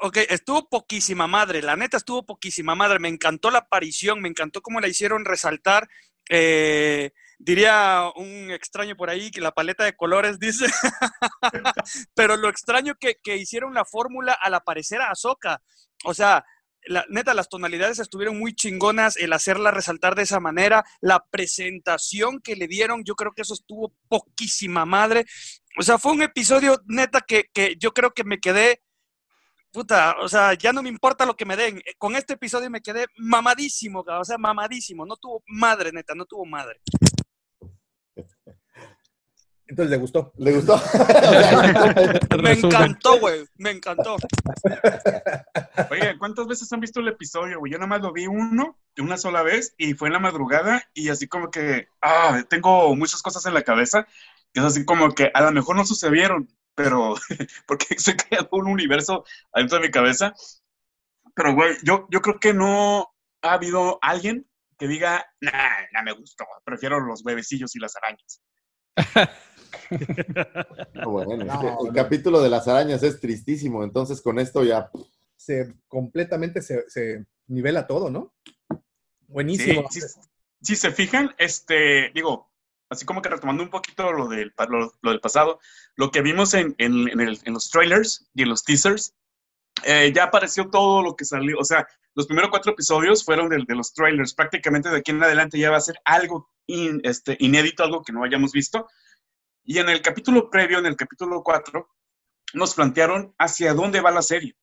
Ok. 0.00 0.18
Estuvo 0.28 0.68
poquísima 0.68 1.26
madre, 1.26 1.62
la 1.62 1.76
neta 1.76 1.96
estuvo 1.96 2.24
poquísima 2.24 2.74
madre, 2.74 2.98
me 2.98 3.08
encantó 3.08 3.50
la 3.50 3.58
aparición, 3.58 4.20
me 4.20 4.28
encantó 4.28 4.62
cómo 4.62 4.80
la 4.80 4.88
hicieron 4.88 5.24
resaltar, 5.24 5.88
eh, 6.28 7.12
diría 7.38 8.10
un 8.16 8.50
extraño 8.50 8.96
por 8.96 9.10
ahí 9.10 9.30
que 9.30 9.40
la 9.40 9.52
paleta 9.52 9.84
de 9.84 9.96
colores 9.96 10.38
dice, 10.40 10.66
pero 12.14 12.36
lo 12.36 12.48
extraño 12.48 12.94
que, 12.98 13.16
que 13.22 13.36
hicieron 13.36 13.74
la 13.74 13.84
fórmula 13.84 14.32
al 14.32 14.54
aparecer 14.54 15.00
a 15.00 15.10
Ahsoka, 15.10 15.62
o 16.04 16.14
sea, 16.14 16.44
la, 16.86 17.04
neta, 17.08 17.34
las 17.34 17.48
tonalidades 17.48 17.98
estuvieron 17.98 18.38
muy 18.38 18.54
chingonas, 18.54 19.16
el 19.16 19.32
hacerla 19.32 19.70
resaltar 19.70 20.14
de 20.14 20.22
esa 20.22 20.40
manera, 20.40 20.84
la 21.00 21.24
presentación 21.30 22.40
que 22.40 22.56
le 22.56 22.68
dieron, 22.68 23.04
yo 23.04 23.14
creo 23.14 23.32
que 23.32 23.42
eso 23.42 23.54
estuvo 23.54 23.94
poquísima 24.08 24.86
madre. 24.86 25.26
O 25.78 25.82
sea, 25.82 25.98
fue 25.98 26.12
un 26.12 26.22
episodio 26.22 26.80
neta 26.86 27.20
que, 27.20 27.50
que 27.52 27.76
yo 27.78 27.92
creo 27.92 28.12
que 28.12 28.24
me 28.24 28.40
quedé 28.40 28.82
puta, 29.72 30.16
o 30.20 30.28
sea, 30.28 30.54
ya 30.54 30.72
no 30.72 30.82
me 30.82 30.88
importa 30.88 31.26
lo 31.26 31.36
que 31.36 31.44
me 31.44 31.56
den. 31.56 31.78
Eh, 31.78 31.94
Con 31.98 32.16
este 32.16 32.34
episodio 32.34 32.70
me 32.70 32.80
quedé 32.80 33.06
mamadísimo, 33.16 34.04
o 34.06 34.24
sea, 34.24 34.38
mamadísimo. 34.38 35.06
No 35.06 35.16
tuvo 35.16 35.42
madre, 35.46 35.92
neta, 35.92 36.14
no 36.14 36.24
tuvo 36.24 36.44
madre. 36.44 36.80
Entonces 39.70 39.90
le 39.90 39.96
gustó. 39.98 40.32
¿Le 40.36 40.52
gustó? 40.52 40.82
Me 42.42 42.52
encantó, 42.52 43.20
güey, 43.20 43.44
me 43.56 43.70
encantó. 43.70 44.16
Oye, 45.90 46.18
¿cuántas 46.18 46.48
veces 46.48 46.72
han 46.72 46.80
visto 46.80 46.98
el 46.98 47.08
episodio, 47.08 47.60
güey? 47.60 47.70
Yo 47.70 47.78
nada 47.78 47.86
más 47.86 48.00
lo 48.00 48.12
vi 48.12 48.26
uno, 48.26 48.78
una 48.98 49.16
sola 49.16 49.42
vez, 49.42 49.74
y 49.78 49.94
fue 49.94 50.08
en 50.08 50.14
la 50.14 50.18
madrugada, 50.18 50.82
y 50.92 51.08
así 51.10 51.28
como 51.28 51.52
que, 51.52 51.86
ah, 52.02 52.42
tengo 52.48 52.94
muchas 52.96 53.22
cosas 53.22 53.46
en 53.46 53.54
la 53.54 53.62
cabeza, 53.62 54.08
y 54.52 54.58
es 54.58 54.64
así 54.64 54.84
como 54.84 55.14
que 55.14 55.30
a 55.32 55.42
lo 55.42 55.52
mejor 55.52 55.76
no 55.76 55.84
sucedieron, 55.84 56.48
pero, 56.82 57.14
porque 57.66 57.86
se 57.98 58.16
creó 58.16 58.48
un 58.52 58.68
universo 58.68 59.24
adentro 59.52 59.78
de 59.78 59.86
mi 59.86 59.90
cabeza. 59.90 60.32
Pero, 61.34 61.54
güey, 61.54 61.76
yo, 61.84 62.06
yo 62.10 62.20
creo 62.20 62.38
que 62.40 62.52
no 62.52 63.08
ha 63.42 63.52
habido 63.52 63.98
alguien 64.02 64.46
que 64.78 64.88
diga, 64.88 65.24
nah, 65.40 65.86
no 65.92 66.02
me 66.02 66.12
gustó, 66.12 66.44
prefiero 66.64 67.00
los 67.00 67.24
huevecillos 67.24 67.74
y 67.76 67.78
las 67.78 67.94
arañas. 67.96 68.42
Bueno, 71.04 71.34
es 71.34 71.44
No, 71.46 71.60
que 71.60 71.66
el 71.66 71.74
no. 71.88 71.92
capítulo 71.92 72.40
de 72.40 72.50
las 72.50 72.66
arañas 72.66 73.02
es 73.02 73.20
tristísimo, 73.20 73.84
entonces 73.84 74.20
con 74.20 74.38
esto 74.38 74.64
ya... 74.64 74.90
Se 75.36 75.74
completamente 75.88 76.60
se, 76.60 76.84
se 76.90 77.24
nivela 77.46 77.86
todo, 77.86 78.10
¿no? 78.10 78.34
Buenísimo. 79.26 79.84
sí, 79.90 80.00
si 80.60 80.76
se 80.76 80.90
fijan, 80.90 81.34
este, 81.38 82.10
digo, 82.14 82.49
así 82.90 83.06
como 83.06 83.22
que 83.22 83.28
retomando 83.30 83.62
un 83.62 83.70
poquito 83.70 84.12
lo 84.12 84.28
del, 84.28 84.52
lo, 84.68 84.92
del 85.10 85.20
pasado, 85.20 85.60
lo 85.96 86.10
que 86.10 86.20
vimos 86.22 86.52
en, 86.54 86.74
en- 86.78 87.52
los 87.52 87.70
trailers 87.70 88.28
y 88.34 88.42
en 88.42 88.48
los 88.50 88.64
teasers, 88.64 89.14
eh, 89.84 90.12
ya 90.14 90.24
apareció 90.24 90.68
todo 90.68 91.02
lo 91.02 91.16
que 91.16 91.24
salió, 91.24 91.56
o 91.58 91.64
sea, 91.64 91.86
los 92.14 92.26
primeros 92.26 92.50
cuatro 92.50 92.72
episodios 92.72 93.24
fueron 93.24 93.48
de, 93.48 93.64
los 93.68 93.94
trailers, 93.94 94.34
prácticamente 94.34 94.90
de 94.90 94.98
aquí 94.98 95.12
en 95.12 95.22
adelante 95.22 95.58
ya 95.58 95.70
va 95.70 95.76
a 95.76 95.80
ser 95.80 95.96
algo 96.04 96.50
in- 96.66 97.00
este, 97.04 97.36
inédito, 97.38 97.84
algo 97.84 98.02
que 98.02 98.12
no 98.12 98.24
hayamos 98.24 98.52
visto. 98.52 98.88
Y 99.64 99.78
en 99.78 99.88
el 99.88 100.02
capítulo 100.02 100.50
previo, 100.50 100.78
en 100.80 100.86
el 100.86 100.96
capítulo 100.96 101.42
4, 101.44 101.88
nos 102.54 102.74
plantearon 102.74 103.32
hacia 103.38 103.74
dónde 103.74 104.00
va 104.00 104.10
la 104.10 104.22
serie. 104.22 104.56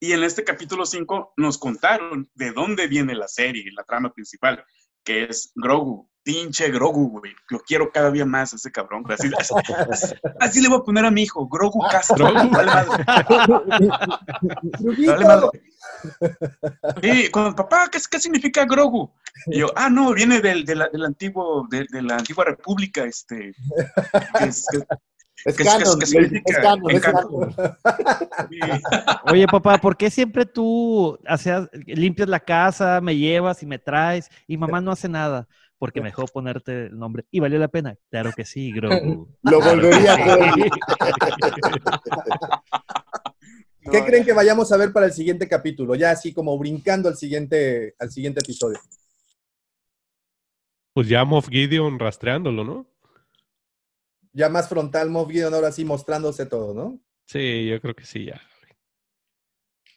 Y 0.00 0.12
en 0.12 0.24
este 0.24 0.42
capítulo 0.42 0.84
5 0.84 1.34
nos 1.36 1.58
contaron 1.58 2.28
de 2.34 2.50
dónde 2.50 2.88
viene 2.88 3.14
la 3.14 3.28
serie, 3.28 3.70
la 3.72 3.84
trama 3.84 4.12
principal, 4.12 4.64
que 5.04 5.24
es 5.24 5.52
Grogu. 5.54 6.10
Pinche 6.24 6.70
Grogu, 6.70 7.18
güey. 7.18 7.32
Lo 7.50 7.58
quiero 7.60 7.90
cada 7.90 8.10
día 8.10 8.24
más, 8.24 8.52
ese 8.54 8.70
cabrón. 8.70 9.04
Así, 9.08 9.28
así- 9.38 10.14
así 10.40 10.60
le 10.60 10.68
voy 10.68 10.78
a 10.78 10.82
poner 10.82 11.04
a 11.04 11.10
mi 11.10 11.22
hijo, 11.22 11.48
Grogu 11.48 11.80
Castro. 11.90 12.24
Vale 12.32 12.48
madre. 12.50 13.04
Vale 15.06 15.24
madre. 15.24 15.48
Sí, 17.02 17.28
cuando, 17.30 17.54
papá, 17.56 17.88
¿qué, 17.90 17.98
qué 18.10 18.18
significa 18.20 18.64
Grogu? 18.64 19.12
Y 19.46 19.58
yo, 19.60 19.66
ah, 19.76 19.88
no, 19.90 20.12
viene 20.14 20.40
del, 20.40 20.64
de 20.64 20.74
la, 20.76 20.88
del 20.88 21.04
antiguo, 21.04 21.66
de, 21.70 21.86
de 21.90 22.02
la 22.02 22.16
antigua 22.16 22.44
república, 22.44 23.04
este. 23.04 23.54
que 24.38 24.44
es- 24.44 24.66
que- 24.70 24.84
Es 25.44 25.56
que- 25.56 25.64
canon, 25.64 25.98
que 25.98 26.04
es 26.04 26.10
significa 26.10 26.62
canon, 26.62 26.90
es 26.90 26.96
encanto. 26.98 27.50
canon. 27.56 27.76
Oye, 29.32 29.46
papá, 29.48 29.78
¿por 29.78 29.96
qué 29.96 30.08
siempre 30.10 30.46
tú 30.46 31.18
hacías, 31.26 31.68
limpias 31.86 32.28
la 32.28 32.38
casa, 32.40 33.00
me 33.00 33.16
llevas 33.16 33.60
y 33.62 33.66
me 33.66 33.78
traes 33.80 34.28
y 34.46 34.56
mamá 34.56 34.80
no 34.80 34.92
hace 34.92 35.08
nada? 35.08 35.48
Porque 35.82 36.00
me 36.00 36.10
dejó 36.10 36.26
ponerte 36.26 36.86
el 36.86 36.96
nombre. 36.96 37.24
¿Y 37.32 37.40
valió 37.40 37.58
la 37.58 37.66
pena? 37.66 37.98
Claro 38.08 38.30
que 38.36 38.44
sí, 38.44 38.70
Grogu. 38.70 39.28
Lo 39.42 39.60
volvería 39.60 40.14
a 40.14 40.54
sí. 40.54 40.62
¿Qué 43.90 44.04
creen 44.04 44.24
que 44.24 44.32
vayamos 44.32 44.70
a 44.70 44.76
ver 44.76 44.92
para 44.92 45.06
el 45.06 45.12
siguiente 45.12 45.48
capítulo? 45.48 45.96
Ya 45.96 46.12
así 46.12 46.32
como 46.32 46.56
brincando 46.56 47.08
al 47.08 47.16
siguiente, 47.16 47.96
al 47.98 48.12
siguiente 48.12 48.38
episodio. 48.38 48.78
Pues 50.94 51.08
ya 51.08 51.24
Moff 51.24 51.48
Gideon 51.48 51.98
rastreándolo, 51.98 52.62
¿no? 52.62 52.86
Ya 54.32 54.48
más 54.48 54.68
frontal, 54.68 55.10
Moff 55.10 55.32
Gideon 55.32 55.52
ahora 55.52 55.72
sí 55.72 55.84
mostrándose 55.84 56.46
todo, 56.46 56.74
¿no? 56.74 57.00
Sí, 57.26 57.66
yo 57.66 57.80
creo 57.80 57.96
que 57.96 58.04
sí, 58.04 58.26
ya. 58.26 58.40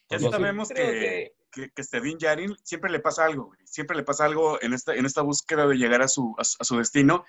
Ya 0.09 0.17
sabemos 0.17 0.69
que, 0.69 1.34
que, 1.55 1.71
que 1.71 2.01
Din 2.01 2.17
Djarin 2.17 2.55
siempre 2.63 2.91
le 2.91 2.99
pasa 2.99 3.25
algo, 3.25 3.51
siempre 3.63 3.95
le 3.97 4.03
pasa 4.03 4.25
algo 4.25 4.61
en 4.61 4.73
esta, 4.73 4.93
en 4.93 5.05
esta 5.05 5.21
búsqueda 5.21 5.65
de 5.65 5.75
llegar 5.77 6.01
a 6.01 6.07
su, 6.07 6.35
a, 6.37 6.43
su- 6.43 6.77
destino. 6.77 7.23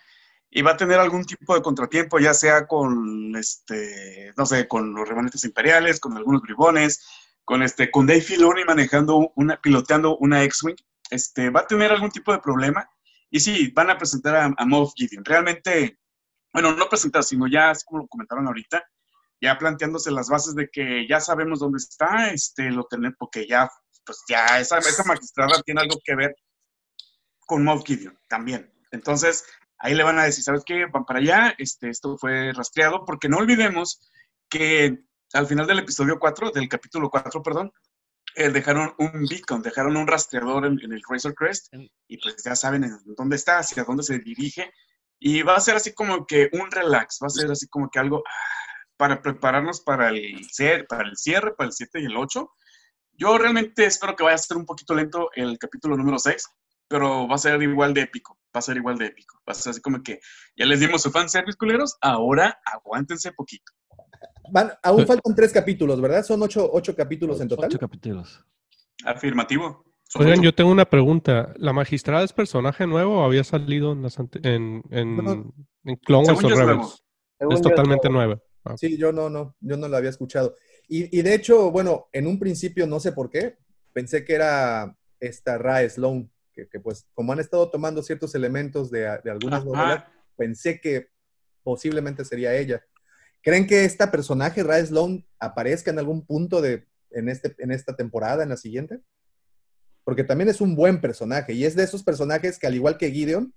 Y 0.50 0.62
va 0.62 0.72
a 0.72 0.76
tener 0.76 0.98
algún 1.00 1.24
tipo 1.24 1.55
de 1.55 1.62
contratiempo, 1.62 2.18
ya 2.18 2.32
sea 2.34 2.66
con, 2.66 3.34
este, 3.36 4.32
no 4.36 4.46
sé, 4.46 4.68
con 4.68 4.94
los 4.94 5.08
remanentes 5.08 5.44
imperiales, 5.44 5.98
con 6.00 6.16
algunos 6.16 6.42
bribones, 6.42 7.05
con, 7.44 7.62
este, 7.62 7.90
con 7.90 8.06
Dave 8.06 8.20
Filoni 8.20 8.64
manejando 8.64 9.32
una, 9.34 9.60
piloteando 9.60 10.16
una 10.18 10.42
X-Wing, 10.44 10.76
este, 11.10 11.50
va 11.50 11.60
a 11.60 11.66
tener 11.66 11.90
algún 11.90 12.10
tipo 12.10 12.32
de 12.32 12.38
problema. 12.38 12.88
Y 13.30 13.40
sí, 13.40 13.72
van 13.74 13.90
a 13.90 13.98
presentar 13.98 14.36
a, 14.36 14.55
a 14.56 14.66
Moff 14.66 14.92
Gideon. 14.94 15.24
Realmente, 15.24 15.98
bueno, 16.52 16.72
no 16.72 16.88
presentar, 16.88 17.24
sino 17.24 17.48
ya, 17.48 17.70
así 17.70 17.84
como 17.84 18.02
lo 18.02 18.08
comentaron 18.08 18.46
ahorita, 18.46 18.84
ya 19.40 19.58
planteándose 19.58 20.10
las 20.12 20.28
bases 20.28 20.55
de 20.55 20.68
que 20.70 21.06
ya 21.08 21.20
sabemos 21.20 21.58
dónde 21.58 21.78
está, 21.78 22.30
este, 22.30 22.70
lo 22.70 22.84
tenemos, 22.84 23.16
porque 23.18 23.46
ya, 23.46 23.68
pues 24.07 24.23
ya 24.28 24.60
esa, 24.60 24.78
esa 24.78 25.05
magistrada 25.05 25.60
tiene 25.62 25.83
algo 25.83 25.99
que 26.02 26.15
ver 26.15 26.35
con 27.41 27.65
Moff 27.65 27.85
Gideon 27.85 28.18
también. 28.28 28.73
Entonces, 28.93 29.44
ahí 29.78 29.94
le 29.94 30.05
van 30.05 30.18
a 30.18 30.25
decir, 30.25 30.44
¿sabes 30.44 30.62
qué? 30.65 30.86
Van 30.86 31.05
para 31.05 31.18
allá, 31.18 31.55
este, 31.59 31.91
esto 31.91 32.17
fue 32.17 32.52
rastreado, 32.52 33.05
porque 33.05 33.28
no 33.28 33.39
olvidemos 33.39 34.10
que 34.49 35.05
al 35.33 35.47
final 35.47 35.67
del 35.67 35.81
episodio 35.81 36.18
4, 36.18 36.52
del 36.52 36.68
capítulo 36.68 37.10
4, 37.10 37.43
perdón, 37.43 37.73
eh, 38.36 38.51
dejaron 38.51 38.94
un 38.99 39.26
beacon, 39.28 39.62
dejaron 39.62 39.97
un 39.97 40.07
rastreador 40.07 40.67
en, 40.67 40.78
en 40.83 40.93
el 40.93 41.02
Razor 41.09 41.35
Crest, 41.35 41.73
y 42.07 42.18
pues 42.18 42.36
ya 42.44 42.55
saben 42.55 42.85
en 42.85 42.99
dónde 43.17 43.36
está, 43.36 43.59
hacia 43.59 43.85
dónde 43.85 44.02
se 44.02 44.18
dirige, 44.18 44.70
y 45.18 45.43
va 45.43 45.57
a 45.57 45.60
ser 45.60 45.76
así 45.76 45.94
como 45.94 46.26
que 46.26 46.49
un 46.52 46.70
relax, 46.70 47.18
va 47.23 47.26
a 47.26 47.31
ser 47.31 47.51
así 47.51 47.67
como 47.68 47.89
que 47.91 47.99
algo 47.99 48.23
ah, 48.26 48.57
para 48.97 49.23
prepararnos 49.23 49.81
para 49.81 50.09
el, 50.10 50.47
para 50.89 51.09
el 51.09 51.17
cierre, 51.17 51.55
para 51.55 51.68
el 51.68 51.73
7 51.73 52.01
y 52.01 52.05
el 52.07 52.17
8. 52.17 52.51
Yo 53.18 53.36
realmente 53.38 53.84
espero 53.86 54.14
que 54.16 54.24
vaya 54.24 54.34
a 54.34 54.38
ser 54.38 54.56
un 54.56 54.66
poquito 54.66 54.94
lento 54.94 55.30
el 55.34 55.58
capítulo 55.58 55.96
número 55.96 56.18
6, 56.18 56.48
pero 56.88 57.26
va 57.28 57.34
a 57.36 57.38
ser 57.38 57.60
igual 57.62 57.94
de 57.94 58.02
épico, 58.02 58.34
va 58.54 58.58
a 58.58 58.62
ser 58.62 58.76
igual 58.76 58.98
de 58.98 59.06
épico. 59.06 59.38
Va 59.48 59.52
a 59.52 59.54
ser 59.54 59.70
así 59.70 59.80
como 59.80 60.02
que 60.02 60.20
ya 60.56 60.66
les 60.66 60.80
dimos 60.80 61.02
su 61.02 61.10
fanservice, 61.10 61.56
culeros, 61.58 61.96
ahora 62.00 62.58
aguántense 62.64 63.32
poquito. 63.32 63.72
Van, 64.52 64.72
aún 64.82 65.06
faltan 65.06 65.34
tres 65.34 65.52
capítulos, 65.52 66.00
¿verdad? 66.00 66.24
Son 66.24 66.40
ocho, 66.42 66.68
ocho 66.72 66.94
capítulos 66.94 67.40
en 67.40 67.48
total. 67.48 67.66
Ocho 67.68 67.78
capítulos. 67.78 68.44
Afirmativo. 69.04 69.84
Son 70.04 70.22
Oigan, 70.22 70.38
ocho. 70.38 70.44
yo 70.44 70.54
tengo 70.54 70.70
una 70.70 70.84
pregunta. 70.84 71.52
¿La 71.56 71.72
magistrada 71.72 72.22
es 72.24 72.32
personaje 72.32 72.86
nuevo 72.86 73.20
o 73.20 73.24
había 73.24 73.42
salido 73.44 73.92
en, 73.92 74.02
las 74.02 74.18
ante- 74.20 74.38
en, 74.48 74.82
en, 74.90 75.16
No. 75.16 75.52
en 75.84 75.96
Clone 75.96 76.28
Wars 76.28 76.44
o 76.44 76.48
Rebels? 76.48 77.04
Es 77.50 77.60
totalmente 77.60 78.08
nuevo. 78.08 78.34
nueva. 78.34 78.42
Ah. 78.64 78.76
Sí, 78.76 78.96
yo 78.96 79.12
no, 79.12 79.28
no, 79.28 79.54
yo 79.60 79.76
no 79.76 79.88
lo 79.88 79.96
había 79.96 80.10
escuchado. 80.10 80.54
Y, 80.89 81.18
y 81.18 81.23
de 81.23 81.34
hecho, 81.34 81.70
bueno, 81.70 82.08
en 82.12 82.26
un 82.26 82.39
principio, 82.39 82.86
no 82.86 83.00
sé 83.00 83.12
por 83.12 83.31
qué, 83.31 83.56
pensé 83.92 84.24
que 84.24 84.34
era 84.34 84.97
esta 85.20 85.58
Rae 85.58 85.89
Sloan, 85.89 86.31
que, 86.52 86.68
que, 86.68 86.81
pues 86.81 87.06
como 87.15 87.32
han 87.32 87.40
estado 87.40 87.70
tomando 87.70 88.02
ciertos 88.02 88.34
elementos 88.34 88.90
de, 88.90 89.00
de 89.24 89.31
algunas 89.31 89.60
Ajá. 89.60 89.66
novelas, 89.66 90.05
pensé 90.36 90.81
que 90.81 91.08
posiblemente 91.62 92.24
sería 92.24 92.55
ella. 92.55 92.84
¿Creen 93.42 93.66
que 93.66 93.84
esta 93.84 94.10
personaje, 94.10 94.62
Rae 94.62 94.84
Sloan, 94.84 95.26
aparezca 95.39 95.90
en 95.90 95.98
algún 95.98 96.24
punto 96.26 96.60
de, 96.60 96.86
en, 97.10 97.28
este, 97.28 97.55
en 97.58 97.70
esta 97.73 97.97
temporada, 97.97 98.42
en 98.42 98.50
la 98.50 98.56
siguiente? 98.56 99.00
Porque 100.05 100.24
también 100.24 100.48
es 100.48 100.60
un 100.60 100.76
buen 100.76 101.00
personaje 101.00 101.52
y 101.52 101.65
es 101.65 101.74
de 101.74 101.84
esos 101.84 102.02
personajes 102.02 102.58
que 102.58 102.66
al 102.66 102.74
igual 102.74 102.97
que 102.98 103.10
Gideon, 103.10 103.55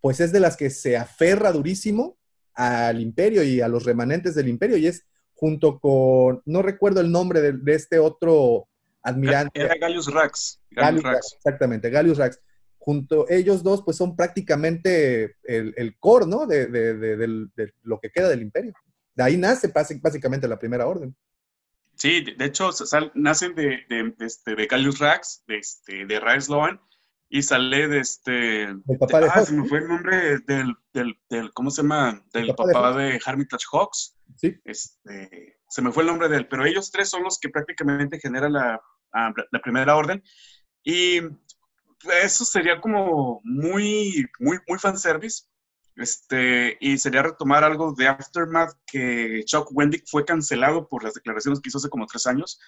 pues 0.00 0.20
es 0.20 0.32
de 0.32 0.40
las 0.40 0.56
que 0.56 0.70
se 0.70 0.96
aferra 0.96 1.52
durísimo 1.52 2.18
al 2.54 3.00
imperio 3.00 3.42
y 3.42 3.60
a 3.60 3.68
los 3.68 3.84
remanentes 3.84 4.34
del 4.34 4.48
imperio 4.48 4.76
y 4.76 4.86
es 4.86 5.06
junto 5.40 5.80
con, 5.80 6.42
no 6.44 6.60
recuerdo 6.60 7.00
el 7.00 7.10
nombre 7.10 7.40
de, 7.40 7.52
de 7.54 7.74
este 7.74 7.98
otro 7.98 8.68
admirante. 9.02 9.58
Era 9.58 9.74
Gallius 9.80 10.12
Rax. 10.12 10.60
Rax. 10.70 11.02
Rax, 11.02 11.32
exactamente, 11.36 11.88
Gallius 11.88 12.18
Rax. 12.18 12.38
Junto 12.76 13.26
ellos 13.30 13.62
dos, 13.62 13.82
pues 13.82 13.96
son 13.96 14.16
prácticamente 14.16 15.36
el, 15.44 15.72
el 15.78 15.98
core, 15.98 16.26
¿no? 16.26 16.46
De, 16.46 16.66
de- 16.66 17.72
lo 17.84 17.98
que 18.00 18.10
queda 18.10 18.28
del 18.28 18.42
imperio. 18.42 18.74
De 19.14 19.22
ahí 19.22 19.38
nace 19.38 19.72
básicamente 20.02 20.46
la 20.46 20.58
primera 20.58 20.86
orden. 20.86 21.16
Sí, 21.94 22.22
de, 22.22 22.44
hecho, 22.44 22.70
sal- 22.72 23.12
nacen 23.14 23.54
de, 23.54 23.78
de, 23.88 24.14
este, 24.20 24.54
de 24.54 24.66
Gallius 24.66 24.98
Rax, 24.98 25.42
de, 25.46 25.56
este, 25.56 26.04
de 26.04 26.20
y 27.32 27.42
sale 27.42 27.86
de 27.86 28.00
este... 28.00 28.62
El 28.64 28.98
papá 28.98 29.20
de 29.20 29.28
ah, 29.28 29.32
Hawks, 29.36 29.48
se 29.48 29.54
me 29.54 29.68
fue 29.68 29.78
el 29.78 29.88
nombre 29.88 30.38
del, 30.40 30.74
del, 30.92 31.16
del 31.30 31.52
¿cómo 31.52 31.70
se 31.70 31.82
llama? 31.82 32.22
Del 32.32 32.48
papá 32.48 32.66
de 32.66 32.72
papá 32.72 32.92
de, 32.98 33.20
Hermitage 33.24 33.66
Hawks. 33.72 34.16
Sí. 34.36 34.56
Este, 34.64 35.60
se 35.68 35.80
me 35.80 35.92
fue 35.92 36.02
el 36.02 36.08
nombre 36.08 36.28
de 36.28 36.38
él, 36.38 36.48
pero 36.48 36.66
ellos 36.66 36.90
tres 36.90 37.08
son 37.08 37.22
los 37.22 37.38
que 37.38 37.48
prácticamente 37.48 38.18
generan 38.18 38.54
la, 38.54 38.82
ah, 39.12 39.32
la 39.52 39.60
primera 39.60 39.96
orden. 39.96 40.22
Y 40.82 41.20
eso 42.20 42.44
sería 42.44 42.80
como 42.80 43.40
muy, 43.44 44.26
muy, 44.40 44.58
muy 44.66 44.78
fanservice. 44.80 45.44
Este, 45.94 46.78
y 46.80 46.98
sería 46.98 47.22
retomar 47.22 47.62
algo 47.62 47.92
de 47.92 48.08
Aftermath 48.08 48.72
que 48.86 49.42
Chuck 49.44 49.68
Wendick 49.72 50.04
fue 50.06 50.24
cancelado 50.24 50.88
por 50.88 51.04
las 51.04 51.14
declaraciones 51.14 51.60
que 51.60 51.68
hizo 51.68 51.78
hace 51.78 51.90
como 51.90 52.06
tres 52.06 52.26
años. 52.26 52.58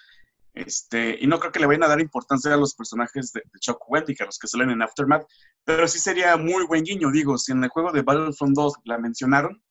Este, 0.53 1.17
y 1.19 1.25
no 1.25 1.39
creo 1.39 1.51
que 1.51 1.59
le 1.59 1.65
vayan 1.65 1.83
a 1.83 1.87
dar 1.87 1.99
importancia 1.99 2.53
a 2.53 2.57
los 2.57 2.75
personajes 2.75 3.31
de, 3.33 3.41
de 3.41 3.59
Chuck 3.59 3.79
Wendick, 3.89 4.21
a 4.21 4.25
los 4.25 4.37
que 4.37 4.47
salen 4.47 4.69
en 4.69 4.81
Aftermath, 4.83 5.25
pero 5.63 5.87
sí 5.87 5.97
sería 5.99 6.37
muy 6.37 6.65
buen 6.67 6.83
guiño, 6.83 7.09
digo, 7.11 7.37
si 7.39 7.51
en 7.51 7.63
el 7.63 7.69
juego 7.69 7.91
de 7.91 8.03
Battlefront 8.03 8.55
2 8.55 8.73
la 8.85 8.99
mencionaron, 8.99 9.63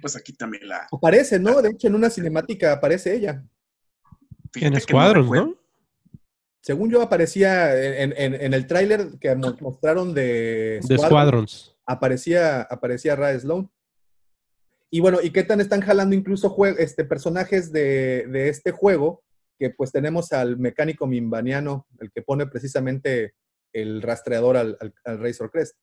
pues 0.00 0.16
aquí 0.16 0.32
también 0.32 0.68
la... 0.68 0.88
Aparece, 0.90 1.38
¿no? 1.38 1.62
De 1.62 1.70
hecho, 1.70 1.86
en 1.86 1.94
una 1.94 2.10
cinemática 2.10 2.72
aparece 2.72 3.14
ella. 3.14 3.44
En 4.56 4.80
Squadrons, 4.80 5.30
¿no? 5.30 5.54
Según 6.60 6.90
yo, 6.90 7.00
aparecía 7.02 7.76
en, 8.02 8.12
en- 8.16 8.34
en 8.34 8.52
el 8.52 8.66
tráiler 8.66 9.10
que 9.20 9.32
mo- 9.36 9.56
mostraron 9.60 10.12
de 10.12 10.80
De 10.82 10.98
Squadrons. 10.98 11.76
aparecía, 11.86 12.62
aparecía 12.62 13.14
Rae 13.14 13.38
Sloan. 13.38 13.70
Y 14.90 14.98
bueno, 15.00 15.18
¿y 15.22 15.30
qué 15.30 15.44
tan 15.44 15.60
están 15.60 15.82
jalando 15.82 16.16
incluso 16.16 16.52
este, 16.78 17.04
personajes 17.04 17.70
de, 17.70 18.26
de 18.28 18.48
este 18.48 18.72
juego? 18.72 19.22
Que 19.58 19.70
pues 19.70 19.92
tenemos 19.92 20.32
al 20.32 20.58
mecánico 20.58 21.06
mimbaniano, 21.06 21.86
el 22.00 22.10
que 22.10 22.22
pone 22.22 22.46
precisamente 22.46 23.34
el 23.72 24.02
rastreador 24.02 24.56
al, 24.56 24.76
al, 24.80 24.94
al 25.04 25.18
Razor 25.20 25.50
Crest. 25.50 25.76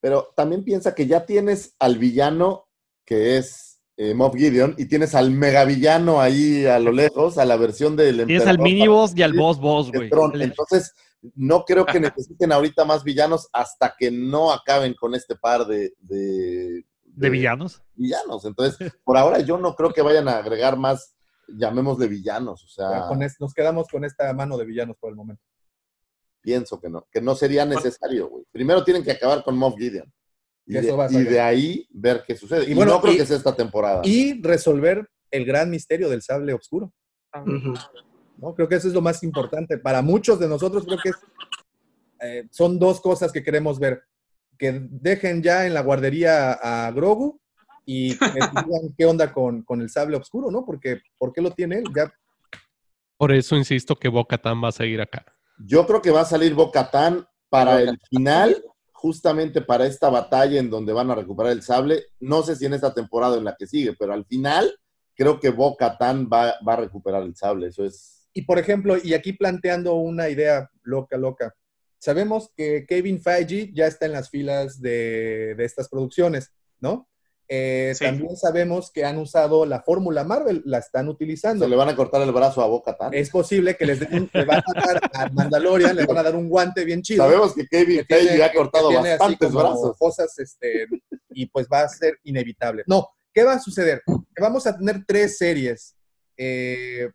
Pero 0.00 0.32
también 0.36 0.64
piensa 0.64 0.94
que 0.94 1.06
ya 1.06 1.26
tienes 1.26 1.74
al 1.78 1.98
villano 1.98 2.68
que 3.04 3.38
es 3.38 3.80
eh, 3.96 4.14
Moff 4.14 4.34
Gideon 4.34 4.74
y 4.78 4.86
tienes 4.86 5.14
al 5.14 5.30
megavillano 5.30 6.20
ahí 6.20 6.64
a 6.64 6.78
lo 6.78 6.92
lejos, 6.92 7.36
a 7.36 7.44
la 7.44 7.56
versión 7.56 7.96
del 7.96 8.24
Tienes 8.24 8.46
al 8.46 8.56
emperador 8.56 8.62
mini 8.62 8.88
boss 8.88 9.12
y 9.14 9.22
al 9.22 9.32
boss 9.34 9.60
boss, 9.60 9.90
de 9.90 10.08
güey. 10.08 10.42
Entonces, 10.42 10.94
no 11.34 11.64
creo 11.64 11.84
que 11.84 12.00
necesiten 12.00 12.52
ahorita 12.52 12.84
más 12.84 13.04
villanos 13.04 13.48
hasta 13.52 13.94
que 13.98 14.10
no 14.10 14.52
acaben 14.52 14.94
con 14.94 15.14
este 15.14 15.36
par 15.36 15.66
de, 15.66 15.92
de, 15.98 16.86
¿De 17.04 17.30
villanos? 17.30 17.82
villanos. 17.94 18.44
Entonces, 18.46 18.90
por 19.04 19.18
ahora 19.18 19.40
yo 19.40 19.58
no 19.58 19.74
creo 19.74 19.92
que 19.92 20.02
vayan 20.02 20.28
a 20.28 20.38
agregar 20.38 20.78
más, 20.78 21.14
llamémosle 21.56 22.06
villanos. 22.08 22.64
O 22.64 22.68
sea, 22.68 23.06
con 23.08 23.22
es- 23.22 23.40
nos 23.40 23.52
quedamos 23.54 23.88
con 23.88 24.04
esta 24.04 24.32
mano 24.32 24.56
de 24.58 24.64
villanos 24.64 24.96
por 24.98 25.10
el 25.10 25.16
momento. 25.16 25.42
pienso 26.42 26.80
que 26.80 26.88
no, 26.88 27.06
que 27.12 27.20
no 27.20 27.34
sería 27.34 27.66
necesario, 27.66 28.28
güey. 28.30 28.44
Primero 28.50 28.82
tienen 28.82 29.04
que 29.04 29.10
acabar 29.12 29.44
con 29.44 29.58
Moff 29.58 29.76
Gideon. 29.76 30.10
Y, 30.64 30.72
de, 30.72 31.32
y 31.32 31.36
ahí 31.36 31.86
ver 31.90 32.22
qué 32.26 32.34
sucede. 32.34 32.64
Y 32.66 32.70
Y, 32.70 32.74
bueno, 32.74 32.92
no 32.92 33.00
creo 33.02 33.12
y- 33.12 33.16
que 33.18 33.26
sea 33.26 33.36
esta 33.36 33.54
temporada. 33.54 34.00
Y 34.04 34.40
resolver 34.40 35.06
el 35.30 35.44
gran 35.44 35.68
misterio 35.68 36.08
del 36.08 36.22
sable 36.22 36.54
oscuro. 36.54 36.92
¿no? 38.38 38.54
Creo 38.54 38.68
que 38.68 38.76
eso 38.76 38.88
es 38.88 38.94
lo 38.94 39.02
más 39.02 39.22
importante. 39.22 39.76
Para 39.78 40.00
muchos 40.02 40.38
de 40.40 40.48
nosotros 40.48 40.84
creo 40.86 40.98
que 41.02 41.10
es, 41.10 41.16
eh, 42.20 42.48
son 42.50 42.78
dos 42.78 43.00
cosas 43.00 43.32
que 43.32 43.42
queremos 43.42 43.78
ver. 43.78 44.02
Que 44.58 44.80
dejen 44.90 45.42
ya 45.42 45.66
en 45.66 45.74
la 45.74 45.82
guardería 45.82 46.52
a 46.52 46.90
Grogu 46.92 47.40
y 47.84 48.16
que 48.16 48.26
digan 48.32 48.94
qué 48.96 49.06
onda 49.06 49.32
con, 49.32 49.62
con 49.62 49.80
el 49.80 49.90
sable 49.90 50.16
oscuro, 50.16 50.50
¿no? 50.50 50.64
Porque 50.64 51.00
¿por 51.18 51.32
qué 51.32 51.40
lo 51.40 51.50
tiene 51.50 51.78
él? 51.78 51.84
Ya, 51.94 52.12
Por 53.16 53.32
eso 53.32 53.56
insisto 53.56 53.96
que 53.96 54.08
Boca 54.08 54.38
Tan 54.38 54.62
va 54.62 54.68
a 54.68 54.72
seguir 54.72 55.00
acá. 55.00 55.24
Yo 55.66 55.86
creo 55.86 56.00
que 56.00 56.10
va 56.10 56.22
a 56.22 56.24
salir 56.24 56.54
Bo-Katan 56.54 57.26
para 57.48 57.82
el 57.82 57.98
final, 58.08 58.64
justamente 58.92 59.60
para 59.60 59.86
esta 59.86 60.08
batalla 60.08 60.58
en 60.58 60.70
donde 60.70 60.92
van 60.92 61.10
a 61.10 61.14
recuperar 61.14 61.52
el 61.52 61.62
sable. 61.62 62.06
No 62.18 62.42
sé 62.42 62.56
si 62.56 62.64
en 62.64 62.74
esta 62.74 62.94
temporada 62.94 63.34
o 63.34 63.38
en 63.38 63.44
la 63.44 63.56
que 63.58 63.66
sigue, 63.66 63.94
pero 63.98 64.14
al 64.14 64.24
final 64.24 64.74
creo 65.14 65.38
que 65.38 65.50
Bo-Katan 65.50 66.30
va, 66.32 66.54
va 66.66 66.72
a 66.74 66.76
recuperar 66.76 67.22
el 67.22 67.36
sable. 67.36 67.68
Eso 67.68 67.84
es. 67.84 68.28
Y 68.32 68.42
por 68.42 68.58
ejemplo, 68.58 68.96
y 69.02 69.12
aquí 69.12 69.34
planteando 69.34 69.94
una 69.96 70.28
idea 70.28 70.70
loca, 70.82 71.18
loca. 71.18 71.54
Sabemos 71.98 72.50
que 72.56 72.86
Kevin 72.86 73.20
Feige 73.20 73.70
ya 73.74 73.86
está 73.86 74.06
en 74.06 74.12
las 74.12 74.30
filas 74.30 74.80
de, 74.80 75.54
de 75.56 75.64
estas 75.64 75.90
producciones, 75.90 76.54
¿no? 76.78 77.09
Eh, 77.52 77.94
También 77.98 78.36
sabemos 78.36 78.92
que 78.92 79.04
han 79.04 79.18
usado 79.18 79.66
la 79.66 79.82
fórmula 79.82 80.22
Marvel, 80.22 80.62
la 80.66 80.78
están 80.78 81.08
utilizando. 81.08 81.64
Se 81.64 81.68
le 81.68 81.74
van 81.74 81.88
a 81.88 81.96
cortar 81.96 82.22
el 82.22 82.30
brazo 82.30 82.62
a 82.62 82.66
Bo-Katan. 82.68 83.12
Es 83.12 83.28
posible 83.28 83.76
que 83.76 83.86
les 83.86 83.98
den, 83.98 84.30
le 84.32 84.44
van 84.44 84.62
a 84.64 84.80
dar 84.80 85.00
a 85.12 85.28
Mandalorian, 85.30 85.96
le 85.96 86.06
van 86.06 86.18
a 86.18 86.22
dar 86.22 86.36
un 86.36 86.48
guante 86.48 86.84
bien 86.84 87.02
chido. 87.02 87.24
Sabemos 87.24 87.52
que 87.52 87.66
Kevin 87.66 88.04
tiene- 88.06 88.22
Feige 88.28 88.44
ha 88.44 88.52
cortado 88.52 88.92
bastantes 88.92 89.48
como 89.48 89.58
brazos. 89.64 89.96
Cosas, 89.98 90.38
este, 90.38 90.86
y 91.30 91.46
pues 91.46 91.66
va 91.72 91.80
a 91.80 91.88
ser 91.88 92.18
inevitable. 92.22 92.84
No, 92.86 93.08
¿qué 93.34 93.42
va 93.42 93.54
a 93.54 93.58
suceder? 93.58 94.00
Que 94.06 94.40
vamos 94.40 94.64
a 94.68 94.76
tener 94.78 95.04
tres 95.04 95.36
series 95.36 95.96
eh, 96.36 97.10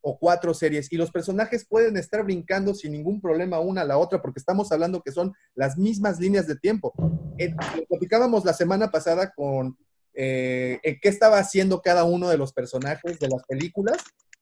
o 0.00 0.18
cuatro 0.18 0.54
series 0.54 0.92
y 0.92 0.96
los 0.96 1.10
personajes 1.10 1.66
pueden 1.66 1.96
estar 1.96 2.24
brincando 2.24 2.74
sin 2.74 2.92
ningún 2.92 3.20
problema 3.20 3.60
una 3.60 3.82
a 3.82 3.84
la 3.84 3.98
otra 3.98 4.22
porque 4.22 4.38
estamos 4.38 4.70
hablando 4.72 5.02
que 5.02 5.12
son 5.12 5.32
las 5.54 5.76
mismas 5.76 6.20
líneas 6.20 6.46
de 6.46 6.56
tiempo. 6.56 6.92
Eh, 7.38 7.54
lo 7.76 7.86
platicábamos 7.86 8.44
la 8.44 8.52
semana 8.52 8.90
pasada 8.90 9.32
con 9.34 9.76
eh, 10.14 10.80
qué 10.82 11.08
estaba 11.08 11.38
haciendo 11.38 11.80
cada 11.80 12.04
uno 12.04 12.28
de 12.28 12.38
los 12.38 12.52
personajes 12.52 13.18
de 13.18 13.28
las 13.28 13.44
películas 13.46 13.98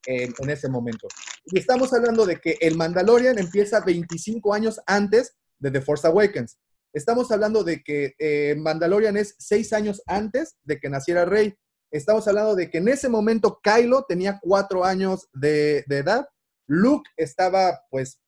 en 0.09 0.51
ese 0.51 0.69
momento. 0.69 1.09
Y 1.47 1.59
estamos 1.59 1.93
hablando 1.93 2.27
de 2.27 2.37
que 2.37 2.57
el 2.61 2.77
Mandalorian 2.77 3.39
empieza 3.39 3.81
25 3.81 4.55
años 4.55 4.81
antes 4.87 5.37
de 5.59 5.73
The 5.73 5.81
Force 5.81 6.07
Awakens. 6.07 6.59
Estamos 6.93 7.31
hablando 7.31 7.63
de 7.63 7.83
que 7.83 8.15
eh, 8.19 8.55
Mandalorian 8.57 9.17
es 9.19 9.35
seis 9.39 9.73
años 9.73 10.03
antes 10.07 10.57
de 10.65 10.81
que 10.81 10.89
naciera 10.89 11.27
Rey. 11.27 11.55
Estamos 11.91 12.27
hablando 12.29 12.55
de 12.55 12.71
que 12.71 12.79
en 12.79 12.89
ese 12.89 13.09
momento 13.09 13.61
Kylo 13.63 14.05
tenía 14.09 14.39
cuatro 14.43 14.85
años 14.85 15.29
de, 15.33 15.85
edad. 15.89 16.29
Luke 16.67 17.09
estaba 17.17 17.81
pues 17.91 18.21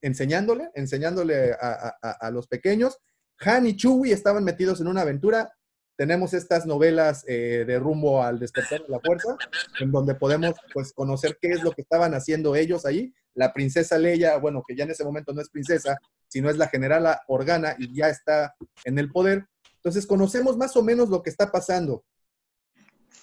enseñándole, 0.00 0.70
enseñándole 0.74 1.52
a 1.60 2.30
los 2.30 2.46
pequeños. 2.46 2.98
Han 3.40 3.66
y 3.66 3.76
Chewie 3.76 4.12
estaban 4.12 4.44
metidos 4.44 4.80
en 4.80 4.88
una 4.88 5.02
aventura. 5.02 5.52
Tenemos 5.96 6.32
estas 6.32 6.64
novelas 6.64 7.24
eh, 7.26 7.64
de 7.66 7.78
rumbo 7.78 8.22
al 8.22 8.38
despertar 8.38 8.82
de 8.82 8.88
la 8.88 9.00
fuerza, 9.00 9.36
en 9.80 9.90
donde 9.90 10.14
podemos 10.14 10.54
pues 10.72 10.92
conocer 10.92 11.38
qué 11.40 11.48
es 11.48 11.62
lo 11.62 11.72
que 11.72 11.82
estaban 11.82 12.14
haciendo 12.14 12.54
ellos 12.54 12.86
ahí. 12.86 13.12
La 13.34 13.52
princesa 13.52 13.98
Leia, 13.98 14.36
bueno, 14.38 14.62
que 14.66 14.76
ya 14.76 14.84
en 14.84 14.92
ese 14.92 15.04
momento 15.04 15.32
no 15.32 15.40
es 15.40 15.50
princesa, 15.50 15.98
sino 16.28 16.50
es 16.50 16.56
la 16.56 16.68
generala 16.68 17.22
Organa 17.26 17.74
y 17.78 17.92
ya 17.94 18.08
está 18.08 18.54
en 18.84 18.98
el 18.98 19.10
poder. 19.10 19.46
Entonces 19.76 20.06
conocemos 20.06 20.56
más 20.56 20.76
o 20.76 20.82
menos 20.82 21.08
lo 21.08 21.22
que 21.22 21.30
está 21.30 21.50
pasando. 21.50 22.04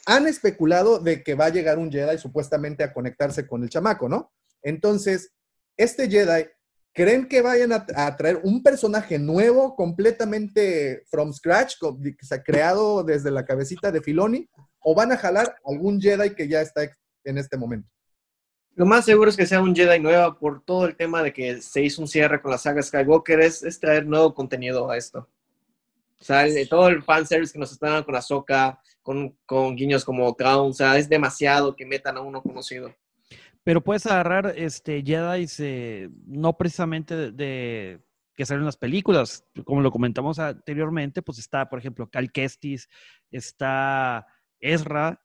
Han 0.06 0.28
especulado 0.28 1.00
de 1.00 1.24
que 1.24 1.34
va 1.34 1.46
a 1.46 1.50
llegar 1.50 1.80
un 1.80 1.92
Jedi 1.92 2.18
supuestamente 2.18 2.84
a 2.84 2.94
conectarse 2.94 3.48
con 3.48 3.64
el 3.64 3.70
chamaco, 3.70 4.08
¿no? 4.08 4.32
Entonces, 4.62 5.32
este 5.78 6.10
Jedi, 6.10 6.48
¿creen 6.94 7.28
que 7.28 7.42
vayan 7.42 7.72
a, 7.74 8.16
traer 8.16 8.40
un 8.44 8.64
personaje 8.64 9.20
nuevo, 9.20 9.76
completamente 9.76 11.04
from 11.10 11.34
scratch, 11.34 11.76
que 12.02 12.26
se 12.26 12.36
ha 12.36 12.44
creado 12.44 13.04
desde 13.04 13.32
la 13.32 13.46
cabecita 13.46 13.92
de 13.92 14.02
Filoni? 14.02 14.50
¿O 14.80 14.96
van 14.96 15.12
a 15.12 15.18
jalar 15.18 15.56
algún 15.66 16.00
Jedi 16.00 16.36
que 16.36 16.48
ya 16.48 16.62
está 16.62 16.84
en 17.24 17.38
este 17.38 17.58
momento? 17.58 17.90
Lo 18.76 18.86
más 18.86 19.06
seguro 19.06 19.30
es 19.30 19.38
que 19.38 19.48
sea 19.48 19.62
un 19.62 19.76
Jedi 19.76 20.00
nueva 20.00 20.38
por 20.38 20.64
todo 20.64 20.86
el 20.86 20.96
tema 20.96 21.24
de 21.24 21.34
que 21.34 21.62
se 21.62 21.82
hizo 21.82 22.02
un 22.02 22.08
cierre 22.08 22.42
con 22.42 22.52
la 22.52 22.58
saga 22.58 22.82
Skywalker, 22.82 23.40
es 23.42 23.80
traer 23.80 24.06
nuevo 24.06 24.34
contenido 24.34 24.90
a 24.90 24.98
esto. 24.98 25.30
O 26.20 26.24
sea, 26.24 26.46
el- 26.46 26.68
todo 26.70 26.88
el 26.88 27.04
fanservice 27.04 27.54
que 27.54 27.60
nos 27.60 27.72
están 27.72 27.92
dando 27.92 28.06
con 28.06 28.16
Ahsoka, 28.16 28.80
con, 29.02 29.38
con 29.46 29.76
guiños 29.76 30.04
como 30.04 30.34
Traum, 30.36 30.70
o 30.70 30.74
sea, 30.74 30.98
es 30.98 31.08
demasiado 31.10 31.76
que 31.76 31.86
metan 31.86 32.18
a 32.18 32.22
uno 32.22 32.42
conocido. 32.42 32.94
Pero 33.64 33.82
puedes 33.84 34.06
agarrar 34.06 34.54
este 34.56 35.02
Jedi 35.04 35.48
no 36.28 36.56
precisamente 36.58 37.16
de, 37.16 37.32
de- 37.32 38.02
que 38.36 38.46
salen 38.46 38.62
en 38.62 38.66
las 38.66 38.78
películas, 38.78 39.46
como 39.64 39.82
lo 39.82 39.92
comentamos 39.92 40.40
anteriormente, 40.40 41.22
pues 41.22 41.40
está, 41.40 41.70
por 41.70 41.80
ejemplo, 41.80 42.10
Cal 42.10 42.32
Kestis, 42.32 42.90
está 43.32 44.28
Ezra, 44.60 45.22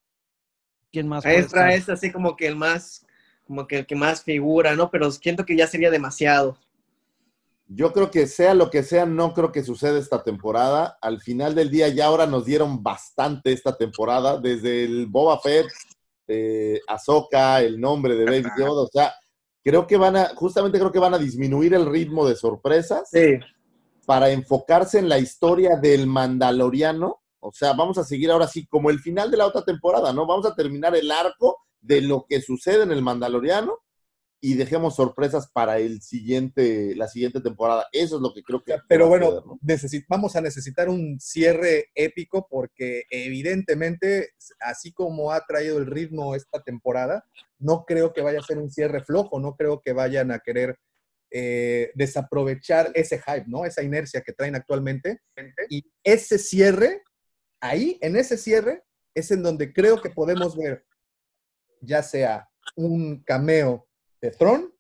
¿quién 0.93 1.09
más? 1.09 1.25
puede 1.25 1.39
Ezra 1.39 1.75
estar? 1.75 1.79
es 1.81 1.89
así 1.89 2.13
como 2.13 2.37
que 2.37 2.47
el 2.47 2.57
más, 2.57 3.05
como 3.47 3.67
que 3.67 3.79
el 3.79 3.87
que 3.87 3.97
más 3.97 4.23
figura, 4.23 4.77
¿no? 4.77 4.91
Pero 4.91 5.11
siento 5.11 5.45
que 5.45 5.57
ya 5.57 5.67
sería 5.67 5.91
demasiado. 5.91 6.57
Yo 7.73 7.93
creo 7.93 8.11
que 8.11 8.27
sea 8.27 8.53
lo 8.55 8.69
que 8.69 8.83
sea, 8.83 9.07
no 9.07 9.33
creo 9.33 9.53
que 9.53 9.63
suceda 9.63 9.97
esta 9.97 10.25
temporada. 10.25 10.99
Al 11.01 11.21
final 11.21 11.55
del 11.55 11.71
día 11.71 11.87
ya 11.87 12.07
ahora 12.07 12.27
nos 12.27 12.45
dieron 12.45 12.83
bastante 12.83 13.53
esta 13.53 13.77
temporada, 13.77 14.39
desde 14.39 14.83
el 14.83 15.07
Boba 15.07 15.39
Fett, 15.39 15.67
eh, 16.27 16.81
Ahsoka, 16.89 17.61
el 17.61 17.81
nombre 17.81 18.17
de 18.17 18.25
Baby 18.25 18.51
Yoda, 18.59 18.83
o 18.83 18.89
sea, 18.89 19.15
creo 19.63 19.87
que 19.87 19.97
van 19.97 20.17
a, 20.17 20.35
justamente 20.35 20.81
creo 20.81 20.91
que 20.91 20.99
van 20.99 21.15
a 21.15 21.19
disminuir 21.19 21.73
el 21.75 21.87
ritmo 21.87 22.27
de 22.27 22.35
sorpresas 22.35 23.09
para 24.05 24.31
enfocarse 24.31 24.99
en 24.99 25.09
la 25.09 25.21
historia 25.21 25.77
del 25.77 26.09
Mandaloriano. 26.09 27.23
O 27.39 27.53
sea, 27.53 27.75
vamos 27.75 27.99
a 27.99 28.05
seguir 28.05 28.33
ahora 28.33 28.49
sí 28.49 28.67
como 28.67 28.91
el 28.91 28.99
final 28.99 29.31
de 29.31 29.37
la 29.37 29.47
otra 29.47 29.63
temporada, 29.63 30.13
¿no? 30.13 30.27
Vamos 30.27 30.45
a 30.45 30.57
terminar 30.57 30.97
el 30.97 31.09
arco 31.13 31.59
de 31.81 32.01
lo 32.01 32.27
que 32.29 32.43
sucede 32.43 32.83
en 32.83 32.91
el 32.91 33.01
Mandaloriano 33.01 33.79
y 34.43 34.55
dejemos 34.55 34.97
sorpresas 34.97 35.51
para 35.53 35.79
el 35.79 36.01
siguiente, 36.01 36.95
la 36.97 37.09
siguiente 37.09 37.41
temporada. 37.41 37.87
Eso 37.93 38.17
es 38.17 38.23
lo 38.23 38.33
que 38.33 38.43
creo 38.43 38.63
que. 38.63 38.77
Pero 38.89 39.07
bueno, 39.09 39.59
necesi- 39.63 40.05
vamos 40.09 40.35
a 40.37 40.41
necesitar 40.41 40.89
un 40.89 41.21
cierre 41.21 41.91
épico 41.95 42.47
porque 42.49 43.05
evidentemente, 43.11 44.31
así 44.61 44.93
como 44.93 45.33
ha 45.33 45.45
traído 45.47 45.79
el 45.79 45.87
ritmo 45.87 46.35
esta 46.35 46.63
temporada, 46.63 47.25
no 47.59 47.85
creo 47.85 48.13
que 48.13 48.23
vaya 48.23 48.39
a 48.41 48.43
ser 48.43 48.59
un 48.59 48.71
cierre 48.71 49.05
flojo, 49.05 49.39
no 49.41 49.57
creo 49.57 49.83
que 49.83 49.93
vayan 49.93 50.31
a 50.31 50.39
querer 50.39 50.79
eh, 51.31 51.93
desaprovechar 51.95 52.91
ese 52.95 53.19
hype, 53.19 53.45
¿no? 53.47 53.65
Esa 53.67 53.83
inercia 53.83 54.23
que 54.23 54.33
traen 54.33 54.55
actualmente. 54.57 55.21
Y 55.69 55.85
ese 56.03 56.39
cierre, 56.39 57.03
ahí, 57.61 57.99
en 58.01 58.17
ese 58.17 58.37
cierre, 58.39 58.85
es 59.15 59.31
en 59.31 59.43
donde 59.43 59.73
creo 59.73 60.01
que 60.01 60.09
podemos 60.11 60.57
ver 60.57 60.85
ya 61.83 62.03
sea 62.03 62.49
un 62.77 63.23
cameo 63.25 63.87
de 64.21 64.31
Tron, 64.31 64.75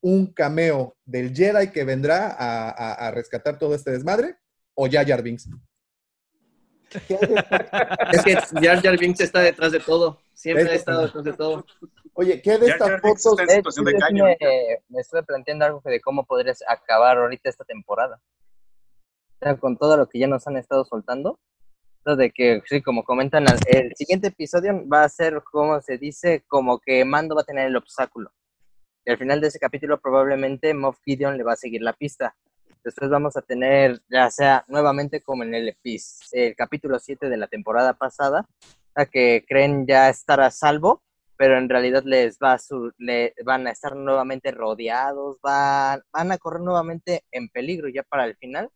un 0.00 0.26
cameo 0.32 0.96
del 1.04 1.34
Jedi 1.34 1.70
que 1.70 1.84
vendrá 1.84 2.28
a, 2.28 2.70
a- 2.70 2.94
a 3.06 3.10
rescatar 3.10 3.58
todo 3.58 3.74
este 3.74 3.90
desmadre, 3.92 4.36
o 4.74 4.86
ya 4.86 5.04
Jar 5.04 5.22
Binks. 5.22 5.48
Es 6.90 8.22
que 8.24 8.34
Jar 8.60 8.82
Jar 8.82 8.98
Binks 8.98 9.20
está 9.20 9.40
detrás 9.40 9.72
de 9.72 9.80
todo. 9.80 10.20
Siempre 10.34 10.70
ha 10.70 10.74
estado 10.74 11.02
detrás 11.06 11.24
de 11.24 11.32
todo. 11.32 11.64
Oye, 12.14 12.42
¿qué 12.42 12.58
de 12.58 12.66
estas 12.66 12.88
ya, 12.88 12.98
fotos? 12.98 13.38
Eh, 13.40 13.46
sí, 13.48 13.62
yo 13.64 13.70
sí 13.70 13.82
me, 13.82 14.36
me 14.88 15.00
estuve 15.00 15.22
planteando 15.22 15.64
algo 15.64 15.80
de 15.84 16.00
cómo 16.00 16.26
podrías 16.26 16.62
acabar 16.68 17.16
ahorita 17.16 17.48
esta 17.48 17.64
temporada. 17.64 18.20
O 19.40 19.44
sea, 19.44 19.56
con 19.56 19.78
todo 19.78 19.96
lo 19.96 20.06
que 20.08 20.18
ya 20.18 20.26
nos 20.26 20.46
han 20.46 20.56
estado 20.56 20.84
soltando. 20.84 21.40
Lo 22.04 22.16
de 22.16 22.30
que, 22.32 22.62
sí, 22.66 22.82
como 22.82 23.04
comentan, 23.04 23.46
el 23.66 23.94
siguiente 23.94 24.28
episodio 24.28 24.86
va 24.88 25.04
a 25.04 25.08
ser, 25.08 25.40
como 25.50 25.80
se 25.80 25.96
dice, 25.98 26.44
como 26.48 26.80
que 26.80 27.04
Mando 27.04 27.34
va 27.36 27.42
a 27.42 27.46
tener 27.46 27.68
el 27.68 27.76
obstáculo. 27.76 28.32
Y 29.04 29.10
al 29.10 29.18
final 29.18 29.40
de 29.40 29.48
ese 29.48 29.58
capítulo 29.58 30.00
probablemente 30.00 30.74
Moff 30.74 30.98
Gideon 31.04 31.36
le 31.36 31.42
va 31.44 31.54
a 31.54 31.56
seguir 31.56 31.82
la 31.82 31.92
pista. 31.92 32.34
Después 32.84 33.10
vamos 33.10 33.36
a 33.36 33.42
tener, 33.42 34.00
ya 34.08 34.30
sea 34.30 34.64
nuevamente 34.68 35.20
como 35.20 35.42
en 35.44 35.54
el, 35.54 35.68
epis, 35.68 36.20
el 36.32 36.54
capítulo 36.56 36.98
7 36.98 37.28
de 37.28 37.36
la 37.36 37.46
temporada 37.46 37.94
pasada, 37.94 38.46
a 38.94 39.06
que 39.06 39.44
creen 39.48 39.86
ya 39.86 40.08
estar 40.08 40.40
a 40.40 40.50
salvo, 40.50 41.02
pero 41.36 41.58
en 41.58 41.68
realidad 41.68 42.02
les 42.04 42.38
va 42.38 42.54
a 42.54 42.58
su- 42.58 42.92
le, 42.98 43.34
van 43.44 43.66
a 43.66 43.70
estar 43.70 43.94
nuevamente 43.96 44.50
rodeados, 44.50 45.38
van, 45.42 46.02
van 46.12 46.32
a 46.32 46.38
correr 46.38 46.60
nuevamente 46.60 47.24
en 47.30 47.48
peligro 47.48 47.88
ya 47.88 48.02
para 48.02 48.24
el 48.24 48.36
final. 48.36 48.68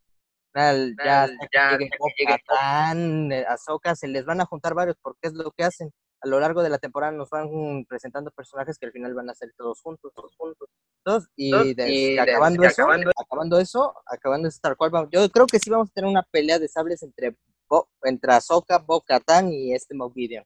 Al- 0.55 0.95
ya 1.05 1.25
hasta 1.25 1.49
ya 1.53 1.69
que 1.71 1.85
llegue 1.85 1.85
hasta 1.93 1.97
que 2.17 2.25
llegue 2.25 2.33
Bo-Katan, 2.49 3.33
eh, 3.33 3.45
Ahsoka, 3.49 3.95
se 3.95 4.09
les 4.09 4.25
van 4.25 4.41
a 4.41 4.47
juntar 4.47 4.75
varios 4.75 4.97
porque 5.03 5.29
es 5.29 5.35
lo 5.35 5.51
que 5.51 5.65
hacen. 5.65 5.91
A 6.27 6.29
lo 6.29 6.41
largo 6.41 6.61
de 6.65 6.69
la 6.71 6.79
temporada 6.79 7.13
nos 7.13 7.31
van 7.31 7.85
presentando 7.89 8.33
personajes 8.33 8.79
que 8.79 8.87
al 8.87 8.91
final 8.93 9.15
van 9.15 9.31
a 9.31 9.35
ser 9.35 9.53
todos 9.57 9.81
juntos, 9.81 10.13
todos 10.13 10.35
juntos. 10.37 10.69
todos, 11.05 11.29
y, 11.37 11.53
Todos, 11.53 11.77
des- 11.77 11.89
y 11.89 12.19
acabando, 12.19 12.63
des- 12.63 12.73
eso, 12.73 12.83
acabando- 12.83 13.11
acabando 13.17 13.59
eso, 13.61 13.95
acabando 14.07 14.49
eso 14.49 14.59
tal 14.61 14.77
cual, 14.77 15.09
yo 15.13 15.31
creo 15.31 15.47
que 15.47 15.61
sí 15.61 15.71
vamos 15.71 15.89
a 15.89 15.93
tener 15.93 16.11
una 16.11 16.25
pelea 16.25 16.59
de 16.59 16.67
sables 16.67 17.01
entre, 17.05 17.37
Bo, 17.69 17.89
entre 18.03 18.33
Ahsoka, 18.33 18.79
Bo-Katan 18.79 19.53
y 19.53 19.73
este 19.73 19.95
Moff 19.95 20.13
Gideon. 20.15 20.45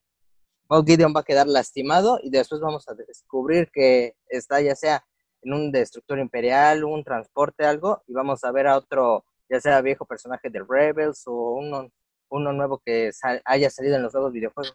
Moff 0.68 0.84
Gideon 0.86 1.14
va 1.16 1.20
a 1.20 1.24
quedar 1.24 1.46
lastimado 1.46 2.20
y 2.22 2.28
después 2.28 2.60
vamos 2.60 2.86
a 2.90 2.94
descubrir 2.94 3.70
que 3.72 4.16
está 4.28 4.60
ya 4.60 4.76
sea 4.76 5.02
en 5.40 5.54
un 5.54 5.72
destructor 5.72 6.18
imperial, 6.18 6.84
un 6.84 7.02
transporte, 7.04 7.64
algo, 7.64 8.02
y 8.06 8.12
vamos 8.12 8.44
a 8.44 8.52
ver 8.52 8.66
a 8.66 8.76
otro, 8.76 9.24
ya 9.48 9.58
sea 9.62 9.80
viejo 9.80 10.04
personaje 10.04 10.50
de 10.50 10.62
Rebels 10.62 11.22
o 11.26 11.52
uno, 11.54 11.88
uno 12.28 12.52
nuevo 12.52 12.82
que 12.84 13.12
sal- 13.14 13.40
haya 13.46 13.70
salido 13.70 13.96
en 13.96 14.02
los 14.02 14.12
nuevos 14.12 14.30
videojuegos. 14.30 14.74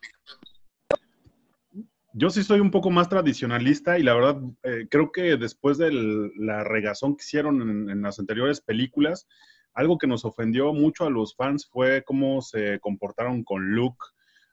Yo 2.18 2.30
sí 2.30 2.44
soy 2.44 2.62
un 2.62 2.72
poco 2.72 2.90
más 2.92 3.10
tradicionalista 3.10 4.00
y 4.00 4.04
la 4.04 4.14
verdad 4.14 4.42
eh, 4.64 4.88
creo 4.90 5.12
que 5.12 5.36
después 5.36 5.78
de 5.78 5.92
la 6.38 6.64
regazón 6.64 7.18
que 7.18 7.24
hicieron 7.26 7.62
en, 7.62 7.90
en 7.90 8.02
las 8.02 8.20
anteriores 8.20 8.62
películas, 8.62 9.28
algo 9.74 9.98
que 9.98 10.08
nos 10.08 10.24
ofendió 10.24 10.72
mucho 10.72 11.06
a 11.06 11.10
los 11.10 11.36
fans 11.36 11.68
fue 11.70 12.04
cómo 12.06 12.42
se 12.42 12.80
comportaron 12.80 13.44
con 13.44 13.72
Luke. 13.72 13.98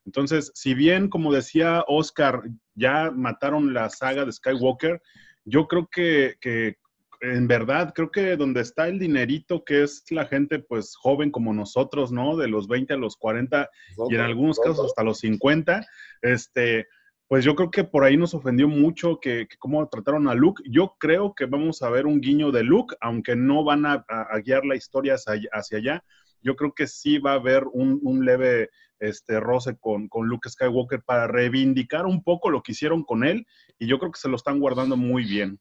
Entonces, 0.05 0.51
si 0.57 0.75
bien, 0.75 1.09
como 1.09 1.33
decía 1.33 1.85
Oscar, 1.87 2.43
ya 2.75 3.13
mataron 3.13 3.73
la 3.73 3.89
saga 3.91 4.25
de 4.25 4.33
Skywalker, 4.33 5.01
yo 5.45 5.69
creo 5.69 5.89
que, 5.89 6.35
que 6.41 6.79
en 7.21 7.47
verdad, 7.47 7.93
creo 7.95 8.11
que 8.11 8.37
donde 8.37 8.63
está 8.63 8.89
el 8.89 8.99
dinerito, 8.99 9.63
que 9.63 9.85
es 9.85 10.03
la 10.11 10.27
gente 10.27 10.59
pues 10.59 10.97
joven 10.97 11.31
como 11.31 11.55
nosotros, 11.55 12.11
¿no? 12.11 12.37
De 12.37 12.49
los 12.49 12.67
20 12.67 12.95
a 12.95 12.97
los 12.97 13.17
40 13.17 13.71
y 14.11 14.17
en 14.17 14.21
algunos 14.21 14.59
casos 14.59 14.87
hasta 14.87 15.05
los 15.05 15.21
50, 15.21 15.87
este, 16.23 16.89
pues 17.33 17.47
yo 17.47 17.57
creo 17.57 17.71
que 17.71 17.83
por 17.83 18.05
ahí 18.05 18.19
nos 18.19 18.35
ofendió 18.35 18.69
mucho 18.69 19.19
que, 19.19 19.49
cómo 19.59 19.89
trataron 19.89 20.29
a 20.29 20.35
Luke. 20.35 20.63
Yo 20.67 20.97
creo 20.99 21.35
que 21.35 21.47
vamos 21.47 21.81
a 21.81 21.89
ver 21.89 22.05
un 22.05 22.21
guiño 22.21 22.53
de 22.53 22.63
Luke, 22.63 22.95
aunque 23.01 23.37
no 23.37 23.65
van 23.65 23.87
a, 23.87 24.05
guiar 24.45 24.67
la 24.67 24.77
historia 24.77 25.15
hacia, 25.15 25.79
allá-. 25.79 26.05
Yo 26.43 26.57
creo 26.57 26.75
que 26.75 26.87
sí 26.87 27.17
va 27.17 27.31
a 27.31 27.37
haber 27.37 27.65
un, 27.73 28.01
un 28.03 28.27
leve 28.27 28.69
este, 28.99 29.41
roce 29.41 29.79
con, 29.79 30.09
con 30.09 30.29
Luke 30.29 30.47
Skywalker 30.47 31.05
para 31.05 31.27
reivindicar 31.27 32.05
un 32.05 32.23
poco 32.23 32.51
lo 32.51 32.63
que 32.63 32.73
hicieron 32.73 33.03
con 33.03 33.25
él 33.25 33.47
y 33.79 33.87
yo 33.87 33.99
creo 33.99 34.13
que 34.13 34.21
se 34.21 34.29
lo 34.29 34.37
están 34.37 34.61
guardando 34.61 34.99
muy 34.99 35.25
bien. 35.25 35.59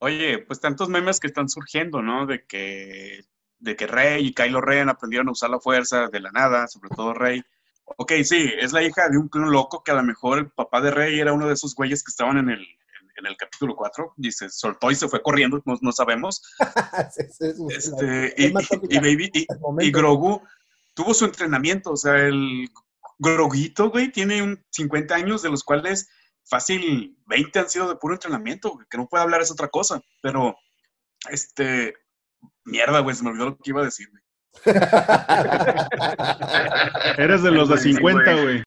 Oye, 0.00 0.38
pues 0.38 0.58
tantos 0.58 0.88
memes 0.88 1.20
que 1.20 1.28
están 1.28 1.48
surgiendo, 1.48 2.02
¿no? 2.02 2.26
De 2.26 2.44
que, 2.46 3.20
de 3.60 3.76
que 3.76 3.86
Rey 3.86 4.26
y 4.26 4.34
Kylo 4.34 4.60
Ren 4.60 4.88
aprendieron 4.88 5.28
a 5.28 5.32
usar 5.32 5.50
la 5.50 5.60
fuerza 5.60 6.08
de 6.08 6.18
la 6.18 6.32
nada, 6.32 6.66
sobre 6.66 6.90
todo 6.90 7.14
Rey. 7.14 7.44
Ok, 7.84 8.12
sí, 8.24 8.50
es 8.58 8.72
la 8.72 8.82
hija 8.82 9.08
de 9.08 9.18
un 9.18 9.28
clon 9.28 9.50
loco 9.52 9.82
que 9.84 9.90
a 9.90 9.94
lo 9.94 10.02
mejor 10.02 10.38
el 10.38 10.50
papá 10.50 10.80
de 10.80 10.90
Rey 10.90 11.20
era 11.20 11.32
uno 11.32 11.46
de 11.46 11.54
esos 11.54 11.74
güeyes 11.74 12.02
que 12.02 12.10
estaban 12.10 12.38
en 12.38 12.48
el, 12.50 12.60
en, 12.60 13.10
en 13.18 13.26
el 13.26 13.36
capítulo 13.36 13.74
4 13.76 14.14
y 14.18 14.30
se 14.32 14.48
soltó 14.50 14.90
y 14.90 14.94
se 14.94 15.08
fue 15.08 15.22
corriendo, 15.22 15.60
no, 15.66 15.76
no 15.80 15.92
sabemos. 15.92 16.42
Este, 17.70 18.34
y, 18.36 18.46
y- 18.46 18.96
y 18.96 18.98
Baby, 18.98 19.30
y, 19.34 19.46
y 19.86 19.90
Grogu 19.92 20.40
tuvo 20.94 21.12
su 21.14 21.24
entrenamiento, 21.24 21.90
o 21.92 21.96
sea, 21.96 22.16
el 22.18 22.68
Groguito, 23.18 23.90
güey, 23.90 24.10
tiene 24.10 24.42
un 24.42 24.64
50 24.70 25.14
años, 25.14 25.42
de 25.42 25.50
los 25.50 25.62
cuales 25.64 26.08
fácil 26.44 27.16
20 27.26 27.58
han 27.58 27.68
sido 27.68 27.88
de 27.88 27.96
puro 27.96 28.14
entrenamiento, 28.14 28.70
güey, 28.70 28.86
que 28.90 28.96
no 28.98 29.08
puede 29.08 29.22
hablar 29.22 29.42
es 29.42 29.50
otra 29.50 29.68
cosa, 29.68 30.00
pero, 30.22 30.56
este, 31.30 31.94
mierda, 32.64 33.00
güey, 33.00 33.14
se 33.16 33.22
me 33.22 33.30
olvidó 33.30 33.46
lo 33.46 33.56
que 33.58 33.70
iba 33.70 33.82
a 33.82 33.84
decir, 33.84 34.08
güey. 34.10 34.21
Eres 37.18 37.42
de 37.42 37.50
los 37.50 37.68
de 37.68 37.78
50, 37.78 38.42
güey. 38.42 38.62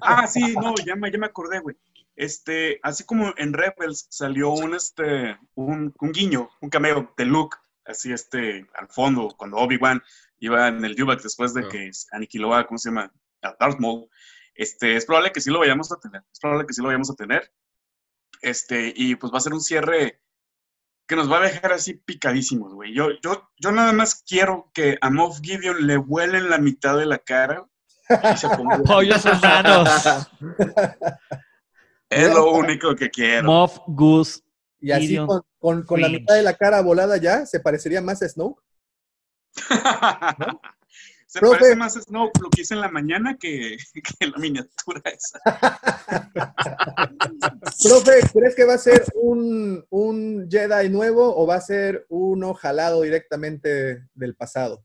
Ah, 0.00 0.26
sí, 0.26 0.54
no, 0.54 0.74
ya 0.84 0.96
me, 0.96 1.10
ya 1.10 1.18
me 1.18 1.26
acordé, 1.26 1.60
güey. 1.60 1.76
Este, 2.16 2.80
así 2.82 3.04
como 3.04 3.32
en 3.36 3.52
Rebels 3.52 4.06
salió 4.10 4.50
un, 4.50 4.74
este, 4.74 5.38
un, 5.54 5.94
un 6.00 6.12
guiño, 6.12 6.50
un 6.60 6.70
cameo 6.70 7.12
de 7.16 7.24
Luke, 7.24 7.56
así, 7.84 8.12
este, 8.12 8.66
al 8.74 8.88
fondo, 8.88 9.34
cuando 9.36 9.58
Obi-Wan 9.58 10.02
iba 10.40 10.68
en 10.68 10.84
el 10.84 10.94
Dewback 10.94 11.22
después 11.22 11.54
de 11.54 11.68
que 11.68 11.90
aniquiló 12.12 12.54
a, 12.54 12.66
¿cómo 12.66 12.78
se 12.78 12.90
llama? 12.90 13.12
A 13.42 13.56
Darth 13.58 13.78
Maul. 13.78 14.08
Este, 14.54 14.96
es 14.96 15.06
probable 15.06 15.30
que 15.30 15.40
sí 15.40 15.50
lo 15.50 15.60
vayamos 15.60 15.92
a 15.92 16.00
tener, 16.00 16.22
es 16.32 16.40
probable 16.40 16.66
que 16.66 16.74
sí 16.74 16.80
lo 16.80 16.88
vayamos 16.88 17.10
a 17.10 17.14
tener. 17.14 17.52
Este, 18.42 18.92
y 18.94 19.14
pues 19.14 19.32
va 19.32 19.38
a 19.38 19.42
ser 19.42 19.52
un 19.52 19.60
cierre 19.60 20.20
que 21.08 21.16
nos 21.16 21.30
va 21.32 21.38
a 21.38 21.42
dejar 21.42 21.72
así 21.72 21.94
picadísimos, 21.94 22.74
güey. 22.74 22.94
Yo, 22.94 23.08
yo, 23.22 23.50
yo 23.58 23.72
nada 23.72 23.92
más 23.92 24.22
quiero 24.26 24.70
que 24.74 24.98
a 25.00 25.10
Moff 25.10 25.40
Gideon 25.40 25.86
le 25.86 25.96
vuelen 25.96 26.50
la 26.50 26.58
mitad 26.58 26.96
de 26.98 27.06
la 27.06 27.18
cara 27.18 27.66
y 28.10 28.36
se 28.36 28.46
ponga- 28.48 28.82
Pollos 28.86 29.24
hermanos. 29.24 29.88
Es 32.10 32.32
lo 32.32 32.52
único 32.52 32.94
que 32.94 33.10
quiero. 33.10 33.44
Moff 33.44 33.78
Goose. 33.86 34.40
Y 34.80 34.92
así 34.92 35.08
Gideon. 35.08 35.26
con, 35.26 35.42
con- 35.58 35.82
con 35.84 36.00
la 36.00 36.08
mitad 36.08 36.34
de 36.34 36.42
la 36.42 36.54
cara 36.54 36.80
volada 36.82 37.16
ya, 37.16 37.44
¿se 37.46 37.58
parecería 37.58 38.00
más 38.02 38.22
a 38.22 38.28
Snoke? 38.28 38.62
Se 41.28 41.40
Profe. 41.40 41.58
parece 41.58 41.76
más 41.76 41.94
a 41.94 42.00
Snow 42.00 42.30
lo 42.40 42.48
que 42.48 42.62
hice 42.62 42.72
en 42.72 42.80
la 42.80 42.88
mañana 42.88 43.36
que, 43.36 43.76
que 44.18 44.26
la 44.26 44.38
miniatura 44.38 45.02
esa. 45.04 45.38
Profe, 47.84 48.20
¿crees 48.32 48.56
que 48.56 48.64
va 48.64 48.72
a 48.74 48.78
ser 48.78 49.04
un, 49.14 49.84
un 49.90 50.48
Jedi 50.50 50.88
nuevo 50.88 51.36
o 51.36 51.46
va 51.46 51.56
a 51.56 51.60
ser 51.60 52.06
uno 52.08 52.54
jalado 52.54 53.02
directamente 53.02 54.06
del 54.14 54.36
pasado? 54.36 54.82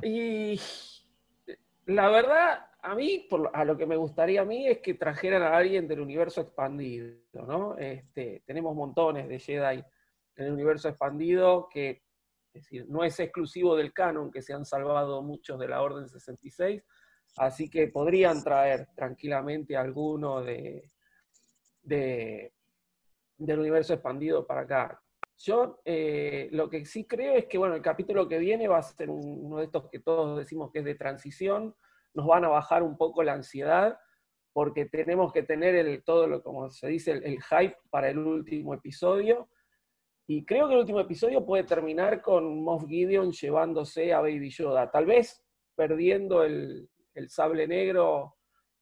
Y 0.00 0.60
la 1.86 2.08
verdad, 2.08 2.66
a 2.82 2.94
mí, 2.94 3.26
por 3.28 3.50
a 3.52 3.64
lo 3.64 3.76
que 3.76 3.86
me 3.86 3.96
gustaría 3.96 4.42
a 4.42 4.44
mí 4.44 4.68
es 4.68 4.78
que 4.78 4.94
trajeran 4.94 5.42
a 5.42 5.56
alguien 5.56 5.88
del 5.88 6.02
universo 6.02 6.42
expandido, 6.42 7.16
¿no? 7.32 7.76
Este, 7.78 8.44
tenemos 8.46 8.76
montones 8.76 9.28
de 9.28 9.40
Jedi 9.40 9.84
en 10.36 10.46
el 10.46 10.52
universo 10.52 10.88
expandido 10.88 11.68
que 11.68 12.05
es 12.56 12.62
decir, 12.64 12.86
no 12.88 13.04
es 13.04 13.18
exclusivo 13.20 13.76
del 13.76 13.92
canon, 13.92 14.30
que 14.30 14.42
se 14.42 14.52
han 14.52 14.64
salvado 14.64 15.22
muchos 15.22 15.58
de 15.58 15.68
la 15.68 15.82
Orden 15.82 16.08
66, 16.08 16.82
así 17.38 17.68
que 17.68 17.88
podrían 17.88 18.42
traer 18.42 18.88
tranquilamente 18.94 19.76
alguno 19.76 20.42
de, 20.42 20.90
de- 21.82 22.52
del 23.38 23.58
universo 23.60 23.92
expandido 23.92 24.46
para 24.46 24.62
acá. 24.62 25.02
Yo 25.38 25.80
eh, 25.84 26.48
lo 26.52 26.70
que 26.70 26.86
sí 26.86 27.04
creo 27.06 27.34
es 27.34 27.44
que, 27.46 27.58
bueno, 27.58 27.74
el 27.74 27.82
capítulo 27.82 28.26
que 28.26 28.38
viene 28.38 28.68
va 28.68 28.78
a 28.78 28.82
ser 28.82 29.10
un- 29.10 29.44
uno 29.46 29.58
de 29.58 29.64
estos 29.66 29.88
que 29.90 30.00
todos 30.00 30.38
decimos 30.38 30.70
que 30.72 30.78
es 30.78 30.84
de 30.84 30.94
transición, 30.94 31.74
nos 32.14 32.26
van 32.26 32.44
a 32.46 32.48
bajar 32.48 32.82
un 32.82 32.96
poco 32.96 33.22
la 33.22 33.34
ansiedad, 33.34 33.98
porque 34.54 34.86
tenemos 34.86 35.34
que 35.34 35.42
tener 35.42 35.74
el, 35.74 36.02
todo 36.02 36.26
lo, 36.26 36.42
como 36.42 36.70
se 36.70 36.86
dice, 36.88 37.12
el 37.12 37.42
hype 37.42 37.76
para 37.90 38.08
el 38.08 38.18
último 38.18 38.72
episodio. 38.72 39.50
Y 40.28 40.44
creo 40.44 40.66
que 40.66 40.74
el 40.74 40.80
último 40.80 41.00
episodio 41.00 41.44
puede 41.44 41.64
terminar 41.64 42.20
con 42.20 42.62
Moff 42.62 42.86
Gideon 42.86 43.30
llevándose 43.30 44.12
a 44.12 44.20
Baby 44.20 44.50
Yoda, 44.50 44.90
tal 44.90 45.06
vez 45.06 45.44
perdiendo 45.76 46.42
el, 46.42 46.88
el 47.14 47.30
sable 47.30 47.68
negro 47.68 48.36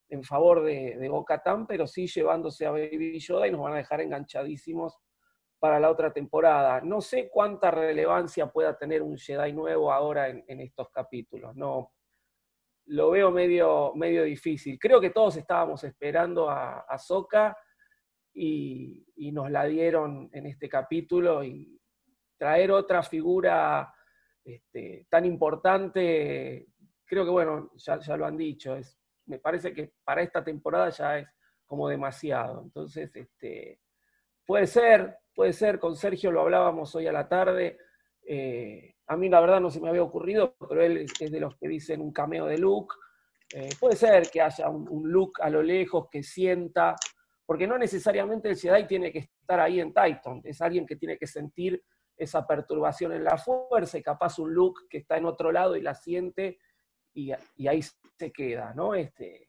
en 0.08 0.22
favor 0.22 0.62
de, 0.62 0.96
de 0.96 1.08
Bo-Katan, 1.08 1.66
pero 1.66 1.86
sí 1.86 2.06
llevándose 2.06 2.66
a 2.66 2.70
Baby 2.70 3.18
Yoda 3.18 3.46
y 3.46 3.50
nos 3.50 3.60
van 3.60 3.74
a 3.74 3.78
dejar 3.78 4.00
enganchadísimos 4.00 4.96
para 5.58 5.80
la 5.80 5.90
otra 5.90 6.12
temporada. 6.12 6.80
No 6.82 7.00
sé 7.00 7.30
cuánta 7.30 7.70
relevancia 7.70 8.46
pueda 8.48 8.76
tener 8.76 9.02
un 9.02 9.16
Jedi 9.16 9.52
nuevo 9.52 9.92
ahora 9.92 10.28
en, 10.28 10.60
estos 10.60 10.90
capítulos. 10.90 11.56
No, 11.56 11.92
lo 12.86 13.10
veo 13.10 13.30
medio, 13.30 13.92
medio 13.94 14.24
difícil. 14.24 14.78
Creo 14.78 15.00
que 15.00 15.10
todos 15.10 15.36
estábamos 15.36 15.82
esperando 15.84 16.50
a, 16.50 16.80
a 16.80 16.98
Sokka 16.98 17.56
y, 18.34 19.00
nos 19.32 19.50
la 19.50 19.64
dieron 19.64 20.28
en 20.32 20.46
este 20.46 20.68
capítulo 20.68 21.42
y 21.42 21.80
traer 22.36 22.70
otra 22.70 23.02
figura 23.02 23.92
este, 24.44 25.06
tan 25.08 25.24
importante, 25.24 26.68
creo 27.04 27.24
que 27.24 27.30
bueno, 27.30 27.70
ya, 27.76 27.98
ya 27.98 28.16
lo 28.16 28.26
han 28.26 28.36
dicho, 28.36 28.76
es, 28.76 28.96
me 29.26 29.38
parece 29.38 29.72
que 29.72 29.94
para 30.04 30.22
esta 30.22 30.44
temporada 30.44 30.90
ya 30.90 31.18
es 31.18 31.28
como 31.66 31.88
demasiado. 31.88 32.62
Entonces, 32.62 33.14
este, 33.16 33.80
puede 34.46 34.66
ser, 34.66 35.16
puede 35.34 35.52
ser, 35.52 35.78
con 35.78 35.96
Sergio 35.96 36.30
lo 36.30 36.42
hablábamos 36.42 36.94
hoy 36.94 37.06
a 37.06 37.12
la 37.12 37.28
tarde. 37.28 37.78
eh, 38.26 38.94
a 39.06 39.16
mí 39.16 39.28
la 39.28 39.40
verdad 39.40 39.60
no 39.60 39.70
se 39.70 39.80
me 39.80 39.88
había 39.88 40.02
ocurrido, 40.02 40.56
pero 40.68 40.82
él 40.82 41.06
es, 41.20 41.30
de 41.30 41.40
los 41.40 41.56
que 41.56 41.68
dicen 41.68 42.00
un 42.00 42.12
cameo 42.12 42.46
de 42.46 42.58
Luke. 42.58 42.94
Eh, 43.52 43.70
puede 43.78 43.96
ser 43.96 44.30
que 44.30 44.40
haya 44.40 44.68
un, 44.68 44.88
un 44.88 45.10
Luke 45.10 45.42
a 45.42 45.50
lo 45.50 45.62
lejos 45.62 46.08
que 46.10 46.22
sienta, 46.22 46.96
porque 47.46 47.66
no 47.66 47.78
necesariamente 47.78 48.48
el 48.48 48.56
Jedi 48.56 48.86
tiene 48.86 49.12
que 49.12 49.18
estar 49.20 49.60
ahí 49.60 49.80
en 49.80 49.92
Titan, 49.92 50.40
es 50.44 50.60
alguien 50.60 50.86
que 50.86 50.96
tiene 50.96 51.18
que 51.18 51.26
sentir 51.26 51.82
esa 52.16 52.46
perturbación 52.46 53.12
en 53.12 53.24
la 53.24 53.36
fuerza 53.36 53.98
y 53.98 54.02
capaz 54.02 54.38
un 54.38 54.54
Luke 54.54 54.82
que 54.88 54.98
está 54.98 55.16
en 55.16 55.26
otro 55.26 55.50
lado 55.50 55.76
y 55.76 55.82
la 55.82 55.94
siente 55.94 56.58
y, 57.12 57.32
y 57.56 57.66
ahí 57.68 57.82
se 57.82 58.32
queda, 58.32 58.72
¿no? 58.74 58.94
Este, 58.94 59.48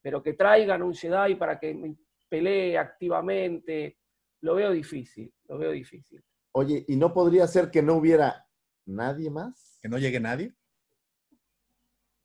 pero 0.00 0.22
que 0.22 0.34
traigan 0.34 0.82
un 0.82 0.94
Jedi 0.94 1.34
para 1.34 1.58
que 1.58 1.96
pelee 2.28 2.76
activamente, 2.78 3.98
lo 4.42 4.54
veo 4.54 4.70
difícil, 4.70 5.32
lo 5.48 5.58
veo 5.58 5.70
difícil. 5.70 6.22
Oye, 6.52 6.84
¿y 6.86 6.96
no 6.96 7.12
podría 7.12 7.46
ser 7.46 7.70
que 7.70 7.82
no 7.82 7.94
hubiera 7.94 8.46
nadie 8.86 9.30
más? 9.30 9.78
¿Que 9.80 9.88
no 9.88 9.98
llegue 9.98 10.20
nadie? 10.20 10.54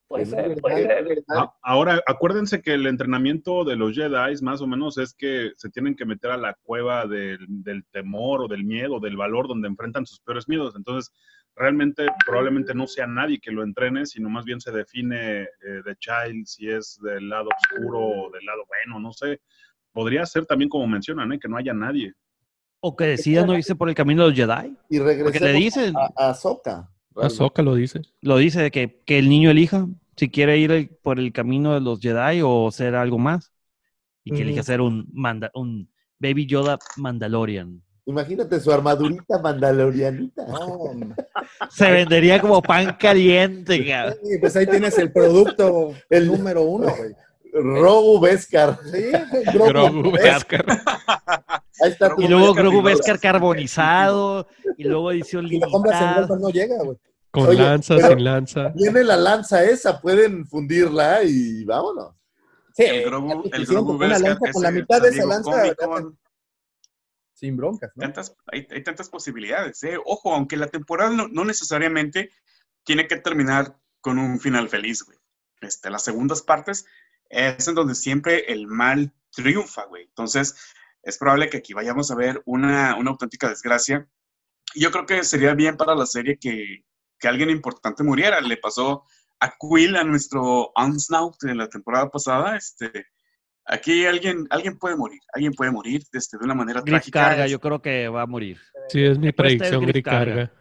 Puede 0.09 0.25
ser, 0.25 0.59
puede 0.59 0.83
ser. 0.87 1.23
A- 1.29 1.53
Ahora, 1.61 2.01
acuérdense 2.07 2.61
que 2.63 2.73
el 2.73 2.87
entrenamiento 2.87 3.63
de 3.63 3.75
los 3.75 3.93
Jedi, 3.95 4.41
más 4.41 4.59
o 4.59 4.65
menos, 4.67 4.97
es 4.97 5.13
que 5.13 5.51
se 5.55 5.69
tienen 5.69 5.95
que 5.95 6.03
meter 6.05 6.31
a 6.31 6.37
la 6.37 6.55
cueva 6.63 7.05
del, 7.05 7.37
del 7.47 7.85
temor 7.91 8.41
o 8.41 8.47
del 8.47 8.63
miedo, 8.63 8.95
o 8.95 8.99
del 8.99 9.15
valor, 9.15 9.47
donde 9.47 9.67
enfrentan 9.67 10.07
sus 10.07 10.19
peores 10.19 10.47
miedos. 10.49 10.75
Entonces, 10.75 11.13
realmente, 11.55 12.07
probablemente 12.25 12.73
no 12.73 12.87
sea 12.87 13.05
nadie 13.05 13.39
que 13.39 13.51
lo 13.51 13.61
entrene, 13.61 14.07
sino 14.07 14.29
más 14.29 14.45
bien 14.45 14.59
se 14.59 14.71
define 14.71 15.43
eh, 15.43 15.47
de 15.85 15.95
Child 15.97 16.45
si 16.47 16.67
es 16.69 16.99
del 17.03 17.29
lado 17.29 17.49
oscuro 17.55 17.99
o 17.99 18.31
del 18.31 18.43
lado 18.45 18.63
bueno, 18.67 18.99
no 18.99 19.13
sé. 19.13 19.39
Podría 19.91 20.25
ser 20.25 20.47
también 20.47 20.69
como 20.69 20.87
mencionan, 20.87 21.31
¿eh? 21.33 21.39
que 21.39 21.47
no 21.47 21.57
haya 21.57 21.73
nadie. 21.73 22.13
O 22.79 22.95
que 22.95 23.03
decida 23.05 23.45
no 23.45 23.55
irse 23.57 23.75
por 23.75 23.89
el 23.89 23.95
camino 23.95 24.23
de 24.23 24.29
los 24.29 24.37
Jedi. 24.37 24.75
Y 24.89 24.97
dicen, 25.53 25.95
a, 25.95 26.09
a 26.15 26.29
Ahsoka. 26.31 26.89
Ahsoka 27.21 27.61
lo 27.61 27.75
dice. 27.75 28.01
lo 28.21 28.37
dice 28.37 28.61
de 28.61 28.71
que, 28.71 29.01
que 29.05 29.19
el 29.19 29.29
niño 29.29 29.49
elija 29.51 29.87
si 30.17 30.29
quiere 30.29 30.57
ir 30.57 30.71
el- 30.71 30.89
por 31.01 31.19
el 31.19 31.31
camino 31.31 31.73
de 31.73 31.79
los 31.81 31.99
Jedi 32.01 32.41
o 32.43 32.69
ser 32.71 32.95
algo 32.95 33.17
más. 33.17 33.51
Y 34.25 34.31
que 34.31 34.37
Ujú. 34.37 34.43
elija 34.43 34.63
ser 34.63 34.81
un, 34.81 35.07
manda, 35.13 35.49
un 35.53 35.89
Baby 36.19 36.45
Yoda 36.45 36.77
Mandalorian. 36.97 37.81
Imagínate 38.05 38.59
su 38.59 38.71
armadurita 38.71 39.39
mandalorianita. 39.39 40.43
Se 41.69 41.91
vendería 41.91 42.41
como 42.41 42.61
pan 42.61 42.95
caliente, 42.99 43.85
cabrón. 43.87 44.15
Sí, 44.23 44.37
pues 44.39 44.55
ahí 44.55 44.65
tienes 44.65 44.97
el 44.97 45.11
producto 45.11 45.93
el 46.09 46.27
número 46.27 46.63
uno, 46.63 46.87
güey. 46.97 47.11
Rogu 47.51 48.19
Beskar. 48.19 48.77
Sí, 48.91 49.11
Grogu 49.57 50.11
Beskar. 50.11 50.65
Ahí 51.81 51.91
está 51.91 52.13
Y 52.17 52.27
luego 52.27 52.53
Grogu 52.53 52.79
y 52.79 52.83
Beskar 52.83 53.19
carbonizado. 53.19 54.47
Y 54.77 54.83
luego 54.83 55.11
edición 55.11 55.47
Si 55.47 55.59
lo 55.59 55.69
compras 55.69 55.95
en 55.95 56.07
limitada. 56.07 56.21
Walmart 56.27 56.41
no 56.41 56.49
llega, 56.49 56.83
güey. 56.83 56.97
Con 57.31 57.47
Oye, 57.47 57.61
lanza, 57.61 57.97
sin 57.97 58.23
lanza. 58.23 58.69
Viene 58.69 59.03
la 59.03 59.15
lanza 59.15 59.63
esa, 59.63 60.01
pueden 60.01 60.47
fundirla 60.47 61.23
y 61.23 61.63
vámonos. 61.63 62.15
Sí, 62.73 62.83
El 62.85 63.05
Grogu, 63.05 63.49
el 63.51 63.65
Grogu 63.65 63.91
una 63.93 64.07
Beskar, 64.07 64.21
lanza 64.21 64.51
con 64.51 64.63
la 64.63 64.71
mitad 64.71 65.01
de 65.01 65.09
esa 65.09 65.25
lanza, 65.25 65.75
sin 67.33 67.55
broncas, 67.55 67.91
¿no? 67.95 68.01
tantas, 68.01 68.35
hay, 68.47 68.67
hay 68.69 68.83
tantas 68.83 69.09
posibilidades. 69.09 69.81
¿eh? 69.83 69.97
Ojo, 70.03 70.33
aunque 70.33 70.57
la 70.57 70.67
temporada 70.67 71.11
no, 71.11 71.27
no 71.29 71.45
necesariamente 71.45 72.31
tiene 72.83 73.07
que 73.07 73.15
terminar 73.15 73.77
con 74.01 74.17
un 74.17 74.39
final 74.39 74.67
feliz, 74.67 75.03
güey. 75.03 75.17
Este, 75.61 75.89
las 75.89 76.03
segundas 76.03 76.41
partes 76.41 76.85
es 77.29 77.67
en 77.67 77.75
donde 77.75 77.95
siempre 77.95 78.51
el 78.51 78.67
mal 78.67 79.13
triunfa, 79.31 79.85
güey. 79.85 80.03
Entonces, 80.05 80.55
es 81.01 81.17
probable 81.17 81.49
que 81.49 81.57
aquí 81.57 81.73
vayamos 81.73 82.11
a 82.11 82.15
ver 82.15 82.41
una, 82.45 82.95
una 82.95 83.11
auténtica 83.11 83.49
desgracia. 83.49 84.07
Yo 84.75 84.91
creo 84.91 85.05
que 85.05 85.23
sería 85.23 85.53
bien 85.53 85.77
para 85.77 85.95
la 85.95 86.05
serie 86.05 86.37
que, 86.37 86.83
que 87.19 87.27
alguien 87.27 87.49
importante 87.49 88.03
muriera. 88.03 88.41
Le 88.41 88.57
pasó 88.57 89.03
a 89.39 89.53
Quill, 89.57 89.95
a 89.95 90.03
nuestro 90.03 90.71
Unsnaut 90.75 91.35
de 91.41 91.55
la 91.55 91.67
temporada 91.67 92.09
pasada. 92.09 92.57
Este, 92.57 93.07
aquí 93.65 94.05
alguien, 94.05 94.47
alguien 94.49 94.77
puede 94.77 94.95
morir, 94.95 95.19
alguien 95.33 95.53
puede 95.53 95.71
morir 95.71 96.03
este, 96.11 96.37
de 96.37 96.45
una 96.45 96.55
manera 96.55 96.81
Griff 96.81 96.93
trágica. 96.93 97.29
Carga, 97.29 97.47
yo 97.47 97.59
creo 97.59 97.81
que 97.81 98.07
va 98.09 98.23
a 98.23 98.27
morir. 98.27 98.59
Sí, 98.89 99.03
es 99.03 99.17
mi 99.19 99.27
el 99.27 99.35
predicción, 99.35 99.85
Griff 99.85 100.03
Carga. 100.03 100.51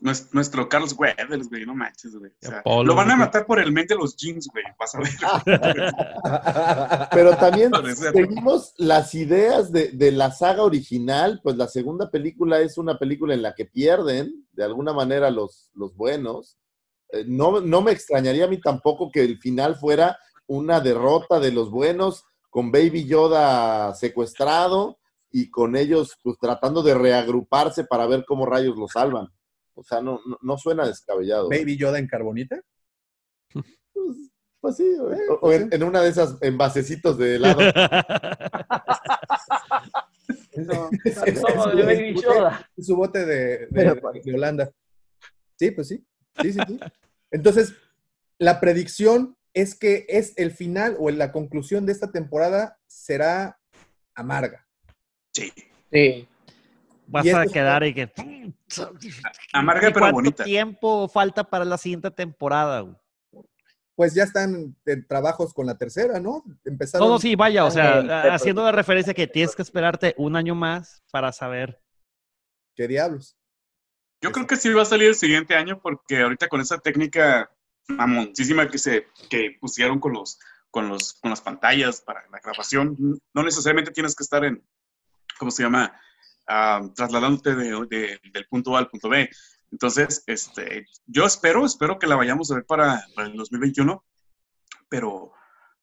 Nues- 0.00 0.28
Nuestro 0.32 0.68
Carlos 0.68 0.94
Weathers, 0.98 1.48
güey, 1.48 1.66
no 1.66 1.74
manches, 1.74 2.14
güey. 2.16 2.30
O 2.30 2.46
sea, 2.48 2.58
Apolo, 2.60 2.84
lo 2.84 2.94
van 2.94 3.10
a 3.10 3.16
matar 3.16 3.46
por 3.46 3.60
el 3.60 3.72
men 3.72 3.86
de 3.86 3.94
los 3.96 4.16
jeans, 4.16 4.48
güey. 4.52 4.64
Vas 4.78 4.94
a 4.94 4.98
ver. 5.00 5.10
Pero 7.12 7.36
también 7.36 7.70
seguimos 8.12 8.74
las 8.78 9.14
ideas 9.14 9.72
de, 9.72 9.88
de 9.92 10.12
la 10.12 10.30
saga 10.30 10.62
original, 10.62 11.40
pues 11.42 11.56
la 11.56 11.68
segunda 11.68 12.10
película 12.10 12.60
es 12.60 12.78
una 12.78 12.98
película 12.98 13.34
en 13.34 13.42
la 13.42 13.54
que 13.54 13.66
pierden 13.66 14.46
de 14.52 14.64
alguna 14.64 14.92
manera 14.92 15.30
los, 15.30 15.70
los 15.74 15.94
buenos. 15.94 16.56
Eh, 17.12 17.24
no, 17.26 17.60
no 17.60 17.82
me 17.82 17.92
extrañaría 17.92 18.44
a 18.44 18.48
mí 18.48 18.60
tampoco 18.60 19.10
que 19.10 19.22
el 19.22 19.38
final 19.38 19.76
fuera 19.76 20.18
una 20.46 20.80
derrota 20.80 21.40
de 21.40 21.52
los 21.52 21.70
buenos 21.70 22.24
con 22.48 22.72
Baby 22.72 23.06
Yoda 23.06 23.94
secuestrado 23.94 24.98
y 25.30 25.48
con 25.50 25.76
ellos 25.76 26.18
pues 26.24 26.36
tratando 26.40 26.82
de 26.82 26.94
reagruparse 26.94 27.84
para 27.84 28.06
ver 28.06 28.24
cómo 28.26 28.46
rayos 28.46 28.76
lo 28.76 28.88
salvan. 28.88 29.28
O 29.74 29.82
sea, 29.82 30.00
no, 30.00 30.20
no, 30.26 30.38
no 30.42 30.58
suena 30.58 30.86
descabellado. 30.86 31.48
Baby 31.48 31.76
Yoda 31.76 31.98
en 31.98 32.06
carbonita. 32.06 32.60
Pues 34.60 34.76
sí, 34.76 34.84
o, 34.98 35.34
o 35.40 35.52
en, 35.52 35.72
en 35.72 35.82
una 35.82 36.02
de 36.02 36.10
esas 36.10 36.36
envasecitos 36.42 37.16
de 37.16 37.36
helado. 37.36 37.60
Eso- 40.52 40.90
de 41.76 41.82
Baby 41.82 42.14
su- 42.16 42.22
Yoda. 42.22 42.70
Su 42.78 42.96
bote 42.96 43.24
de, 43.24 43.58
de- 43.58 43.68
Pero, 43.72 44.00
pues. 44.00 44.22
de 44.24 44.34
Holanda. 44.34 44.70
Sí, 45.58 45.70
pues 45.70 45.88
sí. 45.88 46.04
Sí, 46.42 46.52
sí, 46.52 46.58
sí. 46.66 46.80
Entonces, 47.30 47.74
la 48.38 48.60
predicción 48.60 49.36
es 49.54 49.74
que 49.78 50.06
es 50.08 50.32
el 50.36 50.52
final 50.52 50.96
o 50.98 51.10
la 51.10 51.32
conclusión 51.32 51.86
de 51.86 51.92
esta 51.92 52.10
temporada 52.12 52.78
será 52.86 53.58
amarga. 54.14 54.66
Sí. 55.32 55.52
Sí. 55.92 56.28
Vas 57.10 57.26
a 57.26 57.46
quedar 57.46 57.84
y 57.84 57.94
que. 57.94 58.12
Amarga 59.52 59.88
¿Y 59.88 59.92
pero 59.92 60.00
cuánto 60.00 60.14
bonita. 60.14 60.44
tiempo 60.44 61.08
falta 61.08 61.44
para 61.44 61.64
la 61.64 61.76
siguiente 61.76 62.10
temporada? 62.10 62.80
güey? 62.80 62.96
Pues 63.96 64.14
ya 64.14 64.22
están 64.22 64.74
en 64.86 65.06
trabajos 65.06 65.52
con 65.52 65.66
la 65.66 65.76
tercera, 65.76 66.20
¿no? 66.20 66.42
Empezaron. 66.64 67.06
No, 67.06 67.14
no, 67.14 67.20
sí, 67.20 67.34
vaya, 67.34 67.66
o 67.66 67.70
sea, 67.70 68.32
haciendo 68.32 68.62
la 68.62 68.72
referencia 68.72 69.12
que 69.12 69.26
tienes 69.26 69.54
que 69.54 69.62
esperarte 69.62 70.14
un 70.16 70.36
año 70.36 70.54
más 70.54 71.02
para 71.10 71.32
saber. 71.32 71.82
¿Qué 72.74 72.88
diablos? 72.88 73.36
Yo 74.22 74.32
creo 74.32 74.46
que 74.46 74.56
sí 74.56 74.70
va 74.70 74.82
a 74.82 74.86
salir 74.86 75.08
el 75.08 75.16
siguiente 75.16 75.54
año 75.54 75.80
porque 75.82 76.22
ahorita 76.22 76.48
con 76.48 76.60
esa 76.60 76.78
técnica 76.78 77.50
mamoncísima 77.88 78.68
que 78.68 78.78
se 78.78 79.06
que 79.28 79.56
pusieron 79.60 79.98
con 79.98 80.12
los 80.12 80.38
con 80.70 80.88
los 80.88 81.14
con 81.14 81.30
las 81.30 81.40
pantallas 81.40 82.00
para 82.00 82.26
la 82.30 82.38
grabación, 82.38 82.96
no 83.34 83.42
necesariamente 83.42 83.90
tienes 83.90 84.14
que 84.14 84.22
estar 84.22 84.44
en 84.44 84.64
¿cómo 85.38 85.50
se 85.50 85.62
llama? 85.62 85.92
Ah, 86.46 86.80
trasladándote 86.94 87.54
de- 87.54 87.86
de- 87.88 88.20
del 88.32 88.46
punto 88.48 88.76
A 88.76 88.80
al 88.80 88.88
punto 88.88 89.08
B. 89.08 89.28
Entonces, 89.70 90.24
este, 90.26 90.86
yo 91.06 91.24
espero, 91.26 91.64
espero 91.64 91.98
que 91.98 92.06
la 92.08 92.16
vayamos 92.16 92.50
a 92.50 92.56
ver 92.56 92.64
para, 92.64 93.04
para 93.14 93.28
el 93.28 93.36
2021, 93.36 94.04
pero, 94.88 95.32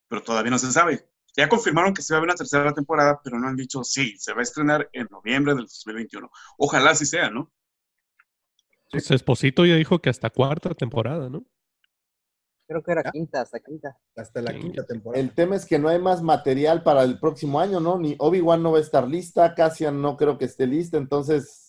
pero 0.10 0.22
todavía 0.24 0.52
no 0.52 0.60
se 0.60 0.72
sabe. 0.72 1.08
Ya 1.38 1.48
confirmaron 1.48 1.94
que 1.94 2.02
se 2.02 2.14
va 2.14 2.18
a 2.18 2.22
ver 2.22 2.30
una 2.30 2.36
tercera 2.36 2.74
temporada, 2.74 3.22
pero 3.24 3.40
no 3.40 3.48
han 3.48 3.56
dicho 3.56 3.84
sí, 3.84 4.18
se 4.18 4.34
va 4.34 4.40
a 4.40 4.44
estrenar 4.44 4.90
en 4.92 5.08
noviembre 5.10 5.54
del 5.54 5.66
2021. 5.66 6.30
Ojalá 6.58 6.92
así 6.92 7.06
sea, 7.06 7.30
¿no? 7.30 7.52
Pues 8.92 9.12
Esposito 9.12 9.66
ya 9.66 9.76
dijo 9.76 10.00
que 10.00 10.10
hasta 10.10 10.30
cuarta 10.30 10.74
temporada, 10.74 11.30
¿no? 11.30 11.46
Creo 12.68 12.84
que 12.84 12.92
era 12.92 13.04
quinta, 13.04 13.42
hasta 13.42 13.60
quinta. 13.60 13.98
Hasta 14.16 14.42
la 14.42 14.54
quinta 14.54 14.86
temporada. 14.86 15.22
El 15.24 15.32
tema 15.34 15.56
es 15.56 15.66
que 15.66 15.80
no 15.80 15.88
hay 15.88 16.00
más 16.00 16.22
material 16.22 16.84
para 16.84 17.04
el 17.04 17.18
próximo 17.20 17.60
año, 17.62 17.80
¿no? 17.80 17.98
Ni 17.98 18.16
Obi-Wan 18.20 18.62
no 18.62 18.74
va 18.74 18.80
a 18.80 18.82
estar 18.82 19.08
lista, 19.08 19.56
Cassian 19.56 20.02
no 20.02 20.18
creo 20.18 20.38
que 20.38 20.46
esté 20.46 20.68
lista, 20.68 20.98
entonces 20.98 21.64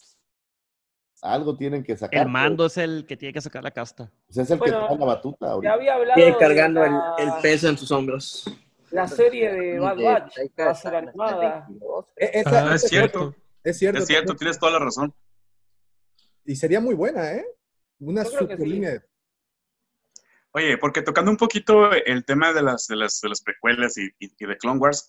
Algo 1.23 1.57
tienen 1.57 1.83
que 1.83 1.97
sacar. 1.97 2.23
El 2.27 2.29
mando 2.33 2.67
es 2.67 2.77
el 2.79 3.05
que 3.07 3.17
tiene 3.17 3.33
que 3.33 3.41
sacar 3.41 3.63
la 3.65 3.71
casta. 3.73 4.11
Pues 4.27 4.39
es 4.39 4.51
el 4.53 4.59
Bueno, 4.59 4.81
que 4.81 4.87
trae 4.87 4.99
la 4.99 5.05
batuta 5.07 5.51
ahorita. 5.51 5.73
había 5.73 5.95
hablado 5.95 6.25
de 6.25 6.37
cargando 6.37 6.85
el, 6.85 6.93
la, 6.93 7.15
el 7.19 7.33
peso 7.43 7.69
en 7.69 7.77
sus 7.79 7.91
hombros. 7.91 8.45
la 8.93 9.07
serie 9.09 9.53
de 9.53 9.79
Bad 9.81 9.97
Batch 10.03 10.37
va 10.61 10.71
a 10.71 10.75
ser 10.77 10.95
animada. 10.95 11.69
Eh, 12.17 12.31
esa- 12.35 12.71
Ah, 12.71 12.75
es 12.77 12.83
cierto. 12.83 13.35
Es 13.65 13.79
cierto. 13.79 13.99
Es 14.01 14.07
cierto, 14.07 14.27
también. 14.29 14.39
tienes 14.39 14.59
toda 14.61 14.73
la 14.73 14.79
razón. 14.79 15.13
Y 16.45 16.55
sería 16.57 16.81
muy 16.81 16.95
buena, 16.95 17.33
¿eh? 17.35 17.45
Una 18.01 18.25
super 18.25 18.57
sí. 18.59 18.67
línea. 18.67 19.05
Oye, 20.59 20.77
porque 20.77 21.03
tocando 21.03 21.31
un 21.31 21.37
poquito 21.37 21.93
el 21.93 22.25
tema 22.25 22.53
de 22.53 22.63
las, 22.63 22.89
de 22.89 22.97
las, 22.97 23.21
de 23.21 23.29
las 23.29 23.41
precuelas 23.43 23.97
y, 23.97 24.07
y- 24.19 24.33
y 24.37 24.45
de 24.47 24.57
Clone 24.57 24.81
Wars, 24.81 25.09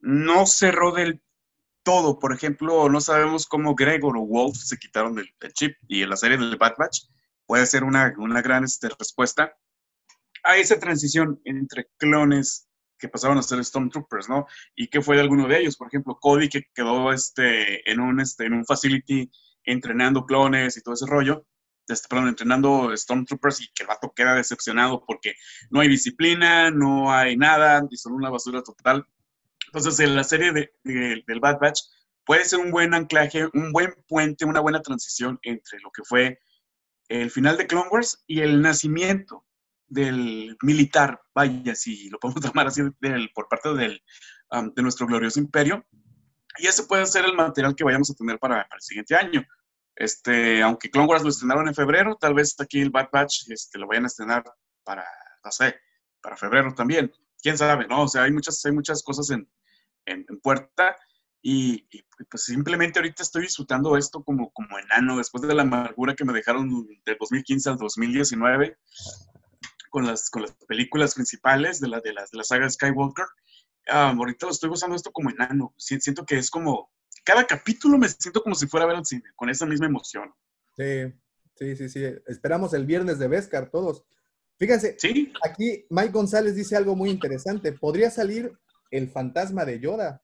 no 0.00 0.44
cerró 0.44 0.92
del 0.92 1.22
todo. 1.82 2.18
Por 2.18 2.34
ejemplo, 2.34 2.90
no 2.90 3.00
sabemos 3.00 3.46
cómo 3.46 3.74
Gregor 3.74 4.18
o 4.18 4.20
Wolf 4.26 4.54
se 4.58 4.76
quitaron 4.76 5.14
del, 5.14 5.26
del 5.40 5.52
chip 5.54 5.76
y 5.88 6.02
en 6.02 6.10
la 6.10 6.16
serie 6.16 6.36
del 6.36 6.56
Bad 6.58 6.74
Batch 6.76 7.04
puede 7.46 7.64
ser 7.64 7.84
una, 7.84 8.12
una 8.18 8.42
gran 8.42 8.64
este, 8.64 8.90
respuesta 8.90 9.56
a 10.44 10.58
esa 10.58 10.78
transición 10.78 11.40
entre 11.46 11.88
clones 11.96 12.68
que 12.98 13.08
pasaban 13.08 13.38
a 13.38 13.42
ser 13.42 13.64
Stormtroopers, 13.64 14.28
¿no? 14.28 14.46
Y 14.76 14.88
qué 14.88 15.00
fue 15.00 15.16
de 15.16 15.22
alguno 15.22 15.48
de 15.48 15.58
ellos. 15.58 15.78
Por 15.78 15.88
ejemplo, 15.88 16.18
Cody 16.20 16.50
que 16.50 16.64
quedó 16.74 17.12
este, 17.14 17.90
en, 17.90 17.98
un, 17.98 18.20
este, 18.20 18.44
en 18.44 18.52
un 18.52 18.66
facility 18.66 19.30
entrenando 19.64 20.26
clones 20.26 20.76
y 20.76 20.82
todo 20.82 20.94
ese 20.94 21.06
rollo 21.06 21.46
este, 21.88 22.08
perdón, 22.08 22.28
entrenando 22.28 22.96
Stormtroopers 22.96 23.60
y 23.62 23.68
que 23.74 23.82
el 23.82 23.88
vato 23.88 24.12
queda 24.14 24.34
decepcionado 24.34 25.04
porque 25.06 25.34
no 25.70 25.80
hay 25.80 25.88
disciplina, 25.88 26.70
no 26.70 27.12
hay 27.12 27.36
nada 27.36 27.82
y 27.90 27.96
son 27.96 28.12
una 28.14 28.30
basura 28.30 28.62
total. 28.62 29.06
Entonces, 29.66 30.00
en 30.00 30.14
la 30.16 30.24
serie 30.24 30.52
de, 30.52 30.72
de- 30.84 31.22
del 31.26 31.40
Bad 31.40 31.58
Batch 31.60 31.80
puede 32.24 32.44
ser 32.44 32.60
un 32.60 32.70
buen 32.70 32.94
anclaje, 32.94 33.48
un 33.54 33.72
buen 33.72 33.92
puente, 34.06 34.44
una 34.44 34.60
buena 34.60 34.80
transición 34.82 35.38
entre 35.42 35.80
lo 35.80 35.90
que 35.90 36.02
fue 36.04 36.38
el 37.08 37.30
final 37.30 37.56
de 37.56 37.66
Clone 37.66 37.88
Wars 37.90 38.22
y 38.26 38.40
el 38.40 38.62
nacimiento 38.62 39.44
del 39.86 40.56
militar, 40.62 41.20
vaya, 41.34 41.74
si 41.74 42.08
lo 42.10 42.18
podemos 42.18 42.42
llamar 42.54 42.68
así, 42.68 42.82
del- 43.00 43.30
por 43.34 43.48
parte 43.48 43.74
del, 43.74 44.02
um, 44.50 44.72
de 44.72 44.82
nuestro 44.82 45.06
glorioso 45.06 45.40
imperio. 45.40 45.84
Y 46.58 46.66
ese 46.66 46.84
puede 46.84 47.06
ser 47.06 47.24
el 47.24 47.34
material 47.34 47.74
que 47.74 47.84
vayamos 47.84 48.10
a 48.10 48.14
tener 48.14 48.38
para, 48.38 48.56
para 48.68 48.76
el 48.76 48.82
siguiente 48.82 49.14
año. 49.16 49.44
Este, 49.96 50.62
aunque 50.62 50.90
Clone 50.90 51.08
Wars 51.08 51.22
lo 51.22 51.28
estrenaron 51.28 51.68
en 51.68 51.74
febrero, 51.74 52.16
tal 52.16 52.34
vez 52.34 52.54
aquí 52.60 52.80
el 52.80 52.90
Bad 52.90 53.08
Batch 53.12 53.50
este, 53.50 53.78
lo 53.78 53.86
vayan 53.86 54.04
a 54.04 54.08
estrenar 54.08 54.44
para, 54.84 55.04
no 55.44 55.50
sé, 55.52 55.76
para 56.20 56.36
febrero 56.36 56.74
también. 56.74 57.12
Quién 57.42 57.58
sabe, 57.58 57.86
¿no? 57.86 58.02
O 58.04 58.08
sea, 58.08 58.22
hay 58.22 58.32
muchas, 58.32 58.64
hay 58.64 58.72
muchas 58.72 59.02
cosas 59.02 59.30
en, 59.30 59.48
en, 60.06 60.24
en 60.28 60.40
puerta 60.40 60.96
y, 61.42 61.86
y, 61.90 62.02
pues 62.30 62.44
simplemente 62.44 63.00
ahorita 63.00 63.22
estoy 63.22 63.42
disfrutando 63.42 63.96
esto 63.96 64.22
como, 64.22 64.50
como 64.52 64.78
enano 64.78 65.16
después 65.18 65.42
de 65.42 65.54
la 65.54 65.62
amargura 65.62 66.14
que 66.14 66.24
me 66.24 66.32
dejaron 66.32 66.68
del 67.04 67.16
2015 67.18 67.68
al 67.70 67.76
2019 67.78 68.78
con 69.90 70.06
las, 70.06 70.30
con 70.30 70.42
las 70.42 70.52
películas 70.66 71.14
principales 71.14 71.80
de 71.80 71.88
la, 71.88 72.00
de 72.00 72.12
la, 72.12 72.22
de 72.22 72.38
la 72.38 72.44
saga 72.44 72.68
Skywalker. 72.70 73.26
Ah, 73.88 74.14
ahorita 74.16 74.46
lo 74.46 74.52
estoy 74.52 74.70
gozando 74.70 74.96
esto 74.96 75.12
como 75.12 75.30
enano. 75.30 75.74
Si- 75.76 76.00
Siento 76.00 76.24
que 76.24 76.38
es 76.38 76.48
como, 76.50 76.90
cada 77.24 77.46
capítulo 77.46 77.98
me 77.98 78.08
siento 78.08 78.42
como 78.42 78.54
si 78.54 78.66
fuera 78.66 78.84
a 78.84 78.88
ver 78.88 78.96
al 78.96 79.06
cine, 79.06 79.24
con 79.36 79.48
esa 79.50 79.66
misma 79.66 79.86
emoción. 79.86 80.32
Sí, 80.76 81.12
sí, 81.54 81.76
sí, 81.76 81.88
sí. 81.88 82.04
Esperamos 82.26 82.74
el 82.74 82.86
viernes 82.86 83.18
de 83.18 83.28
Vescar 83.28 83.70
todos. 83.70 84.04
Fíjense, 84.58 84.96
aquí 85.44 85.86
Mike 85.90 86.12
González 86.12 86.54
dice 86.54 86.76
algo 86.76 86.94
muy 86.94 87.10
interesante. 87.10 87.72
¿Podría 87.72 88.10
salir 88.10 88.52
el 88.90 89.10
fantasma 89.10 89.64
de 89.64 89.80
Yoda? 89.80 90.22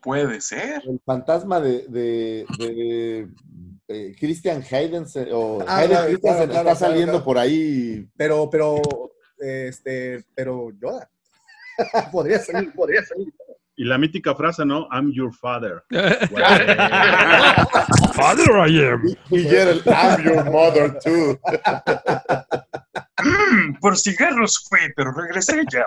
Puede 0.00 0.40
ser. 0.40 0.82
El 0.86 1.00
fantasma 1.04 1.60
de, 1.60 1.86
de, 1.88 2.46
de, 2.58 3.28
eh, 3.88 4.14
Christian 4.20 4.62
Hayden 4.70 5.06
o 5.32 5.64
Ah, 5.66 5.78
Hayden 5.78 5.90
claro, 5.90 6.06
Christensen 6.06 6.20
claro, 6.20 6.42
está 6.44 6.62
claro, 6.62 6.76
saliendo 6.76 7.12
claro. 7.12 7.24
por 7.24 7.38
ahí. 7.38 8.08
Pero, 8.16 8.50
pero, 8.50 8.80
este, 9.38 10.24
pero 10.34 10.70
Yoda. 10.72 11.10
podría 12.12 12.38
salir, 12.38 12.72
podría 12.74 13.02
salir. 13.02 13.32
Y 13.76 13.84
la 13.84 13.98
mítica 13.98 14.34
frase, 14.34 14.64
¿no? 14.64 14.88
I'm 14.92 15.12
your 15.12 15.32
father. 15.34 15.82
Father 18.14 18.56
I 18.58 18.70
am. 18.78 19.02
Miguel, 19.28 19.82
I'm 19.86 20.22
your 20.22 20.44
mother 20.44 20.96
too. 21.02 21.36
Mm, 23.18 23.78
por 23.80 23.98
cigarros 23.98 24.64
fue, 24.68 24.92
pero 24.94 25.12
regresé 25.12 25.64
ya. 25.70 25.84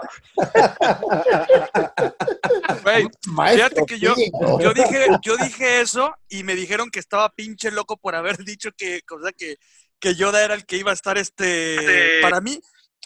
Maestro 3.28 3.76
fíjate 3.76 3.86
que 3.86 4.00
yo, 4.00 4.14
yo 4.60 4.74
dije, 4.74 5.08
yo 5.22 5.38
dije 5.38 5.82
eso 5.82 6.14
y 6.28 6.44
me 6.44 6.56
dijeron 6.56 6.90
que 6.90 7.00
estaba 7.00 7.30
pinche 7.30 7.72
loco 7.72 7.96
por 7.96 8.16
haber 8.16 8.38
dicho 8.40 8.72
que, 8.76 9.00
o 9.10 9.22
sea, 9.22 9.32
que, 9.32 9.56
que 10.00 10.16
Yoda 10.16 10.44
era 10.44 10.54
el 10.54 10.66
que 10.66 10.78
iba 10.78 10.92
a 10.92 10.96
estar 10.96 11.18
este. 11.18 12.20
Para 12.22 12.42
mí, 12.42 12.60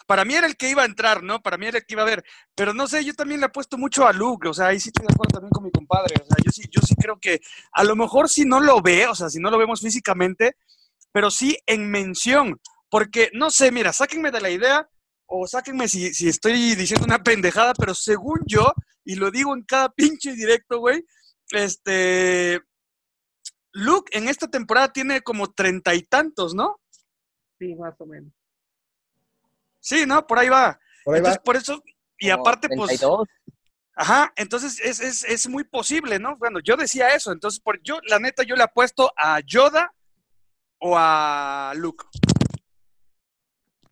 para 0.06 0.24
mí 0.24 0.34
era 0.34 0.46
el 0.46 0.56
que 0.56 0.70
iba 0.70 0.82
a 0.82 0.86
entrar, 0.86 1.22
¿no? 1.22 1.40
Para 1.42 1.58
mí 1.58 1.66
era 1.66 1.78
el 1.78 1.86
que 1.86 1.94
iba 1.94 2.02
a 2.02 2.06
ver. 2.06 2.24
Pero 2.54 2.74
no 2.74 2.86
sé, 2.86 3.04
yo 3.04 3.14
también 3.14 3.40
le 3.40 3.46
apuesto 3.46 3.78
mucho 3.78 4.06
a 4.06 4.12
Luke. 4.12 4.48
O 4.48 4.54
sea, 4.54 4.68
ahí 4.68 4.80
sí 4.80 4.88
estoy 4.88 5.06
de 5.06 5.14
acuerdo 5.14 5.32
también 5.32 5.50
con 5.50 5.64
mi 5.64 5.70
compadre. 5.70 6.14
O 6.22 6.26
sea, 6.26 6.36
yo 6.44 6.50
sí, 6.50 6.62
yo 6.70 6.80
sí 6.82 6.94
creo 6.96 7.18
que 7.18 7.40
a 7.72 7.84
lo 7.84 7.96
mejor 7.96 8.28
si 8.28 8.44
no 8.44 8.60
lo 8.60 8.80
ve, 8.80 9.06
o 9.06 9.14
sea, 9.14 9.28
si 9.28 9.38
no 9.38 9.50
lo 9.50 9.58
vemos 9.58 9.80
físicamente, 9.80 10.56
pero 11.12 11.30
sí 11.30 11.56
en 11.66 11.90
mención. 11.90 12.60
Porque, 12.88 13.30
no 13.32 13.50
sé, 13.50 13.72
mira, 13.72 13.92
sáquenme 13.92 14.30
de 14.30 14.40
la 14.40 14.50
idea 14.50 14.88
o 15.26 15.46
sáquenme 15.46 15.88
si, 15.88 16.12
si 16.12 16.28
estoy 16.28 16.74
diciendo 16.74 17.06
una 17.06 17.22
pendejada, 17.22 17.72
pero 17.74 17.94
según 17.94 18.40
yo, 18.46 18.72
y 19.04 19.14
lo 19.14 19.30
digo 19.30 19.54
en 19.54 19.62
cada 19.62 19.88
pinche 19.94 20.34
directo, 20.34 20.78
güey, 20.78 21.04
este. 21.50 22.60
Luke 23.74 24.16
en 24.16 24.28
esta 24.28 24.48
temporada 24.48 24.92
tiene 24.92 25.22
como 25.22 25.50
treinta 25.52 25.94
y 25.94 26.02
tantos, 26.02 26.54
¿no? 26.54 26.80
Sí, 27.58 27.74
más 27.74 27.94
o 28.00 28.06
menos. 28.06 28.30
Sí, 29.82 30.06
¿no? 30.06 30.26
Por 30.26 30.38
ahí 30.38 30.48
va. 30.48 30.78
Por 31.04 31.14
ahí 31.14 31.18
entonces, 31.18 31.38
va. 31.40 31.42
por 31.42 31.56
eso, 31.56 31.82
y 32.18 32.30
Como 32.30 32.40
aparte, 32.40 32.68
pues. 32.68 32.98
32. 33.00 33.28
Ajá, 33.94 34.32
entonces 34.36 34.80
es, 34.80 35.00
es, 35.00 35.24
es 35.24 35.48
muy 35.48 35.64
posible, 35.64 36.18
¿no? 36.18 36.36
Bueno, 36.38 36.60
yo 36.64 36.76
decía 36.76 37.08
eso, 37.14 37.30
entonces 37.32 37.60
por 37.60 37.82
yo, 37.82 37.98
la 38.08 38.18
neta, 38.18 38.42
yo 38.42 38.56
le 38.56 38.62
apuesto 38.62 39.12
a 39.18 39.40
Yoda 39.40 39.92
o 40.78 40.96
a 40.96 41.72
Luke. 41.76 42.04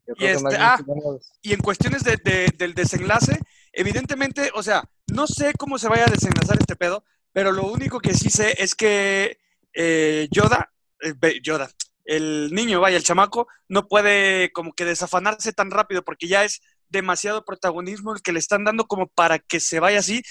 Yo 0.07 0.15
Y, 0.17 0.27
este, 0.27 0.57
ah, 0.59 0.77
tenemos- 0.79 1.33
y 1.43 1.53
en 1.53 1.61
cuestiones 1.61 2.03
de- 2.03 2.17
de- 2.17 2.53
del 2.57 2.73
desenlace, 2.75 3.39
evidentemente, 3.73 4.51
o 4.55 4.63
sea, 4.63 4.83
no 5.09 5.27
sé 5.27 5.53
cómo 5.59 5.79
se 5.79 5.89
vaya 5.89 6.05
a 6.07 6.11
desenlazar 6.11 6.57
este 6.59 6.77
pedo, 6.77 7.05
pero 7.33 7.53
lo 7.53 7.65
único 7.65 8.01
que 8.01 8.15
sí 8.15 8.31
sé 8.31 8.55
es 8.63 8.75
que 8.75 9.39
eh, 9.73 10.27
Yoda, 10.33 10.73
eh, 11.01 11.41
Yoda, 11.43 11.71
el 12.05 12.53
niño, 12.53 12.81
vaya, 12.81 12.97
el 12.97 13.05
chamaco, 13.05 13.49
no 13.69 13.89
puede 13.89 14.53
como 14.53 14.73
que 14.73 14.85
desafanarse 14.85 15.53
tan 15.53 15.71
rápido 15.71 16.03
porque 16.03 16.29
ya 16.29 16.45
es 16.45 16.61
demasiado 16.89 17.45
protagonismo 17.45 18.15
el 18.15 18.23
que 18.23 18.33
le 18.33 18.41
están 18.41 18.65
dando 18.65 18.87
como 18.87 19.07
para 19.09 19.39
que 19.39 19.61
se 19.61 19.81
vaya 19.81 20.01
así. 20.01 20.23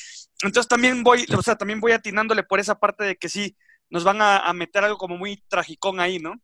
Entonces 0.41 0.67
también 0.67 1.03
voy, 1.03 1.25
o 1.37 1.41
sea, 1.41 1.55
también 1.55 1.79
voy 1.79 1.93
atinándole 1.93 2.43
por 2.43 2.59
esa 2.59 2.75
parte 2.75 3.03
de 3.03 3.15
que 3.15 3.29
sí, 3.29 3.55
nos 3.89 4.03
van 4.03 4.21
a, 4.21 4.37
a 4.37 4.53
meter 4.53 4.83
algo 4.83 4.97
como 4.97 5.17
muy 5.17 5.37
tragicón 5.47 5.99
ahí, 5.99 6.19
¿no? 6.19 6.35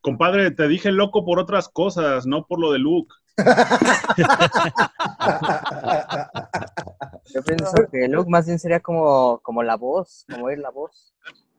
Compadre, 0.00 0.50
te 0.50 0.68
dije 0.68 0.92
loco 0.92 1.24
por 1.24 1.38
otras 1.38 1.68
cosas, 1.68 2.26
no 2.26 2.46
por 2.46 2.60
lo 2.60 2.72
de 2.72 2.78
Luke. 2.78 3.14
Yo 7.34 7.42
pienso 7.42 7.74
que 7.90 8.06
Luke 8.08 8.30
más 8.30 8.46
bien 8.46 8.58
sería 8.58 8.80
como, 8.80 9.40
como 9.40 9.62
la 9.62 9.76
voz, 9.76 10.24
como 10.30 10.50
ir 10.50 10.58
la 10.58 10.70
voz. 10.70 11.14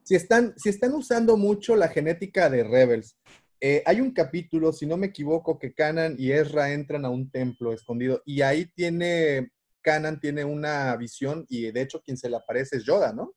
Si 0.05 0.13
están, 0.13 0.53
si 0.55 0.69
están 0.69 0.93
usando 0.93 1.35
mucho 1.35 1.75
la 1.75 1.87
genética 1.87 2.47
de 2.47 2.63
Rebels, 2.63 3.17
eh, 3.59 3.81
hay 3.87 4.01
un 4.01 4.11
capítulo, 4.11 4.71
si 4.71 4.85
no 4.85 4.97
me 4.97 5.07
equivoco, 5.07 5.57
que 5.57 5.73
Kanan 5.73 6.15
y 6.19 6.31
Ezra 6.31 6.71
entran 6.71 7.05
a 7.05 7.09
un 7.09 7.31
templo 7.31 7.73
escondido 7.73 8.21
y 8.23 8.41
ahí 8.41 8.67
tiene, 8.75 9.51
Kanan 9.81 10.19
tiene 10.19 10.45
una 10.45 10.95
visión 10.95 11.43
y 11.49 11.71
de 11.71 11.81
hecho 11.81 12.01
quien 12.01 12.17
se 12.17 12.29
le 12.29 12.35
aparece 12.35 12.77
es 12.77 12.85
Yoda, 12.85 13.13
¿no? 13.13 13.33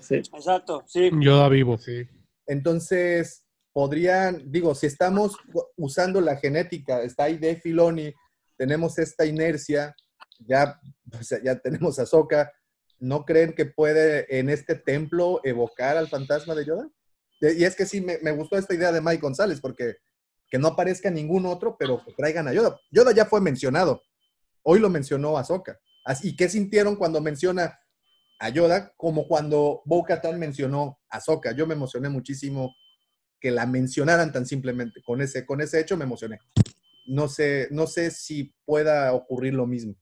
sí. 0.00 0.16
Exacto, 0.16 0.82
sí. 0.86 1.10
Yoda 1.20 1.50
vivo, 1.50 1.76
sí. 1.76 2.06
Entonces, 2.46 3.44
podrían, 3.70 4.50
digo, 4.50 4.74
si 4.74 4.86
estamos 4.86 5.36
usando 5.76 6.22
la 6.22 6.36
genética, 6.36 7.02
está 7.02 7.24
ahí 7.24 7.36
de 7.36 7.56
Filoni, 7.56 8.14
tenemos 8.56 8.98
esta 8.98 9.26
inercia, 9.26 9.94
ya, 10.38 10.80
o 11.12 11.22
sea, 11.22 11.42
ya 11.42 11.58
tenemos 11.58 11.98
a 11.98 12.06
Soka, 12.06 12.50
¿no 13.02 13.24
creen 13.24 13.52
que 13.52 13.66
puede 13.66 14.38
en 14.38 14.48
este 14.48 14.76
templo 14.76 15.40
evocar 15.42 15.96
al 15.96 16.08
fantasma 16.08 16.54
de 16.54 16.64
Yoda? 16.64 16.88
Y 17.40 17.64
es 17.64 17.74
que 17.74 17.84
sí, 17.84 18.00
me, 18.00 18.18
me 18.18 18.30
gustó 18.30 18.56
esta 18.56 18.74
idea 18.74 18.92
de 18.92 19.00
Mike 19.00 19.20
González, 19.20 19.60
porque 19.60 19.96
que 20.48 20.58
no 20.58 20.68
aparezca 20.68 21.10
ningún 21.10 21.44
otro, 21.46 21.76
pero 21.76 22.04
que 22.04 22.12
traigan 22.12 22.46
a 22.46 22.52
Yoda. 22.52 22.78
Yoda 22.92 23.12
ya 23.12 23.26
fue 23.26 23.40
mencionado, 23.40 24.02
hoy 24.62 24.78
lo 24.78 24.88
mencionó 24.88 25.36
Ahsoka. 25.36 25.80
¿Y 26.22 26.36
qué 26.36 26.48
sintieron 26.48 26.94
cuando 26.94 27.20
menciona 27.20 27.76
a 28.38 28.48
Yoda? 28.50 28.92
Como 28.96 29.26
cuando 29.26 29.82
Bo-Katan 29.84 30.38
mencionó 30.38 31.00
a 31.10 31.16
Ahsoka. 31.16 31.52
Yo 31.52 31.66
me 31.66 31.74
emocioné 31.74 32.08
muchísimo 32.08 32.72
que 33.40 33.50
la 33.50 33.66
mencionaran 33.66 34.32
tan 34.32 34.46
simplemente. 34.46 35.02
Con 35.02 35.20
ese, 35.20 35.44
con 35.44 35.60
ese 35.60 35.80
hecho 35.80 35.96
me 35.96 36.04
emocioné. 36.04 36.38
No 37.06 37.28
sé, 37.28 37.66
no 37.72 37.88
sé 37.88 38.12
si 38.12 38.54
pueda 38.64 39.12
ocurrir 39.12 39.54
lo 39.54 39.66
mismo. 39.66 39.96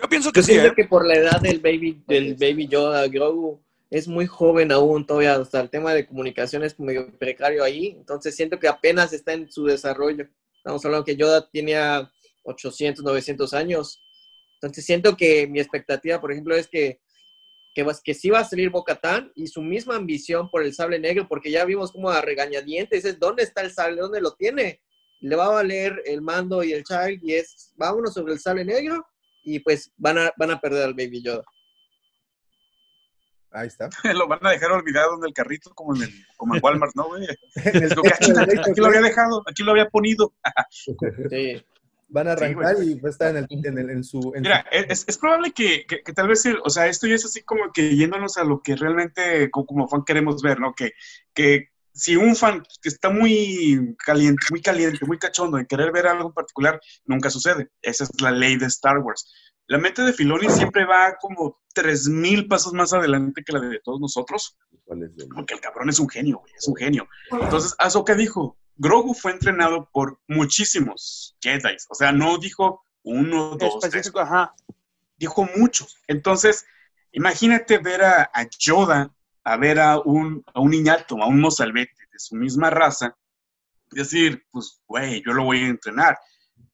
Yo 0.00 0.08
pienso 0.08 0.32
que 0.32 0.40
Yo 0.40 0.44
sí, 0.44 0.52
siento 0.52 0.72
¿eh? 0.72 0.74
que 0.76 0.84
por 0.84 1.06
la 1.06 1.14
edad 1.14 1.40
del 1.40 1.60
baby, 1.60 2.02
del 2.06 2.34
baby 2.34 2.68
Yoda, 2.68 3.06
Grogu, 3.08 3.60
es 3.90 4.06
muy 4.08 4.26
joven 4.26 4.72
aún 4.72 5.04
todavía, 5.04 5.38
o 5.38 5.44
sea, 5.44 5.60
el 5.60 5.70
tema 5.70 5.92
de 5.92 6.06
comunicación 6.06 6.62
es 6.62 6.78
medio 6.78 7.10
precario 7.18 7.64
ahí, 7.64 7.88
entonces 7.88 8.36
siento 8.36 8.58
que 8.58 8.68
apenas 8.68 9.12
está 9.12 9.32
en 9.32 9.50
su 9.50 9.64
desarrollo. 9.64 10.28
Estamos 10.56 10.84
hablando 10.84 11.04
que 11.04 11.16
Yoda 11.16 11.48
tenía 11.50 12.10
800, 12.44 13.04
900 13.04 13.52
años, 13.52 14.00
entonces 14.54 14.86
siento 14.86 15.16
que 15.16 15.46
mi 15.48 15.58
expectativa, 15.58 16.20
por 16.20 16.32
ejemplo, 16.32 16.54
es 16.54 16.68
que, 16.68 17.00
que, 17.74 17.86
que 18.04 18.14
sí 18.14 18.30
va 18.30 18.40
a 18.40 18.44
salir 18.44 18.70
Bocatán 18.70 19.32
y 19.34 19.48
su 19.48 19.60
misma 19.60 19.96
ambición 19.96 20.48
por 20.50 20.62
el 20.62 20.72
sable 20.72 20.98
negro, 20.98 21.26
porque 21.28 21.50
ya 21.50 21.64
vimos 21.64 21.92
como 21.92 22.10
a 22.10 22.22
regañadientes, 22.22 23.04
es 23.04 23.18
¿dónde 23.18 23.42
está 23.42 23.62
el 23.62 23.72
sable? 23.72 24.00
¿Dónde 24.00 24.20
lo 24.20 24.34
tiene? 24.34 24.80
Le 25.20 25.36
va 25.36 25.46
a 25.46 25.50
valer 25.50 26.00
el 26.06 26.22
mando 26.22 26.62
y 26.62 26.72
el 26.72 26.84
child 26.84 27.22
y 27.22 27.34
es, 27.34 27.72
vámonos 27.76 28.14
sobre 28.14 28.34
el 28.34 28.38
sable 28.38 28.64
negro 28.64 29.04
y 29.42 29.58
pues 29.60 29.92
van 29.96 30.18
a, 30.18 30.32
van 30.36 30.50
a 30.52 30.60
perder 30.60 30.84
al 30.84 30.94
Baby 30.94 31.22
Yoda. 31.22 31.42
Ahí 33.52 33.66
está. 33.66 33.88
Lo 34.14 34.28
van 34.28 34.44
a 34.46 34.50
dejar 34.50 34.70
olvidado 34.72 35.16
en 35.18 35.24
el 35.26 35.32
carrito 35.34 35.70
como 35.74 35.96
en, 35.96 36.02
el, 36.02 36.10
como 36.36 36.54
en 36.54 36.60
Walmart, 36.62 36.94
¿no, 36.94 37.08
güey? 37.08 37.26
el 37.64 37.88
Digo, 37.88 38.02
"Ah, 38.06 38.18
chinga, 38.20 38.46
techo, 38.46 38.60
aquí 38.70 38.80
lo 38.80 38.86
había 38.86 39.00
dejado, 39.00 39.42
aquí 39.46 39.62
lo 39.64 39.72
había 39.72 39.88
ponido. 39.88 40.32
Van 42.12 42.26
a 42.26 42.36
Sí, 42.36 42.42
arrancar 42.44 42.82
y 42.82 42.98
va 42.98 43.08
a 43.08 43.12
estar 43.12 43.30
en, 43.36 43.36
el, 43.36 43.46
en, 43.66 43.78
el- 43.78 43.90
en 43.90 44.02
su... 44.02 44.32
en 44.34 44.42
Mira, 44.42 44.66
su- 44.68 44.78
es, 44.92 45.04
es 45.06 45.16
probable 45.16 45.52
que, 45.52 45.84
que- 45.86 46.02
que 46.02 46.12
tal 46.12 46.26
vez, 46.26 46.44
el- 46.44 46.58
o 46.64 46.68
sea, 46.68 46.88
esto 46.88 47.06
ya 47.06 47.14
es 47.14 47.24
así 47.24 47.42
como 47.44 47.70
que 47.72 47.94
yéndonos 47.94 48.36
a 48.36 48.42
lo 48.42 48.60
que 48.62 48.74
realmente 48.74 49.48
co- 49.50 49.64
como, 49.64 49.86
fan 49.86 50.04
queremos 50.04 50.42
ver, 50.42 50.58
¿no? 50.58 50.74
Que, 50.74 50.90
que 51.34 51.68
si 51.92 52.16
un 52.16 52.36
fan 52.36 52.62
que 52.82 52.88
está 52.88 53.10
muy 53.10 53.96
caliente, 54.04 54.46
muy 54.50 54.62
caliente, 54.62 55.04
muy 55.06 55.18
cachondo 55.18 55.58
en 55.58 55.66
querer 55.66 55.92
ver 55.92 56.06
algo 56.06 56.28
en 56.28 56.34
particular, 56.34 56.80
nunca 57.04 57.30
sucede. 57.30 57.70
Esa 57.82 58.04
es 58.04 58.20
la 58.20 58.30
ley 58.30 58.56
de 58.56 58.66
Star 58.66 58.98
Wars. 58.98 59.32
La 59.66 59.78
mente 59.78 60.02
de 60.02 60.12
Filoni 60.12 60.48
siempre 60.50 60.84
va 60.84 61.16
como 61.20 61.60
3000 61.74 62.48
pasos 62.48 62.72
más 62.72 62.92
adelante 62.92 63.42
que 63.44 63.52
la 63.52 63.60
de 63.60 63.80
todos 63.80 64.00
nosotros. 64.00 64.56
Porque 65.34 65.54
el 65.54 65.60
cabrón 65.60 65.88
es 65.88 66.00
un 66.00 66.08
genio, 66.08 66.38
güey, 66.38 66.52
es 66.56 66.66
un 66.66 66.74
genio. 66.74 67.08
Entonces, 67.30 67.76
Ahsoka 67.78 68.14
dijo, 68.14 68.56
Grogu 68.76 69.14
fue 69.14 69.30
entrenado 69.32 69.88
por 69.92 70.18
muchísimos 70.26 71.36
Jedi. 71.40 71.76
O 71.88 71.94
sea, 71.94 72.10
no 72.12 72.38
dijo 72.38 72.82
uno, 73.02 73.56
dos, 73.56 73.78
tres. 73.78 74.10
Ajá. 74.16 74.54
Dijo 75.16 75.48
muchos. 75.56 75.98
Entonces, 76.08 76.66
imagínate 77.12 77.78
ver 77.78 78.02
a, 78.02 78.30
a 78.34 78.48
Yoda, 78.58 79.14
a 79.50 79.56
ver 79.56 79.80
a 79.80 79.98
un, 79.98 80.42
a 80.54 80.60
un 80.60 80.70
niñato, 80.70 81.20
a 81.22 81.26
un 81.26 81.40
mozalbete 81.40 82.02
de 82.12 82.18
su 82.18 82.36
misma 82.36 82.70
raza, 82.70 83.16
decir, 83.90 84.46
pues, 84.52 84.80
güey, 84.86 85.22
yo 85.26 85.32
lo 85.32 85.44
voy 85.44 85.58
a 85.64 85.68
entrenar. 85.68 86.16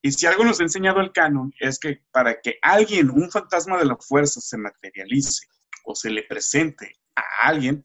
Y 0.02 0.12
si 0.12 0.26
algo 0.26 0.44
nos 0.44 0.60
ha 0.60 0.64
enseñado 0.64 1.00
el 1.00 1.10
canon 1.12 1.52
es 1.58 1.78
que 1.78 2.02
para 2.12 2.38
que 2.40 2.58
alguien, 2.60 3.08
un 3.10 3.30
fantasma 3.30 3.78
de 3.78 3.86
la 3.86 3.96
fuerza, 3.96 4.40
se 4.40 4.58
materialice 4.58 5.46
o 5.84 5.94
se 5.94 6.10
le 6.10 6.24
presente 6.24 6.92
a 7.14 7.22
alguien, 7.48 7.82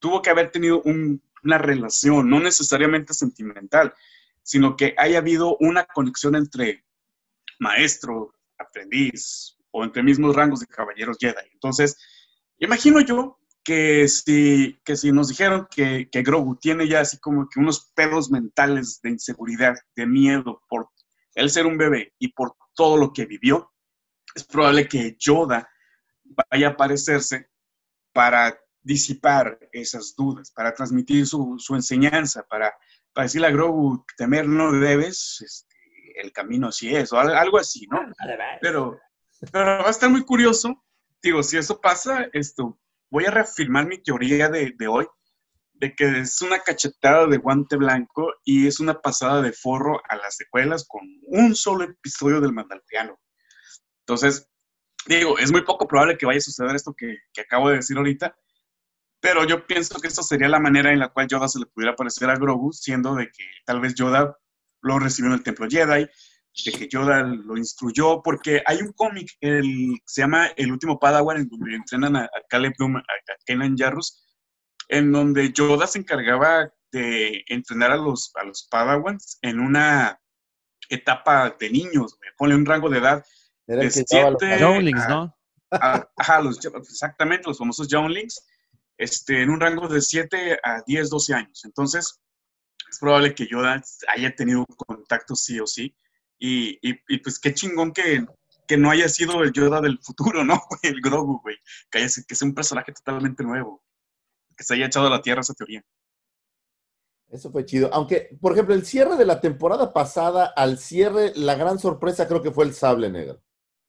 tuvo 0.00 0.20
que 0.22 0.30
haber 0.30 0.50
tenido 0.50 0.82
un- 0.82 1.22
una 1.44 1.58
relación, 1.58 2.28
no 2.28 2.40
necesariamente 2.40 3.14
sentimental, 3.14 3.94
sino 4.42 4.76
que 4.76 4.94
haya 4.98 5.18
habido 5.18 5.56
una 5.60 5.84
conexión 5.84 6.34
entre 6.34 6.84
maestro, 7.60 8.34
aprendiz 8.58 9.56
o 9.70 9.84
entre 9.84 10.02
mismos 10.02 10.34
rangos 10.34 10.60
de 10.60 10.66
caballeros 10.66 11.16
Jedi. 11.20 11.48
Entonces, 11.52 11.96
imagino 12.58 13.00
yo 13.00 13.38
que 13.64 14.08
si, 14.08 14.80
que 14.84 14.96
si 14.96 15.12
nos 15.12 15.28
dijeron 15.28 15.68
que, 15.70 16.08
que 16.10 16.22
Grogu 16.22 16.56
tiene 16.56 16.88
ya 16.88 17.00
así 17.00 17.18
como 17.20 17.48
que 17.48 17.60
unos 17.60 17.92
pedos 17.94 18.30
mentales 18.30 19.00
de 19.02 19.10
inseguridad, 19.10 19.74
de 19.94 20.06
miedo 20.06 20.62
por 20.68 20.88
él 21.34 21.48
ser 21.50 21.66
un 21.66 21.78
bebé 21.78 22.12
y 22.18 22.28
por 22.32 22.56
todo 22.74 22.96
lo 22.96 23.12
que 23.12 23.24
vivió, 23.26 23.72
es 24.34 24.44
probable 24.44 24.88
que 24.88 25.16
Yoda 25.18 25.68
vaya 26.50 26.68
a 26.68 26.70
aparecerse 26.70 27.48
para 28.12 28.58
disipar 28.82 29.58
esas 29.72 30.14
dudas, 30.16 30.50
para 30.50 30.74
transmitir 30.74 31.26
su, 31.26 31.54
su 31.58 31.74
enseñanza, 31.76 32.42
para, 32.48 32.74
para 33.12 33.24
decirle 33.26 33.46
a 33.46 33.50
Grogu, 33.50 34.04
temer 34.16 34.48
no 34.48 34.72
debes, 34.72 35.40
este, 35.40 36.20
el 36.20 36.32
camino 36.32 36.68
así 36.68 36.94
es, 36.94 37.12
o 37.12 37.18
al- 37.18 37.36
algo 37.36 37.58
así, 37.58 37.86
¿no? 37.90 38.00
Pero, 38.60 38.98
pero 39.52 39.64
va 39.66 39.86
a 39.86 39.90
estar 39.90 40.10
muy 40.10 40.24
curioso. 40.24 40.82
Digo, 41.22 41.42
si 41.42 41.56
eso 41.56 41.80
pasa, 41.80 42.28
esto, 42.32 42.78
voy 43.12 43.26
a 43.26 43.30
reafirmar 43.30 43.86
mi 43.86 43.98
teoría 43.98 44.48
de, 44.48 44.72
de 44.74 44.88
hoy, 44.88 45.06
de 45.74 45.94
que 45.94 46.20
es 46.20 46.40
una 46.40 46.60
cachetada 46.60 47.26
de 47.26 47.36
guante 47.36 47.76
blanco 47.76 48.32
y 48.42 48.66
es 48.66 48.80
una 48.80 49.02
pasada 49.02 49.42
de 49.42 49.52
forro 49.52 50.00
a 50.08 50.16
las 50.16 50.36
secuelas 50.36 50.86
con 50.88 51.02
un 51.26 51.54
solo 51.54 51.84
episodio 51.84 52.40
del 52.40 52.54
Mandaloriano. 52.54 53.20
Entonces, 54.00 54.48
digo, 55.06 55.38
es 55.38 55.52
muy 55.52 55.60
poco 55.62 55.86
probable 55.86 56.16
que 56.16 56.24
vaya 56.24 56.38
a 56.38 56.40
suceder 56.40 56.74
esto 56.74 56.94
que, 56.96 57.18
que 57.34 57.42
acabo 57.42 57.68
de 57.68 57.76
decir 57.76 57.98
ahorita, 57.98 58.34
pero 59.20 59.44
yo 59.44 59.66
pienso 59.66 60.00
que 60.00 60.08
esto 60.08 60.22
sería 60.22 60.48
la 60.48 60.58
manera 60.58 60.90
en 60.90 60.98
la 60.98 61.10
cual 61.10 61.28
Yoda 61.28 61.48
se 61.48 61.58
le 61.58 61.66
pudiera 61.66 61.94
parecer 61.94 62.30
a 62.30 62.36
Grogu, 62.36 62.72
siendo 62.72 63.14
de 63.14 63.26
que 63.26 63.44
tal 63.66 63.80
vez 63.82 63.94
Yoda 63.94 64.38
lo 64.80 64.98
recibió 64.98 65.30
en 65.30 65.36
el 65.36 65.42
Templo 65.42 65.68
Jedi, 65.68 66.08
de 66.64 66.72
que 66.72 66.88
Yoda 66.88 67.22
lo 67.22 67.56
instruyó, 67.56 68.22
porque 68.22 68.62
hay 68.66 68.78
un 68.82 68.92
cómic, 68.92 69.30
el, 69.40 69.98
se 70.04 70.20
llama 70.22 70.48
El 70.56 70.70
último 70.72 70.98
Padawan, 70.98 71.38
en 71.38 71.48
donde 71.48 71.74
entrenan 71.74 72.16
a, 72.16 72.24
a 72.24 72.30
Caleb 72.48 72.74
Bloom, 72.78 72.96
a, 72.96 73.00
a 73.00 73.04
Kenan 73.46 73.76
Jarrus, 73.76 74.22
en 74.88 75.10
donde 75.12 75.52
Yoda 75.52 75.86
se 75.86 75.98
encargaba 76.00 76.70
de 76.90 77.42
entrenar 77.48 77.90
a 77.92 77.96
los, 77.96 78.30
a 78.34 78.44
los 78.44 78.68
Padawans 78.70 79.38
en 79.40 79.60
una 79.60 80.20
etapa 80.90 81.56
de 81.58 81.70
niños, 81.70 82.18
ponle 82.36 82.54
un 82.54 82.66
rango 82.66 82.90
de 82.90 82.98
edad 82.98 83.24
Era 83.66 83.82
de 83.82 83.88
que 83.90 84.00
los 84.00 84.06
siete 84.08 84.58
Younglings, 84.60 85.00
a- 85.02 85.08
¿no? 85.08 85.36
a- 85.70 86.08
ajá, 86.16 86.40
los, 86.42 86.62
exactamente, 86.64 87.48
los 87.48 87.56
famosos 87.58 87.88
Younglings, 87.88 88.46
este, 88.98 89.40
en 89.42 89.48
un 89.48 89.58
rango 89.58 89.88
de 89.88 90.02
7 90.02 90.58
a 90.62 90.82
10, 90.86 91.08
12 91.08 91.32
años. 91.34 91.64
Entonces, 91.64 92.20
es 92.90 92.98
probable 92.98 93.34
que 93.34 93.46
Yoda 93.46 93.82
haya 94.14 94.36
tenido 94.36 94.66
contacto 94.66 95.34
sí 95.34 95.58
o 95.58 95.66
sí. 95.66 95.96
Y, 96.44 96.78
y- 96.82 96.98
y, 97.08 97.18
pues 97.18 97.38
qué 97.38 97.54
chingón 97.54 97.92
que, 97.92 98.26
que 98.66 98.76
no 98.76 98.90
haya 98.90 99.08
sido 99.08 99.44
el 99.44 99.52
Yoda 99.52 99.80
del 99.80 100.00
futuro, 100.00 100.44
¿no? 100.44 100.60
El 100.82 101.00
Grogu, 101.00 101.40
güey. 101.40 101.56
Que, 101.88 101.98
haya, 101.98 102.08
que 102.26 102.34
sea 102.34 102.48
un 102.48 102.54
personaje 102.54 102.90
totalmente 102.92 103.44
nuevo. 103.44 103.84
Que 104.56 104.64
se 104.64 104.74
haya 104.74 104.86
echado 104.86 105.06
a 105.06 105.10
la 105.10 105.22
tierra 105.22 105.42
esa 105.42 105.54
teoría. 105.54 105.84
Eso 107.28 107.50
fue 107.50 107.64
chido. 107.64 107.88
Aunque, 107.94 108.36
por 108.40 108.52
ejemplo, 108.52 108.74
el 108.74 108.84
cierre 108.84 109.16
de 109.16 109.24
la 109.24 109.40
temporada 109.40 109.92
pasada, 109.92 110.46
al 110.56 110.78
cierre, 110.78 111.32
la 111.36 111.54
gran 111.54 111.78
sorpresa 111.78 112.26
creo 112.26 112.42
que 112.42 112.50
fue 112.50 112.64
el 112.64 112.74
sable 112.74 113.08
negro. 113.10 113.40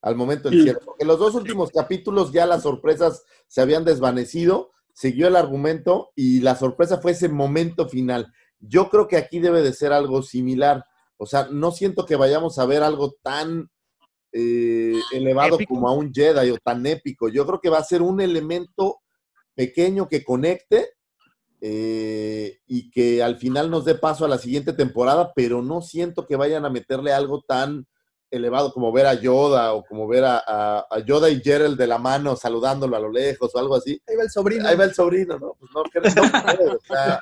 Al 0.01 0.15
momento 0.15 0.49
del 0.49 0.59
Sí. 0.59 0.63
cierre. 0.65 0.79
Porque 0.85 1.05
los 1.05 1.17
dos 1.19 1.33
últimos 1.35 1.71
capítulos 1.71 2.31
ya 2.31 2.45
las 2.45 2.61
sorpresas 2.63 3.23
se 3.47 3.61
habían 3.61 3.83
desvanecido, 3.83 4.71
siguió 4.93 5.27
el 5.27 5.35
argumento 5.35 6.11
y 6.15 6.39
la 6.41 6.55
sorpresa 6.55 6.99
fue 7.01 7.13
ese 7.13 7.29
momento 7.29 7.89
final. 7.89 8.31
Yo 8.59 8.89
creo 8.89 9.07
que 9.07 9.17
aquí 9.17 9.39
debe 9.39 9.61
de 9.61 9.73
ser 9.73 9.91
algo 9.91 10.21
similar. 10.21 10.85
O 11.23 11.25
sea, 11.25 11.47
no 11.49 11.71
siento 11.71 12.05
que 12.05 12.15
vayamos 12.15 12.59
a 12.59 12.65
ver 12.65 12.83
algo 12.83 13.15
tan 13.21 13.69
eh, 14.31 14.99
elevado 15.11 15.55
Épico. 15.55 15.73
como 15.75 15.87
a 15.87 15.93
un 15.93 16.13
Jedi 16.13 16.51
o 16.51 16.57
tan 16.57 16.85
épico. 16.85 17.29
Yo 17.29 17.45
creo 17.45 17.59
que 17.59 17.69
va 17.69 17.79
a 17.79 17.83
ser 17.83 18.01
un 18.01 18.21
elemento 18.21 18.99
pequeño 19.55 20.07
que 20.07 20.23
conecte 20.23 20.91
eh, 21.61 22.59
y 22.67 22.91
que 22.91 23.23
al 23.23 23.37
final 23.37 23.69
nos 23.69 23.85
dé 23.85 23.95
paso 23.95 24.25
a 24.25 24.27
la 24.27 24.37
siguiente 24.37 24.73
temporada, 24.73 25.31
pero 25.35 25.61
no 25.61 25.81
siento 25.81 26.25
que 26.27 26.35
vayan 26.35 26.65
a 26.65 26.69
meterle 26.69 27.13
algo 27.13 27.41
tan 27.47 27.87
elevado 28.35 28.73
como 28.73 28.91
ver 28.91 29.05
a 29.05 29.13
Yoda 29.13 29.73
o 29.73 29.83
como 29.85 30.07
ver 30.07 30.23
a, 30.25 30.43
a- 30.45 30.87
a 30.89 30.99
Yoda 30.99 31.29
y 31.29 31.39
Gerald 31.41 31.77
de 31.77 31.87
la 31.87 31.97
mano 31.99 32.35
saludándolo 32.35 32.95
a 32.95 32.99
lo 32.99 33.11
lejos 33.11 33.53
o 33.53 33.59
algo 33.59 33.75
así. 33.75 34.01
Ahí 34.07 34.15
va 34.15 34.23
el 34.23 34.31
sobrino. 34.31 34.67
Ahí 34.67 34.75
va 34.75 34.85
el 34.85 34.93
sobrino, 34.93 35.37
¿no? 35.37 35.55
Pues 35.59 35.71
no, 35.73 35.83
creo, 35.83 36.03
no 36.15 36.75
o 36.75 36.79
sea, 36.87 37.21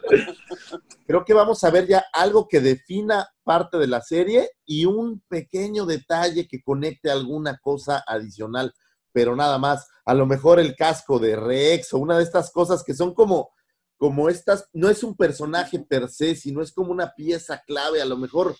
creo 1.05 1.25
que 1.25 1.33
vamos 1.33 1.63
a 1.63 1.69
ver 1.69 1.87
ya 1.87 2.05
algo 2.13 2.47
que 2.47 2.59
defina 2.61 3.27
parte 3.43 3.77
de 3.77 3.87
la 3.87 4.01
serie 4.01 4.49
y 4.65 4.85
un 4.85 5.21
pequeño 5.27 5.85
detalle 5.85 6.47
que 6.47 6.61
conecte 6.61 7.11
alguna 7.11 7.57
cosa 7.57 8.03
adicional, 8.07 8.73
pero 9.11 9.35
nada 9.35 9.57
más. 9.57 9.87
A 10.05 10.13
lo 10.13 10.25
mejor 10.25 10.59
el 10.59 10.75
casco 10.75 11.19
de 11.19 11.35
Rex 11.35 11.93
o 11.93 11.97
una 11.99 12.17
de 12.17 12.23
estas 12.23 12.51
cosas 12.51 12.83
que 12.83 12.93
son 12.93 13.13
como, 13.13 13.49
como 13.97 14.29
estas, 14.29 14.67
no 14.73 14.89
es 14.89 15.03
un 15.03 15.15
personaje 15.15 15.79
per 15.79 16.09
se, 16.09 16.35
sino 16.35 16.61
es 16.61 16.71
como 16.71 16.91
una 16.91 17.13
pieza 17.13 17.61
clave, 17.67 18.01
a 18.01 18.05
lo 18.05 18.17
mejor 18.17 18.55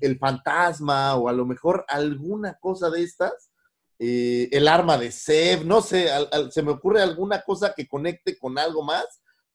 el, 0.00 0.18
fantasma 0.18 1.16
o 1.16 1.28
a 1.28 1.32
lo 1.32 1.46
mejor 1.46 1.84
alguna 1.88 2.58
cosa 2.60 2.90
de 2.90 3.02
estas. 3.02 3.50
eh, 3.98 4.48
el 4.52 4.68
arma 4.68 4.96
de 4.96 5.10
Seb, 5.10 5.64
no 5.64 5.80
sé, 5.80 6.08
se 6.50 6.62
me 6.62 6.70
ocurre 6.72 7.02
alguna 7.02 7.42
cosa 7.42 7.74
que 7.74 7.88
conecte 7.88 8.38
con 8.38 8.58
algo 8.58 8.82
más, 8.82 9.06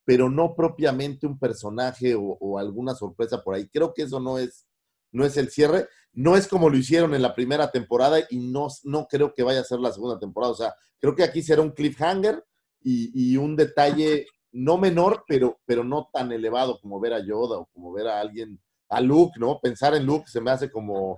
pero 0.06 0.30
no 0.30 0.54
propiamente 0.56 1.26
un 1.26 1.40
personaje 1.40 2.14
o, 2.16 2.38
o 2.40 2.60
alguna 2.60 2.94
sorpresa 2.94 3.42
por 3.44 3.56
ahí. 3.56 3.70
Creo 3.70 3.94
que 3.94 4.04
eso 4.04 4.20
no 4.20 4.38
es, 4.38 4.66
no 5.12 5.26
es 5.26 5.38
el 5.38 5.50
cierre. 5.50 5.88
No 6.12 6.36
es 6.38 6.48
como 6.48 6.70
lo 6.70 6.78
hicieron 6.78 7.16
en 7.16 7.22
la 7.22 7.34
primera 7.34 7.72
temporada 7.72 8.20
y 8.30 8.38
no, 8.38 8.68
no 8.84 9.08
creo 9.08 9.34
que 9.34 9.44
vaya 9.44 9.62
a 9.62 9.64
ser 9.64 9.80
la 9.80 9.92
segunda 9.92 10.20
temporada. 10.20 10.52
O 10.52 10.56
sea, 10.58 10.76
creo 11.00 11.16
que 11.16 11.24
aquí 11.24 11.42
será 11.42 11.62
un 11.62 11.72
cliffhanger 11.72 12.44
y, 12.82 13.12
y 13.34 13.38
un 13.38 13.56
detalle 13.56 14.28
no 14.52 14.78
menor, 14.78 15.24
pero, 15.28 15.60
pero 15.66 15.84
no 15.84 16.10
tan 16.14 16.32
elevado 16.32 16.80
como 16.80 17.00
ver 17.00 17.14
a 17.14 17.26
Yoda 17.26 17.58
o 17.58 17.66
como 17.74 17.92
ver 17.92 18.08
a 18.08 18.20
alguien, 18.20 18.62
a 18.96 19.02
Luke, 19.02 19.34
¿no? 19.40 19.60
Pensar 19.60 19.94
en 19.96 20.06
Luke 20.06 20.30
se 20.30 20.42
me 20.42 20.52
hace 20.52 20.70
como, 20.72 21.18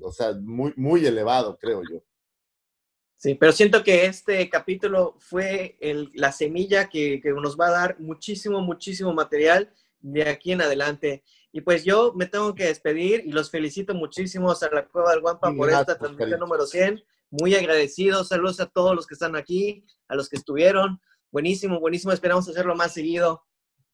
o 0.00 0.12
sea, 0.12 0.32
muy, 0.32 0.72
muy 0.76 1.04
elevado, 1.06 1.56
creo 1.58 1.82
yo. 1.90 2.02
Sí, 3.16 3.34
pero 3.34 3.50
siento 3.50 3.82
que 3.82 4.06
este 4.06 4.48
capítulo 4.48 5.16
fue 5.18 5.76
el- 5.80 6.10
la 6.14 6.30
semilla 6.30 6.88
que, 6.88 7.20
que 7.20 7.30
nos 7.30 7.56
va 7.58 7.66
a 7.66 7.70
dar 7.72 8.00
muchísimo, 8.00 8.60
muchísimo 8.60 9.12
material 9.12 9.72
de 10.00 10.28
aquí 10.28 10.52
en 10.52 10.62
adelante. 10.62 11.24
Y 11.50 11.62
pues 11.62 11.82
yo 11.84 12.12
me 12.14 12.26
tengo 12.26 12.54
que 12.54 12.66
despedir 12.66 13.24
y 13.26 13.32
los 13.32 13.50
felicito 13.50 13.92
muchísimo 13.94 14.52
a 14.52 14.56
la 14.72 14.86
Cueva 14.86 15.10
del 15.10 15.20
Guampa 15.20 15.48
por 15.52 15.66
gracias, 15.66 15.80
esta 15.80 15.98
transmisión 15.98 16.38
número 16.38 16.66
100. 16.66 17.02
Muy 17.30 17.54
agradecidos. 17.56 18.28
Saludos 18.28 18.60
a 18.60 18.66
todos 18.66 18.94
los 18.94 19.06
que 19.06 19.14
están 19.14 19.34
aquí, 19.34 19.84
a 20.06 20.14
los 20.14 20.28
que 20.28 20.36
estuvieron. 20.36 21.00
Buenísimo, 21.32 21.80
buenísimo. 21.80 22.12
Esperamos 22.12 22.48
hacerlo 22.48 22.76
más 22.76 22.92
seguido. 22.94 23.42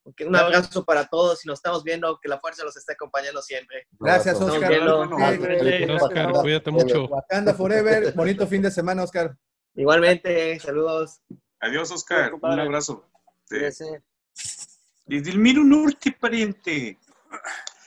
Un 0.04 0.36
abrazo 0.36 0.84
para 0.84 1.06
todos 1.06 1.44
y 1.44 1.48
nos 1.48 1.58
estamos 1.58 1.82
viendo. 1.82 2.18
Que 2.20 2.28
la 2.28 2.38
fuerza 2.38 2.62
los 2.64 2.76
esté 2.76 2.92
acompañando 2.92 3.40
siempre. 3.40 3.86
Gracias, 3.98 4.40
Oscar. 4.40 4.70
Gracias, 4.70 6.02
Oscar, 6.02 6.32
cuídate 6.32 6.70
mucho. 6.70 7.06
Wakanda 7.06 7.54
Forever. 7.54 8.12
Bonito 8.12 8.46
fin 8.46 8.62
de 8.62 8.70
semana, 8.70 9.02
Oscar. 9.02 9.36
Igualmente, 9.74 10.60
saludos. 10.60 11.20
Adiós, 11.60 11.90
Oscar. 11.90 12.34
Un 12.34 12.60
abrazo. 12.60 13.08
Desde 13.48 15.30
el 15.30 15.38
Miro 15.38 15.64
Norte, 15.64 16.16
pariente. 16.18 16.98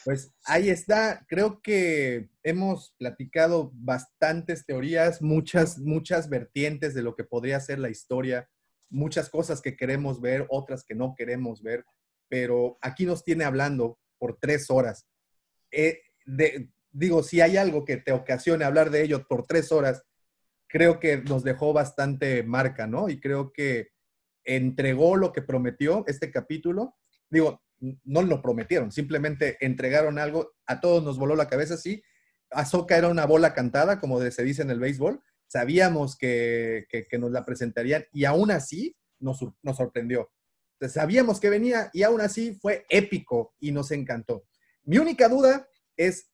Pues 0.03 0.31
ahí 0.45 0.69
está. 0.69 1.25
Creo 1.27 1.61
que 1.61 2.29
hemos 2.43 2.95
platicado 2.97 3.71
bastantes 3.73 4.65
teorías, 4.65 5.21
muchas, 5.21 5.79
muchas 5.79 6.29
vertientes 6.29 6.93
de 6.93 7.03
lo 7.03 7.15
que 7.15 7.23
podría 7.23 7.59
ser 7.59 7.79
la 7.79 7.89
historia, 7.89 8.49
muchas 8.89 9.29
cosas 9.29 9.61
que 9.61 9.75
queremos 9.75 10.21
ver, 10.21 10.47
otras 10.49 10.83
que 10.83 10.95
no 10.95 11.13
queremos 11.15 11.61
ver, 11.61 11.85
pero 12.29 12.77
aquí 12.81 13.05
nos 13.05 13.23
tiene 13.23 13.43
hablando 13.43 13.99
por 14.17 14.37
tres 14.39 14.69
horas. 14.69 15.07
Eh, 15.71 16.01
digo, 16.91 17.23
si 17.23 17.41
hay 17.41 17.57
algo 17.57 17.85
que 17.85 17.97
te 17.97 18.11
ocasione 18.11 18.65
hablar 18.65 18.89
de 18.89 19.03
ello 19.03 19.25
por 19.27 19.45
tres 19.45 19.71
horas, 19.71 20.03
creo 20.67 20.99
que 20.99 21.17
nos 21.17 21.43
dejó 21.43 21.73
bastante 21.73 22.43
marca, 22.43 22.87
¿no? 22.87 23.09
Y 23.09 23.19
creo 23.19 23.51
que 23.53 23.89
entregó 24.43 25.15
lo 25.17 25.31
que 25.31 25.41
prometió 25.41 26.03
este 26.07 26.31
capítulo. 26.31 26.95
Digo, 27.29 27.61
no 28.03 28.21
lo 28.23 28.41
prometieron, 28.41 28.91
simplemente 28.91 29.57
entregaron 29.61 30.17
algo, 30.17 30.53
a 30.65 30.81
todos 30.81 31.03
nos 31.03 31.17
voló 31.19 31.35
la 31.35 31.47
cabeza, 31.47 31.77
sí. 31.77 32.01
Ahsoka 32.49 32.97
era 32.97 33.09
una 33.09 33.25
bola 33.25 33.53
cantada, 33.53 33.99
como 33.99 34.19
se 34.21 34.43
dice 34.43 34.61
en 34.61 34.71
el 34.71 34.79
béisbol. 34.79 35.21
Sabíamos 35.47 36.17
que, 36.17 36.85
que- 36.89 37.17
nos 37.17 37.31
la 37.31 37.45
presentarían 37.45 38.05
y 38.11 38.25
aún 38.25 38.51
así 38.51 38.95
nos 39.19 39.39
sorprendió. 39.75 40.29
Sabíamos 40.87 41.39
que 41.39 41.49
venía 41.49 41.89
y 41.93 42.03
aún 42.03 42.21
así 42.21 42.53
fue 42.53 42.85
épico 42.89 43.55
y 43.59 43.71
nos 43.71 43.89
encantó. 43.91 44.45
Mi 44.83 44.99
única 44.99 45.27
duda 45.27 45.67
es, 45.95 46.29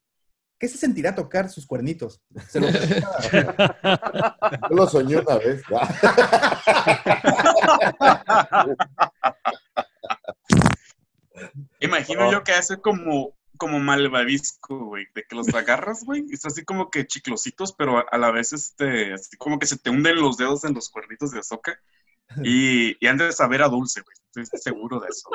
¿qué 0.58 0.68
se 0.68 0.76
sentirá 0.76 1.14
tocar 1.14 1.48
sus 1.48 1.66
cuernitos? 1.66 2.22
Se 2.50 2.60
lo 2.60 2.68
Yo 2.70 2.78
lo 4.70 4.86
soñé 4.86 5.16
una 5.16 5.38
vez. 5.38 5.62
Imagino 11.80 12.30
yo 12.30 12.44
que 12.44 12.52
hace 12.52 12.76
como, 12.78 13.34
como 13.56 13.80
malvavisco, 13.80 14.84
güey, 14.86 15.06
de 15.14 15.24
que 15.24 15.36
los 15.36 15.48
agarras, 15.54 16.04
güey, 16.04 16.24
y 16.28 16.34
es 16.34 16.44
así 16.44 16.64
como 16.64 16.90
que 16.90 17.06
chiclositos, 17.06 17.72
pero 17.72 17.96
a, 17.98 18.02
a 18.02 18.18
la 18.18 18.30
vez, 18.30 18.52
este, 18.52 19.14
así 19.14 19.36
como 19.36 19.58
que 19.58 19.66
se 19.66 19.78
te 19.78 19.90
hunden 19.90 20.16
los 20.16 20.36
dedos 20.36 20.64
en 20.64 20.74
los 20.74 20.90
cuernitos 20.90 21.30
de 21.30 21.38
azúcar 21.40 21.78
y, 22.42 22.96
y 23.04 23.06
han 23.08 23.16
de 23.18 23.32
saber 23.32 23.62
a 23.62 23.68
dulce, 23.68 24.00
güey, 24.02 24.16
estoy 24.44 24.58
seguro 24.60 25.00
de 25.00 25.08
eso. 25.08 25.28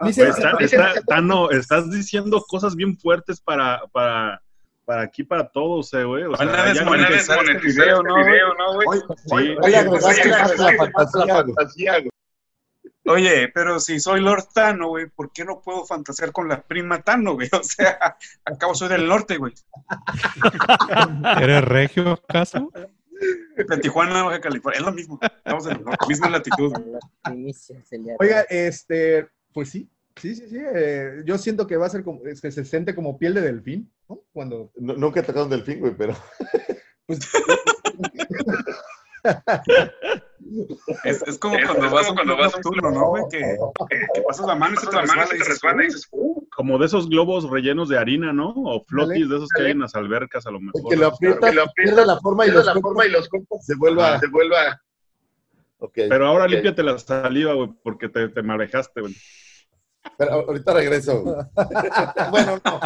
Güey, 0.00 0.10
está- 0.28 0.56
está- 0.60 0.92
Tano, 1.06 1.50
estás 1.50 1.90
diciendo 1.90 2.42
cosas 2.46 2.76
bien 2.76 2.96
fuertes 2.98 3.40
para, 3.40 3.82
para, 3.92 4.40
para 4.84 5.02
aquí, 5.02 5.24
para 5.24 5.48
todos, 5.48 5.92
eh, 5.94 6.04
güey. 6.04 6.24
O 6.24 6.30
Van 6.32 6.48
a 6.48 6.54
sea, 6.54 6.64
desmonetizar 6.74 7.44
no- 7.44 7.52
este 7.52 7.66
video, 7.66 8.02
¿no, 8.02 8.14
güey? 8.74 9.00
Sí. 9.00 9.56
Oye, 9.62 9.76
agregaste 9.78 10.28
más 10.92 11.14
la 11.26 11.34
fantasía, 11.44 11.92
güey. 12.00 12.10
Oye, 13.06 13.48
pero 13.52 13.80
si 13.80 14.00
soy 14.00 14.20
Lord 14.20 14.44
Tano, 14.54 14.88
güey, 14.88 15.06
¿por 15.06 15.30
qué 15.30 15.44
no 15.44 15.60
puedo 15.60 15.84
fantasear 15.84 16.32
con 16.32 16.48
la 16.48 16.62
prima 16.62 17.02
Tano, 17.02 17.34
güey? 17.34 17.50
O 17.52 17.62
sea, 17.62 18.16
acabo 18.44 18.74
soy 18.74 18.88
del 18.88 19.06
norte, 19.06 19.36
güey. 19.36 19.52
¿Eres 21.40 21.64
regio 21.64 22.12
acaso? 22.12 22.70
De 23.56 23.76
Tijuana, 23.78 24.22
Baja 24.24 24.40
California. 24.40 24.80
Es 24.80 24.84
lo 24.86 24.92
mismo. 24.92 25.18
Estamos 25.22 25.66
en 25.66 25.84
la 25.84 25.96
misma 26.08 26.30
latitud. 26.30 26.72
Oiga, 28.18 28.42
este, 28.50 29.28
pues 29.52 29.70
sí, 29.70 29.88
sí, 30.16 30.34
sí, 30.34 30.48
sí. 30.48 30.58
eh, 30.60 31.22
yo 31.24 31.38
siento 31.38 31.66
que 31.66 31.76
va 31.76 31.86
a 31.86 31.90
ser 31.90 32.02
como, 32.04 32.24
es 32.26 32.40
que 32.40 32.50
se 32.50 32.64
siente 32.64 32.94
como 32.94 33.16
piel 33.18 33.34
de 33.34 33.40
delfín, 33.42 33.90
¿no? 34.08 34.20
Cuando. 34.32 34.70
No- 34.76 34.94
Nunca 34.94 35.20
he 35.20 35.22
tocado 35.22 35.44
un 35.44 35.50
delfín, 35.50 35.78
güey, 35.80 35.94
pero. 35.96 36.14
Es, 41.04 41.22
es 41.22 41.38
como 41.38 41.56
cuando 41.64 41.90
vas, 41.90 42.12
cuando 42.12 42.36
vas 42.36 42.54
a 42.54 42.56
un 42.56 42.62
turno, 42.62 42.90
¿no, 42.90 43.08
güey? 43.08 43.22
Que, 43.30 43.38
que 44.14 44.22
pasas 44.22 44.46
la 44.46 44.54
mano 44.54 44.74
y 44.74 44.78
se 44.78 44.86
te 44.86 45.44
resbala 45.44 45.82
y 45.82 45.86
dices, 45.86 46.08
"Uh". 46.10 46.46
Como 46.54 46.78
de 46.78 46.86
esos 46.86 47.08
globos 47.08 47.48
rellenos 47.48 47.88
de 47.88 47.98
harina, 47.98 48.32
¿no? 48.32 48.52
O 48.56 48.84
flotis 48.84 49.28
de 49.28 49.36
esos 49.36 49.48
que 49.50 49.62
hay 49.62 49.70
en 49.72 49.80
las 49.80 49.94
albercas, 49.94 50.46
a 50.46 50.50
lo 50.50 50.60
mejor. 50.60 50.88
que 50.88 50.96
lo 50.96 51.06
aprieta, 51.08 51.40
pierde 51.74 52.06
la 52.06 52.18
forma 52.20 52.46
y 52.46 52.50
los, 52.50 52.72
forma 52.80 53.06
y 53.06 53.10
los 53.10 53.28
se 53.60 53.74
vuelva. 53.76 54.18
Se 54.20 54.28
vuelva. 54.28 54.80
Ok. 55.78 55.92
Pero 55.94 56.26
ahora 56.26 56.44
ok. 56.44 56.50
límpiate 56.50 56.82
la 56.82 56.98
saliva, 56.98 57.54
güey, 57.54 57.70
porque 57.82 58.08
te, 58.08 58.28
te 58.28 58.42
marejaste, 58.42 59.00
güey. 59.00 59.14
Pero 60.18 60.32
ahorita 60.32 60.74
regreso. 60.74 61.22
güey. 61.22 61.36
bueno, 62.30 62.60
no. 62.64 62.80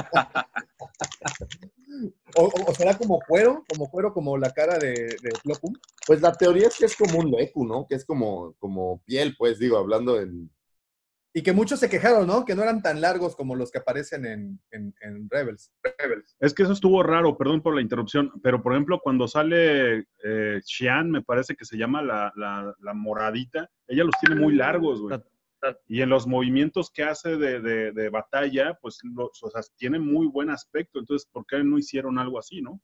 O, 2.36 2.44
o- 2.44 2.70
o 2.70 2.75
será 2.75 2.97
como 2.97 3.18
cuero, 3.27 3.65
como 3.68 3.91
cuero, 3.91 4.12
como 4.12 4.36
la 4.39 4.51
cara 4.52 4.78
de, 4.78 4.93
de 4.93 5.31
Plopum. 5.43 5.75
Pues 6.07 6.20
la 6.20 6.33
teoría 6.33 6.68
es 6.68 6.77
que 6.78 6.85
es 6.86 6.97
como 6.97 7.18
un 7.18 7.31
lecu, 7.31 7.67
¿no? 7.67 7.86
Que 7.89 7.94
es 7.97 8.05
como, 8.05 8.55
como 8.59 9.02
piel, 9.05 9.35
pues, 9.39 9.59
digo, 9.59 9.77
hablando 9.78 10.20
en. 10.20 10.51
Y 11.35 11.43
que 11.43 11.52
muchos 11.52 11.78
se 11.78 11.91
quejaron, 11.91 12.27
¿no? 12.27 12.44
Que 12.44 12.55
no 12.55 12.62
eran 12.62 12.83
tan 12.83 13.01
largos 13.01 13.36
como 13.36 13.55
los 13.55 13.70
que 13.70 13.78
aparecen 13.78 14.25
en, 14.25 14.60
en, 14.70 14.94
en 15.02 15.28
Rebels. 15.31 15.70
Es 16.41 16.55
que 16.55 16.62
eso 16.62 16.73
estuvo 16.73 17.02
raro, 17.02 17.36
perdón 17.36 17.60
por 17.62 17.75
la 17.75 17.83
interrupción, 17.83 18.33
pero 18.43 18.62
por 18.62 18.73
ejemplo, 18.73 18.99
cuando 19.02 19.28
sale 19.28 20.07
eh, 20.25 20.60
Xian, 20.65 21.10
me 21.10 21.23
parece 21.23 21.55
que 21.55 21.65
se 21.67 21.77
llama 21.77 22.02
la, 22.02 22.33
la- 22.35 22.75
la 22.81 22.94
moradita, 22.94 23.70
ella 23.86 24.05
los 24.05 24.15
tiene 24.20 24.41
muy 24.41 24.55
largos, 24.55 25.01
güey. 25.02 25.15
Y 25.87 26.03
en 26.03 26.09
los 26.09 26.27
movimientos 26.27 26.91
que 26.91 27.03
hace 27.03 27.37
de, 27.37 27.61
de- 27.61 27.93
de 27.93 28.09
batalla, 28.11 28.78
pues 28.81 28.99
los, 29.03 29.43
o 29.43 29.51
sea, 29.51 29.61
tiene 29.77 29.99
muy 29.99 30.27
buen 30.27 30.51
aspecto. 30.51 30.99
Entonces, 31.01 31.28
¿por 31.33 31.45
qué 31.47 31.62
no 31.65 31.78
hicieron 31.78 32.19
algo 32.19 32.39
así, 32.39 32.62
no? 32.62 32.81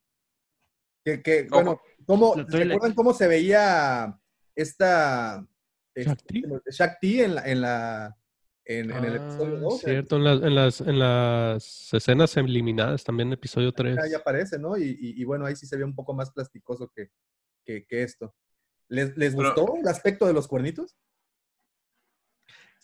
Que, 1.05 1.23
que, 1.23 1.47
bueno, 1.51 1.81
¿cómo, 2.07 2.28
Lo 2.28 2.35
¿se 2.35 2.41
estoy 2.43 2.65
le- 2.65 2.75
acuerdan 2.75 2.94
cómo 2.97 3.12
se 3.12 3.28
veía 3.28 4.19
esta 4.57 5.47
este, 5.94 6.43
Shakti 6.70 7.20
en 7.20 7.35
la, 7.36 7.43
en 7.49 7.61
la 7.61 8.17
en, 8.65 8.91
en 8.91 9.05
el 9.05 9.17
episodio 9.17 9.57
2? 9.61 9.81
Cierto, 9.81 10.17
en 10.17 10.25
las, 10.25 10.43
en, 10.43 10.55
las, 10.55 10.81
en 10.81 10.99
las 10.99 11.94
escenas 11.94 12.36
eliminadas 12.39 13.05
también, 13.05 13.33
episodio 13.33 13.73
3. 13.73 13.99
Ahí 13.99 14.15
aparece, 14.15 14.59
¿no? 14.59 14.77
Y, 14.78 14.85
y- 14.99 15.20
y 15.20 15.25
bueno, 15.25 15.44
ahí 15.47 15.55
sí 15.55 15.67
se 15.67 15.77
ve 15.77 15.85
un 15.85 15.94
poco 15.94 16.15
más 16.15 16.31
plasticoso 16.33 16.91
que, 16.94 17.11
que, 17.65 17.85
que 17.86 18.03
esto. 18.03 18.35
¿Les, 18.89 19.17
les 19.17 19.36
Pero- 19.36 19.55
gustó 19.55 19.77
el 19.77 19.86
aspecto 19.86 20.27
de 20.27 20.33
los 20.33 20.49
cuernitos? 20.49 20.97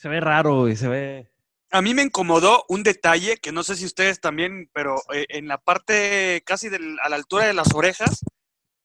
Se 0.00 0.08
ve 0.08 0.18
raro 0.20 0.68
y 0.68 0.76
se 0.76 0.88
ve. 0.88 1.30
A 1.70 1.82
mí 1.82 1.92
me 1.92 2.02
incomodó 2.02 2.64
un 2.68 2.82
detalle 2.82 3.36
que 3.36 3.52
no 3.52 3.62
sé 3.62 3.76
si 3.76 3.84
ustedes 3.84 4.18
también, 4.18 4.70
pero 4.72 4.96
eh, 5.12 5.26
en 5.28 5.46
la 5.46 5.58
parte 5.58 6.42
casi 6.46 6.68
del- 6.70 6.96
a 7.04 7.10
la 7.10 7.16
altura 7.16 7.44
de 7.46 7.52
las 7.52 7.74
orejas 7.74 8.20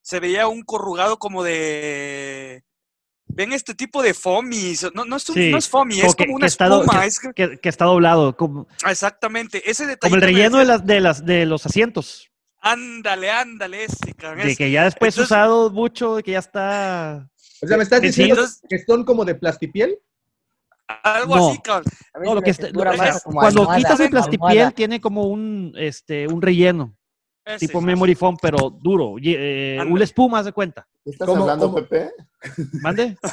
se 0.02 0.20
veía 0.20 0.48
un 0.48 0.62
corrugado 0.64 1.18
como 1.18 1.42
de. 1.44 2.64
Ven 3.28 3.54
este 3.54 3.74
tipo 3.76 4.04
de 4.04 4.14
foamies. 4.14 4.88
No, 4.94 5.06
no 5.06 5.16
es, 5.16 5.28
un, 5.30 5.36
Sí, 5.36 5.52
no 5.52 5.58
es 5.58 5.70
foamy, 5.70 5.96
como 5.96 6.08
es 6.10 6.16
que- 6.16 6.26
como 6.26 6.36
que 6.38 6.40
una 6.42 6.46
está 6.48 6.68
do- 6.68 6.82
espuma. 6.82 7.02
que- 7.02 7.08
es 7.08 7.20
que- 7.20 7.34
que, 7.34 7.58
que 7.60 7.70
está 7.70 7.86
doblado, 7.86 8.36
como, 8.36 8.68
Exactamente, 8.88 9.70
ese 9.70 9.86
detalle. 9.88 10.12
como 10.12 10.16
el 10.16 10.22
relleno 10.22 10.58
de, 10.60 10.66
las, 10.66 10.86
de, 10.86 11.00
las, 11.00 11.26
de 11.26 11.46
los 11.46 11.66
asientos. 11.66 12.30
Ándale, 12.60 13.32
ándale, 13.32 13.86
ese, 13.86 14.14
cabrón, 14.16 14.48
De 14.48 14.56
que 14.56 14.70
ya 14.70 14.84
después 14.84 15.16
Entonces- 15.16 15.32
usado 15.32 15.72
mucho, 15.72 16.18
de 16.18 16.24
que 16.24 16.32
ya 16.32 16.40
está. 16.40 17.30
O 17.62 17.68
sea, 17.68 17.78
¿me 17.78 17.84
estás 17.84 18.02
diciendo 18.02 18.46
que 18.70 18.84
son 18.86 19.06
como 19.06 19.24
de 19.26 19.36
plastipiel? 19.36 19.98
Algo 21.04 21.36
No. 21.36 21.50
así, 21.50 21.60
cabrón. 21.60 21.92
No, 22.24 22.36
lo 22.36 22.42
que 22.42 22.50
está- 22.52 22.64
textura 22.64 22.92
lo- 22.92 22.98
más 22.98 23.16
es- 23.18 23.24
como 23.24 23.40
cuando 23.40 23.62
almohada, 23.62 23.78
quitas 23.80 24.00
el 24.00 24.10
plastipiel 24.10 24.50
almohada. 24.50 24.72
tiene 24.72 25.02
como 25.02 25.24
un 25.28 25.74
este 25.78 26.28
un 26.28 26.42
relleno 26.42 26.96
Ese, 27.44 27.68
tipo 27.68 27.80
ese, 27.80 27.88
memory 27.88 28.16
foam 28.16 28.38
pero 28.42 28.70
duro 28.70 29.16
y, 29.20 29.36
eh, 29.38 29.80
una 29.88 30.04
espuma 30.04 30.40
haz 30.40 30.46
de 30.46 30.52
cuenta 30.52 30.88
¿Estás 31.04 31.28
¿Cómo- 31.28 31.42
hablando, 31.44 31.72
cómo? 31.72 31.76
Pepe? 31.88 32.12
mande 32.82 33.18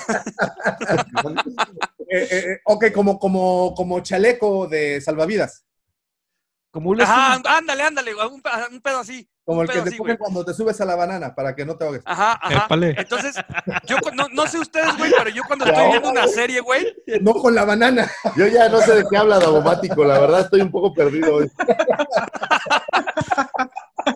Eh, 2.08 2.28
eh, 2.30 2.44
eh, 2.52 2.60
ok, 2.66 2.86
como, 2.92 3.18
como, 3.18 3.74
como 3.74 4.00
chaleco 4.00 4.66
de 4.68 5.00
salvavidas. 5.00 5.64
como 6.70 6.90
un 6.90 7.00
Ajá, 7.00 7.40
ándale, 7.56 7.82
ándale, 7.84 8.14
un, 8.14 8.42
un 8.72 8.80
pedo 8.82 8.98
así. 8.98 9.28
Como 9.44 9.62
el 9.62 9.68
que 9.68 9.80
te 9.80 9.88
así, 9.88 9.98
ponen 9.98 10.16
cuando 10.18 10.44
te 10.44 10.54
subes 10.54 10.80
a 10.80 10.84
la 10.84 10.94
banana 10.94 11.34
para 11.34 11.54
que 11.56 11.64
no 11.64 11.76
te 11.76 11.84
ahogues. 11.84 12.02
Ajá, 12.04 12.38
ajá. 12.40 12.64
Épale. 12.66 12.94
Entonces, 12.96 13.34
yo 13.86 13.96
no, 14.14 14.28
no 14.32 14.46
sé 14.46 14.58
ustedes, 14.60 14.96
güey, 14.96 15.10
pero 15.18 15.30
yo 15.30 15.42
cuando 15.46 15.64
estoy 15.64 15.88
viendo 15.90 16.10
una 16.10 16.28
serie, 16.28 16.60
güey, 16.60 16.94
No 17.20 17.34
con 17.34 17.52
la 17.54 17.64
banana. 17.64 18.08
Yo 18.36 18.46
ya 18.46 18.68
no 18.68 18.80
sé 18.80 18.94
de 18.94 19.04
qué 19.10 19.16
habla 19.16 19.40
Davomático, 19.40 20.04
la 20.04 20.20
verdad 20.20 20.40
estoy 20.42 20.60
un 20.60 20.70
poco 20.70 20.94
perdido 20.94 21.34
hoy. 21.34 21.50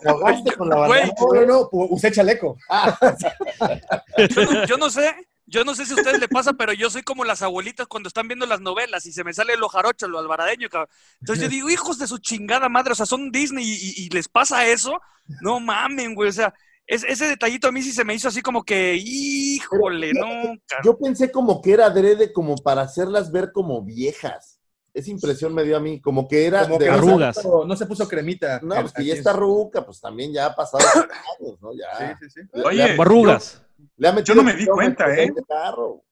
ahogaste 0.06 0.52
con 0.56 0.68
la 0.68 0.86
Güey, 0.86 1.00
bandana. 1.00 1.14
No, 1.20 1.34
no, 1.34 1.46
no, 1.46 1.70
pu- 1.70 1.86
usé 1.90 2.12
chaleco. 2.12 2.56
Yo 4.30 4.44
no, 4.44 4.64
yo 4.66 4.76
no 4.76 4.90
sé, 4.90 5.12
yo 5.47 5.65
no 5.65 5.75
sé 5.75 5.86
si 5.86 5.92
a 5.92 5.97
ustedes 5.97 6.18
le 6.20 6.28
pasa, 6.28 6.52
pero 6.55 6.73
yo 6.73 6.91
soy 6.91 7.02
como 7.02 7.25
las 7.25 7.41
abuelitas 7.42 7.86
cuando 7.86 8.08
están 8.08 8.26
viendo 8.28 8.47
las 8.47 8.60
novelas 8.60 9.07
y 9.07 9.12
se 9.12 9.23
me 9.25 9.33
sale 9.33 9.57
lo 9.57 9.68
jarocho, 9.68 10.08
lo 10.08 10.18
albaradeño, 10.18 10.68
cabrón. 10.68 10.89
Entonces 11.20 11.44
yo 11.44 11.49
digo, 11.50 11.70
hijos 11.70 11.99
de 11.99 12.07
su 12.07 12.18
chingada 12.18 12.68
madre, 12.68 12.92
o 12.92 12.97
sea, 12.97 13.07
son 13.07 13.31
Disney 13.31 13.65
y, 13.65 13.75
y- 14.02 14.07
y 14.07 14.08
les 14.10 14.28
pasa 14.28 14.66
eso. 14.66 15.00
No 15.41 15.58
mamen, 15.60 16.15
güey, 16.15 16.28
o 16.31 16.33
sea, 16.33 16.52
es- 16.86 17.05
ese 17.05 17.26
detallito 17.26 17.68
a 17.68 17.73
mí 17.73 17.83
sí 17.83 17.92
se 17.92 18.05
me 18.05 18.15
hizo 18.15 18.28
así 18.28 18.42
como 18.42 18.65
que, 18.65 18.94
híjole, 18.97 20.12
no, 20.12 20.26
cabrón. 20.66 20.84
Yo 20.84 20.99
pensé 20.99 21.31
como 21.31 21.60
que 21.62 21.73
era 21.73 21.86
adrede 21.86 22.33
como 22.33 22.57
para 22.57 22.83
hacerlas 22.83 23.31
ver 23.33 23.52
como 23.52 23.83
viejas. 23.83 24.60
Esa 24.94 25.10
impresión 25.10 25.52
me 25.52 25.62
dio 25.62 25.76
a 25.76 25.81
mí, 25.81 26.00
como 26.00 26.26
que 26.26 26.47
era 26.47 26.62
Como 26.62 26.78
de 26.78 26.86
que 26.86 26.91
no 26.91 26.97
se 26.97 27.08
arrugas. 27.10 27.36
puso- 27.36 27.66
No 27.66 27.76
se 27.76 27.86
puso 27.86 28.08
cremita. 28.08 28.60
No, 28.62 28.81
pues 28.81 28.92
que 28.94 29.05
ya 29.05 29.12
está 29.15 29.31
es- 29.33 29.36
ruca, 29.36 29.84
pues 29.84 30.00
también 30.00 30.33
ya 30.33 30.47
ha 30.47 30.55
pasado 30.57 30.78
años, 31.41 31.60
¿no? 31.60 31.70
Ya. 31.75 32.16
Sí, 32.18 32.26
sí, 32.31 32.41
sí. 32.52 32.60
Oye, 32.65 32.76
le- 32.94 33.00
arrugas. 33.02 33.62
Le 33.97 34.08
ha 34.08 34.20
Yo 34.20 34.34
no 34.34 34.42
me 34.42 34.55
di 34.55 34.66
cuenta, 34.66 35.08
¿eh? 35.15 35.31
de 35.34 35.42
carro. 35.44 36.02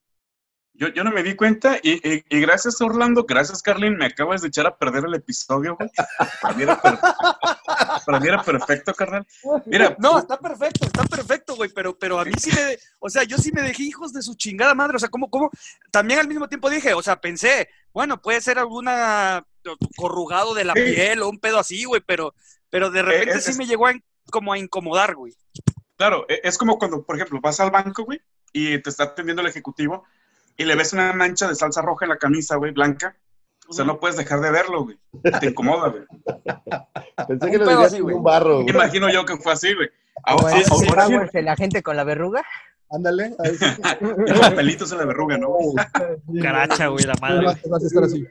Yo, 0.76 0.88
yo 0.88 1.04
no 1.04 1.12
me 1.12 1.22
di 1.22 1.36
cuenta 1.36 1.78
y, 1.80 1.92
y- 2.02 2.24
y 2.28 2.40
gracias 2.40 2.80
Orlando, 2.80 3.22
gracias 3.22 3.62
Carlin, 3.62 3.96
me 3.96 4.06
acabas 4.06 4.42
de 4.42 4.48
echar 4.48 4.66
a 4.66 4.76
perder 4.76 5.04
el 5.04 5.14
episodio, 5.14 5.76
güey. 5.76 5.88
Para 6.42 6.54
mí 6.56 6.64
era, 6.64 6.82
per- 6.82 6.98
para 8.04 8.18
mí 8.18 8.26
era 8.26 8.42
perfecto, 8.42 8.92
carnal. 8.92 9.24
Mira, 9.66 9.94
No, 10.00 10.18
está 10.18 10.36
perfecto, 10.36 10.84
está 10.86 11.04
perfecto, 11.04 11.54
güey, 11.54 11.70
pero, 11.72 11.96
pero 11.96 12.18
a 12.18 12.24
mí 12.24 12.32
sí 12.38 12.50
me, 12.50 12.76
o 12.98 13.08
sea, 13.08 13.22
yo 13.22 13.38
sí 13.38 13.52
me 13.52 13.62
dejé 13.62 13.84
hijos 13.84 14.12
de 14.12 14.20
su 14.22 14.34
chingada 14.34 14.74
madre, 14.74 14.96
o 14.96 14.98
sea, 14.98 15.08
como, 15.10 15.30
como, 15.30 15.48
también 15.92 16.18
al 16.18 16.26
mismo 16.26 16.48
tiempo 16.48 16.68
dije, 16.68 16.92
o 16.92 17.02
sea, 17.02 17.20
pensé, 17.20 17.68
bueno, 17.92 18.20
puede 18.20 18.40
ser 18.40 18.58
alguna 18.58 19.46
corrugado 19.96 20.54
de 20.54 20.64
la 20.64 20.74
Sí. 20.74 20.82
piel 20.82 21.22
o 21.22 21.28
un 21.28 21.38
pedo 21.38 21.60
así, 21.60 21.84
güey, 21.84 22.02
pero, 22.04 22.34
pero 22.68 22.90
de 22.90 23.02
repente 23.02 23.34
es- 23.38 23.44
sí 23.44 23.52
es- 23.52 23.58
me 23.58 23.66
llegó 23.66 23.86
a, 23.86 23.92
como 24.28 24.52
a 24.52 24.58
incomodar, 24.58 25.14
güey. 25.14 25.36
Claro, 25.97 26.26
e- 26.28 26.40
es 26.44 26.58
como 26.58 26.78
cuando, 26.78 27.02
por 27.02 27.16
ejemplo, 27.16 27.40
vas 27.40 27.60
al 27.60 27.70
banco, 27.70 28.05
güey, 28.05 28.20
y 28.52 28.78
te 28.78 28.90
está 28.90 29.05
atendiendo 29.05 29.42
el 29.42 29.48
ejecutivo 29.48 30.05
y 30.56 30.64
le 30.64 30.74
ves 30.76 30.92
una 30.92 31.12
mancha 31.12 31.48
de 31.48 31.55
salsa 31.55 31.82
roja 31.82 32.05
en 32.05 32.10
la 32.10 32.18
camisa, 32.18 32.56
güey, 32.56 32.73
blanca. 32.73 33.16
O 33.66 33.73
sea, 33.73 33.84
no 33.84 33.98
puedes 33.98 34.16
dejar 34.16 34.40
de 34.40 34.50
verlo, 34.50 34.84
güey. 34.84 34.98
Te 35.40 35.47
incomoda, 35.47 35.89
güey. 35.89 36.05
Pensé 37.28 37.50
que 37.50 37.58
lo 37.58 37.64
decías 37.64 37.86
así, 37.86 37.97
en 37.97 38.02
güey. 38.02 38.14
un 38.16 38.23
barro. 38.23 38.56
güey. 38.62 38.68
Imagino 38.70 39.10
yo 39.10 39.24
que 39.24 39.36
fue 39.39 39.52
así, 39.55 39.74
güey. 39.74 39.89
Ahora, 40.23 40.58
en 40.58 40.64
ahora 40.70 41.06
sí, 41.06 41.14
Wars, 41.14 41.31
la 41.34 41.56
gente 41.56 41.82
con 41.82 41.97
la 41.97 42.05
verruga. 42.05 42.42
Ándale. 42.90 43.34
el 43.42 44.40
papelito 44.40 44.86
se 44.86 44.97
la 44.97 45.06
verruga, 45.06 45.39
¿no? 45.39 45.48
Caracha, 46.42 46.89
güey, 46.89 47.05
la 47.05 47.14
madre. 47.20 47.47
Vas, 47.47 47.60
vas 47.68 47.82
a 47.82 47.86
estar 47.86 48.05
así. 48.05 48.26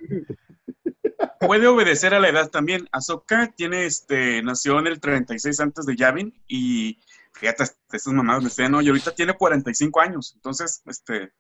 Puede 1.40 1.67
obedecer 1.67 2.14
a 2.14 2.19
la 2.19 2.30
edad 2.30 2.50
también. 2.50 2.88
Ahsoka 2.92 3.51
tiene, 3.56 3.85
este, 3.85 4.42
nació 4.43 4.80
en 4.80 4.88
el 4.88 5.00
36 5.00 5.59
antes 5.59 5.85
de 5.85 5.95
Yavin 5.95 6.33
y 6.48 7.00
fíjate, 7.33 7.63
estas 7.63 8.07
mamadas 8.07 8.43
me 8.43 8.49
decían, 8.49 8.71
no, 8.71 8.81
y 8.81 8.87
ahorita 8.87 9.13
tiene 9.13 9.33
45 9.33 9.99
años. 9.99 10.33
Entonces, 10.35 10.81
este, 10.85 11.33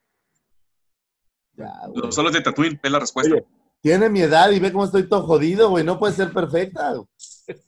los 1.93 2.15
solos 2.15 2.33
de 2.33 2.41
Tatooine 2.41 2.79
es 2.81 2.91
la 2.91 2.99
respuesta. 2.99 3.33
Oye, 3.33 3.45
tiene 3.81 4.09
mi 4.09 4.21
edad 4.21 4.49
y 4.51 4.59
ve 4.59 4.71
cómo 4.71 4.85
estoy 4.85 5.07
todo 5.07 5.23
jodido, 5.23 5.69
güey. 5.69 5.83
No 5.83 5.99
puede 5.99 6.13
ser 6.13 6.31
perfecta. 6.31 6.93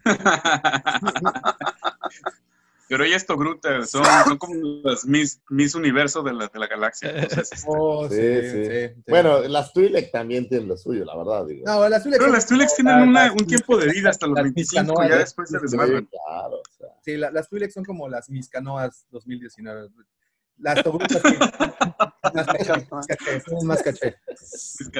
Pero 2.87 3.03
ella 3.03 3.15
es 3.15 3.25
Togruta, 3.25 3.83
son, 3.85 4.03
son 4.25 4.37
como 4.37 4.53
las 4.83 5.05
Miss, 5.05 5.41
Miss 5.49 5.73
Universo 5.73 6.21
de 6.21 6.33
la, 6.33 6.47
de 6.47 6.59
la 6.59 6.67
galaxia. 6.67 7.09
Entonces, 7.15 7.63
Oh, 7.67 8.07
Sí, 8.07 8.15
sí, 8.15 8.41
sí. 8.51 8.65
sí, 8.65 8.93
sí. 8.95 9.03
Bueno, 9.07 9.39
las 9.41 9.73
Twi'lek 9.73 10.11
también 10.11 10.47
tienen 10.47 10.67
lo 10.67 10.77
suyo, 10.77 11.03
la 11.03 11.15
verdad, 11.17 11.45
digo. 11.47 11.63
No, 11.65 11.89
las 11.89 12.03
Twi'lek 12.03 12.19
pero 12.19 12.31
las 12.31 12.45
Twi'leks 12.45 12.73
como 12.77 12.89
tienen 12.89 13.09
una- 13.09 13.23
las- 13.25 13.31
un 13.31 13.47
tiempo 13.47 13.77
de 13.77 13.87
vida 13.91 14.09
hasta 14.11 14.27
los 14.27 14.35
las 14.35 14.43
25, 14.43 14.81
Miscanoas, 14.83 15.09
ya 15.09 15.15
¿eh? 15.15 15.19
después 15.19 15.49
se 15.49 15.57
Sí, 15.57 15.61
desmadran. 15.63 16.05
Claro, 16.05 16.55
o 16.57 16.61
sea. 16.77 16.87
Sí, 17.03 17.17
la- 17.17 17.31
las 17.31 17.49
Twi'lek 17.49 17.71
son 17.71 17.83
como 17.85 18.07
las 18.07 18.29
Miscanoas 18.29 19.05
2019. 19.09 19.89
Las 20.57 20.83
Togrutas 20.83 21.21
son 23.45 23.67
más 23.67 23.81
caché. 23.83 24.15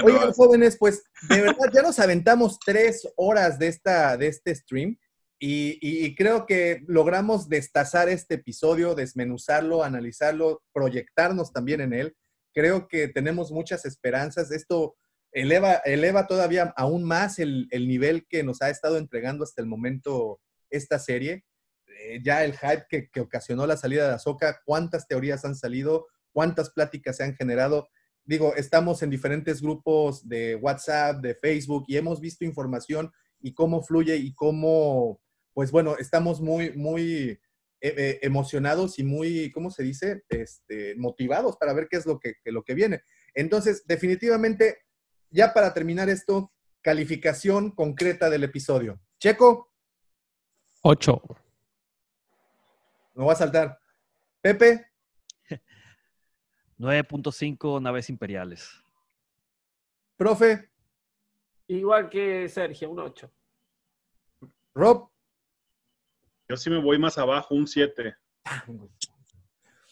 Oigan, 0.03 0.31
jóvenes, 0.33 0.77
pues 0.77 1.03
de 1.29 1.41
verdad 1.41 1.69
ya 1.73 1.81
nos 1.81 1.99
aventamos 1.99 2.59
tres 2.59 3.07
horas 3.15 3.57
de, 3.59 3.67
esta, 3.67 4.17
de 4.17 4.27
este 4.27 4.53
stream 4.55 4.97
y, 5.39 6.15
creo 6.15 6.45
que 6.45 6.83
logramos 6.87 7.49
destazar 7.49 8.09
este 8.09 8.35
episodio, 8.35 8.95
desmenuzarlo, 8.95 9.83
analizarlo, 9.83 10.63
proyectarnos 10.73 11.51
también 11.51 11.81
en 11.81 11.93
él. 11.93 12.15
Creo 12.53 12.87
que 12.87 13.09
tenemos 13.09 13.51
muchas 13.51 13.85
esperanzas. 13.85 14.51
Esto 14.51 14.95
eleva, 15.31 15.73
eleva 15.85 16.27
todavía 16.27 16.73
aún 16.77 17.03
más 17.03 17.39
el, 17.39 17.67
el 17.71 17.87
nivel 17.87 18.25
que 18.27 18.43
nos 18.43 18.61
ha 18.61 18.69
estado 18.69 18.97
entregando 18.97 19.43
hasta 19.43 19.61
el 19.61 19.67
momento 19.67 20.39
esta 20.69 20.99
serie. 20.99 21.43
Eh, 21.99 22.21
ya 22.23 22.43
el 22.43 22.57
hype 22.57 22.85
que, 22.89 23.09
que 23.09 23.21
ocasionó 23.21 23.67
la 23.67 23.77
salida 23.77 24.07
de 24.07 24.13
Ahsoka, 24.13 24.61
cuántas 24.65 25.07
teorías 25.07 25.43
han 25.45 25.55
salido, 25.55 26.07
cuántas 26.31 26.69
pláticas 26.69 27.17
se 27.17 27.23
han 27.23 27.35
generado. 27.35 27.89
Digo, 28.23 28.55
estamos 28.55 29.03
en 29.03 29.09
diferentes 29.09 29.61
grupos 29.61 30.27
de 30.27 30.55
WhatsApp, 30.55 31.21
de 31.21 31.35
Facebook 31.35 31.85
y 31.87 31.97
hemos 31.97 32.19
visto 32.19 32.43
información 32.43 33.11
y 33.39 33.53
cómo 33.53 33.83
fluye 33.83 34.15
y 34.15 34.33
cómo, 34.33 35.21
pues 35.55 35.71
bueno, 35.71 35.95
estamos 35.97 36.41
muy, 36.41 36.73
muy 36.73 36.99
eh, 36.99 37.39
eh, 37.81 38.19
emocionados 38.23 38.99
y 38.99 39.05
muy, 39.05 39.49
¿cómo 39.51 39.71
se 39.71 39.83
dice? 39.83 40.25
Este, 40.27 40.95
motivados 40.97 41.55
para 41.55 41.71
ver 41.71 41.87
qué 41.89 41.95
es 41.95 42.05
lo 42.05 42.19
que, 42.19 42.35
que 42.43 42.51
lo 42.51 42.61
que 42.61 42.73
viene. 42.73 43.03
Entonces, 43.33 43.87
definitivamente, 43.87 44.79
ya 45.29 45.53
para 45.53 45.73
terminar 45.73 46.09
esto, 46.09 46.51
calificación 46.81 47.71
concreta 47.71 48.29
del 48.29 48.43
episodio. 48.43 48.99
Checo, 49.17 49.71
8. 50.81 51.21
me 53.13 53.23
voy 53.23 53.31
a 53.31 53.35
saltar. 53.37 53.79
Pepe, 54.41 54.87
9.5 56.77 57.81
naves 57.81 58.09
imperiales. 58.09 58.69
profe, 60.17 60.69
Igual 61.67 62.09
que 62.09 62.49
Sergio, 62.49 62.89
un 62.91 62.99
8. 62.99 63.31
Rob, 64.75 65.09
Yo 66.47 66.57
sí 66.57 66.69
me 66.69 66.79
voy 66.79 66.99
más 66.99 67.17
abajo, 67.17 67.55
un 67.55 67.67
7. 67.67 68.15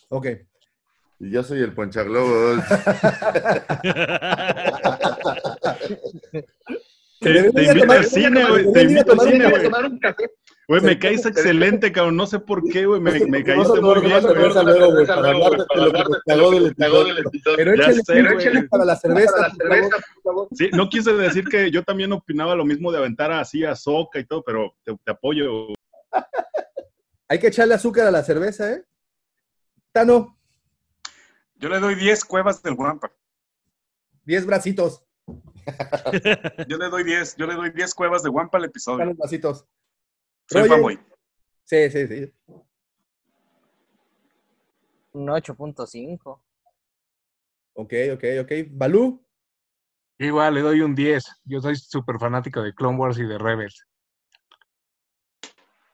ok. 0.09 0.27
Y 1.19 1.31
yo 1.31 1.43
soy 1.43 1.61
el 1.61 1.73
ponchaglobos. 1.73 2.59
Te, 7.19 7.51
te 7.51 7.63
invito 7.63 7.91
al 7.91 8.05
cine, 8.05 8.45
güey. 8.45 8.73
Te 8.73 8.81
invito 8.83 9.13
al 9.13 9.19
cine, 9.21 9.49
güey. 9.49 9.69
Güey, 10.67 10.81
me 10.81 10.97
caíste 10.99 11.29
excelente, 11.29 11.91
cabrón. 11.91 12.15
No 12.15 12.25
sé 12.27 12.39
por 12.39 12.63
qué, 12.69 12.85
güey. 12.85 12.99
Me, 13.01 13.25
me 13.25 13.43
caíste 13.43 13.81
muy 13.81 14.01
bien, 14.01 14.21
güey. 14.21 14.35
para 15.05 15.29
hablarte 15.29 15.63
de 15.75 15.81
lo 15.81 15.91
que 15.93 16.03
nos 16.03 16.23
cagó 16.25 16.51
del 16.51 17.17
episodio. 17.19 17.57
Pero 17.57 17.73
échale, 17.73 18.63
para 18.69 18.85
la 18.85 18.95
cerveza, 18.95 19.51
por 19.57 20.23
favor. 20.23 20.47
Sí, 20.53 20.69
no 20.73 20.89
quise 20.89 21.13
decir 21.13 21.45
que 21.45 21.71
yo 21.71 21.83
también 21.83 22.11
opinaba 22.11 22.55
lo 22.55 22.65
mismo 22.65 22.91
de 22.91 22.97
aventar 22.97 23.31
así 23.31 23.63
a 23.65 23.75
Soca 23.75 24.19
y 24.19 24.25
todo, 24.25 24.43
pero 24.43 24.75
te, 24.83 24.95
te 25.03 25.11
apoyo. 25.11 25.67
Hay 27.27 27.39
que 27.39 27.47
echarle 27.47 27.73
azúcar 27.73 28.07
a 28.07 28.11
la 28.11 28.23
cerveza, 28.23 28.71
¿eh? 28.71 28.85
Tano, 29.91 30.37
Yo 31.55 31.69
le 31.69 31.79
doy 31.79 31.95
10 31.95 32.25
cuevas 32.25 32.61
del 32.61 32.75
Guampa. 32.75 33.11
10 34.25 34.45
bracitos. 34.45 35.03
Yo 36.67 36.77
le 36.77 36.89
doy 36.89 37.03
10, 37.03 37.37
yo 37.37 37.47
le 37.47 37.55
doy 37.55 37.71
10 37.71 37.93
cuevas 37.95 38.23
de 38.23 38.29
Guampa 38.29 38.57
al 38.57 38.65
episodio. 38.65 38.99
Dale 38.99 39.13
bracitos. 39.13 39.65
Soy 40.49 40.67
fanboy. 40.67 40.99
Sí, 41.63 41.89
sí, 41.89 42.07
sí. 42.07 42.33
Un 45.13 45.27
8.5. 45.27 46.41
Ok, 47.75 47.93
ok, 48.13 48.23
ok. 48.41 48.51
Balú, 48.71 49.23
Igual 50.23 50.53
le 50.53 50.61
doy 50.61 50.81
un 50.81 50.95
10. 50.95 51.23
Yo 51.45 51.59
soy 51.59 51.75
súper 51.75 52.19
fanático 52.19 52.61
de 52.61 52.73
Clone 52.73 52.97
Wars 52.97 53.17
y 53.17 53.23
de 53.23 53.37
Rebels. 53.37 53.85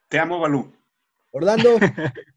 Te 0.10 0.20
amo, 0.20 0.40
Balú. 0.40 0.74
Orlando. 1.32 1.78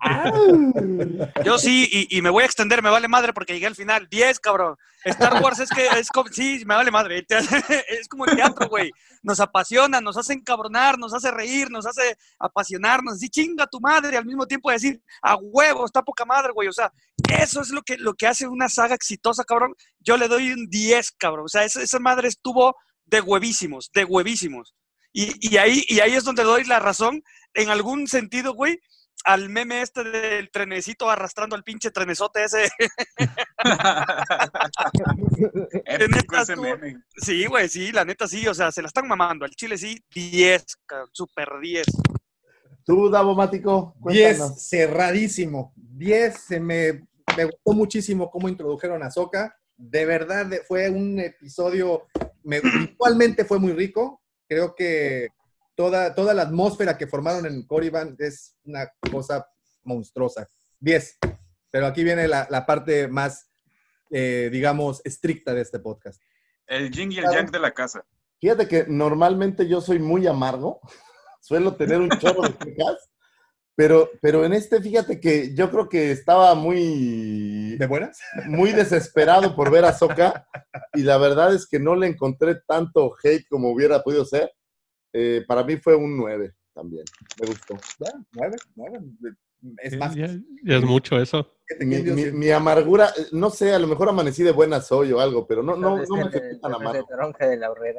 Yo 1.44 1.57
sí, 1.57 1.89
y, 1.91 2.18
y 2.18 2.20
me 2.20 2.28
voy 2.28 2.42
a 2.42 2.47
extender, 2.47 2.83
me 2.83 2.91
vale 2.91 3.09
madre 3.09 3.33
porque 3.33 3.55
llegué 3.55 3.67
al 3.67 3.75
final. 3.75 4.07
10, 4.10 4.41
cabrón. 4.41 4.76
Star 5.05 5.42
Wars 5.42 5.59
es 5.60 5.70
que 5.70 5.86
es 5.99 6.09
como, 6.10 6.28
sí, 6.28 6.62
me 6.67 6.75
vale 6.75 6.91
madre. 6.91 7.26
Es 7.89 8.09
como 8.09 8.26
el 8.26 8.36
teatro, 8.36 8.68
güey. 8.68 8.91
Nos 9.23 9.41
apasiona, 9.41 10.02
nos 10.02 10.18
hace 10.18 10.34
encabronar, 10.34 10.99
nos 10.99 11.15
hace 11.15 11.31
reír, 11.31 11.70
nos 11.70 11.86
hace 11.86 12.17
apasionarnos. 12.39 13.15
Así 13.15 13.31
chinga 13.31 13.67
tu 13.67 13.81
madre, 13.81 14.18
al 14.18 14.26
mismo 14.26 14.47
tiempo 14.47 14.70
decir, 14.70 15.01
a 15.23 15.36
huevo, 15.36 15.86
está 15.86 16.02
poca 16.02 16.26
madre, 16.26 16.52
güey. 16.52 16.68
O 16.68 16.73
sea, 16.73 16.92
eso 17.41 17.62
es 17.62 17.70
lo 17.70 17.81
que, 17.81 17.97
lo 17.97 18.12
que 18.12 18.26
hace 18.26 18.47
una 18.47 18.68
saga 18.68 18.94
exitosa, 18.94 19.44
cabrón. 19.44 19.75
Yo 20.01 20.18
le 20.18 20.28
doy 20.28 20.52
un 20.52 20.68
10, 20.68 21.12
cabrón. 21.12 21.47
O 21.47 21.49
sea, 21.49 21.65
esa, 21.65 21.83
esa 21.83 21.99
madre 21.99 22.28
estuvo 22.28 22.76
de 23.07 23.23
huevísimos, 23.23 23.91
de 23.94 24.05
huevísimos. 24.05 24.75
Y, 25.12 25.55
y 25.55 25.58
ahí, 25.58 25.84
y 25.89 26.00
ahí 26.00 26.15
es 26.15 26.24
donde 26.24 26.42
doy 26.42 26.65
la 26.65 26.81
razón, 26.81 27.23
en 27.55 27.68
algún 27.68 28.08
sentido, 28.08 28.55
güey, 28.55 28.81
al 29.24 29.50
meme 29.50 29.82
este 29.82 30.02
del 30.05 30.50
trenecito 30.50 31.08
arrastrando 31.08 31.55
al 31.55 31.62
pinche 31.62 31.91
trenesote 31.91 32.44
ese. 32.44 32.68
Neta, 36.08 36.42
ese 36.42 36.55
tú- 36.55 36.62
meme. 36.62 36.97
Sí, 37.16 37.47
güey, 37.47 37.68
sí, 37.68 37.92
la 37.92 38.05
neta 38.05 38.26
sí, 38.26 38.47
o 38.47 38.55
sea, 38.55 38.73
se 38.73 38.82
la 38.82 38.89
están 38.89 39.07
mamando. 39.07 39.44
Al 39.44 39.52
chile 39.52 39.76
sí, 39.78 40.02
10, 40.15 40.65
cabrón, 40.86 41.08
super 41.12 41.49
10. 41.60 41.86
Tú, 42.84 43.10
Davomático, 43.10 43.94
10 44.08 44.39
cuéntanos. 44.39 44.68
cerradísimo. 44.68 45.73
10 45.76 46.41
se 46.41 46.60
me, 46.60 47.05
me 47.36 47.44
gustó 47.44 47.73
muchísimo 47.73 48.31
cómo 48.31 48.49
introdujeron 48.49 49.02
a 49.02 49.10
Soka. 49.10 49.57
De 49.76 50.05
verdad 50.05 50.50
fue 50.66 50.91
un 50.91 51.18
episodio, 51.20 52.07
me, 52.42 52.60
visualmente 52.91 53.44
fue 53.44 53.58
muy 53.58 53.73
rico. 53.73 54.22
Creo 54.52 54.74
que 54.74 55.28
toda, 55.74 56.14
toda 56.14 56.34
la 56.34 56.42
atmósfera 56.42 56.98
que 56.98 57.06
formaron 57.06 57.47
en 57.47 57.66
Corriban 57.66 58.14
es 58.18 58.55
una 58.64 58.92
cosa 59.10 59.47
monstruosa. 59.82 60.47
10. 60.81 61.18
Pero 61.70 61.86
aquí 61.86 62.05
viene 62.05 62.28
la, 62.28 62.47
la 62.50 62.66
parte 62.66 63.08
más, 63.08 63.50
eh, 64.10 64.50
digamos, 64.52 65.00
estricta 65.05 65.55
de 65.55 65.62
este 65.62 65.78
podcast. 65.78 66.20
El 66.66 66.90
yin 66.90 67.12
y 67.12 67.18
el 67.18 67.24
yang 67.32 67.50
de 67.50 67.58
la 67.58 67.72
casa. 67.72 68.05
Fíjate 68.42 68.68
que 68.68 68.84
normalmente 68.86 69.66
yo 69.66 69.81
soy 69.81 69.98
muy 69.98 70.26
amargo, 70.26 70.81
suelo 71.40 71.74
tener 71.74 72.02
un 72.02 72.10
chorro 72.10 72.42
de 72.42 72.55
quejas, 72.55 73.08
pero, 73.75 74.10
pero 74.20 74.44
en 74.44 74.52
este, 74.52 74.81
fíjate 74.81 75.20
que 75.20 75.55
yo 75.55 75.70
creo 75.70 75.89
que 75.89 76.10
estaba 76.10 76.55
muy... 76.55 77.76
¿De 77.76 77.86
buenas? 77.86 78.20
Muy 78.47 78.73
desesperado 78.73 79.57
por 79.57 79.70
ver 79.70 79.84
a 79.84 79.92
Soka 79.92 80.47
y 80.92 81.02
la 81.02 81.17
verdad 81.18 81.55
es 81.55 81.67
que 81.67 81.78
no 81.78 81.97
le 81.97 82.07
encontré 82.07 82.57
tanto 82.67 83.15
hate 83.23 83.47
como 83.49 83.70
hubiera 83.70 84.02
podido 84.02 84.25
ser. 84.25 84.52
Eh, 85.15 85.44
para 85.47 85.65
mí 85.65 85.76
fue 85.76 85.94
un 85.94 86.17
9 86.17 86.52
también, 86.75 87.05
me 87.41 87.47
gustó. 87.47 87.76
Bueno, 87.99 88.26
9, 88.33 88.57
9. 88.76 89.01
Es 89.82 89.97
más, 89.97 90.15
Ya, 90.15 90.26
ya 90.65 90.76
es 90.78 90.82
mucho 90.84 91.18
eso. 91.18 91.49
Mi, 91.81 92.02
mi- 92.02 92.31
mi 92.32 92.50
amargura, 92.50 93.10
eh, 93.16 93.26
no 93.32 93.49
sé, 93.49 93.73
a 93.73 93.78
lo 93.78 93.86
mejor 93.86 94.08
amanecí 94.08 94.42
de 94.42 94.50
buenas 94.50 94.91
hoy 94.92 95.10
o 95.12 95.20
algo, 95.20 95.47
pero 95.47 95.62
no, 95.62 95.74
no, 95.76 95.97
no 96.10 96.16
me 96.16 96.31
sentí 96.41 96.60
tan 96.60 96.70
amargo. 96.89 97.07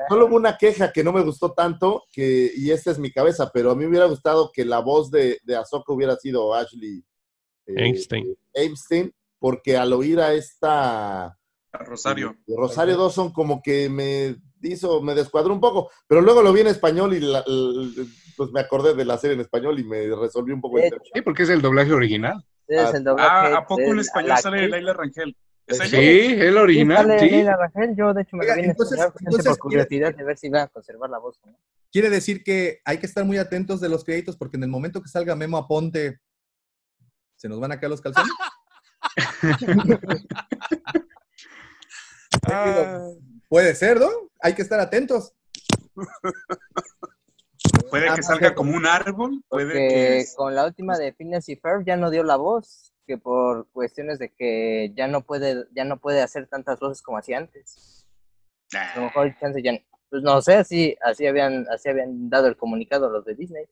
Solo 0.10 0.26
hubo 0.28 0.36
una 0.36 0.58
queja 0.58 0.92
que 0.92 1.04
no 1.04 1.12
me 1.12 1.22
gustó 1.24 1.54
tanto, 1.54 2.04
que, 2.12 2.52
y 2.56 2.70
esta 2.72 2.92
es 2.92 3.00
mi 3.00 3.12
cabeza, 3.12 3.50
pero 3.52 3.72
a 3.72 3.76
mí 3.76 3.82
me 3.84 3.90
hubiera 3.90 4.06
gustado 4.06 4.52
que 4.54 4.64
la 4.66 4.80
voz 4.80 5.10
de, 5.10 5.40
de 5.44 5.56
Ahsoka 5.56 5.92
hubiera 5.94 6.16
sido 6.18 6.54
Ashley 6.54 7.04
eh, 7.66 7.74
Einstein. 7.78 8.36
Einstein, 8.54 9.12
porque 9.40 9.76
al 9.78 9.94
oír 9.94 10.20
a 10.20 10.34
esta 10.34 11.36
Rosario. 11.72 12.38
Rosario 12.46 12.98
Dawson 12.98 13.32
como 13.34 13.62
que 13.64 13.90
me 13.90 14.36
hizo, 14.62 15.02
me 15.02 15.16
descuadró 15.16 15.52
un 15.54 15.60
poco, 15.62 15.90
pero 16.08 16.22
luego 16.22 16.44
lo 16.44 16.54
vi 16.54 16.62
en 16.62 16.68
español 16.68 17.14
y 17.16 17.20
la- 17.22 17.44
pues 18.36 18.52
me 18.52 18.60
acordé 18.60 18.94
de 18.96 19.06
la 19.06 19.18
serie 19.18 19.36
en 19.36 19.42
español 19.42 19.80
y 19.80 19.84
me 19.84 20.08
resolví 20.16 20.52
un 20.52 20.62
poco 20.62 20.80
el 20.80 20.90
tema. 20.90 21.02
Sí, 21.14 21.22
porque 21.22 21.44
es 21.44 21.50
el 21.50 21.62
doblaje 21.62 21.92
original. 21.94 22.44
Es 22.68 22.94
el 22.94 23.04
doblaje 23.04 23.30
Ah, 23.54 23.58
¿a 23.58 23.68
poco 23.68 23.82
en 23.82 24.00
español 24.00 24.38
sale. 24.38 24.68
Laila 24.70 24.94
Rangel? 24.94 25.36
¿Es 25.68 25.78
Sí, 25.78 25.96
ella? 25.98 26.44
el 26.46 26.58
original, 26.58 27.20
sí. 27.20 27.30
Leila 27.30 27.56
Rangel, 27.58 27.96
yo 27.96 28.14
de 28.14 28.22
hecho 28.24 28.36
me 28.36 28.44
Oiga, 28.44 28.56
vine 28.56 28.68
entonces- 28.70 29.00
a 29.00 29.14
entonces, 29.20 29.46
por 29.48 29.58
curiosidad 29.60 30.14
de 30.16 30.24
ver 30.24 30.38
si 30.38 30.48
iba 30.48 30.62
a 30.64 30.68
conservar 30.68 31.10
la 31.10 31.20
voz 31.20 31.40
no. 31.46 31.58
Quiere 31.92 32.10
decir 32.10 32.44
que 32.44 32.82
hay 32.86 32.98
que 32.98 33.06
estar 33.06 33.24
muy 33.24 33.38
atentos 33.38 33.80
de 33.80 33.88
los 33.90 34.04
créditos 34.04 34.36
porque 34.36 34.58
en 34.58 34.64
el 34.64 34.70
momento 34.70 35.02
que 35.02 35.10
salga 35.10 35.36
Memo 35.36 35.58
Aponte, 35.58 36.20
¿se 37.36 37.48
nos 37.48 37.60
van 37.60 37.72
a 37.72 37.80
caer 37.80 37.92
los 37.92 38.02
calzones? 38.02 38.32
Puede 43.50 43.76
ser, 43.76 44.00
¿no? 44.00 44.10
Hay 44.42 44.54
que 44.56 44.62
estar 44.64 44.80
atentos. 44.80 45.34
Puede 47.94 48.10
Ah, 48.10 48.16
que 48.16 48.24
salga 48.24 48.56
como 48.56 48.76
un 48.76 48.88
árbol, 48.88 49.44
puede 49.48 49.72
Que 49.72 50.26
con 50.36 50.56
la 50.56 50.66
última 50.66 50.98
de 50.98 51.14
Phineas 51.14 51.48
y 51.48 51.56
Ferb 51.56 51.86
ya 51.86 51.96
no 51.96 52.10
dio 52.10 52.24
la 52.24 52.38
voz, 52.38 52.92
que 53.06 53.20
por 53.20 53.68
cuestiones 53.70 54.18
de 54.18 54.34
que 54.34 54.92
ya 54.96 55.08
no 55.08 55.22
puede, 55.22 55.68
ya 55.76 55.84
no 55.84 56.00
puede 56.00 56.24
hacer 56.24 56.48
tantas 56.48 56.80
voces 56.80 57.04
como 57.04 57.20
hacía 57.20 57.38
antes. 57.38 58.08
A 58.74 58.96
lo 58.96 59.04
mejor 59.04 59.38
chance 59.40 59.62
ya, 59.62 59.74
pues 60.10 60.24
no 60.24 60.42
sé, 60.42 60.56
así, 60.56 60.98
así 61.04 61.28
habían, 61.28 61.68
así 61.70 61.88
habían 61.88 62.32
dado 62.32 62.48
el 62.48 62.58
comunicado 62.58 63.12
los 63.12 63.26
de 63.26 63.36
Disney. 63.36 63.66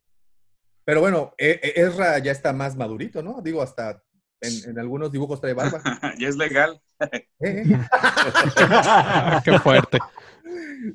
Pero 0.85 1.01
bueno, 1.01 1.33
E- 1.39 1.59
E- 1.63 1.81
Ezra 1.81 2.19
ya 2.19 2.31
está 2.31 2.53
más 2.53 2.75
madurito, 2.75 3.23
¿no? 3.23 3.41
Digo, 3.41 3.63
hasta 3.63 4.03
en, 4.39 4.69
en 4.69 4.77
algunos 4.77 5.11
dibujos 5.11 5.41
trae 5.41 5.53
barba. 5.55 5.81
ya 6.19 6.27
es 6.27 6.37
legal. 6.37 6.79
Eh, 7.39 7.63
Qué 9.43 9.57
fuerte. 9.57 9.97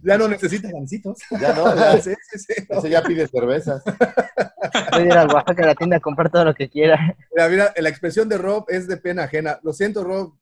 Ya 0.03 0.19
no 0.19 0.29
necesita 0.29 0.71
gancitos. 0.71 1.19
Ya 1.41 1.53
no, 1.55 1.75
ya, 1.75 2.01
Sí, 2.01 2.15
sí, 2.31 2.39
sí. 2.39 2.67
ese 2.69 2.91
ya 2.91 3.03
pide 3.03 3.27
cervezas. 3.29 3.83
Puede 4.91 5.07
ir 5.07 5.13
a 5.13 5.27
Oaxaca 5.27 5.63
a 5.63 5.67
la 5.67 5.75
tienda 5.75 5.97
a 5.97 6.01
comprar 6.01 6.31
todo 6.31 6.45
lo 6.45 6.55
que 6.55 6.69
quiera. 6.69 7.17
Mira, 7.35 7.49
mira, 7.49 7.75
la 7.77 7.89
expresión 7.89 8.29
de 8.29 8.39
Rob 8.39 8.65
es 8.69 8.87
de 8.89 8.97
pena 8.97 9.25
ajena. 9.25 9.59
Lo 9.63 9.73
siento, 9.73 10.03
Rob. 10.05 10.35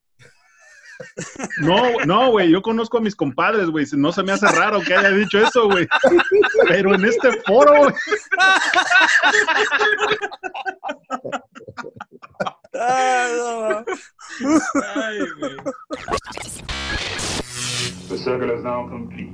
No, 1.58 1.76
no, 2.06 2.30
güey, 2.30 2.50
yo 2.50 2.62
conozco 2.62 2.98
a 2.98 3.00
mis 3.00 3.16
compadres, 3.16 3.68
güey. 3.68 3.84
No 3.96 4.12
se 4.12 4.22
me 4.22 4.32
hace 4.32 4.46
raro 4.46 4.80
que 4.80 4.94
haya 4.94 5.10
dicho 5.10 5.38
eso, 5.38 5.68
güey. 5.68 5.88
Pero 6.68 6.94
en 6.94 7.04
este 7.04 7.32
foro, 7.42 7.72
güey. 7.78 7.94
The 18.08 18.18
circle 18.18 18.50
is 18.52 18.62
now 18.62 18.86
complete. 18.88 19.33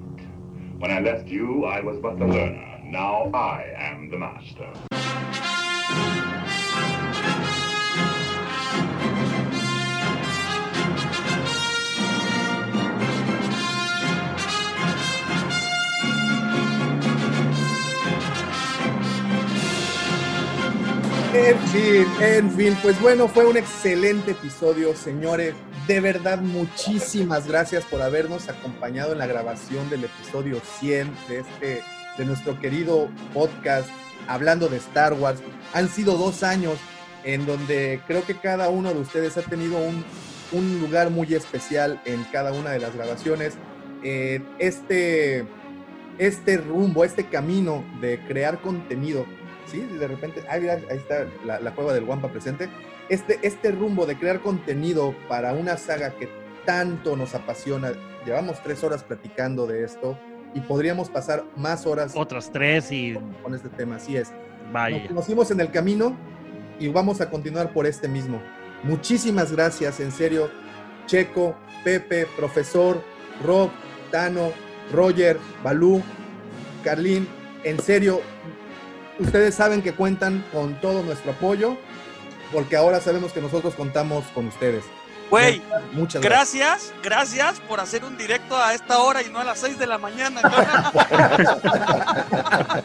When 0.81 0.91
I 0.91 0.99
left 1.01 1.29
you, 1.29 1.67
I 1.67 1.83
was 1.83 1.99
but 1.99 2.19
the 2.19 2.25
learner. 2.25 2.81
Now 2.85 3.31
I 3.35 3.65
am 3.77 4.09
the 4.09 4.17
master. 4.17 4.73
En 21.35 21.59
fin, 21.69 22.07
en 22.23 22.51
fin, 22.53 22.77
pues 22.83 22.99
bueno, 23.03 23.29
fue 23.29 23.45
un 23.45 23.59
excelente 23.59 24.31
episodio, 24.31 24.97
señores. 24.97 25.55
De 25.87 26.01
verdad, 26.01 26.41
muchísimas 26.41 27.47
gracias 27.47 27.85
por 27.85 28.03
habernos 28.03 28.49
acompañado 28.49 29.13
en 29.13 29.19
la 29.19 29.27
grabación 29.27 29.89
del 29.91 30.05
episodio 30.05 30.61
100 30.79 31.11
de 31.29 31.39
este, 31.41 31.83
de 32.19 32.25
nuestro 32.25 32.59
querido 32.61 33.09
podcast 33.33 33.89
hablando 34.29 34.69
de 34.69 34.77
Star 34.77 35.15
Wars. 35.15 35.41
Han 35.73 35.89
sido 35.89 36.17
dos 36.17 36.43
años 36.43 36.79
en 37.25 37.47
donde 37.47 38.01
creo 38.07 38.25
que 38.25 38.37
cada 38.37 38.69
uno 38.69 38.93
de 38.93 39.01
ustedes 39.01 39.37
ha 39.37 39.43
tenido 39.43 39.79
un, 39.79 40.05
un 40.53 40.81
lugar 40.81 41.11
muy 41.11 41.35
especial 41.35 42.01
en 42.05 42.25
cada 42.25 42.53
una 42.53 42.71
de 42.71 42.79
las 42.79 42.95
grabaciones. 42.95 43.55
Eh, 44.03 44.43
este, 44.59 45.47
este 46.19 46.57
rumbo, 46.59 47.05
este 47.05 47.27
camino 47.27 47.85
de 48.01 48.19
crear 48.21 48.61
contenido 48.61 49.27
¿sí? 49.71 49.81
De 49.81 50.07
repente, 50.07 50.43
ahí 50.49 50.67
está 50.91 51.27
la, 51.45 51.61
la 51.61 51.75
cueva 51.75 51.93
del 51.93 52.05
Wampa 52.05 52.29
presente. 52.29 52.69
Este, 53.11 53.39
este 53.43 53.73
rumbo 53.73 54.07
de 54.07 54.17
crear 54.17 54.41
contenido 54.41 55.15
para 55.29 55.53
una 55.53 55.77
saga 55.77 56.17
que 56.17 56.29
tanto 56.65 57.17
nos 57.17 57.35
apasiona, 57.35 57.93
llevamos 58.25 58.63
tres 58.63 58.83
horas 58.85 59.03
platicando 59.05 59.67
de 59.67 59.85
esto 59.85 60.17
y 60.55 60.61
podríamos 60.61 61.11
pasar 61.11 61.45
más 61.57 61.87
horas 61.87 62.13
Otras 62.15 62.51
tres 62.51 62.91
y 62.93 63.19
con 63.43 63.55
este 63.55 63.69
tema, 63.69 63.97
así 63.97 64.17
es. 64.17 64.33
vaya. 64.73 64.99
Nos 64.99 65.09
conocimos 65.09 65.51
en 65.51 65.61
el 65.61 65.71
camino 65.71 66.17
y 66.79 66.89
vamos 66.89 67.21
a 67.21 67.29
continuar 67.29 67.73
por 67.73 67.85
este 67.87 68.09
mismo. 68.09 68.41
Muchísimas 68.85 69.53
gracias, 69.53 70.01
en 70.01 70.13
serio, 70.13 70.49
Checo, 71.07 71.57
Pepe, 71.85 72.27
profesor, 72.37 73.03
Rob, 73.45 73.71
Tano, 74.11 74.53
Roger, 74.93 75.37
Balú, 75.63 76.03
Carlín, 76.85 77.29
en 77.65 77.79
serio, 77.81 78.21
ustedes 79.19 79.55
saben 79.55 79.83
que 79.83 79.93
cuentan 79.93 80.45
con 80.53 80.81
todo 80.81 81.03
nuestro 81.03 81.33
apoyo, 81.33 81.77
porque 82.53 82.77
ahora 82.77 83.01
sabemos 83.01 83.33
que 83.33 83.41
nosotros 83.41 83.75
contamos 83.75 84.25
con 84.35 84.47
ustedes. 84.49 84.85
Güey, 85.31 85.63
muchas 85.93 86.21
gracias. 86.23 86.93
gracias, 87.03 87.35
gracias 87.39 87.61
por 87.69 87.79
hacer 87.79 88.05
un 88.05 88.19
directo 88.19 88.57
a 88.57 88.75
esta 88.75 88.99
hora 88.99 89.23
y 89.23 89.29
no 89.31 89.39
a 89.39 89.45
las 89.45 89.61
6 89.61 89.79
de 89.79 89.87
la 89.87 89.97
mañana. 89.99 90.41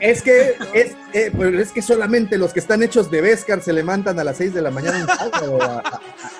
Es 0.00 0.20
que, 0.20 0.56
es, 0.72 0.96
eh, 1.12 1.30
pues 1.34 1.54
es 1.54 1.70
que 1.70 1.80
solamente 1.80 2.36
los 2.36 2.52
que 2.52 2.58
están 2.58 2.82
hechos 2.82 3.08
de 3.08 3.20
Vescar 3.20 3.62
se 3.62 3.72
levantan 3.72 4.18
a 4.18 4.24
las 4.24 4.36
6 4.38 4.52
de 4.52 4.60
la 4.60 4.72
mañana 4.72 5.06
a- 5.08 5.82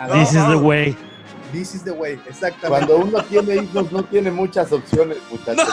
a- 0.00 0.08
This 0.12 0.32
is 0.32 0.46
the 0.48 0.56
way. 0.56 0.96
This 1.52 1.74
is 1.76 1.84
the 1.84 1.92
way, 1.92 2.14
exactamente. 2.28 2.86
Cuando 2.86 2.96
uno 2.96 3.22
tiene 3.22 3.62
hijos 3.62 3.92
no 3.92 4.02
tiene 4.02 4.32
muchas 4.32 4.72
opciones, 4.72 5.18
muchachos. 5.30 5.68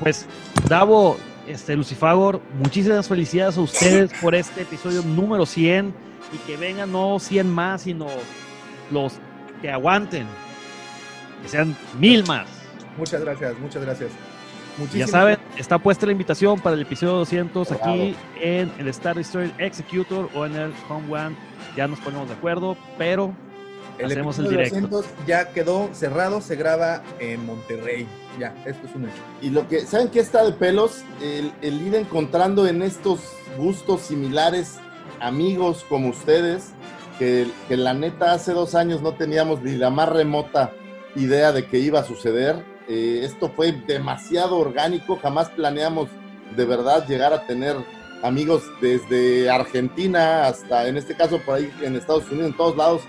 Pues, 0.00 0.24
Davo, 0.68 1.18
este, 1.46 1.76
Lucifagor, 1.76 2.40
muchísimas 2.54 3.08
felicidades 3.08 3.56
a 3.56 3.60
ustedes 3.60 4.12
por 4.20 4.34
este 4.34 4.62
episodio 4.62 5.02
número 5.02 5.46
100 5.46 5.94
y 6.32 6.36
que 6.46 6.56
vengan 6.56 6.92
no 6.92 7.18
100 7.18 7.50
más, 7.50 7.82
sino 7.82 8.06
los 8.90 9.14
que 9.60 9.70
aguanten, 9.70 10.26
que 11.42 11.48
sean 11.48 11.76
mil 11.98 12.26
más. 12.26 12.48
Muchas 12.96 13.22
gracias, 13.22 13.58
muchas 13.58 13.82
gracias. 13.82 14.10
Ya 14.94 15.06
saben, 15.06 15.38
está 15.58 15.78
puesta 15.78 16.06
la 16.06 16.12
invitación 16.12 16.58
para 16.58 16.74
el 16.74 16.82
episodio 16.82 17.14
200 17.14 17.72
aquí 17.72 18.16
en 18.40 18.72
el 18.78 18.88
Star 18.88 19.16
Destroyer 19.16 19.52
Executor 19.58 20.30
o 20.34 20.46
en 20.46 20.56
el 20.56 20.72
Home 20.88 21.12
One. 21.14 21.36
Ya 21.76 21.86
nos 21.86 22.00
ponemos 22.00 22.28
de 22.28 22.34
acuerdo, 22.34 22.76
pero 22.96 23.34
El 23.98 24.06
Hacemos 24.06 24.38
el 24.38 24.48
directo. 24.48 24.80
200 24.80 25.26
ya 25.26 25.52
quedó 25.52 25.90
cerrado, 25.92 26.40
se 26.40 26.56
graba 26.56 27.02
en 27.18 27.44
Monterrey. 27.44 28.06
Ya, 28.38 28.54
esto 28.64 28.86
es 28.86 28.94
un 28.94 29.04
hecho. 29.04 29.22
Y 29.40 29.50
lo 29.50 29.68
que, 29.68 29.80
¿saben 29.80 30.08
qué 30.08 30.20
está 30.20 30.44
de 30.44 30.52
pelos? 30.52 31.04
El, 31.20 31.52
ir 31.62 31.94
encontrando 31.94 32.66
en 32.66 32.82
estos 32.82 33.20
gustos 33.58 34.02
similares 34.02 34.78
amigos 35.20 35.84
como 35.88 36.08
ustedes, 36.08 36.70
que, 37.18 37.46
que 37.68 37.76
la 37.76 37.94
neta 37.94 38.32
hace 38.32 38.52
dos 38.52 38.74
años 38.74 39.02
no 39.02 39.14
teníamos 39.14 39.62
ni 39.62 39.72
la 39.76 39.90
más 39.90 40.08
remota 40.08 40.72
idea 41.14 41.52
de 41.52 41.66
que 41.66 41.78
iba 41.78 42.00
a 42.00 42.04
suceder. 42.04 42.64
Eh, 42.88 43.20
esto 43.22 43.50
fue 43.50 43.72
demasiado 43.72 44.58
orgánico, 44.58 45.18
jamás 45.22 45.50
planeamos 45.50 46.08
de 46.56 46.64
verdad 46.64 47.06
llegar 47.06 47.32
a 47.32 47.46
tener 47.46 47.76
amigos 48.22 48.62
desde 48.80 49.50
Argentina 49.50 50.46
hasta, 50.46 50.88
en 50.88 50.96
este 50.96 51.14
caso, 51.14 51.40
por 51.40 51.56
ahí 51.56 51.72
en 51.82 51.96
Estados 51.96 52.30
Unidos, 52.30 52.50
en 52.50 52.56
todos 52.56 52.76
lados. 52.76 53.02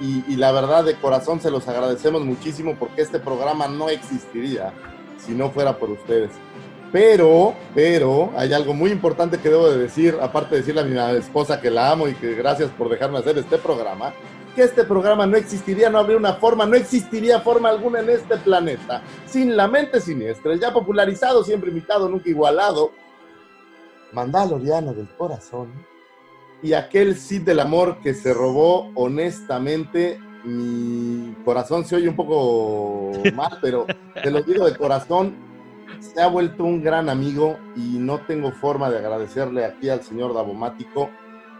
Y, 0.00 0.24
y 0.28 0.36
la 0.36 0.52
verdad, 0.52 0.84
de 0.84 0.94
corazón, 0.94 1.40
se 1.40 1.50
los 1.50 1.66
agradecemos 1.68 2.24
muchísimo 2.24 2.76
porque 2.78 3.02
este 3.02 3.18
programa 3.18 3.68
no 3.68 3.88
existiría 3.88 4.72
si 5.18 5.32
no 5.32 5.50
fuera 5.50 5.76
por 5.78 5.90
ustedes. 5.90 6.30
Pero, 6.90 7.54
pero, 7.74 8.32
hay 8.36 8.52
algo 8.52 8.72
muy 8.72 8.90
importante 8.90 9.38
que 9.38 9.50
debo 9.50 9.68
de 9.68 9.78
decir, 9.78 10.16
aparte 10.20 10.54
de 10.54 10.60
decirle 10.62 10.80
a 10.80 10.84
mi 10.84 11.18
esposa 11.18 11.60
que 11.60 11.70
la 11.70 11.90
amo 11.90 12.08
y 12.08 12.14
que 12.14 12.34
gracias 12.34 12.70
por 12.70 12.88
dejarme 12.88 13.18
hacer 13.18 13.36
este 13.36 13.58
programa, 13.58 14.14
que 14.54 14.62
este 14.62 14.84
programa 14.84 15.26
no 15.26 15.36
existiría, 15.36 15.90
no 15.90 15.98
habría 15.98 16.16
una 16.16 16.34
forma, 16.34 16.64
no 16.64 16.76
existiría 16.76 17.40
forma 17.40 17.68
alguna 17.68 18.00
en 18.00 18.08
este 18.08 18.38
planeta 18.38 19.02
sin 19.26 19.54
la 19.54 19.68
mente 19.68 20.00
siniestra, 20.00 20.56
ya 20.56 20.72
popularizado, 20.72 21.44
siempre 21.44 21.70
imitado, 21.70 22.08
nunca 22.08 22.30
igualado, 22.30 22.92
Mandaloriano 24.12 24.94
del 24.94 25.08
corazón 25.18 25.70
y 26.62 26.72
aquel 26.72 27.16
Cid 27.16 27.42
del 27.42 27.60
amor 27.60 27.98
que 28.02 28.14
se 28.14 28.34
robó 28.34 28.90
honestamente 28.94 30.18
mi 30.44 31.34
corazón 31.44 31.84
se 31.84 31.96
oye 31.96 32.08
un 32.08 32.16
poco 32.16 33.12
mal, 33.34 33.58
pero 33.60 33.86
te 34.22 34.30
lo 34.30 34.42
digo 34.42 34.66
de 34.66 34.76
corazón, 34.76 35.34
se 36.00 36.20
ha 36.20 36.28
vuelto 36.28 36.64
un 36.64 36.82
gran 36.82 37.08
amigo 37.08 37.58
y 37.76 37.98
no 37.98 38.20
tengo 38.20 38.52
forma 38.52 38.90
de 38.90 38.98
agradecerle 38.98 39.64
aquí 39.64 39.88
al 39.88 40.02
señor 40.02 40.34
Davomático 40.34 41.10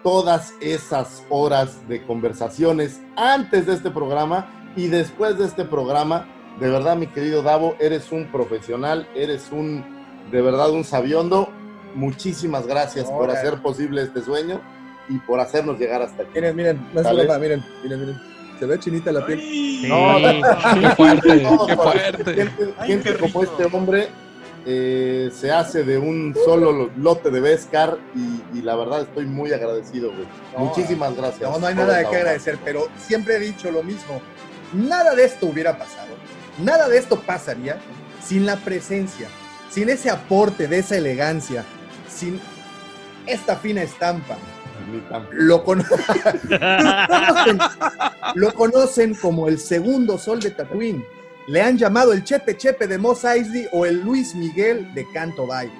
todas 0.03 0.55
esas 0.61 1.25
horas 1.29 1.87
de 1.89 2.05
conversaciones 2.05 3.03
antes 3.17 3.67
de 3.67 3.75
este 3.75 3.91
programa 3.91 4.73
y 4.77 4.87
después 4.87 5.39
de 5.39 5.47
este 5.47 5.65
programa. 5.65 6.29
De 6.61 6.71
verdad, 6.71 6.97
mi 6.97 7.09
querido 7.09 7.43
Davo, 7.43 7.75
eres 7.79 8.11
un 8.13 8.31
profesional, 8.31 9.09
eres 9.15 9.51
un, 9.51 9.85
de 10.31 10.41
verdad, 10.41 10.71
un 10.71 10.85
sabiondo. 10.85 11.49
Muchísimas 11.95 12.67
gracias 12.67 13.11
por 13.11 13.31
hacer 13.31 13.61
posible 13.61 14.03
este 14.03 14.23
sueño 14.23 14.61
y 15.09 15.19
por 15.19 15.41
hacernos 15.41 15.79
llegar 15.79 16.03
hasta 16.03 16.23
aquí. 16.23 16.33
Miren, 16.35 16.57
miren, 16.57 16.89
no 16.93 17.03
broma, 17.03 17.39
miren, 17.39 17.65
miren, 17.83 18.01
miren. 18.01 18.21
Se 18.59 18.67
ve 18.67 18.79
chinita 18.81 19.13
la 19.13 19.25
piel. 19.25 19.41
No, 19.89 20.17
qué 20.81 20.91
fuerte, 20.97 21.37
no, 21.43 21.67
qué 21.67 21.77
fuerte. 21.77 22.35
Gente, 22.35 22.75
Ay, 22.79 22.89
gente 22.89 23.13
qué 23.15 23.19
como 23.19 23.45
este 23.45 23.65
hombre 23.67 24.09
eh, 24.67 25.31
se 25.33 25.53
hace 25.53 25.85
de 25.85 25.97
un 25.97 26.35
solo 26.45 26.73
lo- 26.73 26.91
lote 26.97 27.31
de 27.31 27.41
Vescar 27.41 27.97
y, 28.17 28.59
y 28.59 28.63
la 28.63 28.75
verdad 28.75 29.03
estoy 29.03 29.27
muy 29.27 29.53
agradecido, 29.53 30.09
güey. 30.13 30.27
No, 30.57 30.65
Muchísimas 30.67 31.17
gracias. 31.17 31.49
No, 31.49 31.59
no 31.59 31.67
hay 31.69 31.75
nada 31.77 31.99
de 31.99 32.09
qué 32.11 32.17
agradecer, 32.17 32.59
pero 32.65 32.89
siempre 32.99 33.37
he 33.37 33.39
dicho 33.39 33.71
lo 33.71 33.83
mismo. 33.85 34.21
Nada 34.75 35.15
de 35.15 35.25
esto 35.25 35.47
hubiera 35.47 35.79
pasado. 35.79 36.09
Nada 36.63 36.89
de 36.89 36.99
esto 36.99 37.21
pasaría 37.21 37.79
sin 38.23 38.45
la 38.45 38.57
presencia, 38.57 39.29
sin 39.71 39.89
ese 39.89 40.11
aporte 40.11 40.67
de 40.67 40.81
esa 40.81 40.97
elegancia, 40.97 41.65
sin 42.09 42.41
esta 43.25 43.55
fina 43.57 43.83
estampa. 43.83 44.37
Lo, 45.33 45.65
conocen, 45.65 45.99
lo 48.35 48.55
conocen 48.55 49.15
como 49.15 49.49
el 49.49 49.59
segundo 49.59 50.19
sol 50.19 50.41
de 50.41 50.51
Tatooine. 50.51 51.05
Le 51.47 51.63
han 51.63 51.79
llamado 51.79 52.13
el 52.13 52.25
Chepe 52.25 52.57
Chepe 52.57 52.87
de 52.87 52.99
Mos 52.99 53.25
Eisley 53.25 53.69
o 53.73 53.87
el 53.87 54.03
Luis 54.03 54.35
Miguel 54.35 54.93
de 54.95 55.07
Canto 55.13 55.47
Bay. 55.47 55.71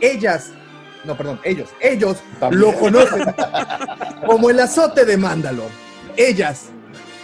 Ellas, 0.00 0.50
no, 1.04 1.16
perdón, 1.16 1.40
ellos, 1.42 1.70
ellos 1.80 2.18
lo 2.50 2.72
conocen 2.74 3.34
como 4.26 4.50
el 4.50 4.60
azote 4.60 5.04
de 5.04 5.16
Mandalor. 5.16 5.70
Ellas, 6.16 6.66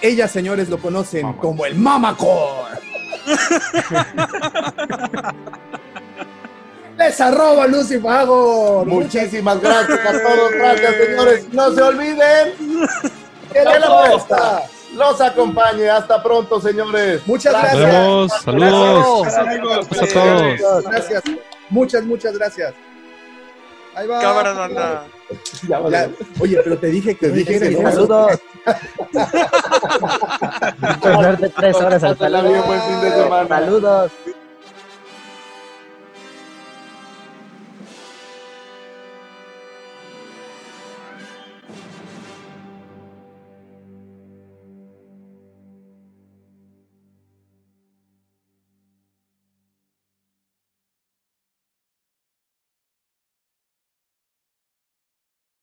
ellas, 0.01 0.31
señores, 0.31 0.69
lo 0.69 0.79
conocen 0.79 1.33
como 1.35 1.65
el 1.65 1.77
Mamacore. 1.77 2.81
Les 6.99 7.21
arroba 7.21 7.67
Lucy 7.67 7.99
Fagor. 7.99 8.87
Muchísimas 8.87 9.61
gracias 9.61 9.99
a 9.99 10.13
todos. 10.13 10.53
Gracias, 10.53 10.95
señores. 10.95 11.47
No 11.53 11.73
se 11.73 11.83
olviden 11.83 12.53
que 13.53 13.65
la 13.65 13.87
apuesta 13.87 14.63
los 14.95 15.21
acompañe. 15.21 15.89
Hasta 15.89 16.23
pronto, 16.23 16.61
señores. 16.61 17.27
Muchas 17.27 17.53
Nos 17.53 17.63
gracias. 17.63 17.93
vemos. 17.93 18.33
Saludos. 18.43 19.27
Gracias, 19.91 20.17
a 20.17 20.57
todos. 20.61 20.85
Gracias. 20.85 21.23
Muchas, 21.71 22.05
muchas 22.05 22.37
gracias. 22.37 22.75
Ahí 23.95 24.07
va. 24.07 24.21
Cámara, 24.21 24.53
banda. 24.53 25.05
Ya, 25.67 25.81
Oye, 26.41 26.61
pero 26.63 26.77
te 26.77 26.89
dije 26.89 27.17
que 27.17 27.29
dijeras. 27.29 27.95
Saludos. 27.95 28.39
Por 31.01 31.23
darte 31.23 31.49
tres 31.49 31.75
horas 31.77 32.05
al 32.05 32.17
bien, 32.17 32.63
buen 32.67 32.83
fin 32.83 33.01
de 33.01 33.13
semana. 33.13 33.49
Saludos. 33.49 34.13